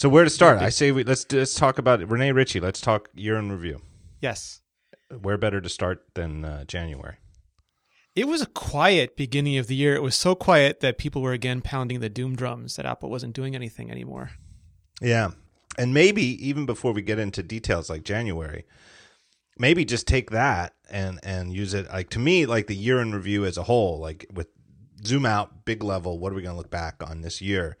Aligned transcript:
So 0.00 0.08
where 0.08 0.24
to 0.24 0.30
start? 0.30 0.62
I 0.62 0.70
say 0.70 0.92
we 0.92 1.04
let's 1.04 1.30
let's 1.30 1.54
talk 1.54 1.76
about 1.76 2.00
Rene 2.10 2.32
Ritchie. 2.32 2.58
Let's 2.58 2.80
talk 2.80 3.10
year 3.14 3.36
in 3.36 3.52
review. 3.52 3.82
Yes. 4.22 4.62
Where 5.20 5.36
better 5.36 5.60
to 5.60 5.68
start 5.68 6.06
than 6.14 6.42
uh, 6.42 6.64
January? 6.64 7.16
It 8.16 8.26
was 8.26 8.40
a 8.40 8.46
quiet 8.46 9.14
beginning 9.14 9.58
of 9.58 9.66
the 9.66 9.74
year. 9.74 9.94
It 9.94 10.02
was 10.02 10.16
so 10.16 10.34
quiet 10.34 10.80
that 10.80 10.96
people 10.96 11.20
were 11.20 11.34
again 11.34 11.60
pounding 11.60 12.00
the 12.00 12.08
doom 12.08 12.34
drums 12.34 12.76
that 12.76 12.86
Apple 12.86 13.10
wasn't 13.10 13.34
doing 13.34 13.54
anything 13.54 13.90
anymore. 13.90 14.30
Yeah. 15.02 15.32
And 15.76 15.92
maybe 15.92 16.22
even 16.48 16.64
before 16.64 16.92
we 16.92 17.02
get 17.02 17.18
into 17.18 17.42
details 17.42 17.90
like 17.90 18.02
January, 18.02 18.64
maybe 19.58 19.84
just 19.84 20.06
take 20.06 20.30
that 20.30 20.72
and 20.88 21.20
and 21.22 21.52
use 21.52 21.74
it 21.74 21.88
like 21.88 22.08
to 22.10 22.18
me 22.18 22.46
like 22.46 22.68
the 22.68 22.74
year 22.74 23.00
in 23.00 23.14
review 23.14 23.44
as 23.44 23.58
a 23.58 23.64
whole, 23.64 24.00
like 24.00 24.24
with 24.32 24.48
zoom 25.04 25.26
out, 25.26 25.66
big 25.66 25.84
level, 25.84 26.18
what 26.18 26.32
are 26.32 26.36
we 26.36 26.40
going 26.42 26.54
to 26.54 26.58
look 26.58 26.70
back 26.70 27.02
on 27.06 27.20
this 27.20 27.42
year? 27.42 27.76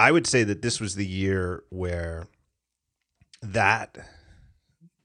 I 0.00 0.12
would 0.12 0.26
say 0.26 0.44
that 0.44 0.62
this 0.62 0.80
was 0.80 0.94
the 0.94 1.06
year 1.06 1.62
where 1.68 2.26
that 3.42 3.98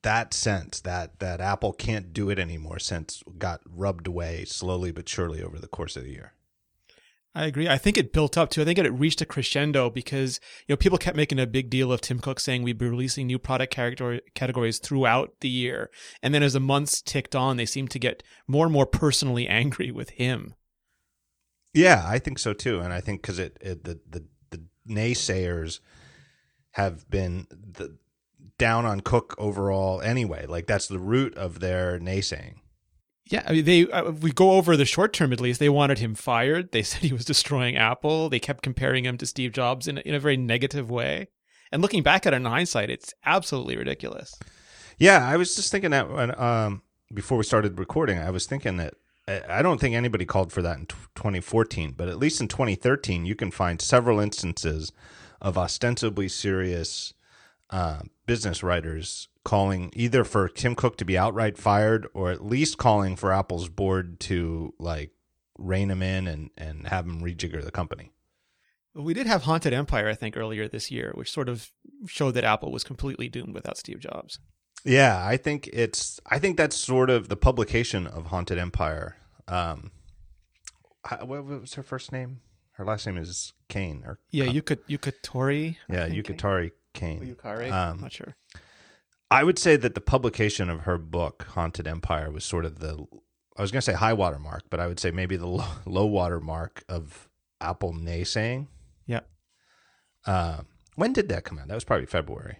that 0.04 0.34
sense 0.34 0.80
that 0.82 1.20
that 1.20 1.42
Apple 1.42 1.74
can't 1.74 2.14
do 2.14 2.30
it 2.30 2.40
anymore 2.40 2.80
sense 2.80 3.22
got 3.38 3.60
rubbed 3.70 4.08
away 4.08 4.46
slowly 4.46 4.94
but 4.94 5.10
surely 5.10 5.44
over 5.44 5.60
the 5.60 5.68
course 5.68 5.98
of 5.98 6.04
the 6.04 6.12
year. 6.12 6.32
I 7.34 7.44
agree. 7.44 7.68
I 7.68 7.78
think 7.78 7.98
it 7.98 8.14
built 8.14 8.38
up 8.38 8.50
to. 8.52 8.62
I 8.62 8.64
think 8.64 8.80
it 8.80 8.90
reached 8.90 9.20
a 9.20 9.26
crescendo 9.26 9.90
because 9.90 10.40
you 10.66 10.72
know 10.72 10.78
people 10.78 10.98
kept 10.98 11.18
making 11.18 11.40
a 11.40 11.46
big 11.46 11.70
deal 11.70 11.92
of 11.92 12.00
Tim 12.00 12.20
Cook 12.20 12.40
saying 12.40 12.64
we'd 12.64 12.78
be 12.78 12.88
releasing 12.88 13.28
new 13.28 13.38
product 13.38 13.76
categories 13.76 14.80
throughout 14.80 15.34
the 15.42 15.50
year, 15.50 15.90
and 16.24 16.34
then 16.34 16.42
as 16.42 16.54
the 16.54 16.62
months 16.62 17.02
ticked 17.02 17.36
on, 17.36 17.58
they 17.58 17.66
seemed 17.66 17.92
to 17.92 18.00
get 18.00 18.24
more 18.48 18.66
and 18.66 18.72
more 18.72 18.86
personally 18.86 19.46
angry 19.62 19.92
with 19.92 20.12
him. 20.12 20.54
Yeah, 21.74 22.06
I 22.08 22.20
think 22.20 22.40
so 22.40 22.54
too, 22.54 22.80
and 22.80 22.94
I 22.94 23.02
think 23.02 23.22
because 23.22 23.40
it, 23.40 23.58
it 23.60 23.84
the 23.84 24.00
the 24.10 24.24
naysayers 24.88 25.80
have 26.72 27.10
been 27.10 27.48
the 27.50 27.98
down 28.58 28.86
on 28.86 29.02
Cook 29.02 29.36
overall 29.38 30.02
anyway. 30.02 30.46
Like 30.46 30.68
that's 30.68 30.88
the 30.88 31.00
root 31.00 31.36
of 31.36 31.60
their 31.60 32.00
naysaying. 32.00 32.56
Yeah, 33.28 33.44
I 33.48 33.54
mean, 33.54 33.66
they 33.66 33.90
uh, 33.90 34.12
we 34.12 34.32
go 34.32 34.52
over 34.52 34.78
the 34.78 34.86
short 34.86 35.12
term 35.12 35.34
at 35.34 35.42
least. 35.42 35.60
They 35.60 35.70
wanted 35.70 36.00
him 36.00 36.14
fired. 36.14 36.72
They 36.72 36.84
said 36.84 37.02
he 37.02 37.14
was 37.14 37.26
destroying 37.26 37.76
Apple. 37.76 38.30
They 38.30 38.40
kept 38.40 38.64
comparing 38.64 39.06
him 39.06 39.18
to 39.18 39.26
Steve 39.26 39.52
Jobs 39.52 39.88
in 39.88 39.98
in 40.00 40.14
a 40.14 40.20
very 40.20 40.38
negative 40.38 40.90
way. 40.90 41.28
And 41.72 41.82
looking 41.82 42.04
back 42.04 42.26
at 42.26 42.34
it 42.34 42.38
in 42.38 42.46
hindsight, 42.46 42.90
it's 42.90 43.14
absolutely 43.26 43.76
ridiculous. 43.76 44.40
Yeah, 44.98 45.28
I 45.28 45.36
was 45.36 45.56
just 45.56 45.72
thinking 45.72 45.92
that 45.92 46.10
when 46.10 46.40
um, 46.40 46.84
before 47.14 47.38
we 47.38 47.44
started 47.44 47.80
recording, 47.80 48.20
I 48.20 48.30
was 48.30 48.46
thinking 48.46 48.78
that 48.78 48.94
I 49.28 49.62
don't 49.64 49.82
think 49.82 49.96
anybody 49.96 50.26
called 50.26 50.52
for 50.52 50.62
that 50.62 50.78
in 50.78 50.86
2014, 50.86 51.94
but 51.98 52.10
at 52.10 52.20
least 52.20 52.40
in 52.40 52.48
2013, 52.48 53.26
you 53.26 53.36
can 53.36 53.50
find 53.50 53.82
several 53.82 54.20
instances 54.20 54.92
of 55.42 55.58
ostensibly 55.58 56.28
serious 56.28 57.14
uh, 57.72 58.02
business 58.28 58.62
writers 58.62 59.28
calling 59.44 59.92
either 59.94 60.24
for 60.24 60.48
Tim 60.48 60.76
Cook 60.76 60.98
to 60.98 61.06
be 61.06 61.18
outright 61.18 61.58
fired 61.58 62.08
or 62.14 62.32
at 62.32 62.46
least 62.46 62.78
calling 62.78 63.16
for 63.16 63.32
Apple's 63.32 63.68
board 63.68 64.20
to 64.22 64.74
like 64.80 65.12
rein 65.58 65.90
him 65.90 66.04
in 66.04 66.28
and, 66.28 66.50
and 66.58 66.88
have 66.88 67.06
him 67.06 67.22
rejigger 67.22 67.64
the 67.64 67.72
company. 67.72 68.12
We 68.94 69.14
did 69.14 69.28
have 69.28 69.44
Haunted 69.44 69.74
Empire, 69.74 70.08
I 70.08 70.16
think, 70.16 70.38
earlier 70.38 70.68
this 70.68 70.90
year, 70.90 71.12
which 71.16 71.32
sort 71.32 71.50
of 71.50 71.72
showed 72.08 72.32
that 72.32 72.46
Apple 72.46 72.72
was 72.72 72.84
completely 72.84 73.28
doomed 73.28 73.54
without 73.54 73.78
Steve 73.78 74.00
Jobs. 74.00 74.40
Yeah, 74.86 75.26
I 75.26 75.38
think 75.38 75.68
it's. 75.74 76.20
I 76.28 76.40
think 76.40 76.58
that's 76.58 76.76
sort 76.76 77.10
of 77.10 77.28
the 77.28 77.36
publication 77.36 78.06
of 78.06 78.28
Haunted 78.28 78.60
Empire. 78.60 79.18
Um, 79.48 79.92
what 81.24 81.44
was 81.44 81.74
her 81.74 81.84
first 81.84 82.12
name? 82.12 82.42
Her 82.74 82.86
last 82.86 83.06
name 83.08 83.18
is 83.18 83.54
Kane. 83.68 84.04
Or 84.06 84.20
yeah, 84.32 84.46
Yuka 84.46 84.78
Yukatori. 84.88 85.78
Yeah, 85.90 86.08
Yukatori 86.08 86.72
Kane. 86.94 87.36
Yukari. 87.36 87.72
Um, 87.72 88.02
not 88.02 88.12
sure. 88.12 88.36
I 89.32 89.44
would 89.44 89.58
say 89.58 89.76
that 89.76 89.96
the 89.96 90.02
publication 90.02 90.70
of 90.70 90.82
her 90.82 90.98
book, 90.98 91.48
Haunted 91.50 91.88
Empire, 91.88 92.32
was 92.32 92.46
sort 92.46 92.64
of 92.64 92.80
the. 92.80 93.06
I 93.58 93.62
was 93.62 93.72
going 93.72 93.80
to 93.80 93.86
say 93.86 93.94
high 93.94 94.14
water 94.14 94.38
mark, 94.38 94.64
but 94.70 94.80
I 94.80 94.88
would 94.88 95.00
say 95.00 95.12
maybe 95.12 95.36
the 95.36 95.48
low, 95.48 95.66
low 95.86 96.06
water 96.06 96.40
mark 96.40 96.84
of 96.88 97.28
Apple 97.60 97.94
naysaying. 97.94 98.68
Yeah. 99.08 99.22
Uh, 100.28 100.62
when 100.96 101.14
did 101.14 101.30
that 101.30 101.44
come 101.44 101.58
out? 101.58 101.68
That 101.68 101.76
was 101.76 101.84
probably 101.84 102.06
February. 102.06 102.58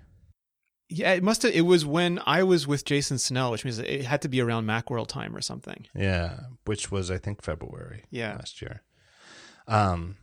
Yeah, 0.88 1.14
it 1.14 1.24
must 1.24 1.42
have. 1.42 1.54
It 1.54 1.62
was 1.62 1.86
when 1.86 2.22
I 2.26 2.44
was 2.44 2.68
with 2.68 2.86
Jason 2.86 3.18
Snell, 3.18 3.52
which 3.52 3.66
means 3.66 3.80
it 3.80 4.06
had 4.06 4.22
to 4.22 4.30
be 4.30 4.42
around 4.42 4.66
Macworld 4.66 5.08
time 5.08 5.36
or 5.36 5.42
something. 5.42 5.88
Yeah, 5.96 6.42
which 6.66 6.92
was 6.92 7.10
I 7.10 7.18
think 7.18 7.42
February. 7.42 8.04
Yeah, 8.12 8.36
last 8.36 8.62
year. 8.62 8.84
Um, 9.68 10.18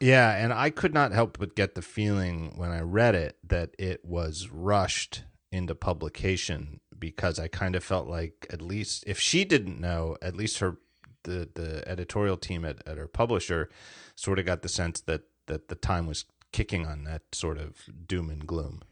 yeah, 0.00 0.36
and 0.36 0.52
I 0.52 0.70
could 0.70 0.94
not 0.94 1.12
help 1.12 1.38
but 1.38 1.56
get 1.56 1.74
the 1.74 1.82
feeling 1.82 2.52
when 2.56 2.70
I 2.70 2.80
read 2.80 3.14
it 3.14 3.38
that 3.44 3.70
it 3.78 4.04
was 4.04 4.48
rushed 4.50 5.24
into 5.50 5.74
publication 5.74 6.80
because 6.98 7.38
I 7.38 7.48
kind 7.48 7.74
of 7.74 7.82
felt 7.82 8.08
like 8.08 8.46
at 8.50 8.62
least 8.62 9.04
if 9.06 9.18
she 9.18 9.44
didn't 9.44 9.80
know, 9.80 10.16
at 10.22 10.36
least 10.36 10.58
her 10.58 10.78
the 11.24 11.48
the 11.54 11.86
editorial 11.88 12.36
team 12.36 12.64
at, 12.64 12.86
at 12.86 12.98
her 12.98 13.08
publisher 13.08 13.68
sort 14.14 14.38
of 14.38 14.46
got 14.46 14.62
the 14.62 14.68
sense 14.68 15.00
that 15.02 15.22
that 15.46 15.68
the 15.68 15.74
time 15.74 16.06
was 16.06 16.24
kicking 16.52 16.86
on 16.86 17.04
that 17.04 17.22
sort 17.32 17.58
of 17.58 17.84
doom 18.06 18.30
and 18.30 18.46
gloom. 18.46 18.82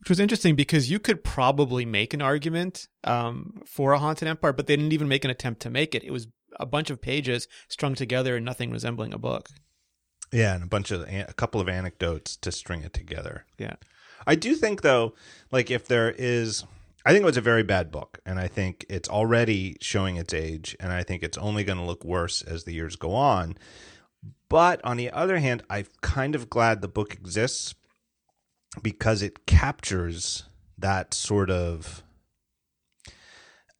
Which 0.00 0.08
was 0.08 0.20
interesting 0.20 0.56
because 0.56 0.90
you 0.90 0.98
could 0.98 1.22
probably 1.22 1.84
make 1.84 2.14
an 2.14 2.22
argument 2.22 2.88
um, 3.04 3.62
for 3.66 3.92
a 3.92 3.98
haunted 3.98 4.28
empire, 4.28 4.52
but 4.52 4.66
they 4.66 4.76
didn't 4.76 4.92
even 4.92 5.08
make 5.08 5.24
an 5.24 5.30
attempt 5.30 5.60
to 5.62 5.70
make 5.70 5.94
it. 5.94 6.02
It 6.02 6.10
was 6.10 6.26
a 6.58 6.66
bunch 6.66 6.90
of 6.90 7.00
pages 7.00 7.48
strung 7.68 7.94
together 7.94 8.36
and 8.36 8.44
nothing 8.44 8.70
resembling 8.70 9.12
a 9.12 9.18
book. 9.18 9.48
Yeah, 10.32 10.54
and 10.54 10.64
a 10.64 10.66
bunch 10.66 10.90
of 10.90 11.02
a 11.02 11.32
couple 11.34 11.60
of 11.60 11.68
anecdotes 11.68 12.36
to 12.36 12.52
string 12.52 12.82
it 12.82 12.92
together. 12.92 13.44
Yeah. 13.58 13.74
I 14.26 14.36
do 14.36 14.54
think 14.54 14.82
though, 14.82 15.14
like 15.50 15.70
if 15.70 15.86
there 15.86 16.14
is 16.16 16.64
I 17.04 17.12
think 17.12 17.22
it 17.22 17.26
was 17.26 17.38
a 17.38 17.42
very 17.42 17.62
bad 17.62 17.90
book 17.90 18.20
and 18.26 18.38
I 18.38 18.46
think 18.46 18.84
it's 18.88 19.08
already 19.08 19.76
showing 19.80 20.16
its 20.16 20.34
age 20.34 20.76
and 20.78 20.92
I 20.92 21.02
think 21.02 21.22
it's 21.22 21.38
only 21.38 21.64
going 21.64 21.78
to 21.78 21.84
look 21.84 22.04
worse 22.04 22.42
as 22.42 22.64
the 22.64 22.74
years 22.74 22.96
go 22.96 23.14
on. 23.14 23.56
But 24.48 24.84
on 24.84 24.96
the 24.98 25.10
other 25.10 25.38
hand, 25.38 25.62
I'm 25.70 25.86
kind 26.02 26.34
of 26.34 26.50
glad 26.50 26.82
the 26.82 26.88
book 26.88 27.14
exists 27.14 27.74
because 28.82 29.22
it 29.22 29.46
captures 29.46 30.44
that 30.78 31.14
sort 31.14 31.50
of 31.50 32.02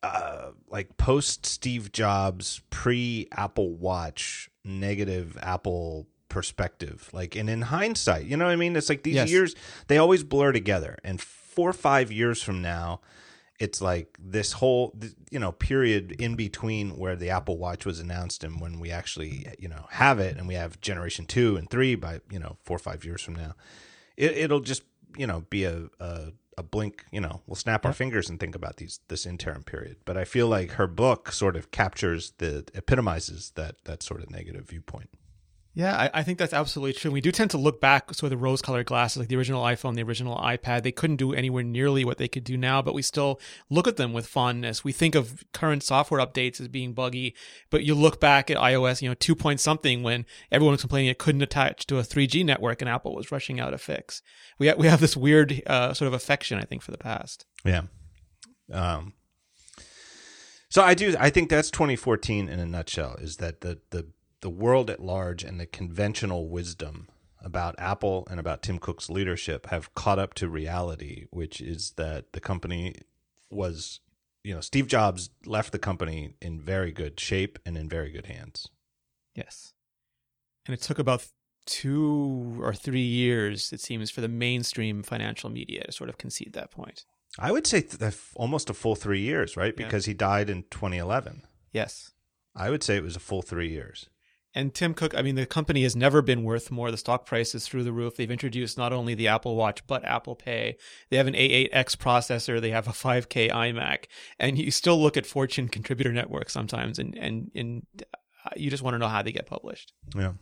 uh, 0.02 0.50
like 0.68 0.96
post 0.96 1.46
Steve 1.46 1.92
Jobs, 1.92 2.60
pre 2.70 3.28
Apple 3.32 3.74
Watch, 3.74 4.50
negative 4.64 5.36
Apple 5.42 6.06
perspective. 6.28 7.10
Like, 7.12 7.36
and 7.36 7.50
in 7.50 7.62
hindsight, 7.62 8.24
you 8.24 8.36
know 8.36 8.46
what 8.46 8.52
I 8.52 8.56
mean? 8.56 8.76
It's 8.76 8.88
like 8.88 9.02
these 9.02 9.16
yes. 9.16 9.30
years, 9.30 9.54
they 9.88 9.98
always 9.98 10.22
blur 10.22 10.52
together. 10.52 10.96
And 11.04 11.20
four 11.20 11.68
or 11.68 11.74
five 11.74 12.10
years 12.10 12.42
from 12.42 12.62
now, 12.62 13.00
it's 13.58 13.82
like 13.82 14.16
this 14.18 14.52
whole, 14.52 14.96
you 15.30 15.38
know, 15.38 15.52
period 15.52 16.12
in 16.12 16.34
between 16.34 16.96
where 16.96 17.14
the 17.14 17.28
Apple 17.28 17.58
Watch 17.58 17.84
was 17.84 18.00
announced 18.00 18.42
and 18.42 18.58
when 18.58 18.80
we 18.80 18.90
actually, 18.90 19.46
you 19.58 19.68
know, 19.68 19.86
have 19.90 20.18
it 20.18 20.38
and 20.38 20.48
we 20.48 20.54
have 20.54 20.80
generation 20.80 21.26
two 21.26 21.56
and 21.56 21.68
three 21.68 21.94
by, 21.94 22.20
you 22.30 22.38
know, 22.38 22.56
four 22.64 22.76
or 22.76 22.80
five 22.80 23.04
years 23.04 23.20
from 23.20 23.34
now. 23.34 23.54
It, 24.16 24.50
will 24.50 24.60
just, 24.60 24.82
you 25.16 25.26
know, 25.26 25.44
be 25.50 25.64
a, 25.64 25.88
a, 25.98 26.32
a 26.58 26.62
blink, 26.62 27.04
you 27.10 27.20
know, 27.20 27.40
we'll 27.46 27.56
snap 27.56 27.86
our 27.86 27.92
fingers 27.92 28.28
and 28.28 28.38
think 28.38 28.54
about 28.54 28.76
these 28.76 29.00
this 29.08 29.26
interim 29.26 29.62
period. 29.62 29.96
But 30.04 30.16
I 30.16 30.24
feel 30.24 30.46
like 30.46 30.72
her 30.72 30.86
book 30.86 31.32
sort 31.32 31.56
of 31.56 31.70
captures 31.70 32.32
the 32.38 32.66
epitomizes 32.74 33.52
that 33.54 33.76
that 33.84 34.02
sort 34.02 34.22
of 34.22 34.30
negative 34.30 34.68
viewpoint. 34.68 35.10
Yeah, 35.72 35.96
I, 35.96 36.10
I, 36.14 36.22
think 36.24 36.38
that's 36.38 36.52
absolutely 36.52 36.94
true. 36.94 37.12
We 37.12 37.20
do 37.20 37.30
tend 37.30 37.52
to 37.52 37.58
look 37.58 37.80
back, 37.80 38.12
so 38.12 38.28
the 38.28 38.36
rose-colored 38.36 38.86
glasses, 38.86 39.18
like 39.18 39.28
the 39.28 39.36
original 39.36 39.62
iPhone, 39.62 39.94
the 39.94 40.02
original 40.02 40.36
iPad, 40.36 40.82
they 40.82 40.90
couldn't 40.90 41.16
do 41.16 41.32
anywhere 41.32 41.62
nearly 41.62 42.04
what 42.04 42.18
they 42.18 42.26
could 42.26 42.42
do 42.42 42.56
now, 42.56 42.82
but 42.82 42.92
we 42.92 43.02
still 43.02 43.40
look 43.68 43.86
at 43.86 43.96
them 43.96 44.12
with 44.12 44.26
fondness. 44.26 44.82
We 44.82 44.90
think 44.90 45.14
of 45.14 45.44
current 45.52 45.84
software 45.84 46.20
updates 46.20 46.60
as 46.60 46.66
being 46.66 46.92
buggy, 46.92 47.36
but 47.70 47.84
you 47.84 47.94
look 47.94 48.18
back 48.18 48.50
at 48.50 48.56
iOS, 48.56 49.00
you 49.00 49.08
know, 49.08 49.14
two 49.14 49.36
point 49.36 49.60
something 49.60 50.02
when 50.02 50.26
everyone 50.50 50.72
was 50.72 50.80
complaining 50.80 51.08
it 51.08 51.18
couldn't 51.18 51.42
attach 51.42 51.86
to 51.86 51.98
a 51.98 52.02
3G 52.02 52.44
network, 52.44 52.82
and 52.82 52.88
Apple 52.88 53.14
was 53.14 53.30
rushing 53.30 53.60
out 53.60 53.72
a 53.72 53.78
fix. 53.78 54.22
We 54.58 54.68
ha- 54.68 54.76
we 54.76 54.88
have 54.88 55.00
this 55.00 55.16
weird 55.16 55.62
uh, 55.68 55.94
sort 55.94 56.08
of 56.08 56.14
affection, 56.14 56.58
I 56.58 56.64
think, 56.64 56.82
for 56.82 56.90
the 56.90 56.98
past. 56.98 57.46
Yeah. 57.64 57.82
Um. 58.72 59.12
So 60.68 60.82
I 60.82 60.94
do. 60.94 61.14
I 61.18 61.30
think 61.30 61.48
that's 61.48 61.70
2014 61.70 62.48
in 62.48 62.58
a 62.58 62.66
nutshell. 62.66 63.16
Is 63.20 63.36
that 63.36 63.60
the 63.60 63.80
the 63.90 64.08
the 64.40 64.50
world 64.50 64.90
at 64.90 65.00
large 65.00 65.42
and 65.44 65.60
the 65.60 65.66
conventional 65.66 66.48
wisdom 66.48 67.08
about 67.42 67.74
Apple 67.78 68.26
and 68.30 68.38
about 68.38 68.62
Tim 68.62 68.78
Cook's 68.78 69.08
leadership 69.08 69.66
have 69.66 69.94
caught 69.94 70.18
up 70.18 70.34
to 70.34 70.48
reality, 70.48 71.26
which 71.30 71.60
is 71.60 71.92
that 71.96 72.32
the 72.32 72.40
company 72.40 72.96
was, 73.50 74.00
you 74.44 74.54
know, 74.54 74.60
Steve 74.60 74.86
Jobs 74.86 75.30
left 75.46 75.72
the 75.72 75.78
company 75.78 76.34
in 76.40 76.60
very 76.60 76.92
good 76.92 77.18
shape 77.18 77.58
and 77.64 77.76
in 77.76 77.88
very 77.88 78.10
good 78.10 78.26
hands. 78.26 78.68
Yes. 79.34 79.72
And 80.66 80.74
it 80.74 80.82
took 80.82 80.98
about 80.98 81.26
two 81.66 82.58
or 82.60 82.74
three 82.74 83.00
years, 83.00 83.72
it 83.72 83.80
seems, 83.80 84.10
for 84.10 84.20
the 84.20 84.28
mainstream 84.28 85.02
financial 85.02 85.50
media 85.50 85.84
to 85.84 85.92
sort 85.92 86.10
of 86.10 86.18
concede 86.18 86.52
that 86.52 86.70
point. 86.70 87.04
I 87.38 87.52
would 87.52 87.66
say 87.66 87.82
th- 87.82 88.16
almost 88.34 88.70
a 88.70 88.74
full 88.74 88.96
three 88.96 89.20
years, 89.20 89.56
right? 89.56 89.76
Because 89.76 90.06
yeah. 90.06 90.10
he 90.10 90.14
died 90.14 90.50
in 90.50 90.64
2011. 90.70 91.42
Yes. 91.72 92.12
I 92.54 92.70
would 92.70 92.82
say 92.82 92.96
it 92.96 93.04
was 93.04 93.16
a 93.16 93.20
full 93.20 93.42
three 93.42 93.70
years. 93.70 94.08
And 94.52 94.74
Tim 94.74 94.94
Cook, 94.94 95.16
I 95.16 95.22
mean, 95.22 95.36
the 95.36 95.46
company 95.46 95.84
has 95.84 95.94
never 95.94 96.22
been 96.22 96.42
worth 96.42 96.72
more. 96.72 96.90
The 96.90 96.96
stock 96.96 97.24
price 97.24 97.54
is 97.54 97.66
through 97.66 97.84
the 97.84 97.92
roof. 97.92 98.16
They've 98.16 98.30
introduced 98.30 98.76
not 98.76 98.92
only 98.92 99.14
the 99.14 99.28
Apple 99.28 99.54
Watch, 99.54 99.86
but 99.86 100.04
Apple 100.04 100.34
Pay. 100.34 100.76
They 101.08 101.16
have 101.18 101.28
an 101.28 101.34
A8X 101.34 101.96
processor. 101.96 102.60
They 102.60 102.70
have 102.70 102.88
a 102.88 102.92
5K 102.92 103.50
iMac. 103.50 104.06
And 104.40 104.58
you 104.58 104.72
still 104.72 105.00
look 105.00 105.16
at 105.16 105.24
Fortune 105.24 105.68
Contributor 105.68 106.12
Network 106.12 106.50
sometimes, 106.50 106.98
and, 106.98 107.16
and, 107.16 107.50
and 107.54 107.86
uh, 108.44 108.50
you 108.56 108.70
just 108.70 108.82
want 108.82 108.94
to 108.94 108.98
know 108.98 109.08
how 109.08 109.22
they 109.22 109.32
get 109.32 109.46
published. 109.46 109.92
Yeah. 110.16 110.32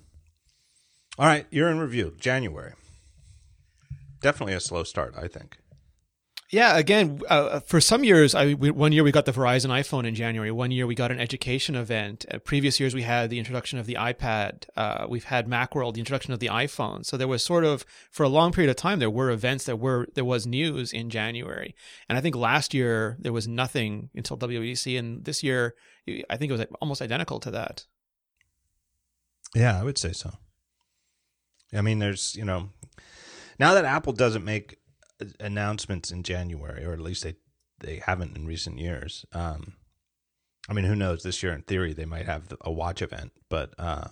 All 1.18 1.26
right. 1.26 1.46
You're 1.50 1.68
in 1.68 1.78
review. 1.78 2.14
January. 2.18 2.72
Definitely 4.22 4.54
a 4.54 4.60
slow 4.60 4.84
start, 4.84 5.14
I 5.18 5.28
think. 5.28 5.58
Yeah, 6.50 6.78
again, 6.78 7.20
uh, 7.28 7.60
for 7.60 7.78
some 7.78 8.04
years, 8.04 8.34
I 8.34 8.54
we, 8.54 8.70
one 8.70 8.92
year 8.92 9.04
we 9.04 9.12
got 9.12 9.26
the 9.26 9.32
Verizon 9.32 9.68
iPhone 9.68 10.06
in 10.06 10.14
January. 10.14 10.50
One 10.50 10.70
year 10.70 10.86
we 10.86 10.94
got 10.94 11.10
an 11.10 11.20
education 11.20 11.74
event. 11.74 12.24
Uh, 12.32 12.38
previous 12.38 12.80
years 12.80 12.94
we 12.94 13.02
had 13.02 13.28
the 13.28 13.38
introduction 13.38 13.78
of 13.78 13.84
the 13.84 13.96
iPad. 13.96 14.64
Uh, 14.74 15.06
we've 15.10 15.24
had 15.24 15.46
MacWorld, 15.46 15.94
the 15.94 16.00
introduction 16.00 16.32
of 16.32 16.40
the 16.40 16.46
iPhone. 16.46 17.04
So 17.04 17.18
there 17.18 17.28
was 17.28 17.44
sort 17.44 17.64
of 17.64 17.84
for 18.10 18.22
a 18.22 18.30
long 18.30 18.52
period 18.52 18.70
of 18.70 18.76
time 18.76 18.98
there 18.98 19.10
were 19.10 19.30
events 19.30 19.64
that 19.64 19.76
were 19.76 20.08
there 20.14 20.24
was 20.24 20.46
news 20.46 20.90
in 20.90 21.10
January. 21.10 21.74
And 22.08 22.16
I 22.16 22.22
think 22.22 22.34
last 22.34 22.72
year 22.72 23.18
there 23.20 23.32
was 23.32 23.46
nothing 23.46 24.08
until 24.14 24.38
WWDC, 24.38 24.98
and 24.98 25.26
this 25.26 25.42
year 25.42 25.74
I 26.30 26.38
think 26.38 26.50
it 26.50 26.56
was 26.56 26.66
almost 26.80 27.02
identical 27.02 27.40
to 27.40 27.50
that. 27.50 27.84
Yeah, 29.54 29.78
I 29.78 29.84
would 29.84 29.98
say 29.98 30.12
so. 30.12 30.32
I 31.74 31.82
mean, 31.82 31.98
there's 31.98 32.34
you 32.36 32.46
know 32.46 32.70
now 33.60 33.74
that 33.74 33.84
Apple 33.84 34.14
doesn't 34.14 34.46
make 34.46 34.78
announcements 35.40 36.10
in 36.10 36.22
January, 36.22 36.84
or 36.84 36.92
at 36.92 37.00
least 37.00 37.24
they 37.24 37.36
they 37.80 38.02
haven't 38.04 38.36
in 38.36 38.46
recent 38.46 38.78
years. 38.78 39.24
Um, 39.32 39.74
I 40.68 40.72
mean, 40.72 40.84
who 40.84 40.96
knows? 40.96 41.22
This 41.22 41.42
year, 41.42 41.52
in 41.52 41.62
theory, 41.62 41.94
they 41.94 42.04
might 42.04 42.26
have 42.26 42.52
a 42.60 42.70
watch 42.70 43.00
event, 43.00 43.32
but 43.48 43.72
uh, 43.78 44.08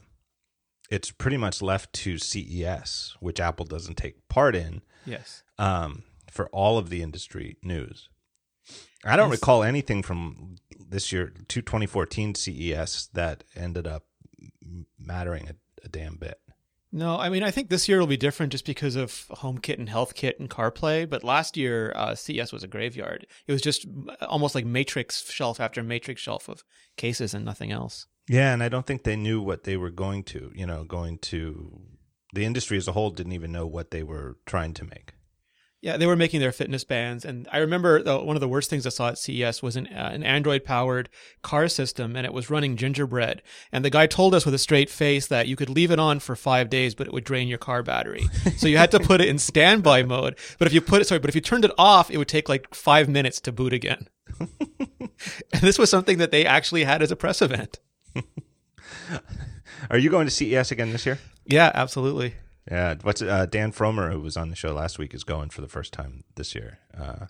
it's 0.90 1.10
pretty 1.10 1.36
much 1.36 1.60
left 1.60 1.92
to 1.94 2.18
CES, 2.18 3.16
which 3.20 3.40
Apple 3.40 3.66
doesn't 3.66 3.96
take 3.96 4.28
part 4.28 4.54
in. 4.54 4.82
Yes. 5.04 5.42
Um, 5.58 6.04
for 6.30 6.48
all 6.48 6.78
of 6.78 6.90
the 6.90 7.02
industry 7.02 7.56
news, 7.62 8.08
I 9.04 9.16
don't 9.16 9.30
yes. 9.30 9.40
recall 9.40 9.62
anything 9.62 10.02
from 10.02 10.56
this 10.78 11.12
year 11.12 11.32
to 11.48 11.62
2014 11.62 12.34
CES 12.34 13.08
that 13.12 13.44
ended 13.54 13.86
up 13.86 14.04
mattering 14.98 15.48
a, 15.48 15.54
a 15.84 15.88
damn 15.88 16.16
bit. 16.16 16.40
No, 16.92 17.18
I 17.18 17.28
mean 17.28 17.42
I 17.42 17.50
think 17.50 17.68
this 17.68 17.88
year 17.88 17.98
will 17.98 18.06
be 18.06 18.16
different 18.16 18.52
just 18.52 18.64
because 18.64 18.96
of 18.96 19.10
HomeKit 19.30 19.78
and 19.78 19.88
HealthKit 19.88 20.38
and 20.38 20.48
CarPlay. 20.48 21.08
But 21.08 21.24
last 21.24 21.56
year, 21.56 21.92
uh, 21.94 22.14
CES 22.14 22.52
was 22.52 22.62
a 22.62 22.68
graveyard. 22.68 23.26
It 23.46 23.52
was 23.52 23.62
just 23.62 23.86
almost 24.22 24.54
like 24.54 24.64
Matrix 24.64 25.30
shelf 25.30 25.60
after 25.60 25.82
Matrix 25.82 26.20
shelf 26.20 26.48
of 26.48 26.64
cases 26.96 27.34
and 27.34 27.44
nothing 27.44 27.72
else. 27.72 28.06
Yeah, 28.28 28.52
and 28.52 28.62
I 28.62 28.68
don't 28.68 28.86
think 28.86 29.04
they 29.04 29.16
knew 29.16 29.40
what 29.40 29.64
they 29.64 29.76
were 29.76 29.90
going 29.90 30.24
to. 30.24 30.52
You 30.54 30.66
know, 30.66 30.84
going 30.84 31.18
to 31.18 31.80
the 32.32 32.44
industry 32.44 32.76
as 32.76 32.88
a 32.88 32.92
whole 32.92 33.10
didn't 33.10 33.32
even 33.32 33.52
know 33.52 33.66
what 33.66 33.90
they 33.90 34.02
were 34.02 34.36
trying 34.46 34.74
to 34.74 34.84
make. 34.84 35.12
Yeah, 35.86 35.96
they 35.98 36.06
were 36.08 36.16
making 36.16 36.40
their 36.40 36.50
fitness 36.50 36.82
bands, 36.82 37.24
and 37.24 37.46
I 37.52 37.58
remember 37.58 38.02
the, 38.02 38.18
one 38.18 38.34
of 38.34 38.40
the 38.40 38.48
worst 38.48 38.68
things 38.68 38.86
I 38.86 38.88
saw 38.88 39.10
at 39.10 39.18
CES 39.18 39.62
was 39.62 39.76
an, 39.76 39.86
uh, 39.86 40.10
an 40.12 40.24
Android-powered 40.24 41.08
car 41.42 41.68
system, 41.68 42.16
and 42.16 42.26
it 42.26 42.32
was 42.32 42.50
running 42.50 42.76
gingerbread. 42.76 43.40
And 43.70 43.84
the 43.84 43.90
guy 43.90 44.08
told 44.08 44.34
us 44.34 44.44
with 44.44 44.52
a 44.52 44.58
straight 44.58 44.90
face 44.90 45.28
that 45.28 45.46
you 45.46 45.54
could 45.54 45.70
leave 45.70 45.92
it 45.92 46.00
on 46.00 46.18
for 46.18 46.34
five 46.34 46.70
days, 46.70 46.96
but 46.96 47.06
it 47.06 47.12
would 47.12 47.22
drain 47.22 47.46
your 47.46 47.58
car 47.58 47.84
battery. 47.84 48.24
so 48.56 48.66
you 48.66 48.78
had 48.78 48.90
to 48.90 48.98
put 48.98 49.20
it 49.20 49.28
in 49.28 49.38
standby 49.38 50.02
mode. 50.02 50.36
But 50.58 50.66
if 50.66 50.74
you 50.74 50.80
put 50.80 51.02
it, 51.02 51.04
sorry, 51.04 51.20
but 51.20 51.28
if 51.28 51.36
you 51.36 51.40
turned 51.40 51.64
it 51.64 51.70
off, 51.78 52.10
it 52.10 52.18
would 52.18 52.26
take 52.26 52.48
like 52.48 52.74
five 52.74 53.08
minutes 53.08 53.40
to 53.42 53.52
boot 53.52 53.72
again. 53.72 54.08
and 54.40 55.60
this 55.60 55.78
was 55.78 55.88
something 55.88 56.18
that 56.18 56.32
they 56.32 56.44
actually 56.44 56.82
had 56.82 57.00
as 57.00 57.12
a 57.12 57.16
press 57.16 57.40
event. 57.40 57.78
Are 59.88 59.98
you 59.98 60.10
going 60.10 60.26
to 60.26 60.32
CES 60.32 60.72
again 60.72 60.90
this 60.90 61.06
year? 61.06 61.20
Yeah, 61.44 61.70
absolutely. 61.72 62.34
Yeah, 62.70 62.94
what's 63.02 63.22
uh, 63.22 63.46
Dan 63.46 63.72
Frommer, 63.72 64.12
who 64.12 64.20
was 64.20 64.36
on 64.36 64.50
the 64.50 64.56
show 64.56 64.72
last 64.72 64.98
week, 64.98 65.14
is 65.14 65.24
going 65.24 65.50
for 65.50 65.60
the 65.60 65.68
first 65.68 65.92
time 65.92 66.24
this 66.34 66.54
year. 66.54 66.78
Uh, 66.96 67.26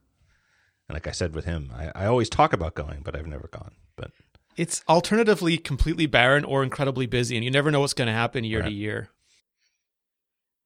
and 0.89 0.95
like 0.95 1.07
I 1.07 1.11
said 1.11 1.35
with 1.35 1.45
him, 1.45 1.71
I, 1.75 1.91
I 1.95 2.07
always 2.07 2.31
talk 2.31 2.53
about 2.53 2.75
going, 2.75 3.03
but 3.03 3.15
I've 3.15 3.27
never 3.27 3.49
gone. 3.49 3.73
But 3.97 4.13
it's 4.57 4.83
alternatively 4.89 5.59
completely 5.59 6.07
barren 6.07 6.45
or 6.45 6.63
incredibly 6.63 7.07
busy, 7.07 7.37
and 7.37 7.45
you 7.45 7.51
never 7.51 7.71
know 7.71 7.81
what's 7.81 7.93
going 7.93 8.07
to 8.07 8.15
happen 8.15 8.45
year 8.45 8.61
right. 8.61 8.69
to 8.69 8.75
year. 8.75 9.11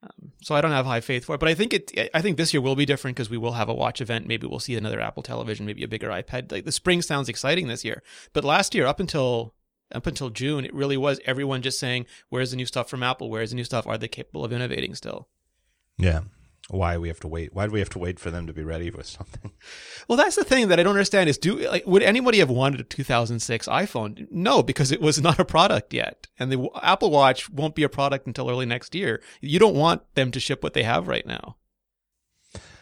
Um, 0.02 0.32
so 0.42 0.54
I 0.54 0.60
don't 0.60 0.70
have 0.70 0.86
high 0.86 1.00
faith 1.00 1.24
for 1.24 1.34
it, 1.34 1.40
but 1.40 1.48
I 1.48 1.54
think 1.54 1.74
it. 1.74 2.10
I 2.14 2.22
think 2.22 2.36
this 2.36 2.54
year 2.54 2.60
will 2.60 2.76
be 2.76 2.86
different 2.86 3.16
because 3.16 3.28
we 3.28 3.38
will 3.38 3.52
have 3.52 3.68
a 3.68 3.74
watch 3.74 4.00
event. 4.00 4.26
Maybe 4.26 4.46
we'll 4.46 4.60
see 4.60 4.76
another 4.76 5.00
Apple 5.00 5.22
Television, 5.22 5.66
maybe 5.66 5.82
a 5.82 5.88
bigger 5.88 6.08
iPad. 6.08 6.52
Like 6.52 6.64
the 6.64 6.72
spring 6.72 7.02
sounds 7.02 7.28
exciting 7.28 7.66
this 7.66 7.84
year, 7.84 8.02
but 8.32 8.44
last 8.44 8.74
year 8.74 8.86
up 8.86 9.00
until 9.00 9.54
up 9.92 10.06
until 10.06 10.30
June, 10.30 10.64
it 10.64 10.74
really 10.74 10.96
was 10.96 11.20
everyone 11.24 11.62
just 11.62 11.78
saying, 11.78 12.06
"Where's 12.28 12.50
the 12.50 12.56
new 12.56 12.66
stuff 12.66 12.88
from 12.88 13.02
Apple? 13.02 13.30
Where's 13.30 13.50
the 13.50 13.56
new 13.56 13.64
stuff? 13.64 13.86
Are 13.86 13.98
they 13.98 14.08
capable 14.08 14.44
of 14.44 14.52
innovating 14.52 14.94
still?" 14.94 15.28
Yeah. 15.98 16.22
Why 16.70 16.98
we 16.98 17.08
have 17.08 17.18
to 17.20 17.28
wait? 17.28 17.52
Why 17.52 17.66
do 17.66 17.72
we 17.72 17.80
have 17.80 17.88
to 17.90 17.98
wait 17.98 18.20
for 18.20 18.30
them 18.30 18.46
to 18.46 18.52
be 18.52 18.62
ready 18.62 18.90
with 18.90 19.06
something? 19.06 19.52
Well, 20.08 20.16
that's 20.16 20.34
the 20.34 20.44
thing 20.44 20.68
that 20.68 20.80
I 20.80 20.82
don't 20.82 20.94
understand. 20.94 21.28
Is 21.28 21.38
do 21.38 21.56
like 21.68 21.86
would 21.86 22.02
anybody 22.02 22.38
have 22.38 22.50
wanted 22.50 22.80
a 22.80 22.84
2006 22.84 23.68
iPhone? 23.68 24.26
No, 24.30 24.60
because 24.60 24.90
it 24.90 25.00
was 25.00 25.20
not 25.20 25.38
a 25.38 25.44
product 25.44 25.94
yet, 25.94 26.26
and 26.36 26.50
the 26.50 26.68
Apple 26.82 27.12
Watch 27.12 27.48
won't 27.48 27.76
be 27.76 27.84
a 27.84 27.88
product 27.88 28.26
until 28.26 28.50
early 28.50 28.66
next 28.66 28.92
year. 28.92 29.22
You 29.40 29.60
don't 29.60 29.76
want 29.76 30.02
them 30.16 30.32
to 30.32 30.40
ship 30.40 30.64
what 30.64 30.72
they 30.72 30.82
have 30.82 31.06
right 31.06 31.24
now. 31.24 31.56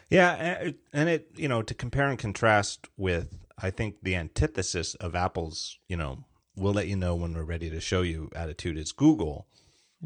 Yeah, 0.09 0.71
and 0.93 1.09
it 1.09 1.33
you 1.37 1.49
know 1.49 1.61
to 1.63 1.75
compare 1.75 2.09
and 2.09 2.19
contrast 2.19 2.89
with 2.97 3.37
I 3.59 3.71
think 3.71 3.97
the 4.03 4.15
antithesis 4.15 4.95
of 4.95 5.15
Apple's 5.15 5.79
you 5.87 5.97
know 5.97 6.25
we'll 6.59 6.73
let 6.73 6.89
you 6.89 6.97
know 6.97 7.15
when 7.15 7.35
we're 7.35 7.43
ready 7.45 7.71
to 7.71 7.81
show 7.81 8.03
you 8.03 8.31
attitude 8.35 8.77
is 8.77 8.93
Google, 8.93 9.47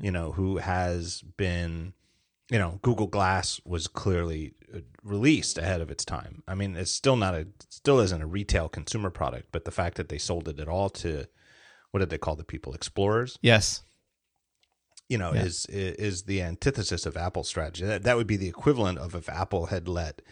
you 0.00 0.10
know, 0.10 0.32
who 0.32 0.58
has 0.58 1.22
been, 1.22 1.94
you 2.50 2.58
know, 2.58 2.78
Google 2.82 3.06
Glass 3.06 3.60
was 3.64 3.86
clearly 3.86 4.54
uh, 4.74 4.80
released 5.02 5.58
ahead 5.58 5.80
of 5.80 5.90
its 5.90 6.04
time. 6.04 6.42
I 6.46 6.54
mean, 6.54 6.76
it's 6.76 6.90
still 6.90 7.16
not 7.16 7.34
a, 7.34 7.46
still 7.68 8.00
isn't 8.00 8.22
a 8.22 8.26
retail 8.26 8.68
consumer 8.68 9.10
product, 9.10 9.48
but 9.52 9.64
the 9.64 9.70
fact 9.70 9.96
that 9.96 10.08
they 10.08 10.18
sold 10.18 10.48
it 10.48 10.60
at 10.60 10.68
all 10.68 10.90
to, 10.90 11.26
what 11.90 12.00
did 12.00 12.10
they 12.10 12.18
call 12.18 12.36
the 12.36 12.44
people, 12.44 12.74
explorers? 12.74 13.38
Yes. 13.42 13.82
You 15.08 15.18
know, 15.18 15.34
yeah. 15.34 15.42
is 15.42 15.66
is 15.66 16.22
the 16.22 16.40
antithesis 16.40 17.04
of 17.04 17.18
Apple's 17.18 17.48
strategy. 17.48 17.84
That 17.84 18.02
that 18.04 18.16
would 18.16 18.26
be 18.26 18.38
the 18.38 18.48
equivalent 18.48 18.98
of 18.98 19.14
if 19.14 19.28
Apple 19.28 19.66
had 19.66 19.86
let 19.86 20.22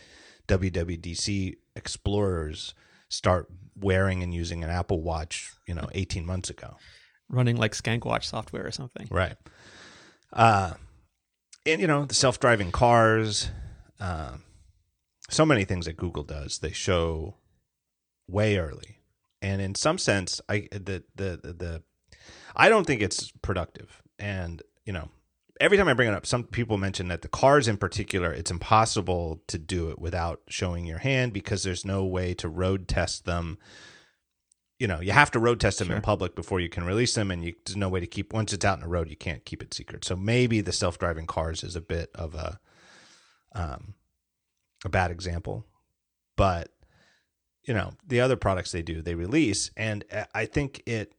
WWDC 0.49 1.57
explorers 1.77 2.75
start 3.11 3.51
wearing 3.81 4.23
and 4.23 4.35
using 4.35 4.63
an 4.65 4.71
Apple 4.71 5.03
Watch, 5.03 5.53
you 5.67 5.75
know, 5.75 5.89
18 5.93 6.25
months 6.25 6.51
ago. 6.51 6.77
Running 7.29 7.57
like 7.57 7.73
Skank 7.73 8.05
Watch 8.05 8.29
software 8.29 8.67
or 8.67 8.71
something. 8.71 9.09
Right. 9.11 9.37
Uh, 10.33 10.75
and, 11.67 11.81
you 11.81 11.87
know, 11.87 12.05
the 12.05 12.15
self 12.15 12.41
driving 12.41 12.73
cars, 12.73 13.51
uh, 14.01 14.37
so 15.29 15.47
many 15.47 15.65
things 15.65 15.87
that 15.87 15.97
Google 15.97 16.25
does, 16.25 16.59
they 16.59 16.73
show 16.73 17.37
way 18.29 18.59
early. 18.59 18.99
And 19.43 19.63
in 19.63 19.75
some 19.75 19.99
sense, 19.99 20.41
I 20.49 20.69
the 20.71 21.03
the 21.15 21.41
the, 21.43 21.53
the 21.53 21.83
I 22.55 22.69
don't 22.69 22.87
think 22.87 23.01
it's 23.01 23.31
productive. 23.43 24.03
And 24.19 24.63
you 24.85 24.93
know, 24.93 25.09
every 25.61 25.77
time 25.77 25.89
I 25.89 25.95
bring 25.95 26.09
it 26.09 26.15
up, 26.15 26.27
some 26.27 26.45
people 26.45 26.79
mention 26.79 27.09
that 27.09 27.23
the 27.23 27.29
cars 27.29 27.69
in 27.69 27.77
particular, 27.77 28.33
it's 28.33 28.51
impossible 28.51 29.43
to 29.47 29.59
do 29.59 29.91
it 29.91 29.99
without 29.99 30.41
showing 30.49 30.87
your 30.87 30.99
hand 30.99 31.33
because 31.33 31.63
there's 31.63 31.85
no 31.85 32.05
way 32.05 32.35
to 32.35 32.49
road 32.49 32.89
test 32.89 33.27
them. 33.27 33.59
You 34.79 34.89
know, 34.89 35.01
you 35.01 35.13
have 35.13 35.31
to 35.33 35.39
road 35.39 35.61
test 35.61 35.79
them 35.79 35.89
sure. 35.89 35.97
in 35.97 36.03
public 36.03 36.35
before 36.35 36.59
you 36.59 36.71
can 36.71 36.85
release 36.85 37.15
them, 37.15 37.31
and 37.31 37.45
you, 37.45 37.55
there's 37.67 37.77
no 37.77 37.91
way 37.91 38.01
to 38.01 38.07
keep 38.07 38.33
once 38.33 38.55
it's 38.55 38.65
out 38.65 38.79
in 38.79 38.83
the 38.83 38.89
road, 38.89 39.11
you 39.11 39.17
can't 39.17 39.45
keep 39.45 39.63
it 39.63 39.75
secret. 39.75 40.05
So 40.07 40.17
maybe 40.17 40.63
the 40.63 40.73
self-driving 40.73 41.27
cars 41.27 41.63
is 41.63 41.77
a 41.77 41.83
bit 41.83 42.11
of 42.15 42.35
a 42.35 42.59
um, 43.53 43.95
a 44.85 44.89
bad 44.89 45.11
example, 45.11 45.67
but 46.37 46.73
you 47.65 47.75
know 47.75 47.93
the 48.07 48.21
other 48.23 48.37
products 48.37 48.73
they 48.73 48.81
do 48.81 49.03
they 49.03 49.15
release, 49.15 49.71
and 49.77 50.05
uh, 50.11 50.25
I 50.35 50.47
think 50.47 50.83
it 50.87 51.13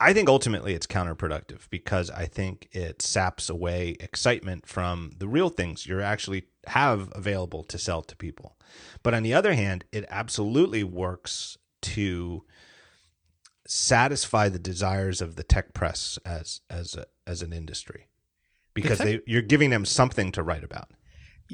I 0.00 0.12
think 0.12 0.28
ultimately 0.28 0.74
it's 0.74 0.86
counterproductive 0.86 1.70
because 1.70 2.10
I 2.10 2.26
think 2.26 2.68
it 2.72 3.00
saps 3.00 3.48
away 3.48 3.96
excitement 4.00 4.66
from 4.66 5.12
the 5.18 5.28
real 5.28 5.50
things 5.50 5.86
you 5.86 6.00
actually 6.00 6.44
have 6.66 7.12
available 7.14 7.62
to 7.64 7.78
sell 7.78 8.02
to 8.02 8.16
people. 8.16 8.56
But 9.02 9.14
on 9.14 9.22
the 9.22 9.34
other 9.34 9.54
hand, 9.54 9.84
it 9.92 10.04
absolutely 10.08 10.82
works 10.82 11.56
to 11.82 12.44
satisfy 13.66 14.48
the 14.48 14.58
desires 14.58 15.22
of 15.22 15.36
the 15.36 15.42
tech 15.42 15.72
press 15.72 16.18
as 16.24 16.60
as 16.68 16.94
a, 16.96 17.06
as 17.26 17.40
an 17.40 17.52
industry 17.52 18.08
because 18.74 18.98
tech- 18.98 19.06
they 19.06 19.20
you're 19.26 19.42
giving 19.42 19.70
them 19.70 19.84
something 19.84 20.32
to 20.32 20.42
write 20.42 20.64
about. 20.64 20.90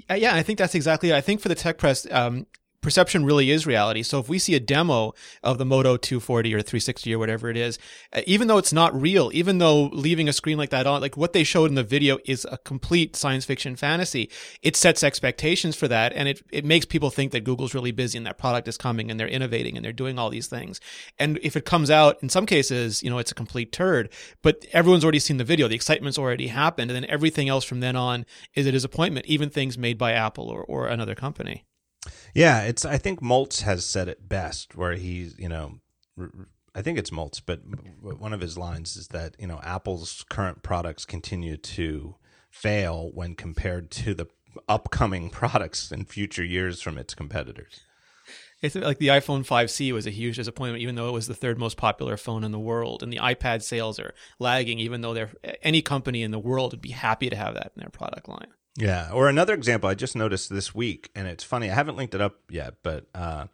Yeah, 0.08 0.34
I 0.34 0.42
think 0.42 0.58
that's 0.58 0.74
exactly. 0.74 1.12
I 1.12 1.20
think 1.20 1.40
for 1.40 1.48
the 1.48 1.54
tech 1.54 1.76
press, 1.78 2.06
um, 2.10 2.46
perception 2.80 3.24
really 3.24 3.50
is 3.50 3.66
reality. 3.66 4.02
So 4.02 4.18
if 4.18 4.28
we 4.28 4.38
see 4.38 4.54
a 4.54 4.60
demo 4.60 5.12
of 5.42 5.58
the 5.58 5.64
Moto 5.64 5.96
240 5.96 6.54
or 6.54 6.62
360 6.62 7.14
or 7.14 7.18
whatever 7.18 7.50
it 7.50 7.56
is, 7.56 7.78
uh, 8.12 8.22
even 8.26 8.48
though 8.48 8.58
it's 8.58 8.72
not 8.72 8.98
real, 8.98 9.30
even 9.32 9.58
though 9.58 9.84
leaving 9.92 10.28
a 10.28 10.32
screen 10.32 10.58
like 10.58 10.70
that 10.70 10.86
on, 10.86 11.00
like 11.00 11.16
what 11.16 11.32
they 11.32 11.44
showed 11.44 11.68
in 11.68 11.74
the 11.74 11.82
video 11.82 12.18
is 12.24 12.46
a 12.50 12.58
complete 12.58 13.16
science 13.16 13.44
fiction 13.44 13.76
fantasy, 13.76 14.30
it 14.62 14.76
sets 14.76 15.02
expectations 15.02 15.76
for 15.76 15.88
that. 15.88 16.12
And 16.14 16.28
it, 16.28 16.42
it 16.50 16.64
makes 16.64 16.86
people 16.86 17.10
think 17.10 17.32
that 17.32 17.44
Google's 17.44 17.74
really 17.74 17.92
busy 17.92 18.16
and 18.16 18.26
that 18.26 18.38
product 18.38 18.68
is 18.68 18.76
coming 18.76 19.10
and 19.10 19.20
they're 19.20 19.28
innovating 19.28 19.76
and 19.76 19.84
they're 19.84 19.92
doing 19.92 20.18
all 20.18 20.30
these 20.30 20.46
things. 20.46 20.80
And 21.18 21.38
if 21.42 21.56
it 21.56 21.64
comes 21.64 21.90
out, 21.90 22.18
in 22.22 22.28
some 22.28 22.46
cases, 22.46 23.02
you 23.02 23.10
know, 23.10 23.18
it's 23.18 23.32
a 23.32 23.34
complete 23.34 23.72
turd, 23.72 24.10
but 24.42 24.64
everyone's 24.72 25.04
already 25.04 25.18
seen 25.18 25.36
the 25.36 25.44
video. 25.44 25.68
The 25.68 25.74
excitement's 25.74 26.18
already 26.18 26.48
happened. 26.48 26.90
And 26.90 26.96
then 26.96 27.10
everything 27.10 27.48
else 27.48 27.64
from 27.64 27.80
then 27.80 27.96
on 27.96 28.24
is 28.54 28.66
a 28.66 28.72
disappointment, 28.72 29.26
even 29.26 29.50
things 29.50 29.76
made 29.76 29.98
by 29.98 30.12
Apple 30.12 30.48
or, 30.48 30.62
or 30.64 30.86
another 30.86 31.14
company. 31.14 31.64
Yeah, 32.34 32.62
it's. 32.62 32.84
I 32.84 32.98
think 32.98 33.20
Moltz 33.20 33.62
has 33.62 33.84
said 33.84 34.08
it 34.08 34.28
best, 34.28 34.76
where 34.76 34.94
he's, 34.94 35.38
you 35.38 35.48
know, 35.48 35.80
I 36.74 36.82
think 36.82 36.98
it's 36.98 37.10
Moltz, 37.10 37.40
but 37.44 37.60
one 38.00 38.32
of 38.32 38.40
his 38.40 38.56
lines 38.56 38.96
is 38.96 39.08
that 39.08 39.34
you 39.38 39.46
know 39.46 39.60
Apple's 39.62 40.24
current 40.28 40.62
products 40.62 41.04
continue 41.04 41.56
to 41.56 42.16
fail 42.50 43.10
when 43.14 43.34
compared 43.34 43.90
to 43.90 44.14
the 44.14 44.26
upcoming 44.68 45.30
products 45.40 45.90
in 45.90 46.04
future 46.04 46.44
years 46.44 46.80
from 46.80 46.98
its 46.98 47.14
competitors. 47.14 47.80
It's 48.62 48.74
like 48.74 48.98
the 48.98 49.08
iPhone 49.08 49.46
5C 49.46 49.90
was 49.92 50.06
a 50.06 50.10
huge 50.10 50.36
disappointment, 50.36 50.82
even 50.82 50.94
though 50.94 51.08
it 51.08 51.12
was 51.12 51.26
the 51.26 51.34
third 51.34 51.58
most 51.58 51.78
popular 51.78 52.18
phone 52.18 52.44
in 52.44 52.52
the 52.52 52.58
world. 52.58 53.02
And 53.02 53.10
the 53.10 53.16
iPad 53.16 53.62
sales 53.62 53.98
are 53.98 54.12
lagging, 54.38 54.78
even 54.78 55.00
though 55.00 55.28
any 55.62 55.80
company 55.80 56.22
in 56.22 56.30
the 56.30 56.38
world 56.38 56.72
would 56.72 56.82
be 56.82 56.90
happy 56.90 57.30
to 57.30 57.36
have 57.36 57.54
that 57.54 57.72
in 57.74 57.80
their 57.80 57.88
product 57.88 58.28
line. 58.28 58.48
Yeah. 58.80 59.10
Or 59.12 59.28
another 59.28 59.52
example 59.54 59.90
I 59.90 59.94
just 59.94 60.16
noticed 60.16 60.48
this 60.48 60.74
week, 60.74 61.10
and 61.14 61.28
it's 61.28 61.44
funny, 61.44 61.70
I 61.70 61.74
haven't 61.74 61.96
linked 61.96 62.14
it 62.14 62.20
up 62.20 62.38
yet, 62.48 62.76
but 62.82 63.06
uh, 63.14 63.46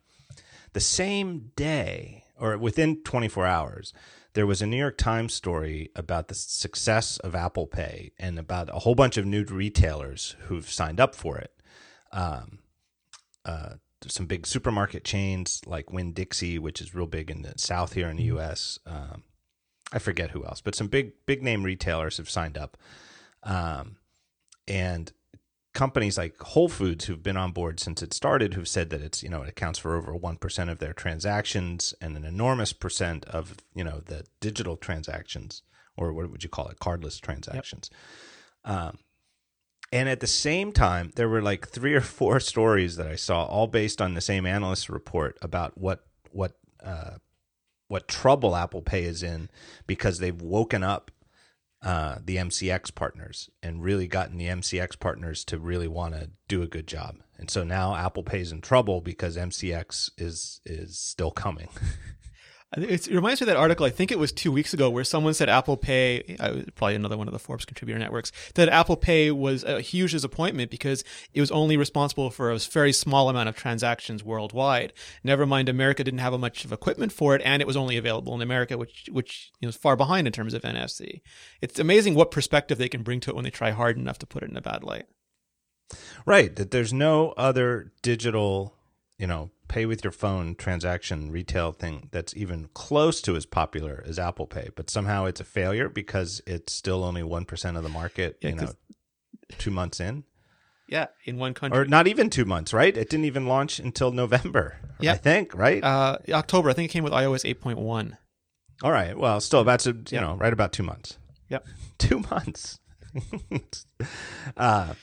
the 0.73 0.81
same 0.81 1.51
day 1.57 2.25
or 2.39 2.57
within 2.57 3.03
24 3.03 3.45
hours, 3.45 3.93
there 4.35 4.47
was 4.47 4.63
a 4.63 4.67
New 4.67 4.77
York 4.77 4.99
Times 4.99 5.35
story 5.35 5.91
about 5.97 6.29
the 6.29 6.35
success 6.35 7.19
of 7.19 7.35
Apple 7.35 7.67
Pay 7.67 8.13
and 8.19 8.39
about 8.39 8.69
a 8.69 8.81
whole 8.81 8.95
bunch 8.95 9.17
of 9.17 9.27
new 9.27 9.45
retailers 9.45 10.37
who've 10.43 10.69
signed 10.71 11.01
up 11.01 11.15
for 11.15 11.39
it. 11.39 11.53
Um, 12.13 12.61
uh, 13.45 13.75
some 14.07 14.27
big 14.27 14.47
supermarket 14.47 15.03
chains 15.03 15.61
like 15.67 15.93
Winn 15.93 16.13
Dixie, 16.13 16.59
which 16.59 16.81
is 16.81 16.95
real 16.95 17.07
big 17.07 17.31
in 17.31 17.43
the 17.43 17.55
South 17.57 17.95
here 17.95 18.09
in 18.09 18.17
the 18.17 18.23
mm-hmm. 18.23 18.37
U.S. 18.37 18.79
Um, 18.87 19.25
I 19.93 19.99
forget 19.99 20.31
who 20.31 20.45
else, 20.45 20.61
but 20.61 20.75
some 20.75 20.87
big 20.87 21.13
big 21.27 21.43
name 21.43 21.65
retailers 21.65 22.19
have 22.19 22.31
signed 22.31 22.57
up. 22.57 22.77
Um, 23.43 23.97
and 24.69 25.13
companies 25.77 26.17
like 26.17 26.41
Whole 26.41 26.71
Foods 26.71 27.05
who've 27.05 27.23
been 27.23 27.37
on 27.37 27.53
board 27.53 27.79
since 27.79 28.03
it 28.03 28.15
started 28.15 28.55
who've 28.55 28.67
said 28.67 28.89
that 28.89 29.03
it's 29.03 29.23
you 29.23 29.29
know 29.29 29.43
it 29.43 29.49
accounts 29.51 29.79
for 29.79 29.95
over 29.95 30.11
1% 30.15 30.71
of 30.71 30.79
their 30.79 30.95
transactions 30.95 31.95
and 32.01 32.17
an 32.17 32.25
enormous 32.25 32.73
percent 32.73 33.27
of 33.27 33.59
you 33.75 33.85
know 33.85 34.01
the 34.01 34.25
digital 34.41 34.79
transactions 34.79 35.63
or 35.95 36.15
what 36.15 36.31
would 36.31 36.43
you 36.43 36.49
call 36.49 36.69
it 36.69 36.81
cardless 36.81 37.21
transactions 37.21 37.91
yep. 38.65 38.75
um, 38.75 38.99
and 39.93 40.09
at 40.09 40.21
the 40.21 40.27
same 40.27 40.73
time 40.73 41.13
there 41.15 41.29
were 41.29 41.43
like 41.43 41.69
three 41.69 41.93
or 41.93 42.01
four 42.01 42.41
stories 42.41 42.97
that 42.97 43.07
I 43.07 43.17
saw 43.17 43.45
all 43.45 43.67
based 43.67 44.01
on 44.01 44.15
the 44.15 44.23
same 44.23 44.47
analyst 44.47 44.89
report 44.89 45.37
about 45.43 45.77
what 45.77 46.07
what 46.33 46.53
uh, 46.83 47.19
what 47.89 48.09
trouble 48.09 48.57
Apple 48.57 48.81
Pay 48.81 49.05
is 49.05 49.23
in 49.23 49.51
because 49.87 50.21
they've 50.21 50.41
woken 50.41 50.83
up 50.83 51.11
uh, 51.87 52.19
the 52.25 52.35
MCX 52.35 52.93
partners 52.97 53.49
and 53.63 53.81
really 53.81 54.09
gotten 54.09 54.39
the 54.39 54.47
MCX 54.47 54.99
partners 54.99 55.45
to 55.45 55.57
really 55.57 55.87
want 55.87 56.15
to 56.15 56.31
do 56.49 56.61
a 56.61 56.67
good 56.67 56.89
job. 56.89 57.19
And 57.39 57.49
so 57.49 57.63
now 57.63 57.95
Apple 57.95 58.25
Pay's 58.25 58.51
in 58.51 58.61
trouble 58.61 59.01
because 59.01 59.37
MCX 59.37 60.11
is 60.19 60.61
is 60.67 60.99
still 60.99 61.31
coming. 61.31 61.69
It 62.77 63.07
reminds 63.07 63.41
me 63.41 63.45
of 63.45 63.47
that 63.47 63.57
article. 63.57 63.87
I 63.87 63.91
think 63.91 64.11
it 64.11 64.19
was 64.19 64.33
two 64.33 64.51
weeks 64.51 64.75
ago 64.75 64.91
where 64.91 65.05
someone 65.05 65.35
said 65.35 65.49
Apple 65.49 65.77
Pay, 65.77 66.37
probably 66.75 66.97
another 66.97 67.17
one 67.17 67.29
of 67.29 67.33
the 67.33 67.39
Forbes 67.39 67.65
contributor 67.65 67.99
networks, 67.99 68.33
that 68.57 68.69
Apple 68.69 68.97
Pay 68.97 69.31
was 69.31 69.63
a 69.63 69.81
huge 69.81 70.11
disappointment 70.11 70.71
because 70.71 71.05
it 71.33 71.41
was 71.41 71.53
only 71.53 71.77
responsible 71.77 72.29
for 72.29 72.51
a 72.51 72.59
very 72.59 72.93
small 72.93 73.29
amount 73.29 73.49
of 73.49 73.55
transactions 73.55 74.25
worldwide. 74.25 74.93
Never 75.23 75.47
mind, 75.47 75.69
America 75.69 76.03
didn't 76.03 76.19
have 76.19 76.39
much 76.41 76.65
of 76.65 76.73
equipment 76.73 77.13
for 77.13 77.37
it, 77.37 77.43
and 77.45 77.63
it 77.63 77.69
was 77.69 77.77
only 77.77 77.97
available 77.97 78.35
in 78.35 78.43
America, 78.43 78.77
which 78.77 79.09
which 79.13 79.53
you 79.61 79.67
know, 79.67 79.71
is 79.71 79.77
far 79.77 79.95
behind 79.95 80.27
in 80.27 80.33
terms 80.33 80.53
of 80.53 80.63
NFC. 80.63 81.21
It's 81.61 81.79
amazing 81.79 82.17
what 82.17 82.33
perspective 82.33 82.79
they 82.79 82.89
can 82.89 83.05
bring 83.05 83.21
to 83.21 83.31
it 83.31 83.37
when 83.37 83.45
they 83.45 83.51
try 83.51 83.71
hard 83.71 83.97
enough 83.97 84.19
to 84.19 84.27
put 84.27 84.43
it 84.43 84.51
in 84.51 84.57
a 84.57 84.61
bad 84.61 84.83
light. 84.83 85.07
Right. 86.27 86.55
That 86.57 86.73
there's 86.73 86.93
no 86.93 87.31
other 87.37 87.93
digital, 88.03 88.75
you 89.19 89.29
know, 89.29 89.51
pay 89.69 89.87
with 89.87 90.05
your 90.05 90.13
phone 90.13 90.55
transaction 90.55 91.31
retail 91.31 91.73
thing 91.73 92.09
that's 92.13 92.35
even 92.37 92.69
close 92.75 93.21
to 93.23 93.37
as 93.37 93.47
popular 93.47 94.03
as 94.07 94.19
Apple 94.19 94.47
Pay, 94.47 94.71
but 94.77 94.91
somehow 94.91 95.25
it's 95.25 95.41
a 95.41 95.45
failure 95.45 95.89
because 95.89 96.41
it's 96.47 96.73
still 96.73 97.05
only 97.05 97.23
1% 97.23 97.77
of 97.77 97.83
the 97.83 97.89
market, 97.89 98.39
yeah, 98.41 98.51
you 98.51 98.55
know, 98.57 98.73
2 99.59 99.71
months 99.71 100.01
in. 100.01 100.25
Yeah, 100.89 101.07
in 101.25 101.37
one 101.37 101.53
country. 101.53 101.79
Or 101.79 101.85
not 101.85 102.07
even 102.07 102.31
2 102.31 102.45
months, 102.45 102.73
right? 102.73 102.97
It 102.97 103.11
didn't 103.11 103.25
even 103.25 103.47
launch 103.47 103.79
until 103.79 104.13
November. 104.13 104.79
Yeah. 105.01 105.13
I 105.13 105.17
think, 105.17 105.55
right? 105.55 105.83
Uh, 105.83 106.19
October. 106.31 106.71
I 106.71 106.73
think 106.73 106.91
it 106.91 106.93
came 106.93 107.05
with 107.05 107.13
iOS 107.13 107.45
8.1. 107.45 108.17
All 108.83 108.93
right. 108.93 109.19
Well, 109.19 109.41
still 109.41 109.65
that's 109.65 109.87
a, 109.87 109.93
you 109.93 110.05
yep. 110.11 110.23
know, 110.23 110.37
right 110.37 110.53
about 110.53 110.73
2 110.73 110.83
months. 110.83 111.19
Yep. 111.49 111.67
2 111.99 112.21
months. 112.21 112.79
uh 114.57 114.95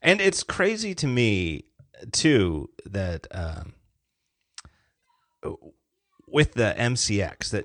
and 0.00 0.20
it's 0.20 0.42
crazy 0.42 0.94
to 0.94 1.06
me 1.06 1.64
too 2.12 2.70
that 2.86 3.26
um 3.30 3.74
with 6.26 6.54
the 6.54 6.74
MCX 6.78 7.50
that 7.50 7.64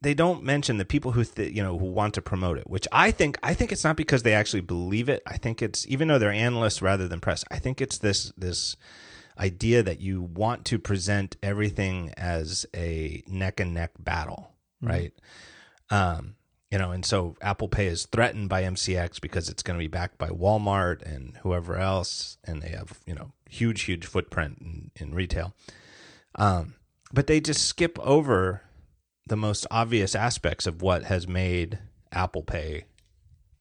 they 0.00 0.14
don't 0.14 0.44
mention 0.44 0.76
the 0.76 0.84
people 0.84 1.12
who 1.12 1.24
th- 1.24 1.52
you 1.52 1.62
know 1.62 1.76
who 1.78 1.86
want 1.86 2.14
to 2.14 2.22
promote 2.22 2.58
it, 2.58 2.68
which 2.68 2.86
I 2.92 3.10
think 3.10 3.38
I 3.42 3.54
think 3.54 3.72
it's 3.72 3.84
not 3.84 3.96
because 3.96 4.22
they 4.22 4.34
actually 4.34 4.60
believe 4.60 5.08
it. 5.08 5.22
I 5.26 5.36
think 5.36 5.62
it's 5.62 5.86
even 5.88 6.08
though 6.08 6.18
they're 6.18 6.32
analysts 6.32 6.82
rather 6.82 7.08
than 7.08 7.20
press. 7.20 7.44
I 7.50 7.58
think 7.58 7.80
it's 7.80 7.98
this 7.98 8.32
this 8.36 8.76
idea 9.38 9.82
that 9.82 10.00
you 10.00 10.22
want 10.22 10.64
to 10.66 10.78
present 10.78 11.36
everything 11.42 12.12
as 12.16 12.66
a 12.74 13.22
neck 13.26 13.60
and 13.60 13.72
neck 13.72 13.92
battle, 13.98 14.52
mm-hmm. 14.82 14.92
right? 14.92 15.12
Um, 15.90 16.34
you 16.70 16.78
know, 16.78 16.90
and 16.90 17.04
so 17.04 17.36
Apple 17.40 17.68
Pay 17.68 17.86
is 17.86 18.06
threatened 18.06 18.48
by 18.48 18.62
MCX 18.64 19.20
because 19.20 19.48
it's 19.48 19.62
going 19.62 19.78
to 19.78 19.82
be 19.82 19.88
backed 19.88 20.18
by 20.18 20.28
Walmart 20.28 21.02
and 21.02 21.38
whoever 21.42 21.76
else, 21.76 22.36
and 22.44 22.62
they 22.62 22.68
have 22.68 23.00
you 23.06 23.14
know 23.14 23.32
huge 23.48 23.82
huge 23.82 24.06
footprint 24.06 24.58
in, 24.60 24.90
in 24.96 25.14
retail. 25.14 25.54
Um, 26.34 26.74
but 27.12 27.26
they 27.26 27.40
just 27.40 27.66
skip 27.66 27.98
over 28.00 28.62
the 29.26 29.36
most 29.36 29.66
obvious 29.70 30.14
aspects 30.14 30.66
of 30.66 30.82
what 30.82 31.04
has 31.04 31.28
made 31.28 31.78
Apple 32.12 32.42
Pay 32.42 32.84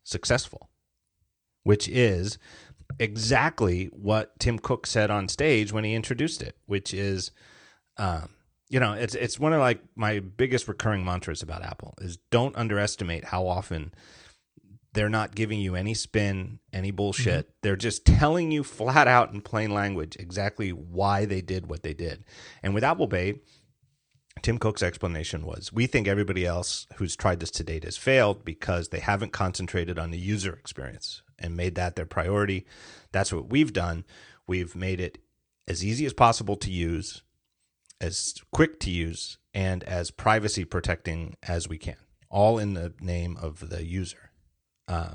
successful, 0.04 0.70
which 1.63 1.88
is 1.88 2.38
exactly 3.00 3.86
what 3.88 4.38
Tim 4.39 4.58
Cook 4.60 4.88
said 4.88 5.12
on 5.12 5.27
stage 5.27 5.72
when 5.72 5.84
he 5.84 5.94
introduced 5.94 6.42
it, 6.42 6.56
which 6.66 6.94
is, 6.94 7.32
um, 7.98 8.30
you 8.70 8.80
know, 8.80 8.94
it's 8.94 9.16
it's 9.16 9.39
one 9.39 9.54
of 9.54 9.60
like 9.60 9.82
my 9.96 10.20
biggest 10.20 10.68
recurring 10.68 11.04
mantras 11.04 11.42
about 11.42 11.63
Apple 11.63 11.94
is 12.00 12.18
don't 12.32 12.56
underestimate 12.56 13.25
how 13.25 13.48
often 13.48 13.94
they're 14.98 15.10
not 15.10 15.36
giving 15.36 15.60
you 15.60 15.75
any 15.75 15.94
spin, 15.94 16.58
any 16.74 16.89
bullshit. 16.89 17.46
Mm-hmm. 17.46 17.58
They're 17.62 17.75
just 17.75 18.04
telling 18.04 18.51
you 18.51 18.63
flat 18.63 19.08
out 19.08 19.32
in 19.32 19.42
plain 19.42 19.72
language 19.72 20.18
exactly 20.20 20.72
why 20.72 21.25
they 21.25 21.39
did 21.39 21.70
what 21.70 21.84
they 21.84 21.94
did. 21.94 22.25
And 22.63 22.74
with 22.74 22.84
Apple 22.84 23.08
Pay, 23.08 23.42
Tim 24.42 24.58
Cook's 24.58 24.82
explanation 24.82 25.46
was 25.46 25.72
we 25.72 25.86
think 25.86 26.08
everybody 26.08 26.48
else 26.48 26.88
who's 26.96 27.16
tried 27.16 27.39
this 27.39 27.51
to 27.51 27.63
date 27.63 27.84
has 27.84 27.96
failed 27.96 28.44
because 28.44 28.89
they 28.89 29.00
haven't 29.00 29.34
concentrated 29.34 30.00
on 30.00 30.10
the 30.10 30.18
user 30.18 30.54
experience 30.54 31.22
and 31.38 31.56
made 31.56 31.75
that 31.75 31.96
their 31.96 32.08
priority. 32.08 32.66
That's 33.12 33.32
what 33.32 33.51
we've 33.51 33.74
done. 33.74 34.04
We've 34.48 34.75
made 34.75 35.00
it 35.00 35.20
as 35.68 35.86
easy 35.86 36.08
as 36.08 36.13
possible 36.13 36.56
to 36.56 36.72
use, 36.72 37.22
as 38.01 38.34
quick 38.51 38.80
to 38.80 38.89
use, 38.89 39.38
and 39.54 39.84
as 39.84 40.10
privacy 40.10 40.66
protecting 40.66 41.36
as 41.44 41.70
we 41.70 41.77
can, 41.77 41.98
all 42.32 42.58
in 42.58 42.74
the 42.74 42.94
name 43.00 43.38
of 43.39 43.70
the 43.70 43.86
user. 43.86 44.26
Uh, 44.88 45.13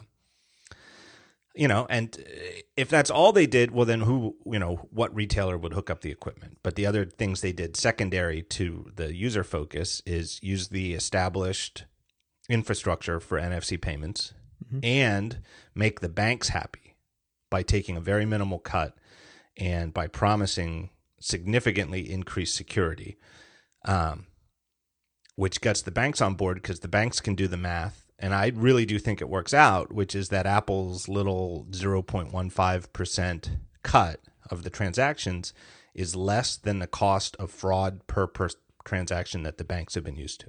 you 1.55 1.69
know, 1.69 1.87
and 1.91 2.17
if 2.77 2.89
that's 2.89 3.11
all 3.11 3.33
they 3.33 3.47
did, 3.47 3.73
well, 3.73 3.85
then 3.85 4.01
who, 4.01 4.37
you 4.47 4.59
know, 4.59 4.89
what 4.91 5.15
retailer 5.15 5.59
would 5.59 5.75
hook 5.75 5.91
up 5.91 6.01
the 6.01 6.11
equipment? 6.11 6.59
But 6.63 6.77
the 6.77 6.87
other 6.87 7.05
things 7.05 7.41
they 7.41 7.53
did 7.53 7.77
secondary 7.77 8.43
to 8.43 8.91
the 8.95 9.15
user 9.15 9.45
focus 9.45 10.01
is 10.07 10.43
use 10.43 10.69
the 10.69 10.95
established 10.95 11.85
infrastructure 12.49 13.21
for 13.21 13.39
NFC 13.39 13.81
payments 13.81 14.33
mm-hmm. 14.65 14.81
and 14.83 15.41
make 15.75 16.01
the 16.01 16.09
banks 16.09 16.49
happy 16.49 16.97
by 17.51 17.63
taking 17.63 17.97
a 17.97 18.01
very 18.01 18.25
minimal 18.25 18.59
cut 18.59 18.97
and 19.59 19.93
by 19.93 20.07
promising 20.07 20.89
significantly 21.21 22.11
increased 22.11 22.55
security, 22.55 23.19
um, 23.85 24.27
which 25.37 25.61
gets 25.61 25.83
the 25.83 25.91
banks 25.91 26.23
on 26.23 26.35
board 26.35 26.57
because 26.57 26.81
the 26.81 26.89
banks 26.89 27.21
can 27.21 27.35
do 27.35 27.47
the 27.47 27.59
math 27.59 28.02
and 28.23 28.33
I 28.33 28.53
really 28.55 28.87
do 28.87 29.01
think 29.01 29.21
it 29.21 29.29
works 29.29 29.53
out, 29.53 29.93
which 29.93 30.15
is 30.15 30.29
that 30.29 30.47
Apple's 30.47 31.09
little 31.09 31.67
0.15% 31.71 33.49
cut 33.83 34.21
of 34.49 34.63
the 34.63 34.71
transactions 34.71 35.53
is 35.93 36.15
less 36.15 36.57
than 36.57 36.79
the 36.79 36.87
cost 36.87 37.37
of 37.37 37.51
fraud 37.51 38.07
per, 38.07 38.29
per 38.29 38.49
transaction 38.85 39.43
that 39.43 39.59
the 39.59 39.65
banks 39.65 39.97
have 39.97 40.05
been 40.05 40.17
used 40.17 40.41
to. 40.41 40.47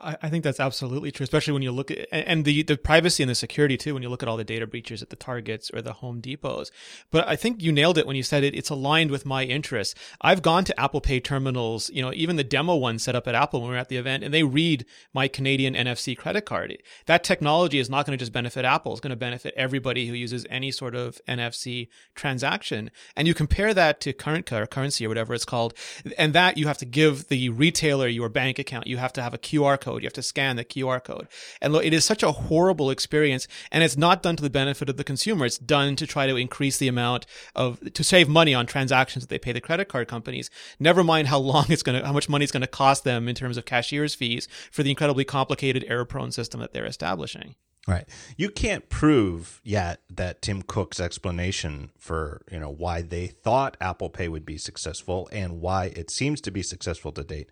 I, 0.00 0.28
think 0.28 0.44
that's 0.44 0.60
absolutely 0.60 1.10
true, 1.10 1.24
especially 1.24 1.54
when 1.54 1.62
you 1.62 1.72
look 1.72 1.90
at 1.90 2.06
and 2.12 2.44
the 2.44 2.62
the 2.62 2.76
privacy 2.76 3.22
and 3.22 3.28
the 3.28 3.34
security 3.34 3.76
too. 3.76 3.94
When 3.94 4.02
you 4.02 4.08
look 4.08 4.22
at 4.22 4.28
all 4.28 4.36
the 4.36 4.44
data 4.44 4.64
breaches 4.64 5.02
at 5.02 5.10
the 5.10 5.16
Targets 5.16 5.72
or 5.74 5.82
the 5.82 5.94
Home 5.94 6.20
Depots, 6.20 6.70
but 7.10 7.26
I 7.26 7.34
think 7.34 7.60
you 7.62 7.72
nailed 7.72 7.98
it 7.98 8.06
when 8.06 8.14
you 8.14 8.22
said 8.22 8.44
it. 8.44 8.54
It's 8.54 8.70
aligned 8.70 9.10
with 9.10 9.26
my 9.26 9.42
interests. 9.42 9.96
I've 10.20 10.40
gone 10.40 10.64
to 10.64 10.80
Apple 10.80 11.00
Pay 11.00 11.18
terminals, 11.18 11.90
you 11.90 12.00
know, 12.00 12.12
even 12.14 12.36
the 12.36 12.44
demo 12.44 12.76
one 12.76 13.00
set 13.00 13.16
up 13.16 13.26
at 13.26 13.34
Apple 13.34 13.60
when 13.60 13.70
we 13.70 13.74
were 13.74 13.80
at 13.80 13.88
the 13.88 13.96
event, 13.96 14.22
and 14.22 14.32
they 14.32 14.44
read 14.44 14.86
my 15.12 15.26
Canadian 15.26 15.74
NFC 15.74 16.16
credit 16.16 16.42
card. 16.42 16.76
That 17.06 17.24
technology 17.24 17.80
is 17.80 17.90
not 17.90 18.06
going 18.06 18.16
to 18.16 18.22
just 18.22 18.32
benefit 18.32 18.64
Apple; 18.64 18.92
it's 18.92 19.00
going 19.00 19.10
to 19.10 19.16
benefit 19.16 19.52
everybody 19.56 20.06
who 20.06 20.14
uses 20.14 20.46
any 20.48 20.70
sort 20.70 20.94
of 20.94 21.20
NFC 21.26 21.88
transaction. 22.14 22.92
And 23.16 23.26
you 23.26 23.34
compare 23.34 23.74
that 23.74 24.00
to 24.02 24.12
current 24.12 24.52
or 24.52 24.64
CurrentC 24.66 25.04
or 25.04 25.08
whatever 25.08 25.34
it's 25.34 25.44
called, 25.44 25.74
and 26.16 26.32
that 26.34 26.56
you 26.56 26.68
have 26.68 26.78
to 26.78 26.86
give 26.86 27.26
the 27.26 27.48
retailer 27.48 28.06
your 28.06 28.28
bank 28.28 28.60
account. 28.60 28.86
You 28.86 28.98
have 28.98 29.12
to 29.14 29.22
have 29.22 29.34
a 29.34 29.38
QR 29.38 29.80
code 29.80 29.87
code. 29.88 30.02
You 30.02 30.06
have 30.06 30.12
to 30.14 30.22
scan 30.22 30.56
the 30.56 30.64
QR 30.64 31.02
code. 31.02 31.28
And 31.60 31.72
look, 31.72 31.84
it 31.84 31.94
is 31.94 32.04
such 32.04 32.22
a 32.22 32.32
horrible 32.32 32.90
experience. 32.90 33.48
And 33.72 33.82
it's 33.82 33.96
not 33.96 34.22
done 34.22 34.36
to 34.36 34.42
the 34.42 34.50
benefit 34.50 34.88
of 34.88 34.96
the 34.96 35.04
consumer. 35.04 35.46
It's 35.46 35.58
done 35.58 35.96
to 35.96 36.06
try 36.06 36.26
to 36.26 36.36
increase 36.36 36.78
the 36.78 36.88
amount 36.88 37.26
of, 37.54 37.92
to 37.94 38.04
save 38.04 38.28
money 38.28 38.54
on 38.54 38.66
transactions 38.66 39.24
that 39.24 39.30
they 39.30 39.38
pay 39.38 39.52
the 39.52 39.60
credit 39.60 39.88
card 39.88 40.08
companies. 40.08 40.50
Never 40.78 41.02
mind 41.02 41.28
how 41.28 41.38
long 41.38 41.66
it's 41.68 41.82
going 41.82 41.98
to, 41.98 42.06
how 42.06 42.12
much 42.12 42.28
money 42.28 42.42
it's 42.42 42.52
going 42.52 42.60
to 42.60 42.66
cost 42.66 43.04
them 43.04 43.28
in 43.28 43.34
terms 43.34 43.56
of 43.56 43.64
cashier's 43.64 44.14
fees 44.14 44.48
for 44.70 44.82
the 44.82 44.90
incredibly 44.90 45.24
complicated 45.24 45.84
error 45.88 46.04
prone 46.04 46.32
system 46.32 46.60
that 46.60 46.72
they're 46.72 46.86
establishing. 46.86 47.54
Right. 47.86 48.06
You 48.36 48.50
can't 48.50 48.90
prove 48.90 49.62
yet 49.64 50.02
that 50.10 50.42
Tim 50.42 50.60
Cook's 50.60 51.00
explanation 51.00 51.90
for, 51.96 52.42
you 52.52 52.60
know, 52.60 52.70
why 52.70 53.00
they 53.00 53.28
thought 53.28 53.78
Apple 53.80 54.10
Pay 54.10 54.28
would 54.28 54.44
be 54.44 54.58
successful 54.58 55.26
and 55.32 55.62
why 55.62 55.86
it 55.96 56.10
seems 56.10 56.42
to 56.42 56.50
be 56.50 56.62
successful 56.62 57.12
to 57.12 57.24
date 57.24 57.48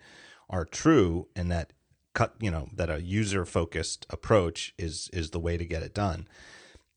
are 0.50 0.66
true 0.66 1.28
and 1.34 1.50
that 1.50 1.72
cut 2.16 2.34
you 2.40 2.50
know 2.50 2.68
that 2.74 2.90
a 2.90 3.02
user 3.02 3.44
focused 3.44 4.06
approach 4.10 4.74
is 4.78 5.10
is 5.12 5.30
the 5.30 5.38
way 5.38 5.56
to 5.56 5.64
get 5.64 5.82
it 5.82 5.94
done. 5.94 6.26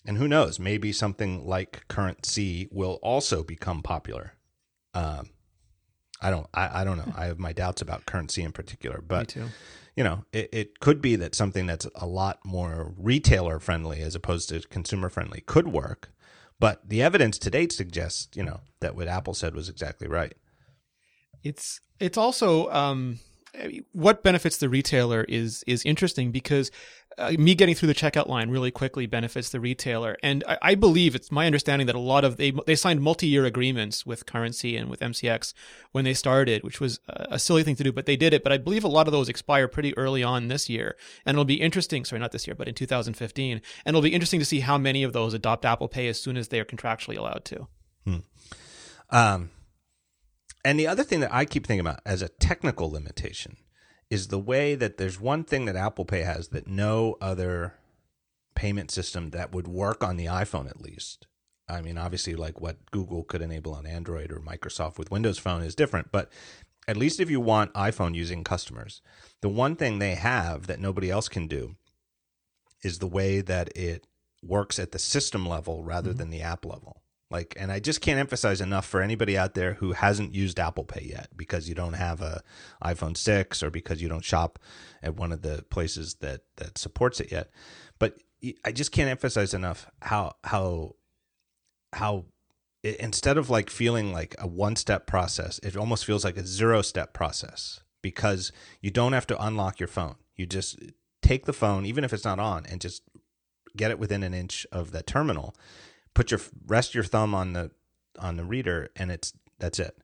And 0.05 0.17
who 0.17 0.29
knows 0.29 0.59
maybe 0.59 0.91
something 0.93 1.45
like 1.45 1.85
CurrentC 1.89 2.69
will 2.71 2.99
also 3.03 3.43
become 3.43 3.83
popular. 3.83 4.33
Um, 4.93 5.29
i 6.21 6.31
don't 6.31 6.47
I, 6.53 6.81
I 6.81 6.83
don't 6.83 6.97
know. 6.97 7.13
I 7.15 7.25
have 7.25 7.37
my 7.37 7.53
doubts 7.53 7.81
about 7.81 8.05
CurrentC 8.05 8.43
in 8.43 8.51
particular 8.51 9.01
but 9.05 9.35
you 9.95 10.03
know 10.03 10.25
it, 10.33 10.49
it 10.51 10.79
could 10.79 11.01
be 11.01 11.15
that 11.17 11.35
something 11.35 11.67
that's 11.67 11.87
a 11.95 12.07
lot 12.07 12.39
more 12.43 12.93
retailer 12.97 13.59
friendly 13.59 14.01
as 14.01 14.15
opposed 14.15 14.49
to 14.49 14.61
consumer 14.67 15.09
friendly 15.09 15.41
could 15.41 15.67
work 15.67 16.11
but 16.59 16.87
the 16.87 17.01
evidence 17.01 17.37
to 17.39 17.49
date 17.49 17.71
suggests 17.71 18.35
you 18.35 18.43
know 18.43 18.61
that 18.79 18.95
what 18.95 19.07
apple 19.07 19.33
said 19.33 19.53
was 19.53 19.69
exactly 19.69 20.07
right. 20.07 20.35
It's 21.43 21.79
it's 21.99 22.17
also 22.17 22.69
um 22.71 23.19
what 23.91 24.23
benefits 24.23 24.57
the 24.57 24.69
retailer 24.69 25.23
is 25.23 25.63
is 25.67 25.83
interesting 25.85 26.31
because 26.31 26.71
uh, 27.17 27.31
me 27.37 27.53
getting 27.53 27.75
through 27.75 27.87
the 27.87 27.95
checkout 27.95 28.27
line 28.27 28.49
really 28.49 28.71
quickly 28.71 29.05
benefits 29.05 29.49
the 29.49 29.59
retailer, 29.59 30.17
and 30.23 30.43
I, 30.47 30.57
I, 30.61 30.75
believe 30.75 31.15
it's 31.15 31.31
my 31.31 31.45
understanding 31.45 31.87
that 31.87 31.95
a 31.95 31.99
lot 31.99 32.23
of 32.23 32.37
they 32.37 32.51
they 32.65 32.75
signed 32.75 33.01
multi-year 33.01 33.45
agreements 33.45 34.05
with 34.05 34.25
CurrentC 34.25 34.79
and 34.79 34.89
with 34.89 35.01
MCX 35.01 35.53
when 35.91 36.05
they 36.05 36.13
started, 36.13 36.63
which 36.63 36.79
was 36.79 36.99
a 37.07 37.37
silly 37.37 37.63
thing 37.63 37.75
to 37.75 37.83
do, 37.83 37.91
but 37.91 38.05
they 38.05 38.15
did 38.15 38.33
it. 38.33 38.43
But 38.43 38.53
I 38.53 38.57
believe 38.57 38.83
a 38.83 38.89
lot 38.89 39.07
of 39.07 39.11
those 39.11 39.27
expire 39.27 39.67
pretty 39.67 39.97
early 39.97 40.23
on 40.23 40.47
this 40.47 40.69
year, 40.69 40.95
and 41.25 41.35
it'll 41.35 41.45
be 41.45 41.61
interesting. 41.61 42.05
Sorry, 42.05 42.19
not 42.19 42.31
this 42.31 42.47
year, 42.47 42.55
but 42.55 42.67
in 42.67 42.75
2015, 42.75 43.51
and 43.53 43.61
it'll 43.85 44.01
be 44.01 44.13
interesting 44.13 44.39
to 44.39 44.45
see 44.45 44.61
how 44.61 44.77
many 44.77 45.03
of 45.03 45.13
those 45.13 45.33
adopt 45.33 45.65
Apple 45.65 45.89
Pay 45.89 46.07
as 46.07 46.21
soon 46.21 46.37
as 46.37 46.47
they 46.47 46.59
are 46.59 46.65
contractually 46.65 47.17
allowed 47.17 47.43
to. 47.45 47.67
Hmm. 48.05 48.17
Um 49.09 49.49
and 50.63 50.79
the 50.79 50.87
other 50.87 51.03
thing 51.03 51.19
that 51.21 51.33
I 51.33 51.45
keep 51.45 51.65
thinking 51.65 51.85
about 51.85 52.01
as 52.05 52.21
a 52.21 52.29
technical 52.29 52.91
limitation 52.91 53.57
is 54.09 54.27
the 54.27 54.39
way 54.39 54.75
that 54.75 54.97
there's 54.97 55.19
one 55.19 55.43
thing 55.43 55.65
that 55.65 55.75
Apple 55.75 56.05
Pay 56.05 56.21
has 56.21 56.49
that 56.49 56.67
no 56.67 57.15
other 57.21 57.75
payment 58.55 58.91
system 58.91 59.29
that 59.29 59.53
would 59.53 59.67
work 59.67 60.03
on 60.03 60.17
the 60.17 60.25
iPhone 60.25 60.69
at 60.69 60.81
least. 60.81 61.27
I 61.69 61.81
mean, 61.81 61.97
obviously, 61.97 62.35
like 62.35 62.59
what 62.59 62.91
Google 62.91 63.23
could 63.23 63.41
enable 63.41 63.73
on 63.73 63.85
Android 63.85 64.31
or 64.31 64.39
Microsoft 64.39 64.97
with 64.97 65.11
Windows 65.11 65.37
Phone 65.37 65.61
is 65.61 65.75
different, 65.75 66.11
but 66.11 66.31
at 66.87 66.97
least 66.97 67.19
if 67.19 67.29
you 67.29 67.39
want 67.39 67.73
iPhone 67.73 68.15
using 68.15 68.43
customers, 68.43 69.01
the 69.41 69.49
one 69.49 69.75
thing 69.75 69.99
they 69.99 70.15
have 70.15 70.65
that 70.67 70.79
nobody 70.79 71.11
else 71.11 71.29
can 71.29 71.47
do 71.47 71.75
is 72.83 72.97
the 72.97 73.07
way 73.07 73.41
that 73.41 73.69
it 73.77 74.07
works 74.41 74.79
at 74.79 74.91
the 74.91 74.99
system 74.99 75.47
level 75.47 75.83
rather 75.83 76.09
mm-hmm. 76.09 76.17
than 76.17 76.29
the 76.31 76.41
app 76.41 76.65
level. 76.65 77.03
Like, 77.31 77.55
and 77.59 77.71
I 77.71 77.79
just 77.79 78.01
can't 78.01 78.19
emphasize 78.19 78.59
enough 78.59 78.87
for 78.87 79.01
anybody 79.01 79.37
out 79.37 79.53
there 79.53 79.75
who 79.75 79.91
hasn't 79.91 80.33
used 80.33 80.59
Apple 80.59 80.83
Pay 80.83 81.07
yet 81.11 81.29
because 81.35 81.69
you 81.69 81.75
don't 81.75 81.93
have 81.93 82.21
a 82.21 82.41
iPhone 82.83 83.15
6 83.15 83.61
or 83.61 83.69
because 83.69 84.01
you 84.01 84.09
don't 84.09 84.25
shop 84.25 84.57
at 85.03 85.15
one 85.15 85.31
of 85.31 85.43
the 85.43 85.63
places 85.69 86.15
that, 86.21 86.41
that 86.57 86.77
supports 86.77 87.19
it 87.19 87.31
yet. 87.31 87.51
But 87.99 88.17
I 88.65 88.71
just 88.71 88.91
can't 88.91 89.09
emphasize 89.09 89.53
enough 89.53 89.85
how, 90.01 90.33
how, 90.43 90.95
how 91.93 92.25
instead 92.83 93.37
of 93.37 93.49
like 93.49 93.69
feeling 93.69 94.11
like 94.11 94.35
a 94.39 94.47
one 94.47 94.75
step 94.75 95.05
process, 95.05 95.59
it 95.59 95.77
almost 95.77 96.05
feels 96.05 96.25
like 96.25 96.37
a 96.37 96.45
zero 96.45 96.81
step 96.81 97.13
process 97.13 97.81
because 98.01 98.51
you 98.81 98.89
don't 98.89 99.13
have 99.13 99.27
to 99.27 99.43
unlock 99.43 99.79
your 99.79 99.87
phone. 99.87 100.15
You 100.35 100.47
just 100.47 100.79
take 101.21 101.45
the 101.45 101.53
phone, 101.53 101.85
even 101.85 102.03
if 102.03 102.13
it's 102.13 102.25
not 102.25 102.39
on, 102.39 102.65
and 102.65 102.81
just 102.81 103.03
get 103.77 103.91
it 103.91 103.99
within 103.99 104.23
an 104.23 104.33
inch 104.33 104.65
of 104.71 104.91
the 104.91 105.03
terminal 105.03 105.55
put 106.13 106.31
your 106.31 106.39
rest 106.67 106.95
your 106.95 107.03
thumb 107.03 107.33
on 107.33 107.53
the 107.53 107.71
on 108.19 108.37
the 108.37 108.43
reader, 108.43 108.89
and 108.95 109.11
it's 109.11 109.33
that's 109.59 109.79
it. 109.79 109.97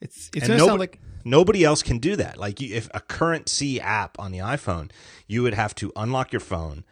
It's 0.00 0.30
it's 0.34 0.46
gonna 0.46 0.58
nobody, 0.58 0.68
sound 0.68 0.80
like 0.80 1.00
nobody 1.24 1.64
else 1.64 1.82
can 1.82 1.98
do 1.98 2.16
that. 2.16 2.38
Like 2.38 2.60
if 2.60 2.88
a 2.94 3.00
CurrentC 3.00 3.80
app 3.80 4.18
on 4.18 4.32
the 4.32 4.38
iPhone, 4.38 4.90
you 5.26 5.42
would 5.42 5.54
have 5.54 5.74
to 5.76 5.92
unlock 5.96 6.32
your 6.32 6.40
phone, 6.40 6.84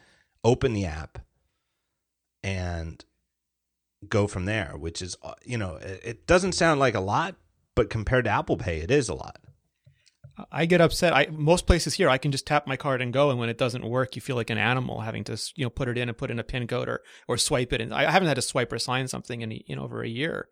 open 0.42 0.72
the 0.72 0.86
app, 0.86 1.18
and 2.42 3.04
go 4.08 4.26
from 4.26 4.44
there. 4.44 4.74
Which 4.76 5.02
is 5.02 5.16
uh, 5.22 5.34
you 5.44 5.58
know 5.58 5.76
it, 5.76 6.00
it 6.04 6.26
doesn't 6.26 6.52
sound 6.52 6.80
like 6.80 6.94
a 6.94 7.00
lot, 7.00 7.36
but 7.74 7.90
compared 7.90 8.24
to 8.24 8.30
Apple 8.30 8.56
Pay, 8.56 8.78
it 8.78 8.90
is 8.90 9.08
a 9.08 9.14
lot. 9.14 9.38
I 10.52 10.66
get 10.66 10.80
upset. 10.80 11.14
I 11.14 11.28
most 11.30 11.66
places 11.66 11.94
here 11.94 12.08
I 12.08 12.18
can 12.18 12.30
just 12.30 12.46
tap 12.46 12.66
my 12.66 12.76
card 12.76 13.00
and 13.00 13.12
go, 13.12 13.30
and 13.30 13.38
when 13.38 13.48
it 13.48 13.58
doesn't 13.58 13.84
work, 13.84 14.16
you 14.16 14.22
feel 14.22 14.36
like 14.36 14.50
an 14.50 14.58
animal 14.58 15.00
having 15.00 15.24
to 15.24 15.40
you 15.54 15.64
know 15.64 15.70
put 15.70 15.88
it 15.88 15.96
in 15.96 16.08
and 16.08 16.16
put 16.16 16.30
in 16.30 16.38
a 16.38 16.44
pin 16.44 16.66
code 16.66 16.88
or 16.88 17.02
or 17.26 17.38
swipe 17.38 17.72
it. 17.72 17.80
And 17.80 17.94
I 17.94 18.10
haven't 18.10 18.28
had 18.28 18.34
to 18.34 18.42
swipe 18.42 18.72
or 18.72 18.78
sign 18.78 19.08
something 19.08 19.40
in 19.40 19.50
know 19.76 19.82
over 19.82 20.02
a 20.02 20.08
year. 20.08 20.48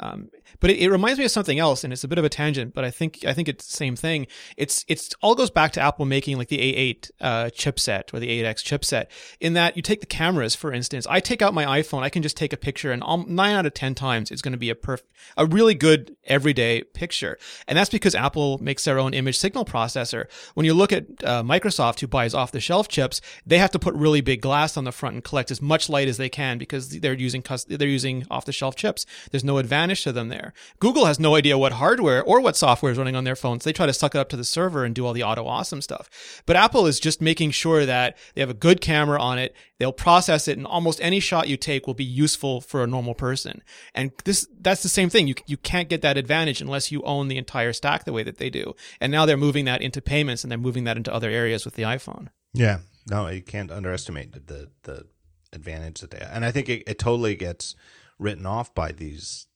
Um, 0.00 0.30
but 0.60 0.70
it, 0.70 0.78
it, 0.78 0.90
reminds 0.90 1.18
me 1.18 1.26
of 1.26 1.30
something 1.30 1.58
else, 1.58 1.84
and 1.84 1.92
it's 1.92 2.04
a 2.04 2.08
bit 2.08 2.18
of 2.18 2.24
a 2.24 2.30
tangent, 2.30 2.74
but 2.74 2.84
I 2.84 2.90
think 2.90 3.24
I 3.26 3.34
think 3.34 3.48
it's 3.48 3.66
the 3.66 3.76
same 3.76 3.96
thing. 3.96 4.26
It's 4.56 4.84
it's 4.88 5.14
all 5.20 5.34
goes 5.34 5.50
back 5.50 5.72
to 5.72 5.80
Apple 5.80 6.06
making 6.06 6.38
like 6.38 6.48
the 6.48 6.58
A8 6.58 7.10
uh, 7.20 7.44
chipset 7.52 8.12
or 8.12 8.18
the 8.18 8.42
8X 8.42 8.64
chipset. 8.64 9.06
In 9.40 9.52
that 9.52 9.76
you 9.76 9.82
take 9.82 10.00
the 10.00 10.06
cameras, 10.06 10.54
for 10.54 10.72
instance, 10.72 11.06
I 11.08 11.20
take 11.20 11.42
out 11.42 11.52
my 11.52 11.80
iPhone, 11.80 12.02
I 12.02 12.08
can 12.08 12.22
just 12.22 12.36
take 12.36 12.52
a 12.52 12.56
picture, 12.56 12.90
and 12.90 13.02
all, 13.02 13.18
nine 13.26 13.54
out 13.54 13.66
of 13.66 13.74
ten 13.74 13.94
times 13.94 14.30
it's 14.30 14.40
going 14.40 14.52
to 14.52 14.58
be 14.58 14.70
a 14.70 14.74
perf- 14.74 15.02
a 15.36 15.44
really 15.44 15.74
good 15.74 16.16
everyday 16.24 16.82
picture, 16.82 17.38
and 17.68 17.76
that's 17.76 17.90
because 17.90 18.14
Apple 18.14 18.56
makes 18.58 18.84
their 18.84 18.98
own 18.98 19.12
image 19.12 19.36
signal 19.38 19.66
processor. 19.66 20.30
When 20.54 20.64
you 20.64 20.72
look 20.72 20.92
at 20.92 21.04
uh, 21.24 21.42
Microsoft, 21.42 22.00
who 22.00 22.06
buys 22.06 22.32
off 22.32 22.52
the 22.52 22.60
shelf 22.60 22.88
chips, 22.88 23.20
they 23.44 23.58
have 23.58 23.70
to 23.72 23.78
put 23.78 23.94
really 23.94 24.22
big 24.22 24.40
glass 24.40 24.78
on 24.78 24.84
the 24.84 24.92
front 24.92 25.14
and 25.14 25.24
collect 25.24 25.50
as 25.50 25.60
much 25.60 25.90
light 25.90 26.08
as 26.08 26.16
they 26.16 26.30
can 26.30 26.56
because 26.56 26.88
they're 26.88 27.12
using 27.12 27.44
they're 27.68 27.86
using 27.86 28.26
off 28.30 28.46
the 28.46 28.52
shelf 28.52 28.76
chips. 28.76 29.04
There's 29.30 29.44
no 29.44 29.58
advantage 29.58 29.89
to 29.98 30.12
them 30.12 30.28
there. 30.28 30.52
Google 30.78 31.06
has 31.06 31.20
no 31.20 31.34
idea 31.34 31.58
what 31.58 31.72
hardware 31.72 32.22
or 32.22 32.40
what 32.40 32.56
software 32.56 32.92
is 32.92 32.98
running 32.98 33.16
on 33.16 33.24
their 33.24 33.36
phones. 33.36 33.64
They 33.64 33.72
try 33.72 33.86
to 33.86 33.92
suck 33.92 34.14
it 34.14 34.18
up 34.18 34.28
to 34.30 34.36
the 34.36 34.44
server 34.44 34.84
and 34.84 34.94
do 34.94 35.04
all 35.06 35.12
the 35.12 35.22
auto 35.22 35.46
awesome 35.46 35.82
stuff. 35.82 36.42
But 36.46 36.56
Apple 36.56 36.86
is 36.86 37.00
just 37.00 37.20
making 37.20 37.50
sure 37.50 37.84
that 37.86 38.16
they 38.34 38.40
have 38.40 38.50
a 38.50 38.54
good 38.54 38.80
camera 38.80 39.20
on 39.20 39.38
it. 39.38 39.54
They'll 39.78 39.92
process 39.92 40.48
it 40.48 40.58
and 40.58 40.66
almost 40.66 41.00
any 41.00 41.20
shot 41.20 41.48
you 41.48 41.56
take 41.56 41.86
will 41.86 41.94
be 41.94 42.04
useful 42.04 42.60
for 42.60 42.82
a 42.82 42.86
normal 42.86 43.14
person. 43.14 43.62
And 43.94 44.12
this, 44.24 44.46
that's 44.60 44.82
the 44.82 44.88
same 44.88 45.10
thing. 45.10 45.26
You, 45.26 45.34
you 45.46 45.56
can't 45.56 45.88
get 45.88 46.02
that 46.02 46.16
advantage 46.16 46.60
unless 46.60 46.92
you 46.92 47.02
own 47.02 47.28
the 47.28 47.38
entire 47.38 47.72
stack 47.72 48.04
the 48.04 48.12
way 48.12 48.22
that 48.22 48.38
they 48.38 48.50
do. 48.50 48.74
And 49.00 49.10
now 49.10 49.26
they're 49.26 49.36
moving 49.36 49.64
that 49.64 49.82
into 49.82 50.00
payments 50.00 50.44
and 50.44 50.50
they're 50.50 50.58
moving 50.58 50.84
that 50.84 50.96
into 50.96 51.12
other 51.12 51.30
areas 51.30 51.64
with 51.64 51.74
the 51.74 51.82
iPhone. 51.82 52.28
Yeah. 52.52 52.78
No, 53.08 53.28
you 53.28 53.42
can't 53.42 53.70
underestimate 53.70 54.46
the, 54.46 54.70
the 54.82 55.06
advantage 55.52 56.00
that 56.00 56.10
they 56.10 56.18
have. 56.18 56.30
And 56.32 56.44
I 56.44 56.50
think 56.50 56.68
it, 56.68 56.82
it 56.86 56.98
totally 56.98 57.34
gets 57.34 57.74
written 58.18 58.46
off 58.46 58.74
by 58.74 58.92
these 58.92 59.46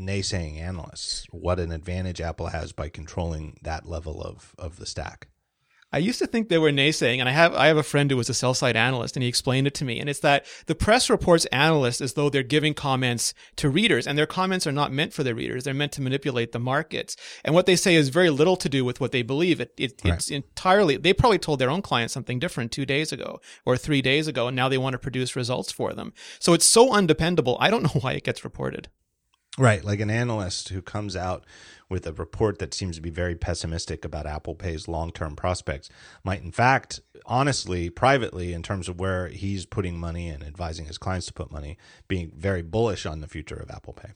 naysaying 0.00 0.58
analysts 0.58 1.26
what 1.30 1.60
an 1.60 1.72
advantage 1.72 2.20
Apple 2.20 2.48
has 2.48 2.72
by 2.72 2.88
controlling 2.88 3.58
that 3.62 3.86
level 3.86 4.22
of, 4.22 4.54
of 4.58 4.76
the 4.76 4.86
stack. 4.86 5.28
I 5.92 5.98
used 5.98 6.20
to 6.20 6.26
think 6.26 6.48
they 6.48 6.58
were 6.58 6.70
naysaying, 6.70 7.18
and 7.18 7.28
I 7.28 7.32
have 7.32 7.52
I 7.54 7.66
have 7.66 7.76
a 7.76 7.82
friend 7.82 8.10
who 8.10 8.16
was 8.16 8.28
a 8.28 8.34
sell 8.34 8.54
side 8.54 8.76
analyst, 8.76 9.16
and 9.16 9.24
he 9.24 9.28
explained 9.28 9.66
it 9.66 9.74
to 9.74 9.84
me. 9.84 9.98
And 9.98 10.08
it's 10.08 10.20
that 10.20 10.46
the 10.66 10.76
press 10.76 11.10
reports 11.10 11.46
analysts 11.46 12.00
as 12.00 12.12
though 12.12 12.30
they're 12.30 12.44
giving 12.44 12.74
comments 12.74 13.34
to 13.56 13.68
readers, 13.68 14.06
and 14.06 14.16
their 14.16 14.26
comments 14.26 14.68
are 14.68 14.72
not 14.72 14.92
meant 14.92 15.12
for 15.12 15.24
their 15.24 15.34
readers. 15.34 15.64
They're 15.64 15.74
meant 15.74 15.92
to 15.92 16.02
manipulate 16.02 16.52
the 16.52 16.60
markets. 16.60 17.16
And 17.44 17.56
what 17.56 17.66
they 17.66 17.74
say 17.74 17.96
is 17.96 18.08
very 18.08 18.30
little 18.30 18.56
to 18.56 18.68
do 18.68 18.84
with 18.84 19.00
what 19.00 19.10
they 19.10 19.22
believe. 19.22 19.60
It, 19.60 19.74
it 19.76 20.00
right. 20.04 20.14
it's 20.14 20.30
entirely. 20.30 20.96
They 20.96 21.12
probably 21.12 21.38
told 21.38 21.58
their 21.58 21.70
own 21.70 21.82
clients 21.82 22.14
something 22.14 22.38
different 22.38 22.70
two 22.70 22.86
days 22.86 23.10
ago 23.10 23.40
or 23.64 23.76
three 23.76 24.00
days 24.00 24.28
ago, 24.28 24.46
and 24.46 24.54
now 24.54 24.68
they 24.68 24.78
want 24.78 24.94
to 24.94 24.98
produce 24.98 25.34
results 25.34 25.72
for 25.72 25.92
them. 25.92 26.12
So 26.38 26.52
it's 26.52 26.66
so 26.66 26.92
undependable. 26.92 27.56
I 27.58 27.68
don't 27.68 27.82
know 27.94 28.00
why 28.00 28.12
it 28.12 28.24
gets 28.24 28.44
reported. 28.44 28.88
Right, 29.58 29.84
like 29.84 30.00
an 30.00 30.10
analyst 30.10 30.68
who 30.68 30.80
comes 30.80 31.16
out 31.16 31.44
with 31.88 32.06
a 32.06 32.12
report 32.12 32.60
that 32.60 32.72
seems 32.72 32.96
to 32.96 33.02
be 33.02 33.10
very 33.10 33.34
pessimistic 33.34 34.04
about 34.04 34.26
Apple 34.26 34.54
Pay's 34.54 34.86
long-term 34.86 35.34
prospects 35.34 35.90
might 36.22 36.40
in 36.40 36.52
fact 36.52 37.00
honestly 37.26 37.90
privately 37.90 38.52
in 38.52 38.62
terms 38.62 38.88
of 38.88 39.00
where 39.00 39.26
he's 39.26 39.66
putting 39.66 39.98
money 39.98 40.28
and 40.28 40.44
advising 40.44 40.86
his 40.86 40.98
clients 40.98 41.26
to 41.26 41.32
put 41.32 41.50
money 41.50 41.76
being 42.06 42.30
very 42.36 42.62
bullish 42.62 43.04
on 43.06 43.20
the 43.20 43.26
future 43.26 43.56
of 43.56 43.70
Apple 43.70 43.92
Pay. 43.92 44.10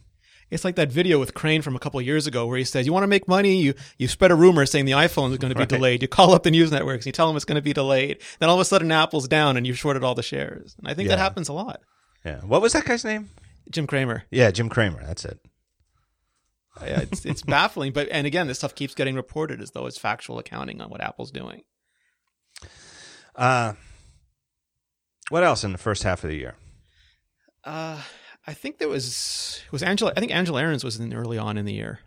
It's 0.50 0.64
like 0.64 0.76
that 0.76 0.92
video 0.92 1.18
with 1.18 1.34
Crane 1.34 1.62
from 1.62 1.74
a 1.74 1.78
couple 1.80 2.00
years 2.00 2.26
ago 2.26 2.46
where 2.46 2.58
he 2.58 2.64
says, 2.64 2.86
"You 2.86 2.92
want 2.92 3.02
to 3.02 3.08
make 3.08 3.26
money? 3.26 3.56
You 3.56 3.74
you 3.98 4.06
spread 4.06 4.30
a 4.30 4.34
rumor 4.34 4.66
saying 4.66 4.84
the 4.84 4.92
iPhone 4.92 5.32
is 5.32 5.38
going 5.38 5.48
to 5.48 5.54
be 5.56 5.60
right. 5.60 5.68
delayed. 5.68 6.02
You 6.02 6.06
call 6.06 6.32
up 6.32 6.42
the 6.44 6.50
news 6.50 6.70
networks, 6.70 7.04
and 7.04 7.06
you 7.06 7.12
tell 7.12 7.26
them 7.26 7.34
it's 7.34 7.46
going 7.46 7.56
to 7.56 7.62
be 7.62 7.72
delayed. 7.72 8.20
Then 8.38 8.50
all 8.50 8.54
of 8.54 8.60
a 8.60 8.64
sudden, 8.64 8.92
Apple's 8.92 9.26
down, 9.26 9.56
and 9.56 9.66
you've 9.66 9.78
shorted 9.78 10.04
all 10.04 10.14
the 10.14 10.22
shares. 10.22 10.76
And 10.78 10.86
I 10.86 10.94
think 10.94 11.08
yeah. 11.08 11.16
that 11.16 11.22
happens 11.22 11.48
a 11.48 11.54
lot. 11.54 11.80
Yeah. 12.24 12.40
What 12.40 12.62
was 12.62 12.74
that 12.74 12.84
guy's 12.84 13.04
name? 13.04 13.30
Jim 13.70 13.86
Cramer. 13.86 14.24
Yeah, 14.30 14.50
Jim 14.50 14.68
Cramer. 14.68 15.02
That's 15.04 15.24
it. 15.24 15.40
yeah, 16.82 17.00
it's 17.00 17.24
it's 17.24 17.42
baffling, 17.42 17.92
but 17.92 18.08
and 18.10 18.26
again, 18.26 18.46
this 18.46 18.58
stuff 18.58 18.74
keeps 18.74 18.94
getting 18.94 19.14
reported 19.14 19.60
as 19.60 19.70
though 19.72 19.86
it's 19.86 19.98
factual 19.98 20.38
accounting 20.38 20.80
on 20.80 20.90
what 20.90 21.00
Apple's 21.00 21.30
doing. 21.30 21.62
Uh, 23.36 23.74
what 25.30 25.42
else 25.44 25.64
in 25.64 25.72
the 25.72 25.78
first 25.78 26.02
half 26.02 26.22
of 26.24 26.30
the 26.30 26.36
year? 26.36 26.54
Uh, 27.64 28.00
I 28.46 28.52
think 28.54 28.78
there 28.78 28.88
was 28.88 29.62
was 29.70 29.82
Angela. 29.82 30.12
I 30.16 30.20
think 30.20 30.34
Angela 30.34 30.62
Ahrendts 30.62 30.84
was 30.84 30.98
in 30.98 31.14
early 31.14 31.38
on 31.38 31.56
in 31.56 31.64
the 31.64 31.72
year. 31.72 32.00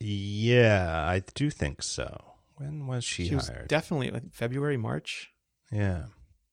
Yeah, 0.00 1.04
I 1.06 1.22
do 1.34 1.50
think 1.50 1.82
so. 1.82 2.32
When 2.56 2.86
was 2.86 3.04
she, 3.04 3.24
she 3.24 3.34
hired? 3.34 3.62
Was 3.62 3.68
definitely 3.68 4.10
like 4.10 4.32
February, 4.32 4.76
March. 4.76 5.30
Yeah, 5.70 6.04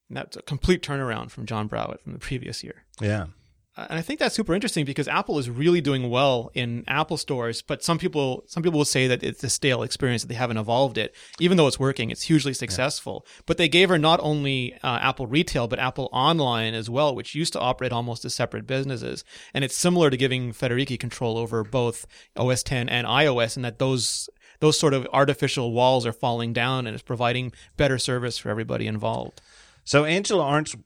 and 0.08 0.16
that's 0.16 0.36
a 0.36 0.42
complete 0.42 0.82
turnaround 0.82 1.30
from 1.30 1.46
John 1.46 1.66
Browett 1.66 2.00
from 2.02 2.12
the 2.12 2.18
previous 2.18 2.62
year. 2.62 2.84
Yeah, 3.00 3.26
and 3.74 3.98
I 3.98 4.02
think 4.02 4.20
that's 4.20 4.34
super 4.34 4.54
interesting 4.54 4.84
because 4.84 5.08
Apple 5.08 5.38
is 5.38 5.48
really 5.48 5.80
doing 5.80 6.10
well 6.10 6.50
in 6.52 6.84
Apple 6.86 7.16
stores, 7.16 7.62
but 7.62 7.82
some 7.82 7.98
people 7.98 8.44
some 8.46 8.62
people 8.62 8.78
will 8.78 8.84
say 8.84 9.06
that 9.06 9.22
it's 9.22 9.42
a 9.42 9.48
stale 9.48 9.82
experience 9.82 10.22
that 10.22 10.28
they 10.28 10.34
haven't 10.34 10.58
evolved 10.58 10.98
it. 10.98 11.14
Even 11.40 11.56
though 11.56 11.66
it's 11.66 11.80
working, 11.80 12.10
it's 12.10 12.22
hugely 12.22 12.52
successful. 12.52 13.24
Yeah. 13.24 13.42
But 13.46 13.56
they 13.56 13.68
gave 13.68 13.88
her 13.88 13.98
not 13.98 14.20
only 14.22 14.74
uh, 14.82 14.98
Apple 15.00 15.26
Retail 15.26 15.68
but 15.68 15.78
Apple 15.78 16.10
Online 16.12 16.74
as 16.74 16.90
well, 16.90 17.14
which 17.14 17.34
used 17.34 17.54
to 17.54 17.60
operate 17.60 17.92
almost 17.92 18.26
as 18.26 18.34
separate 18.34 18.66
businesses. 18.66 19.24
And 19.54 19.64
it's 19.64 19.76
similar 19.76 20.10
to 20.10 20.18
giving 20.18 20.52
Federici 20.52 21.00
control 21.00 21.38
over 21.38 21.64
both 21.64 22.06
OS 22.36 22.62
10 22.62 22.90
and 22.90 23.06
iOS, 23.06 23.56
and 23.56 23.64
that 23.64 23.78
those 23.78 24.28
those 24.60 24.78
sort 24.78 24.94
of 24.94 25.08
artificial 25.12 25.72
walls 25.72 26.06
are 26.06 26.12
falling 26.12 26.52
down 26.52 26.86
and 26.86 26.94
it's 26.94 27.02
providing 27.02 27.52
better 27.76 27.98
service 27.98 28.38
for 28.38 28.50
everybody 28.50 28.86
involved. 28.86 29.40
So 29.82 30.04
Angela 30.04 30.44
Ahrendts, 30.44 30.80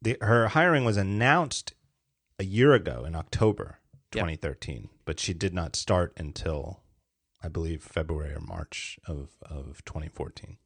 the, 0.00 0.16
her 0.20 0.48
hiring 0.48 0.84
was 0.84 0.96
announced 0.96 1.72
a 2.38 2.44
year 2.44 2.72
ago 2.72 3.04
in 3.04 3.14
October 3.14 3.78
2013, 4.12 4.74
yep. 4.76 4.90
but 5.04 5.20
she 5.20 5.32
did 5.34 5.54
not 5.54 5.76
start 5.76 6.12
until 6.16 6.82
I 7.42 7.48
believe 7.48 7.82
February 7.82 8.34
or 8.34 8.40
March 8.40 8.98
of 9.06 9.30
of 9.42 9.84
2014. 9.84 10.58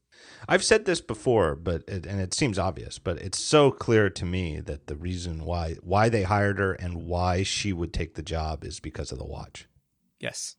I've 0.49 0.65
said 0.65 0.85
this 0.85 1.01
before, 1.01 1.55
but 1.55 1.83
it, 1.89 2.05
and 2.05 2.21
it 2.21 2.35
seems 2.35 2.59
obvious, 2.59 2.99
but 2.99 3.19
it's 3.19 3.39
so 3.39 3.71
clear 3.71 4.11
to 4.11 4.27
me 4.27 4.61
that 4.61 4.87
the 4.87 4.97
reason 4.97 5.45
why 5.45 5.77
why 5.83 6.09
they 6.09 6.25
hired 6.25 6.59
her 6.59 6.73
and 6.75 7.07
why 7.07 7.43
she 7.43 7.73
would 7.73 7.93
take 7.93 8.15
the 8.15 8.23
job 8.23 8.65
is 8.65 8.81
because 8.81 9.13
of 9.13 9.19
the 9.19 9.25
watch. 9.25 9.67
Yes 10.19 10.57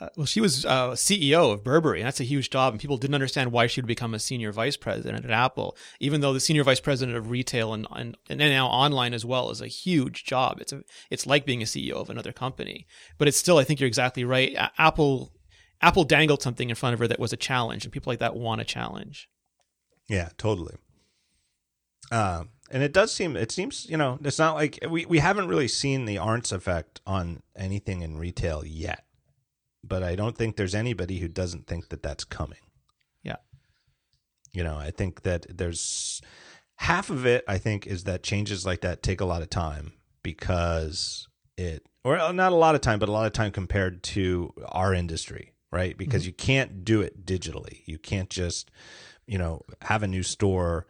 uh, 0.00 0.08
well, 0.16 0.26
she 0.26 0.40
was 0.40 0.64
uh, 0.64 0.90
CEO 0.90 1.52
of 1.52 1.64
Burberry, 1.64 2.00
and 2.00 2.06
that's 2.06 2.20
a 2.20 2.24
huge 2.24 2.50
job. 2.50 2.72
And 2.72 2.80
people 2.80 2.96
didn't 2.96 3.14
understand 3.14 3.52
why 3.52 3.66
she 3.66 3.80
would 3.80 3.88
become 3.88 4.14
a 4.14 4.18
senior 4.18 4.52
vice 4.52 4.76
president 4.76 5.24
at 5.24 5.30
Apple, 5.30 5.76
even 6.00 6.20
though 6.20 6.32
the 6.32 6.40
senior 6.40 6.64
vice 6.64 6.80
president 6.80 7.16
of 7.16 7.30
retail 7.30 7.74
and, 7.74 7.86
and 7.94 8.16
and 8.28 8.38
now 8.38 8.68
online 8.68 9.14
as 9.14 9.24
well 9.24 9.50
is 9.50 9.60
a 9.60 9.66
huge 9.66 10.24
job. 10.24 10.60
It's 10.60 10.72
a 10.72 10.82
it's 11.10 11.26
like 11.26 11.44
being 11.44 11.62
a 11.62 11.66
CEO 11.66 11.94
of 11.94 12.10
another 12.10 12.32
company, 12.32 12.86
but 13.18 13.28
it's 13.28 13.38
still. 13.38 13.58
I 13.58 13.64
think 13.64 13.80
you're 13.80 13.88
exactly 13.88 14.24
right. 14.24 14.56
Apple 14.78 15.32
Apple 15.80 16.04
dangled 16.04 16.42
something 16.42 16.70
in 16.70 16.76
front 16.76 16.94
of 16.94 17.00
her 17.00 17.08
that 17.08 17.20
was 17.20 17.32
a 17.32 17.36
challenge, 17.36 17.84
and 17.84 17.92
people 17.92 18.10
like 18.10 18.20
that 18.20 18.36
want 18.36 18.60
a 18.60 18.64
challenge. 18.64 19.28
Yeah, 20.08 20.30
totally. 20.38 20.76
Uh, 22.10 22.44
and 22.70 22.82
it 22.82 22.92
does 22.92 23.12
seem 23.12 23.36
it 23.36 23.50
seems 23.50 23.86
you 23.88 23.96
know 23.96 24.18
it's 24.22 24.38
not 24.38 24.54
like 24.54 24.78
we 24.88 25.04
we 25.06 25.18
haven't 25.18 25.48
really 25.48 25.68
seen 25.68 26.04
the 26.04 26.16
Ahrendts 26.16 26.52
effect 26.52 27.00
on 27.06 27.42
anything 27.56 28.02
in 28.02 28.16
retail 28.18 28.64
yet 28.64 29.04
but 29.84 30.02
I 30.02 30.14
don't 30.14 30.36
think 30.36 30.56
there's 30.56 30.74
anybody 30.74 31.18
who 31.18 31.28
doesn't 31.28 31.66
think 31.66 31.88
that 31.88 32.02
that's 32.02 32.24
coming. 32.24 32.58
Yeah. 33.22 33.36
You 34.52 34.64
know, 34.64 34.76
I 34.76 34.90
think 34.90 35.22
that 35.22 35.46
there's 35.48 36.20
half 36.76 37.10
of 37.10 37.26
it, 37.26 37.44
I 37.48 37.58
think, 37.58 37.86
is 37.86 38.04
that 38.04 38.22
changes 38.22 38.64
like 38.64 38.80
that 38.82 39.02
take 39.02 39.20
a 39.20 39.26
lot 39.26 39.42
of 39.42 39.50
time 39.50 39.92
because 40.22 41.28
it, 41.56 41.84
or 42.04 42.18
uh, 42.18 42.32
not 42.32 42.52
a 42.52 42.56
lot 42.56 42.74
of 42.74 42.80
time, 42.80 42.98
but 42.98 43.08
a 43.08 43.12
lot 43.12 43.26
of 43.26 43.32
time 43.32 43.52
compared 43.52 44.02
to 44.02 44.52
our 44.66 44.94
industry, 44.94 45.54
right? 45.70 45.96
Because 45.96 46.22
mm-hmm. 46.22 46.28
you 46.28 46.32
can't 46.34 46.84
do 46.84 47.00
it 47.00 47.26
digitally. 47.26 47.82
You 47.86 47.98
can't 47.98 48.30
just, 48.30 48.70
you 49.26 49.38
know, 49.38 49.62
have 49.82 50.02
a 50.02 50.08
new 50.08 50.22
store 50.22 50.86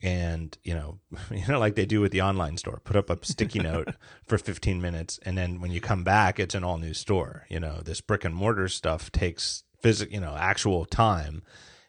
and 0.00 0.56
you 0.62 0.74
know 0.74 0.98
you 1.30 1.46
know 1.48 1.58
like 1.58 1.74
they 1.74 1.86
do 1.86 2.00
with 2.00 2.12
the 2.12 2.22
online 2.22 2.56
store 2.56 2.80
put 2.84 2.96
up 2.96 3.10
a 3.10 3.18
sticky 3.26 3.58
note 3.60 3.88
for 4.26 4.38
15 4.38 4.80
minutes 4.80 5.18
and 5.24 5.36
then 5.36 5.60
when 5.60 5.70
you 5.70 5.80
come 5.80 6.04
back 6.04 6.38
it's 6.38 6.54
an 6.54 6.64
all 6.64 6.78
new 6.78 6.94
store. 6.94 7.46
You 7.48 7.60
know 7.60 7.80
this 7.84 8.00
brick 8.00 8.24
and 8.24 8.34
mortar 8.34 8.68
stuff 8.68 9.10
takes 9.10 9.64
physical 9.80 10.14
you 10.14 10.20
know 10.20 10.34
actual 10.38 10.84
time. 10.84 11.42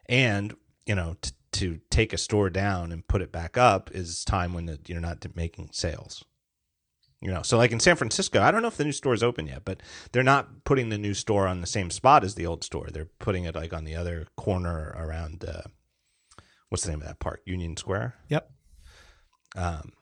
And 0.08 0.56
you 0.86 0.96
know 0.96 1.18
t- 1.22 1.32
to 1.52 1.80
take 1.90 2.14
a 2.14 2.18
store 2.18 2.50
down 2.50 2.92
and 2.92 3.08
put 3.08 3.22
it 3.22 3.32
back 3.32 3.58
up 3.58 3.90
is 3.92 4.24
time 4.24 4.54
when 4.54 4.68
the, 4.68 4.80
you're 4.86 5.02
not 5.02 5.26
making 5.36 5.70
sales. 5.72 6.24
You 7.22 7.32
know 7.32 7.42
so 7.42 7.58
like 7.58 7.74
in 7.74 7.82
san 7.82 7.98
francisco 7.98 8.42
i 8.42 8.50
don't 8.50 8.62
know 8.62 8.70
if 8.70 8.78
the 8.78 8.86
new 8.86 8.94
store 8.94 9.14
is 9.14 9.24
open 9.24 9.48
yet 9.48 9.66
but 9.66 9.84
they're 10.14 10.24
not 10.24 10.64
putting 10.64 10.88
the 10.88 10.98
new 10.98 11.14
store 11.14 11.48
on 11.48 11.60
the 11.60 11.68
same 11.68 11.92
spot 11.92 12.24
as 12.24 12.36
the 12.36 12.46
old 12.46 12.64
store. 12.64 12.88
They're 12.90 13.10
putting 13.20 13.44
it 13.44 13.56
like 13.56 13.74
on 13.74 13.84
the 13.84 13.96
other 13.96 14.28
corner 14.38 14.96
around 14.98 15.44
uh, 15.44 15.64
what's 16.70 16.84
the 16.84 16.92
name 16.92 17.02
of 17.02 17.08
that 17.08 17.20
park? 17.20 17.42
Union 17.46 17.76
Square. 17.78 18.16
Yep. 18.30 18.52
Um, 19.56 19.94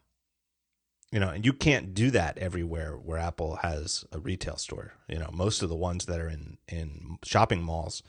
you 1.12 1.20
know, 1.20 1.30
and 1.30 1.46
you 1.46 1.54
can't 1.54 1.94
do 1.94 2.12
that 2.12 2.38
everywhere 2.38 2.94
where 2.94 3.18
Apple 3.18 3.58
has 3.58 4.06
a 4.12 4.20
retail 4.20 4.58
store. 4.58 4.94
You 5.08 5.20
know, 5.20 5.30
most 5.32 5.62
of 5.62 5.70
the 5.70 5.76
ones 5.76 6.06
that 6.06 6.20
are 6.20 6.30
in 6.30 6.58
in 6.68 7.18
shopping 7.24 7.64
malls, 7.64 8.04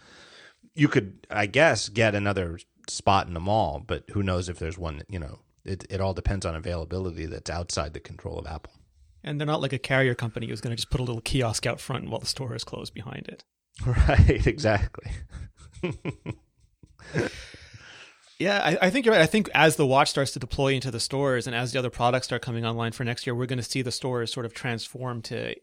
you 0.74 0.88
could, 0.88 1.26
I 1.30 1.46
guess, 1.46 1.88
get 1.88 2.14
another 2.14 2.58
spot 2.88 3.28
in 3.28 3.34
the 3.34 3.40
mall, 3.40 3.82
but 3.86 4.04
who 4.10 4.22
knows 4.22 4.48
if 4.48 4.58
there's 4.58 4.76
one. 4.78 5.02
You 5.08 5.20
know, 5.20 5.38
it 5.64 5.84
it 5.88 6.00
all 6.00 6.12
depends 6.14 6.44
on 6.44 6.56
availability 6.56 7.26
that's 7.26 7.50
outside 7.50 7.94
the 7.94 8.00
control 8.00 8.38
of 8.38 8.46
Apple. 8.46 8.72
And 9.22 9.40
they're 9.40 9.46
not 9.46 9.60
like 9.60 9.72
a 9.72 9.78
carrier 9.78 10.14
company 10.14 10.46
who's 10.48 10.60
going 10.60 10.70
to 10.70 10.76
just 10.76 10.90
put 10.90 11.00
a 11.00 11.04
little 11.04 11.20
kiosk 11.20 11.66
out 11.66 11.80
front 11.80 12.08
while 12.08 12.20
the 12.20 12.26
store 12.26 12.54
is 12.54 12.64
closed 12.64 12.94
behind 12.94 13.28
it. 13.28 13.44
Right. 13.86 14.44
Exactly. 14.44 15.12
Yeah, 18.38 18.60
I, 18.62 18.86
I, 18.86 18.90
think 18.90 19.04
you're 19.04 19.14
right. 19.14 19.22
I 19.22 19.26
think 19.26 19.50
as 19.52 19.76
the 19.76 19.86
watch 19.86 20.10
starts 20.10 20.30
to 20.32 20.38
deploy 20.38 20.74
into 20.74 20.90
the 20.90 21.00
stores 21.00 21.46
and 21.46 21.56
as 21.56 21.72
the 21.72 21.78
other 21.78 21.90
products 21.90 22.26
start 22.26 22.40
coming 22.40 22.64
online 22.64 22.92
for 22.92 23.02
next 23.02 23.26
year, 23.26 23.34
we're 23.34 23.46
going 23.46 23.58
to 23.58 23.64
see 23.64 23.82
the 23.82 23.90
stores 23.90 24.32
sort 24.32 24.46
of 24.46 24.54
transform 24.54 25.22
to. 25.22 25.54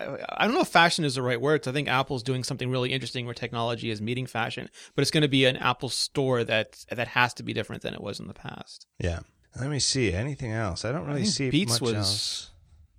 I 0.00 0.44
don't 0.44 0.54
know 0.54 0.60
if 0.60 0.68
fashion 0.68 1.04
is 1.04 1.16
the 1.16 1.22
right 1.22 1.40
word. 1.40 1.66
I 1.66 1.72
think 1.72 1.88
Apple's 1.88 2.22
doing 2.22 2.44
something 2.44 2.70
really 2.70 2.92
interesting 2.92 3.24
where 3.24 3.34
technology 3.34 3.90
is 3.90 4.00
meeting 4.00 4.26
fashion, 4.26 4.68
but 4.94 5.02
it's 5.02 5.10
going 5.10 5.22
to 5.22 5.28
be 5.28 5.44
an 5.44 5.56
Apple 5.56 5.88
store 5.88 6.44
that 6.44 6.84
that 6.90 7.08
has 7.08 7.34
to 7.34 7.42
be 7.42 7.52
different 7.52 7.82
than 7.82 7.94
it 7.94 8.00
was 8.00 8.20
in 8.20 8.28
the 8.28 8.34
past. 8.34 8.86
Yeah. 8.98 9.20
Let 9.58 9.70
me 9.70 9.80
see 9.80 10.12
anything 10.12 10.52
else. 10.52 10.84
I 10.84 10.92
don't 10.92 11.06
really 11.06 11.22
I 11.22 11.24
see 11.24 11.50
Beats 11.50 11.80
was 11.80 11.94
else. 11.94 12.50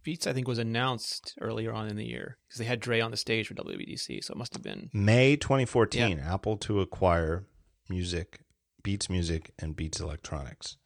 Beats. 0.04 0.28
I 0.28 0.34
think 0.34 0.48
was 0.48 0.60
announced 0.60 1.38
earlier 1.40 1.72
on 1.74 1.88
in 1.88 1.96
the 1.96 2.06
year 2.06 2.38
because 2.48 2.60
they 2.60 2.66
had 2.66 2.82
Dre 2.82 3.00
on 3.00 3.12
the 3.12 3.18
stage 3.18 3.48
for 3.48 3.54
WWDC, 3.54 4.24
so 4.24 4.34
it 4.34 4.38
must 4.38 4.54
have 4.54 4.64
been 4.64 4.90
May 4.94 5.38
2014. 5.38 6.18
Yeah. 6.18 6.34
Apple 6.34 6.58
to 6.58 6.82
acquire 6.82 7.46
music 7.90 8.40
Beats 8.84 9.10
Music 9.10 9.52
and 9.60 9.76
Beats 9.76 10.00
Electronics. 10.00 10.78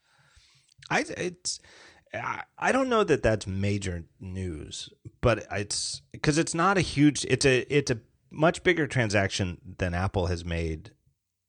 I 0.90 1.06
it's 1.18 1.60
I 2.58 2.72
don't 2.72 2.90
know 2.90 3.04
that 3.04 3.24
that's 3.24 3.48
major 3.48 4.04
news, 4.20 4.90
but 5.22 5.46
it's 5.52 6.02
because 6.12 6.38
it's 6.38 6.54
not 6.54 6.78
a 6.78 6.82
huge. 6.82 7.26
It's 7.26 7.46
a 7.46 7.62
it's 7.76 7.90
a 7.90 8.00
much 8.30 8.64
bigger 8.64 8.86
transaction 8.86 9.60
than 9.80 9.94
Apple 9.94 10.28
has 10.28 10.46
made. 10.46 10.92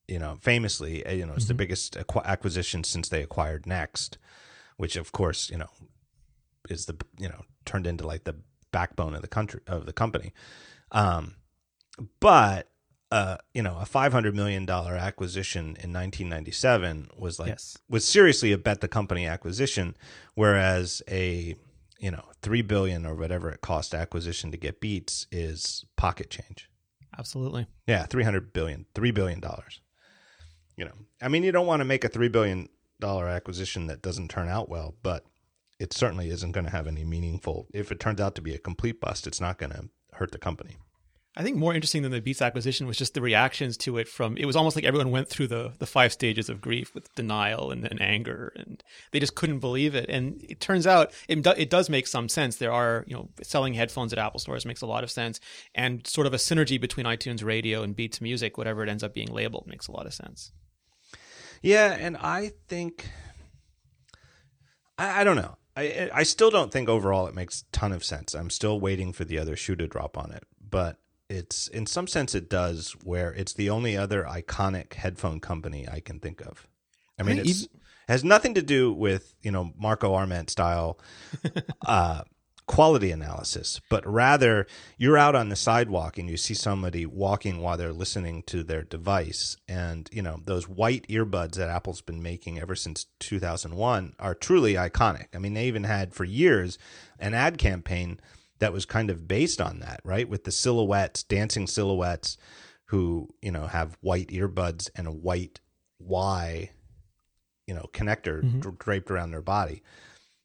You 0.09 0.19
know, 0.19 0.37
famously, 0.41 1.05
uh, 1.07 1.13
you 1.13 1.25
know, 1.25 1.33
it's 1.33 1.45
mm-hmm. 1.45 1.49
the 1.49 1.55
biggest 1.55 1.97
acquisition 2.25 2.85
since 2.85 3.09
they 3.09 3.23
acquired 3.23 3.67
Next, 3.67 4.19
which 4.77 4.97
of 4.97 5.13
course, 5.13 5.51
you 5.51 5.59
know, 5.59 5.71
is 6.69 6.87
the 6.87 6.97
you 7.19 7.29
know 7.29 7.43
turned 7.65 7.87
into 7.87 8.07
like 8.07 8.25
the 8.25 8.37
backbone 8.71 9.15
of 9.15 9.23
the 9.23 9.29
country 9.29 9.61
of 9.67 9.87
the 9.87 9.93
company. 9.93 10.33
Um, 10.93 11.37
but 12.21 12.71
uh, 13.15 13.37
you 13.53 13.63
know, 13.63 13.79
a 13.81 13.87
five 13.87 14.13
hundred 14.13 14.35
million 14.35 14.67
dollar 14.67 14.97
acquisition 14.97 15.67
in 15.67 15.93
1997 15.93 17.11
was 17.17 17.39
like 17.39 17.51
yes. 17.51 17.79
was 17.89 18.05
seriously 18.05 18.51
a 18.51 18.59
bet 18.59 18.81
the 18.81 18.89
company 18.89 19.25
acquisition, 19.25 19.97
whereas 20.35 21.01
a 21.09 21.55
you 22.01 22.11
know 22.11 22.25
three 22.43 22.61
billion 22.61 23.07
or 23.07 23.15
whatever 23.15 23.51
it 23.51 23.61
cost 23.61 23.95
acquisition 23.95 24.51
to 24.51 24.57
get 24.57 24.81
Beats 24.81 25.29
is 25.31 25.85
pocket 25.97 26.29
change. 26.29 26.69
Absolutely. 27.17 27.69
Yeah, 27.87 28.05
three 28.07 28.25
hundred 28.25 28.53
billion, 28.53 28.87
three 28.97 29.13
billion 29.13 29.39
dollars. 29.39 29.81
You 30.77 30.87
know, 30.87 30.95
I 31.23 31.29
mean, 31.29 31.45
you 31.45 31.53
don't 31.53 31.69
want 31.69 31.83
to 31.83 31.85
make 31.85 32.03
a 32.03 32.09
three 32.09 32.27
billion 32.27 32.69
dollar 32.99 33.29
acquisition 33.29 33.87
that 33.87 34.03
doesn't 34.03 34.29
turn 34.29 34.49
out 34.49 34.69
well, 34.69 34.97
but 35.05 35.25
it 35.79 35.93
certainly 35.93 36.31
isn't 36.31 36.51
going 36.51 36.67
to 36.67 36.73
have 36.73 36.89
any 36.89 37.05
meaningful. 37.05 37.69
If 37.73 37.93
it 37.93 38.01
turns 38.01 38.21
out 38.21 38.35
to 38.35 38.43
be 38.43 38.57
a 38.57 38.59
complete 38.59 39.01
bust, 39.01 39.29
it's 39.29 39.41
not 39.41 39.59
going 39.59 39.71
to 39.71 39.89
hurt 40.15 40.33
the 40.33 40.39
company. 40.39 40.79
I 41.37 41.43
think 41.43 41.57
more 41.57 41.75
interesting 41.75 42.03
than 42.03 42.13
the 42.13 42.21
Beats 42.21 42.41
acquisition 42.41 42.87
was 42.87 42.97
just 42.97 43.15
the 43.15 43.21
reactions 43.21 43.77
to 43.79 43.99
it 43.99 44.07
from 44.07 44.37
it 44.37 44.45
was 44.45 44.55
almost 44.55 44.77
like 44.77 44.85
everyone 44.85 45.11
went 45.11 45.29
through 45.29 45.49
the 45.49 45.73
the 45.79 45.87
five 45.87 46.13
stages 46.13 46.49
of 46.49 46.61
grief 46.61 46.95
with 46.95 47.13
denial 47.17 47.73
and 47.73 47.83
then 47.83 47.99
anger 47.99 48.53
and 48.55 48.85
they 49.11 49.19
just 49.19 49.35
couldn't 49.35 49.59
believe 49.59 49.97
it. 49.97 50.09
And 50.09 50.45
it 50.49 50.61
turns 50.61 50.87
out 50.87 51.13
it, 51.29 51.43
do, 51.43 51.51
it 51.57 51.71
does 51.71 51.91
make 51.91 52.07
some 52.07 52.29
sense. 52.29 52.57
There 52.57 52.73
are 52.73 53.05
you 53.09 53.17
know 53.17 53.31
selling 53.43 53.75
headphones 53.75 54.13
at 54.13 54.19
Apple 54.19 54.39
stores 54.39 54.65
makes 54.65 54.83
a 54.83 54.87
lot 54.87 55.03
of 55.03 55.11
sense 55.11 55.41
and 55.75 56.07
sort 56.07 56.29
of 56.29 56.35
a 56.35 56.39
synergy 56.39 56.81
between 56.81 57.07
iTunes 57.07 57.43
radio 57.45 57.83
and 57.83 57.97
Beats 57.97 58.21
music 58.21 58.57
whatever 58.57 58.85
it 58.85 58.89
ends 58.89 59.03
up 59.03 59.13
being 59.13 59.29
labeled 59.29 59.67
makes 59.67 59.89
a 59.89 59.93
lot 59.93 60.07
of 60.07 60.15
sense. 60.15 60.53
Yeah 61.63 61.97
and 61.99 62.17
I 62.17 62.53
think 62.69 63.09
I, 64.97 65.23
I 65.23 65.25
don't 65.25 65.37
know. 65.37 65.57
I 65.77 66.11
I 66.15 66.23
still 66.23 66.51
don't 66.51 66.71
think 66.71 66.89
overall 66.89 67.27
it 67.27 67.35
makes 67.35 67.63
a 67.63 67.65
ton 67.73 67.91
of 67.91 68.05
sense. 68.05 68.35
I'm 68.35 68.51
still 68.51 68.79
waiting 68.79 69.13
for 69.13 69.25
the 69.25 69.41
other 69.41 69.57
shoe 69.57 69.75
to 69.75 69.89
drop 69.89 70.17
on 70.17 70.31
it 70.31 70.45
but 70.75 70.99
it's 71.29 71.69
in 71.69 71.87
some 71.87 72.07
sense 72.07 72.35
it 72.35 72.49
does 72.49 72.93
where 73.03 73.33
it's 73.33 73.53
the 73.53 73.71
only 73.71 73.97
other 73.97 74.25
iconic 74.25 74.95
headphone 74.95 75.41
company 75.41 75.89
I 75.89 76.01
can 76.01 76.21
think 76.21 76.41
of. 76.41 76.67
I 77.19 77.23
mean, 77.23 77.39
it 77.39 77.69
has 78.09 78.25
nothing 78.25 78.55
to 78.55 78.63
do 78.63 78.93
with 78.93 79.35
you 79.43 79.51
know 79.51 79.73
Marco 79.79 80.15
Arment 80.15 80.51
style 80.51 80.99
uh, 81.87 82.23
quality 82.67 83.11
analysis, 83.11 83.81
but 83.89 84.07
rather 84.07 84.67
you're 84.97 85.19
out 85.19 85.35
on 85.35 85.49
the 85.49 85.57
sidewalk 85.57 86.19
and 86.19 86.29
you 86.29 86.37
see 86.37 86.55
somebody 86.55 87.07
walking 87.07 87.61
while 87.61 87.77
they're 87.77 87.93
listening 87.93 88.43
to 88.45 88.63
their 88.63 88.83
device, 88.83 89.57
and 89.69 90.09
you 90.13 90.23
know 90.23 90.41
those 90.45 90.69
white 90.69 91.07
earbuds 91.09 91.55
that 91.55 91.71
Apple's 91.71 92.03
been 92.03 92.23
making 92.23 92.59
ever 92.59 92.75
since 92.75 93.07
2001 93.21 94.15
are 94.19 94.35
truly 94.35 94.75
iconic. 94.75 95.29
I 95.35 95.39
mean, 95.39 95.55
they 95.55 95.67
even 95.67 95.85
had 95.85 96.15
for 96.15 96.25
years 96.25 96.79
an 97.19 97.33
ad 97.33 97.59
campaign 97.59 98.19
that 98.65 98.73
was 98.73 98.87
kind 98.87 99.11
of 99.11 99.29
based 99.29 99.61
on 99.61 99.81
that, 99.81 100.01
right? 100.05 100.27
With 100.27 100.45
the 100.45 100.51
silhouettes, 100.51 101.23
dancing 101.23 101.67
silhouettes 101.67 102.39
who, 102.87 103.29
you 103.43 103.53
know, 103.53 103.67
have 103.67 103.99
white 104.01 104.29
earbuds 104.29 104.89
and 104.95 105.07
a 105.07 105.13
white 105.13 105.61
Y, 105.99 106.71
you 107.67 107.75
know, 107.75 107.91
connector 107.93 108.43
mm-hmm. 108.43 108.71
draped 108.79 109.11
around 109.11 109.33
their 109.33 109.43
body. 109.43 109.83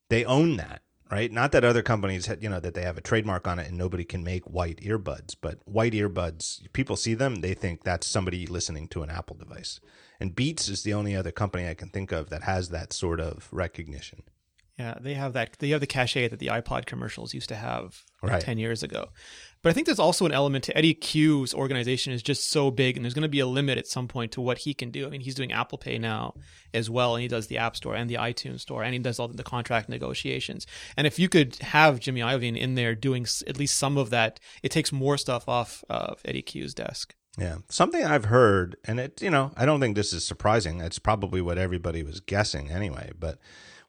They 0.10 0.26
own 0.26 0.58
that, 0.58 0.82
right? 1.10 1.32
Not 1.32 1.54
that 1.54 1.64
other 1.64 1.82
companies 1.82 2.26
had, 2.26 2.44
you 2.44 2.50
know, 2.50 2.60
that 2.60 2.74
they 2.74 2.82
have 2.82 2.98
a 2.98 3.02
trademark 3.02 3.48
on 3.48 3.58
it 3.58 3.70
and 3.70 3.78
nobody 3.78 4.04
can 4.04 4.22
make 4.22 4.44
white 4.44 4.82
earbuds, 4.82 5.38
but 5.40 5.60
white 5.64 5.94
earbuds, 5.94 6.70
people 6.74 6.98
see 6.98 7.14
them, 7.14 7.36
they 7.36 7.54
think 7.54 7.86
that's 7.86 8.06
somebody 8.06 8.46
listening 8.46 8.90
to 8.90 9.02
an 9.02 9.10
Apple 9.10 9.38
device. 9.38 9.80
And 10.20 10.36
Beats 10.36 10.68
is 10.68 10.84
the 10.84 10.94
only 10.94 11.16
other 11.16 11.32
company 11.32 11.70
I 11.70 11.74
can 11.74 11.88
think 11.88 12.12
of 12.12 12.30
that 12.32 12.44
has 12.44 12.68
that 12.68 12.92
sort 12.92 13.22
of 13.22 13.48
recognition. 13.54 14.24
Yeah, 14.80 14.96
they 15.02 15.14
have 15.16 15.34
that. 15.34 15.58
They 15.60 15.70
have 15.70 15.82
the 15.82 15.88
cachet 15.88 16.30
that 16.30 16.40
the 16.40 16.48
iPod 16.48 16.86
commercials 16.86 17.34
used 17.34 17.50
to 17.50 17.56
have 17.56 18.02
right. 18.24 18.42
ten 18.42 18.58
years 18.58 18.82
ago. 18.82 19.10
But 19.62 19.72
I 19.72 19.74
think 19.74 19.88
there's 19.88 20.00
also 20.00 20.26
an 20.26 20.32
element 20.32 20.64
to 20.66 20.78
Eddie 20.78 20.94
Cue's 20.94 21.54
organization 21.54 22.14
is 22.14 22.24
just 22.24 22.50
so 22.50 22.72
big, 22.72 22.96
and 22.96 23.04
there's 23.04 23.14
going 23.14 23.24
to 23.24 23.28
be 23.28 23.42
a 23.42 23.46
limit 23.46 23.78
at 23.78 23.88
some 23.88 24.08
point 24.08 24.32
to 24.32 24.42
what 24.42 24.60
he 24.60 24.74
can 24.74 24.90
do. 24.90 25.06
I 25.06 25.10
mean, 25.10 25.20
he's 25.20 25.36
doing 25.36 25.52
Apple 25.52 25.78
Pay 25.78 25.98
now 25.98 26.34
as 26.74 26.90
well, 26.90 27.14
and 27.14 27.22
he 27.22 27.28
does 27.28 27.48
the 27.48 27.58
App 27.58 27.76
Store 27.76 27.94
and 27.94 28.10
the 28.10 28.16
iTunes 28.16 28.62
Store, 28.62 28.84
and 28.84 28.94
he 28.94 29.00
does 29.00 29.20
all 29.20 29.28
the 29.28 29.44
contract 29.44 29.90
negotiations. 29.90 30.66
And 30.96 31.06
if 31.06 31.20
you 31.20 31.28
could 31.28 31.58
have 31.58 32.00
Jimmy 32.00 32.22
Iovine 32.22 32.58
in 32.58 32.76
there 32.76 32.96
doing 32.96 33.28
at 33.48 33.60
least 33.60 33.78
some 33.78 33.98
of 33.98 34.12
that, 34.12 34.40
it 34.64 34.72
takes 34.72 34.94
more 34.94 35.18
stuff 35.18 35.50
off 35.50 35.84
of 35.90 36.22
Eddie 36.24 36.42
Cue's 36.42 36.74
desk. 36.74 37.14
Yeah, 37.38 37.58
something 37.68 38.06
I've 38.06 38.26
heard, 38.26 38.78
and 38.86 38.98
it, 38.98 39.22
you 39.22 39.30
know, 39.30 39.52
I 39.58 39.66
don't 39.66 39.82
think 39.82 39.98
this 39.98 40.14
is 40.14 40.26
surprising. 40.26 40.80
It's 40.80 41.00
probably 41.00 41.42
what 41.42 41.58
everybody 41.58 42.02
was 42.02 42.22
guessing 42.22 42.72
anyway, 42.72 43.12
but 43.20 43.40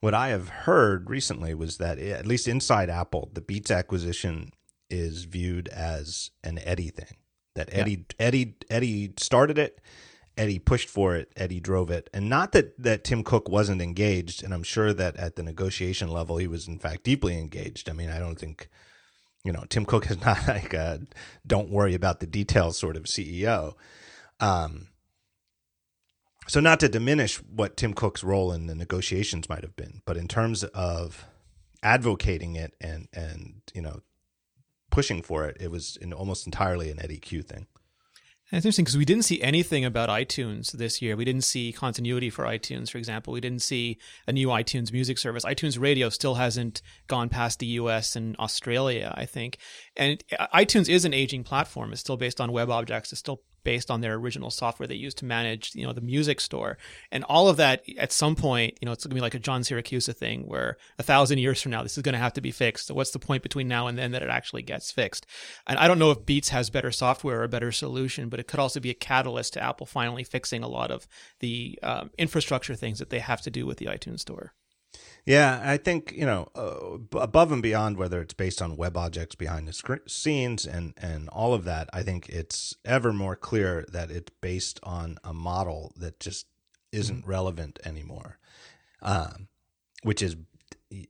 what 0.00 0.14
I 0.14 0.28
have 0.28 0.48
heard 0.48 1.10
recently 1.10 1.54
was 1.54 1.76
that 1.78 1.98
at 1.98 2.26
least 2.26 2.48
inside 2.48 2.90
Apple, 2.90 3.30
the 3.32 3.40
Beats 3.40 3.70
acquisition 3.70 4.52
is 4.88 5.24
viewed 5.24 5.68
as 5.68 6.30
an 6.42 6.58
Eddie 6.64 6.90
thing. 6.90 7.16
That 7.54 7.68
Eddie, 7.72 8.06
yeah. 8.18 8.26
Eddie, 8.26 8.54
Eddy 8.70 9.12
started 9.18 9.58
it, 9.58 9.80
Eddie 10.36 10.58
pushed 10.58 10.88
for 10.88 11.16
it, 11.16 11.32
Eddie 11.36 11.60
drove 11.60 11.90
it, 11.90 12.08
and 12.14 12.28
not 12.28 12.52
that 12.52 12.80
that 12.82 13.04
Tim 13.04 13.22
Cook 13.22 13.48
wasn't 13.48 13.82
engaged. 13.82 14.42
And 14.42 14.54
I'm 14.54 14.62
sure 14.62 14.92
that 14.94 15.16
at 15.16 15.36
the 15.36 15.42
negotiation 15.42 16.08
level, 16.08 16.38
he 16.38 16.46
was 16.46 16.66
in 16.66 16.78
fact 16.78 17.04
deeply 17.04 17.38
engaged. 17.38 17.90
I 17.90 17.92
mean, 17.92 18.08
I 18.08 18.18
don't 18.18 18.38
think 18.38 18.68
you 19.44 19.52
know 19.52 19.64
Tim 19.68 19.84
Cook 19.84 20.10
is 20.10 20.20
not 20.24 20.46
like 20.48 20.72
a 20.72 21.00
don't 21.46 21.70
worry 21.70 21.94
about 21.94 22.20
the 22.20 22.26
details 22.26 22.78
sort 22.78 22.96
of 22.96 23.04
CEO. 23.04 23.74
Um, 24.38 24.86
so, 26.50 26.58
not 26.58 26.80
to 26.80 26.88
diminish 26.88 27.36
what 27.36 27.76
Tim 27.76 27.94
Cook's 27.94 28.24
role 28.24 28.52
in 28.52 28.66
the 28.66 28.74
negotiations 28.74 29.48
might 29.48 29.62
have 29.62 29.76
been, 29.76 30.02
but 30.04 30.16
in 30.16 30.26
terms 30.26 30.64
of 30.64 31.24
advocating 31.80 32.56
it 32.56 32.74
and 32.80 33.06
and 33.12 33.62
you 33.72 33.80
know 33.80 34.00
pushing 34.90 35.22
for 35.22 35.46
it, 35.46 35.56
it 35.60 35.70
was 35.70 35.96
almost 36.16 36.46
entirely 36.46 36.90
an 36.90 37.00
Eddie 37.00 37.20
Cue 37.20 37.42
thing. 37.42 37.68
And 38.50 38.58
it's 38.58 38.66
interesting 38.66 38.84
because 38.84 38.96
we 38.96 39.04
didn't 39.04 39.26
see 39.26 39.40
anything 39.40 39.84
about 39.84 40.08
iTunes 40.08 40.72
this 40.72 41.00
year. 41.00 41.14
We 41.14 41.24
didn't 41.24 41.44
see 41.44 41.72
continuity 41.72 42.30
for 42.30 42.44
iTunes, 42.44 42.90
for 42.90 42.98
example. 42.98 43.32
We 43.32 43.40
didn't 43.40 43.62
see 43.62 43.98
a 44.26 44.32
new 44.32 44.48
iTunes 44.48 44.92
music 44.92 45.18
service. 45.18 45.44
iTunes 45.44 45.78
Radio 45.78 46.08
still 46.08 46.34
hasn't 46.34 46.82
gone 47.06 47.28
past 47.28 47.60
the 47.60 47.66
US 47.66 48.16
and 48.16 48.34
Australia, 48.40 49.14
I 49.16 49.24
think. 49.24 49.58
And 49.96 50.24
uh, 50.36 50.48
iTunes 50.52 50.88
is 50.88 51.04
an 51.04 51.14
aging 51.14 51.44
platform. 51.44 51.92
It's 51.92 52.00
still 52.00 52.16
based 52.16 52.40
on 52.40 52.50
WebObjects. 52.50 53.12
It's 53.12 53.20
still 53.20 53.40
based 53.64 53.90
on 53.90 54.00
their 54.00 54.14
original 54.14 54.50
software 54.50 54.86
they 54.86 54.94
used 54.94 55.18
to 55.18 55.24
manage, 55.24 55.74
you 55.74 55.86
know, 55.86 55.92
the 55.92 56.00
music 56.00 56.40
store. 56.40 56.78
And 57.10 57.24
all 57.24 57.48
of 57.48 57.56
that 57.58 57.82
at 57.98 58.12
some 58.12 58.36
point, 58.36 58.78
you 58.80 58.86
know, 58.86 58.92
it's 58.92 59.04
gonna 59.04 59.14
be 59.14 59.20
like 59.20 59.34
a 59.34 59.38
John 59.38 59.62
Siracusa 59.62 60.14
thing 60.14 60.46
where 60.46 60.76
a 60.98 61.02
thousand 61.02 61.38
years 61.38 61.60
from 61.60 61.72
now, 61.72 61.82
this 61.82 61.96
is 61.96 62.02
gonna 62.02 62.18
have 62.18 62.32
to 62.34 62.40
be 62.40 62.50
fixed. 62.50 62.86
So 62.86 62.94
what's 62.94 63.10
the 63.10 63.18
point 63.18 63.42
between 63.42 63.68
now 63.68 63.86
and 63.86 63.98
then 63.98 64.12
that 64.12 64.22
it 64.22 64.30
actually 64.30 64.62
gets 64.62 64.90
fixed? 64.90 65.26
And 65.66 65.78
I 65.78 65.88
don't 65.88 65.98
know 65.98 66.10
if 66.10 66.26
Beats 66.26 66.50
has 66.50 66.70
better 66.70 66.90
software 66.90 67.40
or 67.40 67.44
a 67.44 67.48
better 67.48 67.72
solution, 67.72 68.28
but 68.28 68.40
it 68.40 68.46
could 68.46 68.60
also 68.60 68.80
be 68.80 68.90
a 68.90 68.94
catalyst 68.94 69.54
to 69.54 69.62
Apple 69.62 69.86
finally 69.86 70.24
fixing 70.24 70.62
a 70.62 70.68
lot 70.68 70.90
of 70.90 71.06
the 71.40 71.78
um, 71.82 72.10
infrastructure 72.18 72.74
things 72.74 72.98
that 72.98 73.10
they 73.10 73.18
have 73.18 73.40
to 73.42 73.50
do 73.50 73.66
with 73.66 73.78
the 73.78 73.86
iTunes 73.86 74.20
store. 74.20 74.54
Yeah, 75.26 75.60
I 75.64 75.76
think 75.76 76.12
you 76.16 76.26
know 76.26 76.48
uh, 76.54 77.18
above 77.18 77.52
and 77.52 77.62
beyond 77.62 77.96
whether 77.96 78.20
it's 78.20 78.34
based 78.34 78.62
on 78.62 78.76
web 78.76 78.96
objects 78.96 79.34
behind 79.34 79.68
the 79.68 79.72
sc- 79.72 80.08
scenes 80.08 80.66
and 80.66 80.94
and 80.96 81.28
all 81.28 81.54
of 81.54 81.64
that. 81.64 81.88
I 81.92 82.02
think 82.02 82.28
it's 82.28 82.74
ever 82.84 83.12
more 83.12 83.36
clear 83.36 83.84
that 83.92 84.10
it's 84.10 84.32
based 84.40 84.80
on 84.82 85.18
a 85.22 85.32
model 85.32 85.92
that 85.96 86.20
just 86.20 86.46
isn't 86.92 87.20
mm-hmm. 87.20 87.30
relevant 87.30 87.78
anymore. 87.84 88.38
Um, 89.02 89.48
which 90.02 90.22
is 90.22 90.36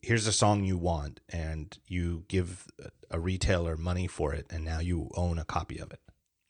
here's 0.02 0.26
a 0.26 0.32
song 0.32 0.64
you 0.64 0.76
want, 0.76 1.20
and 1.28 1.76
you 1.86 2.24
give 2.28 2.66
a 3.10 3.18
retailer 3.18 3.76
money 3.76 4.06
for 4.06 4.34
it, 4.34 4.46
and 4.50 4.64
now 4.64 4.80
you 4.80 5.10
own 5.14 5.38
a 5.38 5.44
copy 5.44 5.78
of 5.78 5.90
it. 5.92 6.00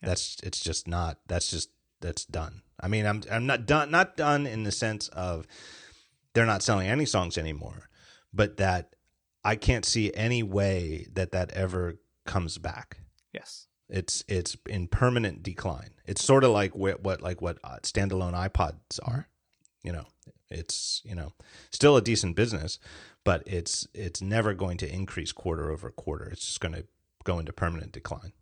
Yeah. 0.03 0.09
That's 0.09 0.37
it's 0.43 0.61
just 0.61 0.89
not. 0.89 1.19
That's 1.27 1.51
just 1.51 1.71
that's 2.01 2.25
done. 2.25 2.63
I 2.81 2.89
mean, 2.89 3.07
I'm 3.07 3.23
I'm 3.31 3.47
not 3.47 3.67
done. 3.67 3.91
Not 3.91 4.17
done 4.17 4.47
in 4.47 4.65
the 4.65 4.73
sense 4.73 5.09
of 5.09 5.47
they're 6.35 6.47
not 6.47 6.63
selling 6.63 6.89
any 6.89 7.07
songs 7.07 7.37
anymore, 7.39 7.89
but 8.33 8.57
that 8.59 8.95
I 9.45 9.57
can't 9.57 9.85
see 9.85 10.13
any 10.15 10.43
way 10.43 11.07
that 11.13 11.33
that 11.33 11.51
ever 11.53 11.99
comes 12.27 12.59
back. 12.59 12.99
Yes. 13.33 13.67
It's 13.89 14.25
it's 14.29 14.57
in 14.69 14.87
permanent 14.87 15.43
decline. 15.43 15.91
It's 16.07 16.25
sort 16.25 16.45
of 16.45 16.53
like 16.53 16.75
what, 16.77 17.03
what 17.03 17.21
like 17.21 17.43
what 17.43 17.59
uh, 17.65 17.79
standalone 17.83 18.35
iPods 18.35 19.01
are. 19.03 19.29
You 19.83 19.93
know, 19.93 20.07
it's 20.49 21.03
you 21.05 21.15
know 21.15 21.33
still 21.73 21.97
a 21.97 22.03
decent 22.03 22.37
business, 22.37 22.79
but 23.25 23.43
it's 23.47 23.89
it's 23.93 24.23
never 24.23 24.55
going 24.55 24.77
to 24.79 24.93
increase 24.93 25.33
quarter 25.33 25.71
over 25.71 25.91
quarter. 25.91 26.27
It's 26.27 26.47
just 26.47 26.61
going 26.61 26.75
to 26.75 26.85
go 27.25 27.41
into 27.41 27.53
permanent 27.53 27.93
decline. 27.93 28.33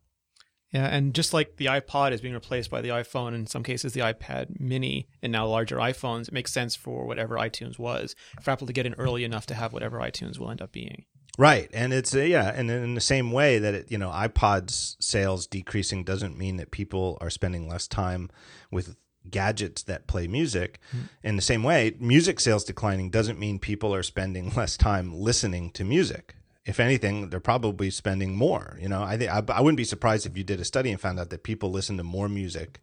Yeah, 0.72 0.86
and 0.86 1.14
just 1.14 1.32
like 1.32 1.56
the 1.56 1.66
iPod 1.66 2.12
is 2.12 2.20
being 2.20 2.34
replaced 2.34 2.70
by 2.70 2.82
the 2.82 2.90
iPhone, 2.90 3.34
in 3.34 3.46
some 3.46 3.62
cases 3.62 3.94
the 3.94 4.00
iPad 4.00 4.60
Mini, 4.60 5.08
and 5.22 5.32
now 5.32 5.46
larger 5.46 5.76
iPhones, 5.76 6.28
it 6.28 6.34
makes 6.34 6.52
sense 6.52 6.76
for 6.76 7.06
whatever 7.06 7.36
iTunes 7.36 7.78
was 7.78 8.14
for 8.42 8.50
Apple 8.50 8.66
to 8.66 8.72
get 8.72 8.84
in 8.84 8.94
early 8.94 9.24
enough 9.24 9.46
to 9.46 9.54
have 9.54 9.72
whatever 9.72 9.98
iTunes 9.98 10.38
will 10.38 10.50
end 10.50 10.60
up 10.60 10.72
being. 10.72 11.06
Right, 11.38 11.70
and 11.72 11.92
it's 11.92 12.14
uh, 12.14 12.20
yeah, 12.20 12.52
and 12.54 12.70
in 12.70 12.94
the 12.94 13.00
same 13.00 13.32
way 13.32 13.58
that 13.58 13.72
it, 13.72 13.90
you 13.90 13.96
know 13.96 14.10
iPods 14.10 14.96
sales 15.00 15.46
decreasing 15.46 16.04
doesn't 16.04 16.36
mean 16.36 16.56
that 16.56 16.70
people 16.70 17.16
are 17.20 17.30
spending 17.30 17.68
less 17.68 17.86
time 17.86 18.28
with 18.70 18.96
gadgets 19.30 19.82
that 19.84 20.06
play 20.06 20.26
music. 20.26 20.80
Mm-hmm. 20.88 21.04
In 21.22 21.36
the 21.36 21.42
same 21.42 21.62
way, 21.62 21.94
music 21.98 22.40
sales 22.40 22.64
declining 22.64 23.10
doesn't 23.10 23.38
mean 23.38 23.58
people 23.58 23.94
are 23.94 24.02
spending 24.02 24.50
less 24.56 24.76
time 24.76 25.14
listening 25.14 25.70
to 25.72 25.84
music 25.84 26.34
if 26.68 26.78
anything, 26.78 27.30
they're 27.30 27.40
probably 27.40 27.88
spending 27.88 28.36
more. 28.36 28.76
You 28.78 28.90
know, 28.90 29.02
I 29.02 29.16
think 29.16 29.30
I, 29.30 29.42
I 29.54 29.62
wouldn't 29.62 29.78
be 29.78 29.84
surprised 29.84 30.26
if 30.26 30.36
you 30.36 30.44
did 30.44 30.60
a 30.60 30.66
study 30.66 30.90
and 30.90 31.00
found 31.00 31.18
out 31.18 31.30
that 31.30 31.42
people 31.42 31.70
listen 31.70 31.96
to 31.96 32.04
more 32.04 32.28
music 32.28 32.82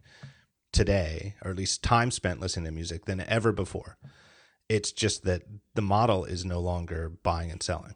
today, 0.72 1.36
or 1.44 1.52
at 1.52 1.56
least 1.56 1.84
time 1.84 2.10
spent 2.10 2.40
listening 2.40 2.66
to 2.66 2.72
music 2.72 3.04
than 3.04 3.20
ever 3.20 3.52
before. 3.52 3.96
It's 4.68 4.90
just 4.90 5.22
that 5.22 5.42
the 5.74 5.82
model 5.82 6.24
is 6.24 6.44
no 6.44 6.58
longer 6.58 7.12
buying 7.22 7.52
and 7.52 7.62
selling. 7.62 7.94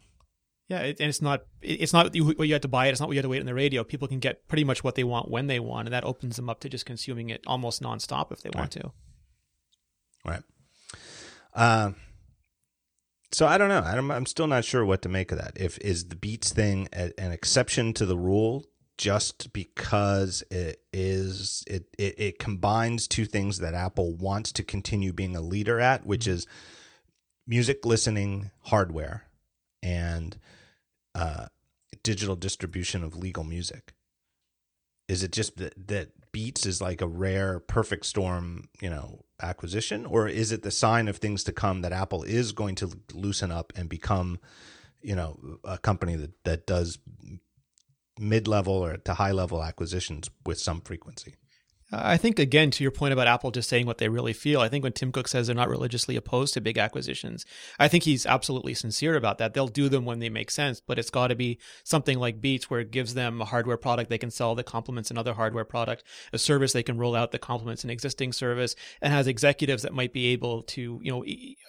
Yeah, 0.69 0.83
it, 0.83 1.01
and 1.01 1.09
it's 1.09 1.21
not 1.21 1.43
it's 1.61 1.93
not 1.93 2.15
what 2.15 2.47
you 2.47 2.53
had 2.53 2.63
to 2.63 2.69
buy 2.69 2.87
it. 2.87 2.91
It's 2.93 3.01
not 3.01 3.09
what 3.09 3.15
you 3.15 3.19
have 3.19 3.25
to 3.25 3.29
wait 3.29 3.41
on 3.41 3.47
the 3.47 3.55
radio. 3.55 3.83
People 3.83 4.07
can 4.07 4.21
get 4.21 4.47
pretty 4.47 4.63
much 4.63 4.85
what 4.85 4.95
they 4.95 5.03
want 5.03 5.29
when 5.29 5.49
they 5.49 5.59
want, 5.59 5.89
and 5.89 5.93
that 5.93 6.05
opens 6.05 6.37
them 6.37 6.49
up 6.49 6.61
to 6.61 6.69
just 6.69 6.87
consuming 6.87 7.31
it 7.31 7.43
almost 7.49 7.83
nonstop 7.83 8.31
if 8.31 8.43
they 8.43 8.51
want 8.55 8.77
right. 8.77 8.83
to. 8.83 8.93
Right. 10.25 10.43
Uh, 11.53 11.91
so 13.33 13.47
I 13.47 13.59
don't 13.59 13.69
know. 13.69 13.81
I'm, 13.81 14.11
I'm 14.11 14.27
still 14.27 14.47
not 14.47 14.65
sure 14.65 14.85
what 14.85 15.03
to 15.03 15.09
make 15.09 15.33
of 15.33 15.39
that. 15.39 15.53
If 15.57 15.79
is 15.79 16.09
the 16.09 16.17
Beats 16.17 16.53
thing 16.53 16.89
a, 16.93 17.13
an 17.19 17.33
exception 17.33 17.93
to 17.95 18.07
the 18.07 18.19
rule 18.19 18.65
just 18.99 19.53
because 19.53 20.43
it 20.51 20.83
is 20.93 21.65
it, 21.67 21.87
it, 21.99 22.15
it 22.19 22.39
combines 22.39 23.09
two 23.09 23.25
things 23.25 23.59
that 23.59 23.73
Apple 23.73 24.15
wants 24.15 24.53
to 24.53 24.63
continue 24.63 25.13
being 25.13 25.35
a 25.35 25.41
leader 25.41 25.81
at, 25.81 26.05
which 26.05 26.27
is 26.27 26.47
music 27.47 27.87
listening 27.87 28.51
hardware 28.65 29.25
and 29.83 30.39
uh, 31.15 31.47
digital 32.03 32.37
distribution 32.37 33.03
of 33.03 33.17
legal 33.17 33.45
music. 33.45 33.95
Is 35.09 35.23
it 35.23 35.33
just 35.33 35.57
that, 35.57 35.89
that 35.89 36.33
Beats 36.33 36.67
is 36.67 36.81
like 36.81 37.01
a 37.01 37.09
rare 37.09 37.59
perfect 37.59 38.07
storm, 38.07 38.69
you 38.81 38.91
know, 38.91 39.25
acquisition, 39.43 40.07
or 40.07 40.29
is 40.29 40.53
it 40.53 40.63
the 40.63 40.71
sign 40.71 41.09
of 41.09 41.17
things 41.17 41.45
to 41.45 41.53
come 41.53 41.83
that 41.83 41.93
Apple 41.93 42.23
is 42.23 42.53
going 42.53 42.75
to 42.77 42.91
loosen 43.13 43.51
up 43.51 43.73
and 43.77 43.89
become, 43.89 44.39
you 45.01 45.15
know, 45.15 45.59
a 45.65 45.79
company 45.79 46.17
that 46.17 46.45
that 46.45 46.67
does 46.67 46.99
mid 48.19 48.47
level 48.47 48.75
or 48.75 48.97
to 48.97 49.15
high 49.15 49.33
level 49.33 49.63
acquisitions 49.63 50.31
with 50.45 50.59
some 50.59 50.81
frequency? 50.81 51.37
I 51.93 52.17
think 52.17 52.39
again 52.39 52.71
to 52.73 52.85
your 52.85 52.93
point 52.93 53.13
about 53.13 53.27
Apple 53.27 53.51
just 53.51 53.69
saying 53.69 53.87
what 53.87 53.99
they 53.99 54.09
really 54.09 54.33
feel. 54.33 54.61
I 54.61 54.69
think 54.69 54.85
when 54.85 54.93
Tim 54.93 55.11
Cook 55.11 55.27
says 55.27 55.47
they're 55.47 55.57
not 55.57 55.69
religiously 55.69 56.15
opposed 56.15 56.55
to 56.55 56.61
big 56.61 56.79
acquisitions, 56.79 57.45
I 57.79 57.89
think 57.89 58.05
he's 58.05 58.27
absolutely 58.27 58.75
sincere 58.75 59.17
about 59.17 59.39
that. 59.39 59.55
They'll 59.55 59.67
do 59.67 59.89
them 59.89 60.05
when 60.05 60.21
they 60.21 60.29
make 60.29 60.51
sense, 60.51 60.81
but 60.81 60.99
it's 60.99 61.11
got 61.11 61.29
to 61.29 61.35
be 61.35 61.59
something 61.83 62.19
like 62.19 62.41
Beats 62.41 62.71
where 62.71 62.81
it 62.81 62.93
gives 62.93 63.15
them 63.15 63.41
a 63.41 63.45
hardware 63.45 63.77
product 63.77 64.09
they 64.09 64.19
can 64.19 64.31
sell 64.31 64.55
that 64.55 64.67
complements 64.67 65.11
another 65.11 65.35
hardware 65.35 65.65
product, 65.65 66.05
a 66.33 66.39
service 66.39 66.73
they 66.73 66.83
can 66.83 66.99
roll 66.99 67.17
out 67.17 67.33
that 67.33 67.41
complements 67.41 67.83
an 67.83 67.91
existing 67.91 68.33
service, 68.33 68.77
and 69.03 69.13
has 69.13 69.27
executives 69.27 69.83
that 69.83 69.93
might 69.93 70.13
be 70.13 70.29
able 70.29 70.63
to, 70.63 71.01
you 71.03 71.11
know, 71.11 71.25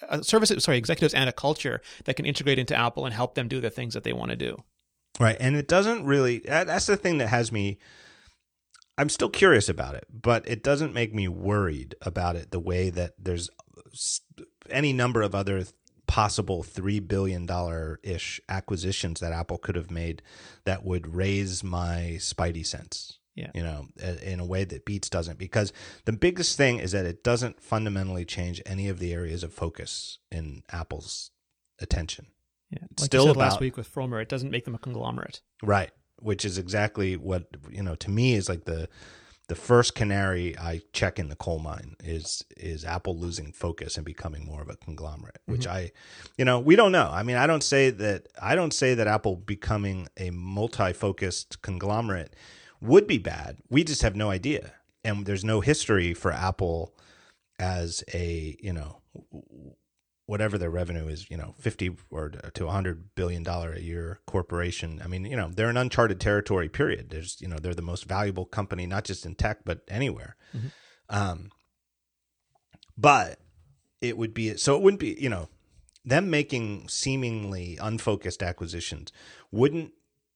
a 0.09 0.23
service 0.23 0.51
sorry, 0.59 0.77
executives 0.77 1.13
and 1.13 1.29
a 1.29 1.33
culture 1.33 1.81
that 2.05 2.15
can 2.15 2.25
integrate 2.25 2.59
into 2.59 2.75
Apple 2.75 3.05
and 3.05 3.15
help 3.15 3.33
them 3.33 3.47
do 3.47 3.59
the 3.59 3.69
things 3.69 3.95
that 3.95 4.03
they 4.03 4.13
want 4.13 4.29
to 4.29 4.37
do. 4.37 4.57
Right, 5.19 5.37
and 5.39 5.55
it 5.55 5.67
doesn't 5.67 6.05
really. 6.05 6.39
That's 6.39 6.85
the 6.85 6.95
thing 6.95 7.17
that 7.17 7.27
has 7.27 7.51
me 7.51 7.79
I'm 9.01 9.09
still 9.09 9.29
curious 9.29 9.67
about 9.67 9.95
it, 9.95 10.05
but 10.13 10.47
it 10.47 10.61
doesn't 10.61 10.93
make 10.93 11.11
me 11.11 11.27
worried 11.27 11.95
about 12.03 12.35
it 12.35 12.51
the 12.51 12.59
way 12.59 12.91
that 12.91 13.15
there's 13.17 13.49
any 14.69 14.93
number 14.93 15.23
of 15.23 15.33
other 15.33 15.63
possible 16.05 16.61
three 16.61 16.99
billion 16.99 17.47
dollar 17.47 17.99
ish 18.03 18.39
acquisitions 18.47 19.19
that 19.19 19.33
Apple 19.33 19.57
could 19.57 19.75
have 19.75 19.89
made 19.89 20.21
that 20.65 20.85
would 20.85 21.15
raise 21.15 21.63
my 21.63 22.17
spidey 22.19 22.63
sense. 22.63 23.17
Yeah. 23.33 23.49
You 23.55 23.63
know, 23.63 23.87
in 24.21 24.39
a 24.39 24.45
way 24.45 24.65
that 24.65 24.85
Beats 24.85 25.09
doesn't, 25.09 25.39
because 25.39 25.73
the 26.05 26.13
biggest 26.13 26.55
thing 26.55 26.77
is 26.77 26.91
that 26.91 27.07
it 27.07 27.23
doesn't 27.23 27.59
fundamentally 27.59 28.23
change 28.23 28.61
any 28.67 28.87
of 28.87 28.99
the 28.99 29.13
areas 29.13 29.41
of 29.43 29.51
focus 29.51 30.19
in 30.31 30.61
Apple's 30.71 31.31
attention. 31.79 32.27
Yeah. 32.69 32.83
Like 32.99 33.05
Still 33.05 33.31
about, 33.31 33.37
last 33.37 33.59
week 33.59 33.77
with 33.77 33.91
Frommer, 33.91 34.21
it 34.21 34.29
doesn't 34.29 34.51
make 34.51 34.65
them 34.65 34.75
a 34.75 34.79
conglomerate. 34.79 35.41
Right 35.63 35.89
which 36.21 36.45
is 36.45 36.57
exactly 36.57 37.17
what 37.17 37.45
you 37.69 37.83
know 37.83 37.95
to 37.95 38.09
me 38.09 38.33
is 38.33 38.47
like 38.47 38.65
the 38.65 38.87
the 39.51 39.55
first 39.55 39.95
canary 39.95 40.57
I 40.57 40.79
check 40.93 41.19
in 41.19 41.27
the 41.27 41.35
coal 41.35 41.59
mine 41.59 41.97
is 42.01 42.41
is 42.55 42.85
Apple 42.85 43.17
losing 43.17 43.51
focus 43.51 43.97
and 43.97 44.05
becoming 44.05 44.45
more 44.45 44.61
of 44.61 44.69
a 44.69 44.77
conglomerate, 44.77 45.41
which 45.45 45.65
mm-hmm. 45.65 45.75
I, 45.75 45.91
you 46.37 46.45
know, 46.45 46.61
we 46.61 46.77
don't 46.77 46.93
know. 46.93 47.09
I 47.11 47.23
mean, 47.23 47.35
I 47.35 47.47
don't 47.47 47.61
say 47.61 47.89
that 47.89 48.27
I 48.41 48.55
don't 48.55 48.73
say 48.73 48.93
that 48.93 49.07
Apple 49.07 49.35
becoming 49.35 50.07
a 50.15 50.29
multi-focused 50.29 51.61
conglomerate 51.61 52.33
would 52.79 53.07
be 53.07 53.17
bad. 53.17 53.57
We 53.69 53.83
just 53.83 54.03
have 54.03 54.15
no 54.15 54.29
idea, 54.29 54.71
and 55.03 55.25
there's 55.25 55.43
no 55.43 55.59
history 55.59 56.13
for 56.13 56.31
Apple 56.31 56.95
as 57.59 58.05
a 58.13 58.55
you 58.61 58.71
know 58.71 59.01
whatever 60.31 60.57
their 60.57 60.69
revenue 60.69 61.09
is, 61.09 61.29
you 61.29 61.35
know, 61.35 61.53
50 61.59 61.97
or 62.09 62.29
to 62.29 62.63
100 62.63 63.15
billion 63.15 63.43
dollar 63.43 63.73
a 63.73 63.81
year 63.81 64.21
corporation. 64.25 65.01
I 65.03 65.07
mean, 65.07 65.25
you 65.25 65.35
know, 65.35 65.49
they're 65.53 65.67
an 65.67 65.75
uncharted 65.75 66.21
territory 66.21 66.69
period. 66.69 67.09
There's, 67.09 67.41
you 67.41 67.49
know, 67.49 67.57
they're 67.57 67.73
the 67.73 67.81
most 67.81 68.05
valuable 68.05 68.45
company 68.45 68.87
not 68.87 69.03
just 69.03 69.25
in 69.25 69.35
tech 69.35 69.65
but 69.65 69.81
anywhere. 69.89 70.37
Mm-hmm. 70.55 70.67
Um 71.09 71.51
but 72.97 73.39
it 73.99 74.17
would 74.17 74.33
be 74.33 74.55
so 74.55 74.77
it 74.77 74.81
wouldn't 74.81 75.01
be, 75.01 75.17
you 75.19 75.27
know, 75.27 75.49
them 76.05 76.29
making 76.29 76.87
seemingly 76.87 77.77
unfocused 77.81 78.41
acquisitions 78.41 79.11
wouldn't 79.51 79.91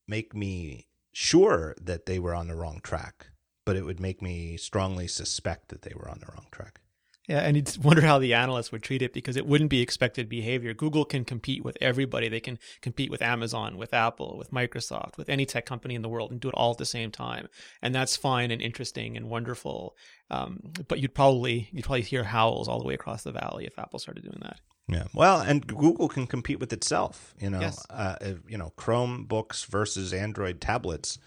make 0.09 0.35
me 0.35 0.87
sure 1.13 1.73
that 1.81 2.05
they 2.05 2.19
were 2.19 2.35
on 2.35 2.49
the 2.49 2.55
wrong 2.55 2.81
track, 2.83 3.27
but 3.65 3.77
it 3.77 3.85
would 3.85 4.01
make 4.01 4.21
me 4.21 4.57
strongly 4.57 5.07
suspect 5.07 5.69
that 5.69 5.83
they 5.83 5.93
were 5.95 6.09
on 6.09 6.19
the 6.19 6.27
wrong 6.33 6.47
track. 6.51 6.81
Yeah, 7.27 7.39
and 7.39 7.55
you'd 7.55 7.83
wonder 7.83 8.01
how 8.01 8.19
the 8.19 8.33
analysts 8.33 8.71
would 8.71 8.83
treat 8.83 9.01
it 9.01 9.13
because 9.13 9.35
it 9.35 9.47
wouldn't 9.47 9.69
be 9.69 9.81
expected 9.81 10.29
behavior. 10.29 10.73
Google 10.73 11.05
can 11.05 11.25
compete 11.25 11.63
with 11.63 11.77
everybody. 11.81 12.29
They 12.29 12.39
can 12.39 12.59
compete 12.81 13.09
with 13.09 13.21
Amazon, 13.21 13.77
with 13.77 13.93
Apple, 13.93 14.37
with 14.37 14.51
Microsoft, 14.51 15.17
with 15.17 15.29
any 15.29 15.45
tech 15.45 15.65
company 15.65 15.95
in 15.95 16.03
the 16.03 16.09
world 16.09 16.31
and 16.31 16.39
do 16.39 16.49
it 16.49 16.53
all 16.53 16.71
at 16.71 16.77
the 16.77 16.85
same 16.85 17.11
time. 17.11 17.47
And 17.81 17.95
that's 17.95 18.15
fine 18.15 18.51
and 18.51 18.61
interesting 18.61 19.17
and 19.17 19.27
wonderful. 19.27 19.95
Um, 20.29 20.59
but 20.87 20.99
you'd 20.99 21.15
probably 21.15 21.69
you'd 21.71 21.85
probably 21.85 22.01
hear 22.01 22.23
howls 22.23 22.67
all 22.67 22.79
the 22.79 22.85
way 22.85 22.93
across 22.93 23.23
the 23.23 23.31
valley 23.31 23.65
if 23.65 23.77
Apple 23.79 23.99
started 23.99 24.23
doing 24.23 24.39
that. 24.41 24.59
Yeah, 24.87 25.05
well, 25.15 25.41
and 25.41 25.65
Google 25.65 26.07
can 26.07 26.27
compete 26.27 26.59
with 26.59 26.71
itself. 26.71 27.33
You 27.39 27.49
know, 27.49 27.59
yes. 27.59 27.83
uh, 27.89 28.17
you 28.47 28.57
know, 28.57 28.71
Chromebooks 28.77 29.65
versus 29.65 30.13
Android 30.13 30.61
tablets 30.61 31.17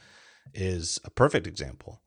is 0.55 1.01
a 1.05 1.11
perfect 1.11 1.47
example. 1.47 2.01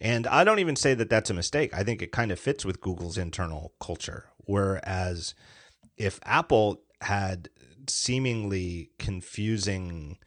And 0.00 0.26
I 0.26 0.44
don't 0.44 0.60
even 0.60 0.76
say 0.76 0.94
that 0.94 1.10
that's 1.10 1.30
a 1.30 1.34
mistake. 1.34 1.74
I 1.74 1.82
think 1.82 2.02
it 2.02 2.12
kind 2.12 2.30
of 2.30 2.38
fits 2.38 2.64
with 2.64 2.80
Google's 2.80 3.18
internal 3.18 3.74
culture. 3.80 4.26
Whereas 4.38 5.34
if 5.96 6.20
Apple 6.24 6.82
had 7.00 7.48
seemingly 7.88 8.90
confusing 8.98 10.18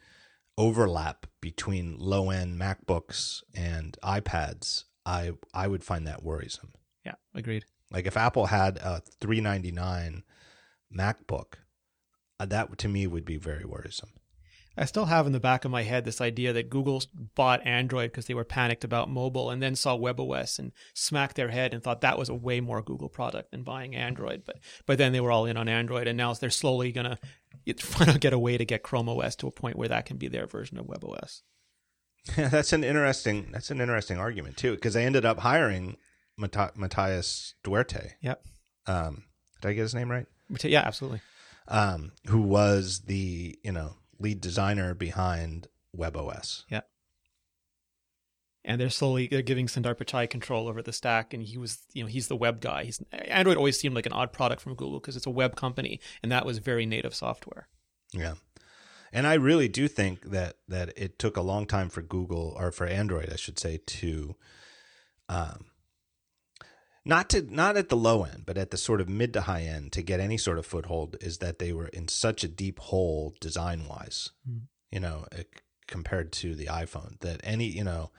overlap 0.58 1.26
between 1.40 1.96
low 1.98 2.30
end 2.30 2.60
MacBooks 2.60 3.42
and 3.54 3.96
iPads, 4.02 4.84
I 5.06 5.32
I 5.54 5.66
would 5.66 5.82
find 5.82 6.06
that 6.06 6.22
worrisome. 6.22 6.72
Yeah, 7.04 7.14
agreed. 7.34 7.64
Like 7.90 8.06
if 8.06 8.16
Apple 8.16 8.46
had 8.46 8.78
a 8.78 9.02
399 9.20 10.22
MacBook, 10.94 11.54
uh, 12.38 12.46
that 12.46 12.78
to 12.78 12.88
me 12.88 13.06
would 13.06 13.24
be 13.24 13.36
very 13.36 13.64
worrisome. 13.64 14.10
I 14.76 14.86
still 14.86 15.04
have 15.06 15.26
in 15.26 15.32
the 15.32 15.40
back 15.40 15.64
of 15.64 15.70
my 15.70 15.82
head 15.82 16.04
this 16.04 16.20
idea 16.20 16.52
that 16.52 16.70
Google 16.70 17.02
bought 17.34 17.66
Android 17.66 18.10
because 18.10 18.26
they 18.26 18.34
were 18.34 18.44
panicked 18.44 18.84
about 18.84 19.10
mobile 19.10 19.50
and 19.50 19.62
then 19.62 19.76
saw 19.76 19.96
WebOS 19.96 20.58
and 20.58 20.72
smacked 20.94 21.36
their 21.36 21.48
head 21.48 21.74
and 21.74 21.82
thought 21.82 22.00
that 22.00 22.18
was 22.18 22.28
a 22.28 22.34
way 22.34 22.60
more 22.60 22.82
Google 22.82 23.08
product 23.08 23.50
than 23.50 23.62
buying 23.62 23.94
Android. 23.94 24.42
But 24.46 24.60
but 24.86 24.98
then 24.98 25.12
they 25.12 25.20
were 25.20 25.30
all 25.30 25.46
in 25.46 25.56
on 25.56 25.68
Android 25.68 26.06
and 26.06 26.16
now 26.16 26.32
they're 26.32 26.50
slowly 26.50 26.92
going 26.92 27.16
to 27.66 28.18
get 28.18 28.32
a 28.32 28.38
way 28.38 28.56
to 28.56 28.64
get 28.64 28.82
Chrome 28.82 29.08
OS 29.08 29.36
to 29.36 29.46
a 29.46 29.52
point 29.52 29.76
where 29.76 29.88
that 29.88 30.06
can 30.06 30.16
be 30.16 30.28
their 30.28 30.46
version 30.46 30.78
of 30.78 30.86
WebOS. 30.86 31.42
Yeah, 32.36 32.48
that's 32.48 32.72
an 32.72 32.84
interesting 32.84 33.48
that's 33.52 33.70
an 33.70 33.80
interesting 33.80 34.18
argument 34.18 34.56
too 34.56 34.74
because 34.74 34.94
they 34.94 35.04
ended 35.04 35.24
up 35.24 35.40
hiring 35.40 35.96
Matias 36.38 37.54
Duarte. 37.62 38.12
Yep. 38.20 38.42
Um, 38.86 39.24
did 39.60 39.68
I 39.68 39.72
get 39.74 39.82
his 39.82 39.94
name 39.94 40.10
right? 40.10 40.26
Yeah, 40.62 40.82
absolutely. 40.84 41.20
Um, 41.68 42.12
who 42.26 42.40
was 42.40 43.02
the 43.06 43.58
you 43.62 43.72
know 43.72 43.96
lead 44.22 44.40
designer 44.40 44.94
behind 44.94 45.68
WebOS. 45.96 46.64
Yeah. 46.68 46.82
And 48.64 48.80
they're 48.80 48.90
slowly 48.90 49.26
they're 49.26 49.42
giving 49.42 49.66
Sundar 49.66 49.96
Pichai 49.96 50.30
control 50.30 50.68
over 50.68 50.82
the 50.82 50.92
stack, 50.92 51.34
and 51.34 51.42
he 51.42 51.58
was 51.58 51.80
you 51.92 52.04
know 52.04 52.08
he's 52.08 52.28
the 52.28 52.36
web 52.36 52.60
guy. 52.60 52.84
He's 52.84 53.02
Android 53.12 53.56
always 53.56 53.78
seemed 53.78 53.96
like 53.96 54.06
an 54.06 54.12
odd 54.12 54.32
product 54.32 54.62
from 54.62 54.76
Google 54.76 55.00
because 55.00 55.16
it's 55.16 55.26
a 55.26 55.30
web 55.30 55.56
company, 55.56 55.98
and 56.22 56.30
that 56.30 56.46
was 56.46 56.58
very 56.58 56.86
native 56.86 57.12
software. 57.12 57.66
Yeah, 58.12 58.34
and 59.12 59.26
I 59.26 59.34
really 59.34 59.66
do 59.66 59.88
think 59.88 60.30
that 60.30 60.58
that 60.68 60.92
it 60.96 61.18
took 61.18 61.36
a 61.36 61.42
long 61.42 61.66
time 61.66 61.88
for 61.88 62.02
Google 62.02 62.56
or 62.56 62.70
for 62.70 62.86
Android, 62.86 63.30
I 63.32 63.36
should 63.36 63.58
say, 63.58 63.80
to 63.84 64.36
um, 65.28 65.66
not 67.04 67.28
to 67.30 67.42
not 67.42 67.76
at 67.76 67.88
the 67.88 67.96
low 67.96 68.24
end, 68.24 68.44
but 68.46 68.56
at 68.56 68.70
the 68.70 68.76
sort 68.76 69.00
of 69.00 69.08
mid 69.08 69.32
to 69.32 69.42
high 69.42 69.62
end 69.62 69.92
to 69.92 70.02
get 70.02 70.20
any 70.20 70.38
sort 70.38 70.58
of 70.58 70.66
foothold 70.66 71.16
is 71.20 71.38
that 71.38 71.58
they 71.58 71.72
were 71.72 71.88
in 71.88 72.08
such 72.08 72.44
a 72.44 72.48
deep 72.48 72.78
hole 72.78 73.34
design 73.40 73.86
wise, 73.88 74.30
mm. 74.48 74.62
you 74.90 75.00
know, 75.00 75.26
compared 75.88 76.32
to 76.32 76.54
the 76.54 76.66
iPhone 76.66 77.18
that 77.20 77.40
any, 77.44 77.66
you 77.66 77.84
know, 77.84 78.10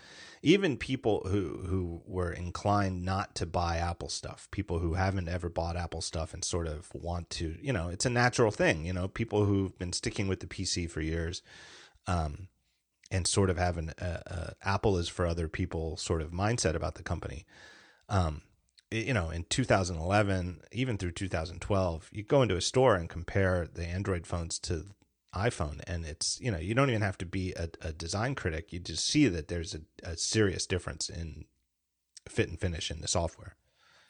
even 0.41 0.75
people 0.75 1.25
who 1.27 1.63
who 1.65 2.01
were 2.05 2.31
inclined 2.31 3.03
not 3.03 3.35
to 3.35 3.45
buy 3.45 3.77
Apple 3.77 4.09
stuff, 4.09 4.49
people 4.51 4.79
who 4.79 4.95
haven't 4.95 5.29
ever 5.29 5.49
bought 5.49 5.77
Apple 5.77 6.01
stuff 6.01 6.33
and 6.33 6.43
sort 6.43 6.67
of 6.67 6.93
want 6.93 7.29
to, 7.31 7.55
you 7.61 7.71
know, 7.71 7.87
it's 7.87 8.05
a 8.05 8.09
natural 8.09 8.51
thing, 8.51 8.85
you 8.85 8.91
know, 8.91 9.07
people 9.07 9.45
who've 9.45 9.77
been 9.79 9.93
sticking 9.93 10.27
with 10.27 10.41
the 10.41 10.47
PC 10.47 10.89
for 10.89 10.99
years, 10.99 11.41
um, 12.05 12.49
and 13.09 13.25
sort 13.25 13.49
of 13.49 13.57
having 13.57 13.91
a, 13.97 14.05
a 14.05 14.53
Apple 14.61 14.97
is 14.97 15.07
for 15.07 15.25
other 15.25 15.47
people 15.47 15.95
sort 15.95 16.21
of 16.21 16.31
mindset 16.31 16.75
about 16.75 16.95
the 16.95 17.03
company. 17.03 17.45
Um, 18.09 18.41
you 18.93 19.13
know, 19.13 19.29
in 19.29 19.45
2011, 19.45 20.61
even 20.71 20.97
through 20.97 21.11
2012, 21.11 22.09
you 22.11 22.23
go 22.23 22.41
into 22.41 22.55
a 22.55 22.61
store 22.61 22.95
and 22.95 23.09
compare 23.09 23.67
the 23.71 23.85
Android 23.85 24.27
phones 24.27 24.59
to 24.59 24.85
iPhone, 25.35 25.81
and 25.87 26.05
it's 26.05 26.39
you 26.39 26.51
know 26.51 26.59
you 26.59 26.75
don't 26.75 26.89
even 26.89 27.01
have 27.01 27.17
to 27.17 27.25
be 27.25 27.53
a, 27.53 27.69
a 27.81 27.91
design 27.91 28.35
critic. 28.35 28.71
You 28.71 28.79
just 28.79 29.05
see 29.05 29.27
that 29.27 29.47
there's 29.47 29.73
a, 29.73 29.81
a, 30.03 30.15
serious 30.15 30.67
difference 30.67 31.09
in 31.09 31.45
fit 32.29 32.49
and 32.49 32.59
finish 32.59 32.91
in 32.91 33.01
the 33.01 33.07
software. 33.07 33.55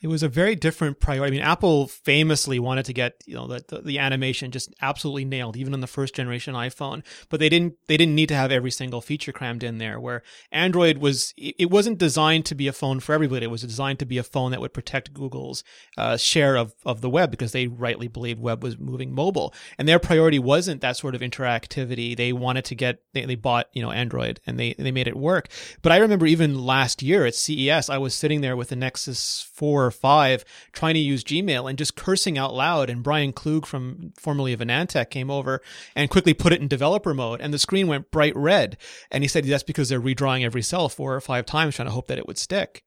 It 0.03 0.07
was 0.09 0.21
a 0.21 0.27
very 0.27 0.55
different 0.55 0.99
priority. 0.99 1.37
I 1.37 1.39
mean, 1.39 1.47
Apple 1.47 1.87
famously 1.87 2.59
wanted 2.59 2.83
to 2.85 2.93
get 2.93 3.23
you 3.25 3.35
know 3.35 3.47
the, 3.47 3.63
the, 3.65 3.81
the 3.81 3.99
animation 3.99 4.51
just 4.51 4.75
absolutely 4.81 5.23
nailed, 5.23 5.55
even 5.55 5.73
on 5.73 5.79
the 5.79 5.87
first 5.87 6.13
generation 6.13 6.55
iPhone. 6.55 7.03
But 7.29 7.39
they 7.39 7.47
didn't 7.47 7.75
they 7.87 7.95
didn't 7.95 8.13
need 8.13 8.27
to 8.27 8.35
have 8.35 8.51
every 8.51 8.69
single 8.69 8.99
feature 8.99 9.31
crammed 9.31 9.63
in 9.63 9.77
there. 9.77 10.01
Where 10.01 10.21
Android 10.51 10.97
was, 10.97 11.33
it 11.37 11.71
wasn't 11.71 11.99
designed 11.99 12.45
to 12.47 12.55
be 12.55 12.67
a 12.67 12.73
phone 12.73 12.99
for 12.99 13.13
everybody. 13.13 13.45
It 13.45 13.49
was 13.49 13.61
designed 13.61 13.99
to 13.99 14.05
be 14.05 14.17
a 14.17 14.23
phone 14.23 14.51
that 14.51 14.59
would 14.59 14.73
protect 14.73 15.13
Google's 15.13 15.63
uh, 15.97 16.17
share 16.17 16.57
of 16.57 16.73
of 16.85 16.99
the 16.99 17.09
web 17.09 17.31
because 17.31 17.53
they 17.53 17.67
rightly 17.67 18.09
believed 18.09 18.41
web 18.41 18.61
was 18.61 18.77
moving 18.77 19.15
mobile, 19.15 19.53
and 19.77 19.87
their 19.87 19.99
priority 19.99 20.37
wasn't 20.37 20.81
that 20.81 20.97
sort 20.97 21.15
of 21.15 21.21
interactivity. 21.21 22.17
They 22.17 22.33
wanted 22.33 22.65
to 22.65 22.75
get 22.75 22.99
they, 23.13 23.23
they 23.23 23.35
bought 23.35 23.69
you 23.71 23.81
know 23.81 23.91
Android 23.91 24.41
and 24.45 24.59
they 24.59 24.73
they 24.77 24.91
made 24.91 25.07
it 25.07 25.15
work. 25.15 25.47
But 25.81 25.93
I 25.93 25.97
remember 25.97 26.25
even 26.25 26.65
last 26.65 27.01
year 27.01 27.25
at 27.25 27.35
CES, 27.35 27.89
I 27.89 27.97
was 27.99 28.13
sitting 28.13 28.41
there 28.41 28.57
with 28.57 28.67
the 28.67 28.75
Nexus 28.75 29.47
four 29.53 29.92
five 29.93 30.43
trying 30.71 30.95
to 30.95 30.99
use 30.99 31.23
Gmail 31.23 31.69
and 31.69 31.77
just 31.77 31.95
cursing 31.95 32.37
out 32.37 32.53
loud. 32.53 32.89
And 32.89 33.03
Brian 33.03 33.31
Klug 33.33 33.65
from 33.65 34.13
formerly 34.17 34.53
of 34.53 34.59
AnandTech 34.59 35.09
came 35.09 35.31
over 35.31 35.61
and 35.95 36.09
quickly 36.09 36.33
put 36.33 36.53
it 36.53 36.61
in 36.61 36.67
developer 36.67 37.13
mode, 37.13 37.41
and 37.41 37.53
the 37.53 37.59
screen 37.59 37.87
went 37.87 38.11
bright 38.11 38.35
red. 38.35 38.77
And 39.11 39.23
he 39.23 39.27
said 39.27 39.45
that's 39.45 39.63
because 39.63 39.89
they're 39.89 40.01
redrawing 40.01 40.43
every 40.43 40.61
cell 40.61 40.89
four 40.89 41.15
or 41.15 41.21
five 41.21 41.45
times, 41.45 41.75
trying 41.75 41.87
to 41.87 41.93
hope 41.93 42.07
that 42.07 42.17
it 42.17 42.27
would 42.27 42.37
stick. 42.37 42.83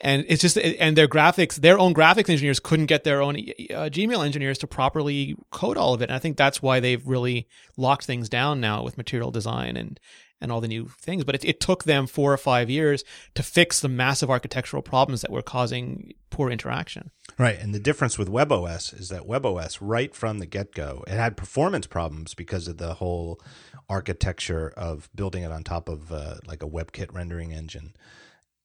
And 0.00 0.24
it's 0.28 0.42
just, 0.42 0.58
and 0.58 0.96
their 0.96 1.06
graphics, 1.06 1.54
their 1.54 1.78
own 1.78 1.94
graphics 1.94 2.28
engineers 2.28 2.58
couldn't 2.58 2.86
get 2.86 3.04
their 3.04 3.22
own 3.22 3.36
uh, 3.36 3.88
Gmail 3.88 4.24
engineers 4.24 4.58
to 4.58 4.66
properly 4.66 5.36
code 5.50 5.76
all 5.76 5.94
of 5.94 6.02
it. 6.02 6.10
And 6.10 6.16
I 6.16 6.18
think 6.18 6.36
that's 6.36 6.60
why 6.60 6.80
they've 6.80 7.06
really 7.06 7.48
locked 7.76 8.04
things 8.04 8.28
down 8.28 8.60
now 8.60 8.82
with 8.82 8.98
material 8.98 9.30
design 9.30 9.76
and 9.76 10.00
and 10.44 10.52
all 10.52 10.60
the 10.60 10.68
new 10.68 10.86
things. 11.00 11.24
But 11.24 11.34
it, 11.34 11.44
it 11.44 11.60
took 11.60 11.82
them 11.82 12.06
four 12.06 12.32
or 12.32 12.36
five 12.36 12.70
years 12.70 13.02
to 13.34 13.42
fix 13.42 13.80
the 13.80 13.88
massive 13.88 14.30
architectural 14.30 14.82
problems 14.82 15.22
that 15.22 15.32
were 15.32 15.42
causing 15.42 16.12
poor 16.30 16.50
interaction. 16.50 17.10
Right. 17.36 17.58
And 17.58 17.74
the 17.74 17.80
difference 17.80 18.16
with 18.18 18.28
WebOS 18.28 18.98
is 18.98 19.08
that 19.08 19.22
WebOS, 19.22 19.78
right 19.80 20.14
from 20.14 20.38
the 20.38 20.46
get 20.46 20.72
go, 20.72 21.02
it 21.08 21.14
had 21.14 21.36
performance 21.36 21.88
problems 21.88 22.34
because 22.34 22.68
of 22.68 22.76
the 22.76 22.94
whole 22.94 23.40
architecture 23.88 24.72
of 24.76 25.08
building 25.14 25.42
it 25.42 25.50
on 25.50 25.64
top 25.64 25.88
of 25.88 26.12
uh, 26.12 26.36
like 26.46 26.62
a 26.62 26.68
WebKit 26.68 27.12
rendering 27.12 27.52
engine 27.52 27.94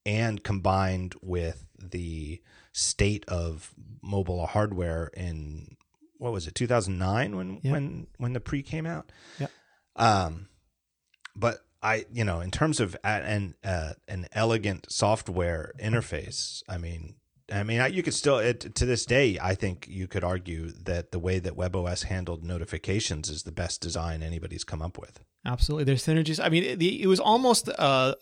and 0.06 0.44
combined 0.44 1.16
with 1.22 1.66
the 1.78 2.42
state 2.72 3.26
of 3.28 3.74
mobile 4.02 4.46
hardware 4.46 5.10
in 5.16 5.76
what 6.18 6.32
was 6.32 6.48
it 6.48 6.56
2009 6.56 7.36
when 7.36 7.60
yep. 7.62 7.74
when 7.74 8.08
when 8.18 8.34
the 8.34 8.40
pre 8.40 8.62
came 8.62 8.86
out 8.86 9.12
yeah 9.40 9.48
um 9.96 10.48
but 11.36 11.60
I, 11.82 12.06
you 12.12 12.24
know, 12.24 12.42
in 12.42 12.52
terms 12.52 12.80
of 12.80 12.98
an 13.04 13.56
uh, 13.64 13.94
an 14.08 14.28
elegant 14.34 14.92
software 14.92 15.74
interface, 15.80 16.62
I 16.68 16.78
mean, 16.78 17.16
I 17.52 17.64
mean, 17.64 17.94
you 17.94 18.04
could 18.04 18.14
still 18.14 18.38
it, 18.38 18.76
to 18.76 18.86
this 18.86 19.06
day, 19.06 19.38
I 19.42 19.56
think 19.56 19.88
you 19.90 20.08
could 20.08 20.24
argue 20.24 20.72
that 20.84 21.12
the 21.12 21.20
way 21.20 21.40
that 21.40 21.56
WebOS 21.56 22.06
handled 22.06 22.44
notifications 22.44 23.30
is 23.30 23.44
the 23.44 23.52
best 23.52 23.82
design 23.82 24.22
anybody's 24.22 24.64
come 24.64 24.82
up 24.82 24.98
with. 24.98 25.22
Absolutely, 25.46 25.86
there's 25.86 26.06
synergies. 26.06 26.44
I 26.44 26.50
mean, 26.50 26.64
it, 26.64 26.82
it 26.82 27.08
was 27.08 27.20
almost 27.20 27.70
uh, 27.70 28.16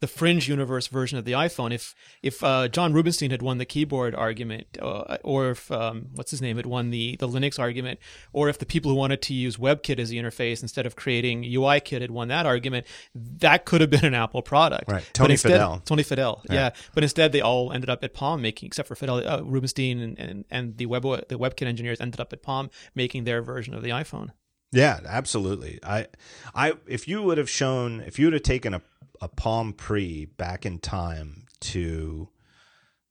the 0.00 0.06
fringe 0.06 0.48
universe 0.48 0.88
version 0.88 1.18
of 1.18 1.24
the 1.24 1.32
iPhone. 1.32 1.72
If 1.72 1.94
if 2.22 2.42
uh, 2.42 2.68
John 2.68 2.92
Rubinstein 2.92 3.30
had 3.30 3.42
won 3.42 3.58
the 3.58 3.64
keyboard 3.64 4.14
argument, 4.14 4.78
uh, 4.80 5.18
or 5.22 5.50
if 5.50 5.70
um, 5.70 6.08
what's 6.14 6.30
his 6.30 6.42
name 6.42 6.56
had 6.56 6.66
won 6.66 6.90
the 6.90 7.16
the 7.16 7.28
Linux 7.28 7.58
argument, 7.58 7.98
or 8.32 8.48
if 8.48 8.58
the 8.58 8.66
people 8.66 8.90
who 8.90 8.96
wanted 8.96 9.22
to 9.22 9.34
use 9.34 9.56
WebKit 9.56 9.98
as 9.98 10.08
the 10.08 10.18
interface 10.18 10.62
instead 10.62 10.86
of 10.86 10.96
creating 10.96 11.44
UIKit 11.44 12.00
had 12.00 12.10
won 12.10 12.28
that 12.28 12.46
argument, 12.46 12.86
that 13.14 13.64
could 13.64 13.80
have 13.80 13.90
been 13.90 14.04
an 14.04 14.14
Apple 14.14 14.42
product. 14.42 14.90
Right, 14.90 15.08
Tony 15.12 15.32
instead, 15.32 15.60
Fadell. 15.60 15.84
Tony 15.84 16.02
Fadell, 16.02 16.42
yeah. 16.48 16.54
yeah. 16.54 16.70
But 16.94 17.02
instead, 17.02 17.32
they 17.32 17.40
all 17.40 17.72
ended 17.72 17.90
up 17.90 18.02
at 18.02 18.14
Palm 18.14 18.42
making, 18.42 18.66
except 18.66 18.88
for 18.88 18.94
Fadell, 18.94 19.26
uh, 19.26 19.44
Rubinstein 19.44 20.00
and, 20.00 20.18
and 20.18 20.44
and 20.50 20.76
the 20.76 20.86
web 20.86 21.02
the 21.02 21.38
WebKit 21.38 21.66
engineers 21.66 22.00
ended 22.00 22.20
up 22.20 22.32
at 22.32 22.42
Palm 22.42 22.70
making 22.94 23.24
their 23.24 23.42
version 23.42 23.74
of 23.74 23.82
the 23.82 23.90
iPhone. 23.90 24.30
Yeah, 24.70 25.00
absolutely. 25.06 25.78
I, 25.82 26.06
I, 26.54 26.74
if 26.86 27.08
you 27.08 27.22
would 27.22 27.38
have 27.38 27.48
shown, 27.48 28.00
if 28.00 28.18
you 28.18 28.26
would 28.26 28.34
have 28.34 28.42
taken 28.42 28.74
a 28.74 28.82
a 29.20 29.28
Palm 29.28 29.72
Pre 29.72 30.26
back 30.26 30.64
in 30.66 30.78
time 30.78 31.46
to 31.60 32.28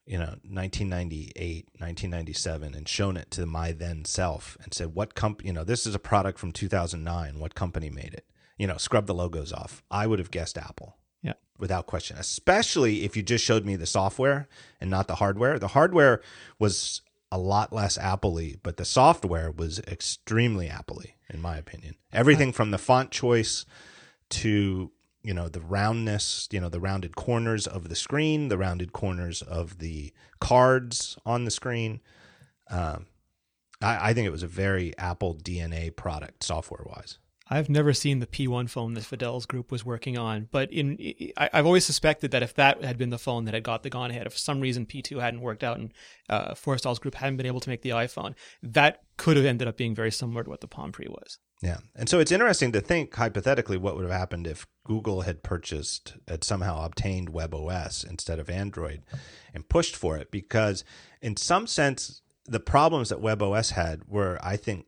you 0.05 0.17
know 0.17 0.37
1998 0.49 1.65
1997 1.77 2.73
and 2.73 2.87
shown 2.87 3.17
it 3.17 3.29
to 3.31 3.45
my 3.45 3.73
then 3.73 4.05
self 4.05 4.57
and 4.63 4.73
said 4.73 4.95
what 4.95 5.15
company 5.15 5.47
you 5.47 5.53
know 5.53 5.65
this 5.65 5.85
is 5.85 5.93
a 5.93 5.99
product 5.99 6.39
from 6.39 6.51
2009 6.51 7.39
what 7.39 7.55
company 7.55 7.89
made 7.89 8.13
it? 8.13 8.25
You 8.57 8.67
know 8.67 8.77
scrub 8.77 9.05
the 9.05 9.13
logos 9.13 9.51
off. 9.51 9.83
I 9.91 10.07
would 10.07 10.19
have 10.19 10.31
guessed 10.31 10.57
apple. 10.57 10.97
Yeah. 11.21 11.33
Without 11.59 11.87
question 11.87 12.17
especially 12.17 13.03
if 13.03 13.17
you 13.17 13.23
just 13.23 13.43
showed 13.43 13.65
me 13.65 13.75
the 13.75 13.85
software 13.85 14.47
and 14.79 14.89
not 14.89 15.07
the 15.07 15.15
hardware. 15.15 15.59
The 15.59 15.69
hardware 15.69 16.21
was 16.57 17.01
a 17.29 17.37
lot 17.37 17.73
less 17.73 17.97
appley 17.97 18.57
but 18.63 18.77
the 18.77 18.85
software 18.85 19.51
was 19.51 19.79
extremely 19.79 20.69
appley 20.69 21.11
in 21.29 21.41
my 21.41 21.57
opinion. 21.57 21.95
Everything 22.13 22.53
from 22.53 22.71
the 22.71 22.77
font 22.77 23.11
choice 23.11 23.65
to 24.29 24.91
you 25.23 25.33
know 25.33 25.47
the 25.47 25.61
roundness 25.61 26.47
you 26.51 26.59
know 26.59 26.69
the 26.69 26.79
rounded 26.79 27.15
corners 27.15 27.67
of 27.67 27.89
the 27.89 27.95
screen 27.95 28.47
the 28.47 28.57
rounded 28.57 28.93
corners 28.93 29.41
of 29.41 29.79
the 29.79 30.13
cards 30.39 31.17
on 31.25 31.45
the 31.45 31.51
screen 31.51 32.01
um, 32.69 33.07
I, 33.81 34.09
I, 34.09 34.13
think 34.13 34.27
it 34.27 34.31
was 34.31 34.43
a 34.43 34.47
very 34.47 34.97
apple 34.97 35.35
dna 35.35 35.95
product 35.95 36.43
software 36.43 36.83
wise 36.85 37.17
I've 37.49 37.69
never 37.69 37.93
seen 37.93 38.19
the 38.19 38.27
P1 38.27 38.69
phone 38.69 38.93
that 38.95 39.05
Fadell's 39.05 39.45
group 39.45 39.71
was 39.71 39.85
working 39.85 40.17
on, 40.17 40.49
but 40.51 40.71
in 40.71 40.97
I, 41.37 41.49
have 41.53 41.65
always 41.65 41.85
suspected 41.85 42.31
that 42.31 42.43
if 42.43 42.53
that 42.55 42.83
had 42.83 42.97
been 42.97 43.09
the 43.09 43.17
phone 43.17 43.45
that 43.45 43.53
had 43.53 43.63
got 43.63 43.83
the 43.83 43.89
gone 43.89 44.11
ahead, 44.11 44.27
if 44.27 44.33
for 44.33 44.39
some 44.39 44.59
reason 44.59 44.85
P2 44.85 45.21
hadn't 45.21 45.41
worked 45.41 45.63
out 45.63 45.77
and 45.77 45.93
uh, 46.27 46.55
Forstall's 46.55 46.99
group 46.99 47.15
hadn't 47.15 47.37
been 47.37 47.45
able 47.45 47.61
to 47.61 47.69
make 47.69 47.83
the 47.83 47.91
iPhone, 47.91 48.35
that 48.61 49.03
could 49.15 49.37
have 49.37 49.45
ended 49.45 49.67
up 49.67 49.77
being 49.77 49.95
very 49.95 50.11
similar 50.11 50.43
to 50.43 50.49
what 50.49 50.61
the 50.61 50.67
Palm 50.67 50.91
Pre 50.91 51.07
was. 51.07 51.39
Yeah. 51.61 51.77
And 51.95 52.07
so 52.07 52.19
it's 52.19 52.31
interesting 52.31 52.71
to 52.73 52.81
think 52.81 53.13
hypothetically 53.15 53.77
what 53.77 53.95
would 53.95 54.03
have 54.03 54.17
happened 54.17 54.45
if 54.45 54.67
Google 54.83 55.21
had 55.21 55.43
purchased, 55.43 56.15
had 56.27 56.43
somehow 56.43 56.85
obtained 56.85 57.33
WebOS 57.33 58.07
instead 58.07 58.39
of 58.39 58.49
Android 58.49 59.01
and 59.53 59.67
pushed 59.67 59.95
for 59.95 60.17
it. 60.17 60.29
Because 60.29 60.83
in 61.21 61.35
some 61.35 61.65
sense, 61.65 62.21
the 62.45 62.59
problems 62.59 63.09
that 63.09 63.21
WebOS 63.21 63.71
had 63.71 64.07
were, 64.07 64.39
I 64.43 64.55
think, 64.55 64.85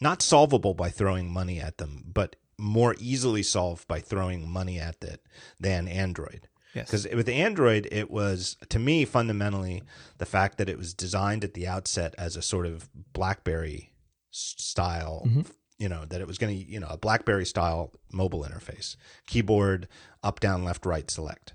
not 0.00 0.20
solvable 0.20 0.74
by 0.74 0.90
throwing 0.90 1.32
money 1.32 1.60
at 1.60 1.78
them, 1.78 2.04
but 2.12 2.36
more 2.58 2.94
easily 2.98 3.42
solved 3.42 3.88
by 3.88 4.00
throwing 4.00 4.48
money 4.48 4.78
at 4.78 5.02
it 5.02 5.22
than 5.58 5.88
Android. 5.88 6.48
Because 6.74 7.04
yes. 7.04 7.14
with 7.14 7.28
Android, 7.28 7.86
it 7.90 8.10
was 8.10 8.56
to 8.68 8.78
me 8.78 9.04
fundamentally 9.04 9.82
the 10.18 10.26
fact 10.26 10.58
that 10.58 10.68
it 10.68 10.78
was 10.78 10.94
designed 10.94 11.44
at 11.44 11.54
the 11.54 11.66
outset 11.66 12.14
as 12.16 12.36
a 12.36 12.42
sort 12.42 12.66
of 12.66 12.88
BlackBerry 13.12 13.92
style 14.30 15.24
mm-hmm 15.26 15.42
you 15.82 15.88
know 15.88 16.04
that 16.04 16.20
it 16.20 16.28
was 16.28 16.38
going 16.38 16.56
to 16.56 16.64
you 16.72 16.78
know 16.78 16.86
a 16.88 16.96
blackberry 16.96 17.44
style 17.44 17.90
mobile 18.12 18.44
interface 18.44 18.94
keyboard 19.26 19.88
up 20.22 20.38
down 20.38 20.62
left 20.62 20.86
right 20.86 21.10
select. 21.10 21.54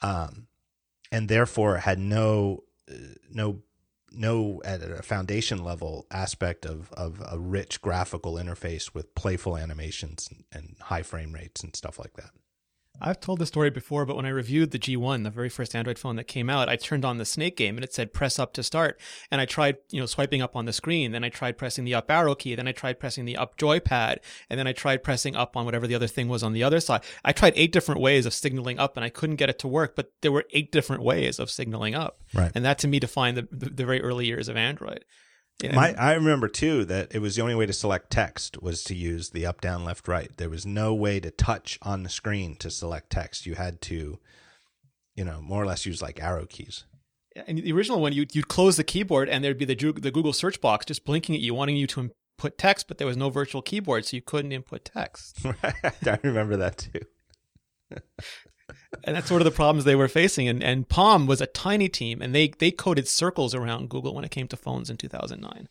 Um, 0.00 0.46
and 1.10 1.28
therefore 1.28 1.78
had 1.78 1.98
no 1.98 2.62
uh, 2.88 2.94
no 3.28 3.62
no 4.12 4.62
at 4.64 4.80
a 4.80 5.02
foundation 5.02 5.64
level 5.64 6.06
aspect 6.08 6.64
of 6.64 6.92
of 6.92 7.20
a 7.28 7.36
rich 7.36 7.82
graphical 7.82 8.34
interface 8.34 8.94
with 8.94 9.16
playful 9.16 9.56
animations 9.56 10.28
and, 10.30 10.44
and 10.52 10.76
high 10.82 11.02
frame 11.02 11.32
rates 11.32 11.64
and 11.64 11.74
stuff 11.74 11.98
like 11.98 12.14
that 12.14 12.30
I've 13.00 13.20
told 13.20 13.38
the 13.38 13.46
story 13.46 13.70
before, 13.70 14.04
but 14.04 14.16
when 14.16 14.26
I 14.26 14.30
reviewed 14.30 14.70
the 14.70 14.78
G1, 14.78 15.24
the 15.24 15.30
very 15.30 15.48
first 15.48 15.74
Android 15.74 15.98
phone 15.98 16.16
that 16.16 16.24
came 16.24 16.50
out, 16.50 16.68
I 16.68 16.76
turned 16.76 17.04
on 17.04 17.18
the 17.18 17.24
Snake 17.24 17.56
game 17.56 17.76
and 17.76 17.84
it 17.84 17.92
said 17.92 18.12
press 18.12 18.38
up 18.38 18.52
to 18.54 18.62
start. 18.62 19.00
And 19.30 19.40
I 19.40 19.46
tried, 19.46 19.76
you 19.90 20.00
know, 20.00 20.06
swiping 20.06 20.42
up 20.42 20.56
on 20.56 20.64
the 20.64 20.72
screen. 20.72 21.12
Then 21.12 21.24
I 21.24 21.28
tried 21.28 21.58
pressing 21.58 21.84
the 21.84 21.94
up 21.94 22.10
arrow 22.10 22.34
key. 22.34 22.54
Then 22.54 22.68
I 22.68 22.72
tried 22.72 22.98
pressing 22.98 23.24
the 23.24 23.36
up 23.36 23.56
joypad. 23.56 24.18
And 24.50 24.58
then 24.58 24.66
I 24.66 24.72
tried 24.72 25.04
pressing 25.04 25.36
up 25.36 25.56
on 25.56 25.64
whatever 25.64 25.86
the 25.86 25.94
other 25.94 26.06
thing 26.06 26.28
was 26.28 26.42
on 26.42 26.52
the 26.52 26.62
other 26.62 26.80
side. 26.80 27.02
I 27.24 27.32
tried 27.32 27.52
eight 27.56 27.72
different 27.72 28.00
ways 28.00 28.26
of 28.26 28.34
signaling 28.34 28.78
up 28.78 28.96
and 28.96 29.04
I 29.04 29.10
couldn't 29.10 29.36
get 29.36 29.50
it 29.50 29.58
to 29.60 29.68
work, 29.68 29.94
but 29.94 30.12
there 30.20 30.32
were 30.32 30.44
eight 30.52 30.72
different 30.72 31.02
ways 31.02 31.38
of 31.38 31.50
signaling 31.50 31.94
up. 31.94 32.20
Right. 32.34 32.52
And 32.54 32.64
that 32.64 32.78
to 32.80 32.88
me 32.88 32.98
defined 32.98 33.36
the, 33.36 33.48
the, 33.50 33.70
the 33.70 33.84
very 33.84 34.02
early 34.02 34.26
years 34.26 34.48
of 34.48 34.56
Android. 34.56 35.04
My, 35.62 35.94
I 35.94 36.14
remember 36.14 36.48
too 36.48 36.84
that 36.84 37.14
it 37.14 37.18
was 37.18 37.34
the 37.34 37.42
only 37.42 37.54
way 37.54 37.66
to 37.66 37.72
select 37.72 38.10
text 38.10 38.62
was 38.62 38.84
to 38.84 38.94
use 38.94 39.30
the 39.30 39.44
up, 39.44 39.60
down, 39.60 39.84
left, 39.84 40.06
right. 40.06 40.30
There 40.36 40.50
was 40.50 40.64
no 40.64 40.94
way 40.94 41.18
to 41.20 41.30
touch 41.30 41.78
on 41.82 42.04
the 42.04 42.08
screen 42.08 42.54
to 42.56 42.70
select 42.70 43.10
text. 43.10 43.44
You 43.44 43.56
had 43.56 43.80
to, 43.82 44.20
you 45.16 45.24
know, 45.24 45.40
more 45.40 45.62
or 45.62 45.66
less 45.66 45.84
use 45.84 46.00
like 46.00 46.22
arrow 46.22 46.46
keys. 46.46 46.84
And 47.46 47.58
the 47.58 47.72
original 47.72 48.00
one, 48.00 48.12
you, 48.12 48.26
you'd 48.32 48.48
close 48.48 48.76
the 48.76 48.84
keyboard 48.84 49.28
and 49.28 49.44
there'd 49.44 49.58
be 49.58 49.64
the, 49.64 49.92
the 49.92 50.10
Google 50.12 50.32
search 50.32 50.60
box 50.60 50.86
just 50.86 51.04
blinking 51.04 51.34
at 51.34 51.40
you, 51.40 51.54
wanting 51.54 51.76
you 51.76 51.88
to 51.88 52.00
input 52.00 52.56
text, 52.56 52.86
but 52.86 52.98
there 52.98 53.06
was 53.06 53.16
no 53.16 53.28
virtual 53.28 53.62
keyboard, 53.62 54.04
so 54.04 54.16
you 54.16 54.22
couldn't 54.22 54.52
input 54.52 54.84
text. 54.84 55.44
I 55.62 56.18
remember 56.22 56.56
that 56.56 56.78
too. 56.78 57.00
and 59.04 59.16
that's 59.16 59.28
sort 59.28 59.40
of 59.40 59.44
the 59.44 59.50
problems 59.50 59.84
they 59.84 59.96
were 59.96 60.08
facing. 60.08 60.48
And, 60.48 60.62
and 60.62 60.88
Palm 60.88 61.26
was 61.26 61.40
a 61.40 61.46
tiny 61.46 61.88
team, 61.88 62.22
and 62.22 62.34
they 62.34 62.48
they 62.48 62.70
coded 62.70 63.08
circles 63.08 63.54
around 63.54 63.90
Google 63.90 64.14
when 64.14 64.24
it 64.24 64.30
came 64.30 64.48
to 64.48 64.56
phones 64.56 64.90
in 64.90 64.96
2009. 64.96 65.68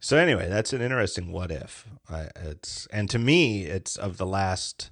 so 0.00 0.16
anyway, 0.16 0.48
that's 0.48 0.72
an 0.72 0.82
interesting 0.82 1.32
what 1.32 1.50
if. 1.50 1.86
I, 2.08 2.28
it's 2.36 2.86
and 2.92 3.08
to 3.10 3.18
me, 3.18 3.64
it's 3.64 3.96
of 3.96 4.16
the 4.18 4.26
last 4.26 4.90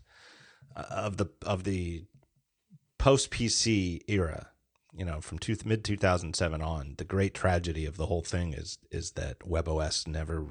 uh, 0.74 0.84
of 0.90 1.16
the 1.16 1.28
of 1.42 1.64
the 1.64 2.04
post 2.98 3.30
PC 3.30 4.00
era. 4.08 4.48
you 4.96 5.04
know, 5.04 5.20
from 5.20 5.38
two, 5.38 5.56
mid 5.64 5.84
2007 5.84 6.62
on, 6.62 6.94
the 6.96 7.04
great 7.04 7.34
tragedy 7.34 7.84
of 7.84 7.96
the 7.96 8.06
whole 8.06 8.22
thing 8.22 8.54
is 8.54 8.78
is 8.90 9.12
that 9.12 9.40
WebOS 9.40 10.06
never, 10.06 10.46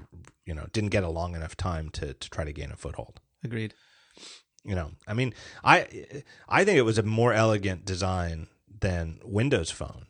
you 0.45 0.53
know, 0.53 0.67
didn't 0.71 0.91
get 0.91 1.03
a 1.03 1.09
long 1.09 1.36
enough 1.36 1.55
time 1.57 1.89
to 1.89 2.13
to 2.13 2.30
try 2.30 2.43
to 2.43 2.53
gain 2.53 2.71
a 2.71 2.76
foothold. 2.76 3.19
Agreed. 3.43 3.73
You 4.66 4.76
know, 4.76 4.91
I 5.07 5.13
mean, 5.13 5.34
I 5.63 5.88
I 6.49 6.66
think 6.66 6.78
it 6.78 6.84
was 6.84 6.97
a 6.97 7.03
more 7.03 7.34
elegant 7.34 7.86
design 7.86 8.47
than 8.80 9.20
Windows 9.24 9.72
Phone. 9.72 10.07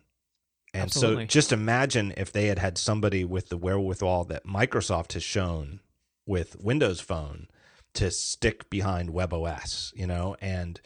And 0.74 0.84
Absolutely. 0.84 1.24
so 1.24 1.28
just 1.28 1.52
imagine 1.52 2.14
if 2.18 2.32
they 2.32 2.48
had 2.48 2.60
had 2.60 2.78
somebody 2.78 3.24
with 3.24 3.50
the 3.50 3.58
wherewithal 3.58 4.26
that 4.26 4.46
Microsoft 4.46 5.14
has 5.14 5.24
shown 5.24 5.80
with 6.26 6.58
Windows 6.60 7.00
Phone 7.00 7.48
to 7.94 8.12
stick 8.12 8.70
behind 8.70 9.10
WebOS, 9.10 9.94
you 9.96 10.06
know, 10.06 10.36
and 10.42 10.82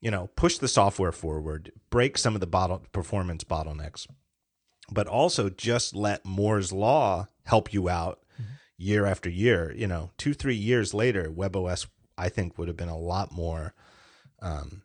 you 0.00 0.10
know, 0.10 0.28
push 0.36 0.58
the 0.58 0.68
software 0.68 1.12
forward, 1.12 1.72
break 1.88 2.18
some 2.18 2.34
of 2.34 2.40
the 2.40 2.46
bottle 2.46 2.82
performance 2.92 3.42
bottlenecks, 3.42 4.06
but 4.92 5.06
also 5.06 5.48
just 5.48 5.96
let 5.96 6.26
Moore's 6.26 6.72
law 6.72 7.26
help 7.44 7.72
you 7.72 7.88
out 7.88 8.20
mm-hmm. 8.34 8.52
year 8.76 9.06
after 9.06 9.30
year. 9.30 9.72
You 9.74 9.86
know, 9.86 10.10
two, 10.18 10.34
three 10.34 10.54
years 10.54 10.92
later, 10.92 11.30
WebOS, 11.30 11.86
I 12.16 12.28
think, 12.28 12.58
would 12.58 12.68
have 12.68 12.76
been 12.76 12.88
a 12.88 12.98
lot 12.98 13.32
more, 13.32 13.74
um, 14.40 14.82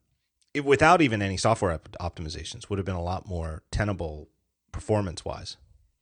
it, 0.53 0.65
without 0.65 1.01
even 1.01 1.21
any 1.21 1.37
software 1.37 1.71
op- 1.71 1.95
optimizations, 1.99 2.69
would 2.69 2.79
have 2.79 2.85
been 2.85 2.95
a 2.95 3.03
lot 3.03 3.27
more 3.27 3.63
tenable 3.71 4.29
performance 4.71 5.23
wise. 5.25 5.57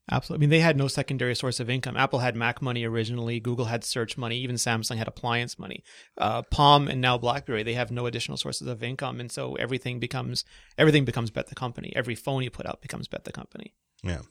Absolutely. 0.10 0.40
I 0.40 0.42
mean, 0.44 0.50
they 0.52 0.62
had 0.62 0.78
no 0.78 0.88
secondary 0.88 1.36
source 1.36 1.60
of 1.60 1.70
income. 1.70 1.98
Apple 1.98 2.20
had 2.20 2.36
Mac 2.36 2.62
money 2.62 2.86
originally. 2.86 3.42
Google 3.42 3.66
had 3.66 3.84
search 3.84 4.18
money. 4.18 4.38
Even 4.38 4.56
Samsung 4.56 4.96
had 4.96 5.08
appliance 5.08 5.60
money. 5.60 5.84
Uh, 6.18 6.44
Palm 6.44 6.88
and 6.88 7.02
now 7.02 7.18
BlackBerry, 7.18 7.64
they 7.64 7.74
have 7.74 7.92
no 7.92 8.06
additional 8.06 8.38
sources 8.38 8.68
of 8.68 8.82
income, 8.82 9.20
and 9.20 9.30
so 9.30 9.56
everything 9.56 10.00
becomes 10.00 10.46
everything 10.78 11.04
becomes 11.04 11.30
bet 11.30 11.48
the 11.48 11.56
company. 11.56 11.92
Every 11.94 12.16
phone 12.16 12.44
you 12.44 12.50
put 12.50 12.66
out 12.66 12.82
becomes 12.82 13.10
bet 13.10 13.26
the 13.26 13.34
company. 13.34 13.74
Yeah. 14.02 14.22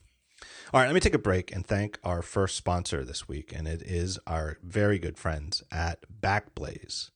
All 0.72 0.80
right, 0.80 0.86
let 0.86 0.94
me 0.94 1.00
take 1.00 1.14
a 1.14 1.18
break 1.18 1.52
and 1.54 1.66
thank 1.66 1.98
our 2.02 2.22
first 2.22 2.56
sponsor 2.56 3.04
this 3.04 3.28
week, 3.28 3.52
and 3.54 3.68
it 3.68 3.82
is 3.82 4.18
our 4.26 4.58
very 4.62 4.98
good 4.98 5.16
friends 5.16 5.62
at 5.70 6.04
Backblaze. 6.20 7.10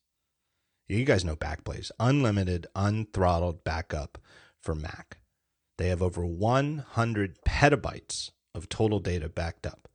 You 0.88 1.04
guys 1.04 1.24
know 1.24 1.36
Backblaze, 1.36 1.90
unlimited, 2.00 2.66
unthrottled 2.74 3.62
backup 3.64 4.18
for 4.60 4.74
Mac. 4.74 5.18
They 5.78 5.88
have 5.88 6.02
over 6.02 6.26
100 6.26 7.38
petabytes 7.46 8.32
of 8.54 8.68
total 8.68 8.98
data 8.98 9.28
backed 9.28 9.66
up. 9.66 9.88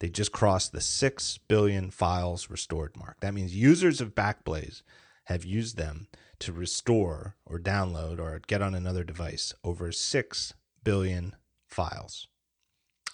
They 0.00 0.08
just 0.08 0.32
crossed 0.32 0.72
the 0.72 0.80
6 0.80 1.38
billion 1.48 1.90
files 1.90 2.50
restored 2.50 2.96
mark. 2.96 3.20
That 3.20 3.32
means 3.32 3.54
users 3.54 4.00
of 4.00 4.14
Backblaze 4.14 4.82
have 5.24 5.44
used 5.44 5.76
them 5.76 6.08
to 6.40 6.52
restore 6.52 7.36
or 7.46 7.58
download 7.58 8.18
or 8.18 8.40
get 8.46 8.60
on 8.60 8.74
another 8.74 9.04
device 9.04 9.54
over 9.62 9.92
6 9.92 10.54
billion 10.82 11.36
files. 11.66 12.28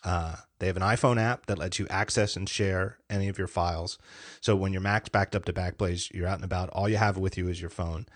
Uh, 0.02 0.36
they 0.58 0.66
have 0.66 0.76
an 0.76 0.82
iPhone 0.82 1.20
app 1.20 1.46
that 1.46 1.58
lets 1.58 1.78
you 1.78 1.86
access 1.90 2.36
and 2.36 2.48
share 2.48 2.98
any 3.08 3.28
of 3.28 3.38
your 3.38 3.46
files. 3.46 3.98
So 4.40 4.56
when 4.56 4.72
your 4.72 4.82
Mac's 4.82 5.08
backed 5.08 5.36
up 5.36 5.44
to 5.46 5.52
Backblaze, 5.52 6.12
you're 6.12 6.26
out 6.26 6.36
and 6.36 6.44
about, 6.44 6.70
all 6.70 6.88
you 6.88 6.96
have 6.96 7.18
with 7.18 7.36
you 7.36 7.48
is 7.48 7.60
your 7.60 7.70
phone. 7.70 8.06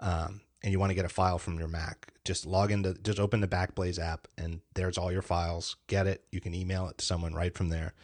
Um, 0.00 0.42
and 0.62 0.72
you 0.72 0.78
want 0.78 0.90
to 0.90 0.94
get 0.94 1.04
a 1.04 1.10
file 1.10 1.38
from 1.38 1.58
your 1.58 1.68
Mac, 1.68 2.12
just 2.24 2.44
log 2.44 2.70
into, 2.70 2.94
just 3.02 3.18
open 3.18 3.40
the 3.40 3.48
Backblaze 3.48 3.98
app, 3.98 4.28
and 4.36 4.60
there's 4.74 4.98
all 4.98 5.10
your 5.10 5.22
files. 5.22 5.76
Get 5.86 6.06
it. 6.06 6.24
You 6.30 6.40
can 6.40 6.54
email 6.54 6.88
it 6.88 6.98
to 6.98 7.04
someone 7.04 7.34
right 7.34 7.54
from 7.54 7.70
there. 7.70 7.94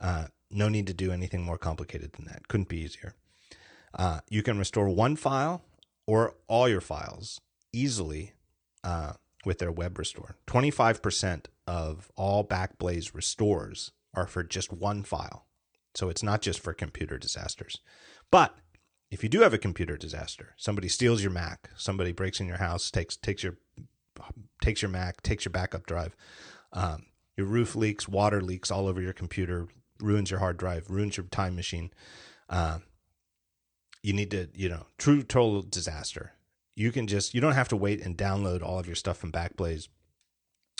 Uh, 0.00 0.26
no 0.50 0.68
need 0.68 0.86
to 0.86 0.94
do 0.94 1.12
anything 1.12 1.42
more 1.42 1.58
complicated 1.58 2.12
than 2.12 2.26
that. 2.26 2.48
Couldn't 2.48 2.68
be 2.68 2.80
easier. 2.80 3.14
Uh, 3.94 4.20
you 4.28 4.42
can 4.42 4.58
restore 4.58 4.88
one 4.88 5.16
file 5.16 5.62
or 6.06 6.34
all 6.46 6.68
your 6.68 6.80
files 6.80 7.40
easily 7.72 8.32
uh, 8.82 9.14
with 9.44 9.58
their 9.58 9.72
web 9.72 9.98
restore. 9.98 10.36
25% 10.46 11.46
of 11.66 12.10
all 12.16 12.46
Backblaze 12.46 13.14
restores 13.14 13.92
are 14.14 14.26
for 14.26 14.42
just 14.42 14.72
one 14.72 15.02
file. 15.02 15.46
So 15.94 16.08
it's 16.08 16.22
not 16.22 16.42
just 16.42 16.60
for 16.60 16.72
computer 16.72 17.18
disasters. 17.18 17.80
But 18.30 18.56
if 19.10 19.22
you 19.22 19.28
do 19.28 19.40
have 19.42 19.54
a 19.54 19.58
computer 19.58 19.96
disaster, 19.96 20.54
somebody 20.56 20.88
steals 20.88 21.22
your 21.22 21.30
Mac, 21.30 21.70
somebody 21.76 22.12
breaks 22.12 22.40
in 22.40 22.48
your 22.48 22.58
house, 22.58 22.90
takes 22.90 23.16
takes 23.16 23.44
your 23.44 23.56
takes 24.60 24.82
your 24.82 24.90
Mac, 24.90 25.22
takes 25.22 25.44
your 25.44 25.52
backup 25.52 25.86
drive, 25.86 26.16
um, 26.72 27.06
your 27.36 27.46
roof 27.46 27.76
leaks, 27.76 28.08
water 28.08 28.40
leaks 28.40 28.70
all 28.70 28.88
over 28.88 29.00
your 29.00 29.12
computer, 29.12 29.68
ruins 30.00 30.30
your 30.30 30.40
hard 30.40 30.56
drive, 30.56 30.90
ruins 30.90 31.16
your 31.16 31.26
time 31.26 31.54
machine. 31.54 31.90
Uh, 32.48 32.78
you 34.02 34.12
need 34.12 34.30
to, 34.32 34.48
you 34.54 34.68
know, 34.68 34.86
true 34.98 35.22
total 35.22 35.62
disaster. 35.62 36.32
You 36.74 36.90
can 36.90 37.06
just 37.06 37.34
you 37.34 37.40
don't 37.40 37.52
have 37.54 37.68
to 37.68 37.76
wait 37.76 38.04
and 38.04 38.18
download 38.18 38.62
all 38.62 38.80
of 38.80 38.86
your 38.86 38.96
stuff 38.96 39.16
from 39.16 39.30
Backblaze 39.30 39.88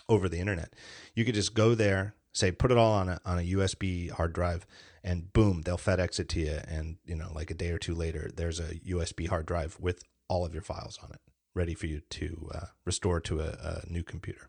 over 0.08 0.28
the 0.28 0.38
internet. 0.38 0.74
You 1.14 1.24
could 1.24 1.34
just 1.34 1.54
go 1.54 1.74
there, 1.74 2.14
say 2.32 2.52
put 2.52 2.70
it 2.70 2.78
all 2.78 2.92
on 2.92 3.08
a 3.08 3.20
on 3.24 3.38
a 3.38 3.52
USB 3.52 4.10
hard 4.10 4.32
drive, 4.32 4.66
and 5.04 5.32
boom, 5.34 5.62
they'll 5.62 5.76
FedEx 5.76 6.18
it 6.18 6.28
to 6.30 6.40
you. 6.40 6.58
And, 6.66 6.96
you 7.04 7.14
know, 7.14 7.30
like 7.34 7.50
a 7.50 7.54
day 7.54 7.70
or 7.70 7.78
two 7.78 7.94
later, 7.94 8.30
there's 8.34 8.58
a 8.58 8.74
USB 8.76 9.28
hard 9.28 9.44
drive 9.44 9.76
with 9.78 10.02
all 10.28 10.46
of 10.46 10.54
your 10.54 10.62
files 10.62 10.98
on 11.02 11.10
it, 11.12 11.20
ready 11.54 11.74
for 11.74 11.86
you 11.86 12.00
to 12.00 12.50
uh, 12.54 12.66
restore 12.86 13.20
to 13.20 13.40
a, 13.40 13.48
a, 13.48 13.82
new 13.86 14.02
computer. 14.02 14.48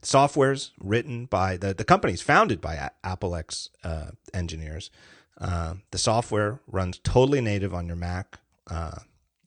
Software's 0.00 0.72
written 0.80 1.26
by 1.26 1.58
the, 1.58 1.74
the 1.74 1.84
company's 1.84 2.22
founded 2.22 2.60
by 2.62 2.74
a- 2.74 3.34
X 3.36 3.68
uh, 3.84 4.12
engineers. 4.32 4.90
Uh, 5.38 5.74
the 5.90 5.98
software 5.98 6.60
runs 6.66 6.98
totally 6.98 7.42
native 7.42 7.74
on 7.74 7.86
your 7.86 7.96
Mac, 7.96 8.38
uh, 8.70 9.00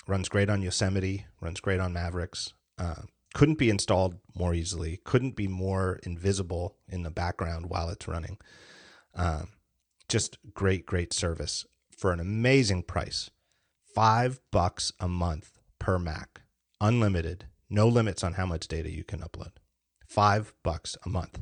runs 0.08 0.30
great 0.30 0.50
on 0.50 0.62
Yosemite, 0.62 1.26
runs 1.42 1.60
great 1.60 1.80
on 1.80 1.94
Mavericks. 1.94 2.54
Couldn't 3.38 3.60
be 3.60 3.70
installed 3.70 4.16
more 4.34 4.56
easily, 4.56 5.00
couldn't 5.04 5.36
be 5.36 5.48
more 5.48 6.00
invisible 6.02 6.76
in 6.90 7.04
the 7.04 7.12
background 7.12 7.68
while 7.68 7.88
it's 7.88 8.08
running. 8.08 8.40
Um, 9.14 9.50
just 10.10 10.40
great, 10.56 10.88
great 10.88 11.14
service 11.14 11.64
for 11.96 12.12
an 12.12 12.20
amazing 12.20 12.82
price. 12.82 13.30
Five 13.94 14.40
bucks 14.50 14.92
a 15.00 15.08
month 15.08 15.60
per 15.78 16.00
Mac, 16.00 16.42
unlimited, 16.82 17.46
no 17.70 17.88
limits 17.88 18.24
on 18.24 18.34
how 18.34 18.48
much 18.48 18.68
data 18.68 18.90
you 18.90 19.04
can 19.04 19.20
upload. 19.20 19.52
Five 20.08 20.56
bucks 20.64 20.98
a 21.06 21.10
month. 21.10 21.40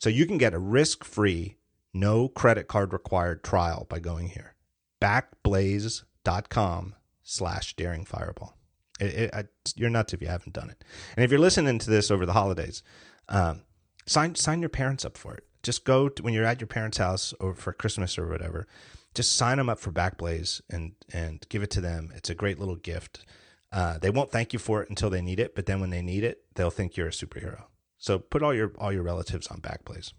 So 0.00 0.10
you 0.10 0.26
can 0.26 0.38
get 0.38 0.52
a 0.52 0.58
risk 0.58 1.04
free, 1.04 1.58
no 1.94 2.26
credit 2.26 2.66
card 2.66 2.92
required 2.92 3.44
trial 3.44 3.86
by 3.88 4.00
going 4.00 4.30
here. 4.30 4.56
Backblaze.com 5.00 6.96
slash 7.22 7.76
daring 7.76 8.04
fireball. 8.04 8.55
It, 9.00 9.14
it, 9.14 9.34
I, 9.34 9.44
you're 9.74 9.90
nuts 9.90 10.14
if 10.14 10.22
you 10.22 10.28
haven't 10.28 10.54
done 10.54 10.70
it. 10.70 10.82
And 11.16 11.24
if 11.24 11.30
you're 11.30 11.40
listening 11.40 11.78
to 11.78 11.90
this 11.90 12.10
over 12.10 12.24
the 12.24 12.32
holidays, 12.32 12.82
um, 13.28 13.62
sign 14.06 14.34
sign 14.34 14.60
your 14.60 14.68
parents 14.68 15.04
up 15.04 15.16
for 15.16 15.34
it 15.34 15.44
just 15.66 15.84
go 15.84 16.08
to, 16.08 16.22
when 16.22 16.32
you're 16.32 16.44
at 16.44 16.60
your 16.60 16.68
parents' 16.68 16.98
house 16.98 17.34
or 17.40 17.52
for 17.52 17.72
Christmas 17.72 18.16
or 18.16 18.28
whatever. 18.28 18.68
Just 19.14 19.34
sign 19.34 19.58
them 19.58 19.68
up 19.68 19.80
for 19.80 19.90
Backblaze 19.90 20.60
and 20.70 20.92
and 21.12 21.44
give 21.48 21.62
it 21.62 21.70
to 21.72 21.80
them. 21.80 22.12
It's 22.14 22.30
a 22.30 22.34
great 22.34 22.58
little 22.58 22.76
gift. 22.76 23.24
Uh, 23.72 23.98
they 23.98 24.10
won't 24.10 24.30
thank 24.30 24.52
you 24.52 24.58
for 24.58 24.82
it 24.82 24.88
until 24.88 25.10
they 25.10 25.20
need 25.20 25.40
it, 25.40 25.54
but 25.54 25.66
then 25.66 25.80
when 25.80 25.90
they 25.90 26.02
need 26.02 26.22
it, 26.22 26.44
they'll 26.54 26.70
think 26.70 26.96
you're 26.96 27.08
a 27.08 27.10
superhero. 27.10 27.64
So 27.98 28.18
put 28.18 28.42
all 28.42 28.54
your 28.54 28.72
all 28.78 28.92
your 28.92 29.02
relatives 29.02 29.48
on 29.48 29.60
Backblaze. 29.60 30.12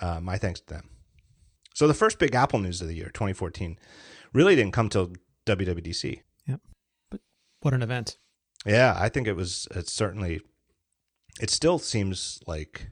Uh, 0.00 0.20
my 0.20 0.38
thanks 0.38 0.60
to 0.60 0.74
them. 0.74 0.88
So 1.74 1.86
the 1.86 1.94
first 1.94 2.18
big 2.18 2.34
Apple 2.34 2.58
news 2.58 2.80
of 2.80 2.88
the 2.88 2.94
year, 2.94 3.10
2014, 3.12 3.78
really 4.32 4.56
didn't 4.56 4.72
come 4.72 4.88
till 4.88 5.12
WWDC. 5.46 6.22
Yep. 6.46 6.60
But 7.60 7.66
what 7.68 7.74
an 7.74 7.82
event. 7.82 8.16
Yeah, 8.66 8.96
I 8.98 9.08
think 9.08 9.26
it 9.26 9.36
was. 9.36 9.68
It's 9.72 9.92
certainly. 9.92 10.40
It 11.40 11.50
still 11.50 11.78
seems 11.78 12.40
like 12.46 12.88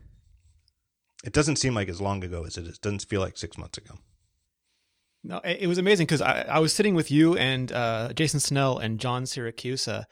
it 1.24 1.32
doesn't 1.32 1.56
seem 1.56 1.74
like 1.74 1.88
as 1.88 2.00
long 2.00 2.22
ago 2.24 2.44
as 2.44 2.56
it 2.56 2.66
is. 2.66 2.76
It 2.76 2.80
doesn't 2.80 3.04
feel 3.04 3.20
like 3.20 3.36
six 3.36 3.58
months 3.58 3.78
ago. 3.78 3.94
No, 5.24 5.40
it 5.44 5.66
was 5.66 5.78
amazing 5.78 6.06
because 6.06 6.22
I, 6.22 6.42
I, 6.42 6.58
was 6.60 6.72
sitting 6.72 6.94
with 6.94 7.10
you 7.10 7.36
and 7.36 7.72
uh, 7.72 8.12
Jason 8.12 8.38
Snell 8.38 8.78
and 8.78 9.00
John 9.00 9.24
Siracusa, 9.24 10.04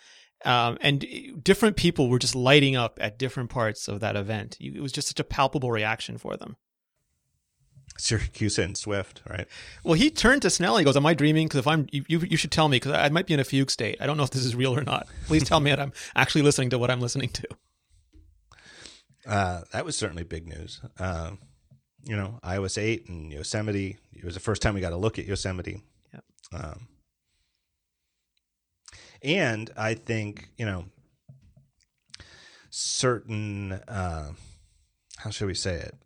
um, 0.45 0.79
and 0.81 1.07
different 1.43 1.77
people 1.77 2.11
were 2.11 2.19
just 2.19 2.35
lighting 2.35 2.75
up 2.75 2.99
at 3.01 3.19
different 3.19 3.49
parts 3.49 3.87
of 3.87 4.01
that 4.01 4.17
event. 4.17 4.57
It 4.61 4.83
was 4.83 4.91
just 4.91 5.09
such 5.09 5.21
a 5.21 5.25
palpable 5.25 5.71
reaction 5.71 6.19
for 6.19 6.37
them. 6.37 6.57
Siracusa 7.99 8.65
and 8.65 8.77
Swift, 8.77 9.23
right? 9.29 9.47
Well, 9.85 9.95
he 9.95 10.11
turned 10.11 10.43
to 10.43 10.51
Snell. 10.51 10.77
He 10.77 10.85
goes, 10.85 10.97
"Am 10.97 11.07
I 11.07 11.15
dreaming? 11.15 11.47
Because 11.47 11.61
if 11.61 11.67
I'm, 11.67 11.87
you, 11.91 12.05
you 12.09 12.37
should 12.37 12.51
tell 12.53 12.69
me 12.69 12.77
because 12.77 12.93
I 12.93 13.09
might 13.09 13.27
be 13.27 13.35
in 13.35 13.41
a 13.41 13.45
fugue 13.45 13.71
state. 13.71 13.97
I 14.01 14.07
don't 14.07 14.17
know 14.17 14.25
if 14.25 14.31
this 14.31 14.45
is 14.45 14.55
real 14.55 14.77
or 14.77 14.83
not. 14.83 15.07
Please 15.27 15.45
tell 15.45 15.61
me 15.61 15.71
that 15.71 15.81
I'm 15.81 15.93
actually 16.15 16.43
listening 16.43 16.71
to 16.71 16.79
what 16.79 16.91
I'm 16.91 17.01
listening 17.01 17.31
to." 17.31 17.49
Uh, 19.27 19.63
that 19.73 19.85
was 19.85 19.97
certainly 19.97 20.23
big 20.23 20.47
news. 20.47 20.81
Uh, 20.99 21.33
you 22.05 22.17
know, 22.17 22.39
iOS 22.45 22.81
8 22.81 23.09
and 23.09 23.33
Yosemite. 23.33 23.97
It 24.13 24.25
was 24.25 24.35
the 24.35 24.41
first 24.41 24.63
time 24.63 24.75
we 24.75 24.81
got 24.81 24.91
to 24.91 24.97
look 24.97 25.19
at 25.19 25.27
Yosemite. 25.27 25.83
Yep. 26.13 26.25
Um, 26.53 26.89
and 29.23 29.71
I 29.77 29.95
think, 29.95 30.51
you 30.57 30.65
know, 30.65 30.85
certain, 32.71 33.73
uh, 33.73 34.33
how 35.17 35.31
should 35.31 35.47
we 35.47 35.55
say 35.55 35.75
it? 35.75 35.97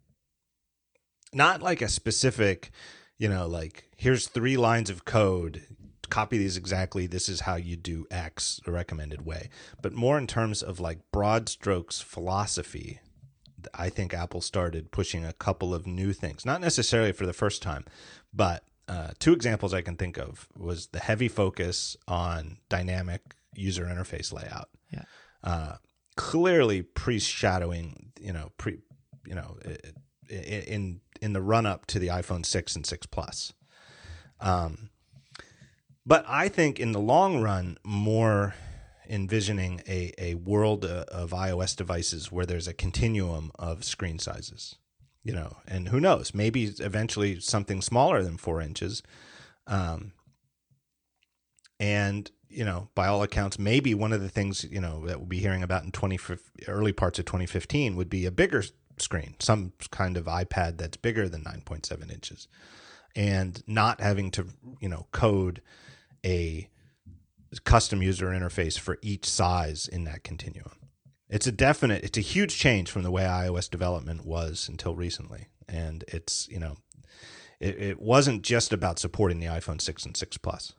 Not 1.32 1.62
like 1.62 1.80
a 1.82 1.88
specific, 1.88 2.70
you 3.18 3.28
know, 3.28 3.46
like 3.46 3.88
here's 3.96 4.26
three 4.26 4.56
lines 4.56 4.90
of 4.90 5.04
code, 5.04 5.62
copy 6.08 6.38
these 6.38 6.56
exactly. 6.56 7.06
This 7.06 7.28
is 7.28 7.40
how 7.40 7.56
you 7.56 7.76
do 7.76 8.06
X, 8.10 8.60
the 8.64 8.72
recommended 8.72 9.24
way. 9.24 9.48
But 9.80 9.92
more 9.92 10.18
in 10.18 10.26
terms 10.26 10.62
of 10.62 10.80
like 10.80 10.98
broad 11.12 11.48
strokes 11.48 12.00
philosophy, 12.00 13.00
I 13.74 13.88
think 13.90 14.12
Apple 14.14 14.40
started 14.40 14.90
pushing 14.90 15.24
a 15.24 15.32
couple 15.32 15.74
of 15.74 15.86
new 15.86 16.12
things, 16.12 16.44
not 16.44 16.60
necessarily 16.60 17.12
for 17.12 17.26
the 17.26 17.32
first 17.32 17.62
time, 17.62 17.84
but 18.32 18.64
uh, 18.88 19.10
two 19.18 19.32
examples 19.32 19.72
I 19.72 19.82
can 19.82 19.96
think 19.96 20.18
of 20.18 20.48
was 20.56 20.88
the 20.88 20.98
heavy 20.98 21.28
focus 21.28 21.96
on 22.08 22.58
dynamic 22.68 23.22
user 23.54 23.84
interface 23.84 24.32
layout. 24.32 24.68
Yeah. 24.92 25.04
Uh, 25.44 25.76
clearly 26.16 26.82
pre-shadowing, 26.82 28.12
you 28.20 28.32
know, 28.32 28.50
pre, 28.58 28.78
you 29.26 29.34
know, 29.34 29.58
in 30.28 31.00
in 31.20 31.32
the 31.32 31.42
run 31.42 31.66
up 31.66 31.86
to 31.86 31.98
the 31.98 32.08
iPhone 32.08 32.44
6 32.44 32.76
and 32.76 32.86
6 32.86 33.06
Plus. 33.06 33.52
Um, 34.40 34.90
but 36.06 36.24
I 36.26 36.48
think 36.48 36.80
in 36.80 36.92
the 36.92 37.00
long 37.00 37.42
run, 37.42 37.78
more 37.84 38.54
envisioning 39.08 39.82
a, 39.88 40.12
a 40.18 40.34
world 40.34 40.84
uh, 40.84 41.04
of 41.08 41.30
iOS 41.30 41.76
devices 41.76 42.30
where 42.30 42.46
there's 42.46 42.68
a 42.68 42.72
continuum 42.72 43.50
of 43.58 43.84
screen 43.84 44.18
sizes, 44.18 44.76
you 45.22 45.32
know, 45.32 45.56
and 45.66 45.88
who 45.88 46.00
knows, 46.00 46.32
maybe 46.32 46.64
eventually 46.78 47.40
something 47.40 47.82
smaller 47.82 48.22
than 48.22 48.36
four 48.36 48.60
inches. 48.60 49.02
Um, 49.66 50.12
and, 51.78 52.30
you 52.48 52.64
know, 52.64 52.88
by 52.94 53.08
all 53.08 53.22
accounts, 53.22 53.58
maybe 53.58 53.94
one 53.94 54.12
of 54.12 54.20
the 54.20 54.28
things, 54.28 54.64
you 54.64 54.80
know, 54.80 55.06
that 55.06 55.18
we'll 55.18 55.26
be 55.26 55.38
hearing 55.38 55.62
about 55.62 55.84
in 55.84 55.92
20, 55.92 56.18
early 56.68 56.92
parts 56.92 57.18
of 57.18 57.24
2015 57.24 57.96
would 57.96 58.10
be 58.10 58.26
a 58.26 58.30
bigger 58.30 58.62
screen, 59.00 59.34
some 59.38 59.72
kind 59.90 60.16
of 60.16 60.24
iPad 60.24 60.78
that's 60.78 60.96
bigger 60.96 61.28
than 61.28 61.44
9.7 61.44 62.12
inches 62.12 62.48
and 63.16 63.62
not 63.66 64.00
having 64.00 64.30
to, 64.32 64.46
you 64.80 64.88
know, 64.88 65.06
code 65.12 65.60
a 66.24 66.68
custom 67.64 68.02
user 68.02 68.26
interface 68.26 68.78
for 68.78 68.98
each 69.02 69.28
size 69.28 69.88
in 69.88 70.04
that 70.04 70.22
continuum. 70.22 70.76
It's 71.28 71.46
a 71.46 71.52
definite, 71.52 72.04
it's 72.04 72.18
a 72.18 72.22
huge 72.22 72.56
change 72.58 72.90
from 72.90 73.02
the 73.02 73.10
way 73.10 73.22
iOS 73.22 73.70
development 73.70 74.24
was 74.24 74.68
until 74.68 74.94
recently. 74.94 75.48
And 75.68 76.04
it's, 76.08 76.48
you 76.48 76.58
know, 76.58 76.76
it, 77.60 77.80
it 77.80 78.00
wasn't 78.00 78.42
just 78.42 78.72
about 78.72 78.98
supporting 78.98 79.38
the 79.38 79.46
iPhone 79.46 79.80
6 79.80 80.04
and 80.06 80.16
6 80.16 80.36
Plus 80.38 80.72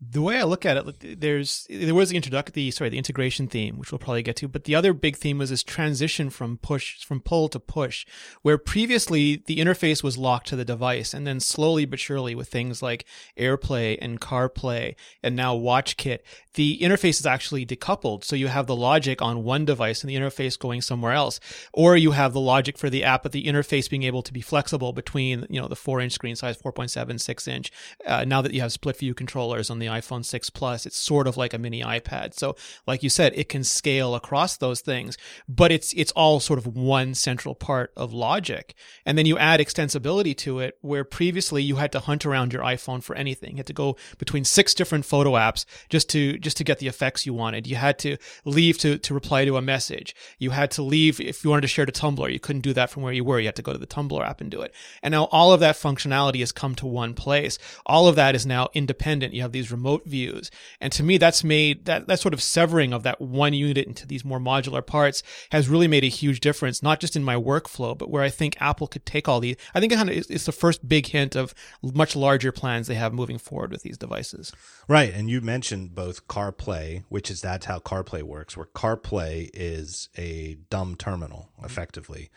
the 0.00 0.22
way 0.22 0.38
I 0.38 0.42
look 0.42 0.66
at 0.66 0.76
it, 0.76 1.20
there's 1.20 1.66
there 1.70 1.94
was 1.94 2.10
the 2.10 2.16
introductory, 2.16 2.70
sorry, 2.70 2.90
the 2.90 2.98
integration 2.98 3.46
theme, 3.46 3.78
which 3.78 3.92
we'll 3.92 3.98
probably 3.98 4.22
get 4.22 4.36
to, 4.36 4.48
but 4.48 4.64
the 4.64 4.74
other 4.74 4.92
big 4.92 5.16
theme 5.16 5.38
was 5.38 5.50
this 5.50 5.62
transition 5.62 6.30
from 6.30 6.58
push, 6.58 7.04
from 7.04 7.20
pull 7.20 7.48
to 7.48 7.60
push, 7.60 8.04
where 8.42 8.58
previously 8.58 9.42
the 9.46 9.58
interface 9.58 10.02
was 10.02 10.18
locked 10.18 10.48
to 10.48 10.56
the 10.56 10.64
device, 10.64 11.14
and 11.14 11.26
then 11.26 11.40
slowly 11.40 11.84
but 11.84 12.00
surely 12.00 12.34
with 12.34 12.48
things 12.48 12.82
like 12.82 13.04
AirPlay 13.38 13.98
and 14.00 14.20
CarPlay 14.20 14.94
and 15.22 15.36
now 15.36 15.56
WatchKit, 15.56 16.18
the 16.54 16.78
interface 16.80 17.20
is 17.20 17.26
actually 17.26 17.64
decoupled. 17.64 18.24
So 18.24 18.36
you 18.36 18.48
have 18.48 18.66
the 18.66 18.76
logic 18.76 19.22
on 19.22 19.44
one 19.44 19.64
device 19.64 20.02
and 20.02 20.10
the 20.10 20.16
interface 20.16 20.58
going 20.58 20.82
somewhere 20.82 21.12
else, 21.12 21.40
or 21.72 21.96
you 21.96 22.12
have 22.12 22.32
the 22.32 22.40
logic 22.40 22.78
for 22.78 22.90
the 22.90 23.04
app, 23.04 23.22
but 23.22 23.32
the 23.32 23.44
interface 23.44 23.88
being 23.88 24.02
able 24.02 24.22
to 24.22 24.32
be 24.32 24.40
flexible 24.40 24.92
between 24.92 25.46
you 25.48 25.60
know 25.60 25.68
the 25.68 25.76
four 25.76 26.00
inch 26.00 26.12
screen 26.12 26.36
size, 26.36 26.60
4.7, 26.60 27.20
6 27.20 27.48
inch. 27.48 27.72
Uh, 28.04 28.24
now 28.24 28.42
that 28.42 28.52
you 28.52 28.60
have 28.60 28.72
split 28.72 28.98
view 28.98 29.14
controllers 29.14 29.70
on 29.70 29.78
the 29.78 29.83
iPhone 29.86 30.24
6 30.24 30.50
Plus. 30.50 30.86
It's 30.86 30.96
sort 30.96 31.26
of 31.26 31.36
like 31.36 31.54
a 31.54 31.58
mini 31.58 31.82
iPad. 31.82 32.34
So, 32.34 32.56
like 32.86 33.02
you 33.02 33.10
said, 33.10 33.32
it 33.36 33.48
can 33.48 33.64
scale 33.64 34.14
across 34.14 34.56
those 34.56 34.80
things, 34.80 35.16
but 35.48 35.72
it's 35.72 35.92
it's 35.94 36.12
all 36.12 36.40
sort 36.40 36.58
of 36.58 36.66
one 36.66 37.14
central 37.14 37.54
part 37.54 37.92
of 37.96 38.12
logic. 38.12 38.74
And 39.04 39.16
then 39.16 39.26
you 39.26 39.38
add 39.38 39.60
extensibility 39.60 40.36
to 40.38 40.60
it, 40.60 40.78
where 40.80 41.04
previously 41.04 41.62
you 41.62 41.76
had 41.76 41.92
to 41.92 42.00
hunt 42.00 42.26
around 42.26 42.52
your 42.52 42.62
iPhone 42.62 43.02
for 43.02 43.16
anything. 43.16 43.52
You 43.52 43.56
had 43.58 43.66
to 43.66 43.72
go 43.72 43.96
between 44.18 44.44
six 44.44 44.74
different 44.74 45.04
photo 45.04 45.32
apps 45.32 45.64
just 45.88 46.08
to 46.10 46.38
just 46.38 46.56
to 46.56 46.64
get 46.64 46.78
the 46.78 46.88
effects 46.88 47.26
you 47.26 47.34
wanted. 47.34 47.66
You 47.66 47.76
had 47.76 47.98
to 48.00 48.16
leave 48.44 48.78
to 48.78 48.98
to 48.98 49.14
reply 49.14 49.44
to 49.44 49.56
a 49.56 49.62
message. 49.62 50.14
You 50.38 50.50
had 50.50 50.70
to 50.72 50.82
leave 50.82 51.20
if 51.20 51.44
you 51.44 51.50
wanted 51.50 51.62
to 51.62 51.68
share 51.68 51.86
to 51.86 51.92
Tumblr. 51.92 52.32
You 52.32 52.40
couldn't 52.40 52.62
do 52.62 52.72
that 52.74 52.90
from 52.90 53.02
where 53.02 53.12
you 53.12 53.24
were. 53.24 53.38
You 53.40 53.46
had 53.46 53.56
to 53.56 53.62
go 53.62 53.72
to 53.72 53.78
the 53.78 53.86
Tumblr 53.86 54.24
app 54.24 54.40
and 54.40 54.50
do 54.50 54.60
it. 54.62 54.74
And 55.02 55.12
now 55.12 55.24
all 55.24 55.52
of 55.52 55.60
that 55.60 55.76
functionality 55.76 56.40
has 56.40 56.52
come 56.52 56.74
to 56.76 56.86
one 56.86 57.14
place. 57.14 57.58
All 57.86 58.08
of 58.08 58.16
that 58.16 58.34
is 58.34 58.46
now 58.46 58.68
independent. 58.74 59.34
You 59.34 59.42
have 59.42 59.52
these 59.52 59.70
remote 59.74 60.06
views. 60.06 60.50
And 60.80 60.92
to 60.92 61.02
me, 61.02 61.18
that's 61.18 61.44
made 61.44 61.84
that, 61.86 62.06
that 62.06 62.20
sort 62.20 62.34
of 62.34 62.42
severing 62.42 62.92
of 62.92 63.02
that 63.02 63.20
one 63.20 63.54
unit 63.54 63.86
into 63.86 64.06
these 64.06 64.24
more 64.24 64.38
modular 64.38 64.84
parts 64.84 65.22
has 65.50 65.68
really 65.68 65.88
made 65.88 66.04
a 66.04 66.08
huge 66.08 66.40
difference, 66.40 66.82
not 66.82 67.00
just 67.00 67.16
in 67.16 67.24
my 67.24 67.36
workflow, 67.36 67.96
but 67.96 68.10
where 68.10 68.22
I 68.22 68.30
think 68.30 68.56
Apple 68.60 68.86
could 68.86 69.04
take 69.04 69.28
all 69.28 69.40
these. 69.40 69.56
I 69.74 69.80
think 69.80 69.92
it 69.92 69.96
kind 69.96 70.10
of 70.10 70.16
it's 70.16 70.46
the 70.46 70.52
first 70.52 70.88
big 70.88 71.06
hint 71.06 71.34
of 71.34 71.54
much 71.82 72.14
larger 72.14 72.52
plans 72.52 72.86
they 72.86 72.94
have 72.94 73.12
moving 73.12 73.38
forward 73.38 73.70
with 73.70 73.82
these 73.82 73.98
devices. 73.98 74.52
Right. 74.88 75.12
And 75.12 75.28
you 75.28 75.40
mentioned 75.40 75.94
both 75.94 76.28
CarPlay, 76.28 77.04
which 77.08 77.30
is 77.30 77.40
that's 77.40 77.66
how 77.66 77.78
CarPlay 77.78 78.22
works, 78.22 78.56
where 78.56 78.66
CarPlay 78.66 79.50
is 79.52 80.08
a 80.16 80.56
dumb 80.70 80.96
terminal 80.96 81.50
effectively. 81.62 82.30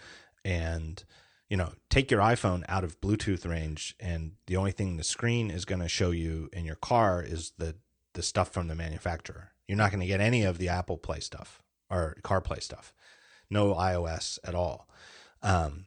And 0.44 1.04
you 1.50 1.58
know, 1.58 1.74
take 1.90 2.12
your 2.12 2.20
iPhone 2.20 2.64
out 2.68 2.84
of 2.84 3.00
Bluetooth 3.00 3.48
range, 3.50 3.96
and 4.00 4.34
the 4.48 4.58
only 4.58 4.72
thing 4.72 4.98
the 4.98 5.04
screen 5.04 5.50
is 5.50 5.66
going 5.66 5.82
to 5.82 5.88
show 5.88 6.12
you 6.12 6.50
in 6.52 6.66
your 6.66 6.76
car 6.76 7.24
is 7.24 7.54
the 7.58 7.76
the 8.14 8.24
stuff 8.24 8.52
from 8.52 8.68
the 8.68 8.76
manufacturer. 8.76 9.52
You're 9.68 9.78
not 9.78 9.92
going 9.92 10.02
to 10.02 10.08
get 10.08 10.20
any 10.22 10.44
of 10.44 10.58
the 10.58 10.70
Apple 10.70 10.98
Play 10.98 11.20
stuff 11.20 11.62
or 11.90 12.18
CarPlay 12.24 12.64
stuff. 12.64 12.94
No 13.50 13.76
iOS 13.76 14.40
at 14.44 14.56
all. 14.56 14.90
Um, 15.44 15.86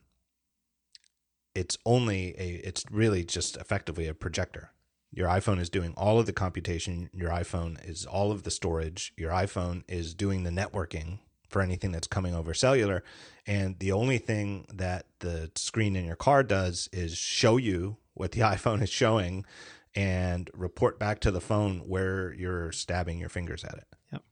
it's 1.55 1.77
only 1.85 2.35
a. 2.39 2.61
It's 2.65 2.85
really 2.91 3.25
just 3.25 3.57
effectively 3.57 4.07
a 4.07 4.15
projector. 4.15 4.71
Your 5.13 5.29
iPhone 5.29 5.59
is 5.59 5.69
doing 5.69 5.93
all 5.97 6.21
of 6.21 6.27
the 6.27 6.33
computation. 6.33 7.11
Your 7.13 7.31
iPhone 7.31 7.77
is 7.87 8.07
all 8.07 8.31
of 8.31 8.45
the 8.45 8.51
storage. 8.51 9.13
Your 9.17 9.33
iPhone 9.33 9.83
is 9.89 10.15
doing 10.15 10.45
the 10.45 10.51
networking 10.51 11.19
for 11.49 11.61
anything 11.61 11.91
that's 11.91 12.07
coming 12.07 12.35
over 12.35 12.55
cellular. 12.55 13.03
And 13.51 13.81
the 13.81 13.91
only 13.91 14.19
thing 14.19 14.65
that 14.73 15.07
the 15.19 15.51
screen 15.57 15.97
in 15.97 16.05
your 16.05 16.15
car 16.15 16.45
does 16.45 16.89
is 16.93 17.19
show 17.19 17.57
you 17.57 17.97
what 18.15 18.31
the 18.31 18.41
iPhone 18.43 18.81
is 18.81 18.91
showing 18.91 19.45
and 19.93 20.49
report 20.55 21.01
back 21.01 21.19
to 21.21 21.33
the 21.33 21.41
phone 21.41 21.81
where 21.81 22.33
you're 22.33 22.71
stabbing 22.71 23.19
your 23.19 23.29
fingers 23.29 23.65
at 23.65 23.75
it. 23.75 23.87
Yep. 24.13 24.23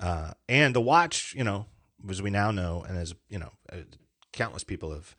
Uh, 0.00 0.30
and 0.50 0.76
the 0.76 0.82
watch, 0.82 1.34
you 1.34 1.42
know, 1.42 1.64
as 2.10 2.20
we 2.20 2.28
now 2.28 2.50
know, 2.50 2.84
and 2.86 2.98
as 2.98 3.14
you 3.30 3.38
know, 3.38 3.52
uh, 3.72 3.76
countless 4.34 4.64
people 4.64 4.92
have 4.92 5.16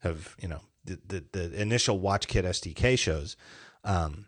have 0.00 0.36
you 0.38 0.46
know 0.46 0.60
the 0.84 0.98
the, 1.06 1.24
the 1.32 1.60
initial 1.62 1.98
WatchKit 1.98 2.44
SDK 2.44 2.98
shows. 2.98 3.34
Um, 3.82 4.26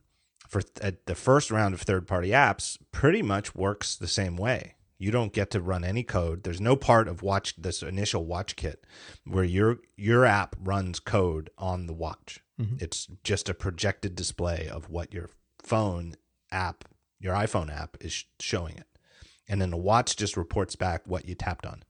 for 0.49 0.63
th- 0.63 0.95
the 1.05 1.15
first 1.15 1.51
round 1.51 1.75
of 1.75 1.83
third 1.83 2.07
party 2.07 2.31
apps, 2.31 2.79
pretty 2.91 3.21
much 3.21 3.55
works 3.55 3.97
the 3.97 4.09
same 4.09 4.39
way. 4.39 4.77
You 5.03 5.11
don't 5.11 5.33
get 5.33 5.51
to 5.51 5.61
run 5.61 5.83
any 5.83 6.05
code. 6.05 6.45
There's 6.45 6.61
no 6.61 6.77
part 6.77 7.09
of 7.09 7.25
watch 7.25 7.57
this 7.57 7.83
initial 7.83 8.25
watch 8.25 8.55
kit 8.55 8.87
where 9.25 9.43
your 9.43 9.79
your 9.97 10.25
app 10.25 10.55
runs 10.61 11.01
code 11.01 11.51
on 11.59 11.89
the 11.89 11.93
watch. 11.93 12.39
Mm-hmm. 12.61 12.77
It's 12.79 13.09
just 13.25 13.49
a 13.49 13.55
projected 13.55 14.15
display 14.15 14.69
of 14.69 14.89
what 14.89 15.13
your 15.13 15.29
phone 15.61 16.15
app, 16.53 16.85
your 17.19 17.35
iPhone 17.35 17.69
app 17.69 17.97
is 18.01 18.27
showing 18.39 18.77
it. 18.77 18.87
And 19.49 19.61
then 19.61 19.71
the 19.71 19.77
watch 19.77 20.15
just 20.15 20.37
reports 20.37 20.77
back 20.77 21.03
what 21.05 21.29
you 21.29 21.35
tapped 21.35 21.67
on. 21.67 21.83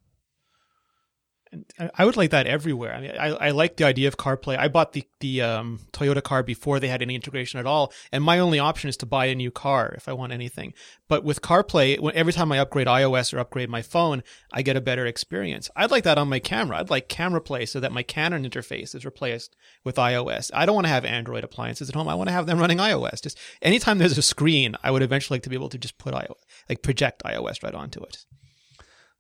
I 1.94 2.06
would 2.06 2.16
like 2.16 2.30
that 2.30 2.46
everywhere. 2.46 2.94
I 2.94 3.00
mean, 3.00 3.10
I, 3.10 3.28
I 3.28 3.50
like 3.50 3.76
the 3.76 3.84
idea 3.84 4.08
of 4.08 4.16
CarPlay. 4.16 4.58
I 4.58 4.68
bought 4.68 4.92
the 4.92 5.04
the 5.20 5.42
um, 5.42 5.80
Toyota 5.92 6.22
car 6.22 6.42
before 6.42 6.80
they 6.80 6.88
had 6.88 7.02
any 7.02 7.14
integration 7.14 7.60
at 7.60 7.66
all, 7.66 7.92
and 8.10 8.24
my 8.24 8.38
only 8.38 8.58
option 8.58 8.88
is 8.88 8.96
to 8.98 9.06
buy 9.06 9.26
a 9.26 9.34
new 9.34 9.50
car 9.50 9.92
if 9.96 10.08
I 10.08 10.14
want 10.14 10.32
anything. 10.32 10.72
But 11.08 11.24
with 11.24 11.42
CarPlay, 11.42 12.12
every 12.14 12.32
time 12.32 12.52
I 12.52 12.58
upgrade 12.58 12.86
iOS 12.86 13.34
or 13.34 13.38
upgrade 13.38 13.68
my 13.68 13.82
phone, 13.82 14.22
I 14.50 14.62
get 14.62 14.76
a 14.76 14.80
better 14.80 15.04
experience. 15.04 15.70
I'd 15.76 15.90
like 15.90 16.04
that 16.04 16.16
on 16.16 16.28
my 16.28 16.38
camera. 16.38 16.78
I'd 16.78 16.90
like 16.90 17.08
Camera 17.08 17.40
Play 17.40 17.66
so 17.66 17.80
that 17.80 17.92
my 17.92 18.02
Canon 18.02 18.48
interface 18.48 18.94
is 18.94 19.04
replaced 19.04 19.54
with 19.84 19.96
iOS. 19.96 20.50
I 20.54 20.64
don't 20.64 20.74
want 20.74 20.86
to 20.86 20.92
have 20.92 21.04
Android 21.04 21.44
appliances 21.44 21.90
at 21.90 21.94
home. 21.94 22.08
I 22.08 22.14
want 22.14 22.28
to 22.28 22.34
have 22.34 22.46
them 22.46 22.58
running 22.58 22.78
iOS. 22.78 23.22
Just 23.22 23.38
anytime 23.60 23.98
there's 23.98 24.16
a 24.16 24.22
screen, 24.22 24.74
I 24.82 24.90
would 24.90 25.02
eventually 25.02 25.36
like 25.36 25.42
to 25.42 25.50
be 25.50 25.56
able 25.56 25.68
to 25.68 25.78
just 25.78 25.98
put 25.98 26.14
iOS, 26.14 26.40
like 26.68 26.82
project 26.82 27.22
iOS 27.24 27.62
right 27.62 27.74
onto 27.74 28.02
it. 28.02 28.24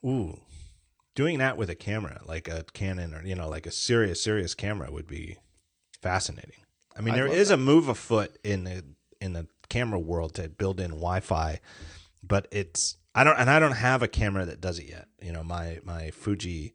Ooh, 0.04 0.40
doing 1.14 1.38
that 1.38 1.56
with 1.56 1.70
a 1.70 1.74
camera, 1.74 2.20
like 2.24 2.48
a 2.48 2.64
Canon 2.72 3.14
or 3.14 3.22
you 3.24 3.34
know, 3.34 3.48
like 3.48 3.66
a 3.66 3.70
serious 3.70 4.22
serious 4.22 4.54
camera, 4.54 4.90
would 4.90 5.06
be 5.06 5.38
fascinating. 6.00 6.64
I 6.96 7.00
mean, 7.00 7.14
there 7.14 7.26
is 7.26 7.48
that. 7.48 7.54
a 7.54 7.58
move 7.58 7.88
afoot 7.88 8.36
in 8.44 8.64
the 8.64 8.84
in 9.20 9.32
the 9.32 9.46
camera 9.68 9.98
world 9.98 10.34
to 10.34 10.48
build 10.48 10.80
in 10.80 10.90
Wi-Fi, 10.90 11.60
but 12.22 12.48
it's 12.50 12.96
I 13.14 13.24
don't 13.24 13.38
and 13.38 13.50
I 13.50 13.58
don't 13.58 13.72
have 13.72 14.02
a 14.02 14.08
camera 14.08 14.44
that 14.46 14.60
does 14.60 14.78
it 14.78 14.88
yet. 14.88 15.08
You 15.20 15.32
know, 15.32 15.42
my 15.42 15.80
my 15.84 16.10
Fuji 16.10 16.74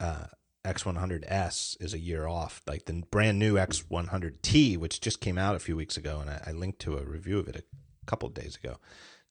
uh, 0.00 0.26
X100S 0.64 1.80
is 1.80 1.94
a 1.94 1.98
year 1.98 2.26
off. 2.26 2.62
Like 2.66 2.86
the 2.86 3.02
brand 3.10 3.38
new 3.38 3.54
X100T, 3.54 4.78
which 4.78 5.00
just 5.00 5.20
came 5.20 5.38
out 5.38 5.54
a 5.54 5.60
few 5.60 5.76
weeks 5.76 5.96
ago, 5.96 6.20
and 6.20 6.30
I, 6.30 6.42
I 6.48 6.52
linked 6.52 6.80
to 6.80 6.96
a 6.96 7.04
review 7.04 7.38
of 7.38 7.48
it 7.48 7.56
a 7.56 7.64
couple 8.06 8.28
of 8.28 8.34
days 8.34 8.56
ago 8.56 8.78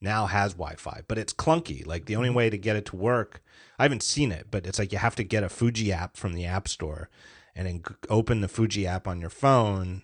now 0.02 0.26
has 0.26 0.54
Wi-Fi, 0.54 1.02
but 1.08 1.18
it's 1.18 1.34
clunky. 1.34 1.86
Like 1.86 2.06
the 2.06 2.16
only 2.16 2.30
way 2.30 2.50
to 2.50 2.58
get 2.58 2.76
it 2.76 2.86
to 2.88 2.96
work, 2.96 3.44
I 3.78 3.84
haven't 3.84 4.04
seen 4.04 4.32
it, 4.32 4.48
but 4.50 4.66
it's 4.66 4.80
like 4.80 4.92
you 4.92 4.98
have 4.98 5.16
to 5.16 5.24
get 5.24 5.44
a 5.44 5.50
Fuji 5.50 5.92
app 5.94 6.18
from 6.18 6.34
the 6.34 6.46
App 6.46 6.68
Store 6.68 7.10
and 7.56 7.68
then 7.68 7.84
open 8.10 8.42
the 8.42 8.48
Fuji 8.48 8.88
app 8.88 9.08
on 9.08 9.22
your 9.22 9.30
phone 9.30 10.02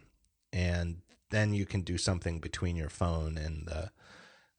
and 0.54 1.02
then 1.30 1.54
you 1.54 1.66
can 1.66 1.82
do 1.82 1.98
something 1.98 2.40
between 2.40 2.76
your 2.76 2.90
phone 2.90 3.38
and 3.38 3.68
the 3.68 3.92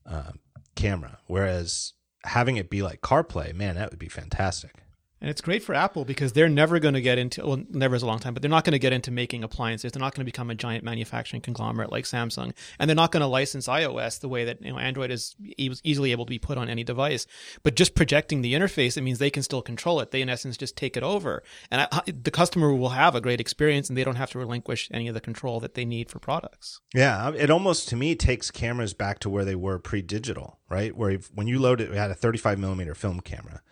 uh, 0.05 0.33
camera. 0.75 1.19
Whereas 1.27 1.95
having 2.25 2.57
it 2.57 2.71
be 2.71 2.83
like 2.83 3.01
CarPlay, 3.01 3.55
man, 3.55 3.77
that 3.77 3.91
would 3.91 3.99
be 3.99 4.09
fantastic. 4.09 4.83
And 5.21 5.29
it's 5.29 5.41
great 5.41 5.63
for 5.63 5.75
Apple 5.75 6.05
because 6.05 6.33
they're 6.33 6.49
never 6.49 6.79
going 6.79 6.95
to 6.95 7.01
get 7.01 7.19
into, 7.19 7.45
well, 7.45 7.63
never 7.71 7.97
is 7.97 8.03
a 8.03 8.07
long 8.07 8.21
time, 8.21 8.35
but 8.35 8.43
they're 8.43 8.51
not 8.51 8.65
going 8.65 8.73
to 8.73 8.79
get 8.79 8.93
into 8.93 9.11
making 9.11 9.43
appliances. 9.43 9.91
They're 9.91 10.01
not 10.01 10.15
going 10.15 10.25
to 10.25 10.31
become 10.31 10.49
a 10.49 10.55
giant 10.55 10.85
manufacturing 10.85 11.43
conglomerate 11.43 11.91
like 11.91 12.05
Samsung. 12.05 12.53
And 12.79 12.89
they're 12.89 12.95
not 12.95 13.11
going 13.11 13.23
to 13.23 13.27
license 13.27 13.67
iOS 13.67 14.21
the 14.21 14.29
way 14.29 14.45
that, 14.45 14.63
you 14.63 14.71
know, 14.71 14.79
Android 14.79 15.11
is 15.11 15.35
easily 15.57 16.13
able 16.13 16.25
to 16.25 16.31
be 16.31 16.39
put 16.39 16.57
on 16.57 16.69
any 16.69 16.85
device. 16.85 17.27
But 17.63 17.75
just 17.75 17.97
projecting 17.97 18.43
the 18.43 18.55
interface, 18.55 18.97
it 18.97 19.03
means 19.03 19.19
they 19.19 19.31
can 19.31 19.43
still 19.43 19.63
control 19.63 20.01
it. 20.01 20.13
They, 20.13 20.23
in 20.23 20.29
essence, 20.29 20.57
just 20.57 20.77
take 20.77 20.97
it 20.97 21.03
over. 21.03 21.43
And 21.71 21.89
I, 21.91 22.03
the 22.07 22.31
customer 22.31 22.73
will 22.73 22.91
have 22.91 23.15
a 23.17 23.21
great 23.21 23.41
experience 23.41 23.89
and 23.89 23.99
they 23.99 24.05
don't 24.05 24.17
have 24.17 24.31
to 24.31 24.39
relinquish 24.39 24.89
any 24.93 25.09
of 25.09 25.15
the 25.15 25.21
control 25.21 25.59
that 25.61 25.75
they 25.75 25.85
need 25.85 26.11
for 26.11 26.21
products. 26.21 26.81
Yeah. 26.95 27.27
Um, 27.27 27.35
it 27.35 27.51
almost, 27.51 27.89
to 27.89 27.97
me, 27.97 28.15
takes 28.15 28.53
cameras 28.53 28.95
back 28.95 29.19
to 29.21 29.31
where 29.31 29.45
they 29.45 29.57
were 29.57 29.81
pre 29.81 30.01
digital, 30.01 30.61
right? 30.69 30.97
Where 30.97 31.19
when 31.35 31.49
you 31.49 31.59
load 31.59 31.81
it, 31.81 31.91
we 31.91 31.97
had 31.97 32.11
a 32.13 32.15
35 32.15 32.59
millimeter 32.59 32.95
film 32.95 33.21
camera 33.21 33.63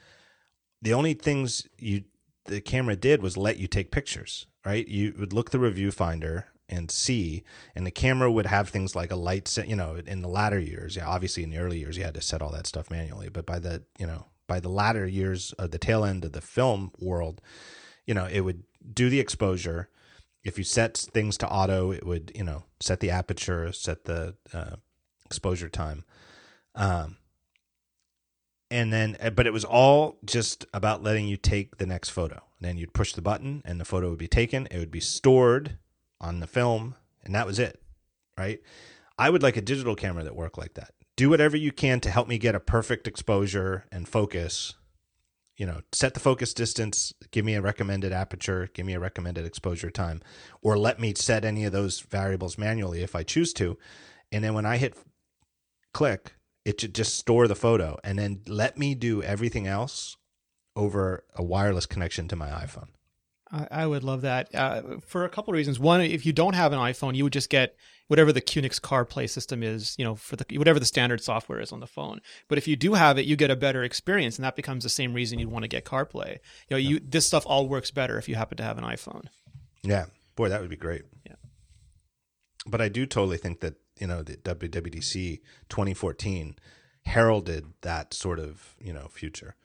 the 0.83 0.95
only 0.95 1.15
things 1.15 1.67
you 1.79 2.05
the 2.47 2.61
camera 2.61 2.97
did 2.97 3.23
was 3.23 3.37
let 3.37 3.59
you 3.59 3.67
take 3.67 3.91
pictures, 3.91 4.47
right? 4.65 4.87
You 4.87 5.15
would 5.19 5.33
look 5.33 5.51
the 5.51 5.59
review 5.59 5.91
finder 5.91 6.47
and 6.69 6.91
see, 6.91 7.45
and 7.75 7.87
the 7.87 7.91
camera 7.91 8.31
would 8.31 8.47
have 8.47 8.69
things 8.69 8.95
like 8.95 9.11
a 9.11 9.17
light 9.17 9.49
set, 9.49 9.69
you 9.69 9.77
know, 9.77 9.97
in 10.07 10.23
the 10.23 10.29
latter 10.29 10.59
years. 10.59 10.97
Yeah, 10.97 11.09
obviously 11.09 11.43
in 11.43 11.51
the 11.51 11.59
early 11.59 11.79
years 11.79 11.97
you 11.97 12.05
had 12.05 12.15
to 12.15 12.21
set 12.21 12.43
all 12.43 12.53
that 12.53 12.67
stuff 12.67 12.91
manually, 12.91 13.29
but 13.29 13.47
by 13.47 13.59
the, 13.59 13.85
you 13.99 14.07
know, 14.07 14.27
by 14.47 14.61
the 14.61 14.69
latter 14.69 15.07
years 15.07 15.53
of 15.55 15.71
the 15.71 15.79
tail 15.79 16.05
end 16.05 16.25
of 16.25 16.33
the 16.33 16.41
film 16.41 16.93
world, 17.01 17.41
you 18.07 18.15
know, 18.15 18.27
it 18.27 18.41
would 18.41 18.63
do 18.93 19.09
the 19.09 19.21
exposure. 19.21 19.89
If 20.45 20.59
you 20.59 20.65
set 20.65 20.97
things 20.97 21.37
to 21.39 21.49
auto, 21.49 21.91
it 21.91 22.07
would, 22.07 22.33
you 22.35 22.45
know, 22.45 22.65
set 22.81 23.01
the 23.01 23.11
aperture, 23.11 23.73
set 23.73 24.05
the 24.05 24.37
uh, 24.53 24.77
exposure 25.25 25.69
time. 25.69 26.05
Um, 26.77 27.17
and 28.71 28.93
then 28.93 29.17
uh, 29.21 29.31
but 29.31 29.47
it 29.47 29.53
was 29.53 29.65
all 29.65 30.19
just 30.25 30.67
about 30.75 31.03
letting 31.03 31.27
you 31.27 31.37
take 31.37 31.79
the 31.79 31.87
next 31.87 32.11
photo. 32.11 32.43
And 32.59 32.69
then 32.69 32.79
you'd 32.79 32.95
push 32.95 33.13
the 33.13 33.23
button 33.23 33.63
and 33.65 33.81
the 33.81 33.85
photo 33.85 34.11
would 34.11 34.19
be 34.19 34.29
taken. 34.29 34.67
It 34.71 34.79
would 34.79 34.91
be 34.91 35.01
stored 35.01 35.79
on 36.21 36.41
the 36.41 36.47
film 36.47 36.95
and 37.25 37.35
that 37.35 37.47
was 37.47 37.59
it 37.59 37.83
right? 38.39 38.61
I 39.19 39.31
would 39.31 39.43
like 39.43 39.57
a 39.57 39.63
digital 39.63 39.95
camera 39.95 40.25
that 40.25 40.37
worked 40.37 40.59
like 40.59 40.75
that. 40.75 40.93
Do 41.17 41.31
whatever 41.31 41.57
you 41.57 41.73
can 41.73 42.01
to 42.01 42.11
help 42.11 42.29
me 42.29 42.37
get 42.39 42.55
a 42.55 42.61
perfect 42.61 43.09
exposure 43.09 43.87
and 43.91 44.09
focus. 44.09 44.75
You 45.57 45.65
know 45.65 45.81
set 45.91 46.13
the 46.13 46.21
focus 46.21 46.53
distance 46.53 47.15
give 47.31 47.43
me 47.43 47.55
a 47.55 47.63
recommended 47.63 48.13
aperture 48.13 48.69
give 48.75 48.85
me 48.85 48.93
a 48.93 49.01
recommended 49.01 49.47
exposure 49.47 49.91
time 49.91 50.21
or 50.61 50.77
let 50.77 51.01
me 51.01 51.15
set 51.17 51.47
any 51.47 51.65
of 51.65 51.73
those 51.73 52.01
variables 52.01 52.59
manually 52.59 53.03
if 53.03 53.17
i 53.17 53.23
choose 53.23 53.55
to. 53.55 53.79
And 54.31 54.45
then 54.45 54.53
when 54.53 54.67
i 54.67 54.77
hit 54.77 54.99
click 55.95 56.36
it 56.67 56.81
should 56.81 56.97
just 56.97 57.17
store 57.17 57.47
the 57.47 57.55
photo 57.55 57.97
and 58.03 58.19
then 58.19 58.41
let 58.49 58.77
me 58.77 58.97
do 58.97 59.23
everything 59.23 59.69
else 59.69 60.17
over 60.75 61.23
a 61.37 61.43
wireless 61.43 61.87
connection 61.87 62.27
to 62.27 62.35
my 62.35 62.49
iPhone. 62.49 62.89
I, 63.53 63.69
I 63.71 63.87
would 63.87 64.03
love 64.03 64.23
that 64.23 64.53
uh, 64.53 64.83
for 65.07 65.25
a 65.25 65.29
couple 65.29 65.53
of 65.53 65.57
reasons. 65.57 65.79
One, 65.79 66.01
if 66.01 66.27
you 66.27 66.33
don't 66.33 66.57
have 66.57 66.73
an 66.73 66.81
iPhone, 66.81 67.15
you 67.15 67.23
would 67.23 67.33
just 67.33 67.51
get 67.51 67.77
whatever 68.09 68.33
the 68.33 68.43
QNX 68.43 68.81
CarPlay 68.81 69.31
system 69.31 69.63
is, 69.63 69.95
you 69.97 70.05
know, 70.05 70.17
for 70.17 70.35
the 70.35 70.45
whatever 70.59 70.81
the 70.81 70.87
standard 70.87 71.23
software 71.23 71.61
is 71.61 71.71
on 71.71 71.79
the 71.79 71.87
phone. 71.87 72.21
But 72.49 72.59
if 72.59 72.67
you 72.67 72.75
do 72.75 72.95
have 72.95 73.17
it, 73.17 73.27
you 73.27 73.37
get 73.37 73.53
a 73.53 73.57
better 73.57 73.85
experience, 73.85 74.37
and 74.37 74.45
that 74.45 74.57
becomes 74.57 74.83
the 74.83 74.91
same 74.91 75.15
reason 75.15 75.39
you'd 75.39 75.53
want 75.53 75.63
to 75.63 75.69
get 75.69 75.85
CarPlay. 75.85 76.33
You 76.69 76.73
know, 76.73 76.77
you 76.79 76.99
this 76.99 77.29
stuff 77.29 77.45
all 77.47 77.69
works 77.69 77.93
better 77.93 78.19
if 78.19 78.29
you 78.29 78.35
happen 78.35 78.57
to 78.57 78.65
have 78.65 78.77
an 78.77 78.85
iPhone. 78.85 79.27
Yeah, 79.85 80.07
boy, 80.35 80.49
that 80.49 80.61
would 80.61 80.71
be 80.71 80.77
great. 80.77 81.03
Yeah, 81.25 81.37
but 82.67 82.81
I 82.81 82.89
do 82.89 83.07
totally 83.07 83.39
think 83.39 83.61
that 83.61 83.77
you 83.99 84.07
know 84.07 84.23
the 84.23 84.37
WWDC 84.37 85.41
2014 85.69 86.57
heralded 87.05 87.67
that 87.83 88.15
sort 88.15 88.39
of 88.39 88.75
you 88.81 88.93
know 88.93 89.09
future. 89.09 89.57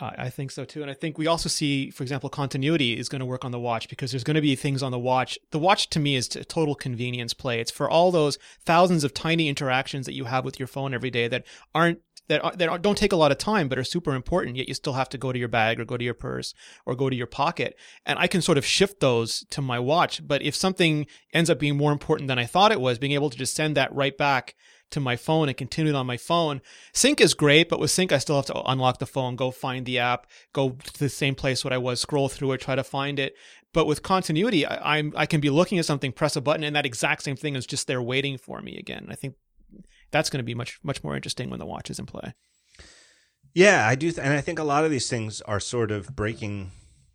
I 0.00 0.28
think 0.28 0.50
so 0.50 0.64
too. 0.64 0.82
And 0.82 0.90
I 0.90 0.94
think 0.94 1.18
we 1.18 1.28
also 1.28 1.48
see, 1.48 1.88
for 1.90 2.02
example, 2.02 2.28
continuity 2.28 2.98
is 2.98 3.08
going 3.08 3.20
to 3.20 3.26
work 3.26 3.44
on 3.44 3.52
the 3.52 3.60
watch 3.60 3.88
because 3.88 4.10
there's 4.10 4.24
going 4.24 4.34
to 4.34 4.40
be 4.40 4.56
things 4.56 4.82
on 4.82 4.90
the 4.90 4.98
watch. 4.98 5.38
The 5.52 5.58
watch 5.58 5.88
to 5.90 6.00
me 6.00 6.16
is 6.16 6.34
a 6.34 6.44
total 6.44 6.74
convenience 6.74 7.32
play. 7.32 7.60
It's 7.60 7.70
for 7.70 7.88
all 7.88 8.10
those 8.10 8.36
thousands 8.64 9.04
of 9.04 9.14
tiny 9.14 9.48
interactions 9.48 10.06
that 10.06 10.14
you 10.14 10.24
have 10.24 10.44
with 10.44 10.58
your 10.58 10.66
phone 10.66 10.94
every 10.94 11.10
day 11.10 11.28
that 11.28 11.46
aren't 11.76 12.00
that 12.28 12.42
are, 12.44 12.52
that 12.56 12.82
don't 12.82 12.98
take 12.98 13.12
a 13.12 13.16
lot 13.16 13.32
of 13.32 13.38
time 13.38 13.68
but 13.68 13.78
are 13.78 13.84
super 13.84 14.14
important 14.14 14.56
yet 14.56 14.68
you 14.68 14.74
still 14.74 14.94
have 14.94 15.08
to 15.08 15.18
go 15.18 15.32
to 15.32 15.38
your 15.38 15.48
bag 15.48 15.78
or 15.78 15.84
go 15.84 15.96
to 15.96 16.04
your 16.04 16.14
purse 16.14 16.54
or 16.86 16.94
go 16.94 17.10
to 17.10 17.16
your 17.16 17.26
pocket 17.26 17.76
and 18.06 18.18
i 18.18 18.26
can 18.26 18.42
sort 18.42 18.58
of 18.58 18.64
shift 18.64 19.00
those 19.00 19.44
to 19.50 19.60
my 19.60 19.78
watch 19.78 20.26
but 20.26 20.42
if 20.42 20.54
something 20.54 21.06
ends 21.32 21.50
up 21.50 21.58
being 21.58 21.76
more 21.76 21.92
important 21.92 22.28
than 22.28 22.38
i 22.38 22.46
thought 22.46 22.72
it 22.72 22.80
was 22.80 22.98
being 22.98 23.12
able 23.12 23.30
to 23.30 23.38
just 23.38 23.54
send 23.54 23.76
that 23.76 23.94
right 23.94 24.16
back 24.16 24.54
to 24.90 25.00
my 25.00 25.16
phone 25.16 25.48
and 25.48 25.56
continue 25.56 25.92
it 25.92 25.96
on 25.96 26.06
my 26.06 26.16
phone. 26.16 26.62
Sync 26.92 27.20
is 27.20 27.34
great, 27.34 27.68
but 27.68 27.80
with 27.80 27.90
Sync, 27.90 28.12
I 28.12 28.18
still 28.18 28.36
have 28.36 28.46
to 28.46 28.62
unlock 28.62 28.98
the 28.98 29.06
phone, 29.06 29.34
go 29.34 29.50
find 29.50 29.84
the 29.84 29.98
app, 29.98 30.26
go 30.52 30.70
to 30.70 30.98
the 30.98 31.08
same 31.08 31.34
place 31.34 31.64
what 31.64 31.72
I 31.72 31.78
was, 31.78 32.00
scroll 32.00 32.28
through 32.28 32.52
it, 32.52 32.60
try 32.60 32.76
to 32.76 32.84
find 32.84 33.18
it. 33.18 33.34
But 33.72 33.86
with 33.86 34.02
continuity, 34.02 34.64
I, 34.64 34.98
am 34.98 35.12
I 35.16 35.26
can 35.26 35.40
be 35.40 35.50
looking 35.50 35.78
at 35.78 35.84
something, 35.84 36.12
press 36.12 36.36
a 36.36 36.40
button, 36.40 36.62
and 36.62 36.76
that 36.76 36.86
exact 36.86 37.24
same 37.24 37.34
thing 37.34 37.56
is 37.56 37.66
just 37.66 37.88
there 37.88 38.00
waiting 38.00 38.38
for 38.38 38.60
me 38.62 38.78
again. 38.78 39.08
I 39.10 39.16
think 39.16 39.34
that's 40.14 40.30
going 40.30 40.38
to 40.38 40.44
be 40.44 40.54
much 40.54 40.78
much 40.84 41.02
more 41.02 41.16
interesting 41.16 41.50
when 41.50 41.58
the 41.58 41.66
watch 41.66 41.90
is 41.90 41.98
in 41.98 42.06
play. 42.06 42.32
Yeah, 43.52 43.86
I 43.86 43.94
do, 43.96 44.10
th- 44.10 44.24
and 44.24 44.32
I 44.32 44.40
think 44.40 44.58
a 44.58 44.64
lot 44.64 44.84
of 44.84 44.90
these 44.90 45.08
things 45.08 45.40
are 45.42 45.60
sort 45.60 45.90
of 45.90 46.14
breaking. 46.14 46.70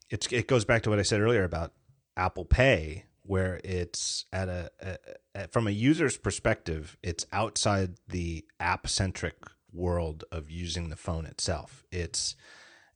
It's 0.10 0.28
it 0.32 0.48
goes 0.48 0.66
back 0.66 0.84
to 0.84 0.90
what 0.90 1.00
I 1.00 1.04
said 1.04 1.22
earlier 1.22 1.46
about 1.46 1.72
Apple 2.18 2.44
Pay, 2.44 3.06
where 3.24 3.62
it's 3.64 4.26
at 4.34 4.50
a, 4.50 4.70
a, 4.82 4.98
a 5.36 5.48
from 5.48 5.66
a 5.66 5.72
user's 5.72 6.18
perspective, 6.18 6.98
it's 7.02 7.26
outside 7.32 7.96
the 8.08 8.46
app 8.60 8.88
centric 8.88 9.36
world 9.72 10.26
of 10.30 10.52
using 10.52 10.90
the 10.90 10.98
phone 10.98 11.26
itself. 11.26 11.86
It's 11.92 12.36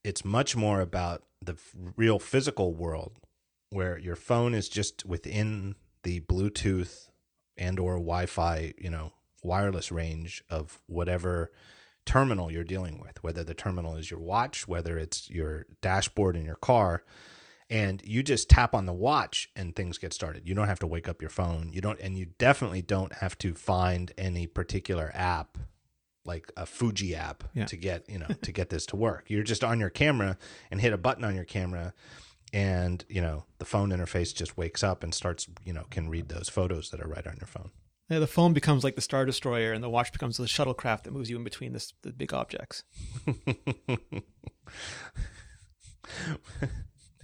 it's 0.03 0.25
much 0.25 0.55
more 0.55 0.81
about 0.81 1.23
the 1.41 1.55
real 1.95 2.19
physical 2.19 2.73
world 2.73 3.19
where 3.69 3.97
your 3.97 4.17
phone 4.17 4.53
is 4.53 4.67
just 4.67 5.05
within 5.05 5.75
the 6.03 6.19
Bluetooth 6.19 7.07
and 7.57 7.79
or 7.79 7.93
Wi-Fi, 7.93 8.73
you 8.77 8.89
know, 8.89 9.13
wireless 9.43 9.91
range 9.91 10.43
of 10.49 10.81
whatever 10.87 11.51
terminal 12.05 12.51
you're 12.51 12.63
dealing 12.63 12.99
with, 12.99 13.23
whether 13.23 13.43
the 13.43 13.53
terminal 13.53 13.95
is 13.95 14.11
your 14.11 14.19
watch, 14.19 14.67
whether 14.67 14.97
it's 14.97 15.29
your 15.29 15.65
dashboard 15.81 16.35
in 16.35 16.45
your 16.45 16.55
car. 16.55 17.03
And 17.69 18.01
you 18.05 18.21
just 18.21 18.49
tap 18.49 18.75
on 18.75 18.85
the 18.85 18.93
watch 18.93 19.49
and 19.55 19.75
things 19.75 19.97
get 19.97 20.13
started. 20.13 20.47
You 20.47 20.53
don't 20.53 20.67
have 20.67 20.79
to 20.79 20.87
wake 20.87 21.07
up 21.07 21.21
your 21.21 21.29
phone. 21.29 21.71
You 21.73 21.81
don't, 21.81 21.99
and 21.99 22.17
you 22.17 22.27
definitely 22.37 22.81
don't 22.81 23.13
have 23.13 23.37
to 23.39 23.53
find 23.53 24.11
any 24.17 24.47
particular 24.47 25.11
app 25.15 25.57
like 26.25 26.51
a 26.55 26.65
Fuji 26.65 27.15
app 27.15 27.43
yeah. 27.53 27.65
to 27.65 27.75
get, 27.75 28.07
you 28.09 28.19
know, 28.19 28.27
to 28.41 28.51
get 28.51 28.69
this 28.69 28.85
to 28.87 28.95
work. 28.95 29.25
You're 29.27 29.43
just 29.43 29.63
on 29.63 29.79
your 29.79 29.89
camera 29.89 30.37
and 30.71 30.81
hit 30.81 30.93
a 30.93 30.97
button 30.97 31.23
on 31.23 31.35
your 31.35 31.45
camera 31.45 31.93
and, 32.53 33.03
you 33.09 33.21
know, 33.21 33.45
the 33.57 33.65
phone 33.65 33.89
interface 33.89 34.33
just 34.33 34.55
wakes 34.55 34.83
up 34.83 35.03
and 35.03 35.13
starts, 35.13 35.47
you 35.65 35.73
know, 35.73 35.85
can 35.89 36.09
read 36.09 36.29
those 36.29 36.49
photos 36.49 36.91
that 36.91 37.01
are 37.01 37.07
right 37.07 37.25
on 37.25 37.37
your 37.39 37.47
phone. 37.47 37.71
Yeah, 38.09 38.19
the 38.19 38.27
phone 38.27 38.53
becomes 38.53 38.83
like 38.83 38.95
the 38.95 39.01
star 39.01 39.25
destroyer, 39.25 39.71
and 39.71 39.83
the 39.83 39.89
watch 39.89 40.11
becomes 40.11 40.37
the 40.37 40.43
shuttlecraft 40.43 41.03
that 41.03 41.13
moves 41.13 41.29
you 41.29 41.37
in 41.37 41.43
between 41.43 41.73
this, 41.73 41.93
the 42.01 42.11
big 42.11 42.33
objects. 42.33 42.83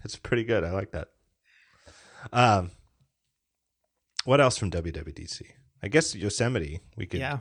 That's 0.04 0.16
pretty 0.16 0.46
good. 0.46 0.64
I 0.64 0.72
like 0.72 0.92
that. 0.92 1.10
Um, 2.32 2.72
what 4.26 4.40
else 4.42 4.58
from 4.58 4.72
WWDC? 4.72 5.42
I 5.84 5.88
guess 5.88 6.16
Yosemite. 6.16 6.80
We 6.96 7.06
could, 7.06 7.20
yeah. 7.20 7.40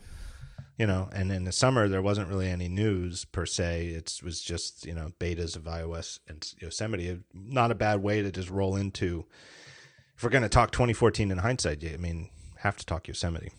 You 0.76 0.86
know, 0.86 1.08
and 1.12 1.32
in 1.32 1.44
the 1.44 1.52
summer 1.52 1.88
there 1.88 2.02
wasn't 2.02 2.28
really 2.28 2.48
any 2.48 2.68
news 2.68 3.24
per 3.24 3.46
se. 3.46 3.88
It 3.88 4.20
was 4.22 4.40
just 4.40 4.86
you 4.86 4.94
know 4.94 5.10
betas 5.18 5.56
of 5.56 5.64
iOS 5.64 6.18
and 6.28 6.46
Yosemite. 6.60 7.20
Not 7.32 7.70
a 7.70 7.76
bad 7.76 8.02
way 8.02 8.22
to 8.22 8.30
just 8.30 8.50
roll 8.50 8.76
into. 8.76 9.26
If 10.16 10.24
we're 10.24 10.30
going 10.30 10.42
to 10.42 10.48
talk 10.48 10.72
2014 10.72 11.30
in 11.30 11.38
hindsight, 11.38 11.84
I 11.84 11.96
mean, 11.96 12.30
have 12.58 12.76
to 12.76 12.86
talk 12.86 13.08
Yosemite. 13.08 13.52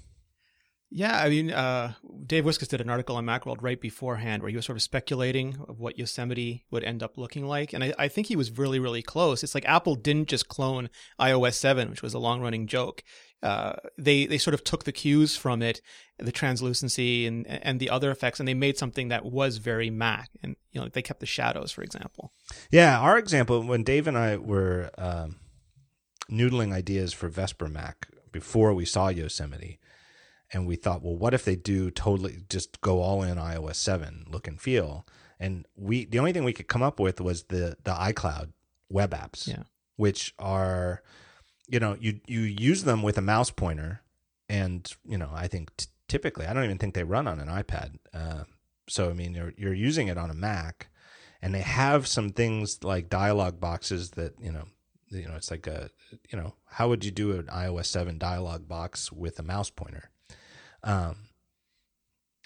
Yeah, 0.91 1.21
I 1.21 1.29
mean, 1.29 1.51
uh, 1.51 1.93
Dave 2.25 2.45
Wiskus 2.45 2.67
did 2.67 2.81
an 2.81 2.89
article 2.89 3.15
on 3.15 3.23
Macworld 3.23 3.61
right 3.61 3.79
beforehand 3.79 4.41
where 4.41 4.49
he 4.49 4.55
was 4.55 4.65
sort 4.65 4.77
of 4.77 4.81
speculating 4.81 5.55
of 5.67 5.79
what 5.79 5.99
Yosemite 5.99 6.65
would 6.71 6.83
end 6.83 7.03
up 7.03 7.15
looking 7.15 7.45
like, 7.45 7.73
and 7.73 7.83
I, 7.83 7.93
I, 7.99 8.07
think 8.07 8.25
he 8.25 8.35
was 8.35 8.57
really, 8.57 8.79
really 8.79 9.03
close. 9.03 9.43
It's 9.43 9.53
like 9.53 9.65
Apple 9.65 9.93
didn't 9.93 10.29
just 10.29 10.47
clone 10.47 10.89
iOS 11.19 11.53
seven, 11.53 11.91
which 11.91 12.01
was 12.01 12.15
a 12.15 12.19
long-running 12.19 12.65
joke. 12.65 13.03
Uh, 13.43 13.73
they 13.99 14.25
they 14.25 14.39
sort 14.39 14.55
of 14.55 14.63
took 14.63 14.83
the 14.83 14.91
cues 14.91 15.37
from 15.37 15.61
it, 15.61 15.79
the 16.17 16.31
translucency 16.31 17.27
and 17.27 17.45
and 17.47 17.79
the 17.79 17.91
other 17.91 18.09
effects, 18.09 18.39
and 18.39 18.47
they 18.47 18.55
made 18.55 18.77
something 18.77 19.09
that 19.09 19.23
was 19.23 19.57
very 19.57 19.91
Mac. 19.91 20.29
And 20.41 20.55
you 20.71 20.81
know, 20.81 20.89
they 20.89 21.03
kept 21.03 21.19
the 21.19 21.27
shadows, 21.27 21.71
for 21.71 21.83
example. 21.83 22.33
Yeah, 22.71 22.99
our 22.99 23.17
example 23.19 23.61
when 23.61 23.83
Dave 23.83 24.07
and 24.07 24.17
I 24.17 24.37
were 24.37 24.89
um, 24.97 25.35
noodling 26.31 26.73
ideas 26.73 27.13
for 27.13 27.29
Vesper 27.29 27.67
Mac 27.67 28.07
before 28.31 28.73
we 28.73 28.85
saw 28.85 29.09
Yosemite. 29.09 29.79
And 30.51 30.65
we 30.65 30.75
thought, 30.75 31.03
well, 31.03 31.15
what 31.15 31.35
if 31.35 31.45
they 31.45 31.55
do 31.55 31.91
totally 31.91 32.39
just 32.49 32.81
go 32.81 33.01
all 33.01 33.21
in 33.21 33.37
iOS 33.37 33.75
7 33.75 34.25
look 34.29 34.47
and 34.47 34.59
feel? 34.59 35.05
And 35.39 35.65
we 35.75 36.05
the 36.05 36.19
only 36.19 36.33
thing 36.33 36.43
we 36.43 36.53
could 36.53 36.67
come 36.67 36.81
up 36.81 36.99
with 36.99 37.21
was 37.21 37.43
the 37.43 37.77
the 37.83 37.93
iCloud 37.93 38.51
web 38.89 39.11
apps, 39.11 39.47
yeah. 39.47 39.63
which 39.95 40.33
are 40.39 41.03
you 41.67 41.79
know, 41.79 41.95
you 41.99 42.19
you 42.25 42.41
use 42.41 42.83
them 42.83 43.03
with 43.03 43.17
a 43.17 43.21
mouse 43.21 43.51
pointer 43.51 44.01
and 44.49 44.91
you 45.05 45.17
know, 45.17 45.29
I 45.31 45.47
think 45.47 45.75
t- 45.77 45.85
typically, 46.07 46.47
I 46.47 46.53
don't 46.53 46.63
even 46.63 46.79
think 46.79 46.95
they 46.95 47.03
run 47.03 47.27
on 47.27 47.39
an 47.39 47.47
iPad. 47.47 47.97
Uh, 48.13 48.43
so 48.89 49.09
I 49.09 49.13
mean, 49.13 49.33
you're 49.33 49.53
you're 49.55 49.73
using 49.73 50.07
it 50.07 50.17
on 50.17 50.31
a 50.31 50.33
Mac, 50.33 50.89
and 51.41 51.53
they 51.53 51.61
have 51.61 52.07
some 52.07 52.31
things 52.31 52.83
like 52.83 53.09
dialog 53.09 53.59
boxes 53.59 54.11
that 54.11 54.33
you 54.41 54.51
know, 54.51 54.65
you 55.09 55.27
know, 55.27 55.35
it's 55.35 55.51
like 55.51 55.67
a 55.67 55.89
you 56.29 56.37
know, 56.37 56.55
how 56.65 56.89
would 56.89 57.03
you 57.03 57.11
do 57.11 57.31
an 57.31 57.43
iOS 57.43 57.85
seven 57.85 58.17
dialog 58.17 58.67
box 58.67 59.11
with 59.11 59.39
a 59.39 59.43
mouse 59.43 59.69
pointer? 59.69 60.11
Um, 60.83 61.15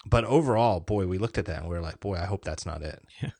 but 0.06 0.24
overall, 0.24 0.80
boy, 0.80 1.06
we 1.06 1.18
looked 1.18 1.38
at 1.38 1.46
that 1.46 1.60
and 1.60 1.68
we 1.68 1.74
were 1.74 1.80
like, 1.80 2.00
boy, 2.00 2.16
I 2.16 2.26
hope 2.26 2.44
that's 2.44 2.66
not 2.66 2.82
it. 2.82 3.02
Yeah. 3.22 3.30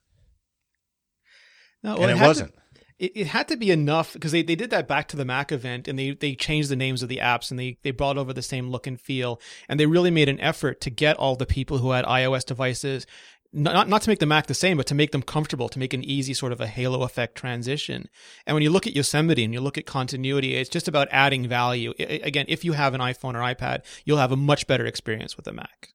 No, 1.83 1.95
well, 1.95 2.09
and 2.09 2.11
it, 2.13 2.23
it 2.23 2.27
wasn't. 2.27 2.55
To, 2.55 2.61
it, 2.99 3.13
it 3.15 3.27
had 3.27 3.49
to 3.49 3.57
be 3.57 3.71
enough 3.71 4.15
because 4.15 4.33
they, 4.33 4.43
they 4.43 4.55
did 4.55 4.71
that 4.71 4.89
back 4.89 5.09
to 5.09 5.17
the 5.17 5.25
Mac 5.25 5.53
event 5.53 5.89
and 5.89 5.99
they, 5.99 6.13
they 6.13 6.35
changed 6.35 6.71
the 6.71 6.77
names 6.77 7.03
of 7.03 7.09
the 7.09 7.19
apps 7.19 7.51
and 7.51 7.61
they, 7.61 7.77
they 7.83 7.91
brought 7.91 8.17
over 8.17 8.33
the 8.33 8.43
same 8.43 8.71
look 8.71 8.87
and 8.87 9.01
feel. 9.01 9.41
And 9.69 9.79
they 9.79 9.87
really 9.87 10.11
made 10.11 10.29
an 10.29 10.41
effort 10.41 10.81
to 10.83 10.91
get 10.91 11.17
all 11.19 11.37
the 11.37 11.45
people 11.45 11.79
who 11.79 11.91
had 11.91 12.05
iOS 12.05 12.47
devices 12.47 13.07
not 13.55 13.89
not 13.89 14.03
to 14.03 14.11
make 14.11 14.19
the 14.19 14.27
Mac 14.27 14.47
the 14.47 14.55
same, 14.55 14.77
but 14.77 14.87
to 14.87 14.95
make 14.95 15.13
them 15.13 15.23
comfortable, 15.23 15.69
to 15.69 15.79
make 15.79 15.95
an 15.95 16.05
easy 16.05 16.35
sort 16.35 16.53
of 16.53 16.61
a 16.61 16.67
halo 16.67 17.03
effect 17.03 17.37
transition. 17.37 18.09
And 18.47 18.55
when 18.55 18.63
you 18.63 18.71
look 18.71 18.87
at 18.87 18.95
Yosemite 18.95 19.45
and 19.45 19.55
you 19.55 19.61
look 19.61 19.79
at 19.79 19.87
continuity, 19.87 20.55
it's 20.55 20.69
just 20.69 20.89
about 20.89 21.09
adding 21.11 21.49
value. 21.49 21.95
again, 21.99 22.47
if 22.49 22.65
you 22.65 22.73
have 22.73 22.95
an 22.95 23.01
iPhone 23.01 23.35
or 23.35 23.55
iPad, 23.55 23.85
you'll 24.05 24.19
have 24.19 24.33
a 24.33 24.37
much 24.37 24.67
better 24.67 24.85
experience 24.85 25.37
with 25.37 25.45
the 25.45 25.53
Mac. 25.53 25.91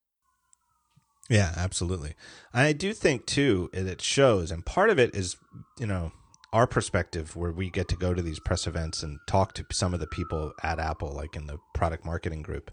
Yeah, 1.29 1.53
absolutely. 1.55 2.15
I 2.53 2.73
do 2.73 2.93
think 2.93 3.25
too 3.25 3.69
that 3.73 3.85
it 3.85 4.01
shows, 4.01 4.49
and 4.51 4.65
part 4.65 4.89
of 4.89 4.97
it 4.97 5.13
is 5.13 5.35
you 5.77 5.85
know 5.85 6.11
our 6.51 6.65
perspective 6.65 7.35
where 7.35 7.51
we 7.51 7.69
get 7.69 7.87
to 7.89 7.95
go 7.95 8.13
to 8.13 8.21
these 8.21 8.39
press 8.39 8.65
events 8.65 9.03
and 9.03 9.19
talk 9.27 9.53
to 9.53 9.65
some 9.71 9.93
of 9.93 9.99
the 9.99 10.07
people 10.07 10.53
at 10.63 10.79
Apple, 10.79 11.11
like 11.13 11.35
in 11.35 11.45
the 11.45 11.59
product 11.75 12.05
marketing 12.05 12.41
group. 12.41 12.71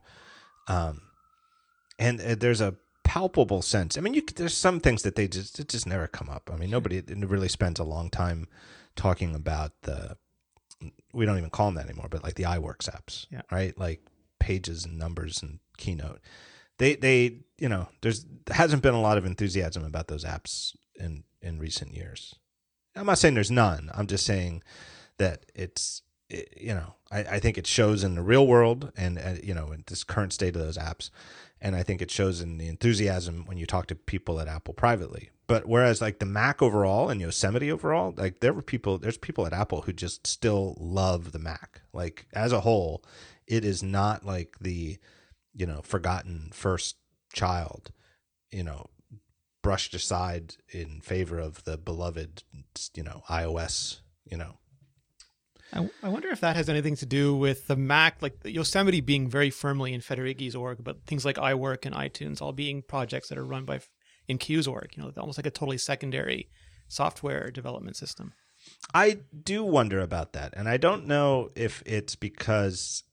Um, 0.69 1.03
and 1.99 2.21
uh, 2.21 2.35
there's 2.39 2.61
a 2.61 2.77
palpable 3.17 3.63
sense. 3.63 3.97
I 3.97 4.03
mean, 4.03 4.13
you, 4.13 4.23
there's 4.35 4.55
some 4.55 4.79
things 4.79 5.03
that 5.03 5.15
they 5.15 5.27
just 5.27 5.59
it 5.59 5.71
just 5.71 5.87
never 5.87 6.07
come 6.07 6.29
up. 6.29 6.51
I 6.53 6.57
mean, 6.57 6.69
nobody 6.69 7.01
really 7.01 7.49
spends 7.49 7.81
a 7.81 7.85
long 7.85 8.11
time 8.11 8.47
talking 8.95 9.35
about 9.35 9.73
the. 9.83 10.19
We 11.15 11.25
don't 11.25 11.39
even 11.39 11.49
call 11.49 11.69
them 11.69 11.77
that 11.77 11.87
anymore, 11.87 12.09
but 12.11 12.23
like 12.23 12.35
the 12.35 12.43
iWorks 12.43 12.91
apps, 12.91 13.27
yeah. 13.31 13.41
right? 13.51 13.77
Like 13.79 14.03
pages 14.39 14.85
and 14.85 14.99
numbers 14.99 15.43
and 15.43 15.61
Keynote. 15.79 16.21
They 16.77 16.95
they 16.97 17.39
you 17.57 17.71
know 17.71 17.89
there's 18.03 18.27
hasn't 18.51 18.83
been 18.83 18.93
a 18.93 19.01
lot 19.01 19.17
of 19.17 19.25
enthusiasm 19.25 19.83
about 19.83 20.09
those 20.09 20.25
apps 20.25 20.77
in 20.97 21.25
in 21.41 21.59
recent 21.59 21.95
years. 21.95 22.35
I'm 22.95 23.07
not 23.07 23.19
saying 23.19 23.33
there's 23.33 23.51
none. 23.51 23.91
I'm 23.95 24.09
just 24.09 24.27
saying 24.27 24.63
that 25.17 25.47
it's 25.55 26.03
it, 26.29 26.53
you 26.61 26.75
know 26.75 26.97
I, 27.11 27.21
I 27.21 27.41
think 27.41 27.57
it 27.57 27.67
shows 27.67 28.05
in 28.05 28.15
the 28.15 28.23
real 28.23 28.47
world 28.47 28.93
and 28.95 29.19
uh, 29.19 29.35
you 29.43 29.55
know 29.55 29.73
in 29.73 29.85
this 29.87 30.05
current 30.05 30.35
state 30.35 30.55
of 30.55 30.61
those 30.61 30.77
apps 30.77 31.09
and 31.61 31.75
I 31.75 31.83
think 31.83 32.03
it 32.03 32.11
shows 32.11 32.41
in 32.41 32.59
the 32.59 32.69
enthusiasm 32.69 33.45
when 33.47 33.59
you 33.59 33.67
talk 33.67 33.87
to 33.87 33.95
people 33.95 34.41
at 34.41 34.49
Apple 34.49 34.75
privately. 34.75 35.31
But 35.47 35.67
whereas 35.67 36.01
like 36.01 36.19
the 36.19 36.27
Mac 36.27 36.61
overall 36.61 37.09
and 37.09 37.21
Yosemite 37.21 37.71
overall, 37.71 38.13
like 38.17 38.41
there 38.41 38.53
were 38.53 38.63
people, 38.63 38.99
there's 38.99 39.17
people 39.17 39.47
at 39.47 39.53
Apple 39.53 39.83
who 39.83 39.93
just 39.93 40.27
still 40.27 40.77
love 40.79 41.33
the 41.33 41.39
Mac. 41.39 41.83
Like 41.93 42.27
as 42.33 42.53
a 42.53 42.61
whole, 42.61 43.05
it 43.47 43.65
is 43.65 43.83
not 43.83 44.25
like 44.25 44.57
the, 44.61 44.99
you 45.55 45.67
know, 45.67 45.83
forgotten 45.83 46.51
first 46.53 46.97
child, 47.33 47.93
you 48.51 48.65
know, 48.65 48.87
brushed 49.63 49.95
aside 49.95 50.57
in 50.71 51.01
favor 51.01 51.39
of 51.39 51.65
the 51.65 51.77
beloved, 51.77 52.43
you 52.95 53.03
know, 53.03 53.23
iOS, 53.31 54.01
you 54.25 54.37
know, 54.37 54.59
I, 55.73 55.91
I 56.03 56.09
wonder 56.09 56.29
if 56.29 56.41
that 56.41 56.57
has 56.57 56.69
anything 56.69 56.97
to 56.97 57.07
do 57.07 57.37
with 57.37 57.67
the 57.67 57.77
Mac, 57.77 58.23
like 58.23 58.39
Yosemite 58.45 59.01
being 59.01 59.29
very 59.29 59.51
firmly 59.51 59.93
in 59.93 60.01
Federighi's 60.01 60.55
org, 60.55 60.79
but 60.83 61.05
things 61.07 61.25
like 61.25 61.37
iWork 61.37 61.85
and 61.85 61.95
iTunes 61.95 62.41
all 62.41 62.53
being 62.53 62.83
projects 62.83 63.29
that 63.29 63.39
are 63.39 63.45
run 63.45 63.65
by 63.65 63.81
in 64.29 64.39
Cue's 64.39 64.67
org. 64.67 64.93
You 64.97 65.03
know, 65.03 65.13
almost 65.17 65.39
like 65.39 65.47
a 65.47 65.51
totally 65.51 65.79
secondary 65.79 66.49
software 66.89 67.51
development 67.51 67.97
system. 67.97 68.33
I 68.95 69.19
do 69.45 69.65
wonder 69.65 70.01
about 70.01 70.33
that, 70.33 70.55
and 70.57 70.69
I 70.69 70.77
don't 70.77 71.07
know 71.07 71.51
if 71.55 71.83
it's 71.87 72.17
because 72.17 73.05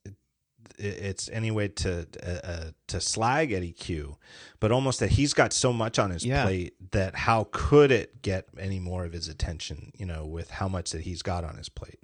it's 0.79 1.29
any 1.29 1.51
way 1.51 1.67
to 1.67 2.07
uh, 2.23 2.47
uh, 2.47 2.71
to 2.87 3.01
slag 3.01 3.51
Eddy 3.51 3.71
Cue, 3.71 4.17
but 4.59 4.71
almost 4.71 4.99
that 4.99 5.11
he's 5.11 5.33
got 5.33 5.53
so 5.53 5.73
much 5.73 5.99
on 5.99 6.11
his 6.11 6.25
yeah. 6.25 6.43
plate 6.43 6.75
that 6.91 7.15
how 7.15 7.47
could 7.51 7.91
it 7.91 8.21
get 8.21 8.47
any 8.57 8.79
more 8.79 9.05
of 9.05 9.13
his 9.13 9.27
attention? 9.27 9.91
You 9.97 10.05
know, 10.05 10.25
with 10.25 10.51
how 10.51 10.67
much 10.67 10.91
that 10.91 11.01
he's 11.01 11.21
got 11.21 11.43
on 11.43 11.57
his 11.57 11.69
plate 11.69 11.99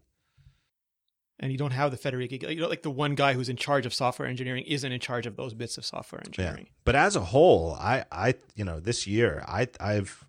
and 1.40 1.52
you 1.52 1.58
don't 1.58 1.72
have 1.72 1.92
the 1.92 1.98
Federighi, 1.98 2.50
you 2.50 2.62
know, 2.62 2.68
like 2.68 2.84
the 2.84 2.92
one 2.92 3.16
guy 3.16 3.34
who's 3.34 3.50
in 3.50 3.56
charge 3.56 3.86
of 3.86 3.94
software 3.94 4.28
engineering 4.28 4.64
isn't 4.68 4.92
in 4.92 5.00
charge 5.00 5.26
of 5.26 5.36
those 5.38 5.54
bits 5.54 5.78
of 5.78 5.86
software 5.86 6.22
engineering. 6.26 6.66
Yeah. 6.68 6.74
But 6.84 6.96
as 6.96 7.16
a 7.16 7.22
whole, 7.22 7.78
I, 7.80 8.06
I, 8.12 8.36
you 8.56 8.66
know, 8.66 8.80
this 8.80 9.08
year, 9.08 9.44
I, 9.48 9.68
I've, 9.80 10.26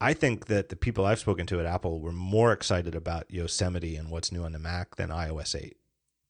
I 0.00 0.12
think 0.12 0.46
that 0.46 0.68
the 0.68 0.76
people 0.76 1.04
I've 1.04 1.20
spoken 1.20 1.46
to 1.46 1.60
at 1.60 1.66
Apple 1.66 2.00
were 2.00 2.12
more 2.12 2.52
excited 2.52 2.94
about 2.94 3.30
Yosemite 3.30 3.96
and 3.96 4.10
what's 4.10 4.32
new 4.32 4.44
on 4.44 4.52
the 4.52 4.58
Mac 4.58 4.96
than 4.96 5.10
iOS 5.10 5.54
8. 5.54 5.76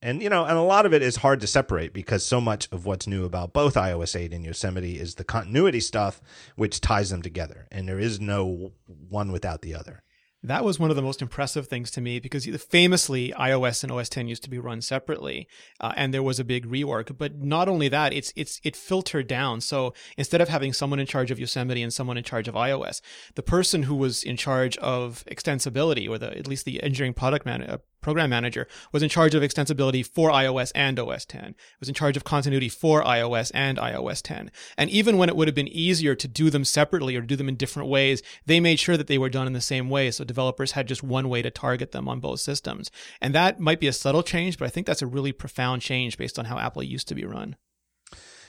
And 0.03 0.23
you 0.23 0.29
know, 0.29 0.45
and 0.45 0.59
a 0.59 0.63
lot 0.63 0.85
of 0.85 0.93
it 0.93 1.01
is 1.01 1.17
hard 1.17 1.41
to 1.41 1.47
separate 1.47 1.95
because 1.95 2.23
so 2.23 2.39
much 2.39 2.69
of 2.71 2.85
what's 2.85 3.07
new 3.07 3.25
about 3.25 3.55
both 3.55 3.75
iOS 3.75 4.15
8 4.15 4.35
and 4.35 4.45
Yosemite 4.45 5.01
is 5.01 5.15
the 5.15 5.25
continuity 5.25 5.81
stuff 5.81 6.21
which 6.57 6.83
ties 6.83 7.09
them 7.09 7.23
together, 7.23 7.67
and 7.73 7.89
there 7.89 7.99
is 7.99 8.21
no 8.21 8.73
one 8.87 9.33
without 9.33 9.63
the 9.63 9.75
other 9.75 10.04
that 10.45 10.63
was 10.63 10.79
one 10.79 10.91
of 10.91 10.97
the 10.97 11.03
most 11.03 11.23
impressive 11.23 11.67
things 11.67 11.91
to 11.93 12.03
me 12.03 12.21
because 12.21 12.47
famously 12.57 13.33
iOS 13.39 13.83
and 13.83 13.91
OS 13.91 14.11
10 14.11 14.29
used 14.29 14.45
to 14.45 14.51
be 14.51 14.59
run 14.59 14.83
separately, 14.83 15.49
uh, 15.81 15.95
and 15.97 16.13
there 16.13 16.23
was 16.23 16.39
a 16.39 16.45
big 16.45 16.67
rework. 16.67 17.17
But 17.17 17.41
not 17.41 17.67
only 17.67 17.89
that, 17.89 18.13
it's 18.13 18.33
it's 18.37 18.61
it 18.63 18.77
filtered 18.77 19.27
down. 19.27 19.63
So 19.63 19.95
instead 20.19 20.43
of 20.43 20.51
having 20.51 20.75
someone 20.75 21.01
in 21.01 21.07
charge 21.07 21.31
of 21.31 21.41
Yosemite 21.41 21.83
and 21.83 21.93
someone 21.93 22.19
in 22.19 22.25
charge 22.25 22.47
of 22.47 22.55
iOS, 22.55 23.01
the 23.35 23.43
person 23.43 23.85
who 23.85 23.95
was 23.95 24.23
in 24.23 24.37
charge 24.37 24.77
of 24.79 25.25
extensibility, 25.31 26.09
or 26.09 26.19
the 26.19 26.37
at 26.37 26.47
least 26.47 26.67
the 26.67 26.83
engineering 26.83 27.15
product 27.15 27.47
man, 27.47 27.63
uh, 27.63 27.79
program 28.05 28.31
manager, 28.31 28.69
was 28.93 29.03
in 29.03 29.09
charge 29.09 29.35
of 29.35 29.43
extensibility 29.43 30.07
for 30.07 30.31
iOS 30.31 30.71
and 30.75 31.01
OS 31.01 31.25
10. 31.25 31.57
Was 31.81 31.89
in 31.89 31.95
charge 31.95 32.17
of 32.17 32.23
continuity 32.23 32.69
for 32.69 33.03
iOS 33.03 33.51
and 33.55 33.79
iOS 33.79 34.21
10. 34.23 34.53
And 34.77 34.91
even 34.91 35.17
when 35.17 35.29
it 35.29 35.37
would 35.37 35.49
have 35.49 35.55
been 35.55 35.69
easier 35.69 36.15
to 36.15 36.29
do 36.29 36.51
them 36.51 36.65
separately 36.65 37.17
or 37.17 37.23
do 37.23 37.35
them 37.35 37.49
in 37.49 37.57
different 37.57 37.89
ways, 37.89 38.23
they 38.45 38.61
made 38.61 38.79
sure 38.79 38.99
that 38.99 39.07
they 39.07 39.19
were 39.19 39.31
done 39.31 39.47
in 39.47 39.55
the 39.55 39.61
same 39.61 39.89
way. 39.89 40.11
So 40.11 40.23
developers 40.23 40.73
had 40.73 40.87
just 40.87 41.03
one 41.03 41.29
way 41.31 41.41
to 41.41 41.51
target 41.51 41.93
them 41.93 42.09
on 42.09 42.21
both 42.21 42.41
systems. 42.41 42.91
And 43.21 43.35
that 43.35 43.59
might 43.59 43.81
be 43.81 43.89
a 43.89 43.93
subtle 43.93 44.23
change, 44.23 44.59
but 44.59 44.67
I 44.67 44.69
think 44.69 44.87
that's 44.87 45.03
a 45.03 45.07
really 45.07 45.33
profound 45.33 45.81
change 45.81 46.19
based 46.19 46.39
on 46.39 46.45
how 46.45 46.59
Apple 46.59 46.83
used 46.83 47.09
to 47.09 47.15
be 47.15 47.25
run. 47.25 47.57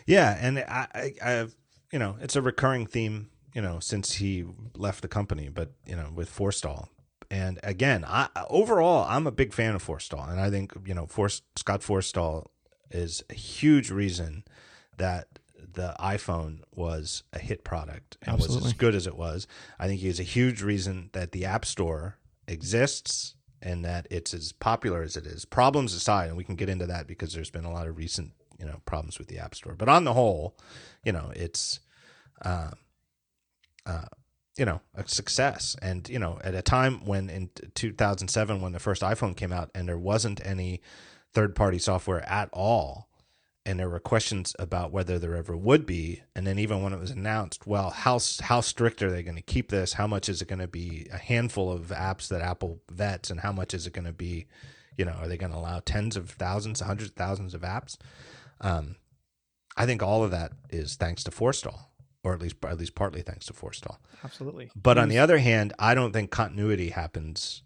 Yeah, 0.06 0.38
and 0.40 0.60
I, 0.60 1.14
I, 1.24 1.48
you 1.92 1.98
know, 1.98 2.18
it's 2.20 2.36
a 2.36 2.42
recurring 2.42 2.86
theme, 2.86 3.30
you 3.54 3.62
know, 3.62 3.80
since 3.80 4.14
he 4.14 4.46
left 4.76 5.02
the 5.02 5.08
company, 5.08 5.50
but 5.50 5.72
you 5.86 5.96
know, 5.96 6.12
with 6.14 6.30
Forstall, 6.30 6.90
and 7.30 7.60
again, 7.64 8.06
I 8.08 8.30
overall 8.50 9.06
I'm 9.10 9.28
a 9.28 9.32
big 9.32 9.54
fan 9.54 9.76
of 9.76 9.84
Forstall, 9.86 10.30
and 10.30 10.40
I 10.40 10.50
think 10.50 10.74
you 10.86 10.94
know 10.94 11.06
Forst, 11.06 11.44
Scott 11.56 11.82
Forstall 11.82 12.48
is 12.92 13.24
a 13.30 13.34
huge 13.34 13.92
reason 13.92 14.44
that 14.98 15.40
the 15.74 15.96
iPhone 16.00 16.60
was 16.74 17.24
a 17.34 17.40
hit 17.40 17.64
product 17.64 18.18
and 18.22 18.36
Absolutely. 18.36 18.58
was 18.58 18.66
as 18.68 18.74
good 18.74 18.96
as 18.96 19.08
it 19.08 19.18
was. 19.18 19.48
I 19.78 19.88
think 19.88 20.00
he's 20.00 20.20
a 20.20 20.24
huge 20.24 20.62
reason 20.62 21.10
that 21.14 21.32
the 21.32 21.46
App 21.46 21.66
Store 21.66 22.18
exists 22.48 23.36
and 23.62 23.84
that 23.84 24.08
it's 24.10 24.34
as 24.34 24.52
popular 24.54 25.02
as 25.02 25.18
it 25.18 25.26
is. 25.26 25.44
Problems 25.44 25.94
aside, 25.94 26.28
and 26.28 26.38
we 26.38 26.44
can 26.44 26.56
get 26.56 26.70
into 26.70 26.86
that 26.86 27.08
because 27.08 27.34
there's 27.34 27.50
been 27.50 27.66
a 27.66 27.74
lot 27.74 27.88
of 27.88 27.98
recent 27.98 28.32
you 28.60 28.66
know 28.66 28.82
problems 28.86 29.20
with 29.20 29.28
the 29.28 29.40
App 29.40 29.56
Store, 29.56 29.76
but 29.76 29.90
on 29.90 30.04
the 30.04 30.14
whole, 30.14 30.56
you 31.04 31.12
know 31.12 31.32
it's. 31.36 31.80
Uh, 32.42 32.72
uh, 33.86 34.06
you 34.58 34.66
know 34.66 34.82
a 34.94 35.08
success. 35.08 35.76
And 35.82 36.08
you 36.10 36.20
know 36.20 36.40
at 36.44 36.56
a 36.56 36.62
time 36.62 37.06
when 37.06 37.30
in 37.30 37.50
2007 37.74 38.62
when 38.62 38.72
the 38.72 38.80
first 38.80 39.02
iphone 39.02 39.36
came 39.36 39.52
out 39.52 39.70
and 39.76 39.88
there 39.88 39.98
wasn't 39.98 40.46
any 40.46 40.82
third 41.34 41.56
party 41.56 41.80
software 41.80 42.28
at 42.28 42.50
all 42.54 43.10
and 43.66 43.80
there 43.80 43.90
were 43.90 44.00
questions 44.00 44.56
about 44.60 44.92
whether 44.92 45.18
there 45.18 45.36
ever 45.36 45.58
would 45.58 45.86
be 45.86 46.22
and 46.36 46.46
then 46.46 46.60
even 46.60 46.82
when 46.82 46.94
it 46.94 47.00
was 47.00 47.12
announced 47.12 47.68
well 47.68 47.90
how 47.90 48.20
how 48.42 48.62
strict 48.62 49.02
are 49.02 49.12
they 49.12 49.24
going 49.24 49.36
to 49.36 49.42
keep 49.42 49.70
this? 49.70 49.94
How 49.94 50.08
much 50.08 50.30
is 50.30 50.42
it 50.42 50.48
going 50.48 50.60
to 50.60 50.68
be 50.68 51.08
a 51.12 51.18
handful 51.18 51.72
of 51.72 51.88
apps 51.88 52.28
that 52.30 52.42
apple 52.42 52.80
vets 52.90 53.30
and 53.30 53.42
how 53.42 53.52
much 53.52 53.74
is 53.74 53.86
it 53.88 53.94
going 53.94 54.06
to 54.06 54.14
be 54.14 54.48
you 54.98 55.06
know 55.06 55.14
are 55.14 55.28
they 55.28 55.38
going 55.38 55.52
to 55.52 55.58
allow 55.58 55.82
tens 55.84 56.16
of 56.16 56.30
thousands 56.32 56.80
hundreds 56.80 57.12
of 57.12 57.16
thousands 57.16 57.54
of 57.54 57.62
apps? 57.62 57.98
Um, 58.62 58.96
i 59.76 59.86
think 59.86 60.02
all 60.02 60.24
of 60.24 60.32
that 60.32 60.54
is 60.70 60.96
thanks 60.96 61.24
to 61.26 61.32
forstall 61.32 61.88
or 62.26 62.34
at 62.34 62.42
least 62.42 62.56
at 62.66 62.80
least 62.80 62.96
partly 62.96 63.22
thanks 63.22 63.46
to 63.46 63.54
Forstall. 63.54 63.98
Absolutely. 64.24 64.72
But 64.76 64.98
on 64.98 65.10
the 65.10 65.20
other 65.20 65.38
hand, 65.38 65.74
I 65.78 65.94
don't 65.94 66.12
think 66.12 66.32
continuity 66.32 66.90
happens 66.90 67.62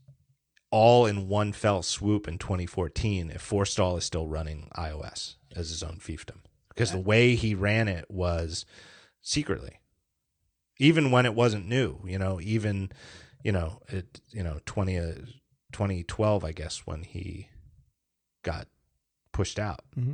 all 0.70 1.06
in 1.06 1.28
one 1.28 1.54
fell 1.54 1.82
swoop 1.82 2.28
in 2.28 2.38
2014 2.38 3.32
if 3.32 3.50
Forstall 3.50 3.98
is 3.98 4.04
still 4.04 4.28
running 4.28 4.70
iOS 4.76 5.36
as 5.56 5.70
his 5.70 5.82
own 5.82 5.98
fiefdom 5.98 6.42
because 6.68 6.92
the 6.92 7.00
way 7.00 7.36
he 7.36 7.56
ran 7.56 7.88
it 7.88 8.06
was 8.12 8.66
secretly, 9.22 9.80
even 10.78 11.10
when 11.10 11.26
it 11.26 11.34
wasn't 11.34 11.68
new. 11.68 12.00
You 12.06 12.20
know, 12.20 12.40
even 12.42 12.92
you 13.44 13.54
know 13.54 13.82
it. 13.88 14.20
You 14.32 14.44
know, 14.44 14.60
20, 14.66 14.98
uh, 14.98 15.14
2012, 15.72 16.44
I 16.44 16.52
guess, 16.52 16.86
when 16.86 17.04
he 17.04 17.48
got 18.44 18.68
pushed 19.32 19.58
out. 19.58 19.82
Mm-hmm. 19.98 20.14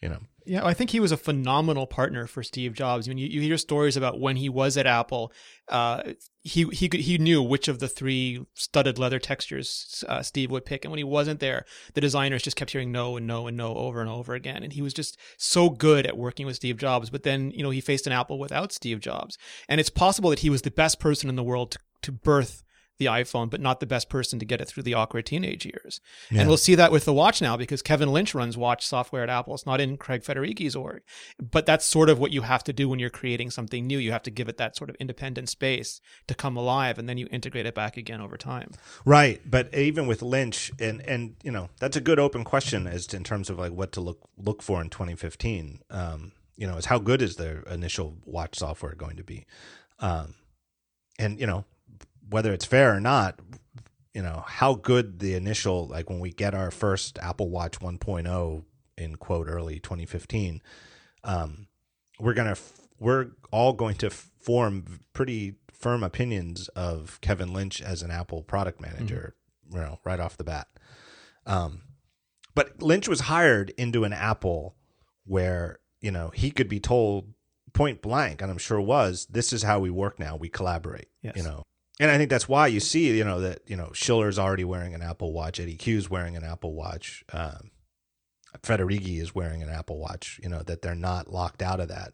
you 0.00 0.08
know. 0.10 0.20
Yeah, 0.46 0.64
I 0.64 0.74
think 0.74 0.90
he 0.90 1.00
was 1.00 1.10
a 1.10 1.16
phenomenal 1.16 1.88
partner 1.88 2.28
for 2.28 2.44
Steve 2.44 2.72
Jobs. 2.72 3.06
I 3.06 3.10
mean, 3.10 3.18
you, 3.18 3.26
you 3.26 3.40
hear 3.40 3.58
stories 3.58 3.96
about 3.96 4.20
when 4.20 4.36
he 4.36 4.48
was 4.48 4.76
at 4.76 4.86
Apple, 4.86 5.32
uh, 5.68 6.12
he 6.42 6.64
he 6.66 6.88
he 6.92 7.18
knew 7.18 7.42
which 7.42 7.66
of 7.66 7.80
the 7.80 7.88
three 7.88 8.46
studded 8.54 8.96
leather 8.96 9.18
textures 9.18 10.04
uh, 10.08 10.22
Steve 10.22 10.52
would 10.52 10.64
pick, 10.64 10.84
and 10.84 10.92
when 10.92 10.98
he 10.98 11.04
wasn't 11.04 11.40
there, 11.40 11.64
the 11.94 12.00
designers 12.00 12.42
just 12.42 12.56
kept 12.56 12.70
hearing 12.70 12.92
no 12.92 13.16
and 13.16 13.26
no 13.26 13.48
and 13.48 13.56
no 13.56 13.74
over 13.74 14.00
and 14.00 14.08
over 14.08 14.34
again. 14.34 14.62
And 14.62 14.72
he 14.72 14.82
was 14.82 14.94
just 14.94 15.18
so 15.36 15.68
good 15.68 16.06
at 16.06 16.16
working 16.16 16.46
with 16.46 16.56
Steve 16.56 16.76
Jobs. 16.76 17.10
But 17.10 17.24
then, 17.24 17.50
you 17.50 17.64
know, 17.64 17.70
he 17.70 17.80
faced 17.80 18.06
an 18.06 18.12
Apple 18.12 18.38
without 18.38 18.72
Steve 18.72 19.00
Jobs, 19.00 19.36
and 19.68 19.80
it's 19.80 19.90
possible 19.90 20.30
that 20.30 20.40
he 20.40 20.50
was 20.50 20.62
the 20.62 20.70
best 20.70 21.00
person 21.00 21.28
in 21.28 21.34
the 21.34 21.42
world 21.42 21.72
to, 21.72 21.78
to 22.02 22.12
birth 22.12 22.62
the 22.98 23.06
iPhone, 23.06 23.50
but 23.50 23.60
not 23.60 23.80
the 23.80 23.86
best 23.86 24.08
person 24.08 24.38
to 24.38 24.44
get 24.44 24.60
it 24.60 24.68
through 24.68 24.82
the 24.82 24.94
awkward 24.94 25.26
teenage 25.26 25.64
years. 25.64 26.00
Yeah. 26.30 26.40
And 26.40 26.48
we'll 26.48 26.56
see 26.56 26.74
that 26.74 26.92
with 26.92 27.04
the 27.04 27.12
watch 27.12 27.42
now 27.42 27.56
because 27.56 27.82
Kevin 27.82 28.12
Lynch 28.12 28.34
runs 28.34 28.56
watch 28.56 28.86
software 28.86 29.22
at 29.22 29.28
Apple. 29.28 29.54
It's 29.54 29.66
not 29.66 29.80
in 29.80 29.96
Craig 29.96 30.24
Federighi's 30.24 30.74
org. 30.74 31.02
But 31.38 31.66
that's 31.66 31.84
sort 31.84 32.08
of 32.08 32.18
what 32.18 32.32
you 32.32 32.42
have 32.42 32.64
to 32.64 32.72
do 32.72 32.88
when 32.88 32.98
you're 32.98 33.10
creating 33.10 33.50
something 33.50 33.86
new. 33.86 33.98
You 33.98 34.12
have 34.12 34.22
to 34.24 34.30
give 34.30 34.48
it 34.48 34.56
that 34.56 34.76
sort 34.76 34.90
of 34.90 34.96
independent 34.96 35.48
space 35.48 36.00
to 36.26 36.34
come 36.34 36.56
alive 36.56 36.98
and 36.98 37.08
then 37.08 37.18
you 37.18 37.28
integrate 37.30 37.66
it 37.66 37.74
back 37.74 37.96
again 37.96 38.20
over 38.20 38.36
time. 38.36 38.70
Right. 39.04 39.40
But 39.44 39.74
even 39.74 40.06
with 40.06 40.22
Lynch 40.22 40.70
and 40.78 41.00
and 41.02 41.36
you 41.42 41.50
know, 41.50 41.68
that's 41.78 41.96
a 41.96 42.00
good 42.00 42.18
open 42.18 42.44
question 42.44 42.86
as 42.86 43.06
to, 43.08 43.16
in 43.16 43.24
terms 43.24 43.50
of 43.50 43.58
like 43.58 43.72
what 43.72 43.92
to 43.92 44.00
look 44.00 44.28
look 44.36 44.62
for 44.62 44.80
in 44.80 44.90
2015. 44.90 45.80
Um, 45.90 46.32
you 46.56 46.66
know, 46.66 46.76
is 46.76 46.86
how 46.86 46.98
good 46.98 47.20
is 47.20 47.36
their 47.36 47.60
initial 47.70 48.16
watch 48.24 48.58
software 48.58 48.94
going 48.94 49.16
to 49.16 49.24
be? 49.24 49.46
Um, 50.00 50.34
and 51.18 51.38
you 51.38 51.46
know, 51.46 51.64
whether 52.28 52.52
it's 52.52 52.64
fair 52.64 52.94
or 52.94 53.00
not, 53.00 53.40
you 54.14 54.22
know, 54.22 54.44
how 54.46 54.74
good 54.74 55.18
the 55.18 55.34
initial 55.34 55.86
like 55.86 56.08
when 56.08 56.20
we 56.20 56.30
get 56.30 56.54
our 56.54 56.70
first 56.70 57.18
Apple 57.18 57.50
Watch 57.50 57.80
1.0 57.80 58.64
in 58.96 59.16
quote 59.16 59.48
early 59.48 59.78
2015, 59.78 60.62
um, 61.24 61.66
we're 62.18 62.34
gonna 62.34 62.56
we're 62.98 63.28
all 63.50 63.72
going 63.72 63.96
to 63.96 64.10
form 64.10 65.00
pretty 65.12 65.56
firm 65.72 66.02
opinions 66.02 66.68
of 66.68 67.20
Kevin 67.20 67.52
Lynch 67.52 67.82
as 67.82 68.02
an 68.02 68.10
Apple 68.10 68.42
product 68.42 68.80
manager, 68.80 69.34
mm-hmm. 69.68 69.76
you 69.76 69.82
know, 69.82 69.98
right 70.04 70.20
off 70.20 70.36
the 70.36 70.44
bat. 70.44 70.68
Um, 71.44 71.82
but 72.54 72.82
Lynch 72.82 73.08
was 73.08 73.20
hired 73.20 73.70
into 73.76 74.04
an 74.04 74.12
Apple 74.12 74.76
where 75.26 75.78
you 76.00 76.10
know 76.10 76.30
he 76.34 76.50
could 76.50 76.68
be 76.68 76.80
told 76.80 77.34
point 77.74 78.00
blank, 78.00 78.40
and 78.40 78.50
I'm 78.50 78.58
sure 78.58 78.80
was, 78.80 79.26
this 79.26 79.52
is 79.52 79.62
how 79.62 79.78
we 79.78 79.90
work 79.90 80.18
now. 80.18 80.36
We 80.36 80.48
collaborate. 80.48 81.08
Yes. 81.22 81.36
You 81.36 81.42
know, 81.42 81.62
and 81.98 82.10
I 82.10 82.18
think 82.18 82.30
that's 82.30 82.48
why 82.48 82.66
you 82.66 82.80
see, 82.80 83.16
you 83.16 83.24
know, 83.24 83.40
that 83.40 83.60
you 83.66 83.76
know 83.76 83.90
Schiller's 83.92 84.38
already 84.38 84.64
wearing 84.64 84.94
an 84.94 85.02
Apple 85.02 85.32
Watch, 85.32 85.60
Eddie 85.60 85.76
Cue's 85.76 86.10
wearing 86.10 86.36
an 86.36 86.44
Apple 86.44 86.74
Watch, 86.74 87.24
um, 87.32 87.70
Federighi 88.62 89.20
is 89.20 89.34
wearing 89.34 89.62
an 89.62 89.68
Apple 89.68 89.98
Watch. 89.98 90.40
You 90.42 90.48
know 90.48 90.62
that 90.62 90.82
they're 90.82 90.94
not 90.94 91.32
locked 91.32 91.62
out 91.62 91.80
of 91.80 91.88
that 91.88 92.12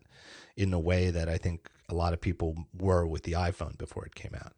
in 0.57 0.71
the 0.71 0.79
way 0.79 1.11
that 1.11 1.29
I 1.29 1.39
think 1.39 1.69
a 1.89 1.95
lot 1.95 2.13
of 2.13 2.21
people 2.21 2.57
were 2.79 3.07
with 3.07 3.25
the 3.25 3.33
iPhone 3.33 3.77
before 3.77 4.05
it 4.07 4.15
came 4.15 4.35
out. 4.35 4.53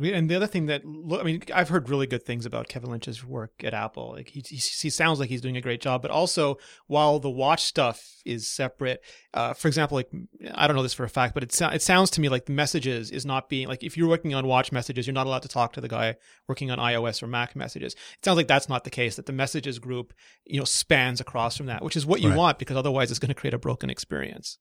And 0.00 0.30
the 0.30 0.36
other 0.36 0.46
thing 0.46 0.66
that 0.66 0.82
I 0.84 1.22
mean, 1.22 1.42
I've 1.54 1.68
heard 1.68 1.90
really 1.90 2.06
good 2.06 2.22
things 2.22 2.46
about 2.46 2.68
Kevin 2.68 2.90
Lynch's 2.90 3.24
work 3.24 3.52
at 3.62 3.74
Apple. 3.74 4.12
Like 4.12 4.28
he, 4.28 4.42
he, 4.46 4.56
he 4.56 4.88
sounds 4.88 5.20
like 5.20 5.28
he's 5.28 5.42
doing 5.42 5.56
a 5.56 5.60
great 5.60 5.82
job. 5.82 6.00
But 6.00 6.10
also, 6.10 6.56
while 6.86 7.18
the 7.18 7.30
watch 7.30 7.64
stuff 7.64 8.02
is 8.24 8.48
separate, 8.48 9.02
uh, 9.34 9.52
for 9.52 9.68
example, 9.68 9.96
like 9.96 10.10
I 10.54 10.66
don't 10.66 10.76
know 10.76 10.82
this 10.82 10.94
for 10.94 11.04
a 11.04 11.10
fact, 11.10 11.34
but 11.34 11.42
it 11.42 11.60
it 11.60 11.82
sounds 11.82 12.10
to 12.12 12.22
me 12.22 12.30
like 12.30 12.46
the 12.46 12.52
messages 12.52 13.10
is 13.10 13.26
not 13.26 13.50
being 13.50 13.68
like 13.68 13.82
if 13.82 13.96
you're 13.96 14.08
working 14.08 14.34
on 14.34 14.46
watch 14.46 14.72
messages, 14.72 15.06
you're 15.06 15.14
not 15.14 15.26
allowed 15.26 15.42
to 15.42 15.48
talk 15.48 15.74
to 15.74 15.80
the 15.82 15.88
guy 15.88 16.16
working 16.48 16.70
on 16.70 16.78
iOS 16.78 17.22
or 17.22 17.26
Mac 17.26 17.54
messages. 17.54 17.92
It 17.92 18.24
sounds 18.24 18.36
like 18.36 18.48
that's 18.48 18.70
not 18.70 18.84
the 18.84 18.90
case. 18.90 19.16
That 19.16 19.26
the 19.26 19.32
messages 19.32 19.78
group 19.78 20.14
you 20.46 20.58
know 20.58 20.64
spans 20.64 21.20
across 21.20 21.56
from 21.56 21.66
that, 21.66 21.84
which 21.84 21.96
is 21.96 22.06
what 22.06 22.22
you 22.22 22.30
right. 22.30 22.38
want 22.38 22.58
because 22.58 22.78
otherwise 22.78 23.10
it's 23.10 23.20
going 23.20 23.28
to 23.28 23.34
create 23.34 23.54
a 23.54 23.58
broken 23.58 23.90
experience. 23.90 24.58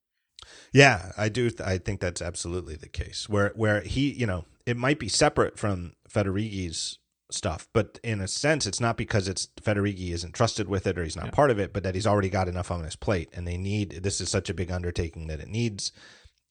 Yeah, 0.74 1.12
I 1.18 1.30
do. 1.30 1.52
I 1.64 1.78
think 1.78 2.00
that's 2.00 2.22
absolutely 2.22 2.76
the 2.76 2.90
case. 2.90 3.30
Where 3.30 3.52
where 3.56 3.82
he, 3.82 4.12
you 4.12 4.26
know, 4.26 4.46
it 4.72 4.78
might 4.78 5.00
be 5.00 5.10
separate 5.10 5.60
from 5.60 5.94
Federighi's 6.10 6.98
stuff, 7.30 7.68
but 7.74 8.00
in 8.04 8.22
a 8.22 8.28
sense, 8.28 8.66
it's 8.66 8.80
not 8.80 8.96
because 8.96 9.28
it's 9.28 9.48
Federighi 9.62 10.12
isn't 10.12 10.34
trusted 10.34 10.70
with 10.70 10.88
it 10.88 10.98
or 10.98 11.04
he's 11.04 11.16
not 11.16 11.26
yeah. 11.26 11.32
part 11.32 11.52
of 11.52 11.60
it, 11.60 11.74
but 11.74 11.84
that 11.84 11.94
he's 11.94 12.08
already 12.08 12.30
got 12.30 12.48
enough 12.48 12.72
on 12.72 12.84
his 12.84 12.96
plate, 12.96 13.30
and 13.34 13.46
they 13.46 13.58
need. 13.58 14.04
This 14.04 14.22
is 14.22 14.30
such 14.30 14.50
a 14.50 14.54
big 14.54 14.72
undertaking 14.72 15.28
that 15.28 15.42
it 15.42 15.50
needs 15.50 15.92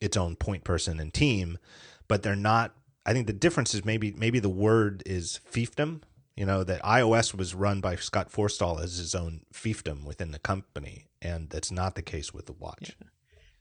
its 0.00 0.16
own 0.16 0.36
point 0.36 0.64
person 0.64 1.00
and 1.00 1.12
team, 1.12 1.58
but 2.08 2.22
they're 2.22 2.36
not. 2.36 2.74
I 3.06 3.14
think 3.14 3.26
the 3.26 3.32
difference 3.32 3.74
is 3.74 3.84
maybe 3.84 4.12
maybe 4.12 4.38
the 4.38 4.50
word 4.50 5.02
is 5.06 5.40
fiefdom. 5.50 6.02
You 6.36 6.44
know 6.44 6.62
that 6.62 6.82
iOS 6.82 7.34
was 7.34 7.54
run 7.54 7.80
by 7.80 7.96
Scott 7.96 8.30
Forstall 8.30 8.82
as 8.82 8.98
his 8.98 9.14
own 9.14 9.42
fiefdom 9.52 10.04
within 10.04 10.30
the 10.30 10.38
company, 10.38 11.06
and 11.22 11.48
that's 11.48 11.72
not 11.72 11.94
the 11.94 12.02
case 12.02 12.34
with 12.34 12.46
the 12.46 12.52
watch. 12.52 12.96
Yeah. 13.00 13.06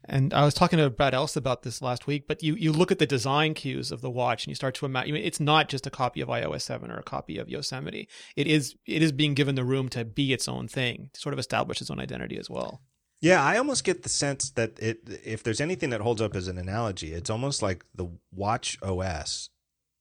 And 0.10 0.34
I 0.34 0.44
was 0.44 0.56
talking 0.56 0.80
to 0.80 0.90
Brad 0.90 1.14
Ellis 1.14 1.36
about 1.36 1.62
this 1.62 1.82
last 1.82 2.08
week, 2.08 2.28
but 2.28 2.42
you, 2.42 2.56
you 2.56 2.72
look 2.72 2.92
at 2.92 2.98
the 2.98 3.06
design 3.06 3.54
cues 3.54 3.92
of 3.92 4.02
the 4.02 4.10
watch 4.10 4.44
and 4.44 4.50
you 4.50 4.56
start 4.56 4.74
to 4.76 4.86
imagine 4.86 5.16
it's 5.16 5.40
not 5.40 5.70
just 5.70 5.86
a 5.86 5.92
copy 5.92 6.20
of 6.20 6.30
iOS 6.30 6.62
7 6.62 6.90
or 6.90 6.98
a 6.98 7.04
copy 7.04 7.38
of 7.38 7.48
Yosemite. 7.48 8.10
It 8.36 8.48
is 8.48 8.76
it 8.88 9.04
is 9.04 9.12
being 9.12 9.36
given 9.36 9.56
the 9.56 9.64
room 9.64 9.88
to 9.90 10.04
be 10.04 10.34
its 10.34 10.48
own 10.48 10.68
thing, 10.68 11.12
to 11.14 11.20
sort 11.20 11.34
of 11.34 11.40
establish 11.40 11.80
its 11.80 11.92
own 11.92 12.00
identity 12.00 12.38
as 12.38 12.50
well. 12.50 12.82
Yeah, 13.22 13.44
I 13.44 13.58
almost 13.58 13.84
get 13.84 14.04
the 14.04 14.10
sense 14.10 14.50
that 14.52 14.80
it 14.80 15.02
if 15.24 15.44
there's 15.44 15.62
anything 15.62 15.92
that 15.92 16.02
holds 16.02 16.22
up 16.22 16.36
as 16.36 16.48
an 16.48 16.58
analogy, 16.58 17.14
it's 17.14 17.30
almost 17.30 17.62
like 17.62 17.86
the 17.94 18.10
watch 18.34 18.78
OS 18.82 19.50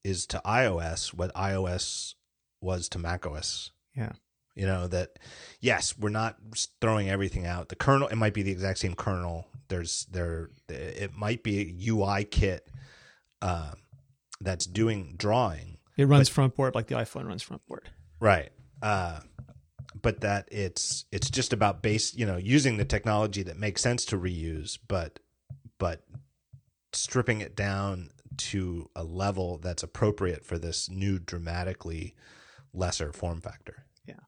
is 0.05 0.27
to 0.27 0.41
iOS 0.45 1.13
what 1.13 1.35
iOS 1.35 2.15
was 2.61 2.89
to 2.91 2.99
macOS. 2.99 3.73
Yeah. 3.95 4.13
You 4.55 4.67
know 4.67 4.87
that 4.89 5.19
yes, 5.61 5.99
we're 5.99 6.09
not 6.09 6.37
throwing 6.81 7.11
everything 7.11 7.45
out. 7.45 7.69
The 7.69 7.77
kernel 7.77 8.09
it 8.09 8.17
might 8.17 8.35
be 8.35 8.43
the 8.43 8.53
exact 8.53 8.79
same 8.79 8.95
kernel. 8.95 9.47
There's 9.69 10.07
there 10.11 10.51
it 10.69 11.17
might 11.17 11.43
be 11.43 11.61
a 11.61 11.91
UI 11.91 12.25
kit 12.25 12.69
uh, 13.43 13.73
that's 14.41 14.67
doing 14.67 15.15
drawing. 15.17 15.79
It 15.97 16.07
runs 16.07 16.31
but, 16.31 16.55
FrontBoard 16.55 16.75
like 16.75 16.87
the 16.87 16.95
iPhone 16.97 17.27
runs 17.27 17.45
FrontBoard. 17.45 17.87
Right. 18.21 18.51
Uh, 18.83 19.21
but 20.01 20.21
that 20.21 20.49
it's 20.51 21.05
it's 21.11 21.31
just 21.31 21.53
about 21.53 21.83
base, 21.83 22.15
you 22.15 22.27
know, 22.27 22.37
using 22.37 22.77
the 22.77 22.85
technology 22.85 23.43
that 23.43 23.59
makes 23.59 23.83
sense 23.83 24.05
to 24.07 24.19
reuse, 24.19 24.79
but 24.87 25.19
but 25.79 26.05
stripping 26.93 27.41
it 27.41 27.57
down 27.57 28.11
to 28.37 28.89
a 28.95 29.03
level 29.05 29.59
that's 29.59 29.83
appropriate 29.83 30.45
for 30.45 30.59
this 30.59 30.89
new 30.89 31.19
dramatically 31.19 32.15
lesser 32.73 33.13
form 33.13 33.41
factor 33.41 33.85
Yeah. 34.07 34.21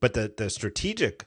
but 0.00 0.14
the 0.14 0.32
the 0.36 0.50
strategic 0.50 1.26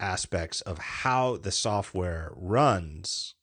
aspects 0.00 0.60
of 0.62 0.78
how 0.78 1.36
the 1.36 1.52
software 1.52 2.32
runs 2.36 3.34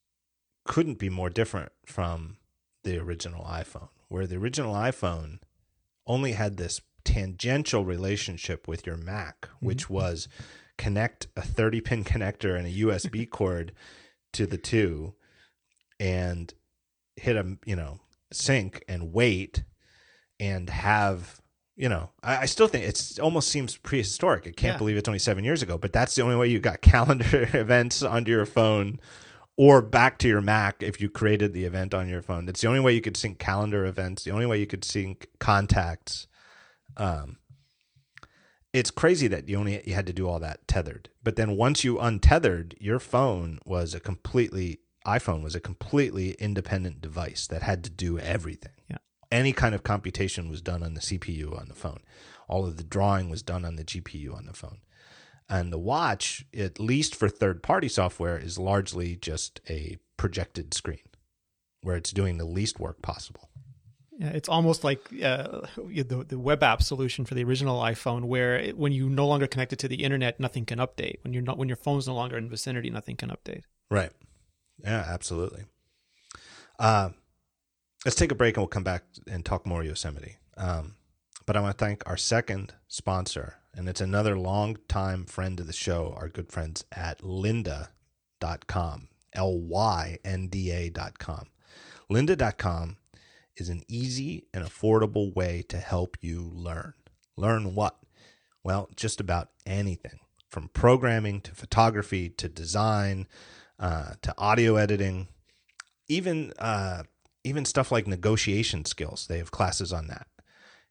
couldn't 0.66 1.00
be 1.00 1.10
more 1.10 1.30
different 1.30 1.72
from 1.86 2.38
the 2.84 2.98
original 2.98 3.44
iPhone, 3.46 3.90
where 4.10 4.28
the 4.28 4.38
original 4.38 4.74
iPhone 4.74 5.40
only 6.06 6.34
had 6.34 6.58
this 6.58 6.82
tangential 7.04 7.86
relationship 7.86 8.68
with 8.68 8.86
your 8.86 8.98
Mac, 8.98 9.42
mm-hmm. 9.42 9.66
which 9.66 9.90
was 9.90 10.28
connect 10.78 11.28
a 11.36 11.42
30 11.42 11.82
pin 11.82 12.04
connector 12.04 12.58
and 12.58 12.68
a 12.68 12.80
USB 12.82 13.30
cord 13.30 13.74
to 14.34 14.46
the 14.46 14.58
two 14.58 15.14
and 16.00 16.54
hit 17.16 17.36
a, 17.36 17.58
you 17.66 17.76
know, 17.76 18.00
sync 18.32 18.84
and 18.88 19.14
wait 19.14 19.64
and 20.40 20.70
have 20.70 21.41
you 21.82 21.90
know, 21.90 22.12
I, 22.22 22.38
I 22.38 22.46
still 22.46 22.68
think 22.68 22.86
it 22.86 23.20
almost 23.20 23.50
seems 23.50 23.76
prehistoric. 23.76 24.44
I 24.44 24.52
can't 24.52 24.76
yeah. 24.76 24.78
believe 24.78 24.98
it's 24.98 25.10
only 25.10 25.18
seven 25.18 25.44
years 25.44 25.64
ago, 25.64 25.80
but 25.80 25.92
that's 25.92 26.14
the 26.14 26.22
only 26.22 26.36
way 26.36 26.48
you 26.48 26.60
got 26.60 26.82
calendar 26.82 27.50
events 27.54 28.04
onto 28.04 28.30
your 28.30 28.46
phone 28.46 29.00
or 29.58 29.82
back 29.82 30.20
to 30.20 30.28
your 30.28 30.42
Mac 30.42 30.84
if 30.84 31.02
you 31.02 31.10
created 31.10 31.54
the 31.54 31.66
event 31.66 31.96
on 31.96 32.08
your 32.08 32.22
phone. 32.22 32.46
That's 32.46 32.62
the 32.62 32.68
only 32.68 32.82
way 32.82 32.94
you 32.94 33.02
could 33.02 33.18
sync 33.18 33.40
calendar 33.40 33.88
events, 33.88 34.24
the 34.24 34.32
only 34.32 34.46
way 34.46 34.60
you 34.60 34.68
could 34.68 34.84
sync 34.84 35.26
contacts. 35.40 36.28
Um, 36.98 37.38
it's 38.74 38.92
crazy 38.92 39.28
that 39.30 39.50
you 39.50 39.58
only 39.58 39.82
you 39.84 39.96
had 39.96 40.06
to 40.06 40.14
do 40.14 40.30
all 40.30 40.40
that 40.40 40.68
tethered. 40.68 41.10
But 41.24 41.36
then 41.36 41.58
once 41.58 41.84
you 41.84 42.00
untethered, 42.00 42.76
your 42.80 43.00
phone 43.00 43.58
was 43.66 43.96
a 43.96 44.00
completely 44.00 44.82
iPhone 45.08 45.42
was 45.42 45.56
a 45.56 45.60
completely 45.60 46.34
independent 46.34 47.02
device 47.02 47.48
that 47.48 47.64
had 47.64 47.84
to 47.86 47.90
do 47.90 48.20
everything. 48.20 48.74
Yeah 48.88 48.98
any 49.32 49.54
kind 49.54 49.74
of 49.74 49.84
computation 49.84 50.50
was 50.50 50.62
done 50.62 50.84
on 50.84 50.94
the 50.94 51.00
CPU 51.00 51.58
on 51.60 51.68
the 51.68 51.76
phone. 51.76 52.02
All 52.48 52.66
of 52.66 52.78
the 52.78 52.84
drawing 52.84 53.30
was 53.30 53.42
done 53.42 53.64
on 53.64 53.76
the 53.76 53.84
GPU 53.84 54.36
on 54.36 54.46
the 54.46 54.54
phone. 54.54 54.80
And 55.50 55.72
the 55.72 55.80
watch, 55.80 56.46
at 56.58 56.80
least 56.80 57.16
for 57.16 57.28
third 57.28 57.62
party 57.62 57.88
software, 57.88 58.38
is 58.38 58.58
largely 58.58 59.16
just 59.16 59.60
a 59.70 59.98
projected 60.18 60.74
screen 60.74 61.00
where 61.82 61.96
it's 61.96 62.12
doing 62.12 62.38
the 62.38 62.46
least 62.46 62.80
work 62.80 63.02
possible. 63.02 63.50
Yeah, 64.18 64.30
it's 64.30 64.48
almost 64.48 64.84
like 64.84 65.00
uh, 65.24 65.62
the, 65.76 66.26
the 66.28 66.38
web 66.38 66.62
app 66.62 66.84
solution 66.84 67.26
for 67.26 67.34
the 67.34 67.44
original 67.44 67.82
iPhone, 67.82 68.26
where 68.26 68.56
it, 68.56 68.78
when 68.78 68.92
you 68.92 69.10
no 69.10 69.28
longer 69.28 69.48
connected 69.48 69.80
to 69.80 69.88
the 69.88 70.04
internet, 70.04 70.40
nothing 70.40 70.64
can 70.64 70.78
update. 70.78 71.16
When 71.24 71.34
you're 71.34 71.42
not, 71.42 71.58
when 71.58 71.68
your 71.68 71.78
phone's 71.78 72.08
no 72.08 72.14
longer 72.14 72.38
in 72.38 72.48
vicinity, 72.48 72.90
nothing 72.90 73.16
can 73.16 73.30
update. 73.30 73.64
Right. 73.90 74.12
Yeah, 74.84 75.04
absolutely. 75.08 75.64
Uh, 76.78 77.10
let's 78.06 78.16
take 78.16 78.32
a 78.32 78.36
break 78.36 78.56
and 78.56 78.62
we'll 78.62 78.68
come 78.68 78.84
back 78.84 79.04
and 79.28 79.46
talk 79.46 79.66
more 79.66 79.84
Yosemite. 79.84 80.38
Um, 80.58 80.96
but 81.46 81.58
I 81.58 81.62
want 81.62 81.78
to 81.78 81.86
thank 81.86 82.04
our 82.06 82.18
second 82.18 82.74
sponsor, 82.88 83.56
and 83.74 83.90
it's 83.90 84.02
another 84.02 84.38
long-time 84.38 85.26
friend 85.26 85.60
of 85.60 85.68
the 85.68 85.74
show, 85.74 86.14
our 86.18 86.30
good 86.30 86.52
friends 86.52 86.86
at 86.92 87.20
lynda.com, 87.22 89.08
L 89.34 89.60
Y 89.60 90.18
N 90.24 90.48
D 90.48 90.72
A.com. 90.72 91.48
Lynda.com 92.10 92.98
is 93.56 93.70
an 93.70 93.84
easy 93.88 94.46
and 94.54 94.66
affordable 94.66 95.34
way 95.34 95.64
to 95.70 95.78
help 95.78 96.18
you 96.22 96.52
learn. 96.54 96.94
Learn 97.38 97.76
what? 97.76 97.98
Well, 98.64 98.90
just 98.96 99.20
about 99.20 99.50
anything 99.66 100.20
from 100.50 100.70
programming 100.70 101.42
to 101.42 101.56
photography 101.56 102.30
to 102.30 102.50
design 102.50 103.28
uh, 103.80 104.14
to 104.22 104.34
audio 104.38 104.76
editing, 104.76 105.28
even 106.08 106.54
uh, 106.60 107.04
even 107.44 107.66
stuff 107.66 107.92
like 107.92 108.08
negotiation 108.08 108.86
skills. 108.86 109.28
They 109.28 109.38
have 109.38 109.52
classes 109.52 109.92
on 109.92 110.08
that. 110.08 110.28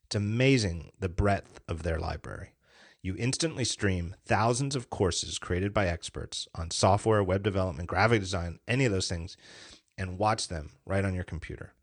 It's 0.04 0.16
amazing 0.16 0.90
the 0.98 1.08
breadth 1.08 1.60
of 1.68 1.82
their 1.82 1.98
library. 1.98 2.54
You 3.02 3.14
instantly 3.18 3.64
stream 3.64 4.14
thousands 4.26 4.76
of 4.76 4.90
courses 4.90 5.38
created 5.38 5.72
by 5.72 5.86
experts 5.86 6.48
on 6.54 6.70
software, 6.70 7.22
web 7.22 7.42
development, 7.42 7.88
graphic 7.88 8.20
design, 8.20 8.58
any 8.68 8.84
of 8.84 8.92
those 8.92 9.08
things, 9.08 9.36
and 9.96 10.18
watch 10.18 10.48
them 10.48 10.72
right 10.84 11.04
on 11.04 11.14
your 11.14 11.24
computer. 11.24 11.74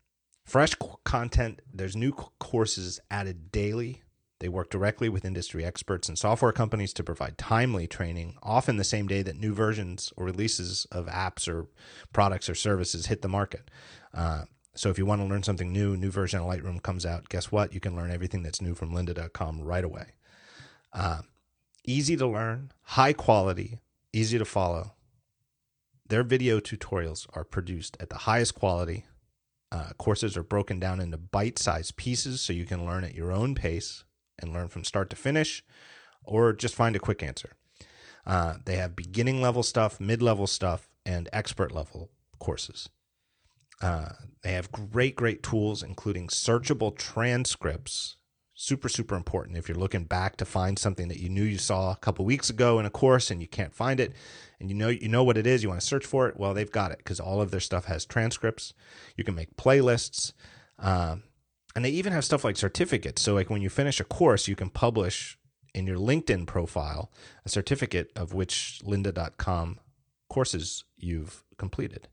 Fresh 0.44 0.76
content, 1.04 1.60
there's 1.72 1.96
new 1.96 2.12
courses 2.12 3.00
added 3.10 3.50
daily. 3.50 4.02
They 4.40 4.48
work 4.48 4.70
directly 4.70 5.08
with 5.08 5.24
industry 5.24 5.64
experts 5.64 6.08
and 6.08 6.16
software 6.16 6.52
companies 6.52 6.92
to 6.94 7.04
provide 7.04 7.36
timely 7.36 7.86
training, 7.86 8.36
often 8.42 8.76
the 8.76 8.84
same 8.84 9.08
day 9.08 9.22
that 9.22 9.36
new 9.36 9.52
versions 9.52 10.12
or 10.16 10.24
releases 10.24 10.86
of 10.92 11.06
apps 11.06 11.48
or 11.48 11.66
products 12.12 12.48
or 12.48 12.54
services 12.54 13.06
hit 13.06 13.22
the 13.22 13.28
market. 13.28 13.70
Uh, 14.14 14.44
so 14.78 14.90
if 14.90 14.98
you 14.98 15.04
want 15.04 15.20
to 15.20 15.26
learn 15.26 15.42
something 15.42 15.72
new, 15.72 15.96
new 15.96 16.10
version 16.10 16.38
of 16.38 16.46
Lightroom 16.46 16.80
comes 16.80 17.04
out. 17.04 17.28
Guess 17.28 17.50
what? 17.50 17.74
You 17.74 17.80
can 17.80 17.96
learn 17.96 18.12
everything 18.12 18.44
that's 18.44 18.62
new 18.62 18.76
from 18.76 18.92
lynda.com 18.92 19.60
right 19.60 19.82
away. 19.82 20.12
Uh, 20.92 21.22
easy 21.84 22.16
to 22.16 22.28
learn, 22.28 22.70
high 22.82 23.12
quality, 23.12 23.80
easy 24.12 24.38
to 24.38 24.44
follow. 24.44 24.92
Their 26.06 26.22
video 26.22 26.60
tutorials 26.60 27.26
are 27.34 27.42
produced 27.42 27.96
at 27.98 28.08
the 28.08 28.18
highest 28.18 28.54
quality. 28.54 29.04
Uh, 29.72 29.90
courses 29.98 30.36
are 30.36 30.44
broken 30.44 30.78
down 30.78 31.00
into 31.00 31.18
bite 31.18 31.58
sized 31.58 31.96
pieces 31.96 32.40
so 32.40 32.52
you 32.52 32.64
can 32.64 32.86
learn 32.86 33.02
at 33.02 33.16
your 33.16 33.32
own 33.32 33.56
pace 33.56 34.04
and 34.38 34.52
learn 34.52 34.68
from 34.68 34.84
start 34.84 35.10
to 35.10 35.16
finish, 35.16 35.64
or 36.22 36.52
just 36.52 36.76
find 36.76 36.94
a 36.94 37.00
quick 37.00 37.20
answer. 37.20 37.56
Uh, 38.24 38.54
they 38.64 38.76
have 38.76 38.94
beginning 38.94 39.42
level 39.42 39.64
stuff, 39.64 39.98
mid 39.98 40.22
level 40.22 40.46
stuff, 40.46 40.88
and 41.04 41.28
expert 41.32 41.72
level 41.72 42.10
courses. 42.38 42.90
Uh, 43.80 44.10
they 44.42 44.52
have 44.52 44.72
great, 44.72 45.16
great 45.16 45.42
tools, 45.42 45.82
including 45.82 46.28
searchable 46.28 46.96
transcripts. 46.96 48.16
Super, 48.54 48.88
super 48.88 49.14
important 49.14 49.56
if 49.56 49.68
you're 49.68 49.78
looking 49.78 50.04
back 50.04 50.36
to 50.36 50.44
find 50.44 50.78
something 50.78 51.06
that 51.08 51.20
you 51.20 51.28
knew 51.28 51.44
you 51.44 51.58
saw 51.58 51.92
a 51.92 51.96
couple 51.96 52.24
weeks 52.24 52.50
ago 52.50 52.80
in 52.80 52.86
a 52.86 52.90
course 52.90 53.30
and 53.30 53.40
you 53.40 53.46
can't 53.46 53.72
find 53.72 54.00
it, 54.00 54.12
and 54.58 54.68
you 54.68 54.74
know 54.74 54.88
you 54.88 55.08
know 55.08 55.22
what 55.22 55.36
it 55.36 55.46
is. 55.46 55.62
You 55.62 55.68
want 55.68 55.80
to 55.80 55.86
search 55.86 56.04
for 56.04 56.28
it. 56.28 56.36
Well, 56.36 56.54
they've 56.54 56.70
got 56.70 56.90
it 56.90 56.98
because 56.98 57.20
all 57.20 57.40
of 57.40 57.52
their 57.52 57.60
stuff 57.60 57.84
has 57.84 58.04
transcripts. 58.04 58.74
You 59.16 59.22
can 59.22 59.36
make 59.36 59.56
playlists, 59.56 60.32
um, 60.80 61.22
and 61.76 61.84
they 61.84 61.90
even 61.90 62.12
have 62.12 62.24
stuff 62.24 62.42
like 62.42 62.56
certificates. 62.56 63.22
So, 63.22 63.34
like 63.34 63.48
when 63.48 63.62
you 63.62 63.70
finish 63.70 64.00
a 64.00 64.04
course, 64.04 64.48
you 64.48 64.56
can 64.56 64.70
publish 64.70 65.38
in 65.72 65.86
your 65.86 65.98
LinkedIn 65.98 66.46
profile 66.46 67.12
a 67.44 67.48
certificate 67.48 68.10
of 68.16 68.34
which 68.34 68.80
lynda.com 68.84 69.78
courses 70.28 70.84
you've 70.96 71.44
completed. 71.56 72.08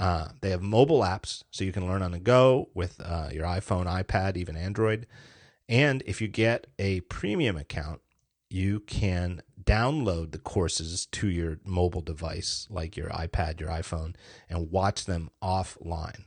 Uh, 0.00 0.28
they 0.40 0.48
have 0.48 0.62
mobile 0.62 1.00
apps, 1.00 1.44
so 1.50 1.62
you 1.62 1.72
can 1.72 1.86
learn 1.86 2.00
on 2.00 2.12
the 2.12 2.18
go 2.18 2.70
with 2.72 2.98
uh, 3.04 3.28
your 3.30 3.44
iPhone, 3.44 3.84
iPad, 3.84 4.38
even 4.38 4.56
Android. 4.56 5.06
And 5.68 6.02
if 6.06 6.22
you 6.22 6.26
get 6.26 6.68
a 6.78 7.00
premium 7.02 7.58
account, 7.58 8.00
you 8.48 8.80
can 8.80 9.42
download 9.62 10.32
the 10.32 10.38
courses 10.38 11.04
to 11.04 11.28
your 11.28 11.58
mobile 11.66 12.00
device, 12.00 12.66
like 12.70 12.96
your 12.96 13.10
iPad, 13.10 13.60
your 13.60 13.68
iPhone, 13.68 14.14
and 14.48 14.70
watch 14.70 15.04
them 15.04 15.28
offline. 15.44 16.24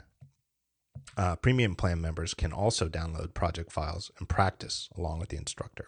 Uh, 1.17 1.36
premium 1.36 1.74
plan 1.74 1.99
members 1.99 2.36
can 2.36 2.53
also 2.53 2.88
download 2.88 3.34
project 3.34 3.71
files 3.71 4.11
and 4.19 4.30
practice 4.30 4.88
along 4.95 5.17
with 5.17 5.30
the 5.30 5.38
instructor. 5.38 5.88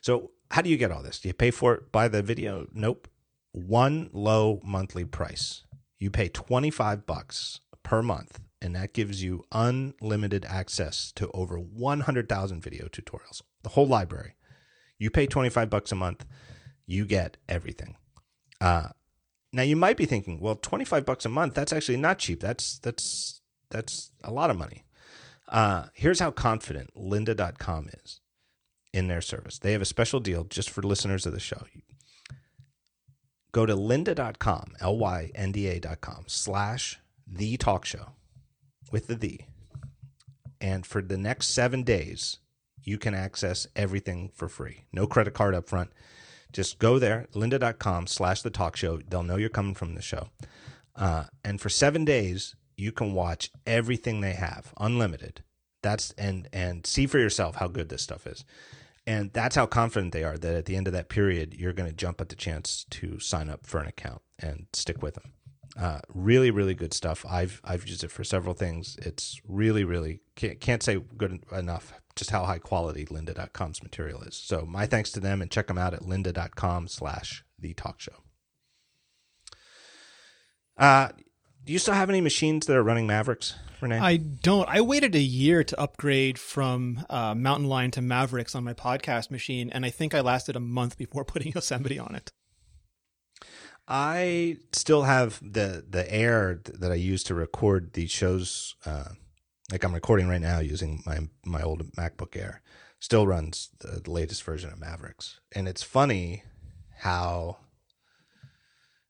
So, 0.00 0.32
how 0.50 0.62
do 0.62 0.68
you 0.68 0.76
get 0.76 0.90
all 0.90 1.02
this? 1.02 1.20
Do 1.20 1.28
you 1.28 1.34
pay 1.34 1.52
for 1.52 1.74
it 1.74 1.92
by 1.92 2.08
the 2.08 2.22
video? 2.22 2.66
Nope. 2.72 3.06
One 3.52 4.10
low 4.12 4.60
monthly 4.64 5.04
price 5.04 5.62
you 6.04 6.10
pay 6.10 6.28
25 6.28 7.06
bucks 7.06 7.60
per 7.82 8.02
month 8.02 8.38
and 8.60 8.76
that 8.76 8.92
gives 8.92 9.22
you 9.22 9.42
unlimited 9.52 10.44
access 10.44 11.10
to 11.12 11.30
over 11.32 11.58
100,000 11.58 12.62
video 12.62 12.88
tutorials. 12.88 13.40
The 13.62 13.70
whole 13.70 13.86
library. 13.86 14.36
You 14.98 15.10
pay 15.10 15.26
25 15.26 15.70
bucks 15.70 15.92
a 15.92 15.94
month, 15.94 16.26
you 16.86 17.06
get 17.06 17.38
everything. 17.48 17.96
Uh, 18.60 18.88
now 19.50 19.62
you 19.62 19.76
might 19.76 19.96
be 19.96 20.04
thinking, 20.04 20.40
well, 20.40 20.56
25 20.56 21.06
bucks 21.06 21.24
a 21.24 21.30
month, 21.30 21.54
that's 21.54 21.72
actually 21.72 21.96
not 21.96 22.18
cheap. 22.18 22.40
That's 22.40 22.78
that's 22.80 23.40
that's 23.70 24.10
a 24.22 24.30
lot 24.30 24.50
of 24.50 24.58
money. 24.58 24.84
Uh, 25.48 25.86
here's 25.94 26.20
how 26.20 26.30
confident 26.30 26.90
lynda.com 26.94 27.88
is 28.04 28.20
in 28.92 29.08
their 29.08 29.22
service. 29.22 29.58
They 29.58 29.72
have 29.72 29.82
a 29.82 29.86
special 29.86 30.20
deal 30.20 30.44
just 30.44 30.68
for 30.68 30.82
listeners 30.82 31.24
of 31.24 31.32
the 31.32 31.40
show 31.40 31.64
go 33.54 33.64
to 33.64 33.74
lynda.com, 33.74 34.74
L 34.80 34.98
Y 34.98 35.30
N 35.34 35.52
D 35.52 35.68
A.com, 35.68 36.24
slash 36.26 36.98
the 37.26 37.56
talk 37.56 37.86
show 37.86 38.08
with 38.90 39.06
the 39.06 39.14
the. 39.14 39.40
And 40.60 40.84
for 40.84 41.00
the 41.00 41.16
next 41.16 41.48
seven 41.48 41.84
days, 41.84 42.38
you 42.82 42.98
can 42.98 43.14
access 43.14 43.66
everything 43.76 44.30
for 44.34 44.48
free. 44.48 44.84
No 44.92 45.06
credit 45.06 45.34
card 45.34 45.54
up 45.54 45.68
front. 45.68 45.90
Just 46.52 46.78
go 46.78 46.98
there, 46.98 47.26
lynda.com 47.32 48.06
slash 48.08 48.42
the 48.42 48.50
talk 48.50 48.76
show. 48.76 48.98
They'll 48.98 49.22
know 49.22 49.36
you're 49.36 49.48
coming 49.48 49.74
from 49.74 49.94
the 49.94 50.02
show. 50.02 50.28
Uh, 50.96 51.24
and 51.44 51.60
for 51.60 51.68
seven 51.68 52.04
days, 52.04 52.54
you 52.76 52.92
can 52.92 53.12
watch 53.12 53.50
everything 53.66 54.20
they 54.20 54.32
have, 54.32 54.72
unlimited. 54.78 55.42
That's 55.82 56.12
and 56.12 56.48
and 56.52 56.86
see 56.86 57.06
for 57.06 57.18
yourself 57.18 57.56
how 57.56 57.68
good 57.68 57.88
this 57.88 58.02
stuff 58.02 58.26
is. 58.26 58.44
And 59.06 59.32
that's 59.32 59.56
how 59.56 59.66
confident 59.66 60.12
they 60.12 60.24
are 60.24 60.38
that 60.38 60.54
at 60.54 60.64
the 60.64 60.76
end 60.76 60.86
of 60.86 60.94
that 60.94 61.08
period, 61.08 61.54
you're 61.54 61.74
going 61.74 61.88
to 61.88 61.94
jump 61.94 62.20
at 62.20 62.30
the 62.30 62.36
chance 62.36 62.86
to 62.90 63.18
sign 63.18 63.50
up 63.50 63.66
for 63.66 63.80
an 63.80 63.86
account 63.86 64.22
and 64.38 64.66
stick 64.72 65.02
with 65.02 65.14
them. 65.14 65.32
Uh, 65.78 66.00
really, 66.14 66.50
really 66.50 66.74
good 66.74 66.94
stuff. 66.94 67.26
I've 67.28 67.60
I've 67.64 67.86
used 67.86 68.04
it 68.04 68.10
for 68.10 68.22
several 68.22 68.54
things. 68.54 68.96
It's 69.02 69.40
really, 69.46 69.84
really 69.84 70.20
can't, 70.36 70.60
can't 70.60 70.82
say 70.82 71.00
good 71.16 71.44
enough 71.52 71.92
just 72.16 72.30
how 72.30 72.44
high 72.44 72.58
quality 72.58 73.04
lynda.com's 73.06 73.82
material 73.82 74.22
is. 74.22 74.36
So 74.36 74.64
my 74.66 74.86
thanks 74.86 75.10
to 75.12 75.20
them 75.20 75.42
and 75.42 75.50
check 75.50 75.66
them 75.66 75.78
out 75.78 75.94
at 75.94 76.02
lynda.com 76.02 76.88
slash 76.88 77.44
the 77.58 77.74
talk 77.74 78.00
show. 78.00 78.12
Uh, 80.76 81.08
do 81.64 81.72
you 81.72 81.78
still 81.78 81.94
have 81.94 82.10
any 82.10 82.20
machines 82.20 82.66
that 82.66 82.76
are 82.76 82.82
running 82.82 83.06
Mavericks, 83.06 83.54
Rene? 83.80 83.98
I 83.98 84.18
don't. 84.18 84.68
I 84.68 84.82
waited 84.82 85.14
a 85.14 85.20
year 85.20 85.64
to 85.64 85.80
upgrade 85.80 86.38
from 86.38 87.04
uh, 87.08 87.34
Mountain 87.34 87.68
Lion 87.68 87.90
to 87.92 88.02
Mavericks 88.02 88.54
on 88.54 88.64
my 88.64 88.74
podcast 88.74 89.30
machine, 89.30 89.70
and 89.70 89.86
I 89.86 89.90
think 89.90 90.14
I 90.14 90.20
lasted 90.20 90.56
a 90.56 90.60
month 90.60 90.98
before 90.98 91.24
putting 91.24 91.52
Yosemite 91.52 91.98
on 91.98 92.14
it. 92.14 92.32
I 93.88 94.58
still 94.72 95.02
have 95.02 95.40
the 95.42 95.84
the 95.88 96.10
Air 96.12 96.60
that 96.66 96.92
I 96.92 96.96
use 96.96 97.22
to 97.24 97.34
record 97.34 97.94
these 97.94 98.10
shows. 98.10 98.76
Uh, 98.84 99.10
like 99.72 99.84
I'm 99.84 99.94
recording 99.94 100.28
right 100.28 100.40
now 100.40 100.58
using 100.58 101.02
my 101.06 101.20
my 101.46 101.62
old 101.62 101.92
MacBook 101.92 102.36
Air. 102.36 102.60
Still 103.00 103.26
runs 103.26 103.70
the, 103.80 104.00
the 104.00 104.10
latest 104.10 104.42
version 104.44 104.70
of 104.70 104.80
Mavericks, 104.80 105.40
and 105.54 105.66
it's 105.66 105.82
funny 105.82 106.44
how 106.98 107.58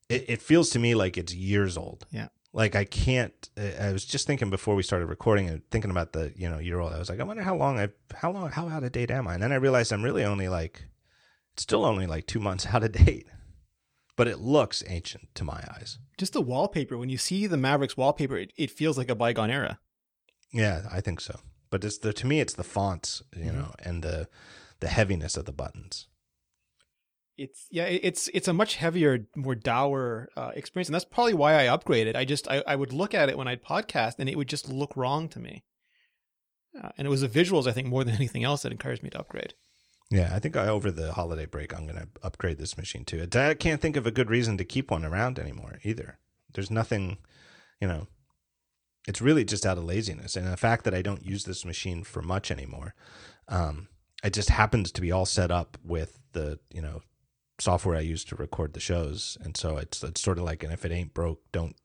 it, 0.08 0.24
it 0.28 0.42
feels 0.42 0.70
to 0.70 0.78
me 0.78 0.94
like 0.94 1.16
it's 1.16 1.34
years 1.34 1.76
old. 1.76 2.06
Yeah 2.10 2.28
like 2.54 2.76
I 2.76 2.84
can't. 2.84 3.50
I 3.58 3.92
was 3.92 4.04
just 4.04 4.26
thinking 4.26 4.48
before 4.48 4.76
we 4.76 4.84
started 4.84 5.06
recording 5.06 5.48
and 5.48 5.68
thinking 5.70 5.90
about 5.90 6.12
the 6.12 6.32
you 6.36 6.48
know 6.48 6.58
year 6.58 6.78
old. 6.78 6.92
I 6.92 6.98
was 6.98 7.10
like, 7.10 7.20
I 7.20 7.24
wonder 7.24 7.42
how 7.42 7.56
long 7.56 7.78
I 7.78 7.88
how 8.14 8.30
long 8.30 8.50
how 8.50 8.68
out 8.68 8.84
of 8.84 8.92
date 8.92 9.10
am 9.10 9.26
I? 9.26 9.34
And 9.34 9.42
then 9.42 9.52
I 9.52 9.56
realized 9.56 9.92
I'm 9.92 10.04
really 10.04 10.24
only 10.24 10.48
like, 10.48 10.84
still 11.56 11.84
only 11.84 12.06
like 12.06 12.26
two 12.26 12.40
months 12.40 12.66
out 12.72 12.84
of 12.84 12.92
date, 12.92 13.26
but 14.16 14.28
it 14.28 14.38
looks 14.38 14.84
ancient 14.86 15.34
to 15.34 15.44
my 15.44 15.62
eyes. 15.76 15.98
Just 16.16 16.32
the 16.32 16.40
wallpaper. 16.40 16.96
When 16.96 17.10
you 17.10 17.18
see 17.18 17.48
the 17.48 17.56
Mavericks 17.56 17.96
wallpaper, 17.96 18.36
it, 18.36 18.52
it 18.56 18.70
feels 18.70 18.96
like 18.96 19.10
a 19.10 19.16
bygone 19.16 19.50
era. 19.50 19.80
Yeah, 20.52 20.82
I 20.92 21.00
think 21.00 21.20
so. 21.20 21.40
But 21.70 21.82
it's 21.82 21.98
the 21.98 22.12
to 22.12 22.26
me, 22.26 22.38
it's 22.38 22.54
the 22.54 22.62
fonts, 22.62 23.20
you 23.36 23.46
mm-hmm. 23.46 23.58
know, 23.58 23.74
and 23.80 24.02
the 24.02 24.28
the 24.78 24.88
heaviness 24.88 25.36
of 25.36 25.44
the 25.44 25.52
buttons 25.52 26.06
it's 27.36 27.66
yeah 27.70 27.84
it's 27.84 28.28
it's 28.32 28.48
a 28.48 28.52
much 28.52 28.76
heavier 28.76 29.26
more 29.34 29.54
dour 29.54 30.28
uh, 30.36 30.52
experience 30.54 30.88
and 30.88 30.94
that's 30.94 31.04
probably 31.04 31.34
why 31.34 31.60
i 31.60 31.66
upgraded. 31.66 32.14
I 32.16 32.24
just 32.24 32.48
I, 32.48 32.62
I 32.66 32.76
would 32.76 32.92
look 32.92 33.14
at 33.14 33.28
it 33.28 33.36
when 33.36 33.48
i'd 33.48 33.62
podcast 33.62 34.14
and 34.18 34.28
it 34.28 34.36
would 34.36 34.48
just 34.48 34.68
look 34.68 34.96
wrong 34.96 35.28
to 35.30 35.40
me. 35.40 35.64
Uh, 36.80 36.88
and 36.98 37.06
it 37.06 37.10
was 37.10 37.22
the 37.22 37.28
visuals 37.28 37.66
i 37.66 37.72
think 37.72 37.88
more 37.88 38.04
than 38.04 38.14
anything 38.22 38.44
else 38.44 38.62
that 38.62 38.72
encouraged 38.72 39.02
me 39.02 39.10
to 39.10 39.18
upgrade. 39.18 39.54
Yeah 40.10 40.30
i 40.34 40.38
think 40.38 40.56
I, 40.56 40.68
over 40.68 40.90
the 40.90 41.12
holiday 41.12 41.46
break 41.46 41.74
i'm 41.74 41.86
going 41.86 41.98
to 41.98 42.08
upgrade 42.22 42.58
this 42.58 42.76
machine 42.76 43.04
too. 43.04 43.26
I 43.34 43.54
can't 43.54 43.80
think 43.80 43.96
of 43.96 44.06
a 44.06 44.12
good 44.12 44.30
reason 44.30 44.56
to 44.58 44.64
keep 44.64 44.90
one 44.90 45.04
around 45.04 45.38
anymore 45.38 45.80
either. 45.82 46.18
There's 46.52 46.70
nothing 46.70 47.18
you 47.80 47.88
know 47.88 48.06
it's 49.06 49.20
really 49.20 49.44
just 49.44 49.66
out 49.66 49.76
of 49.76 49.84
laziness. 49.84 50.34
And 50.34 50.46
the 50.46 50.56
fact 50.56 50.84
that 50.84 50.94
i 50.94 51.02
don't 51.02 51.26
use 51.26 51.44
this 51.44 51.64
machine 51.64 52.04
for 52.04 52.22
much 52.22 52.50
anymore 52.50 52.94
um, 53.48 53.88
it 54.22 54.32
just 54.32 54.48
happens 54.48 54.90
to 54.92 55.00
be 55.00 55.12
all 55.12 55.26
set 55.26 55.50
up 55.50 55.76
with 55.84 56.18
the 56.32 56.58
you 56.72 56.80
know 56.80 57.02
software 57.64 57.96
I 57.96 58.00
use 58.00 58.24
to 58.26 58.36
record 58.36 58.74
the 58.74 58.80
shows, 58.80 59.38
and 59.42 59.56
so 59.56 59.78
it's 59.78 60.04
it's 60.04 60.20
sort 60.20 60.38
of 60.38 60.44
like 60.44 60.62
an 60.62 60.70
if 60.70 60.84
it 60.84 60.92
ain't 60.92 61.14
broke, 61.14 61.40
don't 61.50 61.76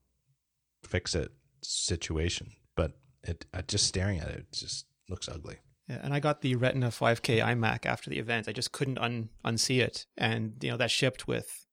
fix 0.84 1.16
it 1.16 1.32
situation. 1.62 2.52
But 2.76 2.98
it 3.24 3.46
just 3.68 3.88
staring 3.88 4.20
at 4.20 4.28
it, 4.28 4.40
it 4.40 4.52
just 4.52 4.86
looks 5.10 5.30
ugly. 5.30 5.58
Yeah, 5.88 6.00
and 6.04 6.14
I 6.14 6.20
got 6.20 6.42
the 6.42 6.56
Retina 6.56 6.90
5K 6.90 7.42
iMac 7.44 7.86
after 7.86 8.10
the 8.10 8.20
event. 8.20 8.48
I 8.48 8.52
just 8.52 8.72
couldn't 8.72 9.00
un 9.00 9.30
unsee 9.44 9.80
it, 9.80 10.06
and 10.18 10.54
you 10.62 10.70
know 10.70 10.78
that 10.78 10.92
shipped 10.92 11.28
with, 11.28 11.66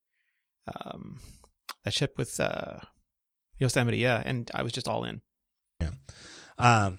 um, 0.75 1.21
that 1.85 1.93
shipped 1.93 2.17
with 2.17 2.39
uh, 2.41 2.79
Yosemite, 3.59 3.99
yeah, 3.99 4.23
and 4.25 4.51
I 4.55 4.63
was 4.63 4.73
just 4.73 4.89
all 4.89 5.05
in. 5.05 5.21
Yeah, 5.81 5.91
um, 6.59 6.99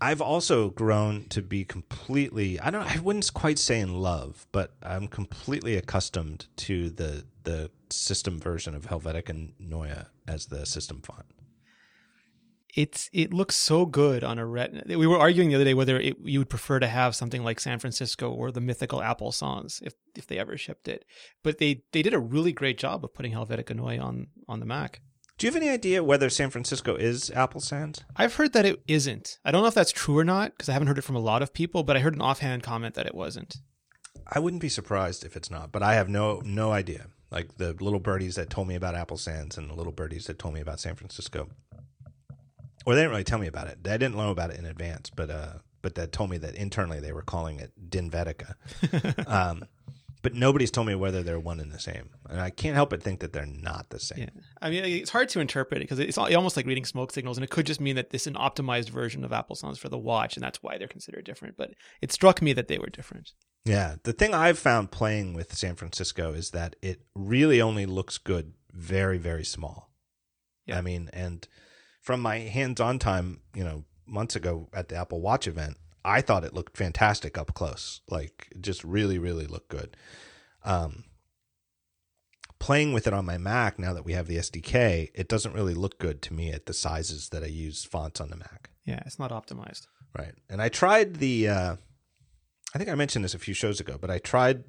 I've 0.00 0.20
also 0.20 0.70
grown 0.70 1.24
to 1.30 1.42
be 1.42 1.64
completely 1.64 2.58
I 2.60 2.70
don't 2.70 2.84
I 2.84 3.00
wouldn't 3.00 3.32
quite 3.32 3.58
say 3.58 3.80
in 3.80 3.94
love, 3.94 4.46
but 4.52 4.74
I'm 4.82 5.08
completely 5.08 5.76
accustomed 5.76 6.46
to 6.56 6.90
the 6.90 7.24
the 7.44 7.70
system 7.90 8.40
version 8.40 8.74
of 8.74 8.86
Helvetica 8.86 9.52
Neue 9.58 10.06
as 10.26 10.46
the 10.46 10.66
system 10.66 11.00
font. 11.02 11.26
It's 12.74 13.08
it 13.12 13.32
looks 13.32 13.54
so 13.54 13.86
good 13.86 14.24
on 14.24 14.38
a 14.38 14.46
retina. 14.46 14.98
We 14.98 15.06
were 15.06 15.18
arguing 15.18 15.50
the 15.50 15.54
other 15.54 15.64
day 15.64 15.74
whether 15.74 15.98
it, 16.00 16.16
you 16.24 16.40
would 16.40 16.50
prefer 16.50 16.80
to 16.80 16.88
have 16.88 17.14
something 17.14 17.44
like 17.44 17.60
San 17.60 17.78
Francisco 17.78 18.30
or 18.30 18.50
the 18.50 18.60
mythical 18.60 19.00
Apple 19.00 19.30
Sans 19.30 19.80
if 19.84 19.94
if 20.16 20.26
they 20.26 20.38
ever 20.38 20.58
shipped 20.58 20.88
it. 20.88 21.04
But 21.44 21.58
they 21.58 21.84
they 21.92 22.02
did 22.02 22.14
a 22.14 22.18
really 22.18 22.52
great 22.52 22.78
job 22.78 23.04
of 23.04 23.14
putting 23.14 23.32
Helvetica 23.32 23.76
Neue 23.76 24.00
on 24.00 24.26
on 24.48 24.58
the 24.58 24.66
Mac. 24.66 25.00
Do 25.36 25.46
you 25.46 25.52
have 25.52 25.60
any 25.60 25.68
idea 25.68 26.04
whether 26.04 26.30
San 26.30 26.50
Francisco 26.50 26.94
is 26.94 27.30
Apple 27.32 27.60
Sans? 27.60 28.04
I've 28.14 28.36
heard 28.36 28.52
that 28.52 28.64
it 28.64 28.80
isn't. 28.86 29.40
I 29.44 29.50
don't 29.50 29.62
know 29.62 29.68
if 29.68 29.74
that's 29.74 29.90
true 29.90 30.16
or 30.16 30.24
not 30.24 30.52
because 30.52 30.68
I 30.68 30.72
haven't 30.72 30.86
heard 30.86 30.98
it 30.98 31.02
from 31.02 31.16
a 31.16 31.20
lot 31.20 31.42
of 31.42 31.52
people, 31.52 31.82
but 31.82 31.96
I 31.96 32.00
heard 32.00 32.14
an 32.14 32.20
offhand 32.20 32.62
comment 32.62 32.94
that 32.94 33.06
it 33.06 33.14
wasn't. 33.14 33.56
I 34.28 34.38
wouldn't 34.38 34.62
be 34.62 34.68
surprised 34.68 35.24
if 35.24 35.36
it's 35.36 35.50
not, 35.50 35.72
but 35.72 35.82
I 35.82 35.94
have 35.94 36.08
no 36.08 36.40
no 36.44 36.70
idea. 36.70 37.08
Like 37.32 37.56
the 37.56 37.72
little 37.72 37.98
birdies 37.98 38.36
that 38.36 38.48
told 38.48 38.68
me 38.68 38.76
about 38.76 38.94
Apple 38.94 39.16
Sans 39.16 39.58
and 39.58 39.68
the 39.68 39.74
little 39.74 39.92
birdies 39.92 40.26
that 40.26 40.38
told 40.38 40.54
me 40.54 40.60
about 40.60 40.78
San 40.78 40.94
Francisco. 40.94 41.48
Or 42.86 42.94
they 42.94 43.00
didn't 43.00 43.10
really 43.10 43.24
tell 43.24 43.38
me 43.40 43.48
about 43.48 43.66
it. 43.66 43.78
I 43.84 43.96
didn't 43.96 44.14
know 44.14 44.30
about 44.30 44.50
it 44.50 44.58
in 44.58 44.66
advance, 44.66 45.10
but 45.10 45.30
uh 45.30 45.54
but 45.82 45.96
that 45.96 46.12
told 46.12 46.30
me 46.30 46.38
that 46.38 46.54
internally 46.54 47.00
they 47.00 47.12
were 47.12 47.22
calling 47.22 47.58
it 47.58 47.72
Dinvetica. 47.90 48.54
um, 49.28 49.64
but 50.24 50.34
nobody's 50.34 50.70
told 50.70 50.86
me 50.86 50.94
whether 50.94 51.22
they're 51.22 51.38
one 51.38 51.60
and 51.60 51.70
the 51.70 51.78
same, 51.78 52.08
and 52.30 52.40
I 52.40 52.48
can't 52.48 52.74
help 52.74 52.88
but 52.90 53.02
think 53.02 53.20
that 53.20 53.34
they're 53.34 53.44
not 53.44 53.90
the 53.90 54.00
same. 54.00 54.20
Yeah, 54.20 54.42
I 54.60 54.70
mean 54.70 54.82
it's 54.82 55.10
hard 55.10 55.28
to 55.28 55.40
interpret 55.40 55.82
it 55.82 55.84
because 55.84 55.98
it's 55.98 56.16
almost 56.16 56.56
like 56.56 56.66
reading 56.66 56.86
smoke 56.86 57.12
signals, 57.12 57.36
and 57.36 57.44
it 57.44 57.50
could 57.50 57.66
just 57.66 57.80
mean 57.80 57.94
that 57.96 58.08
this 58.08 58.22
is 58.22 58.28
an 58.28 58.34
optimized 58.34 58.88
version 58.88 59.22
of 59.22 59.34
Apple 59.34 59.54
Sans 59.54 59.78
for 59.78 59.90
the 59.90 59.98
watch, 59.98 60.36
and 60.36 60.42
that's 60.42 60.62
why 60.62 60.78
they're 60.78 60.88
considered 60.88 61.26
different. 61.26 61.58
But 61.58 61.74
it 62.00 62.10
struck 62.10 62.40
me 62.40 62.54
that 62.54 62.68
they 62.68 62.78
were 62.78 62.88
different. 62.88 63.32
Yeah, 63.66 63.96
the 64.02 64.14
thing 64.14 64.32
I've 64.32 64.58
found 64.58 64.90
playing 64.90 65.34
with 65.34 65.54
San 65.54 65.76
Francisco 65.76 66.32
is 66.32 66.52
that 66.52 66.74
it 66.80 67.02
really 67.14 67.60
only 67.60 67.84
looks 67.84 68.16
good 68.16 68.54
very 68.72 69.18
very 69.18 69.44
small. 69.44 69.92
Yeah, 70.64 70.78
I 70.78 70.80
mean, 70.80 71.10
and 71.12 71.46
from 72.00 72.20
my 72.20 72.38
hands-on 72.38 72.98
time, 72.98 73.40
you 73.54 73.62
know, 73.62 73.84
months 74.06 74.34
ago 74.34 74.70
at 74.72 74.88
the 74.88 74.96
Apple 74.96 75.20
Watch 75.20 75.46
event, 75.46 75.76
I 76.04 76.20
thought 76.20 76.44
it 76.44 76.54
looked 76.54 76.76
fantastic 76.76 77.38
up 77.38 77.54
close. 77.54 78.00
Like 78.08 78.52
just 78.60 78.84
really, 78.84 79.18
really 79.18 79.46
looked 79.46 79.68
good. 79.68 79.96
Um, 80.64 81.04
playing 82.58 82.92
with 82.92 83.06
it 83.06 83.12
on 83.12 83.24
my 83.24 83.38
Mac 83.38 83.78
now 83.78 83.92
that 83.92 84.04
we 84.04 84.12
have 84.12 84.26
the 84.26 84.36
SDK, 84.36 85.10
it 85.14 85.28
doesn't 85.28 85.54
really 85.54 85.74
look 85.74 85.98
good 85.98 86.22
to 86.22 86.34
me 86.34 86.50
at 86.50 86.66
the 86.66 86.74
sizes 86.74 87.28
that 87.30 87.42
I 87.42 87.46
use 87.46 87.84
fonts 87.84 88.20
on 88.20 88.30
the 88.30 88.36
Mac. 88.36 88.70
Yeah, 88.84 89.02
it's 89.06 89.18
not 89.18 89.30
optimized. 89.30 89.86
Right. 90.16 90.34
And 90.48 90.62
I 90.62 90.68
tried 90.68 91.16
the 91.16 91.48
uh, 91.48 91.76
I 92.74 92.78
think 92.78 92.90
I 92.90 92.96
mentioned 92.96 93.24
this 93.24 93.34
a 93.34 93.38
few 93.38 93.54
shows 93.54 93.78
ago, 93.78 93.98
but 94.00 94.10
I 94.10 94.18
tried. 94.18 94.64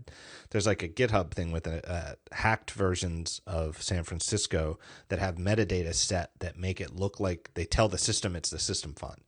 There's 0.51 0.67
like 0.67 0.83
a 0.83 0.87
GitHub 0.87 1.31
thing 1.31 1.51
with 1.51 1.65
a, 1.65 2.17
a 2.31 2.35
hacked 2.35 2.71
versions 2.71 3.41
of 3.47 3.81
San 3.81 4.03
Francisco 4.03 4.77
that 5.09 5.17
have 5.17 5.35
metadata 5.37 5.93
set 5.95 6.29
that 6.39 6.55
make 6.55 6.79
it 6.79 6.95
look 6.95 7.19
like 7.19 7.49
they 7.55 7.65
tell 7.65 7.89
the 7.89 7.97
system 7.97 8.35
it's 8.35 8.51
the 8.51 8.59
system 8.59 8.93
font. 8.93 9.23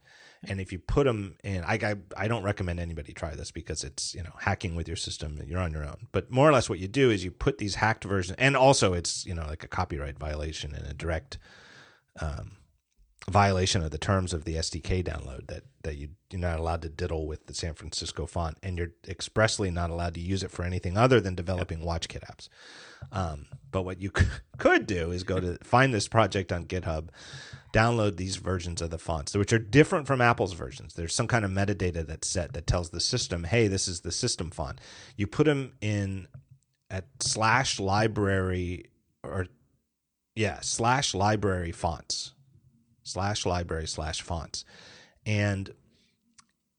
And 0.49 0.61
if 0.61 0.71
you 0.71 0.79
put 0.79 1.05
them 1.05 1.35
in, 1.43 1.63
I, 1.63 1.73
I, 1.73 1.95
I 2.15 2.27
don't 2.27 2.43
recommend 2.43 2.79
anybody 2.79 3.13
try 3.13 3.35
this 3.35 3.51
because 3.51 3.83
it's 3.83 4.15
you 4.15 4.23
know 4.23 4.33
hacking 4.39 4.75
with 4.75 4.87
your 4.87 4.97
system. 4.97 5.41
You're 5.45 5.59
on 5.59 5.71
your 5.71 5.83
own. 5.83 6.07
But 6.11 6.31
more 6.31 6.47
or 6.47 6.53
less, 6.53 6.69
what 6.69 6.79
you 6.79 6.87
do 6.87 7.09
is 7.09 7.23
you 7.23 7.31
put 7.31 7.57
these 7.57 7.75
hacked 7.75 8.03
versions, 8.03 8.37
and 8.39 8.55
also 8.55 8.93
it's 8.93 9.25
you 9.25 9.33
know 9.33 9.45
like 9.45 9.63
a 9.63 9.67
copyright 9.67 10.17
violation 10.17 10.73
and 10.73 10.85
a 10.87 10.93
direct 10.93 11.37
um, 12.21 12.57
violation 13.29 13.83
of 13.83 13.91
the 13.91 13.97
terms 13.97 14.33
of 14.33 14.45
the 14.45 14.55
SDK 14.55 15.03
download 15.03 15.47
that 15.47 15.63
that 15.83 15.95
you, 15.95 16.09
you're 16.31 16.41
not 16.41 16.59
allowed 16.59 16.81
to 16.81 16.89
diddle 16.89 17.27
with 17.27 17.45
the 17.47 17.53
San 17.53 17.73
Francisco 17.73 18.25
font, 18.25 18.57
and 18.63 18.77
you're 18.77 18.91
expressly 19.07 19.71
not 19.71 19.89
allowed 19.89 20.13
to 20.13 20.19
use 20.19 20.43
it 20.43 20.51
for 20.51 20.63
anything 20.63 20.97
other 20.97 21.21
than 21.21 21.35
developing 21.35 21.79
WatchKit 21.79 22.23
apps. 22.29 22.49
Um, 23.11 23.47
but 23.71 23.83
what 23.83 24.01
you 24.01 24.11
could 24.57 24.87
do 24.87 25.11
is 25.11 25.23
go 25.23 25.39
to 25.39 25.57
find 25.63 25.93
this 25.93 26.07
project 26.07 26.51
on 26.51 26.65
GitHub, 26.65 27.09
download 27.77 28.17
these 28.17 28.37
versions 28.37 28.81
of 28.81 28.89
the 28.89 28.97
fonts, 28.97 29.35
which 29.35 29.53
are 29.53 29.59
different 29.59 30.07
from 30.07 30.19
Apple's 30.19 30.53
versions. 30.53 30.95
There's 30.95 31.13
some 31.13 31.27
kind 31.27 31.45
of 31.45 31.51
metadata 31.51 32.05
that's 32.07 32.27
set 32.27 32.53
that 32.53 32.65
tells 32.65 32.89
the 32.89 32.99
system, 32.99 33.43
"Hey, 33.43 33.67
this 33.67 33.87
is 33.87 34.01
the 34.01 34.11
system 34.11 34.49
font." 34.49 34.81
You 35.15 35.27
put 35.27 35.45
them 35.45 35.73
in 35.79 36.27
at 36.89 37.05
slash 37.19 37.79
library 37.79 38.85
or 39.23 39.47
yeah 40.35 40.59
slash 40.61 41.13
library 41.13 41.71
fonts 41.71 42.33
slash 43.03 43.45
library 43.45 43.87
slash 43.87 44.21
fonts. 44.21 44.65
And 45.25 45.73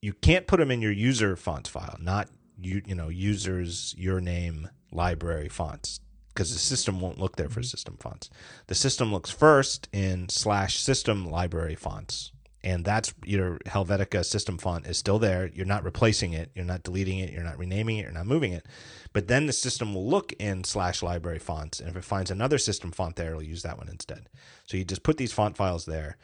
you 0.01 0.13
can't 0.13 0.47
put 0.47 0.57
them 0.57 0.71
in 0.71 0.81
your 0.81 0.91
user 0.91 1.35
fonts 1.35 1.69
file, 1.69 1.97
not 1.99 2.27
you 2.59 2.81
you 2.85 2.95
know 2.95 3.07
users 3.07 3.95
your 3.97 4.19
name 4.19 4.69
library 4.91 5.49
fonts 5.49 6.01
because 6.39 6.53
the 6.53 6.59
system 6.59 7.01
won't 7.01 7.19
look 7.19 7.35
there 7.35 7.49
for 7.49 7.59
mm-hmm. 7.59 7.65
system 7.65 7.97
fonts. 7.99 8.29
The 8.67 8.75
system 8.75 9.11
looks 9.11 9.29
first 9.29 9.89
in 9.91 10.29
slash 10.29 10.79
system 10.79 11.29
library 11.29 11.75
fonts. 11.75 12.31
And 12.63 12.85
that's 12.85 13.13
your 13.25 13.57
Helvetica 13.65 14.23
system 14.23 14.57
font 14.57 14.87
is 14.87 14.97
still 14.97 15.19
there. 15.19 15.51
You're 15.53 15.65
not 15.65 15.83
replacing 15.83 16.31
it. 16.31 16.49
You're 16.55 16.63
not 16.63 16.83
deleting 16.83 17.19
it. 17.19 17.33
You're 17.33 17.43
not 17.43 17.57
renaming 17.57 17.97
it. 17.97 18.03
You're 18.03 18.13
not 18.13 18.25
moving 18.25 18.53
it. 18.53 18.65
But 19.11 19.27
then 19.27 19.47
the 19.47 19.53
system 19.53 19.93
will 19.93 20.07
look 20.07 20.31
in 20.39 20.63
slash 20.63 21.03
library 21.03 21.39
fonts. 21.39 21.81
And 21.81 21.89
if 21.89 21.97
it 21.97 22.05
finds 22.05 22.31
another 22.31 22.57
system 22.57 22.91
font 22.91 23.17
there, 23.17 23.31
it'll 23.31 23.43
use 23.43 23.63
that 23.63 23.77
one 23.77 23.89
instead. 23.89 24.29
So 24.65 24.77
you 24.77 24.85
just 24.85 25.03
put 25.03 25.17
these 25.17 25.33
font 25.33 25.57
files 25.57 25.85
there, 25.85 26.15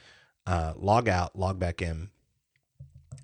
uh, 0.48 0.76
log 0.78 1.10
out, 1.10 1.38
log 1.38 1.60
back 1.60 1.82
in, 1.82 2.08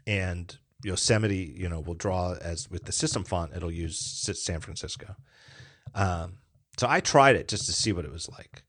and 0.06 0.58
Yosemite, 0.84 1.56
you 1.56 1.70
know, 1.70 1.80
will 1.80 1.94
draw 1.94 2.34
as 2.34 2.70
with 2.70 2.84
the 2.84 2.92
system 2.92 3.24
font, 3.24 3.54
it'll 3.56 3.72
use 3.72 3.98
San 3.98 4.60
Francisco. 4.60 5.16
Um, 5.96 6.34
so 6.78 6.88
I 6.90 7.00
tried 7.00 7.36
it 7.36 7.48
just 7.48 7.66
to 7.66 7.74
see 7.74 7.92
what 7.92 8.06
it 8.06 8.12
was 8.12 8.30
like, 8.30 8.64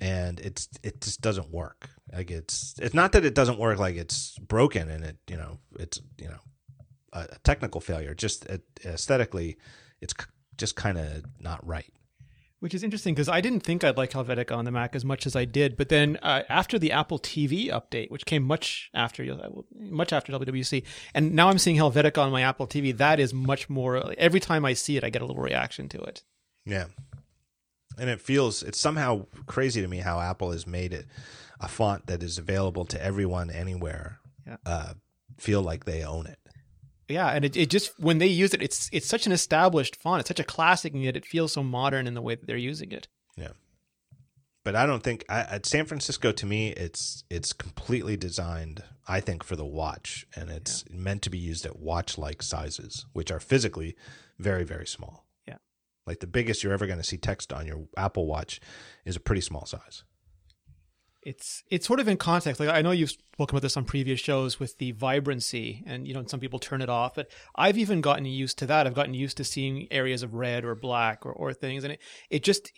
and 0.00 0.40
it's 0.40 0.68
it 0.82 1.00
just 1.00 1.20
doesn't 1.20 1.50
work. 1.50 1.90
Like 2.12 2.30
it's 2.30 2.74
it's 2.80 2.94
not 2.94 3.12
that 3.12 3.24
it 3.24 3.34
doesn't 3.34 3.58
work, 3.58 3.78
like 3.78 3.96
it's 3.96 4.38
broken 4.38 4.90
and 4.90 5.04
it 5.04 5.16
you 5.28 5.36
know 5.36 5.58
it's 5.78 6.00
you 6.18 6.28
know 6.28 6.40
a, 7.12 7.20
a 7.32 7.38
technical 7.44 7.80
failure. 7.80 8.14
Just 8.14 8.46
aesthetically, 8.84 9.56
it's 10.00 10.14
just 10.56 10.76
kind 10.76 10.98
of 10.98 11.24
not 11.40 11.66
right. 11.66 11.92
Which 12.60 12.74
is 12.74 12.82
interesting 12.82 13.14
because 13.14 13.28
I 13.28 13.40
didn't 13.40 13.60
think 13.60 13.84
I'd 13.84 13.96
like 13.96 14.10
Helvetica 14.10 14.56
on 14.56 14.64
the 14.64 14.72
Mac 14.72 14.96
as 14.96 15.04
much 15.04 15.26
as 15.26 15.36
I 15.36 15.44
did. 15.44 15.76
But 15.76 15.90
then 15.90 16.18
uh, 16.22 16.42
after 16.48 16.76
the 16.76 16.90
Apple 16.90 17.20
TV 17.20 17.70
update, 17.70 18.10
which 18.10 18.26
came 18.26 18.42
much 18.42 18.90
after 18.94 19.24
much 19.78 20.12
after 20.12 20.32
WWDC, 20.32 20.82
and 21.14 21.34
now 21.34 21.50
I'm 21.50 21.58
seeing 21.58 21.76
Helvetica 21.76 22.18
on 22.18 22.32
my 22.32 22.42
Apple 22.42 22.66
TV, 22.66 22.96
that 22.96 23.20
is 23.20 23.32
much 23.32 23.70
more. 23.70 24.12
Every 24.18 24.40
time 24.40 24.64
I 24.64 24.72
see 24.72 24.96
it, 24.96 25.04
I 25.04 25.10
get 25.10 25.22
a 25.22 25.24
little 25.24 25.42
reaction 25.42 25.88
to 25.90 26.00
it. 26.00 26.24
Yeah, 26.66 26.86
and 27.98 28.10
it 28.10 28.20
feels 28.20 28.62
it's 28.62 28.80
somehow 28.80 29.26
crazy 29.46 29.80
to 29.80 29.88
me 29.88 29.98
how 29.98 30.20
Apple 30.20 30.52
has 30.52 30.66
made 30.66 30.92
it 30.92 31.06
a 31.60 31.68
font 31.68 32.06
that 32.06 32.22
is 32.22 32.38
available 32.38 32.84
to 32.86 33.02
everyone 33.02 33.50
anywhere. 33.50 34.20
Yeah. 34.46 34.56
Uh, 34.64 34.94
feel 35.36 35.62
like 35.62 35.84
they 35.84 36.02
own 36.02 36.26
it 36.26 36.38
yeah, 37.08 37.28
and 37.28 37.44
it, 37.44 37.56
it 37.56 37.70
just 37.70 37.98
when 37.98 38.18
they 38.18 38.26
use 38.26 38.52
it, 38.52 38.62
it's 38.62 38.88
it's 38.92 39.06
such 39.06 39.26
an 39.26 39.32
established 39.32 39.96
font. 39.96 40.20
It's 40.20 40.28
such 40.28 40.40
a 40.40 40.44
classic, 40.44 40.92
and 40.92 41.02
yet 41.02 41.16
it 41.16 41.24
feels 41.24 41.52
so 41.52 41.62
modern 41.62 42.06
in 42.06 42.14
the 42.14 42.22
way 42.22 42.34
that 42.34 42.46
they're 42.46 42.56
using 42.56 42.92
it. 42.92 43.08
Yeah, 43.36 43.52
but 44.62 44.76
I 44.76 44.84
don't 44.84 45.02
think 45.02 45.24
I, 45.28 45.40
at 45.40 45.66
San 45.66 45.86
Francisco 45.86 46.32
to 46.32 46.46
me, 46.46 46.68
it's 46.72 47.24
it's 47.30 47.54
completely 47.54 48.16
designed. 48.16 48.82
I 49.06 49.20
think 49.20 49.42
for 49.42 49.56
the 49.56 49.64
watch, 49.64 50.26
and 50.36 50.50
it's 50.50 50.84
yeah. 50.88 50.96
meant 50.98 51.22
to 51.22 51.30
be 51.30 51.38
used 51.38 51.64
at 51.64 51.78
watch-like 51.78 52.42
sizes, 52.42 53.06
which 53.14 53.30
are 53.30 53.40
physically 53.40 53.96
very 54.38 54.64
very 54.64 54.86
small. 54.86 55.24
Like 56.08 56.20
the 56.20 56.26
biggest 56.26 56.64
you're 56.64 56.72
ever 56.72 56.86
going 56.86 56.98
to 56.98 57.04
see 57.04 57.18
text 57.18 57.52
on 57.52 57.66
your 57.66 57.86
Apple 57.96 58.26
Watch 58.26 58.60
is 59.04 59.14
a 59.14 59.20
pretty 59.20 59.42
small 59.42 59.66
size 59.66 60.02
it's 61.28 61.62
it's 61.70 61.86
sort 61.86 62.00
of 62.00 62.08
in 62.08 62.16
context. 62.16 62.58
Like 62.58 62.70
I 62.70 62.80
know 62.80 62.90
you've 62.90 63.10
spoken 63.10 63.54
about 63.54 63.62
this 63.62 63.76
on 63.76 63.84
previous 63.84 64.18
shows 64.18 64.58
with 64.58 64.78
the 64.78 64.92
vibrancy, 64.92 65.84
and 65.86 66.08
you 66.08 66.14
know 66.14 66.24
some 66.26 66.40
people 66.40 66.58
turn 66.58 66.80
it 66.80 66.88
off. 66.88 67.14
But 67.14 67.30
I've 67.54 67.76
even 67.76 68.00
gotten 68.00 68.24
used 68.24 68.58
to 68.60 68.66
that. 68.66 68.86
I've 68.86 68.94
gotten 68.94 69.12
used 69.12 69.36
to 69.36 69.44
seeing 69.44 69.88
areas 69.90 70.22
of 70.22 70.32
red 70.32 70.64
or 70.64 70.74
black 70.74 71.26
or, 71.26 71.32
or 71.32 71.52
things, 71.52 71.84
and 71.84 71.92
it 71.92 72.00
it 72.30 72.44
just 72.44 72.72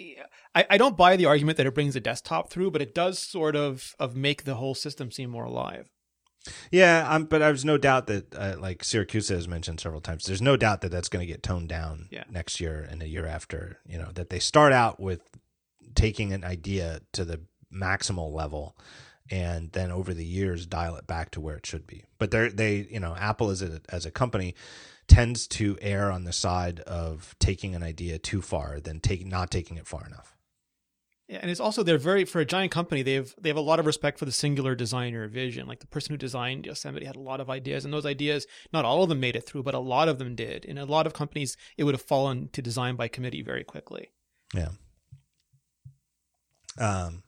I, 0.55 0.67
I 0.71 0.79
don't 0.79 0.97
buy 0.97 1.17
the 1.17 1.27
argument 1.27 1.59
that 1.59 1.67
it 1.67 1.75
brings 1.75 1.95
the 1.95 2.01
desktop 2.01 2.51
through, 2.51 2.73
but 2.73 2.83
it 2.83 2.95
does 2.95 3.21
sort 3.21 3.55
of 3.55 3.95
of 4.01 4.17
make 4.17 4.43
the 4.45 4.57
whole 4.57 4.75
system 4.75 5.13
seem 5.13 5.31
more 5.31 5.45
alive. 5.45 5.89
Yeah, 6.71 7.07
um, 7.09 7.25
but 7.25 7.39
there's 7.39 7.65
no 7.65 7.77
doubt 7.77 8.07
that, 8.07 8.35
uh, 8.35 8.57
like 8.59 8.83
Siracusa 8.83 9.35
has 9.35 9.47
mentioned 9.47 9.81
several 9.81 10.01
times, 10.01 10.25
there's 10.25 10.41
no 10.41 10.57
doubt 10.57 10.81
that 10.81 10.91
that's 10.91 11.09
going 11.09 11.27
to 11.27 11.31
get 11.31 11.43
toned 11.43 11.69
down 11.69 12.09
yeah. 12.11 12.25
next 12.31 12.61
year 12.61 12.87
and 12.91 13.01
the 13.01 13.09
year 13.09 13.27
after. 13.27 13.79
You 13.87 13.99
know 13.99 14.11
that 14.15 14.31
they 14.31 14.39
start 14.39 14.73
out 14.73 14.99
with 14.99 15.21
taking 15.95 16.33
an 16.33 16.45
idea 16.45 17.01
to 17.13 17.25
the 17.25 17.41
maximal 17.73 18.33
level, 18.33 18.77
and 19.31 19.71
then 19.73 19.91
over 19.91 20.15
the 20.15 20.25
years 20.25 20.67
dial 20.67 20.97
it 20.97 21.07
back 21.07 21.31
to 21.33 21.41
where 21.41 21.57
it 21.57 21.67
should 21.67 21.87
be. 21.87 22.05
But 22.19 22.31
they 22.31 22.49
they 22.49 22.89
you 22.91 23.01
know 23.01 23.15
Apple 23.17 23.51
as 23.51 23.61
a 23.63 23.81
as 23.91 24.07
a 24.07 24.11
company 24.11 24.55
tends 25.09 25.47
to 25.49 25.77
err 25.83 26.11
on 26.11 26.25
the 26.25 26.33
side 26.33 26.81
of 26.81 27.35
taking 27.39 27.75
an 27.75 27.83
idea 27.83 28.17
too 28.19 28.41
far 28.41 28.81
than 28.81 29.01
taking 29.01 29.29
not 29.29 29.51
taking 29.51 29.77
it 29.77 29.87
far 29.87 30.07
enough 30.07 30.37
and 31.31 31.51
it's 31.51 31.61
also 31.61 31.83
they're 31.83 31.99
very 31.99 32.25
for 32.25 32.41
a 32.41 32.45
giant 32.45 32.73
company 32.73 33.03
they 33.03 33.15
have 33.15 33.35
they 33.41 33.49
have 33.49 33.57
a 33.57 33.61
lot 33.61 33.79
of 33.79 33.87
respect 33.87 34.19
for 34.19 34.25
the 34.25 34.33
singular 34.33 34.75
designer 34.75 35.29
vision 35.29 35.67
like 35.67 35.79
the 35.79 35.87
person 35.87 36.13
who 36.13 36.17
designed 36.17 36.67
yosemite 36.67 37.07
had 37.07 37.17
a 37.17 37.21
lot 37.21 37.41
of 37.41 37.49
ideas 37.49 37.85
and 37.85 37.95
those 37.95 38.07
ideas 38.07 38.47
not 38.73 38.85
all 38.85 39.03
of 39.03 39.09
them 39.09 39.21
made 39.21 39.37
it 39.37 39.47
through 39.47 39.63
but 39.63 39.75
a 39.75 39.79
lot 39.79 40.09
of 40.09 40.19
them 40.19 40.35
did. 40.35 40.65
In 40.65 40.77
a 40.77 40.85
lot 40.85 41.07
of 41.07 41.13
companies 41.13 41.57
it 41.77 41.85
would 41.85 41.95
have 41.95 42.03
fallen 42.03 42.49
to 42.53 42.61
design 42.61 42.97
by 42.97 43.09
committee 43.09 43.43
very 43.43 43.65
quickly. 43.65 44.11
Yeah. 44.55 44.71
Um 46.79 47.23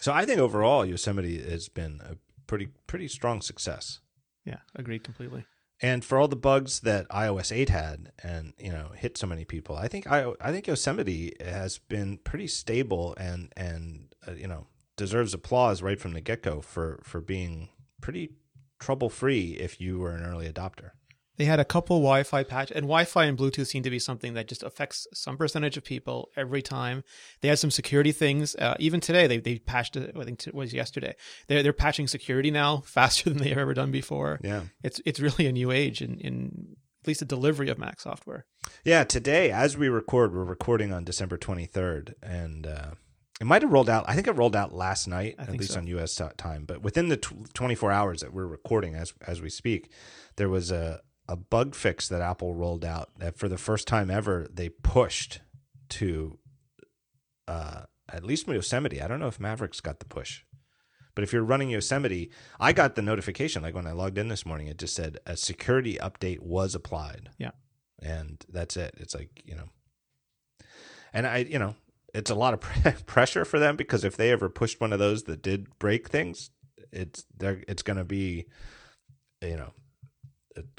so 0.00 0.12
i 0.12 0.24
think 0.24 0.40
overall 0.40 0.84
yosemite 0.84 1.40
has 1.40 1.68
been 1.68 2.00
a 2.04 2.16
pretty 2.46 2.68
pretty 2.86 3.08
strong 3.08 3.40
success. 3.40 4.00
Yeah 4.44 4.58
agreed 4.74 5.04
completely 5.04 5.44
and 5.82 6.04
for 6.04 6.18
all 6.18 6.28
the 6.28 6.36
bugs 6.36 6.80
that 6.80 7.08
iOS 7.08 7.54
8 7.54 7.68
had 7.68 8.12
and 8.22 8.54
you 8.58 8.70
know 8.70 8.92
hit 8.94 9.18
so 9.18 9.26
many 9.26 9.44
people, 9.44 9.76
I 9.76 9.88
think 9.88 10.06
I 10.06 10.32
I 10.40 10.52
think 10.52 10.68
Yosemite 10.68 11.34
has 11.40 11.78
been 11.78 12.18
pretty 12.18 12.46
stable 12.46 13.14
and 13.18 13.52
and 13.56 14.14
uh, 14.26 14.32
you 14.32 14.46
know 14.46 14.68
deserves 14.96 15.34
applause 15.34 15.82
right 15.82 16.00
from 16.00 16.12
the 16.12 16.20
get 16.20 16.42
go 16.42 16.60
for 16.60 17.00
for 17.02 17.20
being 17.20 17.68
pretty 18.00 18.30
trouble 18.78 19.10
free 19.10 19.52
if 19.52 19.80
you 19.80 19.98
were 19.98 20.14
an 20.14 20.24
early 20.24 20.50
adopter. 20.50 20.92
They 21.36 21.46
had 21.46 21.60
a 21.60 21.64
couple 21.64 21.96
Wi-Fi 21.98 22.42
patch, 22.44 22.70
and 22.70 22.82
Wi-Fi 22.82 23.24
and 23.24 23.38
Bluetooth 23.38 23.66
seem 23.66 23.82
to 23.82 23.90
be 23.90 23.98
something 23.98 24.34
that 24.34 24.48
just 24.48 24.62
affects 24.62 25.06
some 25.14 25.36
percentage 25.36 25.76
of 25.76 25.84
people 25.84 26.30
every 26.36 26.62
time. 26.62 27.04
They 27.40 27.48
had 27.48 27.58
some 27.58 27.70
security 27.70 28.12
things. 28.12 28.54
Uh, 28.54 28.76
even 28.78 29.00
today, 29.00 29.26
they 29.26 29.38
they 29.38 29.58
patched 29.58 29.96
it. 29.96 30.14
I 30.18 30.24
think 30.24 30.46
it 30.46 30.54
was 30.54 30.74
yesterday. 30.74 31.14
They're 31.48 31.62
they're 31.62 31.72
patching 31.72 32.06
security 32.06 32.50
now 32.50 32.78
faster 32.86 33.30
than 33.30 33.38
they've 33.38 33.56
ever 33.56 33.74
done 33.74 33.90
before. 33.90 34.40
Yeah, 34.42 34.62
it's 34.82 35.00
it's 35.06 35.20
really 35.20 35.46
a 35.46 35.52
new 35.52 35.70
age 35.70 36.02
in 36.02 36.18
in 36.18 36.76
at 37.02 37.08
least 37.08 37.20
the 37.20 37.26
delivery 37.26 37.68
of 37.68 37.78
Mac 37.78 38.00
software. 38.00 38.46
Yeah, 38.84 39.04
today 39.04 39.50
as 39.50 39.76
we 39.76 39.88
record, 39.88 40.34
we're 40.34 40.44
recording 40.44 40.92
on 40.92 41.04
December 41.04 41.36
twenty 41.36 41.66
third, 41.66 42.14
and. 42.22 42.66
Uh, 42.66 42.90
it 43.40 43.46
might 43.46 43.62
have 43.62 43.72
rolled 43.72 43.88
out. 43.90 44.04
I 44.06 44.14
think 44.14 44.28
it 44.28 44.36
rolled 44.36 44.54
out 44.54 44.72
last 44.72 45.08
night, 45.08 45.34
at 45.36 45.50
least 45.50 45.72
so. 45.72 45.80
on 45.80 45.88
U.S. 45.88 46.20
time. 46.36 46.64
But 46.64 46.80
within 46.80 47.08
the 47.08 47.16
tw- 47.16 47.52
24 47.54 47.90
hours 47.90 48.20
that 48.20 48.32
we're 48.32 48.46
recording, 48.46 48.94
as 48.94 49.14
as 49.26 49.42
we 49.42 49.50
speak, 49.50 49.90
there 50.36 50.48
was 50.48 50.70
a 50.70 51.00
a 51.28 51.36
bug 51.36 51.74
fix 51.74 52.08
that 52.08 52.20
Apple 52.20 52.54
rolled 52.54 52.84
out 52.84 53.10
that 53.18 53.38
for 53.38 53.48
the 53.48 53.58
first 53.58 53.86
time 53.86 54.10
ever 54.10 54.48
they 54.52 54.68
pushed 54.68 55.40
to 55.90 56.38
uh, 57.48 57.82
at 58.10 58.24
least 58.24 58.48
Yosemite. 58.48 59.00
I 59.00 59.08
don't 59.08 59.20
know 59.20 59.28
if 59.28 59.40
Mavericks 59.40 59.80
got 59.80 59.98
the 59.98 60.06
push. 60.06 60.42
But 61.14 61.24
if 61.24 61.32
you're 61.32 61.44
running 61.44 61.70
Yosemite, 61.70 62.30
I 62.58 62.72
got 62.72 62.94
the 62.94 63.02
notification 63.02 63.62
like 63.62 63.74
when 63.74 63.86
I 63.86 63.92
logged 63.92 64.16
in 64.16 64.28
this 64.28 64.46
morning, 64.46 64.66
it 64.66 64.78
just 64.78 64.94
said 64.94 65.18
a 65.26 65.36
security 65.36 65.98
update 66.00 66.40
was 66.40 66.74
applied. 66.74 67.28
Yeah. 67.38 67.50
And 68.00 68.42
that's 68.48 68.76
it. 68.76 68.94
It's 68.96 69.14
like, 69.14 69.42
you 69.44 69.54
know, 69.54 69.68
and 71.12 71.26
I, 71.26 71.38
you 71.38 71.58
know, 71.58 71.74
it's 72.14 72.30
a 72.30 72.34
lot 72.34 72.54
of 72.54 72.60
pressure 73.06 73.44
for 73.44 73.58
them 73.58 73.76
because 73.76 74.04
if 74.04 74.16
they 74.16 74.30
ever 74.30 74.48
pushed 74.48 74.80
one 74.80 74.92
of 74.92 74.98
those 74.98 75.24
that 75.24 75.42
did 75.42 75.78
break 75.78 76.08
things, 76.08 76.50
it's 76.90 77.24
they're 77.36 77.62
it's 77.68 77.82
going 77.82 77.96
to 77.98 78.04
be, 78.04 78.46
you 79.40 79.56
know, 79.56 79.72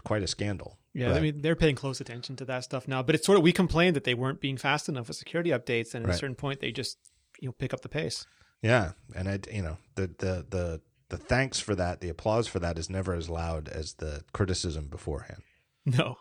quite 0.04 0.24
a 0.24 0.28
scandal. 0.28 0.78
Yeah, 0.94 1.14
I 1.14 1.20
mean 1.20 1.41
they're 1.41 1.56
paying 1.56 1.76
close 1.76 2.00
attention 2.00 2.36
to 2.38 2.45
that 2.45 2.64
stuff 2.64 2.88
now. 2.88 3.02
But 3.02 3.16
it's 3.16 3.26
sort 3.26 3.38
of 3.38 3.44
we 3.44 3.52
complained 3.52 3.95
that 3.95 4.04
they 4.04 4.14
weren't 4.14 4.40
being 4.40 4.58
fast 4.58 4.90
enough 4.90 5.08
with 5.08 5.18
security 5.18 5.50
updates, 5.50 5.95
and 5.95 6.06
at 6.06 6.10
right. 6.10 6.16
a 6.16 6.18
certain 6.18 6.36
point 6.36 6.60
they 6.60 6.72
just 6.72 6.98
you 7.40 7.48
know 7.48 7.54
pick 7.54 7.74
up 7.74 7.82
the 7.82 7.90
pace. 7.90 8.26
Yeah, 8.62 8.91
and 9.16 9.28
I 9.28 9.40
you 9.52 9.62
know 9.62 9.78
the 9.95 10.08
the 10.08 10.45
the 10.50 10.82
the 11.10 11.18
thanks 11.18 11.60
for 11.60 11.76
that, 11.76 12.02
the 12.02 12.10
applause 12.10 12.48
for 12.48 12.60
that 12.60 12.78
is 12.80 12.90
never 12.90 13.14
as 13.14 13.30
loud 13.30 13.68
as 13.68 13.95
the 13.95 14.24
criticism 14.34 14.88
beforehand. 14.88 15.41
No, 15.86 16.16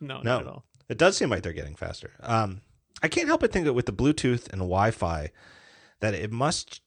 no, 0.00 0.20
no, 0.22 0.38
at 0.38 0.46
all. 0.46 0.64
It 0.88 0.96
does 0.96 1.16
seem 1.16 1.30
like 1.30 1.42
they're 1.42 1.52
getting 1.52 1.74
faster. 1.74 2.12
Um, 2.20 2.60
I 3.02 3.08
can't 3.08 3.26
help 3.26 3.40
but 3.40 3.50
think 3.50 3.64
that 3.64 3.72
with 3.72 3.86
the 3.86 3.92
Bluetooth 3.92 4.48
and 4.52 4.60
Wi-Fi, 4.60 5.32
that 5.98 6.14
it 6.14 6.30
must 6.30 6.80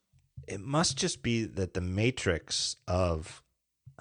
it 0.47 0.61
must 0.61 0.97
just 0.97 1.21
be 1.21 1.43
that 1.43 1.73
the 1.73 1.81
matrix 1.81 2.77
of 2.87 3.42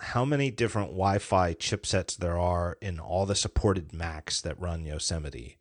how 0.02 0.24
many 0.24 0.50
different 0.50 0.88
Wi-Fi 0.88 1.54
chipsets 1.54 2.16
there 2.16 2.38
are 2.38 2.76
in 2.82 2.98
all 2.98 3.24
the 3.24 3.36
supported 3.36 3.92
Macs 3.92 4.40
that 4.40 4.60
run 4.60 4.84
Yosemite, 4.84 5.58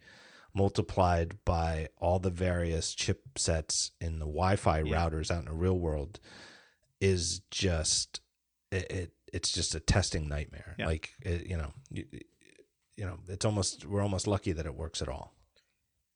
multiplied 0.53 1.35
by 1.45 1.89
all 1.97 2.19
the 2.19 2.31
various 2.31 2.95
chipsets 2.95 3.91
in 4.01 4.19
the 4.19 4.25
Wi-Fi 4.25 4.79
yeah. 4.79 4.95
routers 4.95 5.29
out 5.29 5.39
in 5.39 5.45
the 5.45 5.53
real 5.53 5.77
world, 5.77 6.19
is 6.99 7.41
just 7.51 8.21
it. 8.71 8.91
it 8.91 9.11
it's 9.33 9.51
just 9.51 9.75
a 9.75 9.79
testing 9.79 10.27
nightmare. 10.27 10.75
Yeah. 10.77 10.87
Like 10.87 11.13
it, 11.21 11.47
you 11.47 11.55
know, 11.55 11.71
you, 11.89 12.05
you 12.97 13.05
know, 13.05 13.19
it's 13.29 13.45
almost 13.45 13.85
we're 13.85 14.01
almost 14.01 14.27
lucky 14.27 14.51
that 14.51 14.65
it 14.65 14.75
works 14.75 15.01
at 15.01 15.07
all 15.07 15.33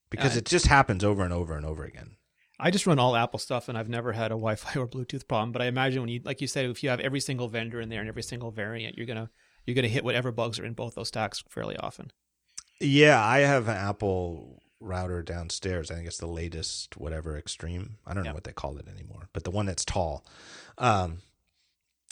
because 0.09 0.35
uh, 0.35 0.39
it 0.39 0.45
just 0.45 0.67
happens 0.67 1.03
over 1.03 1.23
and 1.23 1.31
over 1.31 1.55
and 1.55 1.65
over 1.65 1.85
again. 1.85 2.14
I 2.59 2.71
just 2.71 2.87
run 2.87 2.99
all 2.99 3.15
Apple 3.15 3.39
stuff, 3.39 3.67
and 3.69 3.77
I've 3.77 3.89
never 3.89 4.13
had 4.13 4.31
a 4.31 4.35
Wi-Fi 4.35 4.79
or 4.79 4.87
Bluetooth 4.87 5.27
problem. 5.27 5.51
But 5.51 5.61
I 5.61 5.65
imagine 5.65 6.01
when 6.01 6.09
you, 6.09 6.21
like 6.23 6.41
you 6.41 6.47
said, 6.47 6.65
if 6.65 6.83
you 6.83 6.89
have 6.89 6.99
every 6.99 7.19
single 7.19 7.47
vendor 7.47 7.81
in 7.81 7.89
there 7.89 7.99
and 7.99 8.09
every 8.09 8.23
single 8.23 8.51
variant, 8.51 8.97
you're 8.97 9.07
gonna 9.07 9.29
you're 9.65 9.75
gonna 9.75 9.87
hit 9.87 10.03
whatever 10.03 10.31
bugs 10.31 10.59
are 10.59 10.65
in 10.65 10.73
both 10.73 10.95
those 10.95 11.07
stacks 11.07 11.43
fairly 11.49 11.77
often. 11.77 12.11
Yeah, 12.79 13.23
I 13.23 13.39
have 13.39 13.67
an 13.67 13.77
Apple 13.77 14.61
router 14.79 15.21
downstairs. 15.23 15.89
I 15.89 15.95
think 15.95 16.07
it's 16.07 16.17
the 16.17 16.27
latest, 16.27 16.97
whatever 16.97 17.37
extreme. 17.37 17.97
I 18.05 18.13
don't 18.13 18.23
know 18.23 18.33
what 18.33 18.43
they 18.43 18.51
call 18.53 18.77
it 18.77 18.87
anymore, 18.87 19.29
but 19.33 19.43
the 19.43 19.51
one 19.51 19.65
that's 19.65 19.85
tall, 19.85 20.25
um, 20.77 21.19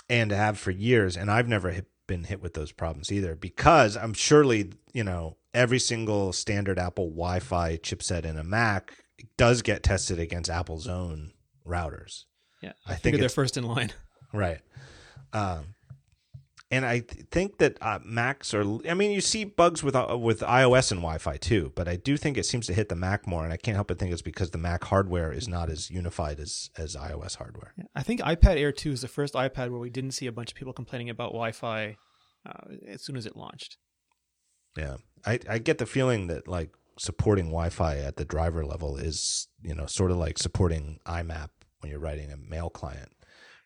and 0.10 0.32
have 0.32 0.58
for 0.58 0.72
years. 0.72 1.18
And 1.18 1.30
I've 1.30 1.48
never 1.48 1.72
hit, 1.72 1.88
been 2.08 2.26
hit 2.26 2.42
with 2.42 2.54
those 2.54 2.72
problems 2.72 3.12
either 3.12 3.36
because 3.36 3.96
I'm 3.96 4.14
surely 4.14 4.72
you 4.94 5.04
know 5.04 5.38
every 5.54 5.80
single 5.80 6.34
standard 6.34 6.80
Apple 6.80 7.10
Wi-Fi 7.10 7.78
chipset 7.78 8.26
in 8.26 8.38
a 8.38 8.44
Mac 8.44 9.03
does 9.38 9.62
get 9.62 9.84
tested 9.84 10.20
against 10.20 10.50
Apple's 10.50 10.88
own 10.88 11.32
routers. 11.66 12.26
Yeah, 12.62 12.74
I, 12.86 12.94
I 12.94 12.96
think 12.96 13.18
they're 13.18 13.30
first 13.30 13.58
in 13.58 13.64
line. 13.64 13.92
Right. 14.36 14.62
Um, 15.32 15.76
and 16.72 16.88
I 16.88 17.02
th- 17.02 17.28
think 17.30 17.60
that 17.60 17.78
uh, 17.82 18.00
Macs 18.04 18.52
are. 18.56 18.64
I 18.90 18.96
mean, 18.96 19.12
you 19.12 19.22
see 19.22 19.44
bugs 19.44 19.84
with 19.84 19.96
uh, 19.96 20.18
with 20.20 20.40
iOS 20.40 20.92
and 20.92 21.02
Wi-Fi 21.02 21.38
too, 21.38 21.72
but 21.76 21.88
I 21.88 21.98
do 21.98 22.18
think 22.18 22.36
it 22.36 22.48
seems 22.48 22.66
to 22.66 22.74
hit 22.74 22.90
the 22.90 22.96
Mac 22.96 23.28
more, 23.28 23.44
and 23.44 23.54
I 23.54 23.58
can't 23.58 23.76
help 23.76 23.90
but 23.90 24.00
think 24.00 24.12
it's 24.12 24.24
because 24.24 24.50
the 24.50 24.58
Mac 24.58 24.86
hardware 24.86 25.32
is 25.32 25.48
not 25.48 25.70
as 25.70 25.92
unified 25.92 26.40
as 26.40 26.72
as 26.76 26.96
iOS 26.96 27.36
hardware. 27.36 27.74
Yeah, 27.78 27.84
I 27.96 28.02
think 28.02 28.22
iPad 28.22 28.58
Air 28.58 28.72
2 28.72 28.92
is 28.92 29.02
the 29.02 29.08
first 29.08 29.36
iPad 29.36 29.70
where 29.70 29.80
we 29.80 29.92
didn't 29.92 30.12
see 30.12 30.26
a 30.26 30.32
bunch 30.32 30.50
of 30.50 30.56
people 30.56 30.74
complaining 30.74 31.12
about 31.12 31.28
Wi-Fi 31.28 31.96
uh, 32.48 32.76
as 32.88 33.04
soon 33.06 33.18
as 33.18 33.28
it 33.28 33.36
launched. 33.36 33.78
Yeah, 34.76 34.98
I 35.28 35.40
I 35.48 35.60
get 35.60 35.78
the 35.78 35.86
feeling 35.86 36.26
that 36.26 36.48
like 36.48 36.72
supporting 36.98 37.46
Wi-Fi 37.46 37.98
at 37.98 38.18
the 38.18 38.26
driver 38.26 38.66
level 38.66 38.98
is 38.98 39.48
you 39.62 39.74
know 39.74 39.86
sort 39.86 40.12
of 40.12 40.18
like 40.18 40.38
supporting 40.38 41.00
IMAP 41.06 41.50
when 41.80 41.92
you're 41.92 42.00
writing 42.00 42.32
a 42.32 42.38
mail 42.38 42.70
client, 42.70 43.12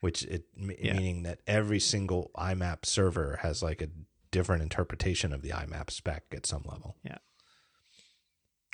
which 0.02 0.24
it 0.24 0.46
yeah. 0.56 0.94
meaning 0.94 1.24
that 1.24 1.40
every 1.48 1.80
single 1.80 2.32
IMAP 2.36 2.86
server 2.86 3.40
has 3.42 3.62
like 3.62 3.82
a 3.82 3.90
different 4.32 4.62
interpretation 4.62 5.34
of 5.34 5.42
the 5.42 5.50
IMAP 5.50 5.90
spec 5.92 6.24
at 6.34 6.46
some 6.46 6.64
level. 6.66 6.96
Yeah. 7.04 7.18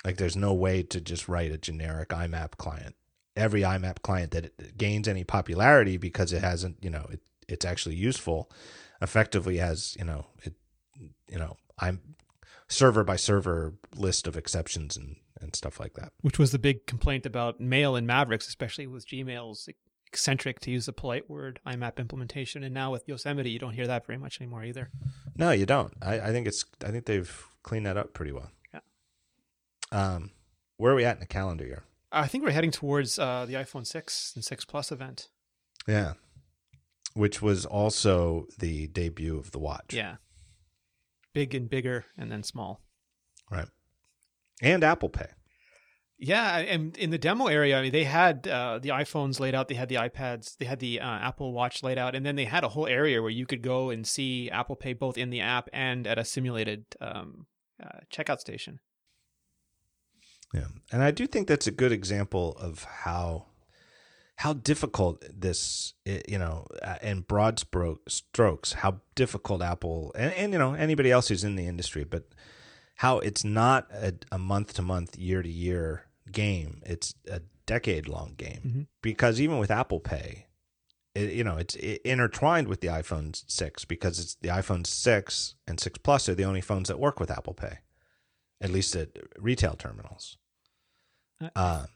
Like 0.04 0.16
there's 0.16 0.36
no 0.36 0.52
way 0.52 0.82
to 0.82 1.00
just 1.00 1.28
write 1.28 1.52
a 1.52 1.58
generic 1.58 2.10
IMAP 2.10 2.56
client. 2.58 2.94
Every 3.36 3.62
IMAP 3.62 4.02
client 4.02 4.32
that 4.32 4.76
gains 4.76 5.08
any 5.08 5.24
popularity 5.24 5.96
because 5.96 6.32
it 6.32 6.42
hasn't, 6.42 6.76
you 6.82 6.90
know, 6.90 7.06
it, 7.10 7.20
it's 7.48 7.64
actually 7.64 7.96
useful, 7.96 8.50
effectively 9.00 9.56
has, 9.56 9.96
you 9.98 10.04
know, 10.04 10.26
it, 10.42 10.54
you 11.28 11.38
know, 11.38 11.56
I'm 11.78 12.00
server 12.68 13.04
by 13.04 13.16
server 13.16 13.74
list 13.96 14.26
of 14.26 14.36
exceptions 14.36 14.96
and, 14.96 15.16
and 15.40 15.54
stuff 15.54 15.78
like 15.78 15.94
that. 15.94 16.12
Which 16.20 16.38
was 16.38 16.52
the 16.52 16.58
big 16.58 16.86
complaint 16.86 17.26
about 17.26 17.60
Mail 17.60 17.96
and 17.96 18.06
Mavericks, 18.06 18.48
especially 18.48 18.86
with 18.86 19.06
Gmail's 19.06 19.68
eccentric, 20.06 20.60
to 20.60 20.70
use 20.70 20.88
a 20.88 20.92
polite 20.92 21.28
word, 21.28 21.60
IMAP 21.66 21.98
implementation. 21.98 22.62
And 22.62 22.74
now 22.74 22.92
with 22.92 23.08
Yosemite, 23.08 23.50
you 23.50 23.58
don't 23.58 23.74
hear 23.74 23.86
that 23.86 24.06
very 24.06 24.18
much 24.18 24.40
anymore 24.40 24.64
either. 24.64 24.90
No, 25.36 25.50
you 25.50 25.66
don't. 25.66 25.92
I, 26.02 26.20
I 26.20 26.32
think 26.32 26.46
it's. 26.46 26.64
I 26.84 26.90
think 26.90 27.06
they've 27.06 27.46
cleaned 27.62 27.86
that 27.86 27.96
up 27.96 28.12
pretty 28.12 28.32
well. 28.32 28.50
Yeah. 28.72 28.80
Um, 29.92 30.30
where 30.76 30.92
are 30.92 30.96
we 30.96 31.04
at 31.04 31.16
in 31.16 31.20
the 31.20 31.26
calendar 31.26 31.64
year? 31.64 31.84
I 32.10 32.28
think 32.28 32.44
we're 32.44 32.50
heading 32.50 32.70
towards 32.70 33.18
uh, 33.18 33.44
the 33.46 33.54
iPhone 33.54 33.84
6 33.84 34.32
and 34.36 34.44
6 34.44 34.64
Plus 34.66 34.92
event. 34.92 35.28
Yeah. 35.88 36.12
Which 37.14 37.42
was 37.42 37.66
also 37.66 38.46
the 38.58 38.86
debut 38.86 39.36
of 39.36 39.50
the 39.50 39.58
watch. 39.58 39.92
Yeah 39.92 40.16
big 41.34 41.54
and 41.54 41.68
bigger 41.68 42.06
and 42.16 42.32
then 42.32 42.42
small. 42.42 42.80
Right. 43.50 43.68
And 44.62 44.82
Apple 44.82 45.10
Pay. 45.10 45.26
Yeah, 46.16 46.58
and 46.58 46.96
in 46.96 47.10
the 47.10 47.18
demo 47.18 47.48
area, 47.48 47.76
I 47.76 47.82
mean, 47.82 47.92
they 47.92 48.04
had 48.04 48.46
uh, 48.46 48.78
the 48.80 48.90
iPhones 48.90 49.40
laid 49.40 49.54
out, 49.54 49.68
they 49.68 49.74
had 49.74 49.88
the 49.88 49.96
iPads, 49.96 50.56
they 50.56 50.64
had 50.64 50.78
the 50.78 51.00
uh, 51.00 51.06
Apple 51.06 51.52
Watch 51.52 51.82
laid 51.82 51.98
out, 51.98 52.14
and 52.14 52.24
then 52.24 52.36
they 52.36 52.44
had 52.44 52.62
a 52.62 52.68
whole 52.68 52.86
area 52.86 53.20
where 53.20 53.32
you 53.32 53.46
could 53.46 53.62
go 53.62 53.90
and 53.90 54.06
see 54.06 54.48
Apple 54.48 54.76
Pay 54.76 54.92
both 54.92 55.18
in 55.18 55.30
the 55.30 55.40
app 55.40 55.68
and 55.72 56.06
at 56.06 56.18
a 56.18 56.24
simulated 56.24 56.86
um, 57.00 57.46
uh, 57.82 57.98
checkout 58.12 58.38
station. 58.38 58.78
Yeah, 60.54 60.68
and 60.92 61.02
I 61.02 61.10
do 61.10 61.26
think 61.26 61.48
that's 61.48 61.66
a 61.66 61.72
good 61.72 61.90
example 61.90 62.56
of 62.60 62.84
how 62.84 63.46
how 64.36 64.52
difficult 64.52 65.24
this 65.32 65.94
you 66.04 66.38
know 66.38 66.66
in 67.02 67.20
broad 67.20 67.62
strokes 68.08 68.72
how 68.72 69.00
difficult 69.14 69.62
apple 69.62 70.12
and, 70.16 70.32
and 70.34 70.52
you 70.52 70.58
know 70.58 70.74
anybody 70.74 71.10
else 71.10 71.28
who's 71.28 71.44
in 71.44 71.56
the 71.56 71.66
industry 71.66 72.04
but 72.04 72.24
how 72.96 73.18
it's 73.18 73.44
not 73.44 73.90
a, 74.30 74.38
month 74.38 74.74
to 74.74 74.82
month 74.82 75.16
year 75.18 75.42
to 75.42 75.48
year 75.48 76.06
game. 76.30 76.82
It's 76.86 77.14
a 77.30 77.42
decade 77.66 78.08
long 78.08 78.34
game. 78.36 78.60
Mm-hmm. 78.66 78.82
because 79.02 79.40
even 79.40 79.58
with 79.58 79.70
apple 79.70 80.00
pay 80.00 80.46
it, 81.14 81.32
you 81.32 81.42
know 81.42 81.56
it's 81.56 81.74
it 81.76 82.02
intertwined 82.04 82.68
with 82.68 82.82
the 82.82 82.88
iphone 82.88 83.42
6 83.50 83.84
because 83.86 84.18
it's 84.18 84.34
the 84.36 84.48
iphone 84.48 84.86
6 84.86 85.54
and 85.66 85.80
6 85.80 85.98
plus 85.98 86.28
are 86.28 86.34
the 86.34 86.44
only 86.44 86.60
phones 86.60 86.88
that 86.88 86.98
work 86.98 87.18
with 87.18 87.30
apple 87.30 87.54
pay 87.54 87.78
at 88.60 88.70
least 88.70 88.94
at 88.96 89.10
retail 89.38 89.74
terminals. 89.74 90.36
Uh, 91.40 91.48
uh 91.56 91.86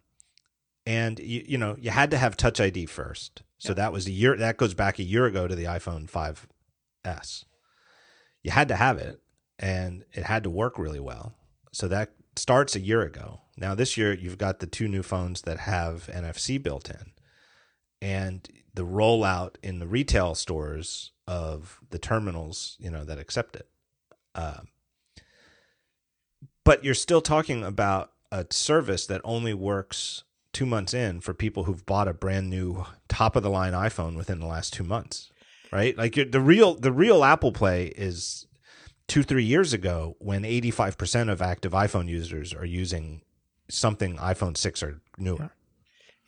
and 0.89 1.19
you, 1.19 1.45
you 1.47 1.59
know 1.59 1.77
you 1.79 1.91
had 1.91 2.11
to 2.11 2.19
have 2.19 2.37
touch 2.37 2.59
id 2.59 2.87
first. 2.87 3.43
So 3.59 3.71
yeah. 3.71 3.75
that 3.75 3.93
was 3.93 4.07
a 4.07 4.11
year 4.11 4.37
that 4.37 4.57
goes 4.57 4.73
back 4.73 4.99
a 4.99 5.03
year 5.05 5.27
ago 5.27 5.47
to 5.47 5.55
the 5.55 5.65
iphone 5.65 6.11
5s 6.11 7.45
you 8.43 8.51
had 8.51 8.69
to 8.69 8.77
have 8.77 8.99
it 8.99 9.21
and 9.59 10.05
it 10.13 10.25
had 10.25 10.45
to 10.45 10.51
work 10.51 10.79
really 10.79 11.01
well. 11.01 11.35
So 11.73 11.89
that 11.89 12.13
starts 12.37 12.77
a 12.77 12.81
year 12.81 13.03
ago. 13.03 13.43
Now 13.57 13.75
this 13.75 13.97
year 13.97 14.15
you've 14.15 14.39
got 14.39 14.61
the 14.61 14.67
two 14.67 14.89
new 14.89 15.03
phones 15.03 15.43
that 15.43 15.59
have 15.59 16.09
nfc 16.13 16.63
built 16.63 16.89
in 16.89 17.13
and 18.01 18.49
the 18.73 18.87
rollout 18.87 19.57
in 19.63 19.81
the 19.81 19.89
retail 19.89 20.35
stores 20.35 21.13
of 21.27 21.81
the 21.91 21.99
terminals 21.99 22.77
you 22.81 22.91
know 22.91 23.05
that 23.05 23.19
accept 23.19 23.57
it. 23.57 23.69
Um, 24.35 24.69
but 26.65 26.83
you're 26.83 26.95
still 26.95 27.21
talking 27.21 27.63
about 27.63 28.13
a 28.33 28.47
service 28.51 29.07
that 29.07 29.21
only 29.25 29.53
works 29.53 30.25
two 30.53 30.67
months 30.67 30.95
in 30.95 31.21
for 31.21 31.35
people 31.35 31.65
who've 31.65 31.85
bought 31.87 32.09
a 32.09 32.15
brand 32.15 32.51
new 32.51 32.85
top 33.09 33.37
of 33.37 33.43
the 33.43 33.51
line 33.51 33.73
iPhone 33.73 34.17
within 34.17 34.41
the 34.41 34.47
last 34.47 34.73
two 34.73 34.85
months, 34.85 35.31
right? 35.73 35.97
Like 35.97 36.15
the 36.15 36.41
real 36.41 36.75
the 36.75 36.93
real 36.93 37.25
Apple 37.25 37.53
Play 37.53 37.87
is 37.87 38.47
two 39.07 39.23
three 39.23 39.45
years 39.45 39.73
ago 39.73 40.17
when 40.19 40.45
eighty 40.45 40.71
five 40.71 40.97
percent 40.99 41.31
of 41.31 41.43
active 41.43 41.73
iPhone 41.73 42.09
users 42.09 42.55
are 42.55 42.65
using 42.65 43.23
something 43.69 44.17
iPhone 44.17 44.57
six 44.57 44.83
or 44.83 45.01
newer 45.19 45.51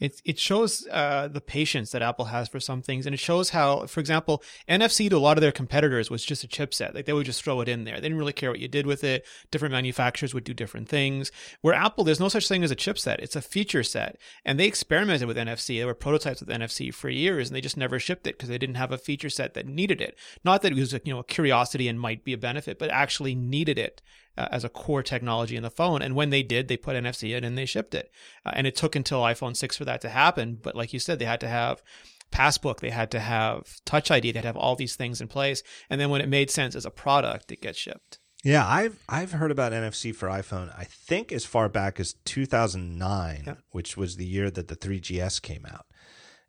it 0.01 0.21
it 0.25 0.39
shows 0.39 0.87
uh, 0.91 1.29
the 1.29 1.41
patience 1.41 1.93
that 1.93 2.03
Apple 2.03 2.27
has 2.27 2.49
for 2.49 2.59
some 2.59 2.83
things, 2.83 3.07
and 3.07 3.15
it 3.15 3.19
shows 3.19 3.51
how, 3.51 3.87
for 3.87 4.01
example, 4.01 4.43
NFC 4.69 5.11
to 5.11 5.17
a 5.17 5.19
lot 5.19 5.37
of 5.37 5.43
their 5.43 5.53
competitors 5.53 6.11
was 6.11 6.25
just 6.25 6.43
a 6.43 6.49
chipset. 6.49 6.95
Like 6.95 7.05
they 7.05 7.13
would 7.13 7.27
just 7.27 7.45
throw 7.45 7.61
it 7.61 7.69
in 7.69 7.85
there. 7.85 7.97
They 7.97 8.09
didn't 8.09 8.19
really 8.19 8.33
care 8.33 8.51
what 8.51 8.61
you 8.61 8.69
did 8.69 8.87
with 8.87 9.05
it. 9.05 9.27
Different 9.51 9.73
manufacturers 9.73 10.33
would 10.33 10.45
do 10.45 10.55
different 10.55 10.89
things. 10.89 11.31
Where 11.61 11.75
Apple, 11.75 12.05
there's 12.05 12.21
no 12.21 12.29
such 12.29 12.49
thing 12.49 12.65
as 12.65 12.71
a 12.71 12.77
chipset. 12.77 13.19
It's 13.19 13.37
a 13.37 13.43
feature 13.43 13.83
set, 13.83 14.17
and 14.45 14.59
they 14.59 14.67
experimented 14.67 15.29
with 15.29 15.37
NFC. 15.37 15.79
There 15.79 15.87
were 15.87 15.95
prototypes 15.95 16.41
with 16.41 16.49
NFC 16.49 16.93
for 16.93 17.11
years, 17.11 17.49
and 17.49 17.57
they 17.57 17.61
just 17.61 17.77
never 17.77 17.99
shipped 17.99 18.27
it 18.27 18.37
because 18.37 18.49
they 18.49 18.59
didn't 18.59 18.77
have 18.77 18.93
a 18.93 18.99
feature 18.99 19.31
set 19.31 19.55
that 19.55 19.67
needed 19.67 20.01
it. 20.01 20.17
Not 20.45 20.63
that 20.63 20.73
it 20.73 20.79
was 20.79 20.93
you 20.93 21.13
know 21.13 21.21
a 21.21 21.25
curiosity 21.25 21.89
and 21.89 22.01
might 22.01 22.25
be 22.25 22.33
a 22.33 22.39
benefit, 22.39 22.79
but 22.79 22.91
actually 22.91 23.35
needed 23.35 23.79
it 23.79 24.01
uh, 24.37 24.49
as 24.51 24.65
a 24.65 24.69
core 24.69 25.03
technology 25.03 25.57
in 25.57 25.63
the 25.63 25.71
phone. 25.71 26.03
And 26.03 26.15
when 26.15 26.31
they 26.31 26.43
did, 26.43 26.69
they 26.69 26.77
put 26.77 26.97
NFC 26.97 27.37
in 27.37 27.45
and 27.45 27.57
they 27.57 27.67
shipped 27.67 27.95
it. 27.95 28.11
Uh, 28.45 28.53
and 28.55 28.67
it 28.67 28.77
took 28.77 28.97
until 28.97 29.23
iPhone 29.23 29.57
6 29.57 29.77
for 29.77 29.85
that 29.85 30.01
to 30.03 30.09
happen. 30.09 30.59
But 30.61 30.75
like 30.75 30.93
you 30.93 30.99
said, 30.99 31.19
they 31.19 31.25
had 31.25 31.41
to 31.41 31.49
have 31.49 31.83
Passbook, 32.31 32.81
they 32.81 32.91
had 32.91 33.11
to 33.11 33.21
have 33.21 33.85
Touch 33.85 34.11
ID, 34.11 34.33
they'd 34.33 34.45
have 34.45 34.57
all 34.57 34.77
these 34.77 34.97
things 34.97 35.21
in 35.21 35.29
place. 35.29 35.63
And 35.89 36.01
then 36.01 36.11
when 36.11 36.21
it 36.21 36.29
made 36.29 36.51
sense 36.51 36.75
as 36.75 36.87
a 36.87 36.91
product, 36.91 37.51
it 37.51 37.61
gets 37.61 37.79
shipped. 37.79 38.19
Yeah, 38.43 38.67
I've 38.67 38.99
I've 39.09 39.33
heard 39.33 39.51
about 39.51 39.73
NFC 39.73 40.15
for 40.15 40.29
iPhone. 40.29 40.73
I 40.77 40.85
think 40.85 41.31
as 41.31 41.45
far 41.45 41.69
back 41.69 42.01
as 42.01 42.15
2009, 42.25 43.43
yeah. 43.47 43.55
which 43.71 43.97
was 43.97 44.17
the 44.17 44.25
year 44.25 44.51
that 44.51 44.69
the 44.69 44.77
3GS 44.77 45.43
came 45.43 45.67
out, 45.67 45.85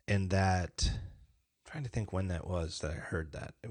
and 0.08 0.30
that 0.30 0.88
I'm 0.90 1.70
trying 1.70 1.84
to 1.84 1.90
think 1.90 2.12
when 2.12 2.28
that 2.28 2.46
was 2.46 2.78
that 2.78 2.92
I 2.92 2.94
heard 2.94 3.32
that. 3.32 3.54
It, 3.62 3.70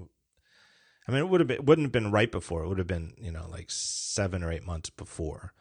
I 1.08 1.12
mean, 1.12 1.22
it 1.22 1.30
would 1.30 1.42
have 1.42 1.48
been 1.48 1.66
wouldn't 1.66 1.86
have 1.86 1.92
been 1.92 2.12
right 2.12 2.32
before. 2.32 2.64
It 2.64 2.68
would 2.68 2.78
have 2.78 2.88
been 2.88 3.14
you 3.20 3.32
know 3.32 3.48
like 3.50 3.70
seven 3.70 4.44
or 4.44 4.52
eight 4.52 4.66
months 4.66 4.90
before 4.90 5.54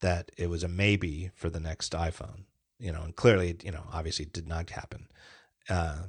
that 0.00 0.30
it 0.36 0.48
was 0.48 0.62
a 0.62 0.68
maybe 0.68 1.30
for 1.34 1.50
the 1.50 1.60
next 1.60 1.92
iPhone. 1.92 2.44
You 2.78 2.92
know, 2.92 3.02
and 3.02 3.16
clearly, 3.16 3.56
you 3.62 3.72
know, 3.72 3.84
obviously 3.92 4.26
it 4.26 4.32
did 4.32 4.46
not 4.46 4.68
happen. 4.68 5.08
Uh, 5.68 6.02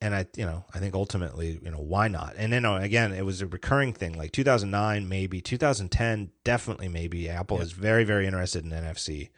and 0.00 0.14
I, 0.14 0.26
you 0.36 0.44
know, 0.44 0.64
I 0.74 0.78
think 0.78 0.94
ultimately, 0.94 1.60
you 1.62 1.70
know, 1.70 1.78
why 1.78 2.08
not? 2.08 2.34
And 2.36 2.52
then 2.52 2.64
again, 2.64 3.12
it 3.12 3.24
was 3.24 3.42
a 3.42 3.46
recurring 3.46 3.92
thing. 3.92 4.16
Like 4.16 4.32
2009, 4.32 5.08
maybe 5.08 5.40
2010, 5.40 6.30
definitely 6.42 6.88
maybe. 6.88 7.28
Apple 7.28 7.58
yeah. 7.58 7.64
is 7.64 7.72
very, 7.72 8.02
very 8.02 8.26
interested 8.26 8.64
in 8.64 8.70
NFC. 8.70 9.28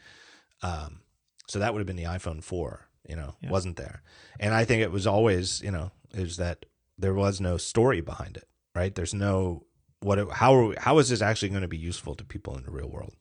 Um, 0.62 1.00
so 1.48 1.58
that 1.58 1.74
would 1.74 1.80
have 1.80 1.86
been 1.86 1.96
the 1.96 2.04
iPhone 2.04 2.42
4. 2.42 2.88
You 3.08 3.16
know, 3.16 3.34
yeah. 3.42 3.50
wasn't 3.50 3.76
there? 3.76 4.02
And 4.38 4.54
I 4.54 4.64
think 4.64 4.80
it 4.80 4.92
was 4.92 5.06
always, 5.06 5.60
you 5.60 5.72
know, 5.72 5.90
is 6.12 6.36
that 6.36 6.64
there 6.96 7.12
was 7.12 7.40
no 7.40 7.56
story 7.56 8.00
behind 8.00 8.36
it 8.36 8.48
right? 8.74 8.94
There's 8.94 9.14
no 9.14 9.66
what 10.00 10.30
how 10.32 10.54
are, 10.54 10.74
how 10.78 10.98
is 10.98 11.08
this 11.08 11.22
actually 11.22 11.50
going 11.50 11.62
to 11.62 11.68
be 11.68 11.78
useful 11.78 12.14
to 12.16 12.24
people 12.24 12.56
in 12.56 12.64
the 12.64 12.70
real 12.70 12.88
world? 12.88 13.14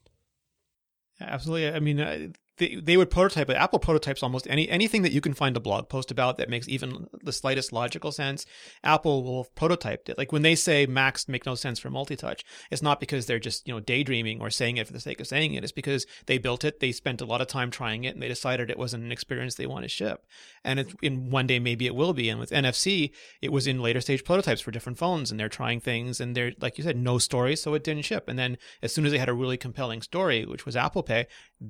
Absolutely. 1.20 1.68
I 1.68 1.78
mean, 1.78 2.34
they, 2.58 2.76
they 2.76 2.96
would 2.96 3.10
prototype 3.10 3.48
it. 3.48 3.56
Apple 3.56 3.78
prototypes 3.78 4.22
almost 4.22 4.46
any 4.48 4.68
anything 4.68 5.02
that 5.02 5.12
you 5.12 5.20
can 5.20 5.32
find 5.32 5.56
a 5.56 5.60
blog 5.60 5.88
post 5.88 6.10
about 6.10 6.36
that 6.36 6.50
makes 6.50 6.68
even 6.68 7.06
the 7.22 7.32
slightest 7.32 7.72
logical 7.72 8.12
sense. 8.12 8.44
Apple 8.84 9.24
will 9.24 9.44
prototype 9.54 10.08
it. 10.08 10.18
Like 10.18 10.32
when 10.32 10.42
they 10.42 10.54
say 10.54 10.86
Macs 10.86 11.28
make 11.28 11.46
no 11.46 11.54
sense 11.54 11.78
for 11.78 11.88
multi-touch, 11.88 12.44
it's 12.70 12.82
not 12.82 13.00
because 13.00 13.26
they're 13.26 13.38
just 13.38 13.66
you 13.66 13.72
know 13.72 13.80
daydreaming 13.80 14.40
or 14.40 14.50
saying 14.50 14.76
it 14.76 14.86
for 14.86 14.92
the 14.92 15.00
sake 15.00 15.20
of 15.20 15.26
saying 15.26 15.54
it. 15.54 15.64
It's 15.64 15.72
because 15.72 16.06
they 16.26 16.38
built 16.38 16.64
it, 16.64 16.80
they 16.80 16.92
spent 16.92 17.20
a 17.20 17.26
lot 17.26 17.40
of 17.40 17.46
time 17.46 17.70
trying 17.70 18.04
it, 18.04 18.14
and 18.14 18.22
they 18.22 18.28
decided 18.28 18.70
it 18.70 18.78
wasn't 18.78 19.04
an 19.04 19.12
experience 19.12 19.54
they 19.54 19.66
want 19.66 19.84
to 19.84 19.88
ship. 19.88 20.26
And 20.62 20.80
it, 20.80 20.94
in 21.00 21.30
one 21.30 21.46
day 21.46 21.58
maybe 21.58 21.86
it 21.86 21.94
will 21.94 22.12
be. 22.12 22.28
And 22.28 22.38
with 22.38 22.50
NFC, 22.50 23.12
it 23.40 23.50
was 23.50 23.66
in 23.66 23.80
later 23.80 24.00
stage 24.00 24.24
prototypes 24.24 24.60
for 24.60 24.70
different 24.70 24.98
phones, 24.98 25.30
and 25.30 25.40
they're 25.40 25.48
trying 25.48 25.80
things, 25.80 26.20
and 26.20 26.36
they're 26.36 26.52
like 26.60 26.76
you 26.76 26.84
said, 26.84 26.96
no 26.96 27.16
story, 27.18 27.56
so 27.56 27.72
it 27.72 27.84
didn't 27.84 28.04
ship. 28.04 28.28
And 28.28 28.38
then 28.38 28.58
as 28.82 28.92
soon 28.92 29.06
as 29.06 29.12
they 29.12 29.18
had 29.18 29.30
a 29.30 29.34
really 29.34 29.56
compelling 29.56 30.02
story, 30.02 30.44
which 30.44 30.66
was 30.66 30.76
Apple 30.76 31.02
Pay, 31.02 31.26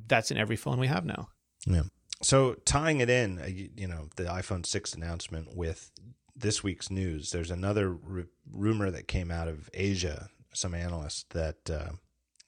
that's 0.08 0.30
in 0.30 0.36
every 0.36 0.56
phone 0.56 0.71
we 0.78 0.88
have 0.88 1.04
now. 1.04 1.28
Yeah. 1.66 1.84
So 2.22 2.54
tying 2.64 3.00
it 3.00 3.10
in, 3.10 3.38
uh, 3.38 3.46
you 3.46 3.88
know, 3.88 4.08
the 4.16 4.24
iPhone 4.24 4.64
6 4.64 4.94
announcement 4.94 5.56
with 5.56 5.90
this 6.36 6.62
week's 6.62 6.90
news, 6.90 7.30
there's 7.30 7.50
another 7.50 7.96
r- 8.08 8.26
rumor 8.50 8.90
that 8.90 9.08
came 9.08 9.30
out 9.30 9.48
of 9.48 9.68
Asia, 9.74 10.28
some 10.54 10.74
analysts 10.74 11.24
that 11.30 11.70
uh, 11.70 11.92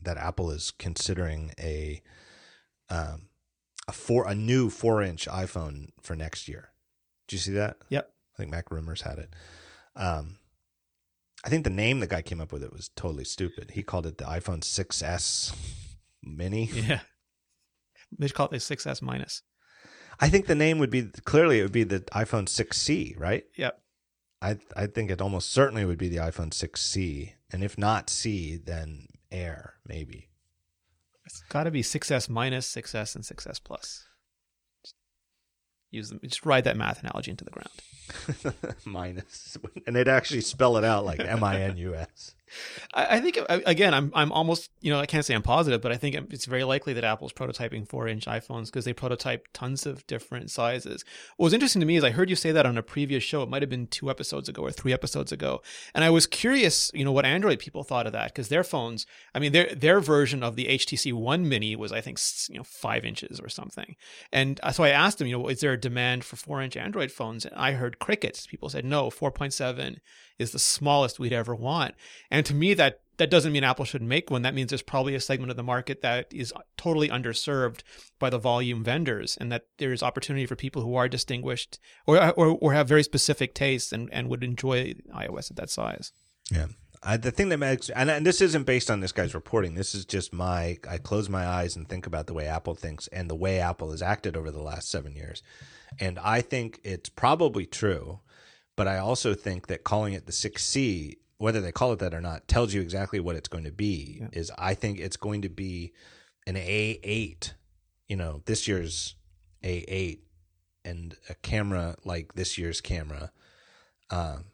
that 0.00 0.16
Apple 0.16 0.50
is 0.50 0.70
considering 0.70 1.52
a 1.58 2.02
um, 2.88 3.28
a 3.88 3.92
four 3.92 4.28
a 4.28 4.34
new 4.34 4.70
four 4.70 5.02
inch 5.02 5.26
iPhone 5.26 5.88
for 6.00 6.14
next 6.14 6.48
year. 6.48 6.70
Did 7.26 7.36
you 7.36 7.40
see 7.40 7.52
that? 7.52 7.78
Yep. 7.88 8.10
I 8.34 8.36
think 8.36 8.50
Mac 8.50 8.70
Rumors 8.70 9.02
had 9.02 9.18
it. 9.18 9.34
Um, 9.96 10.38
I 11.44 11.48
think 11.48 11.64
the 11.64 11.70
name 11.70 12.00
the 12.00 12.06
guy 12.06 12.22
came 12.22 12.40
up 12.40 12.52
with 12.52 12.62
it 12.62 12.72
was 12.72 12.90
totally 12.96 13.24
stupid. 13.24 13.72
He 13.72 13.82
called 13.82 14.06
it 14.06 14.18
the 14.18 14.24
iPhone 14.24 14.60
6s 14.60 15.54
Mini. 16.22 16.70
Yeah. 16.72 17.00
They 18.18 18.26
should 18.26 18.36
call 18.36 18.46
it 18.46 18.50
the 18.50 18.56
6S 18.56 19.02
minus. 19.02 19.42
I 20.20 20.28
think 20.28 20.46
the 20.46 20.54
name 20.54 20.78
would 20.78 20.90
be 20.90 21.02
clearly 21.24 21.60
it 21.60 21.62
would 21.62 21.72
be 21.72 21.84
the 21.84 22.00
iPhone 22.12 22.46
6C, 22.46 23.18
right? 23.18 23.44
Yep. 23.56 23.80
I 24.40 24.58
I 24.76 24.86
think 24.86 25.10
it 25.10 25.20
almost 25.20 25.50
certainly 25.50 25.84
would 25.84 25.98
be 25.98 26.08
the 26.08 26.18
iPhone 26.18 26.50
6C, 26.50 27.32
and 27.50 27.64
if 27.64 27.76
not 27.78 28.10
C, 28.10 28.56
then 28.56 29.08
Air 29.32 29.74
maybe. 29.86 30.28
It's 31.26 31.42
got 31.48 31.64
to 31.64 31.70
be 31.70 31.82
6S 31.82 32.28
minus, 32.28 32.72
6S, 32.72 33.14
and 33.16 33.24
6S 33.24 33.60
plus. 33.64 34.04
Use 35.90 36.10
them. 36.10 36.20
Just 36.22 36.44
ride 36.44 36.64
that 36.64 36.76
math 36.76 37.00
analogy 37.02 37.30
into 37.30 37.44
the 37.44 37.50
ground. 37.50 37.70
minus, 38.84 39.56
and 39.86 39.94
they'd 39.94 40.08
actually 40.08 40.40
spell 40.40 40.76
it 40.76 40.84
out 40.84 41.04
like 41.04 41.20
M 41.20 41.42
I 41.42 41.60
N 41.60 41.76
U 41.76 41.94
S. 41.94 42.34
I, 42.94 43.20
think 43.20 43.38
again, 43.48 43.94
I'm 43.94 44.12
I'm 44.14 44.32
almost 44.32 44.70
you 44.80 44.92
know 44.92 45.00
I 45.00 45.06
can't 45.06 45.24
say 45.24 45.34
I'm 45.34 45.42
positive, 45.42 45.80
but 45.80 45.92
I 45.92 45.96
think 45.96 46.14
it's 46.14 46.44
very 46.44 46.64
likely 46.64 46.92
that 46.94 47.04
Apple's 47.04 47.32
prototyping 47.32 47.88
four 47.88 48.08
inch 48.08 48.26
iPhones 48.26 48.66
because 48.66 48.84
they 48.84 48.92
prototype 48.92 49.48
tons 49.52 49.86
of 49.86 50.06
different 50.06 50.50
sizes. 50.50 51.04
What 51.36 51.46
was 51.46 51.52
interesting 51.52 51.80
to 51.80 51.86
me 51.86 51.96
is 51.96 52.04
I 52.04 52.10
heard 52.10 52.30
you 52.30 52.36
say 52.36 52.52
that 52.52 52.66
on 52.66 52.78
a 52.78 52.82
previous 52.82 53.22
show. 53.22 53.42
It 53.42 53.48
might 53.48 53.62
have 53.62 53.70
been 53.70 53.86
two 53.86 54.10
episodes 54.10 54.48
ago 54.48 54.62
or 54.62 54.70
three 54.70 54.92
episodes 54.92 55.32
ago, 55.32 55.62
and 55.94 56.04
I 56.04 56.10
was 56.10 56.26
curious, 56.26 56.90
you 56.94 57.04
know, 57.04 57.12
what 57.12 57.24
Android 57.24 57.58
people 57.58 57.84
thought 57.84 58.06
of 58.06 58.12
that 58.12 58.32
because 58.32 58.48
their 58.48 58.64
phones, 58.64 59.06
I 59.34 59.38
mean, 59.38 59.52
their 59.52 59.74
their 59.74 60.00
version 60.00 60.42
of 60.42 60.56
the 60.56 60.66
HTC 60.66 61.12
One 61.12 61.48
Mini 61.48 61.76
was 61.76 61.92
I 61.92 62.00
think 62.00 62.18
you 62.48 62.56
know 62.56 62.64
five 62.64 63.04
inches 63.04 63.40
or 63.40 63.48
something, 63.48 63.96
and 64.32 64.60
uh, 64.62 64.72
so 64.72 64.84
I 64.84 64.90
asked 64.90 65.18
them, 65.18 65.26
you 65.26 65.38
know, 65.38 65.48
is 65.48 65.60
there 65.60 65.72
a 65.72 65.80
demand 65.80 66.24
for 66.24 66.36
four 66.36 66.62
inch 66.62 66.76
Android 66.76 67.10
phones? 67.10 67.44
And 67.44 67.54
I 67.54 67.72
heard 67.72 67.93
crickets. 67.98 68.46
People 68.46 68.68
said 68.68 68.84
no, 68.84 69.10
four 69.10 69.30
point 69.30 69.52
seven 69.52 70.00
is 70.38 70.50
the 70.50 70.58
smallest 70.58 71.18
we'd 71.18 71.32
ever 71.32 71.54
want. 71.54 71.94
And 72.30 72.44
to 72.46 72.54
me, 72.54 72.74
that 72.74 73.00
that 73.16 73.30
doesn't 73.30 73.52
mean 73.52 73.62
Apple 73.62 73.84
should 73.84 74.02
make 74.02 74.30
one. 74.30 74.42
That 74.42 74.54
means 74.54 74.70
there's 74.70 74.82
probably 74.82 75.14
a 75.14 75.20
segment 75.20 75.50
of 75.50 75.56
the 75.56 75.62
market 75.62 76.02
that 76.02 76.26
is 76.32 76.52
totally 76.76 77.08
underserved 77.08 77.82
by 78.18 78.28
the 78.28 78.38
volume 78.38 78.82
vendors, 78.82 79.36
and 79.40 79.52
that 79.52 79.66
there's 79.78 80.02
opportunity 80.02 80.46
for 80.46 80.56
people 80.56 80.82
who 80.82 80.96
are 80.96 81.08
distinguished 81.08 81.78
or 82.06 82.32
or, 82.32 82.58
or 82.60 82.72
have 82.72 82.88
very 82.88 83.02
specific 83.02 83.54
tastes 83.54 83.92
and, 83.92 84.08
and 84.12 84.28
would 84.28 84.42
enjoy 84.42 84.94
iOS 85.14 85.50
at 85.50 85.56
that 85.56 85.70
size. 85.70 86.12
Yeah. 86.50 86.66
I, 87.04 87.16
the 87.16 87.30
thing 87.30 87.50
that 87.50 87.58
makes 87.58 87.90
and, 87.90 88.10
and 88.10 88.24
this 88.26 88.40
isn't 88.40 88.64
based 88.64 88.90
on 88.90 89.00
this 89.00 89.12
guy's 89.12 89.34
reporting. 89.34 89.74
This 89.74 89.94
is 89.94 90.04
just 90.04 90.32
my 90.32 90.78
I 90.88 90.98
close 90.98 91.28
my 91.28 91.46
eyes 91.46 91.76
and 91.76 91.88
think 91.88 92.06
about 92.06 92.26
the 92.26 92.34
way 92.34 92.46
Apple 92.46 92.74
thinks 92.74 93.06
and 93.08 93.28
the 93.28 93.34
way 93.34 93.60
Apple 93.60 93.90
has 93.90 94.02
acted 94.02 94.36
over 94.36 94.50
the 94.50 94.62
last 94.62 94.90
seven 94.90 95.14
years, 95.14 95.42
and 96.00 96.18
I 96.18 96.40
think 96.40 96.80
it's 96.82 97.08
probably 97.08 97.66
true, 97.66 98.20
but 98.76 98.88
I 98.88 98.98
also 98.98 99.34
think 99.34 99.66
that 99.66 99.84
calling 99.84 100.14
it 100.14 100.26
the 100.26 100.32
six 100.32 100.64
C 100.64 101.18
whether 101.38 101.60
they 101.60 101.72
call 101.72 101.92
it 101.92 101.98
that 101.98 102.14
or 102.14 102.20
not 102.20 102.46
tells 102.48 102.72
you 102.72 102.80
exactly 102.80 103.20
what 103.20 103.36
it's 103.36 103.48
going 103.48 103.64
to 103.64 103.72
be 103.72 104.18
yeah. 104.20 104.28
is 104.32 104.50
i 104.58 104.74
think 104.74 104.98
it's 104.98 105.16
going 105.16 105.42
to 105.42 105.48
be 105.48 105.92
an 106.46 106.54
a8 106.54 107.52
you 108.08 108.16
know 108.16 108.42
this 108.46 108.68
year's 108.68 109.14
a8 109.62 110.20
and 110.84 111.16
a 111.28 111.34
camera 111.36 111.96
like 112.04 112.34
this 112.34 112.56
year's 112.58 112.80
camera 112.80 113.30
um 114.10 114.44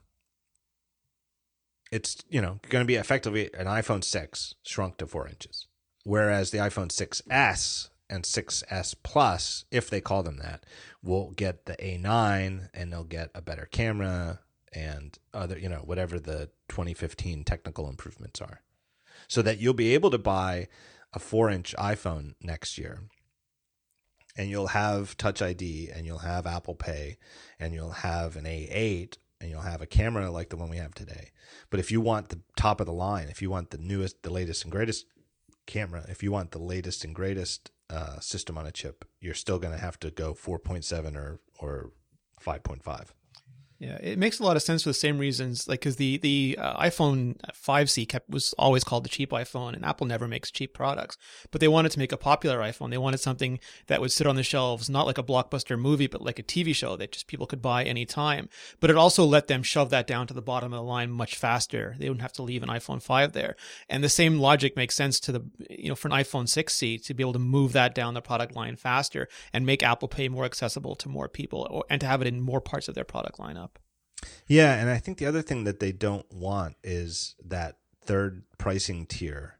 it's 1.91 2.23
you 2.29 2.41
know 2.41 2.61
going 2.69 2.83
to 2.83 2.87
be 2.87 2.97
effectively 2.97 3.51
an 3.55 3.67
iphone 3.67 4.03
6 4.03 4.55
shrunk 4.63 4.97
to 4.99 5.07
4 5.07 5.29
inches 5.29 5.67
whereas 6.05 6.51
the 6.51 6.59
iphone 6.59 6.89
6s 6.89 7.89
and 8.09 8.25
6s 8.25 8.95
plus 9.03 9.65
if 9.71 9.89
they 9.89 10.01
call 10.01 10.23
them 10.23 10.39
that 10.39 10.65
will 11.03 11.31
get 11.31 11.67
the 11.67 11.77
a9 11.77 12.69
and 12.75 12.93
they'll 12.93 13.05
get 13.05 13.31
a 13.35 13.41
better 13.41 13.67
camera 13.67 14.41
and 14.73 15.19
other, 15.35 15.59
you 15.59 15.69
know, 15.69 15.83
whatever 15.85 16.19
the 16.19 16.51
2015 16.69 17.45
technical 17.45 17.89
improvements 17.89 18.41
are. 18.41 18.63
So 19.29 19.43
that 19.43 19.59
you'll 19.59 19.75
be 19.75 19.95
able 19.95 20.11
to 20.11 20.19
buy 20.19 20.69
a 21.13 21.19
four 21.19 21.51
inch 21.51 21.75
iPhone 21.79 22.35
next 22.41 22.79
year 22.79 23.01
and 24.37 24.49
you'll 24.49 24.69
have 24.69 25.17
Touch 25.17 25.43
ID 25.43 25.91
and 25.95 26.07
you'll 26.07 26.19
have 26.19 26.47
Apple 26.47 26.75
Pay 26.75 27.19
and 27.59 27.75
you'll 27.75 27.91
have 27.91 28.37
an 28.37 28.45
A8 28.45 29.17
and 29.41 29.51
you'll 29.51 29.61
have 29.61 29.81
a 29.81 29.87
camera 29.87 30.31
like 30.31 30.51
the 30.51 30.57
one 30.57 30.69
we 30.69 30.77
have 30.77 30.95
today. 30.95 31.31
But 31.71 31.81
if 31.81 31.91
you 31.91 32.01
want 32.01 32.29
the 32.29 32.41
top 32.57 32.81
of 32.81 32.87
the 32.87 32.93
line, 32.93 33.29
if 33.29 33.41
you 33.41 33.51
want 33.51 33.71
the 33.71 33.79
newest, 33.79 34.23
the 34.23 34.31
latest 34.31 34.65
and 34.65 34.73
greatest 34.73 35.07
camera, 35.67 36.05
if 36.09 36.23
you 36.23 36.31
want 36.31 36.51
the 36.51 36.59
latest 36.59 37.05
and 37.05 37.15
greatest 37.15 37.71
uh, 37.89 38.21
system 38.21 38.59
on 38.59 38.67
a 38.67 38.73
chip, 38.73 39.05
you're 39.21 39.35
still 39.35 39.59
going 39.59 39.75
to 39.75 39.81
have 39.81 39.99
to 40.01 40.11
go 40.11 40.35
4.7 40.35 41.17
or 41.17 41.41
or 41.59 41.91
5.5. 42.45 43.09
Yeah, 43.81 43.97
it 44.03 44.19
makes 44.19 44.39
a 44.39 44.45
lot 44.45 44.57
of 44.57 44.63
sense 44.63 44.83
for 44.83 44.91
the 44.91 44.95
same 44.95 45.17
reasons. 45.17 45.67
Like, 45.67 45.81
because 45.81 45.97
the 45.97 46.19
the 46.19 46.59
uh, 46.61 46.79
iPhone 46.83 47.39
5C 47.51 48.07
kept 48.07 48.29
was 48.29 48.53
always 48.59 48.85
called 48.85 49.05
the 49.05 49.09
cheap 49.09 49.31
iPhone, 49.31 49.73
and 49.73 49.87
Apple 49.87 50.07
never 50.07 50.29
makes 50.29 50.51
cheap 50.51 50.75
products. 50.75 51.17
But 51.51 51.63
they 51.63 51.69
wanted 51.69 51.91
to 51.93 51.99
make 51.99 52.13
a 52.13 52.19
popular 52.19 52.59
iPhone. 52.59 52.91
They 52.91 52.99
wanted 52.99 53.21
something 53.21 53.59
that 53.87 54.03
would 54.03 54.13
sit 54.13 54.27
on 54.27 54.37
the 54.37 54.43
shelves, 54.43 54.91
not 54.91 55.07
like 55.07 55.17
a 55.17 55.23
blockbuster 55.23 55.81
movie, 55.81 56.09
but 56.09 56.21
like 56.21 56.39
a 56.39 56.43
TV 56.43 56.75
show 56.75 56.95
that 56.97 57.13
just 57.13 57.27
people 57.27 57.47
could 57.47 57.63
buy 57.63 57.83
anytime. 57.83 58.51
But 58.81 58.91
it 58.91 58.97
also 58.97 59.25
let 59.25 59.47
them 59.47 59.63
shove 59.63 59.89
that 59.89 60.07
down 60.07 60.27
to 60.27 60.35
the 60.35 60.43
bottom 60.43 60.75
of 60.75 60.77
the 60.77 60.83
line 60.83 61.11
much 61.11 61.37
faster. 61.37 61.95
They 61.99 62.11
wouldn't 62.11 62.21
have 62.21 62.35
to 62.35 62.43
leave 62.43 62.63
an 62.63 62.69
iPhone 62.69 63.03
5 63.03 63.33
there. 63.33 63.57
And 63.89 64.05
the 64.05 64.11
same 64.11 64.39
logic 64.39 64.77
makes 64.77 64.95
sense 64.95 65.19
to 65.21 65.33
the 65.33 65.43
you 65.71 65.89
know 65.89 65.95
for 65.95 66.09
an 66.09 66.15
iPhone 66.15 66.45
6C 66.45 67.03
to 67.07 67.15
be 67.15 67.23
able 67.23 67.33
to 67.33 67.39
move 67.39 67.73
that 67.73 67.95
down 67.95 68.13
the 68.13 68.21
product 68.21 68.55
line 68.55 68.77
faster 68.77 69.27
and 69.55 69.65
make 69.65 69.83
Apple 69.83 70.09
Pay 70.09 70.29
more 70.29 70.45
accessible 70.45 70.97
to 70.97 71.09
more 71.09 71.31
people, 71.31 71.83
and 71.89 71.99
to 72.03 72.07
have 72.07 72.21
it 72.21 72.29
in 72.29 72.43
more 72.43 72.61
parts 72.61 72.87
of 72.87 72.95
their 72.95 73.05
product 73.05 73.39
lineup. 73.39 73.70
Yeah, 74.47 74.75
and 74.75 74.91
I 74.91 74.99
think 74.99 75.19
the 75.19 75.27
other 75.27 75.43
thing 75.43 75.65
that 75.65 75.81
they 75.81 75.93
don't 75.93 76.31
want 76.33 76.77
is 76.83 77.35
that 77.45 77.77
third 78.03 78.43
pricing 78.59 79.07
tier 79.07 79.59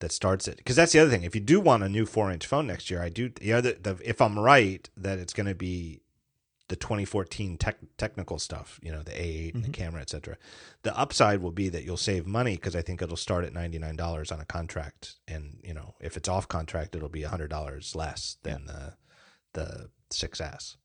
that 0.00 0.12
starts 0.12 0.46
it 0.46 0.56
because 0.58 0.76
that's 0.76 0.92
the 0.92 1.00
other 1.00 1.10
thing. 1.10 1.24
If 1.24 1.34
you 1.34 1.40
do 1.40 1.60
want 1.60 1.82
a 1.82 1.88
new 1.88 2.06
four 2.06 2.30
inch 2.30 2.46
phone 2.46 2.66
next 2.66 2.90
year, 2.90 3.02
I 3.02 3.08
do. 3.08 3.28
The 3.28 3.52
other, 3.52 3.72
the, 3.72 3.98
if 4.04 4.20
I'm 4.20 4.38
right, 4.38 4.88
that 4.96 5.18
it's 5.18 5.32
going 5.32 5.48
to 5.48 5.54
be 5.54 6.02
the 6.68 6.76
2014 6.76 7.56
tech, 7.56 7.78
technical 7.96 8.38
stuff, 8.38 8.78
you 8.82 8.92
know, 8.92 9.02
the 9.02 9.10
A8 9.10 9.46
mm-hmm. 9.48 9.56
and 9.56 9.64
the 9.64 9.70
camera, 9.70 10.00
etc. 10.02 10.36
The 10.82 10.96
upside 10.96 11.40
will 11.40 11.50
be 11.50 11.68
that 11.70 11.84
you'll 11.84 11.96
save 11.96 12.26
money 12.26 12.54
because 12.56 12.76
I 12.76 12.82
think 12.82 13.02
it'll 13.02 13.16
start 13.16 13.44
at 13.44 13.54
$99 13.54 14.32
on 14.32 14.40
a 14.40 14.44
contract, 14.44 15.16
and 15.26 15.58
you 15.64 15.74
know, 15.74 15.94
if 16.00 16.16
it's 16.16 16.28
off 16.28 16.46
contract, 16.46 16.94
it'll 16.94 17.08
be 17.08 17.22
$100 17.22 17.94
less 17.96 18.36
than 18.42 18.64
yeah. 18.66 18.72
the 18.72 18.94
the 19.54 19.90
6S 20.12 20.76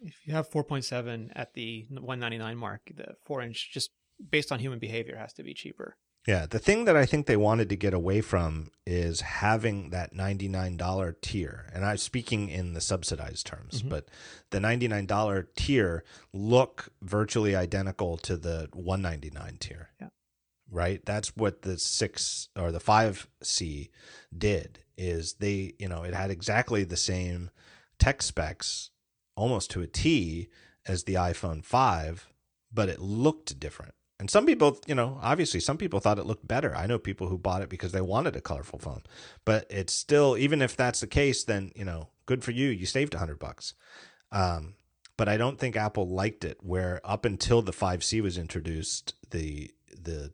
if 0.00 0.26
you 0.26 0.34
have 0.34 0.50
4.7 0.50 1.30
at 1.34 1.54
the 1.54 1.86
199 1.90 2.56
mark, 2.56 2.90
the 2.94 3.16
four 3.24 3.42
inch 3.42 3.70
just 3.72 3.90
based 4.30 4.52
on 4.52 4.58
human 4.58 4.78
behavior 4.78 5.16
has 5.16 5.32
to 5.34 5.42
be 5.42 5.54
cheaper. 5.54 5.96
Yeah, 6.26 6.46
the 6.46 6.58
thing 6.58 6.86
that 6.86 6.96
I 6.96 7.04
think 7.04 7.26
they 7.26 7.36
wanted 7.36 7.68
to 7.68 7.76
get 7.76 7.92
away 7.92 8.22
from 8.22 8.70
is 8.86 9.20
having 9.20 9.90
that 9.90 10.14
$99 10.14 11.14
tier. 11.20 11.70
And 11.74 11.84
I'm 11.84 11.98
speaking 11.98 12.48
in 12.48 12.72
the 12.72 12.80
subsidized 12.80 13.46
terms, 13.46 13.80
mm-hmm. 13.80 13.90
but 13.90 14.08
the 14.50 14.58
$99 14.58 15.46
tier 15.54 16.02
look 16.32 16.88
virtually 17.02 17.54
identical 17.54 18.16
to 18.18 18.38
the 18.38 18.70
199 18.72 19.58
tier. 19.60 19.90
Yeah. 20.00 20.08
Right? 20.70 21.04
That's 21.04 21.36
what 21.36 21.60
the 21.60 21.78
6 21.78 22.48
or 22.56 22.72
the 22.72 22.80
5C 22.80 23.90
did 24.36 24.80
is 24.96 25.34
they, 25.34 25.74
you 25.78 25.88
know, 25.88 26.04
it 26.04 26.14
had 26.14 26.30
exactly 26.30 26.84
the 26.84 26.96
same 26.96 27.50
tech 27.98 28.22
specs 28.22 28.90
almost 29.36 29.70
to 29.72 29.82
a 29.82 29.86
T 29.86 30.48
as 30.86 31.04
the 31.04 31.14
iPhone 31.14 31.64
5, 31.64 32.28
but 32.72 32.88
it 32.88 33.00
looked 33.00 33.58
different. 33.58 33.94
And 34.20 34.30
some 34.30 34.46
people, 34.46 34.78
you 34.86 34.94
know, 34.94 35.18
obviously 35.22 35.60
some 35.60 35.76
people 35.76 36.00
thought 36.00 36.18
it 36.18 36.26
looked 36.26 36.46
better. 36.46 36.74
I 36.74 36.86
know 36.86 36.98
people 36.98 37.28
who 37.28 37.36
bought 37.36 37.62
it 37.62 37.68
because 37.68 37.92
they 37.92 38.00
wanted 38.00 38.36
a 38.36 38.40
colorful 38.40 38.78
phone. 38.78 39.02
But 39.44 39.66
it's 39.68 39.92
still 39.92 40.36
even 40.36 40.62
if 40.62 40.76
that's 40.76 41.00
the 41.00 41.06
case 41.06 41.44
then, 41.44 41.72
you 41.74 41.84
know, 41.84 42.08
good 42.26 42.44
for 42.44 42.52
you. 42.52 42.68
You 42.68 42.86
saved 42.86 43.14
100 43.14 43.38
bucks. 43.38 43.74
Um, 44.30 44.74
but 45.16 45.28
I 45.28 45.36
don't 45.36 45.58
think 45.58 45.76
Apple 45.76 46.08
liked 46.08 46.44
it 46.44 46.58
where 46.62 47.00
up 47.04 47.24
until 47.24 47.62
the 47.62 47.72
5C 47.72 48.20
was 48.20 48.38
introduced, 48.38 49.14
the 49.30 49.72
the 49.90 50.32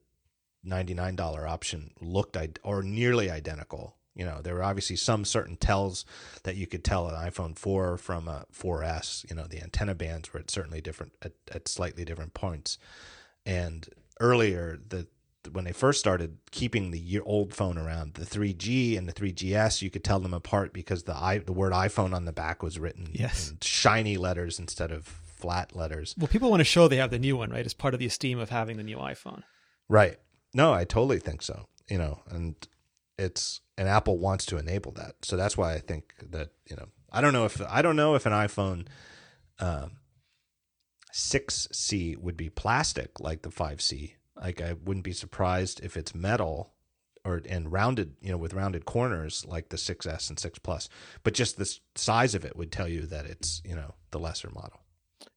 $99 0.66 1.18
option 1.48 1.92
looked 2.00 2.36
or 2.62 2.82
nearly 2.82 3.30
identical 3.30 3.96
you 4.14 4.24
know, 4.24 4.40
there 4.42 4.54
were 4.54 4.62
obviously 4.62 4.96
some 4.96 5.24
certain 5.24 5.56
tells 5.56 6.04
that 6.42 6.56
you 6.56 6.66
could 6.66 6.84
tell 6.84 7.08
an 7.08 7.14
iPhone 7.14 7.56
4 7.56 7.96
from 7.96 8.28
a 8.28 8.44
4S. 8.52 9.28
You 9.30 9.36
know, 9.36 9.44
the 9.44 9.62
antenna 9.62 9.94
bands 9.94 10.32
were 10.32 10.40
at 10.40 10.50
certainly 10.50 10.80
different 10.80 11.12
at, 11.22 11.32
at 11.52 11.68
slightly 11.68 12.04
different 12.04 12.34
points. 12.34 12.78
And 13.46 13.88
earlier, 14.20 14.78
the 14.88 15.06
when 15.52 15.64
they 15.64 15.72
first 15.72 16.00
started 16.00 16.36
keeping 16.50 16.90
the 16.90 17.20
old 17.20 17.54
phone 17.54 17.78
around, 17.78 18.14
the 18.14 18.26
3G 18.26 18.98
and 18.98 19.08
the 19.08 19.12
3GS, 19.12 19.80
you 19.80 19.88
could 19.88 20.04
tell 20.04 20.20
them 20.20 20.34
apart 20.34 20.72
because 20.72 21.04
the 21.04 21.16
i 21.16 21.38
the 21.38 21.52
word 21.52 21.72
iPhone 21.72 22.14
on 22.14 22.26
the 22.26 22.32
back 22.32 22.62
was 22.62 22.78
written 22.78 23.08
yes. 23.12 23.50
in 23.50 23.58
shiny 23.62 24.16
letters 24.16 24.58
instead 24.58 24.90
of 24.90 25.06
flat 25.06 25.74
letters. 25.74 26.14
Well, 26.18 26.28
people 26.28 26.50
want 26.50 26.60
to 26.60 26.64
show 26.64 26.88
they 26.88 26.96
have 26.96 27.10
the 27.10 27.18
new 27.18 27.36
one, 27.36 27.50
right? 27.50 27.64
As 27.64 27.72
part 27.72 27.94
of 27.94 28.00
the 28.00 28.06
esteem 28.06 28.38
of 28.38 28.50
having 28.50 28.76
the 28.76 28.82
new 28.82 28.98
iPhone. 28.98 29.42
Right. 29.88 30.18
No, 30.52 30.74
I 30.74 30.84
totally 30.84 31.18
think 31.18 31.42
so. 31.42 31.66
You 31.88 31.98
know, 31.98 32.20
and 32.28 32.54
it's 33.18 33.60
and 33.80 33.88
Apple 33.88 34.18
wants 34.18 34.44
to 34.44 34.58
enable 34.58 34.92
that. 34.92 35.14
So 35.22 35.38
that's 35.38 35.56
why 35.56 35.72
I 35.72 35.78
think 35.78 36.12
that 36.30 36.50
you 36.68 36.76
know 36.76 36.88
I 37.10 37.22
don't 37.22 37.32
know 37.32 37.46
if 37.46 37.62
I 37.66 37.80
don't 37.80 37.96
know 37.96 38.14
if 38.14 38.26
an 38.26 38.32
iPhone 38.32 38.86
um, 39.58 39.92
6C 41.14 42.18
would 42.18 42.36
be 42.36 42.50
plastic 42.50 43.18
like 43.18 43.40
the 43.40 43.48
5C. 43.48 44.12
Like 44.36 44.60
I 44.60 44.74
wouldn't 44.74 45.04
be 45.04 45.14
surprised 45.14 45.80
if 45.82 45.96
it's 45.96 46.14
metal 46.14 46.74
or 47.24 47.40
and 47.48 47.72
rounded, 47.72 48.16
you 48.20 48.30
know, 48.30 48.36
with 48.36 48.52
rounded 48.52 48.84
corners 48.84 49.46
like 49.46 49.70
the 49.70 49.78
6S 49.78 50.28
and 50.28 50.38
6 50.38 50.58
Plus. 50.58 50.90
But 51.22 51.32
just 51.32 51.56
the 51.56 51.78
size 51.94 52.34
of 52.34 52.44
it 52.44 52.56
would 52.56 52.70
tell 52.70 52.88
you 52.88 53.06
that 53.06 53.24
it's, 53.24 53.62
you 53.64 53.74
know, 53.74 53.94
the 54.10 54.20
lesser 54.20 54.50
model. 54.50 54.80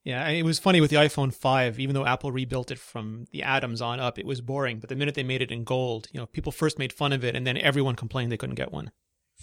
Yeah, 0.03 0.27
it 0.27 0.43
was 0.43 0.59
funny 0.59 0.81
with 0.81 0.89
the 0.89 0.97
iPhone 0.97 1.33
5, 1.33 1.79
even 1.79 1.95
though 1.95 2.05
Apple 2.05 2.31
rebuilt 2.31 2.71
it 2.71 2.79
from 2.79 3.25
the 3.31 3.41
atoms 3.41 3.81
on 3.81 4.01
up, 4.01 4.19
it 4.19 4.25
was 4.25 4.41
boring. 4.41 4.79
But 4.79 4.89
the 4.89 4.97
minute 4.97 5.15
they 5.15 5.23
made 5.23 5.41
it 5.41 5.49
in 5.49 5.63
gold, 5.63 6.09
you 6.11 6.19
know, 6.19 6.25
people 6.25 6.51
first 6.51 6.77
made 6.77 6.91
fun 6.91 7.13
of 7.13 7.23
it 7.23 7.37
and 7.37 7.47
then 7.47 7.57
everyone 7.57 7.95
complained 7.95 8.29
they 8.31 8.37
couldn't 8.37 8.55
get 8.55 8.73
one. 8.73 8.91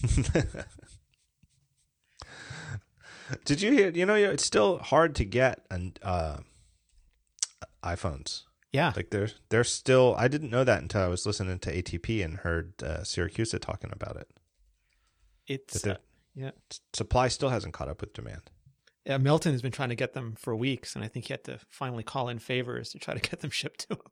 Did 3.44 3.62
you 3.62 3.72
hear? 3.72 3.90
You 3.90 4.04
know, 4.06 4.14
it's 4.16 4.44
still 4.44 4.78
hard 4.78 5.14
to 5.14 5.24
get 5.24 5.64
an, 5.70 5.94
uh, 6.02 6.38
iPhones. 7.82 8.42
Yeah, 8.72 8.92
like 8.94 9.10
they're 9.10 9.30
they're 9.48 9.64
still. 9.64 10.14
I 10.18 10.28
didn't 10.28 10.50
know 10.50 10.64
that 10.64 10.82
until 10.82 11.02
I 11.02 11.08
was 11.08 11.26
listening 11.26 11.58
to 11.60 11.82
ATP 11.82 12.24
and 12.24 12.38
heard 12.38 12.74
uh, 12.82 12.98
Siracusa 12.98 13.60
talking 13.60 13.90
about 13.92 14.16
it. 14.16 14.28
It's 15.46 15.86
uh, 15.86 15.96
yeah. 16.34 16.50
Supply 16.92 17.28
still 17.28 17.48
hasn't 17.50 17.74
caught 17.74 17.88
up 17.88 18.00
with 18.00 18.14
demand 18.14 18.50
yeah, 19.10 19.18
Milton 19.18 19.50
has 19.50 19.60
been 19.60 19.72
trying 19.72 19.88
to 19.88 19.96
get 19.96 20.12
them 20.12 20.36
for 20.38 20.54
weeks, 20.54 20.94
and 20.94 21.04
I 21.04 21.08
think 21.08 21.26
he 21.26 21.32
had 21.32 21.42
to 21.44 21.58
finally 21.68 22.04
call 22.04 22.28
in 22.28 22.38
favors 22.38 22.90
to 22.90 22.98
try 23.00 23.12
to 23.12 23.18
get 23.18 23.40
them 23.40 23.50
shipped 23.60 23.88
to 23.88 23.94
him. 23.94 24.02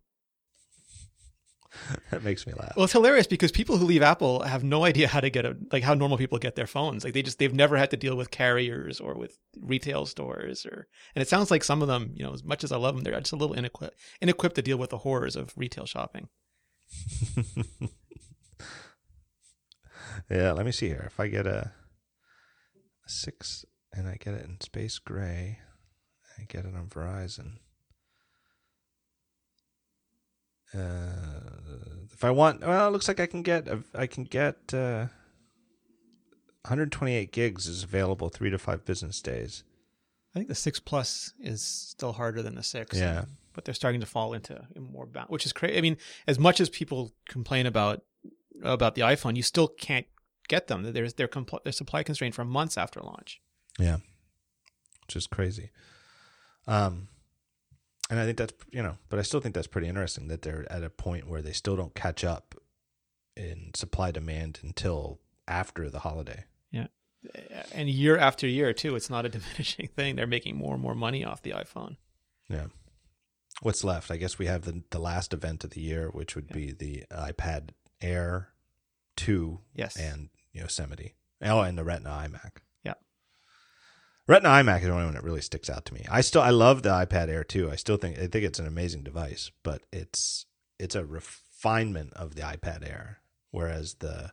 that 2.10 2.24
makes 2.24 2.48
me 2.48 2.52
laugh. 2.52 2.72
Well, 2.74 2.82
it's 2.82 2.94
hilarious 2.94 3.28
because 3.28 3.52
people 3.52 3.76
who 3.76 3.86
leave 3.86 4.02
Apple 4.02 4.42
have 4.42 4.64
no 4.64 4.84
idea 4.84 5.06
how 5.06 5.20
to 5.20 5.30
get 5.30 5.46
a 5.46 5.56
like 5.70 5.84
how 5.84 5.94
normal 5.94 6.18
people 6.18 6.38
get 6.38 6.56
their 6.56 6.66
phones. 6.66 7.04
Like 7.04 7.12
they 7.12 7.22
just 7.22 7.38
they've 7.38 7.54
never 7.54 7.76
had 7.76 7.92
to 7.92 7.96
deal 7.96 8.16
with 8.16 8.32
carriers 8.32 8.98
or 8.98 9.14
with 9.14 9.38
retail 9.60 10.04
stores 10.04 10.66
or 10.66 10.88
and 11.14 11.22
it 11.22 11.28
sounds 11.28 11.52
like 11.52 11.62
some 11.62 11.80
of 11.80 11.86
them, 11.86 12.10
you 12.14 12.24
know, 12.24 12.32
as 12.32 12.42
much 12.42 12.64
as 12.64 12.72
I 12.72 12.76
love 12.76 12.96
them, 12.96 13.04
they're 13.04 13.20
just 13.20 13.30
a 13.32 13.36
little 13.36 13.54
inequipped 13.54 13.90
inequipped 14.20 14.54
to 14.54 14.62
deal 14.62 14.78
with 14.78 14.90
the 14.90 14.98
horrors 14.98 15.36
of 15.36 15.52
retail 15.56 15.86
shopping. 15.86 16.28
yeah, 20.28 20.50
let 20.50 20.66
me 20.66 20.72
see 20.72 20.88
here. 20.88 21.04
If 21.06 21.20
I 21.20 21.28
get 21.28 21.46
a, 21.46 21.70
a 23.06 23.08
six 23.08 23.64
and 23.92 24.08
I 24.08 24.16
get 24.16 24.34
it 24.34 24.44
in 24.44 24.60
space 24.60 24.98
gray, 24.98 25.58
I 26.38 26.44
get 26.44 26.64
it 26.64 26.74
on 26.74 26.86
Verizon. 26.88 27.58
Uh, 30.74 32.06
if 32.12 32.24
I 32.24 32.30
want, 32.30 32.60
well, 32.60 32.88
it 32.88 32.90
looks 32.90 33.08
like 33.08 33.20
I 33.20 33.26
can 33.26 33.42
get 33.42 33.68
I 33.94 34.06
can 34.06 34.24
get 34.24 34.56
uh, 34.74 35.06
128 36.62 37.32
gigs 37.32 37.66
is 37.66 37.82
available 37.82 38.28
three 38.28 38.50
to 38.50 38.58
five 38.58 38.84
business 38.84 39.22
days. 39.22 39.64
I 40.34 40.38
think 40.38 40.48
the 40.48 40.54
six 40.54 40.78
plus 40.78 41.32
is 41.40 41.62
still 41.62 42.12
harder 42.12 42.42
than 42.42 42.54
the 42.54 42.62
six. 42.62 42.98
Yeah, 42.98 43.24
but 43.54 43.64
they're 43.64 43.74
starting 43.74 44.00
to 44.00 44.06
fall 44.06 44.34
into 44.34 44.62
more 44.78 45.06
bound, 45.06 45.30
which 45.30 45.46
is 45.46 45.52
crazy. 45.52 45.78
I 45.78 45.80
mean, 45.80 45.96
as 46.26 46.38
much 46.38 46.60
as 46.60 46.68
people 46.68 47.12
complain 47.28 47.64
about 47.66 48.02
about 48.62 48.94
the 48.94 49.02
iPhone, 49.02 49.36
you 49.36 49.42
still 49.42 49.68
can't 49.68 50.06
get 50.48 50.66
them. 50.66 50.92
There's 50.92 51.14
they're 51.14 51.28
compl- 51.28 51.62
they're 51.64 51.72
supply 51.72 52.02
constrained 52.02 52.34
for 52.34 52.44
months 52.44 52.76
after 52.76 53.00
launch. 53.00 53.40
Yeah, 53.78 53.98
which 55.06 55.16
is 55.16 55.26
crazy. 55.26 55.70
Um, 56.66 57.08
and 58.10 58.18
I 58.18 58.24
think 58.24 58.38
that's 58.38 58.54
you 58.70 58.82
know, 58.82 58.96
but 59.08 59.18
I 59.18 59.22
still 59.22 59.40
think 59.40 59.54
that's 59.54 59.66
pretty 59.66 59.88
interesting 59.88 60.28
that 60.28 60.42
they're 60.42 60.70
at 60.70 60.84
a 60.84 60.90
point 60.90 61.28
where 61.28 61.42
they 61.42 61.52
still 61.52 61.76
don't 61.76 61.94
catch 61.94 62.24
up 62.24 62.54
in 63.36 63.70
supply 63.74 64.10
demand 64.10 64.60
until 64.62 65.20
after 65.46 65.88
the 65.88 66.00
holiday. 66.00 66.44
Yeah, 66.70 66.86
and 67.72 67.88
year 67.88 68.16
after 68.16 68.46
year 68.46 68.72
too, 68.72 68.96
it's 68.96 69.10
not 69.10 69.26
a 69.26 69.28
diminishing 69.30 69.88
thing. 69.88 70.16
They're 70.16 70.26
making 70.26 70.56
more 70.56 70.74
and 70.74 70.82
more 70.82 70.94
money 70.94 71.24
off 71.24 71.42
the 71.42 71.52
iPhone. 71.52 71.96
Yeah. 72.48 72.66
What's 73.60 73.82
left? 73.82 74.10
I 74.10 74.16
guess 74.16 74.38
we 74.38 74.46
have 74.46 74.62
the 74.62 74.82
the 74.90 75.00
last 75.00 75.34
event 75.34 75.64
of 75.64 75.70
the 75.70 75.80
year, 75.80 76.08
which 76.08 76.34
would 76.36 76.46
yeah. 76.50 76.56
be 76.56 76.72
the 76.72 77.04
iPad 77.10 77.70
Air 78.00 78.50
two, 79.16 79.60
yes, 79.74 79.96
and 79.96 80.30
Yosemite. 80.52 81.14
Oh, 81.42 81.60
and 81.60 81.76
the 81.76 81.84
Retina 81.84 82.10
iMac. 82.10 82.62
Retina 84.28 84.50
iMac 84.50 84.80
is 84.80 84.84
the 84.84 84.92
only 84.92 85.06
one 85.06 85.14
that 85.14 85.24
really 85.24 85.40
sticks 85.40 85.70
out 85.70 85.86
to 85.86 85.94
me. 85.94 86.04
I 86.10 86.20
still 86.20 86.42
I 86.42 86.50
love 86.50 86.82
the 86.82 86.90
iPad 86.90 87.28
Air 87.28 87.42
too. 87.42 87.70
I 87.70 87.76
still 87.76 87.96
think 87.96 88.18
I 88.18 88.26
think 88.26 88.44
it's 88.44 88.58
an 88.58 88.66
amazing 88.66 89.02
device, 89.02 89.50
but 89.62 89.82
it's 89.90 90.44
it's 90.78 90.94
a 90.94 91.04
refinement 91.04 92.12
of 92.12 92.34
the 92.34 92.42
iPad 92.42 92.88
Air, 92.88 93.20
whereas 93.50 93.94
the 93.94 94.32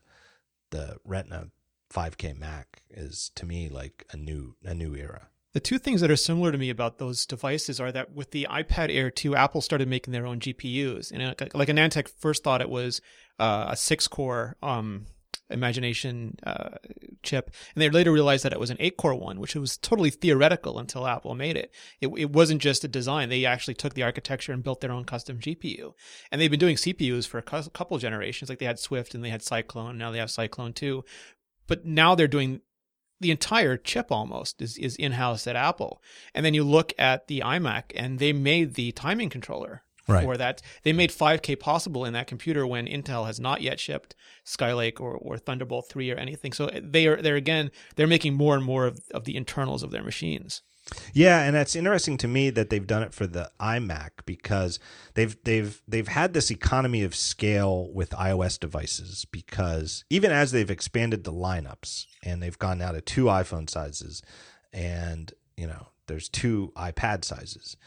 the 0.72 0.97
Retina 1.05 1.47
5K 1.93 2.38
Mac 2.38 2.84
is 2.89 3.31
to 3.35 3.45
me 3.45 3.69
like 3.69 4.05
a 4.11 4.17
new 4.17 4.57
a 4.65 4.73
new 4.73 4.95
era. 4.95 5.30
The 5.53 5.61
two 5.61 5.80
things 5.80 6.01
that 6.01 6.11
are 6.11 6.17
similar 6.17 6.51
to 6.51 6.57
me 6.57 6.69
about 6.69 6.97
those 6.97 7.26
devices 7.26 7.80
are 7.80 7.93
that 7.93 8.13
with 8.13 8.31
the 8.31 8.45
iPad 8.51 8.93
Air 8.93 9.09
2, 9.09 9.38
Apple 9.38 9.61
started 9.61 9.88
making 9.88 10.11
their 10.11 10.27
own 10.27 10.41
GPUs. 10.41 11.13
And 11.13 11.23
like 11.53 11.69
AnandTech 11.69 12.09
first 12.19 12.43
thought 12.43 12.59
it 12.59 12.69
was 12.69 12.99
uh, 13.39 13.67
a 13.69 13.77
six 13.77 14.09
core 14.09 14.57
um, 14.61 15.05
imagination 15.49 16.38
uh, 16.43 16.69
chip, 17.23 17.51
and 17.73 17.81
they 17.81 17.89
later 17.89 18.11
realized 18.11 18.43
that 18.45 18.53
it 18.53 18.59
was 18.59 18.69
an 18.69 18.77
eight 18.80 18.97
core 18.97 19.15
one, 19.15 19.39
which 19.39 19.55
was 19.55 19.77
totally 19.77 20.09
theoretical 20.09 20.80
until 20.80 21.07
Apple 21.07 21.35
made 21.35 21.57
it. 21.57 21.73
it. 22.01 22.09
It 22.17 22.31
wasn't 22.31 22.61
just 22.61 22.84
a 22.84 22.88
design; 22.88 23.30
they 23.30 23.45
actually 23.45 23.76
took 23.76 23.93
the 23.93 24.03
architecture 24.03 24.51
and 24.51 24.63
built 24.63 24.81
their 24.81 24.91
own 24.91 25.05
custom 25.05 25.39
GPU. 25.39 25.93
And 26.31 26.39
they've 26.39 26.51
been 26.51 26.59
doing 26.59 26.76
CPUs 26.76 27.27
for 27.27 27.38
a 27.38 27.41
couple 27.43 27.97
generations. 27.97 28.49
Like 28.49 28.59
they 28.59 28.65
had 28.65 28.80
Swift 28.80 29.13
and 29.15 29.23
they 29.23 29.30
had 29.30 29.43
Cyclone, 29.43 29.97
now 29.97 30.11
they 30.11 30.19
have 30.19 30.31
Cyclone 30.31 30.73
two. 30.73 31.03
But 31.67 31.85
now 31.85 32.15
they're 32.15 32.27
doing 32.27 32.61
the 33.19 33.31
entire 33.31 33.77
chip 33.77 34.11
almost 34.11 34.61
is, 34.61 34.77
is 34.77 34.95
in 34.97 35.13
house 35.13 35.47
at 35.47 35.55
Apple. 35.55 36.01
And 36.34 36.45
then 36.45 36.53
you 36.53 36.63
look 36.63 36.93
at 36.97 37.27
the 37.27 37.39
iMac, 37.39 37.91
and 37.95 38.19
they 38.19 38.34
made 38.34 38.73
the 38.73 38.91
timing 38.91 39.30
controller 39.30 39.84
right. 40.07 40.23
for 40.23 40.38
that. 40.38 40.61
They 40.84 40.94
made 40.94 41.11
5K 41.11 41.60
possible 41.60 42.06
in 42.06 42.14
that 42.14 42.27
computer 42.27 42.65
when 42.65 42.88
Intel 42.88 43.26
has 43.26 43.40
not 43.40 43.61
yet 43.61 43.80
shipped 43.80 44.15
Skylake 44.45 44.99
or, 44.99 45.15
or 45.15 45.38
Thunderbolt 45.38 45.88
3 45.90 46.11
or 46.11 46.15
anything. 46.15 46.53
So 46.53 46.68
eh, 46.68 46.82
they 46.84 47.07
are 47.07 47.22
they're 47.22 47.36
again 47.36 47.72
they're 47.95 48.07
making 48.07 48.34
more 48.34 48.56
and 48.56 48.64
more 48.64 48.86
of, 48.86 48.99
of 49.14 49.26
the 49.26 49.36
internals 49.36 49.84
of 49.84 49.91
their 49.91 50.03
machines. 50.03 50.61
Yeah, 51.14 51.41
and 51.41 51.56
that's 51.56 51.76
interesting 51.76 52.18
to 52.18 52.27
me 52.27 52.52
that 52.52 52.69
they've 52.69 52.86
done 52.86 53.02
it 53.02 53.14
for 53.14 53.26
the 53.26 53.49
iMac 53.60 54.11
because 54.26 54.80
they've 55.15 55.36
they've 55.44 55.82
they've 55.88 56.07
had 56.07 56.34
this 56.34 56.52
economy 56.52 57.02
of 57.03 57.15
scale 57.15 57.91
with 57.91 58.11
iOS 58.11 58.60
devices 58.60 59.26
because 59.32 60.06
even 60.10 60.32
as 60.32 60.52
they've 60.52 60.69
expanded 60.69 61.23
the 61.23 61.34
lineups 61.34 62.06
and 62.23 62.41
they've 62.41 62.60
gone 62.60 62.77
now 62.77 62.91
to 62.91 63.02
two 63.02 63.26
iPhone 63.26 63.68
sizes 63.68 64.22
and 64.72 65.34
you 65.57 65.65
know 65.65 65.88
there's 66.07 66.30
two 66.30 66.72
iPad 66.76 67.26
sizes 67.26 67.77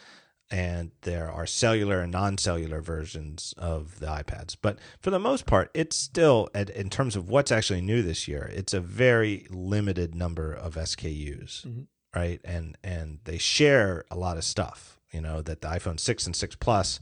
and 0.51 0.93
there 1.03 1.31
are 1.31 1.47
cellular 1.47 2.01
and 2.01 2.13
non-cellular 2.13 2.81
versions 2.81 3.55
of 3.59 4.01
the 4.01 4.07
iPads. 4.07 4.57
But 4.61 4.79
for 5.01 5.11
the 5.11 5.19
most 5.19 5.47
part, 5.47 5.71
it's 5.75 5.97
still 5.97 6.49
in 6.55 6.89
terms 6.91 7.17
of 7.17 7.29
what's 7.29 7.53
actually 7.53 7.83
new 7.83 8.03
this 8.03 8.27
year. 8.27 8.51
It's 8.53 8.73
a 8.73 8.81
very 8.81 9.47
limited 9.51 10.15
number 10.15 10.53
of 10.53 10.75
SKUs, 10.75 11.67
mm-hmm. 11.67 11.83
right? 12.15 12.41
And 12.45 12.77
and 12.83 13.19
they 13.25 13.39
share 13.39 14.05
a 14.11 14.17
lot 14.17 14.37
of 14.37 14.45
stuff. 14.45 14.99
You 15.13 15.21
know 15.21 15.43
that 15.43 15.61
the 15.61 15.69
iPhone 15.69 16.01
six 16.01 16.27
and 16.27 16.35
six 16.35 16.55
Plus 16.55 17.01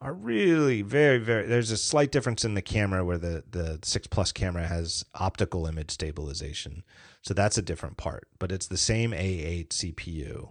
are 0.00 0.12
really 0.12 0.82
very 0.82 1.18
very. 1.18 1.46
There's 1.46 1.70
a 1.70 1.76
slight 1.76 2.10
difference 2.10 2.44
in 2.44 2.54
the 2.54 2.62
camera 2.62 3.04
where 3.04 3.18
the 3.18 3.44
the 3.48 3.78
six 3.84 4.08
Plus 4.08 4.32
camera 4.32 4.66
has 4.66 5.04
optical 5.14 5.66
image 5.66 5.92
stabilization, 5.92 6.82
so 7.22 7.32
that's 7.32 7.58
a 7.58 7.62
different 7.62 7.96
part. 7.96 8.26
But 8.40 8.50
it's 8.50 8.66
the 8.66 8.76
same 8.76 9.12
A8 9.12 9.68
CPU 9.68 10.50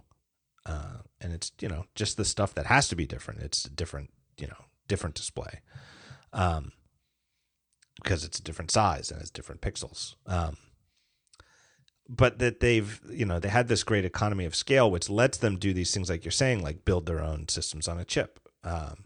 uh, 0.66 0.98
and 1.20 1.32
it's 1.32 1.52
you 1.60 1.68
know 1.68 1.84
just 1.94 2.16
the 2.16 2.24
stuff 2.24 2.54
that 2.54 2.66
has 2.66 2.88
to 2.88 2.96
be 2.96 3.06
different. 3.06 3.40
It's 3.40 3.64
a 3.64 3.70
different 3.70 4.10
you 4.38 4.46
know 4.46 4.64
different 4.88 5.14
display, 5.14 5.60
um, 6.32 6.72
because 7.96 8.24
it's 8.24 8.38
a 8.38 8.42
different 8.42 8.70
size 8.70 9.10
and 9.10 9.20
it's 9.20 9.30
different 9.30 9.60
pixels. 9.60 10.14
Um, 10.26 10.56
but 12.08 12.38
that 12.38 12.60
they've 12.60 13.00
you 13.10 13.24
know 13.24 13.38
they 13.38 13.48
had 13.48 13.68
this 13.68 13.84
great 13.84 14.04
economy 14.04 14.44
of 14.44 14.54
scale, 14.54 14.90
which 14.90 15.10
lets 15.10 15.38
them 15.38 15.58
do 15.58 15.72
these 15.72 15.92
things 15.92 16.10
like 16.10 16.24
you're 16.24 16.32
saying, 16.32 16.62
like 16.62 16.84
build 16.84 17.06
their 17.06 17.20
own 17.20 17.48
systems 17.48 17.88
on 17.88 17.98
a 17.98 18.04
chip. 18.04 18.38
Um, 18.64 19.04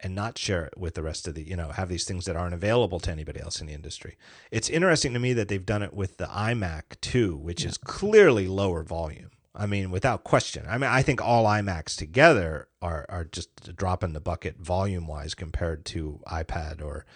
and 0.00 0.14
not 0.14 0.36
share 0.36 0.64
it 0.66 0.76
with 0.76 0.94
the 0.94 1.02
rest 1.02 1.26
of 1.26 1.34
the, 1.34 1.42
you 1.42 1.56
know, 1.56 1.70
have 1.70 1.88
these 1.88 2.04
things 2.04 2.26
that 2.26 2.36
aren't 2.36 2.54
available 2.54 3.00
to 3.00 3.10
anybody 3.10 3.40
else 3.40 3.60
in 3.60 3.66
the 3.66 3.72
industry. 3.72 4.16
It's 4.50 4.68
interesting 4.68 5.14
to 5.14 5.18
me 5.18 5.32
that 5.32 5.48
they've 5.48 5.64
done 5.64 5.82
it 5.82 5.94
with 5.94 6.18
the 6.18 6.26
iMac 6.26 7.00
too, 7.00 7.36
which 7.36 7.62
yeah. 7.62 7.70
is 7.70 7.78
clearly 7.78 8.46
lower 8.46 8.82
volume. 8.82 9.30
I 9.56 9.66
mean, 9.66 9.90
without 9.90 10.24
question. 10.24 10.66
I 10.68 10.78
mean, 10.78 10.90
I 10.90 11.02
think 11.02 11.22
all 11.22 11.44
iMacs 11.44 11.96
together 11.96 12.68
are 12.82 13.06
are 13.08 13.24
just 13.24 13.68
a 13.68 13.72
drop 13.72 14.04
in 14.04 14.12
the 14.12 14.20
bucket 14.20 14.58
volume 14.58 15.06
wise 15.06 15.34
compared 15.34 15.84
to 15.86 16.20
iPad 16.26 16.82
or 16.82 17.06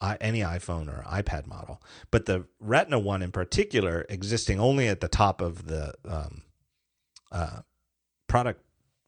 uh, 0.00 0.16
any 0.20 0.40
iPhone 0.40 0.88
or 0.88 1.02
iPad 1.04 1.46
model. 1.46 1.82
But 2.10 2.26
the 2.26 2.46
Retina 2.60 2.98
one 2.98 3.22
in 3.22 3.32
particular, 3.32 4.06
existing 4.08 4.60
only 4.60 4.88
at 4.88 5.00
the 5.00 5.08
top 5.08 5.40
of 5.40 5.66
the 5.66 5.94
um, 6.04 6.42
uh, 7.32 7.60
product, 8.28 8.62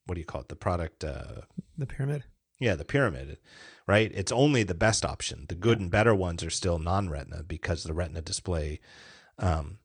what 0.06 0.16
do 0.16 0.20
you 0.20 0.26
call 0.26 0.40
it? 0.40 0.48
The 0.48 0.56
product, 0.56 1.04
uh, 1.04 1.42
the 1.78 1.86
pyramid. 1.86 2.24
Yeah, 2.58 2.74
the 2.74 2.84
pyramid. 2.84 3.38
Right. 3.86 4.12
It's 4.14 4.32
only 4.32 4.62
the 4.62 4.74
best 4.74 5.04
option. 5.04 5.46
The 5.48 5.54
good 5.54 5.80
and 5.80 5.90
better 5.90 6.14
ones 6.14 6.44
are 6.44 6.50
still 6.50 6.78
non-Retina 6.78 7.44
because 7.44 7.84
the 7.84 7.94
Retina 7.94 8.20
display. 8.20 8.80
Um, 9.38 9.78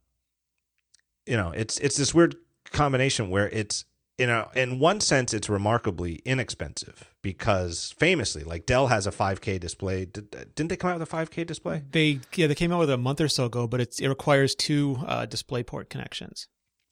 you 1.25 1.37
know, 1.37 1.51
it's 1.51 1.77
it's 1.79 1.97
this 1.97 2.13
weird 2.13 2.35
combination 2.75 3.29
where 3.29 3.49
it's 3.49 3.85
you 4.17 4.27
know 4.27 4.49
in 4.55 4.79
one 4.79 5.01
sense 5.01 5.33
it's 5.33 5.49
remarkably 5.49 6.21
inexpensive 6.25 7.13
because 7.21 7.93
famously 7.97 8.43
like 8.43 8.65
Dell 8.65 8.87
has 8.87 9.07
a 9.07 9.11
5K 9.11 9.59
display. 9.59 10.05
Did, 10.05 10.35
not 10.57 10.69
they 10.69 10.75
come 10.75 10.91
out 10.91 10.99
with 10.99 11.11
a 11.11 11.15
5K 11.15 11.45
display? 11.45 11.83
They 11.91 12.19
yeah 12.35 12.47
they 12.47 12.55
came 12.55 12.71
out 12.71 12.79
with 12.79 12.89
a 12.89 12.97
month 12.97 13.21
or 13.21 13.27
so 13.27 13.45
ago 13.45 13.67
but 13.67 13.81
it's 13.81 13.99
it 13.99 14.07
requires 14.07 14.55
two 14.55 14.97
uh, 15.05 15.25
display 15.25 15.63
port 15.63 15.89
connections. 15.89 16.47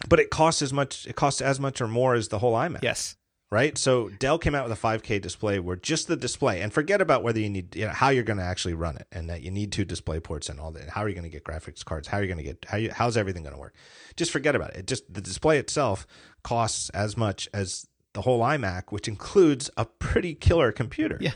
But 0.08 0.20
it 0.20 0.30
costs 0.30 0.62
as 0.62 0.74
much 0.74 1.08
it 1.08 1.16
costs 1.16 1.42
as 1.42 1.60
much 1.60 1.82
or 1.82 1.88
more 1.88 2.16
as 2.16 2.30
the 2.30 2.40
whole 2.40 2.54
iMac. 2.54 2.84
Yes 2.84 3.16
right? 3.54 3.78
So 3.78 4.10
Dell 4.10 4.38
came 4.38 4.56
out 4.56 4.68
with 4.68 4.78
a 4.78 4.82
5K 4.82 5.22
display 5.22 5.60
where 5.60 5.76
just 5.76 6.08
the 6.08 6.18
display, 6.18 6.62
and 6.62 6.74
forget 6.74 7.00
about 7.00 7.24
whether 7.24 7.40
you 7.40 7.50
need, 7.50 7.76
you 7.76 7.86
know, 7.86 7.92
how 7.92 8.10
you're 8.10 8.24
going 8.24 8.40
to 8.40 8.44
actually 8.44 8.74
run 8.74 8.98
it, 8.98 9.08
and 9.12 9.30
that 9.30 9.42
you 9.42 9.52
need 9.52 9.72
two 9.72 9.86
display 9.86 10.20
ports 10.20 10.50
and 10.50 10.60
all 10.60 10.72
that. 10.72 10.90
How 10.90 11.04
are 11.04 11.08
you 11.08 11.16
going 11.16 11.24
to 11.24 11.30
get 11.30 11.44
graphics 11.44 11.86
cards? 11.86 12.08
How 12.08 12.18
are 12.18 12.22
you 12.22 12.28
going 12.28 12.40
to 12.40 12.44
get 12.44 12.66
how 12.68 12.78
you, 12.78 12.92
how's 12.92 13.16
everything 13.16 13.44
going 13.44 13.56
to 13.56 13.60
work? 13.60 13.76
Just 14.18 14.32
forget 14.32 14.56
about 14.56 14.72
it. 14.72 14.78
it. 14.78 14.88
Just 14.88 15.14
the 15.14 15.22
display 15.22 15.60
itself 15.60 16.06
costs 16.44 16.90
as 16.90 17.16
much 17.16 17.48
as 17.54 17.88
the 18.14 18.22
whole 18.22 18.42
iMac, 18.42 18.84
which 18.90 19.08
includes 19.08 19.70
a 19.78 19.86
pretty 19.86 20.36
killer 20.36 20.72
computer. 20.72 21.18
Yeah. 21.22 21.32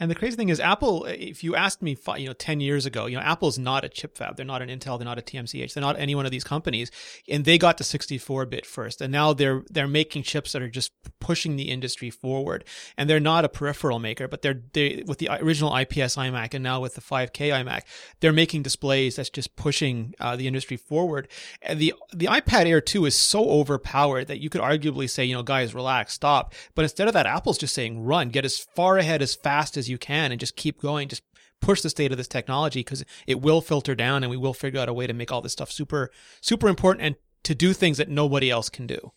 And 0.00 0.10
the 0.10 0.14
crazy 0.14 0.36
thing 0.36 0.48
is, 0.48 0.60
Apple. 0.60 1.04
If 1.06 1.42
you 1.42 1.56
asked 1.56 1.82
me, 1.82 1.96
you 2.16 2.26
know, 2.26 2.32
ten 2.32 2.60
years 2.60 2.86
ago, 2.86 3.06
you 3.06 3.16
know, 3.16 3.22
Apple's 3.22 3.58
not 3.58 3.84
a 3.84 3.88
chip 3.88 4.16
fab. 4.16 4.36
They're 4.36 4.46
not 4.46 4.62
an 4.62 4.68
Intel. 4.68 4.98
They're 4.98 5.04
not 5.04 5.18
a 5.18 5.22
TSMC. 5.22 5.72
They're 5.72 5.80
not 5.80 5.98
any 5.98 6.14
one 6.14 6.24
of 6.24 6.30
these 6.30 6.44
companies. 6.44 6.90
And 7.28 7.44
they 7.44 7.58
got 7.58 7.78
to 7.78 7.84
64-bit 7.84 8.64
first, 8.64 9.00
and 9.00 9.12
now 9.12 9.32
they're 9.32 9.64
they're 9.70 9.88
making 9.88 10.22
chips 10.22 10.52
that 10.52 10.62
are 10.62 10.68
just 10.68 10.92
pushing 11.20 11.56
the 11.56 11.70
industry 11.70 12.10
forward. 12.10 12.64
And 12.96 13.10
they're 13.10 13.18
not 13.18 13.44
a 13.44 13.48
peripheral 13.48 13.98
maker, 13.98 14.28
but 14.28 14.42
they're 14.42 14.60
they 14.72 15.02
with 15.06 15.18
the 15.18 15.30
original 15.42 15.74
IPS 15.76 16.16
iMac 16.16 16.54
and 16.54 16.62
now 16.62 16.80
with 16.80 16.94
the 16.94 17.00
5K 17.00 17.50
iMac, 17.50 17.82
they're 18.20 18.32
making 18.32 18.62
displays 18.62 19.16
that's 19.16 19.30
just 19.30 19.56
pushing 19.56 20.14
uh, 20.20 20.36
the 20.36 20.46
industry 20.46 20.76
forward. 20.76 21.28
And 21.60 21.78
the 21.78 21.94
the 22.14 22.26
iPad 22.26 22.66
Air 22.66 22.80
2 22.80 23.06
is 23.06 23.16
so 23.16 23.50
overpowered 23.50 24.28
that 24.28 24.40
you 24.40 24.48
could 24.48 24.60
arguably 24.60 25.10
say, 25.10 25.24
you 25.24 25.34
know, 25.34 25.42
guys, 25.42 25.74
relax, 25.74 26.14
stop. 26.14 26.54
But 26.74 26.82
instead 26.82 27.08
of 27.08 27.14
that, 27.14 27.26
Apple's 27.26 27.58
just 27.58 27.74
saying, 27.74 28.04
run, 28.04 28.28
get 28.28 28.44
as 28.44 28.58
far 28.58 28.98
ahead 28.98 29.22
as 29.22 29.34
fast 29.34 29.76
as 29.76 29.87
you 29.88 29.98
can 29.98 30.30
and 30.30 30.40
just 30.40 30.56
keep 30.56 30.80
going. 30.80 31.08
Just 31.08 31.22
push 31.60 31.82
the 31.82 31.90
state 31.90 32.12
of 32.12 32.18
this 32.18 32.28
technology 32.28 32.80
because 32.80 33.04
it 33.26 33.40
will 33.40 33.60
filter 33.60 33.94
down 33.94 34.22
and 34.22 34.30
we 34.30 34.36
will 34.36 34.54
figure 34.54 34.80
out 34.80 34.88
a 34.88 34.92
way 34.92 35.06
to 35.06 35.12
make 35.12 35.32
all 35.32 35.40
this 35.40 35.52
stuff 35.52 35.70
super, 35.70 36.10
super 36.40 36.68
important 36.68 37.04
and 37.04 37.16
to 37.44 37.54
do 37.54 37.72
things 37.72 37.98
that 37.98 38.08
nobody 38.08 38.50
else 38.50 38.68
can 38.68 38.86
do. 38.86 39.12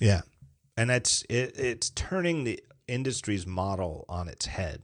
Yeah. 0.00 0.22
And 0.76 0.90
it's, 0.90 1.22
it, 1.28 1.58
it's 1.58 1.90
turning 1.90 2.44
the 2.44 2.60
industry's 2.86 3.46
model 3.46 4.04
on 4.08 4.28
its 4.28 4.46
head 4.46 4.82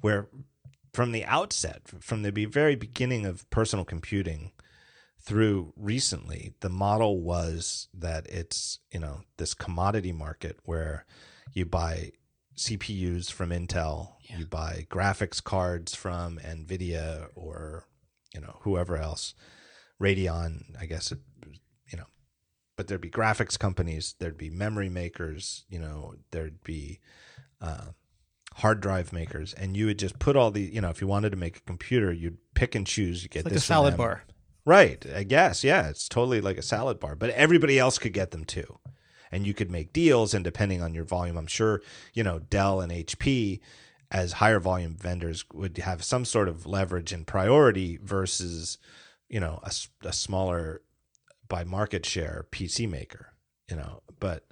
where 0.00 0.28
from 0.92 1.12
the 1.12 1.24
outset, 1.24 1.82
from 2.00 2.22
the 2.22 2.30
very 2.46 2.76
beginning 2.76 3.24
of 3.24 3.48
personal 3.50 3.84
computing, 3.84 4.52
through 5.24 5.72
recently, 5.76 6.52
the 6.60 6.68
model 6.68 7.20
was 7.20 7.88
that 7.94 8.26
it's, 8.26 8.80
you 8.90 8.98
know, 8.98 9.20
this 9.36 9.54
commodity 9.54 10.12
market 10.12 10.58
where 10.64 11.06
you 11.52 11.64
buy 11.64 12.10
CPUs 12.56 13.30
from 13.30 13.50
Intel, 13.50 14.14
yeah. 14.28 14.38
you 14.38 14.46
buy 14.46 14.86
graphics 14.90 15.42
cards 15.42 15.94
from 15.94 16.38
Nvidia 16.38 17.28
or, 17.34 17.86
you 18.34 18.40
know, 18.40 18.58
whoever 18.62 18.96
else, 18.96 19.34
Radeon, 20.00 20.76
I 20.80 20.86
guess, 20.86 21.12
it, 21.12 21.18
you 21.90 21.98
know, 21.98 22.06
but 22.76 22.88
there'd 22.88 23.00
be 23.00 23.10
graphics 23.10 23.58
companies, 23.58 24.14
there'd 24.18 24.38
be 24.38 24.50
memory 24.50 24.88
makers, 24.88 25.64
you 25.68 25.78
know, 25.78 26.14
there'd 26.30 26.62
be 26.62 27.00
uh, 27.60 27.88
hard 28.54 28.80
drive 28.80 29.12
makers, 29.12 29.54
and 29.54 29.76
you 29.76 29.86
would 29.86 29.98
just 29.98 30.18
put 30.18 30.36
all 30.36 30.50
the, 30.50 30.62
you 30.62 30.80
know, 30.80 30.90
if 30.90 31.00
you 31.00 31.06
wanted 31.06 31.30
to 31.30 31.36
make 31.36 31.58
a 31.58 31.62
computer, 31.62 32.12
you'd 32.12 32.38
pick 32.54 32.74
and 32.74 32.86
choose. 32.86 33.22
You 33.22 33.28
get 33.28 33.40
it's 33.40 33.46
like 33.46 33.54
this 33.54 33.64
a 33.64 33.66
salad 33.66 33.96
bar. 33.96 34.24
Right. 34.64 35.04
I 35.14 35.24
guess. 35.24 35.64
Yeah. 35.64 35.88
It's 35.88 36.08
totally 36.08 36.40
like 36.40 36.58
a 36.58 36.62
salad 36.62 37.00
bar, 37.00 37.16
but 37.16 37.30
everybody 37.30 37.78
else 37.78 37.98
could 37.98 38.12
get 38.12 38.30
them 38.30 38.44
too. 38.44 38.78
And 39.32 39.46
you 39.46 39.54
could 39.54 39.70
make 39.70 39.92
deals. 39.92 40.34
And 40.34 40.44
depending 40.44 40.82
on 40.82 40.94
your 40.94 41.04
volume, 41.04 41.36
I'm 41.36 41.46
sure, 41.46 41.82
you 42.12 42.22
know, 42.22 42.38
Dell 42.38 42.80
and 42.80 42.92
HP 42.92 43.60
as 44.10 44.34
higher 44.34 44.60
volume 44.60 44.94
vendors 44.94 45.44
would 45.52 45.78
have 45.78 46.04
some 46.04 46.24
sort 46.24 46.48
of 46.48 46.66
leverage 46.66 47.12
and 47.12 47.26
priority 47.26 47.98
versus, 48.02 48.76
you 49.28 49.40
know, 49.40 49.60
a, 49.62 49.72
a 50.06 50.12
smaller 50.12 50.82
by 51.48 51.64
market 51.64 52.04
share 52.04 52.46
PC 52.52 52.88
maker, 52.88 53.32
you 53.68 53.76
know, 53.76 54.02
but 54.20 54.44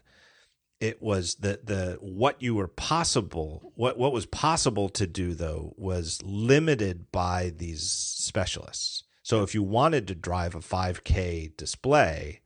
it 0.81 1.02
was 1.02 1.36
the 1.36 1.61
the 1.62 1.98
what 2.01 2.40
you 2.40 2.55
were 2.55 2.66
possible 2.66 3.70
what 3.74 3.98
what 3.98 4.15
was 4.15 4.24
possible 4.24 4.89
to 4.89 5.07
do 5.07 5.35
though 5.35 5.74
was 5.77 6.23
limited 6.24 7.12
by 7.12 7.52
these 7.55 7.82
specialists 7.82 9.05
so 9.31 9.44
if 9.44 9.55
you 9.55 9.62
wanted 9.62 10.09
to 10.09 10.16
drive 10.16 10.57
a 10.57 10.59
5K 10.59 11.57
display, 11.57 12.40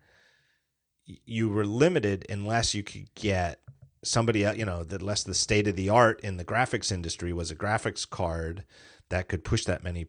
you 1.06 1.48
were 1.48 1.66
limited 1.66 2.26
unless 2.28 2.74
you 2.74 2.82
could 2.82 3.12
get 3.14 3.60
somebody 4.02 4.40
you 4.40 4.64
know 4.64 4.84
that 4.84 5.02
less 5.02 5.22
the 5.22 5.34
state 5.34 5.66
of 5.66 5.76
the 5.76 5.88
art 5.88 6.20
in 6.20 6.36
the 6.36 6.44
graphics 6.44 6.92
industry 6.92 7.32
was 7.32 7.50
a 7.50 7.56
graphics 7.56 8.08
card 8.08 8.64
that 9.08 9.28
could 9.28 9.44
push 9.44 9.64
that 9.64 9.84
many 9.84 10.06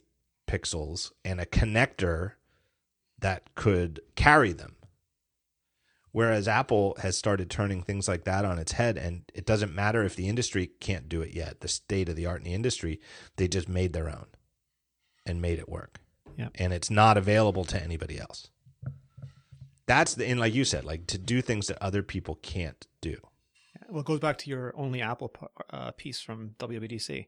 pixels 0.48 1.12
and 1.24 1.40
a 1.40 1.46
connector 1.46 2.34
that 3.20 3.56
could 3.56 4.02
carry 4.16 4.52
them 4.52 4.76
whereas 6.12 6.48
apple 6.48 6.96
has 7.02 7.18
started 7.18 7.50
turning 7.50 7.82
things 7.82 8.08
like 8.08 8.26
that 8.26 8.44
on 8.44 8.60
its 8.60 8.74
head 8.74 8.98
and 8.98 9.24
it 9.34 9.46
doesn't 9.46 9.74
matter 9.74 10.04
if 10.04 10.16
the 10.16 10.28
industry 10.28 10.68
can't 10.80 11.08
do 11.08 11.22
it 11.22 11.34
yet 11.34 11.62
the 11.62 11.68
state 11.68 12.10
of 12.10 12.16
the 12.16 12.26
art 12.26 12.40
in 12.40 12.46
the 12.46 12.54
industry 12.54 13.00
they 13.38 13.48
just 13.48 13.70
made 13.70 13.94
their 13.94 14.10
own 14.10 14.28
and 15.26 15.42
made 15.42 15.58
it 15.58 15.70
work 15.70 16.00
yeah. 16.38 16.50
and 16.56 16.74
it's 16.74 16.90
not 16.90 17.18
available 17.18 17.64
to 17.66 17.82
anybody 17.82 18.20
else. 18.20 18.50
That's 19.88 20.16
the 20.16 20.26
and 20.26 20.40
like 20.40 20.54
you 20.54 20.66
said, 20.66 20.84
like 20.84 21.08
to 21.08 21.18
do 21.18 21.42
things 21.42 21.68
that 21.68 21.82
other 21.82 22.02
people 22.02 22.36
can't 22.42 22.86
do. 23.02 23.18
Well, 23.90 24.02
it 24.02 24.06
goes 24.06 24.20
back 24.20 24.38
to 24.40 24.50
your 24.50 24.74
only 24.76 25.02
Apple 25.02 25.32
uh, 25.70 25.92
piece 25.92 26.22
from 26.22 26.56
WWDC. 26.60 27.28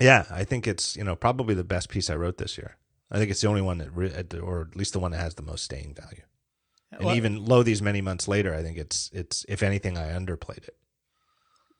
Yeah, 0.00 0.24
I 0.30 0.44
think 0.44 0.66
it's 0.66 0.96
you 0.96 1.04
know 1.04 1.16
probably 1.16 1.54
the 1.54 1.64
best 1.64 1.88
piece 1.88 2.08
I 2.10 2.16
wrote 2.16 2.38
this 2.38 2.56
year. 2.56 2.76
I 3.10 3.18
think 3.18 3.30
it's 3.30 3.40
the 3.40 3.48
only 3.48 3.62
one 3.62 3.78
that, 3.78 3.94
re- 3.94 4.12
or 4.40 4.68
at 4.70 4.76
least 4.76 4.92
the 4.92 4.98
one 4.98 5.12
that 5.12 5.20
has 5.20 5.34
the 5.34 5.42
most 5.42 5.64
staying 5.64 5.94
value. 5.94 6.22
And 6.90 7.04
well, 7.04 7.16
even 7.16 7.44
low 7.44 7.62
these 7.62 7.82
many 7.82 8.00
months 8.00 8.28
later, 8.28 8.54
I 8.54 8.62
think 8.62 8.78
it's 8.78 9.10
it's 9.12 9.44
if 9.48 9.62
anything, 9.62 9.98
I 9.98 10.12
underplayed 10.12 10.64
it. 10.66 10.76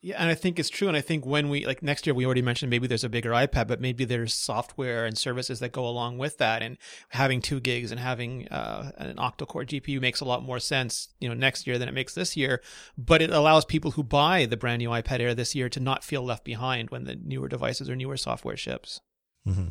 Yeah, 0.05 0.17
and 0.19 0.29
I 0.29 0.35
think 0.35 0.59
it's 0.59 0.69
true. 0.69 0.87
And 0.87 0.95
I 0.95 1.01
think 1.01 1.25
when 1.25 1.49
we 1.49 1.65
like 1.65 1.81
next 1.81 2.05
year, 2.05 2.13
we 2.13 2.27
already 2.27 2.43
mentioned 2.43 2.69
maybe 2.69 2.85
there's 2.85 3.03
a 3.03 3.09
bigger 3.09 3.31
iPad, 3.31 3.67
but 3.67 3.81
maybe 3.81 4.05
there's 4.05 4.35
software 4.35 5.03
and 5.03 5.17
services 5.17 5.59
that 5.61 5.71
go 5.71 5.83
along 5.83 6.19
with 6.19 6.37
that. 6.37 6.61
And 6.61 6.77
having 7.09 7.41
two 7.41 7.59
gigs 7.59 7.89
and 7.89 7.99
having 7.99 8.47
uh, 8.49 8.91
an 8.97 9.15
octa-core 9.15 9.63
GPU 9.63 9.99
makes 9.99 10.21
a 10.21 10.25
lot 10.25 10.43
more 10.43 10.59
sense, 10.59 11.07
you 11.19 11.27
know, 11.27 11.33
next 11.33 11.65
year 11.65 11.79
than 11.79 11.89
it 11.89 11.93
makes 11.95 12.13
this 12.13 12.37
year. 12.37 12.61
But 12.95 13.23
it 13.23 13.31
allows 13.31 13.65
people 13.65 13.89
who 13.91 14.03
buy 14.03 14.45
the 14.45 14.57
brand 14.57 14.77
new 14.77 14.89
iPad 14.89 15.21
Air 15.21 15.33
this 15.33 15.55
year 15.55 15.69
to 15.69 15.79
not 15.79 16.03
feel 16.03 16.21
left 16.21 16.43
behind 16.43 16.91
when 16.91 17.05
the 17.05 17.15
newer 17.15 17.47
devices 17.47 17.89
or 17.89 17.95
newer 17.95 18.15
software 18.15 18.57
ships. 18.57 19.01
Mm-hmm. 19.47 19.69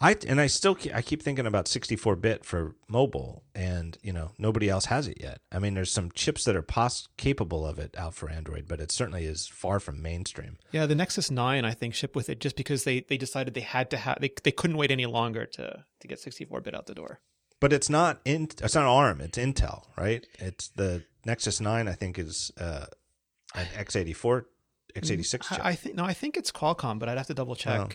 I 0.00 0.16
and 0.26 0.40
I 0.40 0.46
still 0.46 0.74
keep, 0.74 0.94
I 0.94 1.02
keep 1.02 1.22
thinking 1.22 1.46
about 1.46 1.68
64 1.68 2.16
bit 2.16 2.44
for 2.44 2.74
mobile, 2.88 3.44
and 3.54 3.96
you 4.02 4.12
know 4.12 4.32
nobody 4.38 4.68
else 4.68 4.86
has 4.86 5.08
it 5.08 5.18
yet. 5.20 5.40
I 5.52 5.58
mean, 5.58 5.74
there's 5.74 5.92
some 5.92 6.10
chips 6.12 6.44
that 6.44 6.56
are 6.56 6.62
pos- 6.62 7.08
capable 7.16 7.66
of 7.66 7.78
it 7.78 7.94
out 7.98 8.14
for 8.14 8.28
Android, 8.30 8.66
but 8.68 8.80
it 8.80 8.90
certainly 8.92 9.24
is 9.24 9.46
far 9.46 9.80
from 9.80 10.02
mainstream. 10.02 10.58
Yeah, 10.72 10.86
the 10.86 10.94
Nexus 10.94 11.30
9 11.30 11.64
I 11.64 11.72
think 11.72 11.94
shipped 11.94 12.16
with 12.16 12.28
it 12.28 12.40
just 12.40 12.56
because 12.56 12.84
they 12.84 13.00
they 13.00 13.16
decided 13.16 13.54
they 13.54 13.60
had 13.60 13.90
to 13.90 13.96
have 13.96 14.20
they 14.20 14.32
they 14.42 14.52
couldn't 14.52 14.76
wait 14.76 14.90
any 14.90 15.06
longer 15.06 15.46
to 15.46 15.84
to 16.00 16.08
get 16.08 16.18
64 16.20 16.60
bit 16.60 16.74
out 16.74 16.86
the 16.86 16.94
door. 16.94 17.20
But 17.60 17.72
it's 17.72 17.88
not 17.88 18.20
in 18.24 18.48
it's 18.62 18.74
not 18.74 18.84
ARM, 18.84 19.20
it's 19.20 19.38
Intel, 19.38 19.84
right? 19.96 20.26
It's 20.38 20.68
the 20.68 21.04
Nexus 21.24 21.60
9 21.60 21.88
I 21.88 21.92
think 21.92 22.18
is 22.18 22.50
uh, 22.58 22.86
an 23.54 23.66
x84 23.76 24.44
x86 24.96 25.30
chip. 25.48 25.64
I, 25.64 25.70
I 25.70 25.74
think 25.74 25.94
no, 25.94 26.04
I 26.04 26.12
think 26.12 26.36
it's 26.36 26.50
Qualcomm, 26.50 26.98
but 26.98 27.08
I'd 27.08 27.18
have 27.18 27.26
to 27.28 27.34
double 27.34 27.56
check. 27.56 27.78
Well, 27.78 27.90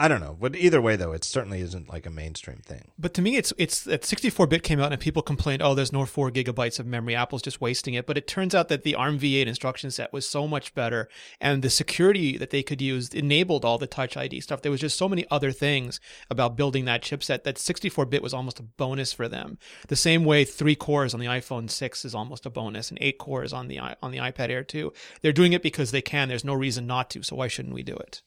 I 0.00 0.06
don't 0.06 0.20
know, 0.20 0.36
but 0.38 0.54
either 0.54 0.80
way, 0.80 0.94
though, 0.94 1.10
it 1.10 1.24
certainly 1.24 1.60
isn't 1.60 1.88
like 1.88 2.06
a 2.06 2.10
mainstream 2.10 2.58
thing. 2.58 2.92
But 2.96 3.14
to 3.14 3.22
me, 3.22 3.34
it's 3.36 3.52
it's 3.58 3.82
that 3.82 4.02
64-bit 4.02 4.62
came 4.62 4.78
out 4.78 4.92
and 4.92 5.00
people 5.00 5.22
complained, 5.22 5.60
oh, 5.60 5.74
there's 5.74 5.92
no 5.92 6.06
four 6.06 6.30
gigabytes 6.30 6.78
of 6.78 6.86
memory. 6.86 7.16
Apple's 7.16 7.42
just 7.42 7.60
wasting 7.60 7.94
it. 7.94 8.06
But 8.06 8.16
it 8.16 8.28
turns 8.28 8.54
out 8.54 8.68
that 8.68 8.84
the 8.84 8.94
ARM 8.94 9.18
v8 9.18 9.46
instruction 9.46 9.90
set 9.90 10.12
was 10.12 10.28
so 10.28 10.46
much 10.46 10.72
better, 10.72 11.08
and 11.40 11.62
the 11.62 11.70
security 11.70 12.38
that 12.38 12.50
they 12.50 12.62
could 12.62 12.80
use 12.80 13.08
enabled 13.08 13.64
all 13.64 13.76
the 13.76 13.88
Touch 13.88 14.16
ID 14.16 14.40
stuff. 14.40 14.62
There 14.62 14.70
was 14.70 14.80
just 14.80 14.96
so 14.96 15.08
many 15.08 15.26
other 15.32 15.50
things 15.50 15.98
about 16.30 16.56
building 16.56 16.84
that 16.84 17.02
chipset 17.02 17.42
that 17.42 17.56
64-bit 17.56 18.22
was 18.22 18.32
almost 18.32 18.60
a 18.60 18.62
bonus 18.62 19.12
for 19.12 19.26
them. 19.26 19.58
The 19.88 19.96
same 19.96 20.24
way 20.24 20.44
three 20.44 20.76
cores 20.76 21.12
on 21.12 21.18
the 21.18 21.26
iPhone 21.26 21.68
6 21.68 22.04
is 22.04 22.14
almost 22.14 22.46
a 22.46 22.50
bonus, 22.50 22.90
and 22.90 22.98
eight 23.00 23.18
cores 23.18 23.52
on 23.52 23.66
the 23.66 23.80
on 23.80 24.12
the 24.12 24.18
iPad 24.18 24.50
Air 24.50 24.62
2. 24.62 24.92
They're 25.22 25.32
doing 25.32 25.54
it 25.54 25.62
because 25.62 25.90
they 25.90 26.02
can. 26.02 26.28
There's 26.28 26.44
no 26.44 26.54
reason 26.54 26.86
not 26.86 27.10
to. 27.10 27.24
So 27.24 27.34
why 27.34 27.48
shouldn't 27.48 27.74
we 27.74 27.82
do 27.82 27.96
it? 27.96 28.22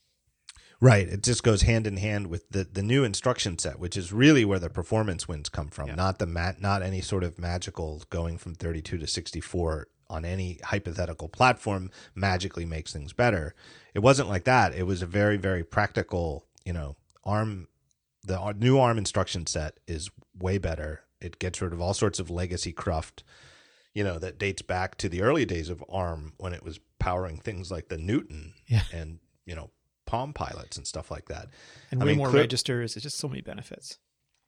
Right. 0.81 1.07
It 1.07 1.21
just 1.21 1.43
goes 1.43 1.61
hand 1.61 1.85
in 1.85 1.97
hand 1.97 2.27
with 2.27 2.49
the, 2.49 2.63
the 2.63 2.81
new 2.81 3.03
instruction 3.03 3.59
set, 3.59 3.79
which 3.79 3.95
is 3.95 4.11
really 4.11 4.43
where 4.43 4.57
the 4.57 4.69
performance 4.69 5.27
wins 5.27 5.47
come 5.47 5.69
from, 5.69 5.89
yeah. 5.89 5.95
not 5.95 6.17
the 6.17 6.25
mat, 6.25 6.59
not 6.59 6.81
any 6.81 7.01
sort 7.01 7.23
of 7.23 7.37
magical 7.37 8.01
going 8.09 8.39
from 8.39 8.55
32 8.55 8.97
to 8.97 9.05
64 9.05 9.87
on 10.09 10.25
any 10.25 10.59
hypothetical 10.63 11.29
platform 11.29 11.91
magically 12.15 12.65
makes 12.65 12.91
things 12.91 13.13
better. 13.13 13.53
It 13.93 13.99
wasn't 13.99 14.27
like 14.27 14.43
that. 14.45 14.73
It 14.73 14.83
was 14.83 15.03
a 15.03 15.05
very, 15.05 15.37
very 15.37 15.63
practical, 15.63 16.45
you 16.65 16.73
know, 16.73 16.95
ARM, 17.23 17.67
the 18.23 18.53
new 18.57 18.79
ARM 18.79 18.97
instruction 18.97 19.45
set 19.45 19.79
is 19.87 20.09
way 20.37 20.57
better. 20.57 21.01
It 21.21 21.37
gets 21.37 21.61
rid 21.61 21.73
of 21.73 21.79
all 21.79 21.93
sorts 21.93 22.19
of 22.19 22.31
legacy 22.31 22.73
cruft, 22.73 23.23
you 23.93 24.03
know, 24.03 24.17
that 24.17 24.39
dates 24.39 24.63
back 24.63 24.97
to 24.97 25.07
the 25.07 25.21
early 25.21 25.45
days 25.45 25.69
of 25.69 25.83
ARM 25.87 26.33
when 26.37 26.53
it 26.53 26.63
was 26.63 26.79
powering 26.97 27.37
things 27.37 27.69
like 27.69 27.89
the 27.89 27.97
Newton 27.97 28.53
yeah. 28.67 28.83
and, 28.91 29.19
you 29.45 29.55
know, 29.55 29.69
Palm 30.11 30.33
pilots 30.33 30.75
and 30.75 30.85
stuff 30.85 31.09
like 31.09 31.29
that. 31.29 31.47
And 31.89 32.01
I 32.01 32.05
way 32.05 32.11
mean, 32.11 32.17
more 32.17 32.27
clear, 32.27 32.41
registers. 32.41 32.97
It's 32.97 33.03
just 33.03 33.17
so 33.17 33.29
many 33.29 33.39
benefits. 33.39 33.97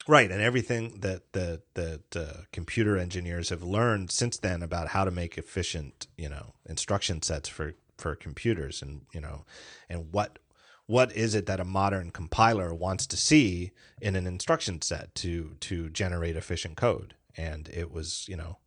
Right, 0.10 0.30
and 0.30 0.41
everything 0.41 0.99
that 0.99 1.31
the 1.31 1.61
that 1.76 2.15
uh, 2.15 2.41
computer 2.52 2.98
engineers 2.98 3.48
have 3.48 3.64
learned 3.64 4.11
since 4.11 4.38
then 4.38 4.61
about 4.61 4.90
how 4.90 5.06
to 5.06 5.11
make 5.11 5.38
efficient, 5.38 6.07
you 6.18 6.27
know, 6.27 6.56
instruction 6.68 7.22
sets 7.22 7.48
for 7.48 7.76
for 7.98 8.14
computers, 8.14 8.81
and 8.81 9.06
you 9.14 9.22
know, 9.22 9.45
and 9.88 10.11
what 10.11 10.40
what 10.85 11.15
is 11.15 11.34
it 11.34 11.45
that 11.45 11.61
a 11.61 11.65
modern 11.65 12.11
compiler 12.11 12.73
wants 12.73 13.07
to 13.07 13.15
see 13.15 13.72
in 14.02 14.18
an 14.18 14.27
instruction 14.27 14.81
set 14.81 15.15
to 15.15 15.56
to 15.61 15.90
generate 15.90 16.35
efficient 16.35 16.76
code? 16.76 17.15
And 17.38 17.69
it 17.69 17.90
was, 17.90 18.26
you 18.27 18.35
know, 18.35 18.57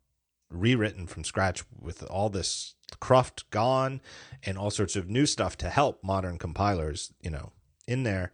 rewritten 0.49 1.05
from 1.05 1.23
scratch 1.23 1.63
with 1.79 2.01
all 2.03 2.29
this 2.29 2.73
cruft 2.99 3.49
gone 3.49 4.01
and 4.43 4.57
all 4.57 4.71
sorts 4.71 4.95
of 4.95 5.09
new 5.09 5.25
stuff 5.25 5.57
to 5.57 5.69
help 5.69 6.03
modern 6.03 6.37
compilers, 6.37 7.13
you 7.21 7.29
know, 7.29 7.51
in 7.87 8.03
there. 8.03 8.31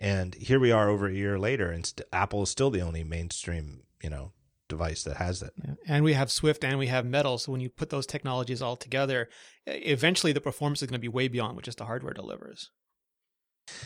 And 0.00 0.34
here 0.34 0.60
we 0.60 0.70
are 0.70 0.88
over 0.88 1.08
a 1.08 1.14
year 1.14 1.38
later, 1.38 1.70
and 1.70 1.84
st- 1.84 2.06
Apple 2.12 2.44
is 2.44 2.50
still 2.50 2.70
the 2.70 2.80
only 2.80 3.02
mainstream, 3.02 3.82
you 4.02 4.08
know, 4.08 4.32
device 4.68 5.02
that 5.04 5.16
has 5.16 5.42
it. 5.42 5.52
Yeah. 5.64 5.74
And 5.88 6.04
we 6.04 6.12
have 6.12 6.30
Swift 6.30 6.62
and 6.62 6.78
we 6.78 6.86
have 6.86 7.04
Metal. 7.04 7.38
So 7.38 7.50
when 7.50 7.60
you 7.60 7.68
put 7.68 7.90
those 7.90 8.06
technologies 8.06 8.62
all 8.62 8.76
together, 8.76 9.28
eventually 9.66 10.32
the 10.32 10.40
performance 10.40 10.82
is 10.82 10.88
going 10.88 11.00
to 11.00 11.00
be 11.00 11.08
way 11.08 11.26
beyond 11.26 11.56
what 11.56 11.64
just 11.64 11.78
the 11.78 11.86
hardware 11.86 12.14
delivers. 12.14 12.70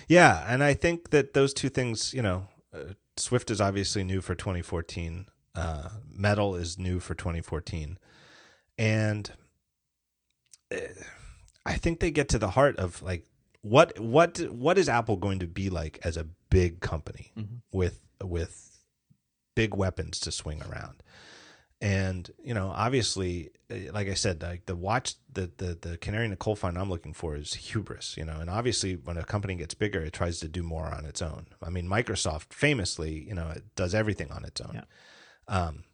Yeah, 0.07 0.45
and 0.47 0.63
I 0.63 0.75
think 0.75 1.11
that 1.11 1.33
those 1.33 1.55
two 1.55 1.69
things, 1.69 2.13
you 2.13 2.23
know, 2.23 2.47
uh, 2.75 2.95
Swift 3.17 3.51
is 3.51 3.61
obviously 3.61 4.05
new 4.05 4.21
for 4.21 4.35
2014 4.35 5.27
uh, 5.55 5.89
metal 6.11 6.55
is 6.55 6.79
new 6.79 6.99
for 6.99 7.15
2014, 7.15 7.99
and 8.79 9.33
I 11.65 11.75
think 11.75 12.01
they 12.01 12.11
get 12.11 12.29
to 12.31 12.39
the 12.39 12.51
heart 12.51 12.77
of 12.77 13.03
like 13.03 13.25
what 13.63 13.99
what 13.99 14.39
what 14.51 14.79
is 14.79 14.89
Apple 14.89 15.17
going 15.17 15.39
to 15.39 15.47
be 15.47 15.71
like 15.71 15.99
as 16.03 16.17
a 16.17 16.27
big 16.51 16.81
company 16.81 17.33
mm-hmm. 17.37 17.57
with 17.73 18.01
with 18.23 18.79
big 19.55 19.75
weapons 19.75 20.21
to 20.21 20.33
swing 20.33 20.63
around? 20.63 21.03
And 21.81 22.31
you 22.43 22.55
know, 22.55 22.73
obviously, 22.75 23.51
eh, 23.71 23.89
like 23.93 24.09
I 24.09 24.15
said, 24.15 24.43
like 24.43 24.67
the 24.67 24.77
watch, 24.77 25.15
the 25.33 25.51
the 25.57 25.79
the 25.81 25.99
canary 25.99 26.25
in 26.25 26.31
the 26.31 26.37
coal 26.37 26.57
mine 26.63 26.77
I'm 26.77 26.91
looking 26.91 27.13
for 27.13 27.35
is 27.37 27.55
hubris. 27.55 28.17
You 28.17 28.25
know, 28.25 28.39
and 28.39 28.49
obviously, 28.49 28.95
when 28.95 29.17
a 29.17 29.25
company 29.25 29.57
gets 29.57 29.75
bigger, 29.75 30.01
it 30.01 30.13
tries 30.13 30.39
to 30.41 30.49
do 30.49 30.63
more 30.63 30.87
on 30.87 31.05
its 31.05 31.23
own. 31.23 31.47
I 31.61 31.71
mean, 31.71 31.89
Microsoft 31.89 32.53
famously, 32.53 33.27
you 33.27 33.35
know, 33.35 33.49
it 33.49 33.65
does 33.75 33.95
everything 33.95 34.31
on 34.31 34.45
its 34.45 34.61
own. 34.61 34.75
Yeah. 34.75 34.85
Um, 35.49 35.85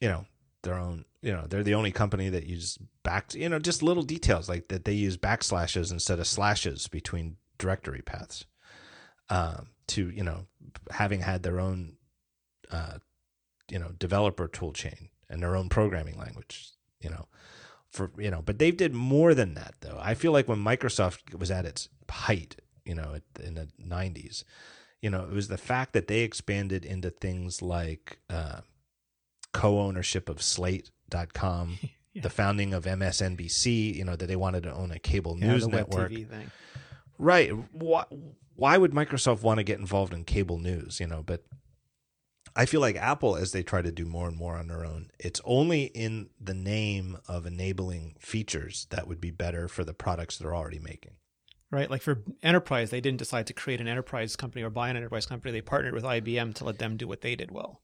you 0.00 0.08
know, 0.08 0.26
their 0.68 0.78
own. 0.78 1.04
You 1.20 1.32
know, 1.32 1.46
they're 1.48 1.64
the 1.64 1.74
only 1.74 1.90
company 1.90 2.28
that 2.28 2.46
uses 2.46 2.78
back. 3.02 3.34
You 3.34 3.48
know, 3.48 3.58
just 3.58 3.82
little 3.82 4.02
details 4.02 4.48
like 4.48 4.68
that 4.68 4.84
they 4.84 4.92
use 4.92 5.16
backslashes 5.16 5.90
instead 5.90 6.20
of 6.20 6.26
slashes 6.26 6.86
between 6.86 7.36
directory 7.58 8.02
paths. 8.02 8.44
Um, 9.30 9.70
to 9.88 10.10
you 10.10 10.22
know, 10.22 10.46
having 10.90 11.20
had 11.20 11.42
their 11.42 11.60
own 11.60 11.96
uh, 12.70 12.98
you 13.70 13.78
know 13.78 13.92
developer 13.98 14.48
tool 14.48 14.72
chain 14.72 15.08
and 15.28 15.42
their 15.42 15.56
own 15.56 15.68
programming 15.68 16.18
language 16.18 16.72
you 17.00 17.10
know 17.10 17.26
for 17.90 18.10
you 18.18 18.30
know 18.30 18.42
but 18.42 18.58
they 18.58 18.70
did 18.70 18.94
more 18.94 19.34
than 19.34 19.54
that 19.54 19.74
though 19.80 19.98
i 20.00 20.14
feel 20.14 20.32
like 20.32 20.48
when 20.48 20.58
microsoft 20.58 21.38
was 21.38 21.50
at 21.50 21.64
its 21.64 21.88
height 22.10 22.56
you 22.84 22.94
know 22.94 23.16
in 23.42 23.54
the 23.54 23.68
90s 23.80 24.44
you 25.00 25.10
know 25.10 25.24
it 25.24 25.32
was 25.32 25.48
the 25.48 25.58
fact 25.58 25.92
that 25.92 26.08
they 26.08 26.20
expanded 26.20 26.84
into 26.84 27.10
things 27.10 27.62
like 27.62 28.18
uh, 28.30 28.60
co-ownership 29.58 30.28
of 30.28 30.40
slate.com 30.40 31.78
yeah. 32.12 32.22
the 32.22 32.30
founding 32.30 32.72
of 32.72 32.84
msnbc 32.84 33.94
you 33.94 34.04
know 34.04 34.16
that 34.16 34.26
they 34.26 34.36
wanted 34.36 34.62
to 34.62 34.72
own 34.72 34.90
a 34.90 34.98
cable 34.98 35.36
yeah, 35.38 35.52
news 35.52 35.66
network 35.66 36.12
right 37.18 37.50
why, 37.72 38.04
why 38.54 38.76
would 38.76 38.92
microsoft 38.92 39.42
want 39.42 39.58
to 39.58 39.64
get 39.64 39.78
involved 39.78 40.12
in 40.14 40.24
cable 40.24 40.58
news 40.58 41.00
you 41.00 41.06
know 41.06 41.22
but 41.22 41.44
I 42.56 42.66
feel 42.66 42.80
like 42.80 42.96
Apple, 42.96 43.36
as 43.36 43.52
they 43.52 43.62
try 43.62 43.82
to 43.82 43.92
do 43.92 44.04
more 44.04 44.26
and 44.26 44.36
more 44.36 44.56
on 44.56 44.66
their 44.66 44.84
own, 44.84 45.12
it's 45.20 45.40
only 45.44 45.84
in 45.84 46.30
the 46.40 46.54
name 46.54 47.18
of 47.28 47.46
enabling 47.46 48.16
features 48.18 48.88
that 48.90 49.06
would 49.06 49.20
be 49.20 49.30
better 49.30 49.68
for 49.68 49.84
the 49.84 49.94
products 49.94 50.38
they're 50.38 50.56
already 50.56 50.80
making. 50.80 51.12
Right. 51.70 51.88
Like 51.88 52.02
for 52.02 52.24
enterprise, 52.42 52.90
they 52.90 53.00
didn't 53.00 53.18
decide 53.18 53.46
to 53.46 53.52
create 53.52 53.80
an 53.80 53.86
enterprise 53.86 54.34
company 54.34 54.64
or 54.64 54.70
buy 54.70 54.88
an 54.88 54.96
enterprise 54.96 55.26
company. 55.26 55.52
They 55.52 55.60
partnered 55.60 55.94
with 55.94 56.02
IBM 56.02 56.54
to 56.56 56.64
let 56.64 56.78
them 56.78 56.96
do 56.96 57.06
what 57.06 57.20
they 57.20 57.36
did 57.36 57.52
well. 57.52 57.80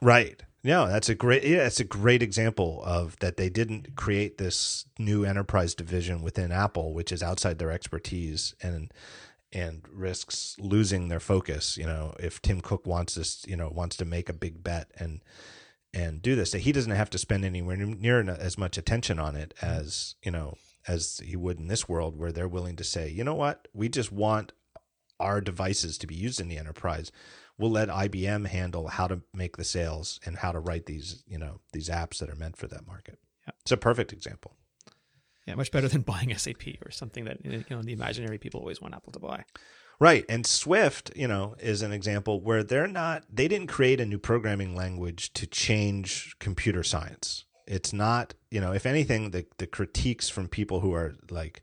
Right. 0.00 0.42
Yeah, 0.62 0.86
that's 0.86 1.08
a 1.08 1.14
great 1.14 1.44
yeah, 1.44 1.66
it's 1.66 1.80
a 1.80 1.84
great 1.84 2.22
example 2.22 2.82
of 2.84 3.16
that 3.20 3.36
they 3.36 3.48
didn't 3.48 3.94
create 3.96 4.38
this 4.38 4.86
new 4.98 5.24
enterprise 5.24 5.74
division 5.74 6.20
within 6.20 6.50
Apple, 6.50 6.92
which 6.92 7.12
is 7.12 7.22
outside 7.22 7.58
their 7.58 7.70
expertise 7.70 8.54
and 8.60 8.92
and 9.52 9.82
risks 9.90 10.56
losing 10.58 11.08
their 11.08 11.20
focus. 11.20 11.76
You 11.76 11.86
know, 11.86 12.14
if 12.18 12.42
Tim 12.42 12.60
Cook 12.60 12.86
wants 12.86 13.14
this, 13.14 13.44
you 13.46 13.56
know, 13.56 13.70
wants 13.70 13.96
to 13.96 14.04
make 14.04 14.28
a 14.28 14.34
big 14.34 14.62
bet 14.62 14.90
and 14.98 15.22
and 15.94 16.20
do 16.20 16.34
this, 16.34 16.50
that 16.50 16.60
he 16.60 16.72
doesn't 16.72 16.92
have 16.92 17.10
to 17.10 17.18
spend 17.18 17.44
anywhere 17.44 17.76
near 17.76 18.28
as 18.28 18.58
much 18.58 18.76
attention 18.76 19.18
on 19.18 19.36
it 19.36 19.54
mm-hmm. 19.58 19.80
as 19.80 20.16
you 20.22 20.30
know 20.30 20.56
as 20.86 21.20
he 21.24 21.36
would 21.36 21.58
in 21.58 21.68
this 21.68 21.88
world, 21.88 22.18
where 22.18 22.32
they're 22.32 22.48
willing 22.48 22.76
to 22.76 22.84
say, 22.84 23.08
you 23.08 23.22
know 23.22 23.34
what, 23.34 23.68
we 23.72 23.88
just 23.88 24.10
want 24.10 24.52
our 25.20 25.40
devices 25.40 25.98
to 25.98 26.06
be 26.06 26.14
used 26.14 26.40
in 26.40 26.48
the 26.48 26.58
enterprise. 26.58 27.12
We'll 27.58 27.70
let 27.70 27.88
IBM 27.88 28.46
handle 28.46 28.86
how 28.88 29.08
to 29.08 29.20
make 29.34 29.56
the 29.56 29.64
sales 29.64 30.20
and 30.24 30.36
how 30.36 30.52
to 30.52 30.60
write 30.60 30.86
these, 30.86 31.24
you 31.26 31.38
know, 31.38 31.60
these 31.72 31.88
apps 31.88 32.18
that 32.18 32.30
are 32.30 32.36
meant 32.36 32.56
for 32.56 32.68
that 32.68 32.86
market. 32.86 33.18
Yeah. 33.46 33.52
It's 33.62 33.72
a 33.72 33.76
perfect 33.76 34.12
example. 34.12 34.54
Yeah, 35.46 35.54
much 35.54 35.72
better 35.72 35.88
than 35.88 36.00
buying 36.12 36.36
SAP 36.36 36.62
or 36.84 36.90
something 36.90 37.24
that 37.24 37.44
you 37.44 37.64
know 37.70 37.82
the 37.82 37.92
imaginary 37.92 38.38
people 38.38 38.60
always 38.60 38.80
want 38.80 38.94
Apple 38.94 39.12
to 39.12 39.18
buy. 39.18 39.44
Right. 40.00 40.24
And 40.28 40.46
Swift, 40.46 41.10
you 41.16 41.26
know, 41.26 41.56
is 41.58 41.82
an 41.82 41.90
example 41.90 42.40
where 42.40 42.62
they're 42.62 42.86
not 42.86 43.24
they 43.32 43.48
didn't 43.48 43.66
create 43.66 44.00
a 44.00 44.06
new 44.06 44.18
programming 44.18 44.76
language 44.76 45.32
to 45.32 45.46
change 45.46 46.36
computer 46.38 46.82
science. 46.82 47.44
It's 47.66 47.92
not, 47.92 48.34
you 48.50 48.60
know, 48.60 48.72
if 48.72 48.86
anything, 48.86 49.30
the 49.30 49.46
the 49.56 49.66
critiques 49.66 50.28
from 50.28 50.48
people 50.48 50.80
who 50.80 50.92
are 50.92 51.14
like 51.30 51.62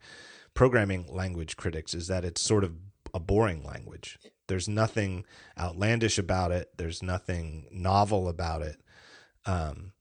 programming 0.53 1.05
language 1.07 1.55
critics 1.55 1.93
is 1.93 2.07
that 2.07 2.25
it's 2.25 2.41
sort 2.41 2.63
of 2.63 2.73
a 3.13 3.19
boring 3.19 3.63
language. 3.63 4.17
There's 4.47 4.67
nothing 4.67 5.25
outlandish 5.57 6.17
about 6.17 6.51
it. 6.51 6.71
There's 6.77 7.01
nothing 7.01 7.67
novel 7.71 8.27
about 8.27 8.61
it. 8.61 8.81
Um, 9.45 9.93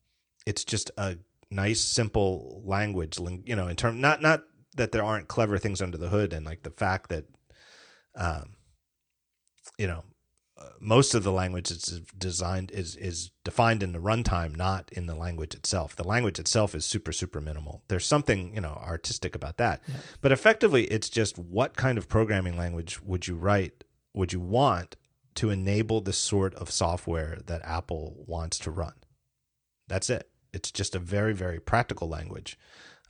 it's 0.47 0.65
just 0.65 0.91
a 0.97 1.19
nice, 1.51 1.81
simple 1.81 2.63
language. 2.65 3.19
You 3.45 3.57
know, 3.57 3.69
in 3.69 3.77
term 3.77 4.01
not 4.01 4.21
not 4.21 4.43
that 4.77 4.93
there 4.93 5.05
aren't 5.05 5.29
clever 5.29 5.59
things 5.59 5.81
under 5.81 5.97
the 5.97 6.09
hood, 6.09 6.33
and 6.33 6.45
like 6.45 6.63
the 6.63 6.71
fact 6.71 7.09
that, 7.11 7.25
um, 8.17 8.57
you 9.79 9.87
know, 9.87 10.05
uh, 10.59 10.71
most 10.81 11.15
of 11.15 11.25
the 11.25 11.33
language 11.33 11.71
is 11.71 12.03
designed 12.17 12.71
is 12.71 12.97
is 12.97 13.31
defined 13.45 13.83
in 13.83 13.93
the 13.93 13.99
runtime, 13.99 14.57
not 14.57 14.91
in 14.93 15.07
the 15.07 15.15
language 15.15 15.55
itself. 15.55 15.97
The 15.97 16.07
language 16.07 16.39
itself 16.39 16.75
is 16.75 16.85
super 16.85 17.13
super 17.13 17.41
minimal. 17.41 17.83
There's 17.89 18.07
something 18.07 18.55
you 18.55 18.61
know 18.61 18.81
artistic 18.85 19.35
about 19.35 19.57
that, 19.59 19.81
yeah. 19.89 19.97
but 20.21 20.33
effectively, 20.33 20.85
it's 20.85 21.09
just 21.09 21.39
what 21.39 21.77
kind 21.77 21.99
of 21.99 22.09
programming 22.09 22.57
language 22.57 23.03
would 23.03 23.27
you 23.27 23.37
write? 23.37 23.85
Would 24.15 24.33
you 24.33 24.41
want 24.41 24.97
to 25.37 25.51
enable 25.51 26.01
the 26.01 26.13
sort 26.13 26.55
of 26.55 26.71
software 26.71 27.41
that 27.47 27.63
Apple 27.65 28.25
wants 28.27 28.59
to 28.61 28.71
run? 28.71 28.95
That's 29.89 30.09
it. 30.09 30.31
It's 30.53 30.71
just 30.71 30.95
a 30.95 31.01
very 31.01 31.35
very 31.35 31.61
practical 31.61 32.09
language. 32.09 32.59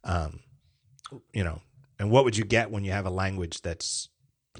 Um, 0.03 0.41
you 1.33 1.45
know 1.45 1.61
and 1.99 2.11
what 2.11 2.25
would 2.25 2.37
you 2.37 2.45
get 2.45 2.71
when 2.71 2.85
you 2.85 2.93
have 2.93 3.07
a 3.07 3.11
language 3.11 3.63
that's 3.63 4.09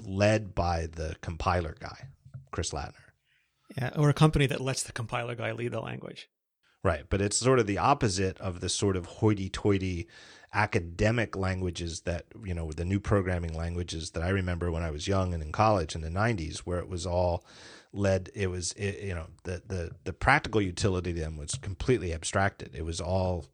led 0.01 0.55
by 0.55 0.87
the 0.87 1.15
compiler 1.21 1.75
guy 1.79 2.09
chris 2.51 2.71
lattner? 2.71 2.93
Yeah 3.77 3.91
or 3.95 4.09
a 4.09 4.13
company 4.13 4.45
that 4.47 4.61
lets 4.61 4.83
the 4.83 4.91
compiler 4.91 5.35
guy 5.35 5.51
lead 5.51 5.71
the 5.71 5.81
language. 5.81 6.29
Right 6.83 7.05
but 7.09 7.21
it's 7.21 7.37
sort 7.37 7.59
of 7.59 7.67
the 7.67 7.77
opposite 7.77 8.39
of 8.39 8.59
the 8.61 8.69
sort 8.69 8.95
of 8.95 9.05
hoity-toity 9.05 10.07
academic 10.55 11.35
languages 11.35 12.01
that 12.01 12.25
you 12.43 12.53
know 12.53 12.71
the 12.71 12.85
new 12.85 12.99
programming 12.99 13.53
languages 13.53 14.11
that 14.11 14.23
i 14.23 14.29
remember 14.29 14.71
when 14.71 14.83
i 14.83 14.89
was 14.89 15.05
young 15.07 15.33
and 15.33 15.43
in 15.43 15.51
college 15.51 15.95
in 15.95 16.01
the 16.01 16.09
90s 16.09 16.59
where 16.59 16.79
it 16.79 16.87
was 16.87 17.05
all 17.05 17.43
led 17.95 18.29
it 18.35 18.47
was 18.47 18.73
it, 18.73 19.01
you 19.01 19.15
know 19.15 19.27
the 19.43 19.61
the 19.67 19.91
the 20.03 20.13
practical 20.13 20.61
utility 20.61 21.11
of 21.11 21.17
them 21.17 21.37
was 21.37 21.55
completely 21.55 22.13
abstracted. 22.13 22.75
It 22.75 22.83
was 22.83 22.99
all 22.99 23.45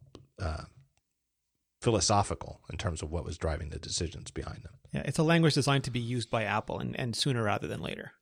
uh, 0.42 0.64
philosophical 1.82 2.62
in 2.72 2.78
terms 2.78 3.02
of 3.02 3.12
what 3.12 3.24
was 3.24 3.38
driving 3.38 3.70
the 3.70 3.80
decisions 3.80 4.32
behind 4.32 4.64
them. 4.64 4.74
Yeah 4.92 5.04
it's 5.06 5.20
a 5.20 5.24
language 5.24 5.54
designed 5.54 5.84
to 5.86 5.92
be 5.92 6.00
used 6.00 6.30
by 6.30 6.44
apple 6.44 6.80
and, 6.80 7.00
and 7.00 7.16
sooner 7.16 7.44
rather 7.44 7.68
than 7.68 7.82
later. 7.82 8.14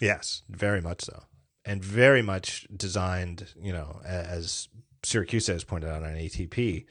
Yes 0.00 0.42
very 0.48 0.80
much 0.80 1.04
so. 1.04 1.24
And 1.64 1.84
very 1.84 2.22
much 2.22 2.66
designed 2.74 3.52
you 3.60 3.72
know 3.72 4.00
as 4.04 4.68
Siracusa 5.02 5.52
has 5.52 5.62
pointed 5.64 5.90
out 5.90 6.02
on 6.02 6.14
ATP, 6.14 6.84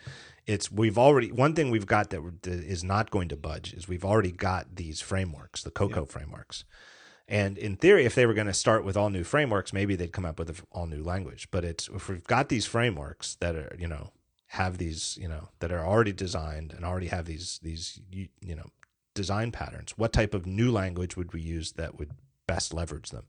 it's 0.47 0.71
we've 0.71 0.97
already 0.97 1.31
one 1.31 1.53
thing 1.53 1.71
we've 1.71 1.87
got 1.87 2.09
that 2.11 2.47
is 2.47 2.83
not 2.83 3.11
going 3.11 3.29
to 3.29 3.35
budge 3.35 3.73
is 3.73 3.87
we've 3.87 4.05
already 4.05 4.31
got 4.31 4.75
these 4.75 5.01
frameworks, 5.01 5.63
the 5.63 5.71
Cocoa 5.71 6.01
yeah. 6.01 6.05
frameworks, 6.05 6.65
and 7.27 7.57
in 7.57 7.75
theory, 7.75 8.05
if 8.05 8.13
they 8.13 8.25
were 8.25 8.33
going 8.33 8.47
to 8.47 8.53
start 8.53 8.85
with 8.85 8.95
all 8.95 9.09
new 9.09 9.23
frameworks, 9.23 9.73
maybe 9.73 9.95
they'd 9.95 10.11
come 10.11 10.25
up 10.25 10.37
with 10.37 10.49
an 10.49 10.55
all 10.71 10.85
new 10.85 11.03
language. 11.03 11.49
But 11.51 11.65
it's 11.65 11.87
if 11.89 12.09
we've 12.09 12.23
got 12.23 12.49
these 12.49 12.65
frameworks 12.65 13.35
that 13.35 13.55
are 13.55 13.75
you 13.79 13.87
know 13.87 14.11
have 14.47 14.77
these 14.77 15.17
you 15.19 15.27
know 15.27 15.49
that 15.59 15.71
are 15.71 15.85
already 15.85 16.13
designed 16.13 16.73
and 16.73 16.85
already 16.85 17.07
have 17.07 17.25
these 17.25 17.59
these 17.63 17.99
you, 18.11 18.27
you 18.41 18.55
know 18.55 18.67
design 19.15 19.51
patterns, 19.51 19.93
what 19.97 20.13
type 20.13 20.33
of 20.33 20.45
new 20.45 20.71
language 20.71 21.17
would 21.17 21.33
we 21.33 21.41
use 21.41 21.71
that 21.73 21.97
would 21.97 22.11
best 22.47 22.73
leverage 22.73 23.09
them? 23.09 23.25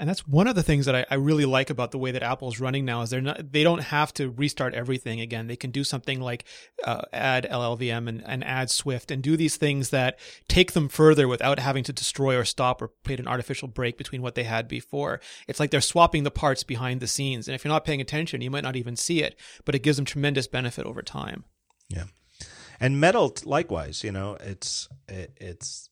And 0.00 0.08
that's 0.08 0.26
one 0.28 0.46
of 0.46 0.54
the 0.54 0.62
things 0.62 0.86
that 0.86 0.94
I, 0.94 1.06
I, 1.10 1.14
really 1.16 1.44
like 1.44 1.70
about 1.70 1.90
the 1.90 1.98
way 1.98 2.12
that 2.12 2.22
Apple's 2.22 2.60
running 2.60 2.84
now 2.84 3.02
is 3.02 3.10
they're 3.10 3.20
not 3.20 3.50
they 3.52 3.64
don't 3.64 3.82
have 3.82 4.14
to 4.14 4.30
restart 4.30 4.74
everything 4.74 5.20
again. 5.20 5.48
They 5.48 5.56
can 5.56 5.72
do 5.72 5.82
something 5.82 6.20
like 6.20 6.44
uh, 6.84 7.02
add 7.12 7.48
LLVM 7.50 8.08
and, 8.08 8.22
and 8.24 8.44
add 8.44 8.70
Swift 8.70 9.10
and 9.10 9.22
do 9.22 9.36
these 9.36 9.56
things 9.56 9.90
that 9.90 10.18
take 10.46 10.72
them 10.72 10.88
further 10.88 11.26
without 11.26 11.58
having 11.58 11.82
to 11.84 11.92
destroy 11.92 12.36
or 12.36 12.44
stop 12.44 12.80
or 12.80 12.92
create 13.04 13.18
an 13.18 13.26
artificial 13.26 13.66
break 13.66 13.98
between 13.98 14.22
what 14.22 14.36
they 14.36 14.44
had 14.44 14.68
before. 14.68 15.20
It's 15.48 15.58
like 15.58 15.72
they're 15.72 15.80
swapping 15.80 16.22
the 16.22 16.30
parts 16.30 16.62
behind 16.62 17.00
the 17.00 17.08
scenes, 17.08 17.48
and 17.48 17.54
if 17.56 17.64
you're 17.64 17.72
not 17.72 17.84
paying 17.84 18.00
attention, 18.00 18.40
you 18.40 18.50
might 18.50 18.64
not 18.64 18.76
even 18.76 18.94
see 18.94 19.22
it, 19.22 19.36
but 19.64 19.74
it 19.74 19.82
gives 19.82 19.96
them 19.96 20.04
tremendous 20.04 20.46
benefit 20.46 20.86
over 20.86 21.02
time. 21.02 21.44
Yeah, 21.88 22.04
and 22.78 23.00
Metal 23.00 23.34
likewise. 23.44 24.04
You 24.04 24.12
know, 24.12 24.36
it's 24.40 24.88
it, 25.08 25.36
it's 25.40 25.88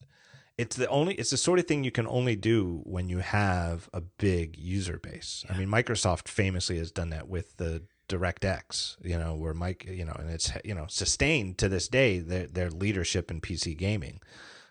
it's 0.58 0.76
the 0.76 0.88
only 0.88 1.14
it's 1.14 1.30
the 1.30 1.36
sort 1.36 1.58
of 1.58 1.66
thing 1.66 1.84
you 1.84 1.90
can 1.90 2.06
only 2.06 2.36
do 2.36 2.80
when 2.84 3.08
you 3.08 3.18
have 3.18 3.88
a 3.92 4.00
big 4.00 4.56
user 4.56 4.98
base. 4.98 5.44
Yeah. 5.46 5.54
I 5.54 5.58
mean, 5.58 5.68
Microsoft 5.68 6.28
famously 6.28 6.78
has 6.78 6.90
done 6.90 7.10
that 7.10 7.28
with 7.28 7.56
the 7.58 7.82
DirectX, 8.08 8.96
you 9.04 9.18
know, 9.18 9.34
where 9.34 9.52
Mike, 9.52 9.84
you 9.88 10.04
know, 10.04 10.16
and 10.18 10.30
it's 10.30 10.50
you 10.64 10.74
know 10.74 10.86
sustained 10.88 11.58
to 11.58 11.68
this 11.68 11.88
day 11.88 12.20
their 12.20 12.46
their 12.46 12.70
leadership 12.70 13.30
in 13.30 13.40
PC 13.40 13.76
gaming. 13.76 14.20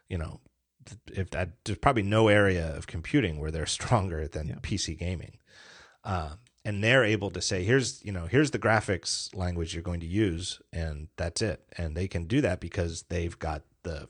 You 0.09 0.17
know, 0.17 0.41
if 1.11 1.29
that, 1.31 1.51
there's 1.65 1.77
probably 1.77 2.03
no 2.03 2.29
area 2.29 2.75
of 2.75 2.87
computing 2.87 3.39
where 3.39 3.51
they're 3.51 3.65
stronger 3.67 4.27
than 4.27 4.47
yeah. 4.47 4.55
PC 4.55 4.97
gaming. 4.97 5.37
Um, 6.03 6.39
and 6.63 6.83
they're 6.83 7.03
able 7.03 7.29
to 7.29 7.41
say, 7.41 7.63
here's 7.63 8.03
you 8.03 8.11
know, 8.11 8.25
here's 8.25 8.49
the 8.49 8.59
graphics 8.59 9.35
language 9.35 9.75
you're 9.75 9.83
going 9.83 9.99
to 9.99 10.07
use, 10.07 10.59
and 10.73 11.09
that's 11.15 11.43
it. 11.43 11.61
And 11.77 11.95
they 11.95 12.07
can 12.07 12.25
do 12.25 12.41
that 12.41 12.59
because 12.59 13.03
they've 13.03 13.37
got 13.37 13.61
the 13.83 14.07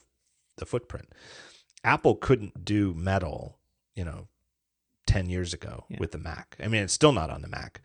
the 0.58 0.66
footprint. 0.66 1.10
Apple 1.86 2.16
couldn't 2.16 2.66
do 2.66 2.94
metal, 2.96 3.60
you 3.96 4.04
know, 4.04 4.28
10 5.06 5.30
years 5.30 5.54
ago 5.54 5.86
yeah. 5.88 5.98
with 6.00 6.12
the 6.12 6.18
Mac. 6.18 6.58
I 6.62 6.68
mean, 6.68 6.84
it's 6.84 6.94
still 6.94 7.12
not 7.12 7.30
on 7.30 7.44
the 7.44 7.48
Mac, 7.48 7.82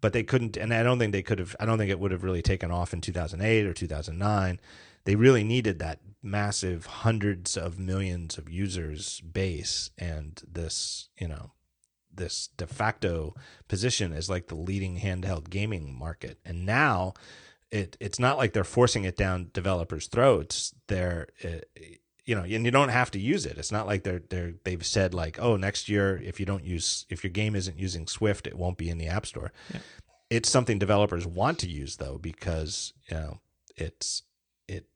but 0.00 0.12
they 0.12 0.24
couldn't, 0.24 0.56
and 0.56 0.74
I 0.74 0.82
don't 0.82 0.98
think 0.98 1.12
they 1.12 1.22
could 1.22 1.38
have, 1.38 1.54
I 1.60 1.64
don't 1.64 1.78
think 1.78 1.90
it 1.90 2.00
would 2.00 2.10
have 2.10 2.24
really 2.24 2.42
taken 2.42 2.70
off 2.70 2.92
in 2.92 3.00
2008 3.00 3.64
or 3.64 3.72
2009. 3.72 4.60
They 5.04 5.14
really 5.14 5.44
needed 5.44 5.78
that 5.78 6.00
massive 6.20 6.86
hundreds 6.86 7.56
of 7.56 7.78
millions 7.78 8.38
of 8.38 8.50
users 8.50 9.20
base 9.20 9.90
and 9.96 10.42
this, 10.50 11.08
you 11.18 11.28
know, 11.28 11.52
this 12.12 12.48
de 12.56 12.66
facto 12.66 13.34
position 13.68 14.12
as 14.12 14.28
like 14.30 14.48
the 14.48 14.54
leading 14.54 14.98
handheld 14.98 15.48
gaming 15.48 15.96
market. 15.96 16.38
And 16.44 16.66
now 16.66 17.14
it 17.70 17.96
it's 18.00 18.18
not 18.18 18.38
like 18.38 18.52
they're 18.52 18.64
forcing 18.64 19.04
it 19.04 19.16
down 19.16 19.50
developers' 19.52 20.06
throats. 20.06 20.74
They're 20.86 21.28
uh, 21.44 21.60
you 22.24 22.34
know, 22.34 22.42
and 22.42 22.64
you 22.64 22.70
don't 22.70 22.88
have 22.88 23.10
to 23.12 23.18
use 23.18 23.44
it. 23.44 23.58
It's 23.58 23.72
not 23.72 23.86
like 23.86 24.02
they're 24.02 24.22
they're 24.30 24.54
they've 24.64 24.84
said 24.84 25.14
like, 25.14 25.38
oh, 25.40 25.56
next 25.56 25.88
year 25.88 26.20
if 26.24 26.40
you 26.40 26.46
don't 26.46 26.64
use 26.64 27.06
if 27.10 27.22
your 27.22 27.30
game 27.30 27.54
isn't 27.54 27.78
using 27.78 28.06
Swift, 28.06 28.46
it 28.46 28.56
won't 28.56 28.78
be 28.78 28.88
in 28.88 28.98
the 28.98 29.08
App 29.08 29.26
Store. 29.26 29.52
Yeah. 29.72 29.80
It's 30.30 30.48
something 30.48 30.78
developers 30.78 31.26
want 31.26 31.58
to 31.60 31.68
use 31.68 31.96
though 31.96 32.18
because 32.18 32.92
you 33.08 33.16
know 33.16 33.40
it's 33.76 34.22
it 34.66 34.86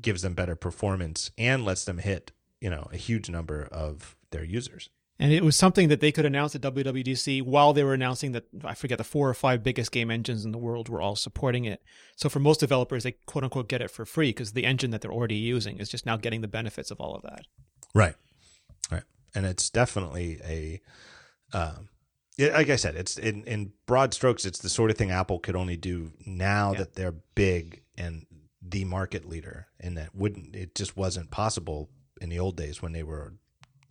gives 0.00 0.22
them 0.22 0.34
better 0.34 0.56
performance 0.56 1.30
and 1.36 1.64
lets 1.64 1.84
them 1.84 1.98
hit 1.98 2.32
you 2.60 2.70
know 2.70 2.88
a 2.92 2.96
huge 2.96 3.28
number 3.28 3.68
of 3.70 4.16
their 4.30 4.44
users. 4.44 4.88
And 5.22 5.32
it 5.32 5.44
was 5.44 5.54
something 5.54 5.86
that 5.86 6.00
they 6.00 6.10
could 6.10 6.24
announce 6.24 6.56
at 6.56 6.62
WWDC 6.62 7.42
while 7.42 7.72
they 7.72 7.84
were 7.84 7.94
announcing 7.94 8.32
that 8.32 8.42
I 8.64 8.74
forget 8.74 8.98
the 8.98 9.04
four 9.04 9.28
or 9.28 9.34
five 9.34 9.62
biggest 9.62 9.92
game 9.92 10.10
engines 10.10 10.44
in 10.44 10.50
the 10.50 10.58
world 10.58 10.88
were 10.88 11.00
all 11.00 11.14
supporting 11.14 11.64
it. 11.64 11.80
So 12.16 12.28
for 12.28 12.40
most 12.40 12.58
developers, 12.58 13.04
they 13.04 13.12
quote 13.24 13.44
unquote 13.44 13.68
get 13.68 13.80
it 13.80 13.92
for 13.92 14.04
free 14.04 14.30
because 14.30 14.50
the 14.50 14.64
engine 14.64 14.90
that 14.90 15.00
they're 15.00 15.12
already 15.12 15.36
using 15.36 15.78
is 15.78 15.88
just 15.88 16.06
now 16.06 16.16
getting 16.16 16.40
the 16.40 16.48
benefits 16.48 16.90
of 16.90 17.00
all 17.00 17.14
of 17.14 17.22
that. 17.22 17.42
Right, 17.94 18.16
right, 18.90 19.04
and 19.32 19.46
it's 19.46 19.70
definitely 19.70 20.40
a. 20.44 20.80
Um, 21.56 21.90
it, 22.36 22.52
like 22.52 22.70
I 22.70 22.76
said, 22.76 22.96
it's 22.96 23.16
in, 23.16 23.44
in 23.44 23.74
broad 23.86 24.14
strokes, 24.14 24.44
it's 24.44 24.58
the 24.58 24.68
sort 24.68 24.90
of 24.90 24.96
thing 24.96 25.12
Apple 25.12 25.38
could 25.38 25.54
only 25.54 25.76
do 25.76 26.10
now 26.26 26.72
yeah. 26.72 26.78
that 26.78 26.94
they're 26.96 27.14
big 27.36 27.82
and 27.96 28.26
the 28.60 28.84
market 28.86 29.28
leader, 29.28 29.68
and 29.78 29.96
that 29.96 30.16
wouldn't 30.16 30.56
it 30.56 30.74
just 30.74 30.96
wasn't 30.96 31.30
possible 31.30 31.90
in 32.20 32.28
the 32.28 32.40
old 32.40 32.56
days 32.56 32.82
when 32.82 32.90
they 32.90 33.04
were 33.04 33.34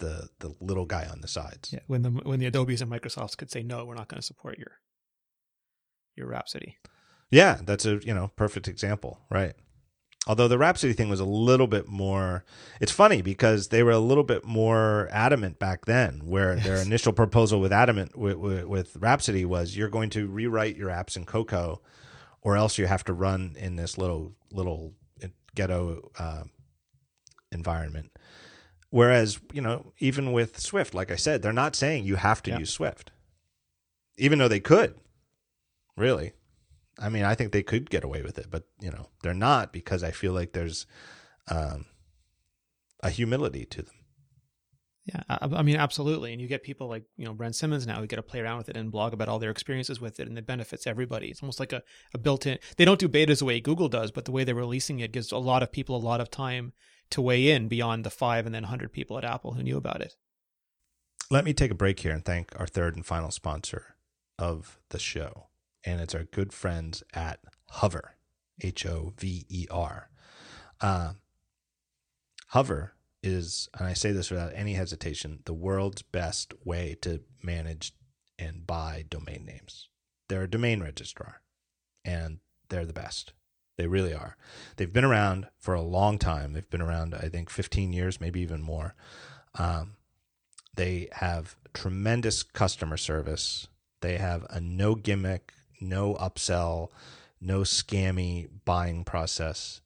the 0.02 0.28
the 0.40 0.53
little 0.60 0.86
guy 0.86 1.07
on 1.10 1.22
the 1.22 1.28
sides. 1.28 1.72
Yeah, 1.72 1.80
when 1.88 2.02
the 2.02 2.10
when 2.10 2.40
the 2.40 2.48
Adobe's 2.48 2.82
and 2.82 2.91
Microsofts 2.91 3.38
could 3.38 3.49
say 3.49 3.64
no, 3.64 3.86
we're 3.86 3.95
not 3.95 4.10
going 4.10 4.19
to 4.19 4.26
support 4.26 4.57
your 4.60 4.80
your 6.18 6.28
Rhapsody. 6.28 6.78
Yeah, 7.30 7.60
that's 7.64 7.86
a 7.86 7.99
you 8.03 8.14
know 8.14 8.32
perfect 8.36 8.68
example, 8.68 9.22
right? 9.30 9.53
Although 10.28 10.49
the 10.49 10.57
Rhapsody 10.57 10.94
thing 10.94 11.10
was 11.10 11.19
a 11.19 11.26
little 11.26 11.65
bit 11.65 11.88
more, 11.88 12.45
it's 12.80 12.91
funny 12.91 13.23
because 13.23 13.69
they 13.69 13.82
were 13.82 13.91
a 13.91 13.99
little 13.99 14.23
bit 14.23 14.45
more 14.45 15.10
adamant 15.11 15.57
back 15.57 15.86
then. 15.86 16.22
Where 16.26 16.56
yes. 16.56 16.65
their 16.65 16.78
initial 16.78 17.14
proposal 17.14 17.60
with 17.60 17.72
adamant 17.72 18.18
with, 18.18 18.36
with, 18.36 18.65
with 18.65 18.95
Rhapsody 18.98 19.45
was, 19.45 19.76
you're 19.76 19.90
going 19.90 20.10
to 20.11 20.28
rewrite 20.28 20.76
your 20.76 20.90
apps 20.90 21.15
in 21.15 21.26
Cocoa, 21.26 21.82
or 22.41 22.56
else 22.56 22.78
you 22.78 22.86
have 22.86 23.03
to 23.06 23.14
run 23.14 23.56
in 23.57 23.78
this 23.78 23.98
little 23.98 24.34
little 24.52 24.94
ghetto 25.56 26.11
uh, 26.18 26.44
environment. 27.52 28.10
Whereas, 28.91 29.39
you 29.53 29.61
know, 29.61 29.93
even 29.99 30.34
with 30.34 30.59
Swift, 30.59 30.93
like 30.93 31.11
I 31.11 31.15
said, 31.15 31.41
they're 31.41 31.53
not 31.53 31.76
saying 31.76 32.03
you 32.03 32.18
have 32.18 32.43
to 32.43 32.51
yeah. 32.51 32.59
use 32.59 32.72
Swift, 32.72 33.11
even 34.18 34.38
though 34.38 34.49
they 34.49 34.59
could. 34.59 34.95
Really, 35.97 36.34
I 36.99 37.09
mean, 37.09 37.23
I 37.23 37.34
think 37.35 37.51
they 37.51 37.63
could 37.63 37.89
get 37.89 38.03
away 38.03 38.22
with 38.22 38.38
it, 38.38 38.47
but 38.49 38.63
you 38.80 38.91
know, 38.91 39.07
they're 39.23 39.34
not 39.34 39.72
because 39.72 40.03
I 40.03 40.11
feel 40.11 40.34
like 40.34 40.51
there's 40.51 40.85
um, 41.49 41.85
a 43.01 43.09
humility 43.09 43.65
to 43.65 43.81
them. 43.81 43.95
Yeah, 45.05 45.23
I, 45.27 45.63
mean, 45.63 45.77
absolutely. 45.77 46.31
And 46.31 46.39
you 46.39 46.47
get 46.47 46.61
people 46.61 46.88
like, 46.88 47.03
you 47.18 47.26
know, 47.26 47.34
Brent 47.34 47.55
Simmons 47.55 47.88
now 47.88 47.99
who 47.99 48.05
get 48.05 48.18
to 48.18 48.22
play 48.22 48.39
around 48.39 48.59
with 48.59 48.69
it 48.69 48.77
and 48.77 48.91
blog 48.91 49.13
about 49.13 49.30
all 49.30 49.39
their 49.39 49.49
experiences 49.49 49.99
with 49.99 50.19
it 50.19 50.27
and 50.27 50.38
it 50.38 50.45
benefits 50.45 50.85
everybody. 50.85 51.30
It's 51.30 51.41
almost 51.41 51.59
like 51.59 51.73
a, 51.73 51.81
a 52.13 52.19
built 52.19 52.45
in, 52.45 52.59
they 52.77 52.85
don't 52.85 52.99
do 52.99 53.09
betas 53.09 53.39
the 53.39 53.45
way 53.45 53.59
Google 53.59 53.89
does, 53.89 54.11
but 54.11 54.26
the 54.26 54.31
way 54.31 54.43
they're 54.43 54.53
releasing 54.53 54.99
it 54.99 55.11
gives 55.11 55.31
a 55.31 55.38
lot 55.38 55.63
of 55.63 55.72
people 55.72 55.95
a 55.95 55.97
lot 55.97 56.22
of 56.22 56.30
time 56.30 56.73
to 57.11 57.21
weigh 57.21 57.49
in 57.49 57.67
beyond 57.67 58.03
the 58.03 58.09
five 58.09 58.45
and 58.45 58.53
then 58.53 58.63
100 58.63 58.91
people 58.91 59.17
at 59.17 59.25
Apple 59.25 59.53
who 59.53 59.63
knew 59.63 59.77
about 59.77 60.01
it. 60.01 60.15
Let 61.29 61.45
me 61.45 61.53
take 61.53 61.71
a 61.71 61.75
break 61.75 61.99
here 61.99 62.11
and 62.11 62.25
thank 62.25 62.57
our 62.59 62.67
third 62.67 62.95
and 62.95 63.05
final 63.05 63.31
sponsor 63.31 63.95
of 64.38 64.79
the 64.89 64.99
show. 64.99 65.47
And 65.85 66.01
it's 66.01 66.15
our 66.15 66.25
good 66.25 66.51
friends 66.51 67.03
at 67.13 67.39
Hover, 67.69 68.15
H 68.61 68.85
O 68.85 69.13
V 69.17 69.45
E 69.47 69.67
R. 69.71 70.09
Uh, 70.81 71.13
Hover 72.47 72.95
is, 73.23 73.69
and 73.77 73.88
I 73.88 73.93
say 73.93 74.11
this 74.11 74.29
without 74.29 74.51
any 74.53 74.73
hesitation, 74.73 75.39
the 75.45 75.53
world's 75.53 76.01
best 76.01 76.53
way 76.65 76.97
to 77.01 77.21
manage 77.41 77.93
and 78.38 78.67
buy 78.67 79.05
domain 79.09 79.45
names. 79.45 79.89
They're 80.27 80.43
a 80.43 80.49
domain 80.49 80.81
registrar, 80.81 81.41
and 82.03 82.39
they're 82.69 82.85
the 82.85 82.93
best. 82.93 83.33
They 83.82 83.88
really 83.88 84.14
are. 84.14 84.38
They've 84.78 84.94
been 84.94 85.03
around 85.03 85.48
for 85.58 85.74
a 85.74 85.82
long 85.82 86.20
time. 86.20 86.53
They've 86.53 86.70
been 86.70 86.84
around, 86.84 87.16
I 87.16 87.30
think, 87.30 87.49
15 87.49 87.94
years, 87.94 88.22
maybe 88.22 88.40
even 88.40 88.62
more. 88.62 88.94
Um, 89.56 89.94
they 90.76 91.10
have 91.14 91.56
tremendous 91.74 92.44
customer 92.44 92.95
service. 92.95 93.70
They 94.02 94.20
have 94.20 94.45
a 94.52 94.62
no 94.62 94.94
gimmick, 94.94 95.53
no 95.80 96.14
upsell, 96.14 96.90
no 97.41 97.62
scammy 97.62 98.49
buying 98.66 99.03
process. 99.03 99.82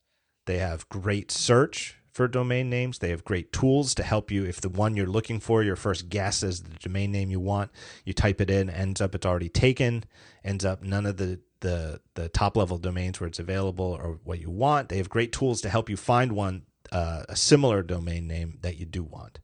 They 0.46 0.58
have 0.58 0.90
great 0.90 1.32
search 1.32 1.96
for 2.12 2.28
domain 2.28 2.70
names. 2.70 3.00
They 3.00 3.12
have 3.12 3.24
great 3.24 3.54
tools 3.54 3.96
to 3.96 4.04
help 4.04 4.30
you. 4.30 4.44
If 4.44 4.60
the 4.60 4.68
one 4.68 4.98
you're 4.98 5.08
looking 5.08 5.40
for, 5.40 5.64
your 5.64 5.78
first 5.78 6.10
guess 6.10 6.44
is 6.44 6.64
the 6.64 6.76
domain 6.80 7.14
name 7.14 7.32
you 7.32 7.40
want, 7.40 7.72
you 8.04 8.12
type 8.12 8.42
it 8.42 8.50
in, 8.50 8.70
ends 8.70 9.00
up 9.00 9.16
it's 9.16 9.26
already 9.26 9.48
taken, 9.48 10.04
ends 10.44 10.66
up 10.66 10.84
none 10.84 11.06
of 11.06 11.16
the 11.16 11.40
the 11.62 12.02
the 12.16 12.30
top 12.30 12.58
level 12.58 12.78
domains 12.78 13.20
where 13.20 13.28
it's 13.28 13.40
available 13.40 13.98
or 14.02 14.20
what 14.24 14.40
you 14.40 14.50
want. 14.50 14.90
They 14.90 14.98
have 14.98 15.10
great 15.10 15.32
tools 15.32 15.62
to 15.62 15.70
help 15.70 15.90
you 15.90 15.98
find 15.98 16.34
one 16.34 16.64
uh, 16.92 17.24
a 17.28 17.36
similar 17.36 17.84
domain 17.84 18.28
name 18.28 18.60
that 18.62 18.78
you 18.78 18.86
do 18.86 19.04
want. 19.04 19.40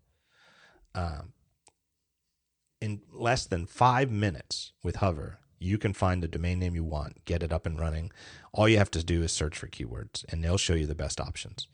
Um, 0.94 1.34
in 2.80 3.02
less 3.14 3.46
than 3.46 3.66
five 3.66 4.12
minutes 4.12 4.74
with 4.84 4.98
Hover, 4.98 5.40
you 5.60 5.78
can 5.78 5.94
find 5.94 6.22
the 6.22 6.28
domain 6.28 6.60
name 6.60 6.76
you 6.76 6.84
want, 6.84 7.24
get 7.26 7.44
it 7.44 7.54
up 7.54 7.66
and 7.66 7.80
running. 7.80 8.12
All 8.52 8.68
you 8.68 8.78
have 8.78 8.92
to 8.92 9.04
do 9.04 9.22
is 9.22 9.32
search 9.32 9.58
for 9.58 9.68
keywords, 9.68 10.26
and 10.30 10.44
they'll 10.44 10.58
show 10.58 10.74
you 10.74 10.88
the 10.88 10.96
best 10.96 11.22
options. 11.22 11.68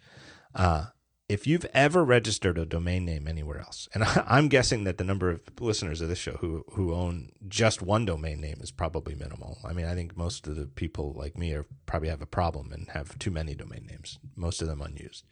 Uh, 0.54 0.88
if 1.30 1.46
you've 1.46 1.66
ever 1.74 2.06
registered 2.06 2.58
a 2.58 2.66
domain 2.66 3.04
name 3.04 3.28
anywhere 3.28 3.60
else, 3.60 3.90
and 3.94 4.04
I'm 4.28 4.48
guessing 4.48 4.86
that 4.86 4.98
the 4.98 5.04
number 5.04 5.30
of 5.30 5.42
listeners 5.60 6.00
of 6.02 6.10
this 6.10 6.20
show 6.20 6.38
who 6.38 6.64
who 6.72 6.94
own 6.94 7.32
just 7.48 7.82
one 7.82 8.06
domain 8.06 8.40
name 8.40 8.58
is 8.62 8.72
probably 8.72 9.16
minimal. 9.16 9.60
I 9.66 9.74
mean, 9.74 9.86
I 9.86 9.94
think 9.94 10.16
most 10.16 10.48
of 10.48 10.56
the 10.56 10.66
people 10.66 11.14
like 11.18 11.38
me 11.38 11.54
are 11.54 11.66
probably 11.86 12.10
have 12.10 12.22
a 12.22 12.28
problem 12.28 12.72
and 12.72 12.90
have 12.90 13.18
too 13.20 13.32
many 13.32 13.56
domain 13.56 13.86
names, 13.90 14.20
most 14.36 14.62
of 14.62 14.68
them 14.68 14.82
unused. 14.82 15.26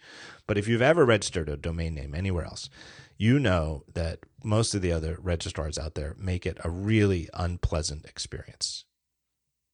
But 0.48 0.58
if 0.58 0.68
you've 0.68 0.82
ever 0.82 1.06
registered 1.06 1.50
a 1.50 1.58
domain 1.58 1.96
name 1.96 2.14
anywhere 2.14 2.46
else, 2.46 2.70
you 3.18 3.40
know 3.40 3.84
that 3.94 4.20
most 4.44 4.76
of 4.76 4.82
the 4.82 4.92
other 4.92 5.18
registrars 5.22 5.78
out 5.78 5.96
there 5.96 6.16
make 6.18 6.46
it 6.46 6.58
a 6.64 6.70
really 6.70 7.30
unpleasant 7.34 8.06
experience. 8.06 8.85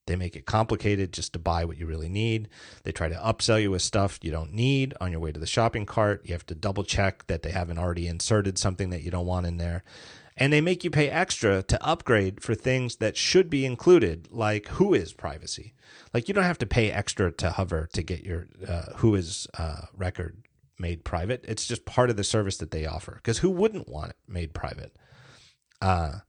They 0.07 0.15
make 0.15 0.35
it 0.35 0.45
complicated 0.45 1.13
just 1.13 1.33
to 1.33 1.39
buy 1.39 1.63
what 1.63 1.77
you 1.77 1.85
really 1.85 2.09
need. 2.09 2.49
They 2.83 2.91
try 2.91 3.07
to 3.09 3.15
upsell 3.15 3.61
you 3.61 3.71
with 3.71 3.81
stuff 3.81 4.19
you 4.21 4.31
don't 4.31 4.53
need 4.53 4.93
on 4.99 5.11
your 5.11 5.21
way 5.21 5.31
to 5.31 5.39
the 5.39 5.45
shopping 5.45 5.85
cart. 5.85 6.21
You 6.25 6.33
have 6.33 6.45
to 6.47 6.55
double 6.55 6.83
check 6.83 7.27
that 7.27 7.43
they 7.43 7.51
haven't 7.51 7.77
already 7.77 8.07
inserted 8.07 8.57
something 8.57 8.89
that 8.89 9.03
you 9.03 9.11
don't 9.11 9.25
want 9.25 9.45
in 9.45 9.57
there. 9.57 9.83
And 10.37 10.51
they 10.51 10.61
make 10.61 10.83
you 10.83 10.89
pay 10.89 11.09
extra 11.09 11.61
to 11.63 11.85
upgrade 11.85 12.41
for 12.41 12.55
things 12.55 12.95
that 12.95 13.15
should 13.15 13.49
be 13.49 13.65
included, 13.65 14.27
like 14.31 14.65
Whois 14.65 15.15
privacy. 15.15 15.73
Like 16.13 16.27
you 16.27 16.33
don't 16.33 16.45
have 16.45 16.57
to 16.59 16.65
pay 16.65 16.91
extra 16.91 17.31
to 17.33 17.51
Hover 17.51 17.87
to 17.93 18.01
get 18.01 18.23
your 18.23 18.47
uh, 18.67 18.93
Whois 18.97 19.47
uh, 19.57 19.87
record 19.95 20.43
made 20.79 21.03
private. 21.03 21.45
It's 21.47 21.67
just 21.67 21.85
part 21.85 22.09
of 22.09 22.17
the 22.17 22.23
service 22.23 22.57
that 22.57 22.71
they 22.71 22.85
offer. 22.85 23.15
Because 23.15 23.39
who 23.39 23.49
wouldn't 23.49 23.87
want 23.87 24.11
it 24.11 24.15
made 24.27 24.53
private? 24.53 24.95
Uh, 25.79 26.19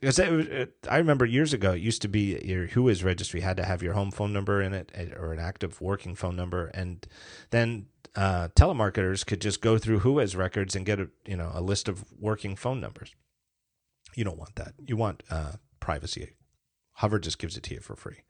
because 0.00 0.18
I 0.18 0.96
remember 0.96 1.26
years 1.26 1.52
ago, 1.52 1.72
it 1.72 1.80
used 1.80 2.02
to 2.02 2.08
be 2.08 2.40
your 2.42 2.66
Whois 2.68 3.04
registry 3.04 3.40
had 3.40 3.58
to 3.58 3.64
have 3.64 3.82
your 3.82 3.92
home 3.92 4.10
phone 4.10 4.32
number 4.32 4.62
in 4.62 4.72
it 4.72 4.90
eh, 4.94 5.08
or 5.16 5.32
an 5.32 5.38
active 5.38 5.80
working 5.80 6.14
phone 6.14 6.36
number, 6.36 6.66
and 6.68 7.06
then 7.50 7.86
uh, 8.16 8.48
telemarketers 8.48 9.26
could 9.26 9.40
just 9.40 9.60
go 9.60 9.78
through 9.78 10.00
Whois 10.00 10.36
records 10.36 10.74
and 10.74 10.86
get 10.86 11.00
a 11.00 11.08
you 11.26 11.36
know 11.36 11.50
a 11.52 11.60
list 11.60 11.88
of 11.88 12.04
working 12.18 12.56
phone 12.56 12.80
numbers. 12.80 13.14
You 14.14 14.24
don't 14.24 14.38
want 14.38 14.56
that. 14.56 14.74
You 14.86 14.96
want 14.96 15.22
uh, 15.30 15.52
privacy. 15.80 16.30
Hover 16.94 17.18
just 17.18 17.38
gives 17.38 17.56
it 17.56 17.62
to 17.64 17.74
you 17.74 17.80
for 17.80 17.94
free. 17.94 18.24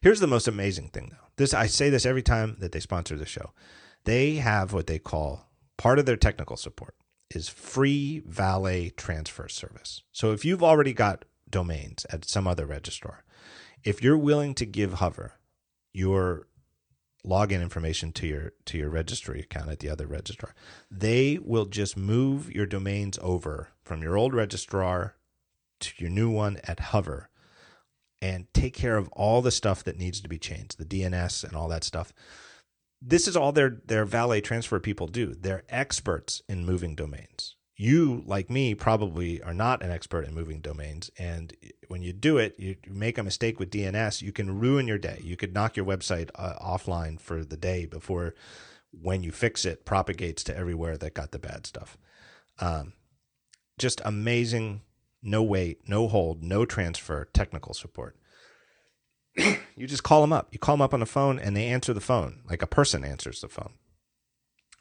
Here's 0.00 0.20
the 0.20 0.26
most 0.26 0.46
amazing 0.46 0.88
thing, 0.88 1.10
though. 1.12 1.28
This 1.36 1.54
I 1.54 1.66
say 1.66 1.90
this 1.90 2.04
every 2.06 2.22
time 2.22 2.56
that 2.60 2.72
they 2.72 2.80
sponsor 2.80 3.16
the 3.16 3.24
show. 3.24 3.52
They 4.04 4.34
have 4.34 4.72
what 4.72 4.86
they 4.86 4.98
call 4.98 5.48
part 5.78 5.98
of 5.98 6.06
their 6.06 6.16
technical 6.16 6.56
support 6.56 6.94
is 7.34 7.48
free 7.48 8.22
valet 8.26 8.90
transfer 8.90 9.48
service. 9.48 10.02
So 10.12 10.32
if 10.32 10.44
you've 10.44 10.62
already 10.62 10.92
got 10.92 11.24
domains 11.48 12.06
at 12.10 12.24
some 12.24 12.46
other 12.46 12.66
registrar, 12.66 13.24
if 13.82 14.02
you're 14.02 14.18
willing 14.18 14.54
to 14.54 14.66
give 14.66 14.94
Hover 14.94 15.34
your 15.92 16.46
login 17.26 17.62
information 17.62 18.12
to 18.12 18.26
your 18.26 18.52
to 18.66 18.78
your 18.78 18.90
registry 18.90 19.40
account 19.40 19.70
at 19.70 19.78
the 19.78 19.88
other 19.88 20.06
registrar. 20.06 20.54
They 20.90 21.38
will 21.42 21.64
just 21.64 21.96
move 21.96 22.52
your 22.52 22.66
domains 22.66 23.18
over 23.22 23.68
from 23.82 24.02
your 24.02 24.16
old 24.16 24.34
registrar 24.34 25.14
to 25.80 25.92
your 25.98 26.10
new 26.10 26.30
one 26.30 26.58
at 26.64 26.80
Hover 26.80 27.30
and 28.20 28.46
take 28.54 28.74
care 28.74 28.96
of 28.96 29.08
all 29.08 29.42
the 29.42 29.50
stuff 29.50 29.84
that 29.84 29.98
needs 29.98 30.20
to 30.20 30.28
be 30.28 30.38
changed, 30.38 30.78
the 30.78 30.84
DNS 30.84 31.44
and 31.44 31.54
all 31.54 31.68
that 31.68 31.84
stuff. 31.84 32.12
This 33.06 33.28
is 33.28 33.36
all 33.36 33.52
their 33.52 33.82
their 33.84 34.04
valet 34.04 34.40
transfer 34.40 34.80
people 34.80 35.06
do. 35.06 35.34
They're 35.34 35.64
experts 35.68 36.42
in 36.48 36.64
moving 36.64 36.94
domains 36.94 37.56
you, 37.76 38.22
like 38.26 38.50
me, 38.50 38.74
probably 38.74 39.42
are 39.42 39.54
not 39.54 39.82
an 39.82 39.90
expert 39.90 40.26
in 40.26 40.34
moving 40.34 40.60
domains. 40.60 41.10
And 41.18 41.54
when 41.88 42.02
you 42.02 42.12
do 42.12 42.38
it, 42.38 42.54
you 42.56 42.76
make 42.88 43.18
a 43.18 43.22
mistake 43.22 43.58
with 43.58 43.70
DNS, 43.70 44.22
you 44.22 44.32
can 44.32 44.60
ruin 44.60 44.86
your 44.86 44.98
day. 44.98 45.20
You 45.22 45.36
could 45.36 45.52
knock 45.52 45.76
your 45.76 45.86
website 45.86 46.30
uh, 46.36 46.54
offline 46.62 47.20
for 47.20 47.44
the 47.44 47.56
day 47.56 47.86
before, 47.86 48.34
when 48.92 49.24
you 49.24 49.32
fix 49.32 49.64
it, 49.64 49.84
propagates 49.84 50.44
to 50.44 50.56
everywhere 50.56 50.96
that 50.96 51.14
got 51.14 51.32
the 51.32 51.38
bad 51.38 51.66
stuff. 51.66 51.98
Um, 52.60 52.92
just 53.76 54.00
amazing, 54.04 54.82
no 55.20 55.42
wait, 55.42 55.88
no 55.88 56.06
hold, 56.06 56.44
no 56.44 56.64
transfer 56.64 57.24
technical 57.32 57.74
support. 57.74 58.16
you 59.76 59.86
just 59.86 60.02
call 60.02 60.20
them 60.20 60.32
up. 60.32 60.48
You 60.52 60.58
call 60.58 60.74
them 60.76 60.82
up 60.82 60.94
on 60.94 61.00
the 61.00 61.06
phone 61.06 61.38
and 61.38 61.56
they 61.56 61.66
answer 61.66 61.92
the 61.92 62.00
phone 62.00 62.40
like 62.48 62.62
a 62.62 62.66
person 62.66 63.04
answers 63.04 63.40
the 63.40 63.48
phone. 63.48 63.72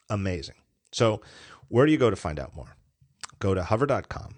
Amazing. 0.09 0.55
So, 0.91 1.21
where 1.69 1.85
do 1.85 1.91
you 1.91 1.97
go 1.97 2.09
to 2.09 2.15
find 2.15 2.39
out 2.39 2.55
more? 2.55 2.75
go 3.43 3.53
to 3.53 3.63
hover.com 3.63 4.35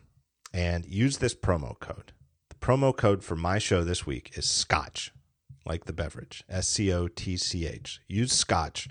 and 0.51 0.83
use 0.83 1.19
this 1.19 1.35
promo 1.35 1.79
code. 1.79 2.11
The 2.49 2.55
promo 2.55 2.95
code 2.95 3.23
for 3.23 3.35
my 3.35 3.59
show 3.59 3.83
this 3.83 4.07
week 4.07 4.31
is 4.33 4.49
Scotch, 4.49 5.11
like 5.63 5.85
the 5.85 5.93
beverage, 5.93 6.43
S 6.49 6.67
C 6.67 6.91
O 6.91 7.07
T 7.07 7.37
C 7.37 7.67
H. 7.67 8.01
Use 8.07 8.33
Scotch 8.33 8.89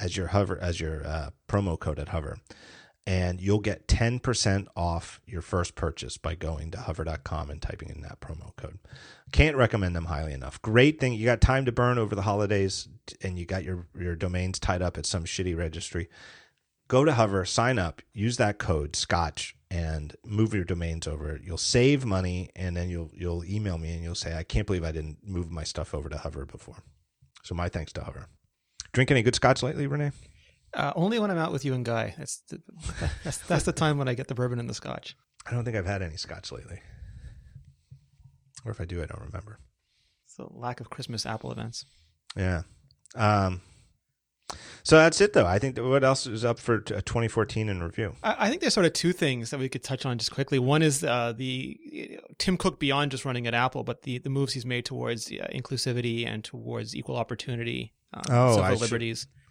as 0.00 0.16
your 0.16 0.28
hover 0.28 0.58
as 0.60 0.80
your 0.80 1.06
uh, 1.06 1.30
promo 1.48 1.78
code 1.78 2.00
at 2.00 2.08
Hover, 2.08 2.38
and 3.06 3.40
you'll 3.40 3.60
get 3.60 3.88
ten 3.88 4.18
percent 4.18 4.68
off 4.76 5.20
your 5.26 5.42
first 5.42 5.74
purchase 5.74 6.16
by 6.16 6.34
going 6.34 6.70
to 6.70 6.78
hover.com 6.78 7.50
and 7.50 7.60
typing 7.60 7.90
in 7.90 8.02
that 8.02 8.20
promo 8.20 8.54
code. 8.56 8.78
Can't 9.32 9.56
recommend 9.56 9.96
them 9.96 10.06
highly 10.06 10.32
enough. 10.32 10.60
Great 10.62 11.00
thing. 11.00 11.14
You 11.14 11.24
got 11.24 11.40
time 11.40 11.64
to 11.64 11.72
burn 11.72 11.98
over 11.98 12.14
the 12.14 12.22
holidays, 12.22 12.88
and 13.22 13.38
you 13.38 13.44
got 13.44 13.64
your 13.64 13.86
your 13.98 14.16
domains 14.16 14.58
tied 14.58 14.82
up 14.82 14.98
at 14.98 15.06
some 15.06 15.24
shitty 15.24 15.56
registry 15.56 16.08
go 16.92 17.06
to 17.06 17.14
Hover, 17.14 17.46
sign 17.46 17.78
up, 17.78 18.02
use 18.12 18.36
that 18.36 18.58
code 18.58 18.94
Scotch, 18.94 19.56
and 19.70 20.14
move 20.26 20.52
your 20.52 20.64
domains 20.64 21.06
over. 21.06 21.40
You'll 21.42 21.56
save 21.56 22.04
money, 22.04 22.50
and 22.54 22.76
then 22.76 22.90
you'll 22.90 23.10
you'll 23.14 23.44
email 23.46 23.78
me 23.78 23.94
and 23.94 24.02
you'll 24.02 24.14
say, 24.14 24.36
"I 24.36 24.42
can't 24.42 24.66
believe 24.66 24.84
I 24.84 24.92
didn't 24.92 25.26
move 25.26 25.50
my 25.50 25.64
stuff 25.64 25.94
over 25.94 26.10
to 26.10 26.18
Hover 26.18 26.44
before." 26.44 26.76
So 27.42 27.54
my 27.54 27.70
thanks 27.70 27.94
to 27.94 28.04
Hover. 28.04 28.26
Drink 28.92 29.10
any 29.10 29.22
good 29.22 29.34
Scotch 29.34 29.62
lately, 29.62 29.86
Renee? 29.86 30.12
Uh, 30.74 30.92
only 30.96 31.18
when 31.18 31.30
I'm 31.30 31.38
out 31.38 31.52
with 31.52 31.64
you 31.64 31.74
and 31.74 31.84
Guy. 31.84 32.14
That's 32.16 32.42
the, 32.48 32.60
that's 33.24 33.38
that's 33.38 33.64
the 33.64 33.72
time 33.72 33.98
when 33.98 34.08
I 34.08 34.14
get 34.14 34.28
the 34.28 34.34
bourbon 34.34 34.58
and 34.58 34.68
the 34.68 34.74
Scotch. 34.74 35.16
I 35.46 35.50
don't 35.50 35.64
think 35.64 35.76
I've 35.76 35.86
had 35.86 36.02
any 36.02 36.16
Scotch 36.16 36.52
lately, 36.52 36.80
or 38.64 38.70
if 38.70 38.80
I 38.80 38.84
do, 38.84 39.02
I 39.02 39.06
don't 39.06 39.22
remember. 39.22 39.58
So 40.26 40.50
lack 40.54 40.80
of 40.80 40.88
Christmas 40.88 41.26
Apple 41.26 41.52
events. 41.52 41.84
Yeah. 42.36 42.62
Um, 43.14 43.60
so 44.82 44.96
that's 44.96 45.20
it, 45.20 45.32
though. 45.32 45.46
I 45.46 45.58
think 45.58 45.78
what 45.78 46.02
else 46.02 46.26
is 46.26 46.44
up 46.44 46.58
for 46.58 46.80
2014 46.80 47.68
in 47.68 47.82
review? 47.82 48.14
I, 48.22 48.48
think 48.48 48.60
there's 48.60 48.74
sort 48.74 48.86
of 48.86 48.92
two 48.92 49.12
things 49.12 49.50
that 49.50 49.60
we 49.60 49.68
could 49.68 49.84
touch 49.84 50.04
on 50.04 50.18
just 50.18 50.32
quickly. 50.32 50.58
One 50.58 50.82
is 50.82 51.04
uh, 51.04 51.32
the 51.36 51.78
you 51.84 52.16
know, 52.16 52.22
Tim 52.38 52.56
Cook 52.56 52.80
beyond 52.80 53.12
just 53.12 53.24
running 53.24 53.46
at 53.46 53.54
Apple, 53.54 53.84
but 53.84 54.02
the, 54.02 54.18
the 54.18 54.30
moves 54.30 54.54
he's 54.54 54.66
made 54.66 54.84
towards 54.84 55.30
uh, 55.30 55.46
inclusivity 55.54 56.26
and 56.26 56.42
towards 56.42 56.96
equal 56.96 57.16
opportunity, 57.16 57.92
uh, 58.12 58.22
oh, 58.30 58.50
civil 58.56 58.64
I 58.64 58.74
liberties. 58.74 59.20
Should, 59.20 59.41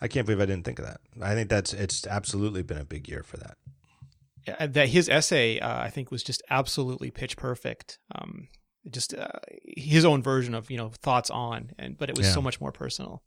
I 0.00 0.08
can't 0.08 0.26
believe 0.26 0.40
I 0.40 0.46
didn't 0.46 0.64
think 0.64 0.78
of 0.78 0.84
that. 0.84 1.00
I 1.20 1.34
think 1.34 1.48
that's 1.48 1.72
it's 1.72 2.06
absolutely 2.06 2.62
been 2.62 2.78
a 2.78 2.84
big 2.84 3.08
year 3.08 3.22
for 3.22 3.36
that. 3.38 3.56
Yeah, 4.46 4.66
that 4.66 4.88
his 4.88 5.08
essay, 5.08 5.58
uh, 5.58 5.80
I 5.80 5.90
think, 5.90 6.10
was 6.10 6.22
just 6.22 6.42
absolutely 6.48 7.10
pitch 7.10 7.36
perfect. 7.36 7.98
Um, 8.14 8.48
just 8.90 9.14
uh, 9.14 9.28
his 9.66 10.04
own 10.04 10.22
version 10.22 10.54
of 10.54 10.70
you 10.70 10.76
know 10.76 10.90
thoughts 10.90 11.30
on, 11.30 11.72
and 11.78 11.98
but 11.98 12.08
it 12.08 12.16
was 12.16 12.26
yeah. 12.26 12.32
so 12.32 12.42
much 12.42 12.60
more 12.60 12.72
personal. 12.72 13.22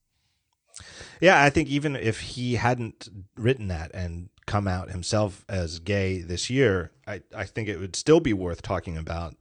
Yeah, 1.20 1.44
I 1.44 1.50
think 1.50 1.68
even 1.70 1.96
if 1.96 2.22
he 2.22 2.56
hadn't 2.56 3.10
written 3.36 3.68
that 3.68 3.92
and 3.94 4.30
come 4.46 4.68
out 4.68 4.90
himself 4.90 5.46
as 5.50 5.80
gay 5.80 6.22
this 6.22 6.50
year, 6.50 6.92
I, 7.06 7.22
I 7.36 7.44
think 7.44 7.68
it 7.68 7.78
would 7.78 7.96
still 7.96 8.20
be 8.20 8.34
worth 8.34 8.62
talking 8.62 8.98
about 8.98 9.36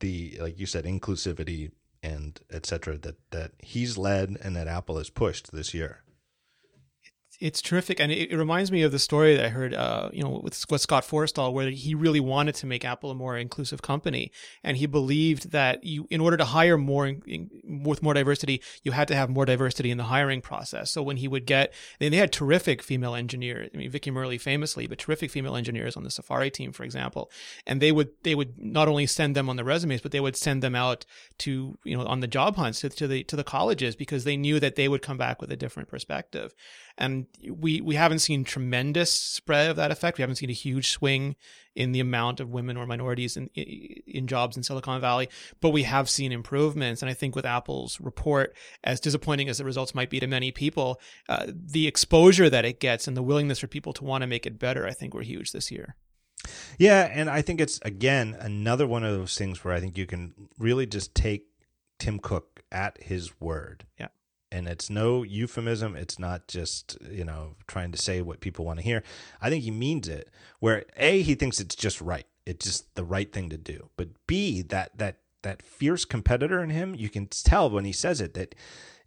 the 0.00 0.38
like 0.40 0.58
you 0.58 0.66
said 0.66 0.84
inclusivity 0.84 1.72
and 2.02 2.40
etc 2.50 2.96
that 2.96 3.16
that 3.30 3.50
he's 3.58 3.98
led 3.98 4.36
and 4.42 4.56
that 4.56 4.68
Apple 4.68 4.96
has 4.96 5.10
pushed 5.10 5.52
this 5.52 5.74
year 5.74 6.02
it's 7.40 7.62
terrific, 7.62 7.98
and 7.98 8.12
it, 8.12 8.30
it, 8.30 8.36
reminds 8.36 8.70
me 8.70 8.82
of 8.82 8.92
the 8.92 8.98
story 8.98 9.34
that 9.34 9.44
I 9.46 9.48
heard, 9.48 9.72
uh, 9.72 10.10
you 10.12 10.22
know, 10.22 10.40
with, 10.42 10.62
with 10.70 10.80
Scott 10.82 11.04
Forstall, 11.04 11.54
where 11.54 11.70
he 11.70 11.94
really 11.94 12.20
wanted 12.20 12.54
to 12.56 12.66
make 12.66 12.84
Apple 12.84 13.10
a 13.10 13.14
more 13.14 13.36
inclusive 13.38 13.80
company, 13.80 14.30
and 14.62 14.76
he 14.76 14.86
believed 14.86 15.50
that 15.50 15.82
you, 15.82 16.06
in 16.10 16.20
order 16.20 16.36
to 16.36 16.44
hire 16.44 16.76
more 16.76 17.06
in, 17.06 17.50
with 17.82 18.02
more 18.02 18.12
diversity, 18.12 18.62
you 18.82 18.92
had 18.92 19.08
to 19.08 19.14
have 19.14 19.30
more 19.30 19.46
diversity 19.46 19.90
in 19.90 19.96
the 19.96 20.04
hiring 20.04 20.42
process. 20.42 20.90
So 20.90 21.02
when 21.02 21.16
he 21.16 21.28
would 21.28 21.46
get, 21.46 21.72
they, 21.98 22.10
they 22.10 22.18
had 22.18 22.30
terrific 22.30 22.82
female 22.82 23.14
engineers. 23.14 23.70
I 23.74 23.78
mean, 23.78 23.90
Vicki 23.90 24.10
Murley 24.10 24.36
famously, 24.36 24.86
but 24.86 24.98
terrific 24.98 25.30
female 25.30 25.56
engineers 25.56 25.96
on 25.96 26.04
the 26.04 26.10
Safari 26.10 26.50
team, 26.50 26.72
for 26.72 26.84
example, 26.84 27.30
and 27.66 27.80
they 27.80 27.90
would 27.90 28.10
they 28.22 28.34
would 28.34 28.58
not 28.58 28.86
only 28.86 29.06
send 29.06 29.34
them 29.34 29.48
on 29.48 29.56
the 29.56 29.64
resumes, 29.64 30.02
but 30.02 30.12
they 30.12 30.20
would 30.20 30.36
send 30.36 30.62
them 30.62 30.74
out 30.74 31.06
to 31.38 31.78
you 31.84 31.96
know 31.96 32.04
on 32.04 32.20
the 32.20 32.26
job 32.26 32.56
hunts 32.56 32.80
to, 32.80 32.90
to 32.90 33.08
the 33.08 33.24
to 33.24 33.36
the 33.36 33.44
colleges 33.44 33.96
because 33.96 34.24
they 34.24 34.36
knew 34.36 34.60
that 34.60 34.76
they 34.76 34.88
would 34.88 35.00
come 35.00 35.16
back 35.16 35.40
with 35.40 35.50
a 35.50 35.56
different 35.56 35.88
perspective 35.88 36.54
and 37.00 37.26
we 37.48 37.80
we 37.80 37.94
haven't 37.94 38.18
seen 38.20 38.44
tremendous 38.44 39.12
spread 39.12 39.70
of 39.70 39.76
that 39.76 39.90
effect. 39.90 40.18
We 40.18 40.22
haven't 40.22 40.36
seen 40.36 40.50
a 40.50 40.54
huge 40.54 40.90
swing 40.90 41.34
in 41.74 41.92
the 41.92 42.00
amount 42.00 42.40
of 42.40 42.50
women 42.50 42.76
or 42.76 42.86
minorities 42.86 43.36
in 43.36 43.46
in 43.48 44.26
jobs 44.26 44.56
in 44.56 44.62
Silicon 44.62 45.00
Valley, 45.00 45.28
but 45.60 45.70
we 45.70 45.84
have 45.84 46.10
seen 46.10 46.30
improvements. 46.30 47.02
And 47.02 47.10
I 47.10 47.14
think 47.14 47.34
with 47.34 47.46
Apple's 47.46 47.98
report, 48.00 48.54
as 48.84 49.00
disappointing 49.00 49.48
as 49.48 49.58
the 49.58 49.64
results 49.64 49.94
might 49.94 50.10
be 50.10 50.20
to 50.20 50.26
many 50.26 50.52
people, 50.52 51.00
uh, 51.28 51.46
the 51.48 51.86
exposure 51.86 52.50
that 52.50 52.66
it 52.66 52.80
gets 52.80 53.08
and 53.08 53.16
the 53.16 53.22
willingness 53.22 53.58
for 53.58 53.66
people 53.66 53.94
to 53.94 54.04
want 54.04 54.22
to 54.22 54.26
make 54.26 54.46
it 54.46 54.58
better, 54.58 54.86
I 54.86 54.92
think, 54.92 55.14
were 55.14 55.22
huge 55.22 55.52
this 55.52 55.70
year. 55.70 55.96
Yeah, 56.78 57.10
and 57.12 57.30
I 57.30 57.40
think 57.42 57.60
it's 57.60 57.80
again 57.82 58.36
another 58.38 58.86
one 58.86 59.04
of 59.04 59.16
those 59.16 59.36
things 59.36 59.64
where 59.64 59.74
I 59.74 59.80
think 59.80 59.96
you 59.96 60.06
can 60.06 60.34
really 60.58 60.86
just 60.86 61.14
take 61.14 61.46
Tim 61.98 62.18
Cook 62.18 62.62
at 62.70 63.02
his 63.02 63.40
word. 63.40 63.86
Yeah 63.98 64.08
and 64.52 64.66
it's 64.66 64.90
no 64.90 65.22
euphemism. 65.22 65.96
It's 65.96 66.18
not 66.18 66.48
just 66.48 66.98
you 67.10 67.24
know 67.24 67.56
trying 67.66 67.92
to 67.92 67.98
say 67.98 68.20
what 68.20 68.40
people 68.40 68.64
want 68.64 68.78
to 68.78 68.84
hear. 68.84 69.02
I 69.40 69.50
think 69.50 69.64
he 69.64 69.70
means 69.70 70.08
it 70.08 70.30
where 70.58 70.84
a 70.96 71.22
he 71.22 71.34
thinks 71.34 71.60
it's 71.60 71.74
just 71.74 72.00
right. 72.00 72.26
It's 72.46 72.64
just 72.64 72.94
the 72.94 73.04
right 73.04 73.32
thing 73.32 73.50
to 73.50 73.58
do. 73.58 73.90
But 73.96 74.08
b 74.26 74.62
that 74.62 74.96
that 74.98 75.18
that 75.42 75.62
fierce 75.62 76.04
competitor 76.04 76.62
in 76.62 76.70
him 76.70 76.94
you 76.94 77.08
can 77.08 77.26
tell 77.26 77.70
when 77.70 77.84
he 77.84 77.92
says 77.92 78.20
it 78.20 78.34
that 78.34 78.54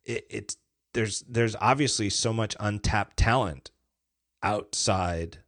it, 0.03 0.26
it's 0.30 0.57
there's 0.94 1.22
there's 1.28 1.56
obviously 1.60 2.10
so 2.10 2.34
much 2.34 2.56
untapped 2.60 3.18
talent 3.18 3.72
outside 4.41 5.40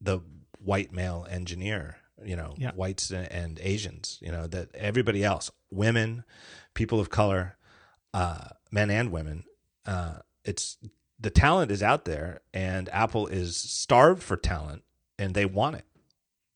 the 0.00 0.20
white 0.58 0.92
male 0.92 1.26
engineer 1.30 1.96
you 2.24 2.36
know 2.36 2.54
yeah. 2.56 2.72
whites 2.72 3.10
and 3.10 3.58
asians 3.62 4.18
you 4.22 4.30
know 4.30 4.46
that 4.46 4.74
everybody 4.74 5.24
else 5.24 5.50
women 5.70 6.24
people 6.74 7.00
of 7.00 7.10
color 7.10 7.56
uh, 8.14 8.48
men 8.70 8.90
and 8.90 9.10
women. 9.10 9.44
Uh, 9.84 10.18
it's 10.44 10.78
the 11.18 11.30
talent 11.30 11.70
is 11.70 11.82
out 11.82 12.04
there, 12.04 12.40
and 12.52 12.88
Apple 12.90 13.26
is 13.26 13.56
starved 13.56 14.22
for 14.22 14.36
talent, 14.36 14.82
and 15.18 15.34
they 15.34 15.46
want 15.46 15.76
it. 15.76 15.84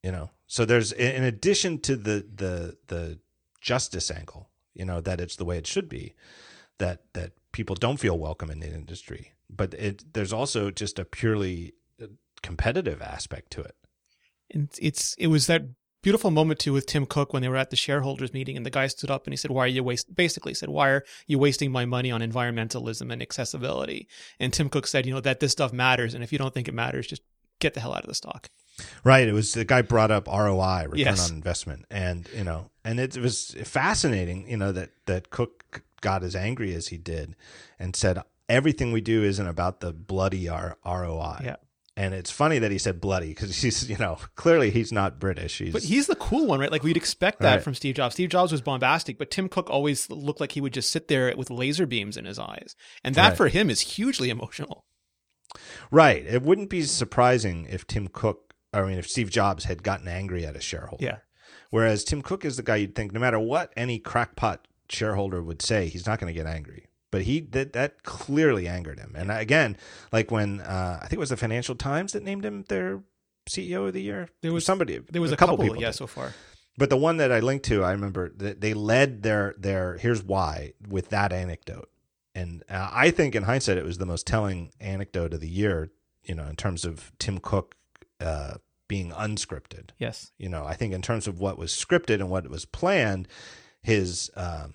You 0.02 0.12
know, 0.12 0.30
so 0.46 0.64
there's 0.64 0.92
in 0.92 1.24
addition 1.24 1.78
to 1.80 1.96
the 1.96 2.26
the 2.34 2.76
the 2.88 3.18
justice 3.60 4.10
angle, 4.10 4.48
you 4.74 4.84
know, 4.84 5.00
that 5.00 5.20
it's 5.20 5.36
the 5.36 5.44
way 5.44 5.58
it 5.58 5.66
should 5.66 5.88
be, 5.88 6.14
that 6.78 7.02
that 7.12 7.32
people 7.52 7.76
don't 7.76 7.98
feel 7.98 8.18
welcome 8.18 8.50
in 8.50 8.60
the 8.60 8.72
industry, 8.72 9.32
but 9.48 9.74
it 9.74 10.12
there's 10.14 10.32
also 10.32 10.70
just 10.70 10.98
a 10.98 11.04
purely 11.04 11.74
uh, 12.02 12.06
competitive 12.42 13.02
aspect 13.02 13.50
to 13.52 13.60
it. 13.60 13.76
And 14.52 14.68
it's 14.80 15.14
it 15.14 15.28
was 15.28 15.46
that 15.46 15.62
beautiful 16.02 16.30
moment 16.30 16.60
too 16.60 16.72
with 16.72 16.86
Tim 16.86 17.06
Cook 17.06 17.32
when 17.32 17.42
they 17.42 17.48
were 17.48 17.56
at 17.56 17.70
the 17.70 17.76
shareholders 17.76 18.32
meeting 18.32 18.56
and 18.56 18.64
the 18.64 18.70
guy 18.70 18.86
stood 18.86 19.10
up 19.10 19.26
and 19.26 19.32
he 19.32 19.36
said, 19.36 19.50
"Why 19.50 19.64
are 19.64 19.68
you 19.68 19.82
waste?" 19.82 20.14
Basically 20.14 20.54
said, 20.54 20.68
"Why 20.68 20.88
are 20.90 21.04
you 21.26 21.38
wasting 21.38 21.72
my 21.72 21.84
money 21.84 22.10
on 22.10 22.20
environmentalism 22.20 23.12
and 23.12 23.22
accessibility?" 23.22 24.08
And 24.38 24.52
Tim 24.52 24.68
Cook 24.68 24.86
said, 24.86 25.06
"You 25.06 25.14
know 25.14 25.20
that 25.20 25.40
this 25.40 25.52
stuff 25.52 25.72
matters, 25.72 26.14
and 26.14 26.24
if 26.24 26.32
you 26.32 26.38
don't 26.38 26.54
think 26.54 26.68
it 26.68 26.74
matters, 26.74 27.06
just 27.06 27.22
get 27.58 27.74
the 27.74 27.80
hell 27.80 27.94
out 27.94 28.02
of 28.02 28.08
the 28.08 28.14
stock." 28.14 28.48
Right. 29.04 29.28
It 29.28 29.32
was 29.32 29.52
the 29.52 29.64
guy 29.64 29.82
brought 29.82 30.10
up 30.10 30.26
ROI, 30.26 30.84
return 30.84 30.98
yes. 30.98 31.30
on 31.30 31.36
investment, 31.36 31.84
and 31.90 32.28
you 32.34 32.44
know, 32.44 32.70
and 32.84 32.98
it 32.98 33.16
was 33.16 33.56
fascinating, 33.64 34.48
you 34.48 34.56
know, 34.56 34.72
that 34.72 34.90
that 35.06 35.30
Cook 35.30 35.82
got 36.00 36.22
as 36.22 36.34
angry 36.34 36.74
as 36.74 36.88
he 36.88 36.96
did, 36.96 37.36
and 37.78 37.94
said 37.94 38.22
everything 38.48 38.90
we 38.90 39.00
do 39.00 39.22
isn't 39.22 39.46
about 39.46 39.80
the 39.80 39.92
bloody 39.92 40.48
ROI. 40.48 41.40
Yeah 41.44 41.56
And 42.00 42.14
it's 42.14 42.30
funny 42.30 42.58
that 42.60 42.70
he 42.70 42.78
said 42.78 42.98
bloody 42.98 43.28
because 43.28 43.54
he's, 43.60 43.90
you 43.90 43.98
know, 43.98 44.16
clearly 44.34 44.70
he's 44.70 44.90
not 44.90 45.20
British. 45.20 45.58
He's, 45.58 45.74
but 45.74 45.82
he's 45.82 46.06
the 46.06 46.14
cool 46.16 46.46
one, 46.46 46.58
right? 46.58 46.72
Like 46.72 46.82
we'd 46.82 46.96
expect 46.96 47.40
that 47.40 47.56
right. 47.56 47.62
from 47.62 47.74
Steve 47.74 47.94
Jobs. 47.94 48.14
Steve 48.14 48.30
Jobs 48.30 48.52
was 48.52 48.62
bombastic, 48.62 49.18
but 49.18 49.30
Tim 49.30 49.50
Cook 49.50 49.68
always 49.68 50.08
looked 50.08 50.40
like 50.40 50.52
he 50.52 50.62
would 50.62 50.72
just 50.72 50.90
sit 50.90 51.08
there 51.08 51.36
with 51.36 51.50
laser 51.50 51.84
beams 51.84 52.16
in 52.16 52.24
his 52.24 52.38
eyes. 52.38 52.74
And 53.04 53.14
that 53.16 53.28
right. 53.28 53.36
for 53.36 53.48
him 53.48 53.68
is 53.68 53.82
hugely 53.82 54.30
emotional. 54.30 54.86
Right. 55.90 56.24
It 56.24 56.40
wouldn't 56.40 56.70
be 56.70 56.84
surprising 56.84 57.66
if 57.68 57.86
Tim 57.86 58.08
Cook, 58.08 58.54
I 58.72 58.80
mean, 58.80 58.96
if 58.96 59.06
Steve 59.06 59.28
Jobs 59.28 59.64
had 59.64 59.82
gotten 59.82 60.08
angry 60.08 60.46
at 60.46 60.56
a 60.56 60.60
shareholder. 60.62 61.04
Yeah. 61.04 61.18
Whereas 61.68 62.02
Tim 62.02 62.22
Cook 62.22 62.46
is 62.46 62.56
the 62.56 62.62
guy 62.62 62.76
you'd 62.76 62.94
think 62.94 63.12
no 63.12 63.20
matter 63.20 63.38
what 63.38 63.74
any 63.76 63.98
crackpot 63.98 64.66
shareholder 64.88 65.42
would 65.42 65.60
say, 65.60 65.88
he's 65.88 66.06
not 66.06 66.18
going 66.18 66.32
to 66.32 66.38
get 66.38 66.50
angry. 66.50 66.86
But 67.10 67.22
he 67.22 67.40
that 67.40 67.72
that 67.72 68.02
clearly 68.02 68.68
angered 68.68 68.98
him. 68.98 69.14
And 69.16 69.30
again, 69.30 69.76
like 70.12 70.30
when 70.30 70.60
uh, 70.60 70.98
I 70.98 71.06
think 71.06 71.14
it 71.14 71.18
was 71.18 71.30
the 71.30 71.36
Financial 71.36 71.74
Times 71.74 72.12
that 72.12 72.22
named 72.22 72.44
him 72.44 72.64
their 72.68 73.02
CEO 73.48 73.88
of 73.88 73.94
the 73.94 74.02
year. 74.02 74.28
There 74.42 74.52
was 74.52 74.64
somebody. 74.64 74.98
There 74.98 75.20
was 75.20 75.32
a, 75.32 75.34
a 75.34 75.36
couple, 75.36 75.56
couple 75.56 75.64
people, 75.66 75.82
yeah, 75.82 75.90
so 75.90 76.06
far. 76.06 76.34
But 76.78 76.88
the 76.88 76.96
one 76.96 77.16
that 77.16 77.32
I 77.32 77.40
linked 77.40 77.66
to, 77.66 77.82
I 77.82 77.92
remember 77.92 78.30
that 78.36 78.60
they 78.60 78.74
led 78.74 79.22
their 79.22 79.54
their 79.58 79.98
here's 79.98 80.22
why 80.22 80.72
with 80.88 81.10
that 81.10 81.32
anecdote. 81.32 81.90
And 82.34 82.62
uh, 82.70 82.90
I 82.92 83.10
think 83.10 83.34
in 83.34 83.42
hindsight, 83.42 83.76
it 83.76 83.84
was 83.84 83.98
the 83.98 84.06
most 84.06 84.26
telling 84.26 84.70
anecdote 84.80 85.34
of 85.34 85.40
the 85.40 85.48
year. 85.48 85.90
You 86.22 86.34
know, 86.34 86.44
in 86.44 86.54
terms 86.54 86.84
of 86.84 87.12
Tim 87.18 87.38
Cook 87.38 87.74
uh, 88.20 88.54
being 88.88 89.10
unscripted. 89.10 89.90
Yes. 89.98 90.32
You 90.36 90.48
know, 90.48 90.64
I 90.64 90.74
think 90.74 90.92
in 90.92 91.02
terms 91.02 91.26
of 91.26 91.40
what 91.40 91.58
was 91.58 91.72
scripted 91.72 92.14
and 92.14 92.28
what 92.28 92.48
was 92.48 92.64
planned, 92.64 93.28
his 93.82 94.30
um, 94.36 94.74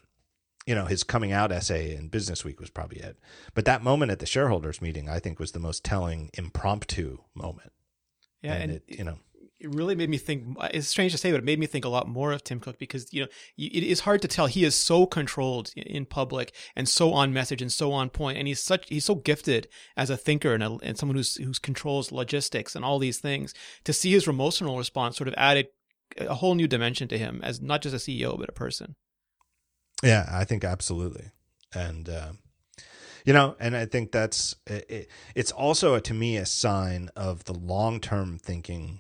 you 0.66 0.76
know 0.76 0.86
his 0.86 1.04
coming 1.04 1.32
out 1.32 1.52
essay 1.52 1.96
in 1.96 2.08
Business 2.08 2.44
Week 2.44 2.60
was 2.60 2.70
probably 2.70 3.00
it. 3.00 3.18
But 3.54 3.66
that 3.66 3.84
moment 3.84 4.12
at 4.12 4.20
the 4.20 4.26
shareholders 4.26 4.82
meeting, 4.82 5.10
I 5.10 5.20
think, 5.20 5.40
was 5.40 5.52
the 5.52 5.60
most 5.60 5.84
telling 5.84 6.30
impromptu 6.34 7.20
moment. 7.34 7.72
Yeah, 8.42 8.54
and, 8.54 8.64
and 8.64 8.72
it, 8.72 8.84
you 8.88 9.04
know, 9.04 9.18
it 9.60 9.74
really 9.74 9.96
made 9.96 10.10
me 10.10 10.18
think. 10.18 10.58
It's 10.74 10.88
strange 10.88 11.12
to 11.12 11.18
say, 11.18 11.32
but 11.32 11.38
it 11.38 11.44
made 11.44 11.60
me 11.60 11.66
think 11.66 11.86
a 11.86 11.90
lot 11.90 12.08
more 12.08 12.32
of 12.32 12.44
Tim 12.44 12.60
Cook 12.60 12.78
because 12.78 13.14
you 13.14 13.24
know 13.24 13.28
it 13.58 13.84
is 13.84 14.02
hard 14.02 14.22
to 14.24 14.28
tell. 14.28 14.48
He 14.48 14.64
is 14.64 14.76
so 14.76 15.06
controlled 15.06 15.72
in 15.76 16.06
public 16.06 16.54
and 16.76 16.90
so 16.90 17.14
on 17.14 17.32
message 17.32 17.62
and 17.62 17.72
so 17.72 17.92
on 17.94 18.10
point, 18.10 18.38
and 18.38 18.48
he's 18.48 18.62
such 18.62 18.90
he's 18.90 19.06
so 19.06 19.16
gifted 19.16 19.68
as 19.96 20.10
a 20.10 20.18
thinker 20.18 20.54
and, 20.54 20.64
a, 20.64 20.78
and 20.84 20.98
someone 20.98 21.16
who's 21.16 21.36
who's 21.36 21.60
controls 21.60 22.12
logistics 22.12 22.76
and 22.76 22.84
all 22.84 23.00
these 23.00 23.20
things. 23.20 23.54
To 23.86 23.94
see 23.94 24.12
his 24.12 24.28
emotional 24.28 24.78
response 24.78 25.18
sort 25.18 25.28
of 25.28 25.36
added 25.38 25.68
a 26.18 26.36
whole 26.36 26.56
new 26.56 26.68
dimension 26.68 27.08
to 27.08 27.18
him 27.18 27.42
as 27.44 27.62
not 27.62 27.82
just 27.82 27.96
a 27.96 27.98
CEO 27.98 28.38
but 28.38 28.50
a 28.50 28.54
person. 28.54 28.96
Yeah, 30.06 30.28
I 30.32 30.46
think 30.46 30.64
absolutely, 30.64 31.32
and. 31.74 32.10
Uh 32.10 32.32
you 33.28 33.34
know 33.34 33.56
and 33.60 33.76
i 33.76 33.88
think 33.88 34.12
that's 34.12 34.56
it, 34.68 35.10
it's 35.34 35.52
also 35.52 35.96
a, 35.96 36.00
to 36.00 36.14
me 36.14 36.38
a 36.38 36.46
sign 36.46 37.10
of 37.16 37.44
the 37.46 37.56
long-term 37.56 38.38
thinking 38.38 39.00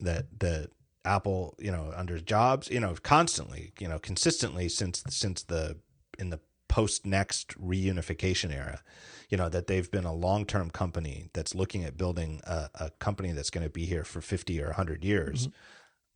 that 0.00 0.24
that 0.40 0.70
Apple, 1.08 1.54
you 1.58 1.70
know, 1.70 1.92
under 1.96 2.18
Jobs, 2.20 2.68
you 2.70 2.80
know, 2.80 2.94
constantly, 3.02 3.72
you 3.78 3.88
know, 3.88 3.98
consistently 3.98 4.68
since 4.68 5.02
since 5.08 5.42
the 5.42 5.78
in 6.18 6.30
the 6.30 6.40
post 6.68 7.04
NeXT 7.04 7.56
reunification 7.56 8.54
era, 8.54 8.82
you 9.30 9.38
know, 9.38 9.48
that 9.48 9.66
they've 9.66 9.90
been 9.90 10.04
a 10.04 10.12
long 10.12 10.44
term 10.44 10.70
company 10.70 11.30
that's 11.32 11.54
looking 11.54 11.82
at 11.84 11.96
building 11.96 12.40
a, 12.44 12.68
a 12.74 12.90
company 12.98 13.32
that's 13.32 13.50
going 13.50 13.64
to 13.64 13.70
be 13.70 13.86
here 13.86 14.04
for 14.04 14.20
fifty 14.20 14.60
or 14.60 14.72
hundred 14.72 15.02
years. 15.04 15.48
Mm-hmm. 15.48 15.54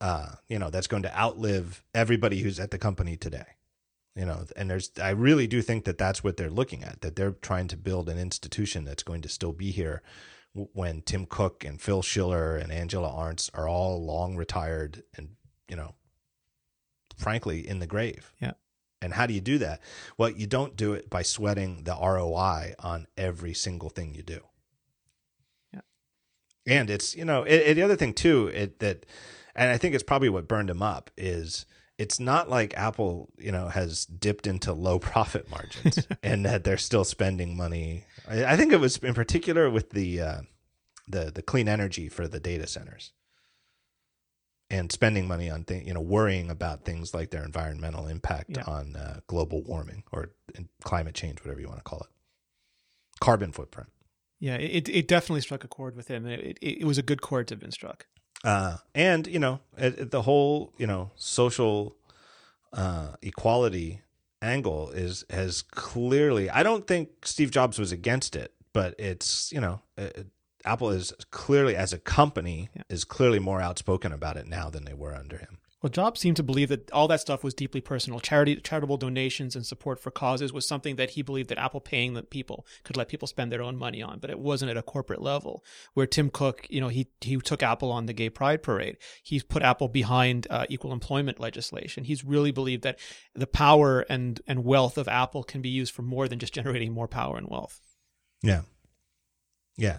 Uh, 0.03 0.35
you 0.49 0.59
know, 0.59 0.69
that's 0.69 0.89
going 0.89 1.05
to 1.05 1.19
outlive 1.19 1.85
everybody 1.95 2.41
who's 2.41 2.61
at 2.61 2.71
the 2.71 2.79
company 2.79 3.17
today. 3.17 3.47
You 4.15 4.27
know, 4.27 4.45
and 4.57 4.69
there's, 4.69 4.91
I 5.03 5.11
really 5.11 5.47
do 5.47 5.63
think 5.63 5.85
that 5.85 5.97
that's 5.97 6.23
what 6.23 6.37
they're 6.37 6.51
looking 6.51 6.85
at. 6.85 7.01
That 7.01 7.17
they're 7.17 7.33
trying 7.33 7.69
to 7.69 7.77
build 7.77 8.09
an 8.09 8.19
institution 8.19 8.85
that's 8.85 9.03
going 9.03 9.23
to 9.23 9.29
still 9.29 9.53
be 9.53 9.71
here 9.71 10.03
when 10.53 11.01
Tim 11.01 11.25
Cook 11.25 11.65
and 11.65 11.81
Phil 11.81 12.03
Schiller 12.03 12.57
and 12.57 12.71
Angela 12.71 13.09
Ahrendts 13.09 13.49
are 13.55 13.67
all 13.67 14.05
long 14.05 14.37
retired 14.37 15.03
and, 15.17 15.31
you 15.67 15.77
know, 15.77 15.95
frankly, 17.17 17.67
in 17.67 17.79
the 17.79 17.87
grave. 17.87 18.35
Yeah. 18.39 18.53
And 19.01 19.15
how 19.15 19.27
do 19.27 19.33
you 19.33 19.41
do 19.41 19.59
that? 19.59 19.81
Well, 20.19 20.29
you 20.31 20.47
don't 20.47 20.77
do 20.77 20.93
it 20.93 21.09
by 21.09 21.23
sweating 21.23 21.85
the 21.85 21.97
ROI 21.97 22.75
on 22.79 23.07
every 23.17 23.55
single 23.55 23.89
thing 23.89 24.15
you 24.15 24.23
do. 24.23 24.41
Yeah. 25.73 25.81
And 26.67 26.91
it's, 26.91 27.17
you 27.17 27.25
know, 27.25 27.45
it, 27.45 27.55
it, 27.55 27.75
the 27.75 27.83
other 27.83 27.97
thing 27.97 28.13
too, 28.13 28.49
it 28.49 28.79
that, 28.81 29.07
and 29.55 29.71
I 29.71 29.79
think 29.79 29.95
it's 29.95 30.05
probably 30.05 30.29
what 30.29 30.49
burned 30.49 30.71
him 30.71 30.83
up 30.83 31.11
is 31.17 31.67
it's 32.03 32.19
not 32.19 32.51
like 32.51 32.77
Apple, 32.77 33.31
you 33.39 33.53
know, 33.53 33.69
has 33.69 34.07
dipped 34.07 34.49
into 34.49 34.73
low 34.73 34.99
profit 35.11 35.49
margins 35.49 36.05
and 36.23 36.45
that 36.45 36.65
they're 36.65 36.77
still 36.77 37.05
spending 37.05 37.57
money. 37.57 38.05
I, 38.29 38.57
think 38.57 38.73
it 38.73 38.81
was 38.81 38.97
in 38.99 39.15
particular 39.15 39.71
with 39.71 39.91
the 39.91 40.21
uh, 40.21 40.41
the 41.07 41.31
the 41.33 41.43
clean 41.43 41.69
energy 41.69 42.09
for 42.09 42.27
the 42.27 42.41
data 42.41 42.67
centers 42.67 43.13
and 44.69 44.91
spending 44.91 45.29
money 45.29 45.49
on 45.49 45.65
things, 45.65 45.87
you 45.87 45.95
know, 45.95 46.01
worrying 46.01 46.51
about 46.51 46.85
things 46.85 47.15
like 47.15 47.31
their 47.31 47.45
environmental 47.45 48.09
impact 48.09 48.57
yeah. 48.57 48.65
on 48.67 48.97
uh, 48.97 49.21
global 49.29 49.63
warming 49.63 50.03
or 50.11 50.31
climate 50.83 51.15
change, 51.15 51.41
whatever 51.41 51.61
you 51.61 51.69
want 51.69 51.79
to 51.79 51.85
call 51.85 52.01
it, 52.01 52.11
carbon 53.21 53.53
footprint. 53.53 53.91
Yeah, 54.41 54.57
it 54.57 54.89
it 54.89 55.07
definitely 55.07 55.43
struck 55.43 55.63
a 55.63 55.69
chord 55.69 55.95
with 55.95 56.09
him. 56.09 56.27
It, 56.27 56.59
it, 56.61 56.81
it 56.81 56.85
was 56.85 56.99
a 56.99 57.03
good 57.03 57.23
chord 57.23 57.47
to 57.49 57.55
have 57.55 57.61
been 57.61 57.71
struck. 57.71 58.07
Uh, 58.45 58.79
and 58.95 59.27
you 59.27 59.39
know 59.39 59.61
it, 59.77 59.99
it, 59.99 60.11
the 60.11 60.23
whole 60.23 60.73
you 60.77 60.87
know 60.87 61.11
social 61.15 61.97
uh, 62.73 63.09
equality 63.23 64.03
angle 64.41 64.91
is 64.91 65.25
has 65.31 65.63
clearly. 65.63 66.51
I 66.51 66.63
don't 66.63 66.87
think 66.87 67.25
Steve 67.25 67.51
Jobs 67.51 67.79
was 67.79 67.93
against 67.93 68.35
it, 68.35 68.53
but 68.73 68.95
it's 68.99 69.53
you 69.53 69.61
know 69.61 69.81
it, 69.97 70.27
Apple 70.65 70.91
is 70.91 71.13
clearly 71.31 71.77
as 71.77 71.93
a 71.93 71.99
company 71.99 72.69
yeah. 72.75 72.83
is 72.89 73.05
clearly 73.05 73.39
more 73.39 73.61
outspoken 73.61 74.13
about 74.13 74.37
it 74.37 74.47
now 74.47 74.71
than 74.71 74.85
they 74.85 74.95
were 74.95 75.15
under 75.15 75.39
him. 75.39 75.59
Well, 75.83 75.91
Jobs 75.91 76.21
seemed 76.21 76.37
to 76.37 76.45
believe 76.45 76.69
that 76.69 76.91
all 76.93 77.09
that 77.09 77.21
stuff 77.21 77.43
was 77.43 77.55
deeply 77.55 77.81
personal. 77.81 78.21
Charity, 78.21 78.57
charitable 78.57 78.99
donations 78.99 79.57
and 79.57 79.67
support 79.67 79.99
for 79.99 80.13
causes 80.13 80.53
was 80.53 80.67
something 80.67 80.95
that 80.95 81.11
he 81.11 81.23
believed 81.23 81.49
that 81.51 81.59
Apple 81.59 81.81
paying 81.81 82.15
the 82.15 82.23
people 82.23 82.65
could 82.85 82.97
let 82.97 83.09
people 83.09 83.27
spend 83.27 83.51
their 83.51 83.63
own 83.63 83.77
money 83.77 84.01
on, 84.01 84.21
but 84.21 84.31
it 84.31 84.39
wasn't 84.39 84.71
at 84.71 84.77
a 84.77 84.83
corporate 84.83 85.21
level. 85.21 85.65
Where 85.95 86.07
Tim 86.07 86.31
Cook, 86.31 86.69
you 86.71 86.81
know, 86.81 86.89
he 86.89 87.09
he 87.21 87.37
took 87.39 87.65
Apple 87.65 87.91
on 87.91 88.07
the 88.07 88.13
Gay 88.13 88.31
Pride 88.31 88.63
Parade. 88.63 88.97
He's 89.25 89.43
put 89.43 89.63
Apple 89.63 89.89
behind 89.89 90.47
uh, 90.51 90.67
equal 90.69 90.93
employment 90.93 91.41
legislation. 91.41 92.05
He's 92.05 92.25
really 92.25 92.53
believed 92.53 92.85
that 92.85 93.01
the 93.35 93.49
power 93.49 94.01
and 94.09 94.41
and 94.47 94.65
wealth 94.65 94.97
of 94.97 95.09
Apple 95.09 95.43
can 95.43 95.63
be 95.63 95.69
used 95.69 95.93
for 95.93 96.03
more 96.03 96.29
than 96.29 96.39
just 96.39 96.55
generating 96.63 96.93
more 96.93 97.09
power 97.09 97.37
and 97.37 97.49
wealth. 97.49 97.81
Yeah, 98.41 98.63
yeah, 99.77 99.99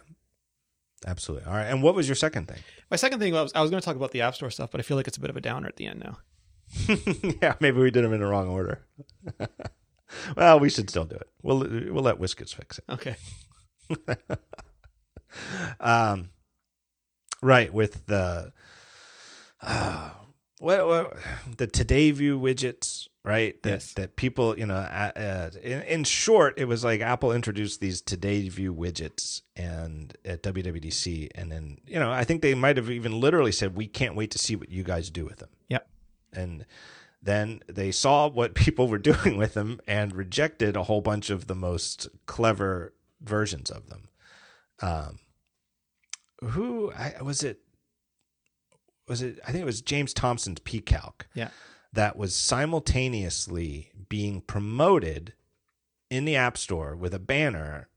Absolutely. 1.06 1.48
All 1.48 1.54
right. 1.54 1.66
And 1.66 1.84
what 1.84 1.96
was 1.96 2.08
your 2.08 2.16
second 2.16 2.48
thing? 2.48 2.60
My 2.90 2.98
second 2.98 3.20
thing 3.20 3.34
was 3.34 3.52
I 3.54 3.62
was 3.62 3.70
going 3.70 3.82
to 3.82 3.86
talk 3.86 3.96
about 3.96 4.12
the 4.12 4.22
App 4.22 4.36
Store 4.36 4.50
stuff, 4.50 4.72
but 4.72 4.80
I 4.80 4.84
feel 4.84 4.98
like 4.98 5.08
it's 5.08 5.18
a 5.18 5.22
bit 5.22 5.30
of 5.30 5.38
a 5.38 5.42
downer 5.42 5.68
at 5.68 5.76
the 5.76 5.86
end 5.86 6.00
now. 6.00 6.18
yeah, 7.42 7.56
maybe 7.60 7.80
we 7.80 7.92
did 7.92 8.04
them 8.04 8.14
in 8.14 8.20
the 8.20 8.28
wrong 8.28 8.48
order. 8.48 8.86
well, 10.38 10.60
we 10.60 10.70
should 10.70 10.90
still 10.90 11.06
do 11.06 11.16
it. 11.16 11.28
We'll 11.42 11.60
we'll 11.60 12.04
let 12.04 12.20
Whiskers 12.20 12.54
fix 12.54 12.80
it. 12.80 12.86
Okay. 12.90 13.16
um, 15.80 16.30
right 17.42 17.74
with 17.74 18.06
the 18.08 18.54
uh, 19.62 20.10
what, 20.64 20.88
what 20.88 21.18
the 21.58 21.68
Today 21.68 22.12
View 22.12 22.40
widgets 22.40 23.08
right? 23.24 23.62
That 23.64 23.70
yes. 23.70 23.94
that 23.94 24.16
people, 24.16 24.58
you 24.58 24.66
know, 24.66 24.76
uh, 24.76 25.50
in, 25.62 25.82
in, 25.84 26.04
short, 26.04 26.56
it 26.58 26.66
was 26.66 26.84
like 26.84 27.02
Apple 27.02 27.32
introduced 27.32 27.80
these 27.80 28.02
Today 28.02 28.48
View 28.50 28.74
widgets 28.74 29.42
and 29.56 30.16
at 30.26 30.44
WWDC, 30.44 31.30
and 31.36 31.52
then 31.52 31.78
you 31.86 32.00
know, 32.00 32.12
I 32.12 32.24
think 32.24 32.42
they 32.42 32.54
might 32.54 32.78
have 32.78 32.90
even 32.90 33.20
literally 33.20 33.52
said, 33.52 33.76
"We 33.76 33.88
can't 33.88 34.16
wait 34.16 34.32
to 34.32 34.40
see 34.40 34.56
what 34.56 34.70
you 34.70 34.84
guys 34.84 35.10
do 35.10 35.26
with 35.26 35.38
them." 35.38 35.50
Yep. 35.70 35.88
And 36.34 36.66
then 37.22 37.62
they 37.68 37.92
saw 37.92 38.28
what 38.28 38.56
people 38.56 38.88
were 38.88 38.98
doing 38.98 39.38
with 39.38 39.54
them 39.54 39.80
and 39.88 40.14
rejected 40.14 40.76
a 40.76 40.84
whole 40.84 41.02
bunch 41.02 41.30
of 41.30 41.48
the 41.48 41.56
most 41.56 42.08
clever 42.26 42.94
versions 43.22 43.70
of 43.70 43.90
them. 43.90 44.10
Um, 44.82 45.20
who 46.42 46.92
I, 46.92 47.22
was 47.22 47.44
it? 47.44 47.60
Was 49.08 49.22
it? 49.22 49.40
I 49.48 49.52
think 49.52 49.62
it 49.62 49.66
was 49.66 49.82
James 49.82 50.14
Thompson's 50.14 50.60
pCalc. 50.60 51.24
Yeah 51.34 51.50
that 51.94 52.18
was 52.18 52.36
simultaneously 52.36 53.92
being 54.10 54.42
promoted 54.42 55.34
in 56.10 56.26
the 56.26 56.36
App 56.36 56.58
Store 56.58 56.96
with 56.96 57.14
a 57.14 57.20
banner 57.20 57.88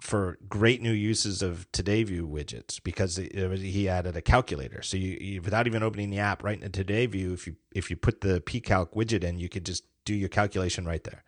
for 0.00 0.38
great 0.48 0.82
new 0.82 0.92
uses 0.92 1.40
of 1.40 1.70
Today 1.72 2.02
View 2.02 2.28
widgets 2.28 2.82
because 2.82 3.18
was, 3.18 3.60
he 3.62 3.88
added 3.88 4.14
a 4.14 4.22
calculator. 4.22 4.82
So 4.82 4.98
you, 4.98 5.16
you, 5.18 5.42
without 5.42 5.66
even 5.66 5.82
opening 5.82 6.10
the 6.10 6.18
app, 6.18 6.44
right 6.44 6.56
in 6.56 6.60
the 6.62 6.68
Today 6.68 7.06
View, 7.06 7.32
if 7.32 7.46
you 7.46 7.56
if 7.74 7.90
you 7.90 7.96
put 7.96 8.20
the 8.20 8.40
pCalc 8.42 8.94
widget 8.94 9.24
in, 9.24 9.38
you 9.38 9.48
could 9.48 9.64
just 9.64 9.84
do 10.04 10.14
your 10.14 10.28
calculation 10.28 10.84
right 10.84 11.02
there. 11.02 11.24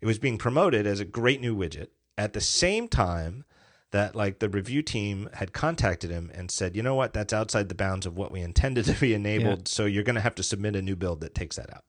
It 0.00 0.06
was 0.06 0.18
being 0.18 0.38
promoted 0.38 0.86
as 0.86 1.00
a 1.00 1.04
great 1.04 1.40
new 1.40 1.54
widget 1.54 1.88
at 2.16 2.32
the 2.32 2.40
same 2.40 2.88
time 2.88 3.44
that 3.94 4.16
like 4.16 4.40
the 4.40 4.48
review 4.48 4.82
team 4.82 5.30
had 5.34 5.52
contacted 5.52 6.10
him 6.10 6.28
and 6.34 6.50
said, 6.50 6.74
you 6.74 6.82
know 6.82 6.96
what, 6.96 7.12
that's 7.12 7.32
outside 7.32 7.68
the 7.68 7.76
bounds 7.76 8.06
of 8.06 8.18
what 8.18 8.32
we 8.32 8.40
intended 8.40 8.84
to 8.86 8.92
be 8.94 9.14
enabled. 9.14 9.60
Yeah. 9.60 9.64
So 9.66 9.84
you're 9.84 10.02
going 10.02 10.16
to 10.16 10.20
have 10.20 10.34
to 10.34 10.42
submit 10.42 10.74
a 10.74 10.82
new 10.82 10.96
build 10.96 11.20
that 11.20 11.32
takes 11.32 11.54
that 11.54 11.72
out. 11.72 11.84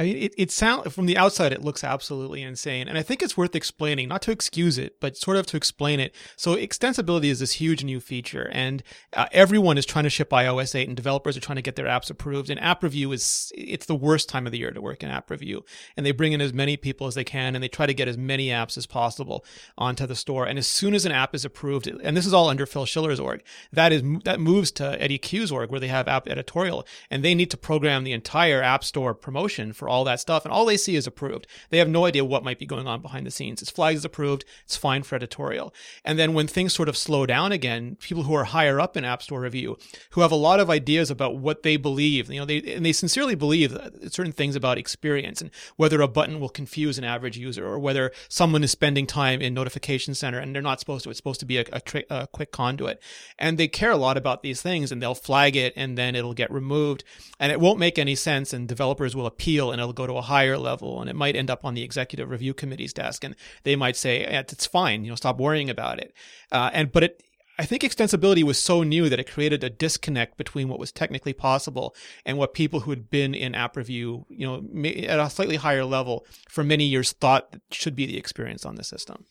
I 0.00 0.04
mean, 0.04 0.16
it, 0.16 0.34
it 0.38 0.50
sound 0.50 0.94
from 0.94 1.04
the 1.04 1.18
outside, 1.18 1.52
it 1.52 1.62
looks 1.62 1.84
absolutely 1.84 2.42
insane. 2.42 2.88
And 2.88 2.96
I 2.96 3.02
think 3.02 3.20
it's 3.20 3.36
worth 3.36 3.54
explaining, 3.54 4.08
not 4.08 4.22
to 4.22 4.30
excuse 4.30 4.78
it, 4.78 4.98
but 4.98 5.14
sort 5.14 5.36
of 5.36 5.44
to 5.48 5.58
explain 5.58 6.00
it. 6.00 6.14
So 6.36 6.56
extensibility 6.56 7.26
is 7.26 7.40
this 7.40 7.52
huge 7.52 7.84
new 7.84 8.00
feature 8.00 8.48
and 8.50 8.82
uh, 9.12 9.26
everyone 9.30 9.76
is 9.76 9.84
trying 9.84 10.04
to 10.04 10.10
ship 10.10 10.30
iOS 10.30 10.74
8 10.74 10.88
and 10.88 10.96
developers 10.96 11.36
are 11.36 11.40
trying 11.40 11.56
to 11.56 11.62
get 11.62 11.76
their 11.76 11.84
apps 11.84 12.08
approved. 12.08 12.48
And 12.48 12.58
app 12.60 12.82
review 12.82 13.12
is, 13.12 13.52
it's 13.54 13.84
the 13.84 13.94
worst 13.94 14.30
time 14.30 14.46
of 14.46 14.52
the 14.52 14.58
year 14.58 14.70
to 14.70 14.80
work 14.80 15.02
in 15.02 15.10
app 15.10 15.30
review. 15.30 15.66
And 15.98 16.06
they 16.06 16.12
bring 16.12 16.32
in 16.32 16.40
as 16.40 16.54
many 16.54 16.78
people 16.78 17.06
as 17.06 17.14
they 17.14 17.22
can 17.22 17.54
and 17.54 17.62
they 17.62 17.68
try 17.68 17.84
to 17.84 17.92
get 17.92 18.08
as 18.08 18.16
many 18.16 18.46
apps 18.46 18.78
as 18.78 18.86
possible 18.86 19.44
onto 19.76 20.06
the 20.06 20.16
store. 20.16 20.46
And 20.46 20.58
as 20.58 20.66
soon 20.66 20.94
as 20.94 21.04
an 21.04 21.12
app 21.12 21.34
is 21.34 21.44
approved, 21.44 21.86
and 21.86 22.16
this 22.16 22.24
is 22.24 22.32
all 22.32 22.48
under 22.48 22.64
Phil 22.64 22.86
Schiller's 22.86 23.20
org, 23.20 23.42
that 23.70 23.92
is, 23.92 24.02
that 24.24 24.40
moves 24.40 24.70
to 24.72 24.98
Eddie 24.98 25.18
Cue's 25.18 25.52
org 25.52 25.70
where 25.70 25.80
they 25.80 25.88
have 25.88 26.08
app 26.08 26.26
editorial 26.26 26.86
and 27.10 27.22
they 27.22 27.34
need 27.34 27.50
to 27.50 27.58
program 27.58 28.04
the 28.04 28.12
entire 28.12 28.62
app 28.62 28.82
store 28.82 29.12
promotion 29.12 29.74
for 29.74 29.89
all 29.90 30.04
that 30.04 30.20
stuff, 30.20 30.44
and 30.44 30.52
all 30.52 30.64
they 30.64 30.78
see 30.78 30.96
is 30.96 31.06
approved. 31.06 31.46
They 31.68 31.78
have 31.78 31.88
no 31.88 32.06
idea 32.06 32.24
what 32.24 32.44
might 32.44 32.58
be 32.58 32.66
going 32.66 32.86
on 32.86 33.02
behind 33.02 33.26
the 33.26 33.30
scenes. 33.30 33.60
It's 33.60 33.70
flagged 33.70 33.90
approved, 34.04 34.44
it's 34.64 34.76
fine 34.76 35.02
for 35.02 35.16
editorial. 35.16 35.74
And 36.04 36.18
then 36.18 36.32
when 36.32 36.46
things 36.46 36.72
sort 36.72 36.88
of 36.88 36.96
slow 36.96 37.26
down 37.26 37.52
again, 37.52 37.96
people 38.00 38.22
who 38.22 38.34
are 38.34 38.44
higher 38.44 38.80
up 38.80 38.96
in 38.96 39.04
App 39.04 39.22
Store 39.22 39.40
review, 39.40 39.76
who 40.10 40.20
have 40.20 40.32
a 40.32 40.36
lot 40.36 40.60
of 40.60 40.70
ideas 40.70 41.10
about 41.10 41.36
what 41.36 41.64
they 41.64 41.76
believe, 41.76 42.30
you 42.30 42.38
know, 42.38 42.46
they 42.46 42.58
and 42.58 42.86
they 42.86 42.92
sincerely 42.92 43.34
believe 43.34 43.76
certain 44.08 44.32
things 44.32 44.54
about 44.54 44.78
experience 44.78 45.40
and 45.40 45.50
whether 45.76 46.00
a 46.00 46.08
button 46.08 46.38
will 46.38 46.48
confuse 46.48 46.98
an 46.98 47.04
average 47.04 47.36
user 47.36 47.66
or 47.66 47.78
whether 47.78 48.12
someone 48.28 48.62
is 48.62 48.70
spending 48.70 49.06
time 49.06 49.40
in 49.40 49.52
notification 49.52 50.14
center 50.14 50.38
and 50.38 50.54
they're 50.54 50.62
not 50.62 50.78
supposed 50.80 51.04
to. 51.04 51.10
It's 51.10 51.18
supposed 51.18 51.40
to 51.40 51.46
be 51.46 51.58
a, 51.58 51.64
a, 51.72 51.80
tri- 51.80 52.04
a 52.08 52.28
quick 52.28 52.52
conduit, 52.52 53.02
and 53.38 53.58
they 53.58 53.68
care 53.68 53.90
a 53.90 53.96
lot 53.96 54.16
about 54.16 54.42
these 54.42 54.62
things, 54.62 54.92
and 54.92 55.02
they'll 55.02 55.14
flag 55.14 55.56
it, 55.56 55.72
and 55.76 55.98
then 55.98 56.14
it'll 56.14 56.34
get 56.34 56.50
removed, 56.52 57.02
and 57.38 57.50
it 57.50 57.60
won't 57.60 57.78
make 57.78 57.98
any 57.98 58.14
sense, 58.14 58.52
and 58.52 58.68
developers 58.68 59.16
will 59.16 59.26
appeal, 59.26 59.69
and 59.70 59.80
it'll 59.80 59.92
go 59.92 60.06
to 60.06 60.14
a 60.14 60.22
higher 60.22 60.58
level 60.58 61.00
and 61.00 61.10
it 61.10 61.16
might 61.16 61.36
end 61.36 61.50
up 61.50 61.64
on 61.64 61.74
the 61.74 61.82
executive 61.82 62.30
review 62.30 62.54
committee's 62.54 62.92
desk 62.92 63.24
and 63.24 63.34
they 63.64 63.76
might 63.76 63.96
say 63.96 64.20
it's 64.20 64.66
fine 64.66 65.04
you 65.04 65.10
know 65.10 65.16
stop 65.16 65.38
worrying 65.38 65.70
about 65.70 65.98
it 65.98 66.14
uh, 66.52 66.70
and 66.72 66.92
but 66.92 67.04
it 67.04 67.22
I 67.60 67.66
think 67.66 67.82
extensibility 67.82 68.42
was 68.42 68.58
so 68.58 68.82
new 68.82 69.10
that 69.10 69.20
it 69.20 69.30
created 69.30 69.62
a 69.62 69.68
disconnect 69.68 70.38
between 70.38 70.70
what 70.70 70.78
was 70.78 70.90
technically 70.90 71.34
possible 71.34 71.94
and 72.24 72.38
what 72.38 72.54
people 72.54 72.80
who 72.80 72.90
had 72.90 73.10
been 73.10 73.34
in 73.34 73.54
app 73.54 73.76
review, 73.76 74.24
you 74.30 74.46
know, 74.46 74.64
at 75.06 75.20
a 75.20 75.28
slightly 75.28 75.56
higher 75.56 75.84
level 75.84 76.24
for 76.48 76.64
many 76.64 76.84
years 76.84 77.12
thought 77.12 77.56
should 77.70 77.94
be 77.94 78.06
the 78.06 78.16
experience 78.16 78.64
on 78.64 78.76
the 78.76 78.82
system. 78.82 79.26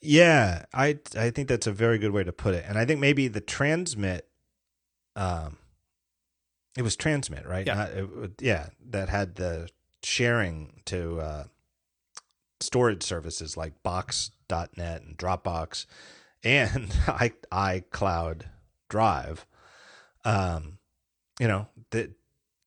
Yeah, 0.00 0.64
I 0.72 0.98
I 1.14 1.28
think 1.28 1.48
that's 1.48 1.66
a 1.66 1.72
very 1.72 1.98
good 1.98 2.12
way 2.12 2.24
to 2.24 2.32
put 2.32 2.54
it, 2.54 2.64
and 2.66 2.78
I 2.78 2.86
think 2.86 3.00
maybe 3.00 3.28
the 3.28 3.42
transmit, 3.42 4.26
um, 5.14 5.58
it 6.76 6.82
was 6.82 6.96
transmit, 6.96 7.46
right? 7.46 7.66
Yeah, 7.66 7.74
Not, 7.74 7.90
it, 7.90 8.30
yeah, 8.40 8.66
that 8.90 9.08
had 9.08 9.36
the 9.36 9.68
sharing 10.02 10.80
to 10.86 11.20
uh, 11.20 11.44
storage 12.60 13.02
services 13.02 13.56
like 13.56 13.82
Box.net 13.82 15.02
and 15.02 15.16
Dropbox 15.16 15.86
and 16.44 16.94
i 17.06 17.32
iCloud 17.50 18.42
Drive. 18.88 19.46
Um, 20.24 20.78
you 21.40 21.48
know 21.48 21.68
that 21.90 22.12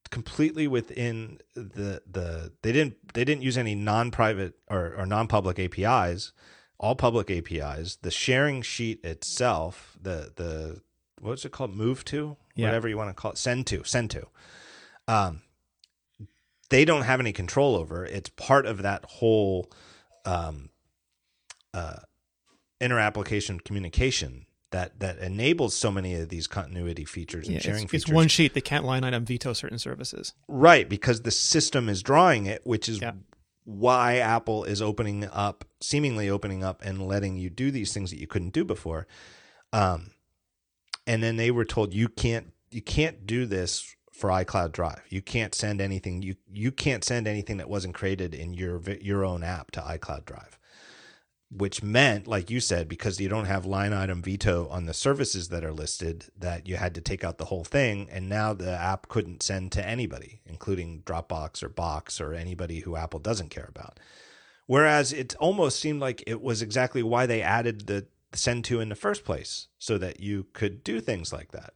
completely 0.10 0.68
within 0.68 1.40
the 1.56 2.02
the 2.10 2.52
they 2.61 2.72
didn't 2.72 2.95
they 3.14 3.23
didn't 3.23 3.44
use 3.44 3.57
any 3.57 3.76
non-private 3.76 4.56
or, 4.69 4.95
or 4.98 5.06
non-public 5.06 5.60
APIs 5.60 6.31
all 6.80 6.95
public 6.95 7.30
APIs 7.30 7.98
the 8.02 8.11
sharing 8.11 8.61
sheet 8.61 9.03
itself 9.03 9.98
the 10.02 10.31
the 10.36 10.81
what's 11.19 11.45
it 11.45 11.52
called 11.52 11.76
move 11.76 12.03
to 12.06 12.38
yeah. 12.60 12.68
whatever 12.68 12.88
you 12.88 12.98
want 12.98 13.10
to 13.10 13.14
call 13.14 13.31
it 13.31 13.38
send 13.38 13.65
to 13.68 13.84
send 13.84 14.10
to 14.11 14.27
um 15.07 15.41
they 16.69 16.86
don't 16.86 17.02
have 17.02 17.19
any 17.19 17.34
control 17.34 17.76
over. 17.76 18.06
It's 18.06 18.30
part 18.30 18.65
of 18.65 18.84
that 18.84 19.03
whole 19.06 19.69
um, 20.26 20.69
uh, 21.73 21.98
inter-application 22.80 23.60
communication 23.60 24.45
that 24.72 24.99
that 24.99 25.18
enables 25.18 25.76
so 25.76 25.90
many 25.90 26.14
of 26.14 26.30
these 26.30 26.45
continuity 26.45 27.03
features 27.03 27.48
and 27.48 27.56
yeah, 27.56 27.61
sharing 27.61 27.84
it's, 27.84 27.91
features. 27.91 28.03
It's 28.03 28.14
one 28.14 28.27
sheet. 28.27 28.53
They 28.53 28.61
can't 28.61 28.86
line 28.86 29.03
item 29.03 29.26
veto 29.26 29.53
certain 29.53 29.80
services. 29.80 30.34
Right, 30.48 30.88
because 30.88 31.23
the 31.23 31.31
system 31.31 31.90
is 31.90 32.03
drawing 32.03 32.45
it, 32.45 32.61
which 32.65 32.88
is 32.88 33.02
yeah. 33.02 33.14
why 33.65 34.18
Apple 34.18 34.64
is 34.65 34.80
opening 34.80 35.26
up, 35.26 35.65
seemingly 35.81 36.30
opening 36.30 36.64
up 36.64 36.84
and 36.86 37.02
letting 37.07 37.36
you 37.36 37.49
do 37.49 37.72
these 37.72 37.94
things 37.94 38.11
that 38.11 38.19
you 38.19 38.27
couldn't 38.27 38.53
do 38.53 38.64
before. 38.64 39.07
Um, 39.73 40.11
and 41.10 41.23
then 41.23 41.38
they 41.38 41.49
were 41.49 41.65
told 41.65 41.91
you 41.91 42.07
can't 42.07 42.53
you 42.69 42.84
can't 42.84 43.26
do 43.26 43.48
this 43.48 43.95
for 44.14 44.30
iCloud 44.30 44.72
Drive. 44.73 45.02
You 45.10 45.23
can't 45.23 45.56
send 45.56 45.81
anything 45.81 46.22
you 46.22 46.36
you 46.52 46.72
can't 46.72 47.03
send 47.03 47.27
anything 47.27 47.57
that 47.57 47.68
wasn't 47.68 47.95
created 47.95 48.36
in 48.36 48.53
your 48.53 48.80
your 49.02 49.26
own 49.26 49.44
app 49.44 49.72
to 49.72 49.81
iCloud 49.81 50.26
Drive. 50.26 50.60
Which 51.52 51.81
meant, 51.81 52.27
like 52.27 52.52
you 52.52 52.60
said, 52.60 52.88
because 52.88 53.19
you 53.19 53.27
don't 53.27 53.45
have 53.45 53.65
line 53.65 53.91
item 53.91 54.22
veto 54.22 54.68
on 54.68 54.86
the 54.86 54.94
services 54.94 55.49
that 55.49 55.64
are 55.64 55.73
listed, 55.73 56.26
that 56.38 56.68
you 56.68 56.76
had 56.76 56.94
to 56.94 57.02
take 57.02 57.23
out 57.23 57.40
the 57.40 57.45
whole 57.45 57.64
thing, 57.64 58.07
and 58.11 58.30
now 58.30 58.53
the 58.53 58.69
app 58.69 59.07
couldn't 59.07 59.41
send 59.41 59.72
to 59.72 59.84
anybody, 59.84 60.41
including 60.45 61.02
Dropbox 61.07 61.64
or 61.64 61.69
Box 61.69 62.22
or 62.22 62.36
anybody 62.36 62.81
who 62.81 62.95
Apple 62.95 63.19
doesn't 63.19 63.49
care 63.49 63.68
about. 63.68 63.99
Whereas 64.68 65.11
it 65.11 65.36
almost 65.40 65.80
seemed 65.80 66.02
like 66.02 66.23
it 66.27 66.40
was 66.40 66.61
exactly 66.61 67.02
why 67.02 67.26
they 67.26 67.41
added 67.41 67.88
the 67.88 68.06
send 68.34 68.66
to 68.66 68.80
in 68.80 68.90
the 68.90 68.96
first 68.96 69.24
place, 69.24 69.68
so 69.78 69.98
that 69.98 70.20
you 70.20 70.48
could 70.54 70.84
do 70.84 71.00
things 71.00 71.34
like 71.34 71.52
that 71.52 71.74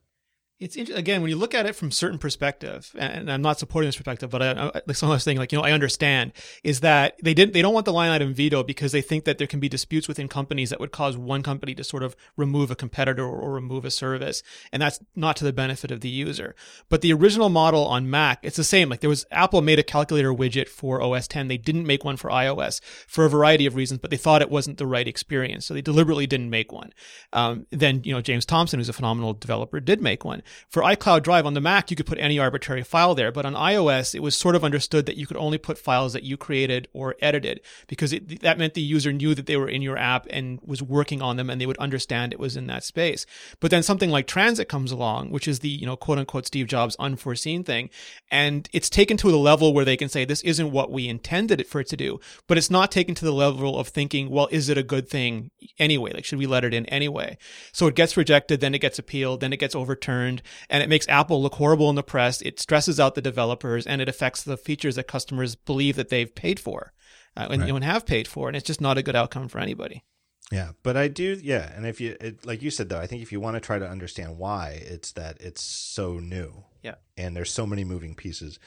it's 0.60 0.78
again 0.78 1.22
when 1.22 1.30
you 1.30 1.36
look 1.36 1.54
at 1.54 1.66
it 1.66 1.76
from 1.76 1.92
certain 1.92 2.18
perspective, 2.18 2.94
and 2.98 3.32
I'm 3.32 3.42
not 3.42 3.60
supporting 3.60 3.88
this 3.88 3.98
perspective, 3.98 4.30
but 4.30 4.42
I, 4.42 4.52
I, 4.52 4.82
like 4.88 4.96
some 4.96 5.18
thing, 5.20 5.38
like 5.38 5.52
you 5.52 5.58
know, 5.58 5.64
I 5.64 5.72
understand 5.72 6.32
is 6.64 6.80
that 6.82 7.16
they 7.22 7.34
didn't 7.34 7.54
they 7.54 7.62
don't 7.62 7.74
want 7.74 7.86
the 7.86 7.94
line 7.94 8.12
item 8.12 8.34
veto 8.34 8.64
because 8.64 8.92
they 8.92 9.02
think 9.02 9.26
that 9.26 9.40
there 9.40 9.48
can 9.48 9.60
be 9.60 9.68
disputes 9.68 10.08
within 10.08 10.28
companies 10.28 10.70
that 10.70 10.80
would 10.80 10.92
cause 10.92 11.18
one 11.18 11.44
company 11.44 11.74
to 11.76 11.84
sort 11.84 12.04
of 12.04 12.16
remove 12.38 12.70
a 12.70 12.76
competitor 12.76 13.24
or, 13.24 13.40
or 13.40 13.52
remove 13.52 13.84
a 13.84 13.92
service, 13.92 14.44
and 14.72 14.82
that's 14.82 15.00
not 15.16 15.36
to 15.38 15.44
the 15.44 15.54
benefit 15.54 15.92
of 15.92 16.02
the 16.02 16.10
user. 16.10 16.56
But 16.88 17.02
the 17.02 17.14
original 17.14 17.50
model 17.50 17.86
on 17.86 18.10
Mac, 18.10 18.40
it's 18.44 18.58
the 18.58 18.64
same. 18.64 18.90
Like 18.90 19.02
there 19.02 19.10
was 19.10 19.26
Apple 19.32 19.62
made 19.62 19.80
a 19.80 19.84
calculator 19.84 20.34
widget 20.34 20.70
for 20.70 21.02
OS 21.02 21.28
10, 21.28 21.48
they 21.48 21.58
didn't 21.58 21.88
make 21.88 22.06
one 22.06 22.16
for 22.16 22.30
iOS 22.30 22.80
for 23.08 23.26
a 23.26 23.30
variety 23.30 23.66
of 23.66 23.76
reasons, 23.76 24.00
but 24.00 24.12
they 24.12 24.18
thought 24.18 24.42
it 24.42 24.52
wasn't 24.52 24.78
the 24.78 24.88
right 24.88 25.08
experience, 25.08 25.66
so 25.66 25.74
they 25.74 25.82
deliberately 25.82 26.28
didn't 26.28 26.52
make 26.52 26.72
one. 26.72 26.94
Um, 27.34 27.66
then 27.72 28.02
you 28.04 28.14
know 28.14 28.22
James 28.22 28.46
Thompson, 28.46 28.80
who's 28.80 28.90
a 28.90 28.94
phenomenal 28.94 29.34
developer, 29.34 29.80
did 29.80 30.00
make 30.00 30.24
one. 30.24 30.43
For 30.70 30.84
iCloud 30.84 31.24
Drive 31.24 31.45
on 31.45 31.53
the 31.53 31.61
Mac, 31.61 31.90
you 31.90 31.98
could 31.98 32.06
put 32.06 32.20
any 32.20 32.40
arbitrary 32.40 32.84
file 32.84 33.15
there, 33.15 33.32
but 33.32 33.45
on 33.45 33.53
iOS, 33.53 34.15
it 34.15 34.22
was 34.22 34.36
sort 34.36 34.56
of 34.56 34.64
understood 34.64 35.06
that 35.06 35.18
you 35.18 35.28
could 35.28 35.38
only 35.38 35.57
put 35.57 35.78
files 35.78 36.14
that 36.14 36.24
you 36.24 36.38
created 36.38 36.88
or 36.94 37.15
edited 37.22 37.61
because 37.88 38.14
it, 38.14 38.41
that 38.41 38.57
meant 38.57 38.74
the 38.74 38.82
user 38.82 39.11
knew 39.11 39.36
that 39.36 39.45
they 39.45 39.57
were 39.57 39.70
in 39.70 39.82
your 39.82 39.98
app 39.98 40.28
and 40.30 40.60
was 40.64 40.82
working 40.82 41.22
on 41.22 41.38
them 41.38 41.49
and 41.49 41.60
they 41.60 41.65
would 41.65 41.78
understand 41.78 42.34
it 42.34 42.40
was 42.40 42.57
in 42.57 42.68
that 42.68 42.84
space. 42.84 43.26
But 43.60 43.72
then 43.72 43.84
something 43.84 44.10
like 44.10 44.28
Transit 44.28 44.70
comes 44.70 44.91
along, 44.91 45.32
which 45.32 45.48
is 45.48 45.60
the, 45.60 45.70
you 45.70 45.86
know, 45.86 45.95
quote 45.95 46.18
unquote 46.18 46.45
Steve 46.45 46.68
Jobs 46.68 46.95
unforeseen 46.99 47.64
thing. 47.64 47.90
And 48.32 48.70
it's 48.74 48.90
taken 48.90 49.18
to 49.18 49.32
the 49.32 49.38
level 49.38 49.74
where 49.74 49.86
they 49.86 49.98
can 49.98 50.10
say, 50.10 50.26
this 50.26 50.41
isn't 50.41 50.72
what 50.72 50.91
we 50.91 51.07
intended 51.07 51.61
it 51.61 51.68
for 51.68 51.80
it 51.80 51.88
to 51.90 51.98
do, 51.98 52.20
but 52.48 52.57
it's 52.57 52.72
not 52.72 52.91
taken 52.91 53.15
to 53.15 53.26
the 53.26 53.34
level 53.34 53.78
of 53.80 53.88
thinking, 53.88 54.30
well, 54.30 54.48
is 54.52 54.70
it 54.70 54.78
a 54.78 54.84
good 54.84 55.07
thing 55.07 55.52
anyway? 55.80 56.11
Like, 56.14 56.26
should 56.26 56.40
we 56.40 56.48
let 56.48 56.64
it 56.64 56.74
in 56.74 56.86
anyway? 56.88 57.38
So 57.72 57.88
it 57.88 57.95
gets 57.95 58.18
rejected, 58.18 58.60
then 58.60 58.76
it 58.76 58.80
gets 58.80 58.99
appealed, 58.99 59.40
then 59.40 59.53
it 59.53 59.60
gets 59.60 59.76
overturned 59.76 60.32
and 60.69 60.81
it 60.81 60.89
makes 60.89 61.07
Apple 61.07 61.41
look 61.41 61.55
horrible 61.55 61.89
in 61.89 61.95
the 61.95 62.03
press. 62.03 62.41
It 62.41 62.60
stresses 62.60 62.99
out 62.99 63.15
the 63.15 63.22
developers 63.22 63.85
and 63.85 64.01
it 64.01 64.10
affects 64.10 64.43
the 64.43 64.57
features 64.57 64.95
that 64.95 65.07
customers 65.07 65.55
believe 65.55 65.95
that 65.95 66.10
they've 66.10 66.34
paid 66.34 66.60
for 66.60 66.93
uh, 67.35 67.47
and, 67.51 67.61
right. 67.61 67.69
and 67.69 67.84
have 67.84 68.05
paid 68.05 68.27
for. 68.27 68.47
And 68.47 68.55
it's 68.55 68.68
just 68.68 68.81
not 68.81 68.97
a 68.97 69.03
good 69.03 69.15
outcome 69.15 69.47
for 69.47 69.60
anybody. 69.60 70.03
Yeah, 70.51 70.72
but 70.84 70.97
I 70.97 71.07
do. 71.07 71.39
Yeah, 71.41 71.72
and 71.76 71.85
if 71.85 72.01
you 72.01 72.15
it, 72.19 72.45
like 72.45 72.61
you 72.61 72.69
said 72.69 72.89
though, 72.89 72.99
I 72.99 73.07
think 73.07 73.22
if 73.22 73.31
you 73.31 73.39
want 73.39 73.55
to 73.55 73.60
try 73.60 73.80
to 73.80 73.89
understand 73.89 74.38
why, 74.38 74.81
it's 74.85 75.14
that 75.14 75.38
it's 75.39 75.61
so 75.61 76.19
new. 76.19 76.65
Yeah, 76.84 76.95
and 77.18 77.35
there's 77.35 77.51
so 77.51 77.65
many 77.65 77.84
moving 77.84 78.14
pieces, 78.14 78.60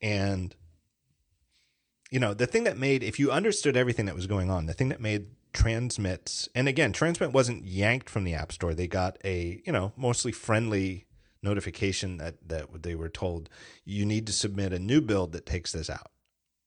and 0.00 0.54
you 2.10 2.20
know 2.20 2.34
the 2.34 2.46
thing 2.46 2.64
that 2.64 2.76
made 2.76 3.02
if 3.02 3.18
you 3.18 3.32
understood 3.32 3.76
everything 3.76 4.06
that 4.06 4.14
was 4.14 4.26
going 4.26 4.50
on, 4.50 4.66
the 4.66 4.74
thing 4.74 4.90
that 4.90 5.00
made 5.00 5.26
transmits, 5.52 6.48
and 6.54 6.68
again, 6.68 6.92
transmit 6.92 7.32
wasn't 7.32 7.64
yanked 7.64 8.08
from 8.10 8.24
the 8.24 8.34
App 8.34 8.52
Store. 8.52 8.74
They 8.74 8.86
got 8.86 9.18
a 9.24 9.60
you 9.64 9.72
know 9.72 9.92
mostly 9.96 10.32
friendly 10.32 11.06
notification 11.42 12.16
that 12.18 12.48
that 12.48 12.82
they 12.82 12.94
were 12.94 13.08
told 13.08 13.48
you 13.84 14.04
need 14.04 14.26
to 14.26 14.32
submit 14.32 14.72
a 14.72 14.78
new 14.78 15.00
build 15.00 15.32
that 15.32 15.46
takes 15.46 15.72
this 15.72 15.90
out. 15.90 16.10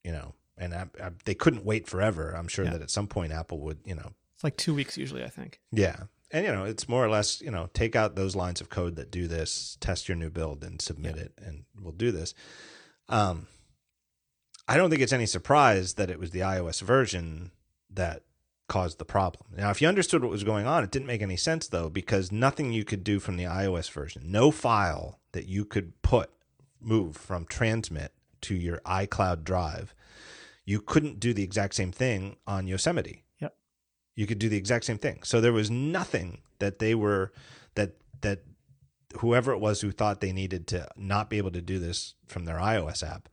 You 0.03 0.11
know, 0.11 0.33
and 0.57 0.73
I, 0.73 0.87
I, 1.01 1.11
they 1.25 1.35
couldn't 1.35 1.65
wait 1.65 1.87
forever. 1.87 2.31
I'm 2.35 2.47
sure 2.47 2.65
yeah. 2.65 2.71
that 2.71 2.81
at 2.81 2.89
some 2.89 3.07
point 3.07 3.31
Apple 3.31 3.59
would, 3.61 3.79
you 3.85 3.95
know, 3.95 4.13
it's 4.33 4.43
like 4.43 4.57
two 4.57 4.73
weeks 4.73 4.97
usually. 4.97 5.23
I 5.23 5.29
think. 5.29 5.59
Yeah, 5.71 6.03
and 6.31 6.45
you 6.45 6.51
know, 6.51 6.63
it's 6.63 6.87
more 6.87 7.03
or 7.03 7.09
less, 7.09 7.41
you 7.41 7.51
know, 7.51 7.69
take 7.73 7.95
out 7.95 8.15
those 8.15 8.35
lines 8.35 8.61
of 8.61 8.69
code 8.69 8.95
that 8.95 9.11
do 9.11 9.27
this, 9.27 9.77
test 9.79 10.07
your 10.07 10.15
new 10.15 10.29
build, 10.29 10.63
and 10.63 10.81
submit 10.81 11.17
yeah. 11.17 11.23
it, 11.23 11.33
and 11.37 11.65
we'll 11.79 11.91
do 11.91 12.11
this. 12.11 12.33
Um, 13.09 13.47
I 14.67 14.77
don't 14.77 14.89
think 14.89 15.01
it's 15.01 15.13
any 15.13 15.25
surprise 15.25 15.95
that 15.95 16.09
it 16.09 16.19
was 16.19 16.31
the 16.31 16.39
iOS 16.39 16.81
version 16.81 17.51
that 17.89 18.23
caused 18.72 18.99
the 18.99 19.06
problem. 19.06 19.43
Now, 19.57 19.69
if 19.69 19.81
you 19.81 19.89
understood 19.89 20.22
what 20.22 20.31
was 20.31 20.45
going 20.45 20.65
on, 20.65 20.81
it 20.81 20.91
didn't 20.91 21.06
make 21.06 21.22
any 21.22 21.35
sense 21.35 21.68
though, 21.68 21.89
because 21.89 22.31
nothing 22.31 22.72
you 22.72 22.85
could 22.85 23.03
do 23.03 23.19
from 23.19 23.35
the 23.35 23.43
iOS 23.43 23.91
version, 23.91 24.22
no 24.31 24.49
file 24.49 25.19
that 25.34 25.45
you 25.45 25.65
could 25.65 26.02
put, 26.03 26.30
move 26.80 27.18
from 27.18 27.45
transmit 27.45 28.14
to 28.39 28.56
your 28.56 28.77
iCloud 28.85 29.43
drive, 29.43 29.93
you 30.64 30.80
couldn't 30.80 31.19
do 31.19 31.34
the 31.34 31.43
exact 31.43 31.76
same 31.76 31.91
thing 31.91 32.38
on 32.48 32.65
Yosemite. 32.65 33.26
Yep. 33.41 33.57
You 34.15 34.26
could 34.26 34.39
do 34.39 34.48
the 34.48 34.56
exact 34.56 34.85
same 34.85 34.98
thing. 34.98 35.23
So 35.23 35.41
there 35.41 35.52
was 35.52 35.69
nothing 35.69 36.39
that 36.60 36.80
they 36.80 36.95
were 36.95 37.34
that 37.76 37.98
that 38.22 38.43
whoever 39.18 39.52
it 39.52 39.60
was 39.60 39.81
who 39.81 39.91
thought 39.91 40.22
they 40.22 40.31
needed 40.31 40.65
to 40.68 40.88
not 40.95 41.30
be 41.30 41.38
able 41.38 41.52
to 41.52 41.61
do 41.61 41.77
this 41.77 42.14
from 42.26 42.45
their 42.45 42.56
iOS 42.56 43.03
app 43.03 43.27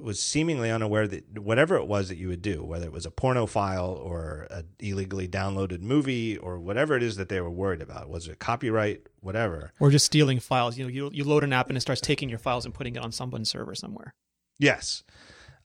was 0.00 0.20
seemingly 0.20 0.70
unaware 0.70 1.06
that 1.08 1.38
whatever 1.38 1.76
it 1.76 1.86
was 1.86 2.08
that 2.08 2.18
you 2.18 2.28
would 2.28 2.42
do, 2.42 2.62
whether 2.62 2.86
it 2.86 2.92
was 2.92 3.06
a 3.06 3.10
porno 3.10 3.46
file 3.46 3.90
or 3.90 4.46
an 4.50 4.64
illegally 4.78 5.28
downloaded 5.28 5.80
movie 5.80 6.36
or 6.36 6.58
whatever 6.58 6.96
it 6.96 7.02
is 7.02 7.16
that 7.16 7.28
they 7.28 7.40
were 7.40 7.50
worried 7.50 7.82
about, 7.82 8.08
was 8.08 8.28
it 8.28 8.38
copyright, 8.38 9.06
whatever, 9.20 9.72
or 9.80 9.90
just 9.90 10.06
stealing 10.06 10.40
files. 10.40 10.76
You 10.76 10.84
know, 10.84 10.90
you 10.90 11.10
you 11.12 11.24
load 11.24 11.44
an 11.44 11.52
app 11.52 11.68
and 11.68 11.76
it 11.76 11.80
starts 11.80 12.00
taking 12.00 12.28
your 12.28 12.38
files 12.38 12.64
and 12.64 12.74
putting 12.74 12.96
it 12.96 13.02
on 13.02 13.12
someone's 13.12 13.50
server 13.50 13.74
somewhere. 13.74 14.14
Yes, 14.58 15.02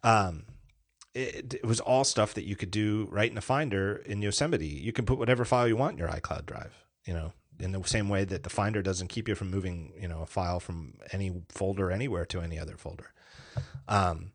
um, 0.03 0.45
it, 1.13 1.55
it 1.55 1.65
was 1.65 1.79
all 1.79 2.03
stuff 2.03 2.33
that 2.33 2.45
you 2.45 2.55
could 2.55 2.71
do 2.71 3.07
right 3.11 3.29
in 3.29 3.35
the 3.35 3.41
Finder 3.41 3.97
in 4.05 4.21
Yosemite. 4.21 4.67
You 4.67 4.91
can 4.91 5.05
put 5.05 5.17
whatever 5.17 5.45
file 5.45 5.67
you 5.67 5.75
want 5.75 5.93
in 5.93 5.99
your 5.99 6.09
iCloud 6.09 6.45
drive. 6.45 6.73
You 7.05 7.13
know, 7.13 7.33
in 7.59 7.71
the 7.71 7.83
same 7.83 8.09
way 8.09 8.23
that 8.25 8.43
the 8.43 8.49
Finder 8.49 8.81
doesn't 8.81 9.09
keep 9.09 9.27
you 9.27 9.35
from 9.35 9.51
moving, 9.51 9.93
you 9.99 10.07
know, 10.07 10.21
a 10.21 10.25
file 10.25 10.59
from 10.59 10.95
any 11.11 11.31
folder 11.49 11.91
anywhere 11.91 12.25
to 12.25 12.41
any 12.41 12.57
other 12.57 12.77
folder. 12.77 13.12
Um, 13.87 14.31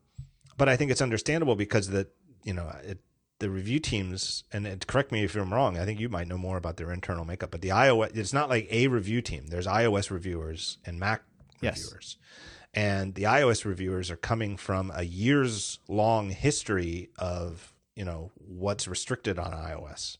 but 0.57 0.69
I 0.69 0.75
think 0.75 0.91
it's 0.91 1.01
understandable 1.01 1.55
because 1.55 1.89
the 1.89 2.07
you 2.43 2.53
know 2.53 2.71
it, 2.83 2.99
the 3.39 3.49
review 3.49 3.79
teams 3.79 4.43
and 4.51 4.67
it, 4.67 4.85
correct 4.85 5.11
me 5.11 5.23
if 5.23 5.35
I'm 5.35 5.53
wrong. 5.53 5.77
I 5.77 5.85
think 5.85 5.99
you 5.99 6.09
might 6.09 6.27
know 6.27 6.37
more 6.37 6.57
about 6.57 6.77
their 6.77 6.91
internal 6.91 7.25
makeup, 7.25 7.51
but 7.51 7.61
the 7.61 7.69
iOS 7.69 8.15
it's 8.15 8.33
not 8.33 8.49
like 8.49 8.67
a 8.69 8.87
review 8.87 9.21
team. 9.21 9.47
There's 9.47 9.67
iOS 9.67 10.11
reviewers 10.11 10.77
and 10.85 10.99
Mac 10.99 11.23
yes. 11.61 11.77
reviewers. 11.81 12.17
And 12.73 13.15
the 13.15 13.23
iOS 13.23 13.65
reviewers 13.65 14.11
are 14.11 14.17
coming 14.17 14.55
from 14.57 14.91
a 14.93 15.03
years 15.03 15.79
long 15.87 16.29
history 16.29 17.09
of, 17.17 17.73
you 17.95 18.05
know, 18.05 18.31
what's 18.35 18.87
restricted 18.87 19.39
on 19.39 19.51
iOS. 19.51 20.17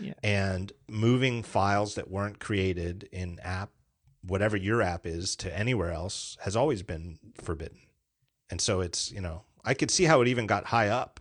Yeah. 0.00 0.14
And 0.22 0.72
moving 0.88 1.42
files 1.42 1.96
that 1.96 2.08
weren't 2.08 2.38
created 2.38 3.08
in 3.10 3.40
app, 3.40 3.70
whatever 4.22 4.56
your 4.56 4.80
app 4.80 5.06
is, 5.06 5.34
to 5.36 5.56
anywhere 5.56 5.90
else 5.90 6.36
has 6.42 6.54
always 6.54 6.84
been 6.84 7.18
forbidden. 7.34 7.78
And 8.50 8.60
so 8.60 8.80
it's, 8.80 9.10
you 9.12 9.20
know, 9.20 9.42
I 9.64 9.74
could 9.74 9.90
see 9.90 10.04
how 10.04 10.20
it 10.20 10.28
even 10.28 10.46
got 10.46 10.66
high 10.66 10.88
up, 10.88 11.20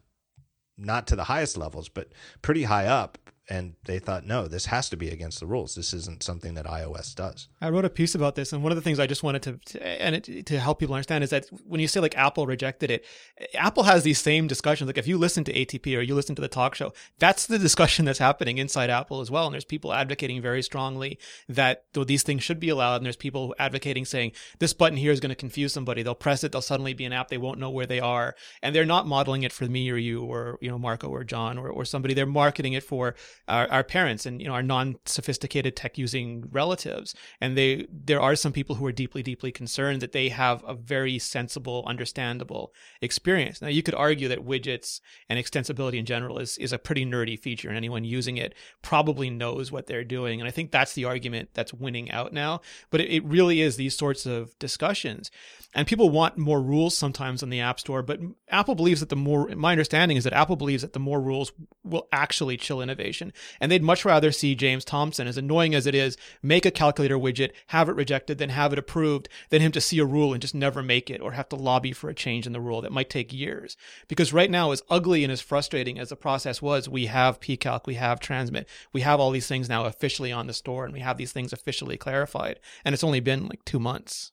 not 0.77 1.07
to 1.07 1.15
the 1.15 1.25
highest 1.25 1.57
levels, 1.57 1.89
but 1.89 2.11
pretty 2.41 2.63
high 2.63 2.85
up 2.85 3.17
and 3.49 3.75
they 3.85 3.99
thought, 3.99 4.25
no, 4.25 4.47
this 4.47 4.65
has 4.65 4.89
to 4.89 4.97
be 4.97 5.09
against 5.09 5.39
the 5.39 5.45
rules. 5.45 5.75
This 5.75 5.93
isn't 5.93 6.21
something 6.21 6.53
that 6.55 6.65
iOS 6.65 7.15
does. 7.15 7.47
I 7.61 7.69
wrote 7.69 7.85
a 7.85 7.89
piece 7.89 8.13
about 8.13 8.35
this, 8.35 8.51
and 8.51 8.61
one 8.61 8.71
of 8.71 8.75
the 8.75 8.81
things 8.81 8.99
I 8.99 9.07
just 9.07 9.23
wanted 9.23 9.41
to, 9.43 9.59
to 9.73 10.01
and 10.01 10.15
it, 10.15 10.45
to 10.47 10.59
help 10.59 10.79
people 10.79 10.95
understand 10.95 11.23
is 11.23 11.29
that 11.29 11.45
when 11.65 11.79
you 11.79 11.87
say 11.87 12.01
like 12.01 12.17
Apple 12.17 12.45
rejected 12.45 12.91
it, 12.91 13.05
Apple 13.53 13.83
has 13.83 14.03
these 14.03 14.19
same 14.19 14.47
discussions. 14.47 14.87
Like 14.87 14.97
if 14.97 15.07
you 15.07 15.17
listen 15.17 15.45
to 15.45 15.53
ATP 15.53 15.97
or 15.97 16.01
you 16.01 16.13
listen 16.13 16.35
to 16.35 16.41
the 16.41 16.47
talk 16.49 16.75
show, 16.75 16.93
that's 17.19 17.45
the 17.45 17.57
discussion 17.57 18.03
that's 18.03 18.19
happening 18.19 18.57
inside 18.57 18.89
Apple 18.89 19.21
as 19.21 19.31
well. 19.31 19.45
And 19.45 19.53
there's 19.53 19.65
people 19.65 19.93
advocating 19.93 20.41
very 20.41 20.61
strongly 20.61 21.17
that 21.47 21.85
these 21.93 22.23
things 22.23 22.43
should 22.43 22.59
be 22.59 22.69
allowed, 22.69 22.97
and 22.97 23.05
there's 23.05 23.15
people 23.15 23.55
advocating 23.57 24.03
saying 24.03 24.33
this 24.59 24.73
button 24.73 24.97
here 24.97 25.11
is 25.11 25.21
going 25.21 25.29
to 25.29 25.35
confuse 25.35 25.71
somebody. 25.71 26.03
They'll 26.03 26.15
press 26.15 26.43
it, 26.43 26.51
they'll 26.51 26.61
suddenly 26.61 26.93
be 26.93 27.05
an 27.05 27.13
app, 27.13 27.29
they 27.29 27.37
won't 27.37 27.59
know 27.59 27.69
where 27.69 27.85
they 27.85 28.01
are, 28.01 28.35
and 28.61 28.75
they're 28.75 28.85
not 28.85 29.07
modeling 29.07 29.43
it 29.43 29.53
for 29.53 29.65
me 29.65 29.89
or 29.89 29.97
you 29.97 30.23
or 30.23 30.57
you 30.61 30.69
know 30.69 30.77
Marco 30.77 31.07
or 31.07 31.23
John 31.23 31.57
or 31.57 31.69
or 31.69 31.85
somebody. 31.85 32.13
They're 32.13 32.25
marketing 32.25 32.73
it 32.73 32.83
for 32.83 33.15
our, 33.47 33.69
our 33.69 33.83
parents 33.83 34.25
and 34.25 34.41
you 34.41 34.47
know 34.47 34.53
our 34.53 34.63
non-sophisticated 34.63 35.75
tech-using 35.75 36.45
relatives. 36.51 37.15
And 37.41 37.57
they 37.57 37.87
there 37.91 38.21
are 38.21 38.35
some 38.35 38.51
people 38.51 38.75
who 38.75 38.85
are 38.85 38.91
deeply, 38.91 39.23
deeply 39.23 39.51
concerned 39.51 40.01
that 40.01 40.11
they 40.11 40.29
have 40.29 40.63
a 40.67 40.73
very 40.73 41.19
sensible, 41.19 41.83
understandable 41.87 42.73
experience. 43.01 43.61
Now 43.61 43.69
you 43.69 43.83
could 43.83 43.95
argue 43.95 44.27
that 44.27 44.45
widgets 44.45 44.99
and 45.29 45.39
extensibility 45.39 45.97
in 45.97 46.05
general 46.05 46.39
is 46.39 46.57
is 46.57 46.73
a 46.73 46.79
pretty 46.79 47.05
nerdy 47.05 47.39
feature, 47.39 47.69
and 47.69 47.77
anyone 47.77 48.03
using 48.03 48.37
it 48.37 48.53
probably 48.81 49.29
knows 49.29 49.71
what 49.71 49.87
they're 49.87 50.03
doing. 50.03 50.39
And 50.39 50.47
I 50.47 50.51
think 50.51 50.71
that's 50.71 50.93
the 50.93 51.05
argument 51.05 51.49
that's 51.53 51.73
winning 51.73 52.11
out 52.11 52.33
now. 52.33 52.61
But 52.89 53.01
it, 53.01 53.11
it 53.11 53.25
really 53.25 53.61
is 53.61 53.75
these 53.75 53.97
sorts 53.97 54.25
of 54.25 54.57
discussions. 54.59 55.31
And 55.73 55.87
people 55.87 56.09
want 56.09 56.37
more 56.37 56.61
rules 56.61 56.97
sometimes 56.97 57.43
on 57.43 57.49
the 57.49 57.59
App 57.59 57.79
Store, 57.79 58.01
but 58.01 58.19
Apple 58.49 58.75
believes 58.75 58.99
that 58.99 59.09
the 59.09 59.15
more, 59.15 59.47
my 59.49 59.71
understanding 59.71 60.17
is 60.17 60.23
that 60.23 60.33
Apple 60.33 60.55
believes 60.55 60.81
that 60.81 60.93
the 60.93 60.99
more 60.99 61.21
rules 61.21 61.51
will 61.83 62.07
actually 62.11 62.57
chill 62.57 62.81
innovation. 62.81 63.26
And 63.59 63.71
they'd 63.71 63.83
much 63.83 64.05
rather 64.05 64.31
see 64.31 64.55
James 64.55 64.85
Thompson, 64.85 65.27
as 65.27 65.37
annoying 65.37 65.75
as 65.75 65.87
it 65.87 65.95
is, 65.95 66.17
make 66.41 66.65
a 66.65 66.71
calculator 66.71 67.17
widget, 67.17 67.51
have 67.67 67.89
it 67.89 67.95
rejected, 67.95 68.37
then 68.37 68.49
have 68.49 68.73
it 68.73 68.79
approved, 68.79 69.29
than 69.49 69.61
him 69.61 69.71
to 69.71 69.81
see 69.81 69.99
a 69.99 70.05
rule 70.05 70.33
and 70.33 70.41
just 70.41 70.55
never 70.55 70.81
make 70.81 71.09
it 71.09 71.21
or 71.21 71.33
have 71.33 71.49
to 71.49 71.55
lobby 71.55 71.91
for 71.91 72.09
a 72.09 72.15
change 72.15 72.45
in 72.45 72.53
the 72.53 72.61
rule 72.61 72.81
that 72.81 72.91
might 72.91 73.09
take 73.09 73.33
years. 73.33 73.77
Because 74.07 74.33
right 74.33 74.51
now, 74.51 74.71
as 74.71 74.81
ugly 74.89 75.23
and 75.23 75.31
as 75.31 75.41
frustrating 75.41 75.99
as 75.99 76.09
the 76.09 76.15
process 76.15 76.61
was, 76.61 76.89
we 76.89 77.07
have 77.07 77.39
pcalc, 77.39 77.85
we 77.85 77.95
have 77.95 78.19
transmit, 78.19 78.67
we 78.93 79.01
have 79.01 79.19
all 79.19 79.31
these 79.31 79.47
things 79.47 79.69
now 79.69 79.85
officially 79.85 80.31
on 80.31 80.47
the 80.47 80.53
store, 80.53 80.85
and 80.85 80.93
we 80.93 80.99
have 80.99 81.17
these 81.17 81.31
things 81.31 81.53
officially 81.53 81.97
clarified. 81.97 82.59
And 82.83 82.93
it's 82.93 83.03
only 83.03 83.19
been 83.19 83.47
like 83.47 83.63
two 83.65 83.79
months. 83.79 84.31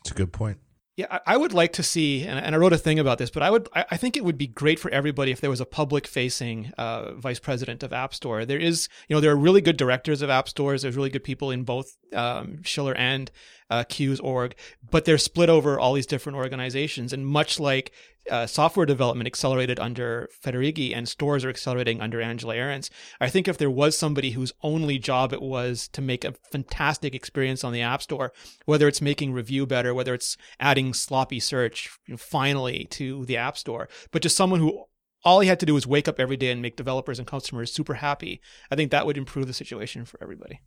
It's 0.00 0.10
a 0.10 0.14
good 0.14 0.32
point. 0.32 0.58
Yeah, 0.96 1.18
I 1.26 1.36
would 1.36 1.52
like 1.52 1.74
to 1.74 1.82
see, 1.82 2.24
and 2.24 2.54
I 2.54 2.58
wrote 2.58 2.72
a 2.72 2.78
thing 2.78 2.98
about 2.98 3.18
this, 3.18 3.28
but 3.28 3.42
I 3.42 3.50
would, 3.50 3.68
I 3.74 3.98
think 3.98 4.16
it 4.16 4.24
would 4.24 4.38
be 4.38 4.46
great 4.46 4.78
for 4.78 4.90
everybody 4.90 5.30
if 5.30 5.42
there 5.42 5.50
was 5.50 5.60
a 5.60 5.66
public-facing 5.66 6.72
uh, 6.78 7.12
vice 7.16 7.38
president 7.38 7.82
of 7.82 7.92
App 7.92 8.14
Store. 8.14 8.46
There 8.46 8.58
is, 8.58 8.88
you 9.06 9.14
know, 9.14 9.20
there 9.20 9.30
are 9.30 9.36
really 9.36 9.60
good 9.60 9.76
directors 9.76 10.22
of 10.22 10.30
App 10.30 10.48
Stores. 10.48 10.80
There's 10.80 10.96
really 10.96 11.10
good 11.10 11.22
people 11.22 11.50
in 11.50 11.64
both 11.64 11.98
um, 12.14 12.62
Schiller 12.62 12.94
and 12.94 13.30
uh, 13.68 13.84
Cue's 13.84 14.20
org, 14.20 14.54
but 14.90 15.04
they're 15.04 15.18
split 15.18 15.50
over 15.50 15.78
all 15.78 15.92
these 15.92 16.06
different 16.06 16.36
organizations. 16.36 17.12
And 17.12 17.26
much 17.26 17.60
like 17.60 17.92
uh, 18.30 18.46
software 18.46 18.86
development 18.86 19.26
accelerated 19.26 19.78
under 19.78 20.28
Federighi 20.44 20.94
and 20.94 21.08
stores 21.08 21.44
are 21.44 21.48
accelerating 21.48 22.00
under 22.00 22.20
Angela 22.20 22.54
Ahrendts, 22.54 22.90
I 23.20 23.28
think 23.28 23.48
if 23.48 23.58
there 23.58 23.70
was 23.70 23.96
somebody 23.96 24.32
whose 24.32 24.52
only 24.62 24.98
job 24.98 25.32
it 25.32 25.42
was 25.42 25.88
to 25.88 26.02
make 26.02 26.24
a 26.24 26.34
fantastic 26.50 27.14
experience 27.14 27.64
on 27.64 27.72
the 27.72 27.82
App 27.82 28.02
Store, 28.02 28.32
whether 28.64 28.88
it's 28.88 29.00
making 29.00 29.32
review 29.32 29.66
better, 29.66 29.94
whether 29.94 30.14
it's 30.14 30.36
adding 30.60 30.94
sloppy 30.94 31.40
search 31.40 31.90
you 32.06 32.14
know, 32.14 32.18
finally 32.18 32.84
to 32.90 33.24
the 33.26 33.36
App 33.36 33.56
Store, 33.56 33.88
but 34.10 34.22
just 34.22 34.36
someone 34.36 34.60
who 34.60 34.84
all 35.24 35.40
he 35.40 35.48
had 35.48 35.60
to 35.60 35.66
do 35.66 35.74
was 35.74 35.86
wake 35.86 36.06
up 36.06 36.20
every 36.20 36.36
day 36.36 36.50
and 36.50 36.62
make 36.62 36.76
developers 36.76 37.18
and 37.18 37.26
customers 37.26 37.72
super 37.72 37.94
happy. 37.94 38.40
I 38.70 38.76
think 38.76 38.90
that 38.92 39.06
would 39.06 39.18
improve 39.18 39.48
the 39.48 39.52
situation 39.52 40.04
for 40.04 40.22
everybody. 40.22 40.60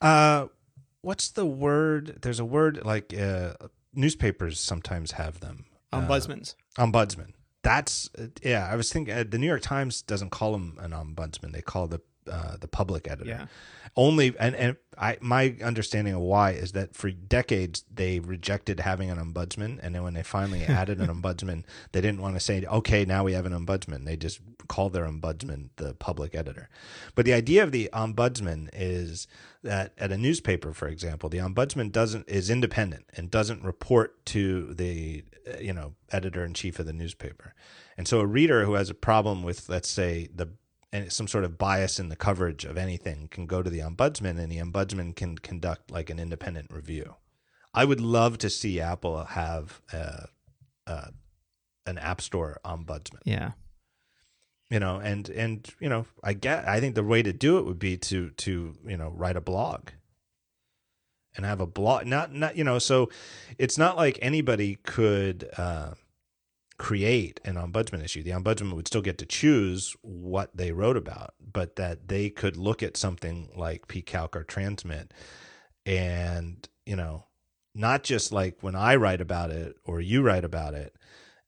Uh, 0.00 0.48
what's 1.00 1.30
the 1.30 1.46
word? 1.46 2.18
There's 2.20 2.40
a 2.40 2.44
word 2.44 2.84
like 2.84 3.18
uh, 3.18 3.54
newspapers 3.94 4.60
sometimes 4.60 5.12
have 5.12 5.40
them. 5.40 5.64
Ombudsmans. 6.00 6.54
Uh, 6.78 6.86
ombudsman. 6.86 7.32
That's 7.62 8.10
yeah. 8.42 8.68
I 8.70 8.76
was 8.76 8.92
thinking 8.92 9.14
uh, 9.14 9.24
the 9.28 9.38
New 9.38 9.46
York 9.46 9.62
Times 9.62 10.02
doesn't 10.02 10.30
call 10.30 10.54
him 10.54 10.76
an 10.80 10.90
ombudsman. 10.90 11.52
They 11.52 11.62
call 11.62 11.86
the 11.86 12.00
uh, 12.30 12.56
the 12.56 12.68
public 12.68 13.08
editor. 13.08 13.30
Yeah. 13.30 13.46
Only 13.96 14.34
and 14.40 14.56
and 14.56 14.76
I 14.98 15.18
my 15.20 15.56
understanding 15.62 16.14
of 16.14 16.20
why 16.20 16.50
is 16.50 16.72
that 16.72 16.96
for 16.96 17.10
decades 17.10 17.84
they 17.92 18.18
rejected 18.18 18.80
having 18.80 19.10
an 19.10 19.18
ombudsman, 19.18 19.78
and 19.82 19.94
then 19.94 20.02
when 20.02 20.14
they 20.14 20.22
finally 20.22 20.62
added 20.64 21.00
an 21.00 21.08
ombudsman, 21.08 21.64
they 21.92 22.00
didn't 22.00 22.20
want 22.20 22.34
to 22.34 22.40
say, 22.40 22.64
okay, 22.64 23.04
now 23.04 23.22
we 23.22 23.34
have 23.34 23.46
an 23.46 23.52
ombudsman. 23.52 24.04
They 24.04 24.16
just 24.16 24.40
called 24.66 24.94
their 24.94 25.06
ombudsman 25.06 25.68
the 25.76 25.94
public 25.94 26.34
editor. 26.34 26.68
But 27.14 27.24
the 27.24 27.34
idea 27.34 27.62
of 27.62 27.70
the 27.70 27.88
ombudsman 27.92 28.68
is 28.72 29.28
that 29.62 29.92
at 29.96 30.10
a 30.10 30.18
newspaper, 30.18 30.72
for 30.72 30.88
example, 30.88 31.28
the 31.28 31.38
ombudsman 31.38 31.92
doesn't 31.92 32.28
is 32.28 32.50
independent 32.50 33.04
and 33.16 33.30
doesn't 33.30 33.62
report 33.62 34.24
to 34.26 34.74
the 34.74 35.24
you 35.60 35.72
know 35.72 35.94
editor 36.10 36.44
in 36.44 36.54
chief 36.54 36.78
of 36.78 36.86
the 36.86 36.92
newspaper. 36.92 37.54
And 37.96 38.08
so 38.08 38.20
a 38.20 38.26
reader 38.26 38.64
who 38.64 38.74
has 38.74 38.90
a 38.90 38.94
problem 38.94 39.42
with, 39.42 39.68
let's 39.68 39.88
say, 39.88 40.28
the 40.34 40.48
and 40.94 41.12
some 41.12 41.26
sort 41.26 41.42
of 41.42 41.58
bias 41.58 41.98
in 41.98 42.08
the 42.08 42.14
coverage 42.14 42.64
of 42.64 42.78
anything 42.78 43.26
can 43.28 43.46
go 43.46 43.64
to 43.64 43.68
the 43.68 43.80
ombudsman 43.80 44.38
and 44.38 44.50
the 44.50 44.58
ombudsman 44.58 45.14
can 45.14 45.36
conduct 45.36 45.90
like 45.90 46.08
an 46.08 46.20
independent 46.20 46.72
review. 46.72 47.16
I 47.74 47.84
would 47.84 48.00
love 48.00 48.38
to 48.38 48.48
see 48.48 48.80
Apple 48.80 49.24
have 49.24 49.82
a, 49.92 50.28
a, 50.86 51.10
an 51.84 51.98
app 51.98 52.20
store 52.20 52.60
ombudsman. 52.64 53.22
Yeah. 53.24 53.50
You 54.70 54.78
know, 54.78 54.98
and 54.98 55.28
and 55.30 55.68
you 55.80 55.88
know, 55.88 56.06
I 56.22 56.32
get 56.32 56.66
I 56.68 56.78
think 56.78 56.94
the 56.94 57.02
way 57.02 57.24
to 57.24 57.32
do 57.32 57.58
it 57.58 57.66
would 57.66 57.80
be 57.80 57.96
to 57.96 58.30
to, 58.30 58.74
you 58.86 58.96
know, 58.96 59.08
write 59.08 59.36
a 59.36 59.40
blog 59.40 59.88
and 61.36 61.44
have 61.44 61.60
a 61.60 61.66
blog 61.66 62.06
not 62.06 62.32
not 62.32 62.56
you 62.56 62.62
know, 62.62 62.78
so 62.78 63.10
it's 63.58 63.76
not 63.76 63.96
like 63.96 64.16
anybody 64.22 64.76
could 64.76 65.50
uh 65.58 65.94
create 66.76 67.40
an 67.44 67.54
ombudsman 67.54 68.04
issue. 68.04 68.22
The 68.22 68.30
ombudsman 68.30 68.74
would 68.74 68.88
still 68.88 69.02
get 69.02 69.18
to 69.18 69.26
choose 69.26 69.96
what 70.02 70.56
they 70.56 70.72
wrote 70.72 70.96
about, 70.96 71.34
but 71.40 71.76
that 71.76 72.08
they 72.08 72.30
could 72.30 72.56
look 72.56 72.82
at 72.82 72.96
something 72.96 73.50
like 73.56 73.86
pcalc 73.86 74.34
or 74.34 74.44
transmit 74.44 75.12
and, 75.86 76.68
you 76.84 76.96
know, 76.96 77.24
not 77.74 78.02
just 78.02 78.32
like 78.32 78.58
when 78.60 78.74
I 78.74 78.96
write 78.96 79.20
about 79.20 79.50
it 79.50 79.76
or 79.84 80.00
you 80.00 80.22
write 80.22 80.44
about 80.44 80.74
it 80.74 80.96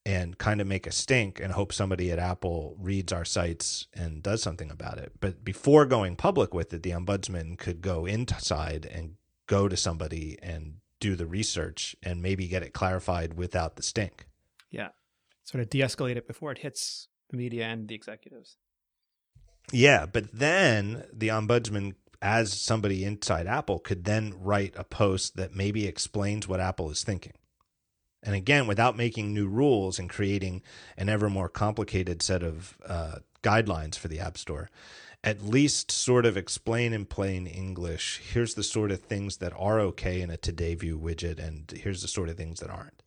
and 0.05 0.39
kind 0.39 0.61
of 0.61 0.67
make 0.67 0.87
a 0.87 0.93
stink 0.93 1.41
and 1.41 1.53
hope 1.53 1.73
somebody 1.73 2.13
at 2.13 2.19
Apple 2.19 2.77
reads 2.79 3.13
our 3.13 3.25
sites 3.25 3.89
and 3.95 4.23
does 4.23 4.43
something 4.43 4.71
about 4.71 4.99
it. 4.99 5.13
But 5.21 5.45
before 5.45 5.87
going 5.87 6.17
public 6.17 6.55
with 6.55 6.73
it, 6.73 6.83
the 6.83 6.91
ombudsman 6.91 7.59
could 7.59 7.81
go 7.81 8.07
inside 8.07 8.87
and 8.87 9.15
go 9.49 9.69
to 9.69 9.77
somebody 9.77 10.39
and 10.43 10.75
do 11.01 11.17
the 11.17 11.27
research 11.27 11.97
and 12.03 12.23
maybe 12.23 12.49
get 12.49 12.63
it 12.63 12.73
clarified 12.73 13.35
without 13.35 13.77
the 13.77 13.83
stink. 13.83 14.27
Yeah. 14.71 14.89
Sort 15.47 15.63
of 15.63 15.71
de 15.71 15.79
escalate 15.79 16.17
it 16.17 16.27
before 16.27 16.51
it 16.51 16.59
hits 16.59 17.07
the 17.31 17.37
media 17.37 17.65
and 17.67 17.87
the 17.89 17.95
executives. 17.95 18.59
Yeah, 19.73 20.05
but 20.05 20.33
then 20.33 21.05
the 21.13 21.29
ombudsman, 21.29 21.95
as 22.21 22.53
somebody 22.53 23.05
inside 23.05 23.47
Apple, 23.47 23.79
could 23.79 24.05
then 24.05 24.35
write 24.41 24.75
a 24.77 24.83
post 24.83 25.37
that 25.37 25.55
maybe 25.55 25.87
explains 25.87 26.49
what 26.49 26.61
Apple 26.61 26.91
is 26.91 27.05
thinking. 27.05 27.35
And 28.25 28.35
again, 28.35 28.67
without 28.67 28.97
making 28.97 29.33
new 29.33 29.47
rules 29.47 30.01
and 30.01 30.11
creating 30.11 30.63
an 30.97 31.09
ever 31.09 31.31
more 31.31 31.49
complicated 31.49 32.23
set 32.23 32.43
of 32.43 32.77
uh, 32.85 33.19
guidelines 33.45 33.97
for 33.97 34.09
the 34.09 34.19
App 34.19 34.37
Store, 34.37 34.69
at 35.23 35.43
least 35.43 35.93
sort 35.93 36.27
of 36.27 36.37
explain 36.37 36.93
in 36.93 37.05
plain 37.05 37.47
English 37.47 38.21
here's 38.33 38.55
the 38.55 38.65
sort 38.65 38.91
of 38.91 39.01
things 39.01 39.37
that 39.37 39.53
are 39.57 39.79
okay 39.79 40.21
in 40.21 40.31
a 40.31 40.37
Today 40.37 40.75
View 40.75 40.99
widget, 40.99 41.39
and 41.39 41.71
here's 41.71 42.03
the 42.03 42.09
sort 42.09 42.29
of 42.29 42.37
things 42.37 42.59
that 42.59 42.71
aren't 42.71 43.03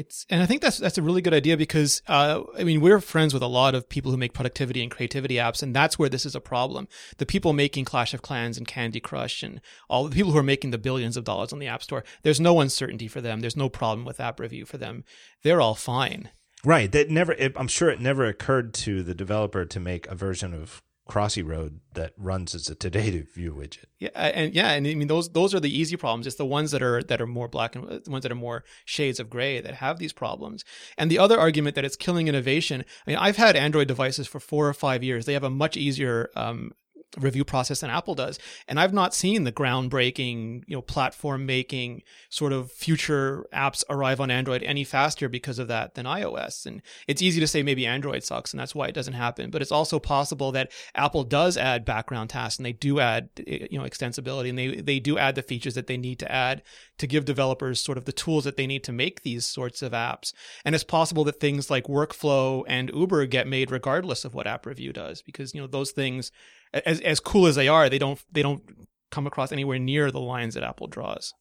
it's 0.00 0.26
and 0.30 0.42
I 0.42 0.46
think 0.46 0.62
that's 0.62 0.78
that's 0.78 0.98
a 0.98 1.02
really 1.02 1.22
good 1.22 1.34
idea 1.34 1.56
because 1.56 2.02
uh, 2.08 2.42
I 2.58 2.64
mean 2.64 2.80
we're 2.80 3.00
friends 3.00 3.32
with 3.32 3.42
a 3.42 3.46
lot 3.46 3.74
of 3.74 3.88
people 3.88 4.10
who 4.10 4.16
make 4.16 4.32
productivity 4.32 4.82
and 4.82 4.90
creativity 4.90 5.34
apps, 5.34 5.62
and 5.62 5.76
that's 5.76 5.98
where 5.98 6.08
this 6.08 6.26
is 6.26 6.34
a 6.34 6.40
problem. 6.40 6.88
The 7.18 7.26
people 7.26 7.52
making 7.52 7.84
Clash 7.84 8.14
of 8.14 8.22
Clans 8.22 8.58
and 8.58 8.66
Candy 8.66 8.98
Crush 8.98 9.42
and 9.42 9.60
all 9.88 10.08
the 10.08 10.14
people 10.14 10.32
who 10.32 10.38
are 10.38 10.42
making 10.42 10.70
the 10.70 10.78
billions 10.78 11.16
of 11.16 11.24
dollars 11.24 11.52
on 11.52 11.58
the 11.58 11.68
App 11.68 11.82
Store, 11.82 12.02
there's 12.22 12.40
no 12.40 12.60
uncertainty 12.60 13.08
for 13.08 13.20
them. 13.20 13.40
There's 13.40 13.56
no 13.56 13.68
problem 13.68 14.04
with 14.04 14.20
app 14.20 14.40
review 14.40 14.64
for 14.64 14.78
them. 14.78 15.04
They're 15.42 15.60
all 15.60 15.74
fine. 15.74 16.30
Right. 16.64 16.90
That 16.90 17.10
never. 17.10 17.32
It, 17.32 17.52
I'm 17.56 17.68
sure 17.68 17.90
it 17.90 18.00
never 18.00 18.24
occurred 18.24 18.74
to 18.74 19.02
the 19.02 19.14
developer 19.14 19.64
to 19.64 19.80
make 19.80 20.06
a 20.08 20.14
version 20.14 20.54
of 20.54 20.82
Crossy 21.10 21.46
Road 21.46 21.80
that 21.94 22.12
runs 22.16 22.54
as 22.54 22.68
a 22.68 22.74
Today 22.74 23.10
View 23.20 23.52
widget. 23.52 23.86
Yeah, 23.98 24.10
and 24.14 24.54
yeah, 24.54 24.70
and 24.70 24.86
I 24.86 24.94
mean 24.94 25.08
those 25.08 25.30
those 25.30 25.54
are 25.54 25.60
the 25.60 25.76
easy 25.76 25.96
problems. 25.96 26.26
It's 26.26 26.36
the 26.36 26.46
ones 26.46 26.70
that 26.70 26.82
are 26.82 27.02
that 27.02 27.20
are 27.20 27.26
more 27.26 27.48
black 27.48 27.74
and 27.74 27.88
the 27.88 28.10
ones 28.10 28.22
that 28.22 28.32
are 28.32 28.36
more 28.36 28.64
shades 28.84 29.18
of 29.18 29.28
gray 29.28 29.60
that 29.60 29.74
have 29.74 29.98
these 29.98 30.12
problems. 30.12 30.64
And 30.96 31.10
the 31.10 31.18
other 31.18 31.38
argument 31.38 31.74
that 31.74 31.84
it's 31.84 31.96
killing 31.96 32.28
innovation. 32.28 32.84
I 33.06 33.10
mean, 33.10 33.18
I've 33.18 33.36
had 33.36 33.56
Android 33.56 33.88
devices 33.88 34.28
for 34.28 34.38
four 34.38 34.68
or 34.68 34.74
five 34.74 35.02
years. 35.02 35.26
They 35.26 35.32
have 35.32 35.44
a 35.44 35.50
much 35.50 35.76
easier 35.76 36.30
um, 36.36 36.72
review 37.18 37.44
process 37.44 37.80
than 37.80 37.90
Apple 37.90 38.14
does. 38.14 38.38
And 38.68 38.78
I've 38.78 38.92
not 38.92 39.14
seen 39.14 39.44
the 39.44 39.52
groundbreaking, 39.52 40.64
you 40.66 40.76
know, 40.76 40.82
platform 40.82 41.46
making 41.46 42.02
sort 42.28 42.52
of 42.52 42.70
future 42.70 43.46
apps 43.52 43.82
arrive 43.90 44.20
on 44.20 44.30
Android 44.30 44.62
any 44.62 44.84
faster 44.84 45.28
because 45.28 45.58
of 45.58 45.68
that 45.68 45.94
than 45.94 46.06
iOS. 46.06 46.66
And 46.66 46.82
it's 47.08 47.22
easy 47.22 47.40
to 47.40 47.46
say 47.46 47.62
maybe 47.62 47.86
Android 47.86 48.22
sucks 48.22 48.52
and 48.52 48.60
that's 48.60 48.74
why 48.74 48.86
it 48.86 48.94
doesn't 48.94 49.14
happen. 49.14 49.50
But 49.50 49.62
it's 49.62 49.72
also 49.72 49.98
possible 49.98 50.52
that 50.52 50.70
Apple 50.94 51.24
does 51.24 51.56
add 51.56 51.84
background 51.84 52.30
tasks 52.30 52.58
and 52.58 52.66
they 52.66 52.72
do 52.72 53.00
add, 53.00 53.28
eh, 53.46 53.66
you 53.70 53.78
know, 53.78 53.84
extensibility 53.84 54.50
and 54.50 54.58
they, 54.58 54.80
they 54.80 55.00
do 55.00 55.18
add 55.18 55.34
the 55.34 55.42
features 55.42 55.74
that 55.74 55.86
they 55.86 55.96
need 55.96 56.18
to 56.20 56.30
add 56.30 56.62
to 56.98 57.06
give 57.06 57.24
developers 57.24 57.80
sort 57.80 57.98
of 57.98 58.04
the 58.04 58.12
tools 58.12 58.44
that 58.44 58.56
they 58.56 58.66
need 58.66 58.84
to 58.84 58.92
make 58.92 59.22
these 59.22 59.46
sorts 59.46 59.82
of 59.82 59.92
apps. 59.92 60.32
And 60.64 60.74
it's 60.74 60.84
possible 60.84 61.24
that 61.24 61.40
things 61.40 61.70
like 61.70 61.84
workflow 61.84 62.62
and 62.68 62.90
Uber 62.94 63.26
get 63.26 63.48
made 63.48 63.70
regardless 63.70 64.24
of 64.24 64.34
what 64.34 64.46
app 64.46 64.66
review 64.66 64.92
does 64.92 65.22
because, 65.22 65.54
you 65.54 65.60
know, 65.60 65.66
those 65.66 65.90
things 65.90 66.30
as 66.72 67.00
as 67.00 67.20
cool 67.20 67.46
as 67.46 67.56
they 67.56 67.68
are, 67.68 67.88
they 67.88 67.98
don't 67.98 68.22
they 68.32 68.42
don't 68.42 68.62
come 69.10 69.26
across 69.26 69.52
anywhere 69.52 69.78
near 69.78 70.10
the 70.10 70.20
lines 70.20 70.54
that 70.54 70.62
Apple 70.62 70.86
draws. 70.86 71.34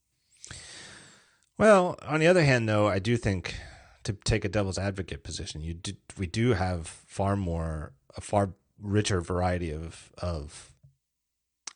Well, 1.57 1.97
on 2.07 2.19
the 2.19 2.27
other 2.27 2.43
hand, 2.43 2.69
though, 2.69 2.87
I 2.87 2.99
do 2.99 3.17
think 3.17 3.55
to 4.03 4.13
take 4.13 4.45
a 4.45 4.49
devil's 4.49 4.77
advocate 4.77 5.23
position, 5.23 5.61
you 5.61 5.73
do, 5.73 5.91
we 6.17 6.25
do 6.25 6.53
have 6.53 6.87
far 6.87 7.35
more 7.35 7.93
a 8.15 8.21
far 8.21 8.53
richer 8.81 9.21
variety 9.21 9.71
of 9.71 10.11
of 10.17 10.71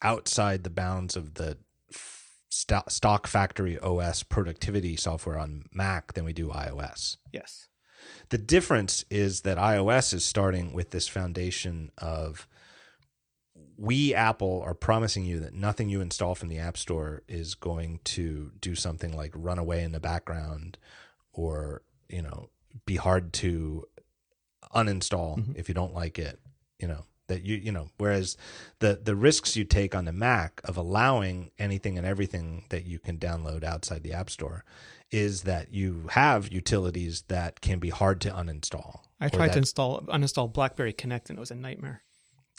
outside 0.01 0.63
the 0.63 0.69
bounds 0.69 1.15
of 1.15 1.35
the 1.35 1.57
st- 2.49 2.91
stock 2.91 3.27
factory 3.27 3.79
OS 3.79 4.23
productivity 4.23 4.95
software 4.95 5.37
on 5.37 5.65
Mac 5.71 6.13
than 6.13 6.25
we 6.25 6.33
do 6.33 6.49
iOS. 6.49 7.17
Yes. 7.31 7.67
The 8.29 8.37
difference 8.37 9.05
is 9.09 9.41
that 9.41 9.57
iOS 9.57 10.13
is 10.13 10.25
starting 10.25 10.73
with 10.73 10.91
this 10.91 11.07
foundation 11.07 11.91
of 11.97 12.47
we 13.77 14.13
Apple 14.13 14.61
are 14.65 14.73
promising 14.73 15.25
you 15.25 15.39
that 15.39 15.53
nothing 15.53 15.89
you 15.89 16.01
install 16.01 16.35
from 16.35 16.49
the 16.49 16.59
App 16.59 16.77
Store 16.77 17.23
is 17.27 17.55
going 17.55 17.99
to 18.05 18.51
do 18.59 18.75
something 18.75 19.15
like 19.15 19.31
run 19.35 19.59
away 19.59 19.83
in 19.83 19.91
the 19.91 19.99
background 19.99 20.77
or, 21.33 21.81
you 22.09 22.21
know, 22.21 22.49
be 22.85 22.95
hard 22.95 23.33
to 23.33 23.85
uninstall 24.75 25.37
mm-hmm. 25.37 25.53
if 25.55 25.67
you 25.67 25.75
don't 25.75 25.93
like 25.93 26.19
it, 26.19 26.39
you 26.79 26.87
know. 26.87 27.05
That 27.27 27.43
you 27.43 27.55
you 27.55 27.71
know, 27.71 27.87
whereas 27.97 28.35
the 28.79 28.99
the 29.01 29.15
risks 29.15 29.55
you 29.55 29.63
take 29.63 29.95
on 29.95 30.03
the 30.03 30.11
Mac 30.11 30.59
of 30.65 30.75
allowing 30.75 31.51
anything 31.57 31.97
and 31.97 32.05
everything 32.05 32.65
that 32.67 32.83
you 32.85 32.99
can 32.99 33.17
download 33.17 33.63
outside 33.63 34.03
the 34.03 34.11
App 34.11 34.29
Store 34.29 34.65
is 35.09 35.43
that 35.43 35.73
you 35.73 36.07
have 36.09 36.51
utilities 36.51 37.21
that 37.29 37.61
can 37.61 37.79
be 37.79 37.89
hard 37.89 38.19
to 38.21 38.29
uninstall. 38.29 38.99
I 39.21 39.29
tried 39.29 39.47
that, 39.47 39.53
to 39.53 39.59
install 39.59 40.01
uninstall 40.01 40.51
BlackBerry 40.51 40.91
Connect 40.91 41.29
and 41.29 41.39
it 41.39 41.39
was 41.39 41.49
a 41.49 41.55
nightmare 41.55 42.03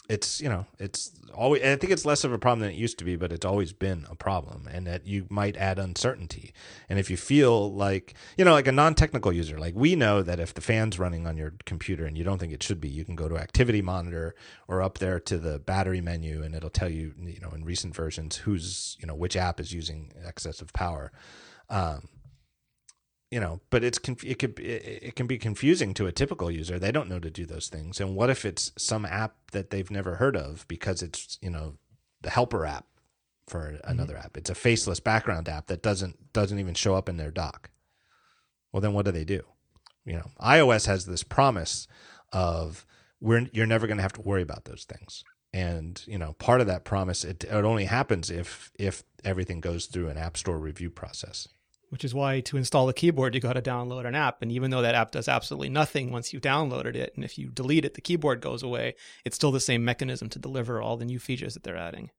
it's 0.09 0.39
you 0.39 0.49
know 0.49 0.65
it's 0.79 1.11
always 1.33 1.61
i 1.63 1.75
think 1.75 1.91
it's 1.91 2.05
less 2.05 2.23
of 2.23 2.31
a 2.31 2.37
problem 2.37 2.59
than 2.59 2.69
it 2.69 2.75
used 2.75 2.97
to 2.97 3.03
be 3.03 3.15
but 3.15 3.31
it's 3.31 3.45
always 3.45 3.73
been 3.73 4.05
a 4.09 4.15
problem 4.15 4.67
and 4.71 4.85
that 4.85 5.05
you 5.05 5.25
might 5.29 5.57
add 5.57 5.79
uncertainty. 5.79 6.53
And 6.89 6.99
if 6.99 7.09
you 7.09 7.17
feel 7.17 7.71
like 7.73 8.13
you 8.37 8.45
know 8.45 8.53
like 8.53 8.67
a 8.67 8.71
non-technical 8.71 9.33
user 9.33 9.57
like 9.57 9.75
we 9.75 9.95
know 9.95 10.21
that 10.21 10.39
if 10.39 10.53
the 10.53 10.61
fan's 10.61 10.99
running 10.99 11.27
on 11.27 11.37
your 11.37 11.53
computer 11.65 12.05
and 12.05 12.17
you 12.17 12.23
don't 12.23 12.39
think 12.39 12.53
it 12.53 12.63
should 12.63 12.79
be 12.79 12.89
you 12.89 13.05
can 13.05 13.15
go 13.15 13.27
to 13.27 13.37
activity 13.37 13.81
monitor 13.81 14.35
or 14.67 14.81
up 14.81 14.99
there 14.99 15.19
to 15.19 15.37
the 15.37 15.59
battery 15.59 16.01
menu 16.01 16.43
and 16.43 16.55
it'll 16.55 16.69
tell 16.69 16.89
you 16.89 17.13
you 17.19 17.39
know 17.39 17.49
in 17.49 17.63
recent 17.63 17.95
versions 17.95 18.37
who's 18.37 18.97
you 18.99 19.07
know 19.07 19.15
which 19.15 19.35
app 19.35 19.59
is 19.59 19.73
using 19.73 20.11
excessive 20.25 20.71
power. 20.73 21.11
Um, 21.69 22.09
you 23.31 23.39
know 23.39 23.59
but 23.69 23.83
it's 23.83 23.99
it 24.23 24.39
could 24.39 24.59
it 24.59 25.15
can 25.15 25.27
be 25.27 25.37
confusing 25.37 25.93
to 25.93 26.07
a 26.07 26.11
typical 26.11 26.51
user. 26.51 26.79
They 26.79 26.91
don't 26.91 27.09
know 27.09 27.19
to 27.19 27.29
do 27.29 27.45
those 27.45 27.67
things. 27.67 27.99
And 27.99 28.15
what 28.15 28.29
if 28.29 28.45
it's 28.45 28.71
some 28.77 29.05
app 29.05 29.35
that 29.51 29.69
they've 29.69 29.91
never 29.91 30.15
heard 30.15 30.35
of 30.35 30.67
because 30.67 31.01
it's 31.01 31.37
you 31.41 31.49
know 31.49 31.75
the 32.21 32.29
helper 32.29 32.65
app 32.65 32.85
for 33.47 33.71
mm-hmm. 33.71 33.91
another 33.91 34.15
mm-hmm. 34.15 34.25
app. 34.25 34.37
It's 34.37 34.49
a 34.49 34.55
faceless 34.55 34.99
background 34.99 35.49
app 35.49 35.67
that 35.67 35.81
doesn't 35.81 36.33
doesn't 36.33 36.59
even 36.59 36.73
show 36.73 36.95
up 36.95 37.09
in 37.09 37.17
their 37.17 37.31
dock 37.31 37.69
well 38.71 38.81
then 38.81 38.91
what 38.93 39.05
do 39.05 39.11
they 39.11 39.23
do? 39.25 39.41
You 40.05 40.13
know 40.13 40.31
ios 40.41 40.85
has 40.85 41.05
this 41.05 41.23
promise 41.23 41.87
of 42.31 42.85
we're 43.21 43.47
you're 43.53 43.65
never 43.65 43.87
going 43.87 43.97
to 43.97 44.03
have 44.03 44.13
to 44.13 44.21
worry 44.21 44.41
about 44.41 44.65
those 44.65 44.83
things. 44.83 45.23
And 45.53 46.01
you 46.05 46.17
know 46.17 46.33
part 46.33 46.61
of 46.61 46.67
that 46.67 46.83
promise 46.83 47.23
it, 47.23 47.45
it 47.45 47.51
only 47.51 47.85
happens 47.85 48.29
if 48.29 48.71
if 48.77 49.03
everything 49.23 49.61
goes 49.61 49.85
through 49.85 50.09
an 50.09 50.17
app 50.17 50.37
store 50.37 50.59
review 50.59 50.89
process 50.89 51.47
which 51.95 52.03
is 52.03 52.13
why 52.13 52.41
to 52.41 52.57
install 52.57 52.89
a 52.89 52.93
keyboard, 52.93 53.33
you 53.33 53.39
got 53.39 53.53
to 53.53 53.61
download 53.61 54.05
an 54.05 54.15
app. 54.15 54.41
And 54.41 54.51
even 54.51 54.69
though 54.69 54.81
that 54.81 54.95
app 54.95 55.11
does 55.11 55.29
absolutely 55.29 55.69
nothing 55.69 56.11
once 56.11 56.33
you've 56.33 56.41
downloaded 56.41 56.93
it, 56.93 57.13
and 57.15 57.23
if 57.23 57.37
you 57.37 57.47
delete 57.47 57.85
it, 57.85 57.93
the 57.93 58.01
keyboard 58.01 58.41
goes 58.41 58.61
away, 58.63 58.95
it's 59.23 59.37
still 59.37 59.53
the 59.53 59.61
same 59.61 59.85
mechanism 59.85 60.27
to 60.31 60.37
deliver 60.37 60.81
all 60.81 60.97
the 60.97 61.05
new 61.05 61.19
features 61.19 61.53
that 61.53 61.63
they're 61.63 61.77
adding. 61.77 62.09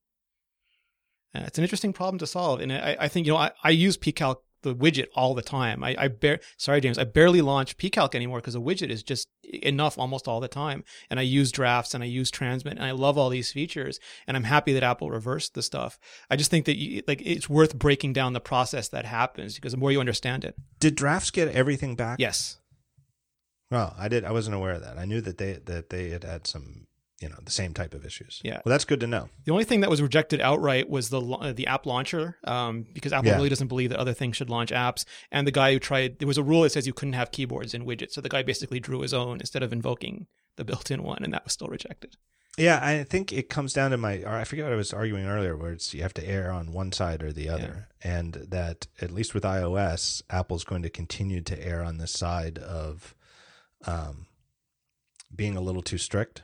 Uh, 1.34 1.42
it's 1.46 1.58
an 1.58 1.64
interesting 1.64 1.92
problem 1.92 2.18
to 2.20 2.26
solve. 2.26 2.60
And 2.60 2.72
I, 2.72 2.96
I 2.98 3.08
think, 3.08 3.26
you 3.26 3.34
know, 3.34 3.38
I, 3.38 3.50
I 3.62 3.68
use 3.68 3.98
pcalc 3.98 4.36
the 4.66 4.74
widget 4.74 5.06
all 5.14 5.34
the 5.34 5.42
time. 5.42 5.82
I, 5.82 5.96
I 5.98 6.08
bar- 6.08 6.40
sorry, 6.56 6.80
James, 6.80 6.98
I 6.98 7.04
barely 7.04 7.40
launch 7.40 7.76
pcalc 7.76 8.14
anymore 8.14 8.38
because 8.38 8.54
the 8.54 8.60
widget 8.60 8.90
is 8.90 9.02
just 9.02 9.28
enough 9.42 9.98
almost 9.98 10.28
all 10.28 10.40
the 10.40 10.48
time. 10.48 10.84
And 11.10 11.18
I 11.18 11.22
use 11.22 11.52
drafts 11.52 11.94
and 11.94 12.02
I 12.02 12.06
use 12.06 12.30
transmit 12.30 12.74
and 12.74 12.84
I 12.84 12.90
love 12.90 13.16
all 13.16 13.30
these 13.30 13.52
features. 13.52 13.98
And 14.26 14.36
I'm 14.36 14.44
happy 14.44 14.72
that 14.72 14.82
Apple 14.82 15.10
reversed 15.10 15.54
the 15.54 15.62
stuff. 15.62 15.98
I 16.30 16.36
just 16.36 16.50
think 16.50 16.66
that 16.66 16.76
you, 16.76 17.02
like 17.06 17.22
it's 17.24 17.48
worth 17.48 17.78
breaking 17.78 18.12
down 18.12 18.32
the 18.32 18.40
process 18.40 18.88
that 18.88 19.04
happens 19.04 19.54
because 19.54 19.72
the 19.72 19.78
more 19.78 19.92
you 19.92 20.00
understand 20.00 20.44
it. 20.44 20.56
Did 20.80 20.94
drafts 20.94 21.30
get 21.30 21.48
everything 21.48 21.96
back? 21.96 22.18
Yes. 22.18 22.58
Well, 23.70 23.94
I 23.98 24.08
did. 24.08 24.24
I 24.24 24.32
wasn't 24.32 24.56
aware 24.56 24.74
of 24.74 24.82
that. 24.82 24.98
I 24.98 25.04
knew 25.04 25.20
that 25.20 25.38
they 25.38 25.54
that 25.64 25.90
they 25.90 26.10
had 26.10 26.24
had 26.24 26.46
some 26.46 26.85
you 27.20 27.28
know 27.28 27.36
the 27.42 27.50
same 27.50 27.72
type 27.72 27.94
of 27.94 28.04
issues. 28.04 28.40
Yeah. 28.44 28.60
Well, 28.64 28.70
that's 28.70 28.84
good 28.84 29.00
to 29.00 29.06
know. 29.06 29.28
The 29.44 29.52
only 29.52 29.64
thing 29.64 29.80
that 29.80 29.90
was 29.90 30.02
rejected 30.02 30.40
outright 30.40 30.88
was 30.88 31.08
the 31.08 31.20
uh, 31.20 31.52
the 31.52 31.66
app 31.66 31.86
launcher, 31.86 32.36
um, 32.44 32.86
because 32.92 33.12
Apple 33.12 33.30
yeah. 33.30 33.36
really 33.36 33.48
doesn't 33.48 33.68
believe 33.68 33.90
that 33.90 33.98
other 33.98 34.12
things 34.12 34.36
should 34.36 34.50
launch 34.50 34.70
apps. 34.70 35.04
And 35.30 35.46
the 35.46 35.52
guy 35.52 35.72
who 35.72 35.78
tried, 35.78 36.18
there 36.18 36.28
was 36.28 36.38
a 36.38 36.42
rule 36.42 36.62
that 36.62 36.72
says 36.72 36.86
you 36.86 36.92
couldn't 36.92 37.14
have 37.14 37.30
keyboards 37.30 37.74
in 37.74 37.86
widgets, 37.86 38.12
so 38.12 38.20
the 38.20 38.28
guy 38.28 38.42
basically 38.42 38.80
drew 38.80 39.00
his 39.00 39.14
own 39.14 39.40
instead 39.40 39.62
of 39.62 39.72
invoking 39.72 40.26
the 40.56 40.64
built-in 40.64 41.02
one, 41.02 41.22
and 41.22 41.32
that 41.32 41.44
was 41.44 41.52
still 41.52 41.68
rejected. 41.68 42.16
Yeah, 42.58 42.80
I 42.82 43.04
think 43.04 43.32
it 43.32 43.50
comes 43.50 43.74
down 43.74 43.90
to 43.90 43.98
my. 43.98 44.22
I 44.26 44.44
forget 44.44 44.64
what 44.64 44.72
I 44.72 44.76
was 44.76 44.92
arguing 44.92 45.26
earlier, 45.26 45.56
where 45.56 45.72
it's 45.72 45.92
you 45.92 46.02
have 46.02 46.14
to 46.14 46.26
err 46.26 46.50
on 46.50 46.72
one 46.72 46.92
side 46.92 47.22
or 47.22 47.32
the 47.32 47.48
other, 47.48 47.88
yeah. 48.02 48.18
and 48.18 48.32
that 48.48 48.86
at 49.00 49.10
least 49.10 49.34
with 49.34 49.42
iOS, 49.42 50.22
Apple's 50.30 50.64
going 50.64 50.82
to 50.82 50.90
continue 50.90 51.42
to 51.42 51.66
err 51.66 51.82
on 51.82 51.98
the 51.98 52.06
side 52.06 52.58
of 52.58 53.14
um, 53.86 54.26
being 55.34 55.56
a 55.56 55.60
little 55.60 55.82
too 55.82 55.98
strict 55.98 56.42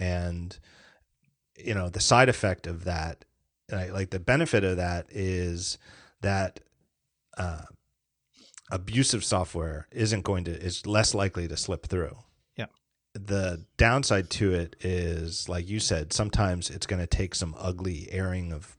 and 0.00 0.58
you 1.56 1.74
know 1.74 1.88
the 1.88 2.00
side 2.00 2.28
effect 2.28 2.66
of 2.66 2.84
that 2.84 3.24
like 3.70 4.10
the 4.10 4.18
benefit 4.18 4.64
of 4.64 4.78
that 4.78 5.06
is 5.10 5.78
that 6.22 6.58
uh, 7.38 7.62
abusive 8.72 9.22
software 9.24 9.86
isn't 9.92 10.22
going 10.22 10.42
to 10.42 10.50
is 10.50 10.86
less 10.86 11.14
likely 11.14 11.46
to 11.46 11.56
slip 11.56 11.86
through 11.86 12.16
yeah 12.56 12.66
the 13.14 13.64
downside 13.76 14.28
to 14.30 14.52
it 14.52 14.74
is 14.80 15.48
like 15.48 15.68
you 15.68 15.78
said 15.78 16.12
sometimes 16.12 16.68
it's 16.68 16.86
going 16.86 17.00
to 17.00 17.06
take 17.06 17.36
some 17.36 17.54
ugly 17.56 18.08
airing 18.10 18.52
of 18.52 18.76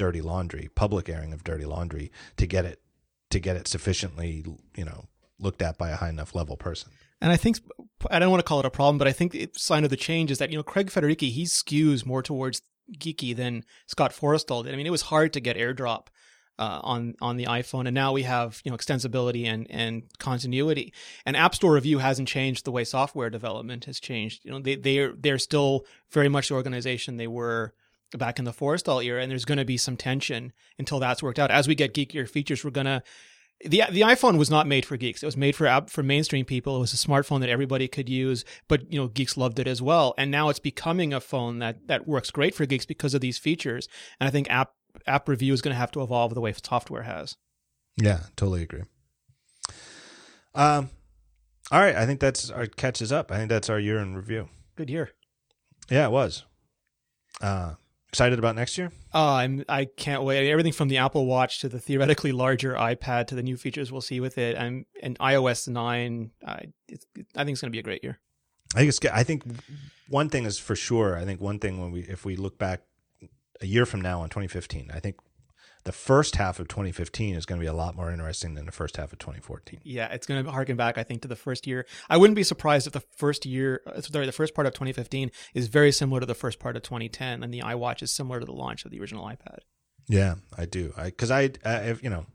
dirty 0.00 0.22
laundry, 0.22 0.70
public 0.74 1.10
airing 1.10 1.30
of 1.34 1.44
dirty 1.44 1.66
laundry 1.66 2.10
to 2.38 2.46
get 2.46 2.64
it 2.64 2.80
to 3.28 3.38
get 3.38 3.54
it 3.54 3.68
sufficiently, 3.68 4.42
you 4.74 4.84
know, 4.84 5.04
looked 5.38 5.60
at 5.60 5.76
by 5.76 5.90
a 5.90 5.96
high 5.96 6.08
enough 6.08 6.34
level 6.34 6.56
person. 6.56 6.90
And 7.20 7.30
I 7.30 7.36
think 7.36 7.58
I 8.10 8.18
don't 8.18 8.30
want 8.30 8.40
to 8.40 8.48
call 8.48 8.60
it 8.60 8.66
a 8.66 8.70
problem, 8.70 8.98
but 8.98 9.08
I 9.08 9.12
think 9.12 9.32
the 9.32 9.50
sign 9.56 9.84
of 9.84 9.90
the 9.90 9.96
change 9.96 10.30
is 10.30 10.38
that 10.38 10.50
you 10.50 10.56
know 10.56 10.62
Craig 10.62 10.90
Federighi 10.90 11.30
he 11.30 11.44
skews 11.44 12.06
more 12.06 12.22
towards 12.22 12.62
geeky 12.98 13.34
than 13.34 13.64
Scott 13.86 14.12
Forstall 14.12 14.64
did. 14.64 14.72
I 14.72 14.76
mean, 14.76 14.86
it 14.86 14.90
was 14.90 15.02
hard 15.02 15.32
to 15.34 15.40
get 15.40 15.56
AirDrop 15.56 16.06
uh, 16.58 16.80
on 16.82 17.14
on 17.20 17.36
the 17.36 17.46
iPhone, 17.46 17.86
and 17.86 17.94
now 17.94 18.12
we 18.12 18.22
have 18.22 18.60
you 18.64 18.70
know 18.70 18.76
extensibility 18.76 19.46
and 19.46 19.66
and 19.70 20.04
continuity. 20.18 20.92
And 21.24 21.36
App 21.36 21.54
Store 21.54 21.72
review 21.72 21.98
hasn't 21.98 22.28
changed 22.28 22.64
the 22.64 22.72
way 22.72 22.84
software 22.84 23.30
development 23.30 23.86
has 23.86 23.98
changed. 23.98 24.44
You 24.44 24.52
know, 24.52 24.60
they 24.60 24.76
they're 24.76 25.14
they're 25.16 25.38
still 25.38 25.86
very 26.10 26.28
much 26.28 26.48
the 26.48 26.54
organization 26.54 27.16
they 27.16 27.26
were 27.26 27.74
back 28.16 28.38
in 28.38 28.44
the 28.44 28.52
Forstall 28.52 29.04
era, 29.04 29.22
and 29.22 29.30
there's 29.30 29.44
going 29.44 29.58
to 29.58 29.64
be 29.64 29.76
some 29.76 29.96
tension 29.96 30.52
until 30.78 31.00
that's 31.00 31.22
worked 31.22 31.38
out. 31.38 31.50
As 31.50 31.66
we 31.66 31.74
get 31.74 31.94
geekier 31.94 32.28
features, 32.28 32.62
we're 32.64 32.70
gonna 32.70 33.02
the 33.64 33.82
the 33.90 34.00
iPhone 34.00 34.38
was 34.38 34.50
not 34.50 34.66
made 34.66 34.86
for 34.86 34.96
geeks. 34.96 35.22
It 35.22 35.26
was 35.26 35.36
made 35.36 35.54
for 35.54 35.84
for 35.88 36.02
mainstream 36.02 36.44
people. 36.44 36.76
It 36.76 36.80
was 36.80 36.94
a 36.94 36.96
smartphone 36.96 37.40
that 37.40 37.50
everybody 37.50 37.88
could 37.88 38.08
use, 38.08 38.44
but 38.68 38.90
you 38.92 38.98
know 38.98 39.08
geeks 39.08 39.36
loved 39.36 39.58
it 39.58 39.66
as 39.66 39.82
well. 39.82 40.14
And 40.16 40.30
now 40.30 40.48
it's 40.48 40.58
becoming 40.58 41.12
a 41.12 41.20
phone 41.20 41.58
that 41.58 41.86
that 41.88 42.06
works 42.06 42.30
great 42.30 42.54
for 42.54 42.64
geeks 42.66 42.86
because 42.86 43.14
of 43.14 43.20
these 43.20 43.38
features. 43.38 43.88
And 44.18 44.26
I 44.26 44.30
think 44.30 44.48
app 44.50 44.72
app 45.06 45.28
review 45.28 45.52
is 45.52 45.62
going 45.62 45.74
to 45.74 45.78
have 45.78 45.90
to 45.92 46.02
evolve 46.02 46.34
the 46.34 46.40
way 46.40 46.54
software 46.64 47.02
has. 47.02 47.36
Yeah, 47.96 48.20
totally 48.36 48.62
agree. 48.62 48.84
Um, 50.54 50.90
all 51.70 51.80
right, 51.80 51.94
I 51.94 52.06
think 52.06 52.20
that's 52.20 52.50
our 52.50 52.66
catches 52.66 53.12
up. 53.12 53.30
I 53.30 53.36
think 53.36 53.50
that's 53.50 53.70
our 53.70 53.78
year 53.78 53.98
in 53.98 54.16
review. 54.16 54.48
Good 54.76 54.90
year. 54.90 55.10
Yeah, 55.90 56.06
it 56.06 56.10
was. 56.10 56.44
Uh, 57.40 57.74
Excited 58.10 58.40
about 58.40 58.56
next 58.56 58.76
year? 58.76 58.90
Uh, 59.14 59.34
I'm. 59.34 59.64
I 59.68 59.84
can't 59.84 60.24
wait. 60.24 60.50
Everything 60.50 60.72
from 60.72 60.88
the 60.88 60.96
Apple 60.96 61.26
Watch 61.26 61.60
to 61.60 61.68
the 61.68 61.78
theoretically 61.78 62.32
larger 62.32 62.74
iPad 62.74 63.28
to 63.28 63.36
the 63.36 63.42
new 63.42 63.56
features 63.56 63.92
we'll 63.92 64.00
see 64.00 64.18
with 64.18 64.36
it, 64.36 64.58
I'm, 64.58 64.84
and 65.00 65.16
iOS 65.20 65.68
nine. 65.68 66.32
I 66.44 66.50
I 66.50 67.44
think 67.44 67.52
it's 67.54 67.60
going 67.60 67.70
to 67.70 67.70
be 67.70 67.78
a 67.78 67.84
great 67.84 68.02
year. 68.02 68.18
I 68.74 68.80
think 68.80 68.88
it's. 68.88 69.06
I 69.06 69.22
think 69.22 69.44
one 70.08 70.28
thing 70.28 70.44
is 70.44 70.58
for 70.58 70.74
sure. 70.74 71.16
I 71.16 71.24
think 71.24 71.40
one 71.40 71.60
thing 71.60 71.80
when 71.80 71.92
we 71.92 72.00
if 72.00 72.24
we 72.24 72.34
look 72.34 72.58
back 72.58 72.80
a 73.60 73.66
year 73.66 73.86
from 73.86 74.00
now 74.00 74.22
on 74.22 74.28
2015, 74.28 74.90
I 74.92 74.98
think 74.98 75.16
the 75.84 75.92
first 75.92 76.36
half 76.36 76.60
of 76.60 76.68
2015 76.68 77.34
is 77.34 77.46
going 77.46 77.58
to 77.58 77.62
be 77.62 77.68
a 77.68 77.72
lot 77.72 77.96
more 77.96 78.10
interesting 78.10 78.54
than 78.54 78.66
the 78.66 78.72
first 78.72 78.96
half 78.96 79.12
of 79.12 79.18
2014. 79.18 79.80
Yeah, 79.82 80.08
it's 80.12 80.26
going 80.26 80.44
to 80.44 80.50
harken 80.50 80.76
back, 80.76 80.98
I 80.98 81.02
think, 81.02 81.22
to 81.22 81.28
the 81.28 81.36
first 81.36 81.66
year. 81.66 81.86
I 82.08 82.16
wouldn't 82.16 82.36
be 82.36 82.42
surprised 82.42 82.86
if 82.86 82.92
the 82.92 83.02
first 83.16 83.46
year, 83.46 83.80
uh, 83.86 84.00
sorry, 84.00 84.26
the 84.26 84.32
first 84.32 84.54
part 84.54 84.66
of 84.66 84.74
2015 84.74 85.30
is 85.54 85.68
very 85.68 85.92
similar 85.92 86.20
to 86.20 86.26
the 86.26 86.34
first 86.34 86.58
part 86.58 86.76
of 86.76 86.82
2010, 86.82 87.42
and 87.42 87.52
the 87.52 87.60
iWatch 87.60 88.02
is 88.02 88.12
similar 88.12 88.40
to 88.40 88.46
the 88.46 88.52
launch 88.52 88.84
of 88.84 88.90
the 88.90 89.00
original 89.00 89.24
iPad. 89.24 89.60
Yeah, 90.08 90.36
I 90.56 90.66
do. 90.66 90.92
I 90.96 91.04
because 91.04 91.30
I, 91.30 91.50
I, 91.64 91.96
you 92.02 92.10
know, 92.10 92.26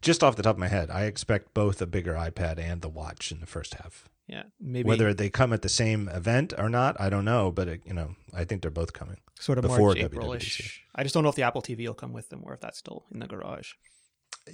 just 0.00 0.22
off 0.22 0.36
the 0.36 0.42
top 0.42 0.56
of 0.56 0.60
my 0.60 0.68
head, 0.68 0.90
I 0.90 1.04
expect 1.04 1.54
both 1.54 1.82
a 1.82 1.86
bigger 1.86 2.14
iPad 2.14 2.58
and 2.58 2.80
the 2.80 2.88
watch 2.88 3.32
in 3.32 3.40
the 3.40 3.46
first 3.46 3.74
half. 3.74 4.08
Yeah, 4.30 4.44
maybe 4.60 4.86
whether 4.86 5.12
they 5.12 5.28
come 5.28 5.52
at 5.52 5.62
the 5.62 5.68
same 5.68 6.08
event 6.08 6.54
or 6.56 6.68
not, 6.68 7.00
I 7.00 7.10
don't 7.10 7.24
know. 7.24 7.50
But 7.50 7.66
it, 7.66 7.82
you 7.84 7.92
know, 7.92 8.14
I 8.32 8.44
think 8.44 8.62
they're 8.62 8.70
both 8.70 8.92
coming 8.92 9.16
sort 9.40 9.58
of 9.58 9.62
before 9.62 9.88
March, 9.88 9.98
April-ish. 9.98 10.84
I 10.94 11.02
just 11.02 11.14
don't 11.14 11.24
know 11.24 11.30
if 11.30 11.34
the 11.34 11.42
Apple 11.42 11.62
TV 11.62 11.86
will 11.86 11.94
come 11.94 12.12
with 12.12 12.28
them 12.28 12.42
or 12.44 12.54
if 12.54 12.60
that's 12.60 12.78
still 12.78 13.06
in 13.12 13.18
the 13.18 13.26
garage. 13.26 13.72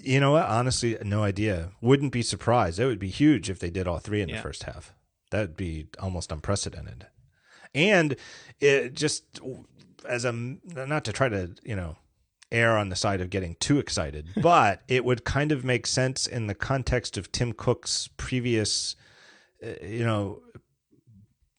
You 0.03 0.19
know 0.20 0.32
what? 0.32 0.47
Honestly, 0.47 0.97
no 1.03 1.23
idea. 1.23 1.73
Wouldn't 1.82 2.12
be 2.12 2.23
surprised. 2.23 2.78
It 2.78 2.86
would 2.86 2.98
be 2.98 3.09
huge 3.09 3.51
if 3.51 3.59
they 3.59 3.70
did 3.70 3.86
all 3.86 3.98
three 3.98 4.23
in 4.23 4.28
yeah. 4.28 4.36
the 4.36 4.43
first 4.43 4.62
half. 4.62 4.94
That'd 5.31 5.57
be 5.57 5.89
almost 5.98 6.32
unprecedented. 6.32 7.07
And 7.74 8.16
it 8.61 8.94
just 8.94 9.40
as 10.09 10.24
a 10.24 10.32
not 10.32 11.05
to 11.05 11.12
try 11.12 11.28
to 11.28 11.55
you 11.62 11.77
know 11.77 11.97
err 12.51 12.78
on 12.78 12.89
the 12.89 12.97
side 12.97 13.20
of 13.20 13.28
getting 13.28 13.57
too 13.57 13.78
excited, 13.78 14.31
but 14.43 14.82
it 14.89 15.05
would 15.05 15.24
kind 15.24 15.53
of 15.53 15.65
make 15.65 15.86
sense 15.86 16.27
in 16.27 16.47
the 16.47 16.55
context 16.55 17.19
of 17.19 17.31
Tim 17.32 17.53
Cook's 17.53 18.09
previous 18.16 18.94
uh, 18.94 19.03
you 19.61 20.05
know, 20.05 20.43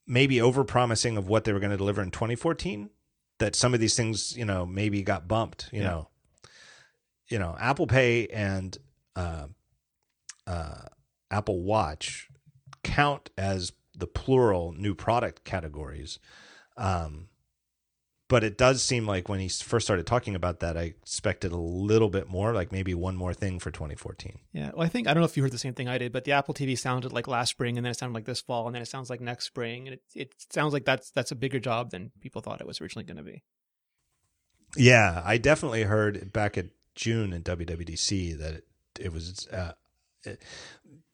maybe 0.06 0.41
over 0.41 0.64
promising 0.64 1.18
of 1.18 1.28
what 1.28 1.44
they 1.44 1.53
were 1.53 1.60
going 1.60 1.72
to 1.72 1.78
deliver 1.78 2.02
in 2.02 2.11
2014 2.11 2.90
that 3.40 3.56
some 3.56 3.74
of 3.74 3.80
these 3.80 3.95
things, 3.95 4.36
you 4.36 4.45
know, 4.45 4.65
maybe 4.65 5.03
got 5.03 5.28
bumped, 5.28 5.69
you 5.72 5.82
yeah. 5.82 5.88
know. 5.88 6.10
You 7.30 7.40
know, 7.40 7.57
Apple 7.60 7.88
Pay 7.88 8.28
and 8.28 8.78
uh, 9.15 9.48
uh, 10.48 10.84
Apple 11.30 11.61
Watch 11.61 12.30
count 12.84 13.30
as 13.38 13.74
the 13.94 14.07
plural 14.07 14.72
new 14.72 14.95
product 14.95 15.44
categories. 15.44 16.19
Um, 16.78 17.28
but 18.30 18.44
it 18.44 18.58
does 18.58 18.84
seem 18.84 19.08
like 19.08 19.30
when 19.30 19.40
he 19.40 19.48
first 19.48 19.88
started 19.88 20.06
talking 20.06 20.36
about 20.36 20.60
that, 20.60 20.76
I 20.76 20.82
expected 20.82 21.52
a 21.52 21.58
little 21.58 22.10
bit 22.10 22.28
more, 22.28 22.54
like 22.54 22.72
maybe 22.72 22.94
one 22.94 23.16
more 23.16 23.34
thing 23.34 23.60
for 23.60 23.72
2014. 23.72 24.40
Yeah, 24.52 24.72
well, 24.74 24.86
I 24.86 24.90
think 24.90 25.08
I 25.08 25.14
don't 25.14 25.22
know 25.22 25.26
if 25.26 25.38
you 25.38 25.44
heard 25.44 25.54
the 25.54 25.58
same 25.58 25.74
thing 25.74 25.88
I 25.88 25.98
did, 25.98 26.12
but 26.12 26.26
the 26.26 26.34
Apple 26.34 26.54
TV 26.54 26.78
sounded 26.78 27.14
like 27.14 27.28
last 27.28 27.52
spring, 27.52 27.78
and 27.78 27.86
then 27.86 27.91
it 27.91 27.98
sounded 27.98 28.16
like 28.16 28.26
this 28.26 28.41
fall, 28.41 28.66
and 28.68 28.76
then 28.76 28.82
it 28.82 28.88
sounds 28.88 29.10
like 29.10 29.22
next 29.22 29.45
spring, 29.45 29.88
and 29.88 29.94
it 29.94 30.02
it 30.14 30.34
sounds 30.52 30.74
like 30.74 30.84
that's 30.84 31.10
that's 31.12 31.32
a 31.32 31.36
bigger 31.36 31.60
job 31.60 31.91
than 31.91 32.12
people 32.20 32.41
thought 32.41 32.60
it 32.60 32.68
was 32.68 32.82
originally 32.82 33.06
going 33.06 33.18
to 33.18 33.24
be. 33.24 33.44
Yeah, 34.76 35.22
I 35.24 35.38
definitely 35.38 35.84
heard 35.84 36.34
back 36.34 36.58
at 36.58 36.68
June 36.95 37.32
in 37.32 37.44
WWDC 37.44 38.38
that 38.40 38.54
it, 38.56 38.66
it 38.99 39.14
was 39.14 39.48
uh, 39.48 39.72
it, 40.24 40.41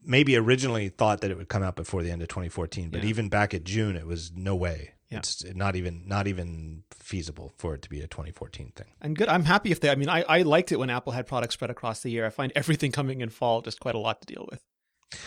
maybe 0.03 0.35
originally 0.35 0.89
thought 0.89 1.21
that 1.21 1.29
it 1.29 1.37
would 1.37 1.49
come 1.49 1.63
out 1.63 1.75
before 1.75 2.01
the 2.01 2.11
end 2.11 2.23
of 2.23 2.27
2014, 2.27 2.89
but 2.89 3.03
yeah. 3.03 3.09
even 3.09 3.29
back 3.29 3.53
at 3.53 3.63
June, 3.63 3.95
it 3.95 4.07
was 4.07 4.31
no 4.35 4.55
way. 4.55 4.93
Yeah. 5.13 5.19
It's 5.19 5.55
not 5.55 5.75
even 5.75 6.03
not 6.07 6.27
even 6.27 6.83
feasible 6.91 7.53
for 7.57 7.75
it 7.75 7.81
to 7.83 7.89
be 7.89 8.01
a 8.01 8.07
2014 8.07 8.73
thing. 8.75 8.87
And 9.01 9.15
good. 9.15 9.27
I'm 9.27 9.45
happy 9.45 9.71
if 9.71 9.79
they. 9.79 9.89
I 9.89 9.95
mean, 9.95 10.09
I, 10.09 10.23
I 10.23 10.41
liked 10.41 10.71
it 10.71 10.77
when 10.77 10.89
Apple 10.89 11.13
had 11.13 11.27
products 11.27 11.53
spread 11.53 11.69
across 11.69 12.01
the 12.01 12.09
year. 12.09 12.25
I 12.25 12.29
find 12.29 12.51
everything 12.55 12.91
coming 12.91 13.21
in 13.21 13.29
fall 13.29 13.61
just 13.61 13.79
quite 13.79 13.95
a 13.95 13.99
lot 13.99 14.21
to 14.21 14.27
deal 14.27 14.47
with. 14.49 14.61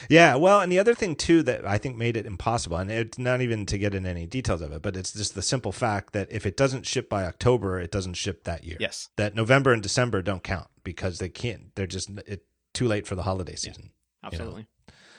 Yeah, 0.08 0.36
well, 0.36 0.60
and 0.60 0.70
the 0.70 0.78
other 0.78 0.94
thing 0.94 1.14
too 1.14 1.42
that 1.44 1.66
I 1.66 1.78
think 1.78 1.96
made 1.96 2.16
it 2.16 2.26
impossible, 2.26 2.76
and 2.76 2.90
it's 2.90 3.18
not 3.18 3.40
even 3.40 3.66
to 3.66 3.78
get 3.78 3.94
in 3.94 4.06
any 4.06 4.26
details 4.26 4.60
of 4.60 4.72
it, 4.72 4.82
but 4.82 4.96
it's 4.96 5.12
just 5.12 5.34
the 5.34 5.42
simple 5.42 5.72
fact 5.72 6.12
that 6.12 6.28
if 6.30 6.46
it 6.46 6.56
doesn't 6.56 6.86
ship 6.86 7.08
by 7.08 7.24
October, 7.24 7.78
it 7.78 7.90
doesn't 7.90 8.14
ship 8.14 8.44
that 8.44 8.64
year. 8.64 8.76
Yes. 8.80 9.08
That 9.16 9.34
November 9.34 9.72
and 9.72 9.82
December 9.82 10.22
don't 10.22 10.42
count 10.42 10.68
because 10.82 11.18
they 11.18 11.28
can't. 11.28 11.74
They're 11.74 11.86
just 11.86 12.10
it, 12.26 12.44
too 12.74 12.88
late 12.88 13.06
for 13.06 13.14
the 13.14 13.22
holiday 13.22 13.54
season. 13.54 13.90
Yeah, 14.22 14.26
absolutely. 14.26 14.60
You 14.62 14.62
know? 14.62 14.75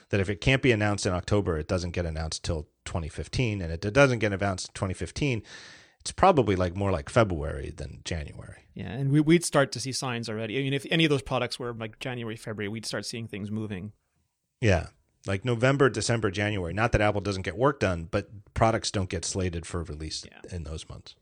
That 0.09 0.19
if 0.21 0.29
it 0.29 0.39
can't 0.39 0.61
be 0.61 0.71
announced 0.71 1.05
in 1.05 1.13
October, 1.13 1.57
it 1.57 1.67
doesn't 1.67 1.91
get 1.91 2.05
announced 2.05 2.43
till 2.43 2.67
2015, 2.85 3.61
and 3.61 3.71
it 3.71 3.81
doesn't 3.93 4.19
get 4.19 4.31
announced 4.31 4.69
in 4.69 4.73
2015, 4.73 5.43
it's 5.99 6.11
probably 6.13 6.55
like 6.55 6.75
more 6.75 6.91
like 6.91 7.09
February 7.09 7.73
than 7.75 7.99
January. 8.05 8.63
Yeah, 8.73 8.91
and 8.91 9.11
we, 9.11 9.19
would 9.19 9.43
start 9.43 9.73
to 9.73 9.79
see 9.79 9.91
signs 9.91 10.29
already. 10.29 10.57
I 10.57 10.61
mean, 10.61 10.73
if 10.73 10.85
any 10.89 11.03
of 11.03 11.09
those 11.09 11.21
products 11.21 11.59
were 11.59 11.73
like 11.73 11.99
January, 11.99 12.37
February, 12.37 12.69
we'd 12.69 12.85
start 12.85 13.05
seeing 13.05 13.27
things 13.27 13.51
moving. 13.51 13.91
Yeah, 14.61 14.87
like 15.25 15.43
November, 15.43 15.89
December, 15.89 16.31
January. 16.31 16.73
Not 16.73 16.93
that 16.93 17.01
Apple 17.01 17.21
doesn't 17.21 17.41
get 17.41 17.57
work 17.57 17.79
done, 17.79 18.07
but 18.09 18.29
products 18.53 18.91
don't 18.91 19.09
get 19.09 19.25
slated 19.25 19.65
for 19.65 19.83
release 19.83 20.25
yeah. 20.25 20.55
in 20.55 20.63
those 20.63 20.87
months. 20.87 21.15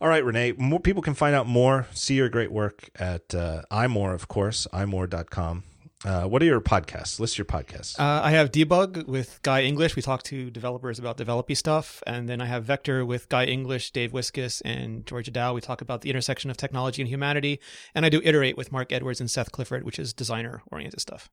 All 0.00 0.08
right, 0.08 0.22
Rene, 0.22 0.52
more 0.58 0.80
people 0.80 1.00
can 1.00 1.14
find 1.14 1.34
out 1.34 1.46
more, 1.46 1.86
see 1.92 2.16
your 2.16 2.28
great 2.28 2.52
work 2.52 2.90
at 2.96 3.34
uh, 3.34 3.62
iMore, 3.70 4.14
of 4.14 4.28
course, 4.28 4.66
imore.com. 4.72 5.64
Uh, 6.04 6.24
what 6.24 6.42
are 6.42 6.44
your 6.44 6.60
podcasts? 6.60 7.18
List 7.18 7.38
your 7.38 7.46
podcasts. 7.46 7.98
Uh, 7.98 8.20
I 8.22 8.30
have 8.30 8.52
Debug 8.52 9.06
with 9.06 9.40
Guy 9.42 9.62
English. 9.62 9.96
We 9.96 10.02
talk 10.02 10.22
to 10.24 10.50
developers 10.50 10.98
about 10.98 11.16
developing 11.16 11.56
stuff. 11.56 12.02
And 12.06 12.28
then 12.28 12.40
I 12.40 12.46
have 12.46 12.64
Vector 12.64 13.04
with 13.04 13.28
Guy 13.30 13.44
English, 13.44 13.92
Dave 13.92 14.12
Wiskus, 14.12 14.60
and 14.64 15.06
Georgia 15.06 15.30
Dow. 15.30 15.54
We 15.54 15.62
talk 15.62 15.80
about 15.80 16.02
the 16.02 16.10
intersection 16.10 16.50
of 16.50 16.58
technology 16.58 17.00
and 17.00 17.08
humanity. 17.08 17.60
And 17.94 18.04
I 18.04 18.10
do 18.10 18.20
Iterate 18.22 18.58
with 18.58 18.72
Marc 18.72 18.92
Edwards 18.92 19.20
and 19.20 19.30
Seth 19.30 19.52
Clifford, 19.52 19.84
which 19.84 19.98
is 19.98 20.12
designer 20.12 20.62
oriented 20.70 21.00
stuff. 21.00 21.30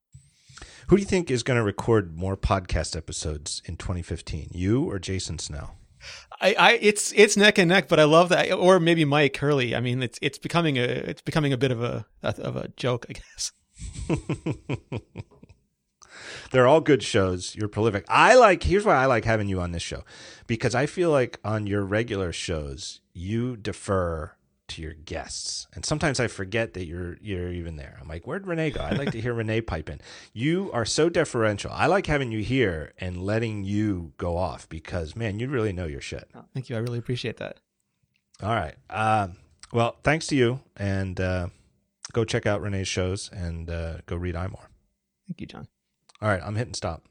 Who 0.88 0.96
do 0.96 1.02
you 1.02 1.08
think 1.08 1.30
is 1.30 1.44
going 1.44 1.58
to 1.58 1.64
record 1.64 2.18
more 2.18 2.38
podcast 2.38 2.96
episodes 2.96 3.62
in 3.66 3.76
2015? 3.76 4.52
You 4.54 4.90
or 4.90 4.98
Jason 4.98 5.40
Snell? 5.40 5.76
I, 6.42 6.56
I, 6.60 6.72
it's 6.82 7.14
it's 7.14 7.38
neck 7.38 7.58
and 7.58 7.70
neck, 7.70 7.88
but 7.88 8.00
I 8.00 8.04
love 8.04 8.30
that. 8.30 8.52
Or 8.52 8.80
maybe 8.80 9.06
Mike 9.06 9.38
Hurley. 9.38 9.76
I 9.76 9.80
mean, 9.80 10.04
it's 10.04 10.20
it's 10.22 10.38
becoming 10.38 10.78
a 10.78 10.82
it's 10.82 11.22
becoming 11.22 11.54
a 11.54 11.58
bit 11.58 11.72
of 11.72 11.82
a 11.82 12.06
of 12.22 12.58
a 12.58 12.68
joke, 12.76 13.06
I 13.10 13.14
guess. 13.14 13.52
They're 16.52 16.68
all 16.68 16.82
good 16.82 17.04
shows. 17.04 17.56
You're 17.56 17.68
prolific. 17.68 18.06
I 18.08 18.36
like 18.36 18.64
here's 18.64 18.86
why 18.86 18.96
I 18.96 19.06
like 19.06 19.26
having 19.26 19.48
you 19.48 19.60
on 19.60 19.72
this 19.72 19.84
show. 19.84 20.04
Because 20.48 20.76
I 20.76 20.86
feel 20.86 21.10
like 21.10 21.40
on 21.44 21.68
your 21.68 21.84
regular 21.84 22.32
shows, 22.32 23.02
you 23.14 23.58
defer 23.58 24.34
to 24.70 24.82
your 24.82 24.94
guests. 24.94 25.68
And 25.74 25.86
sometimes 25.86 26.20
I 26.20 26.28
forget 26.28 26.74
that 26.74 26.86
you're 26.86 27.18
you're 27.22 27.52
even 27.52 27.76
there. 27.76 27.98
I'm 28.02 28.08
like, 28.08 28.26
where'd 28.26 28.48
Rene 28.48 28.72
go? 28.72 28.82
I'd 28.82 28.98
like 28.98 29.12
to 29.12 29.22
hear 29.22 29.34
Rene 29.34 29.62
pipe 29.62 29.90
in. 29.90 30.00
You 30.34 30.72
are 30.74 30.86
so 30.86 31.10
deferential. 31.10 31.72
I 31.74 31.88
like 31.88 32.08
having 32.08 32.32
you 32.32 32.40
here 32.40 32.94
and 33.00 33.24
letting 33.24 33.64
you 33.64 34.14
go 34.18 34.38
off 34.38 34.68
because 34.70 35.16
man, 35.16 35.40
you 35.40 35.48
really 35.48 35.74
know 35.74 35.86
your 35.86 36.02
shit. 36.02 36.30
Oh, 36.36 36.46
thank 36.54 36.70
you. 36.70 36.76
I 36.76 36.80
really 36.80 37.00
appreciate 37.00 37.38
that. 37.38 37.60
All 38.42 38.54
right. 38.54 38.76
Uh, 38.90 39.30
well, 39.72 39.98
thanks 40.04 40.28
to 40.28 40.36
you 40.36 40.60
and 40.78 41.20
uh, 41.20 41.48
go 42.14 42.24
check 42.24 42.46
out 42.46 42.62
Rene's 42.62 42.88
shows 42.88 43.30
and 43.34 43.70
uh, 43.70 43.98
go 44.06 44.16
read 44.16 44.36
iMore. 44.36 44.68
Thank 45.28 45.42
you, 45.42 45.48
John. 45.48 45.68
All 46.22 46.30
right, 46.30 46.42
I'm 46.44 46.56
hitting 46.56 46.74
stop. 46.74 47.04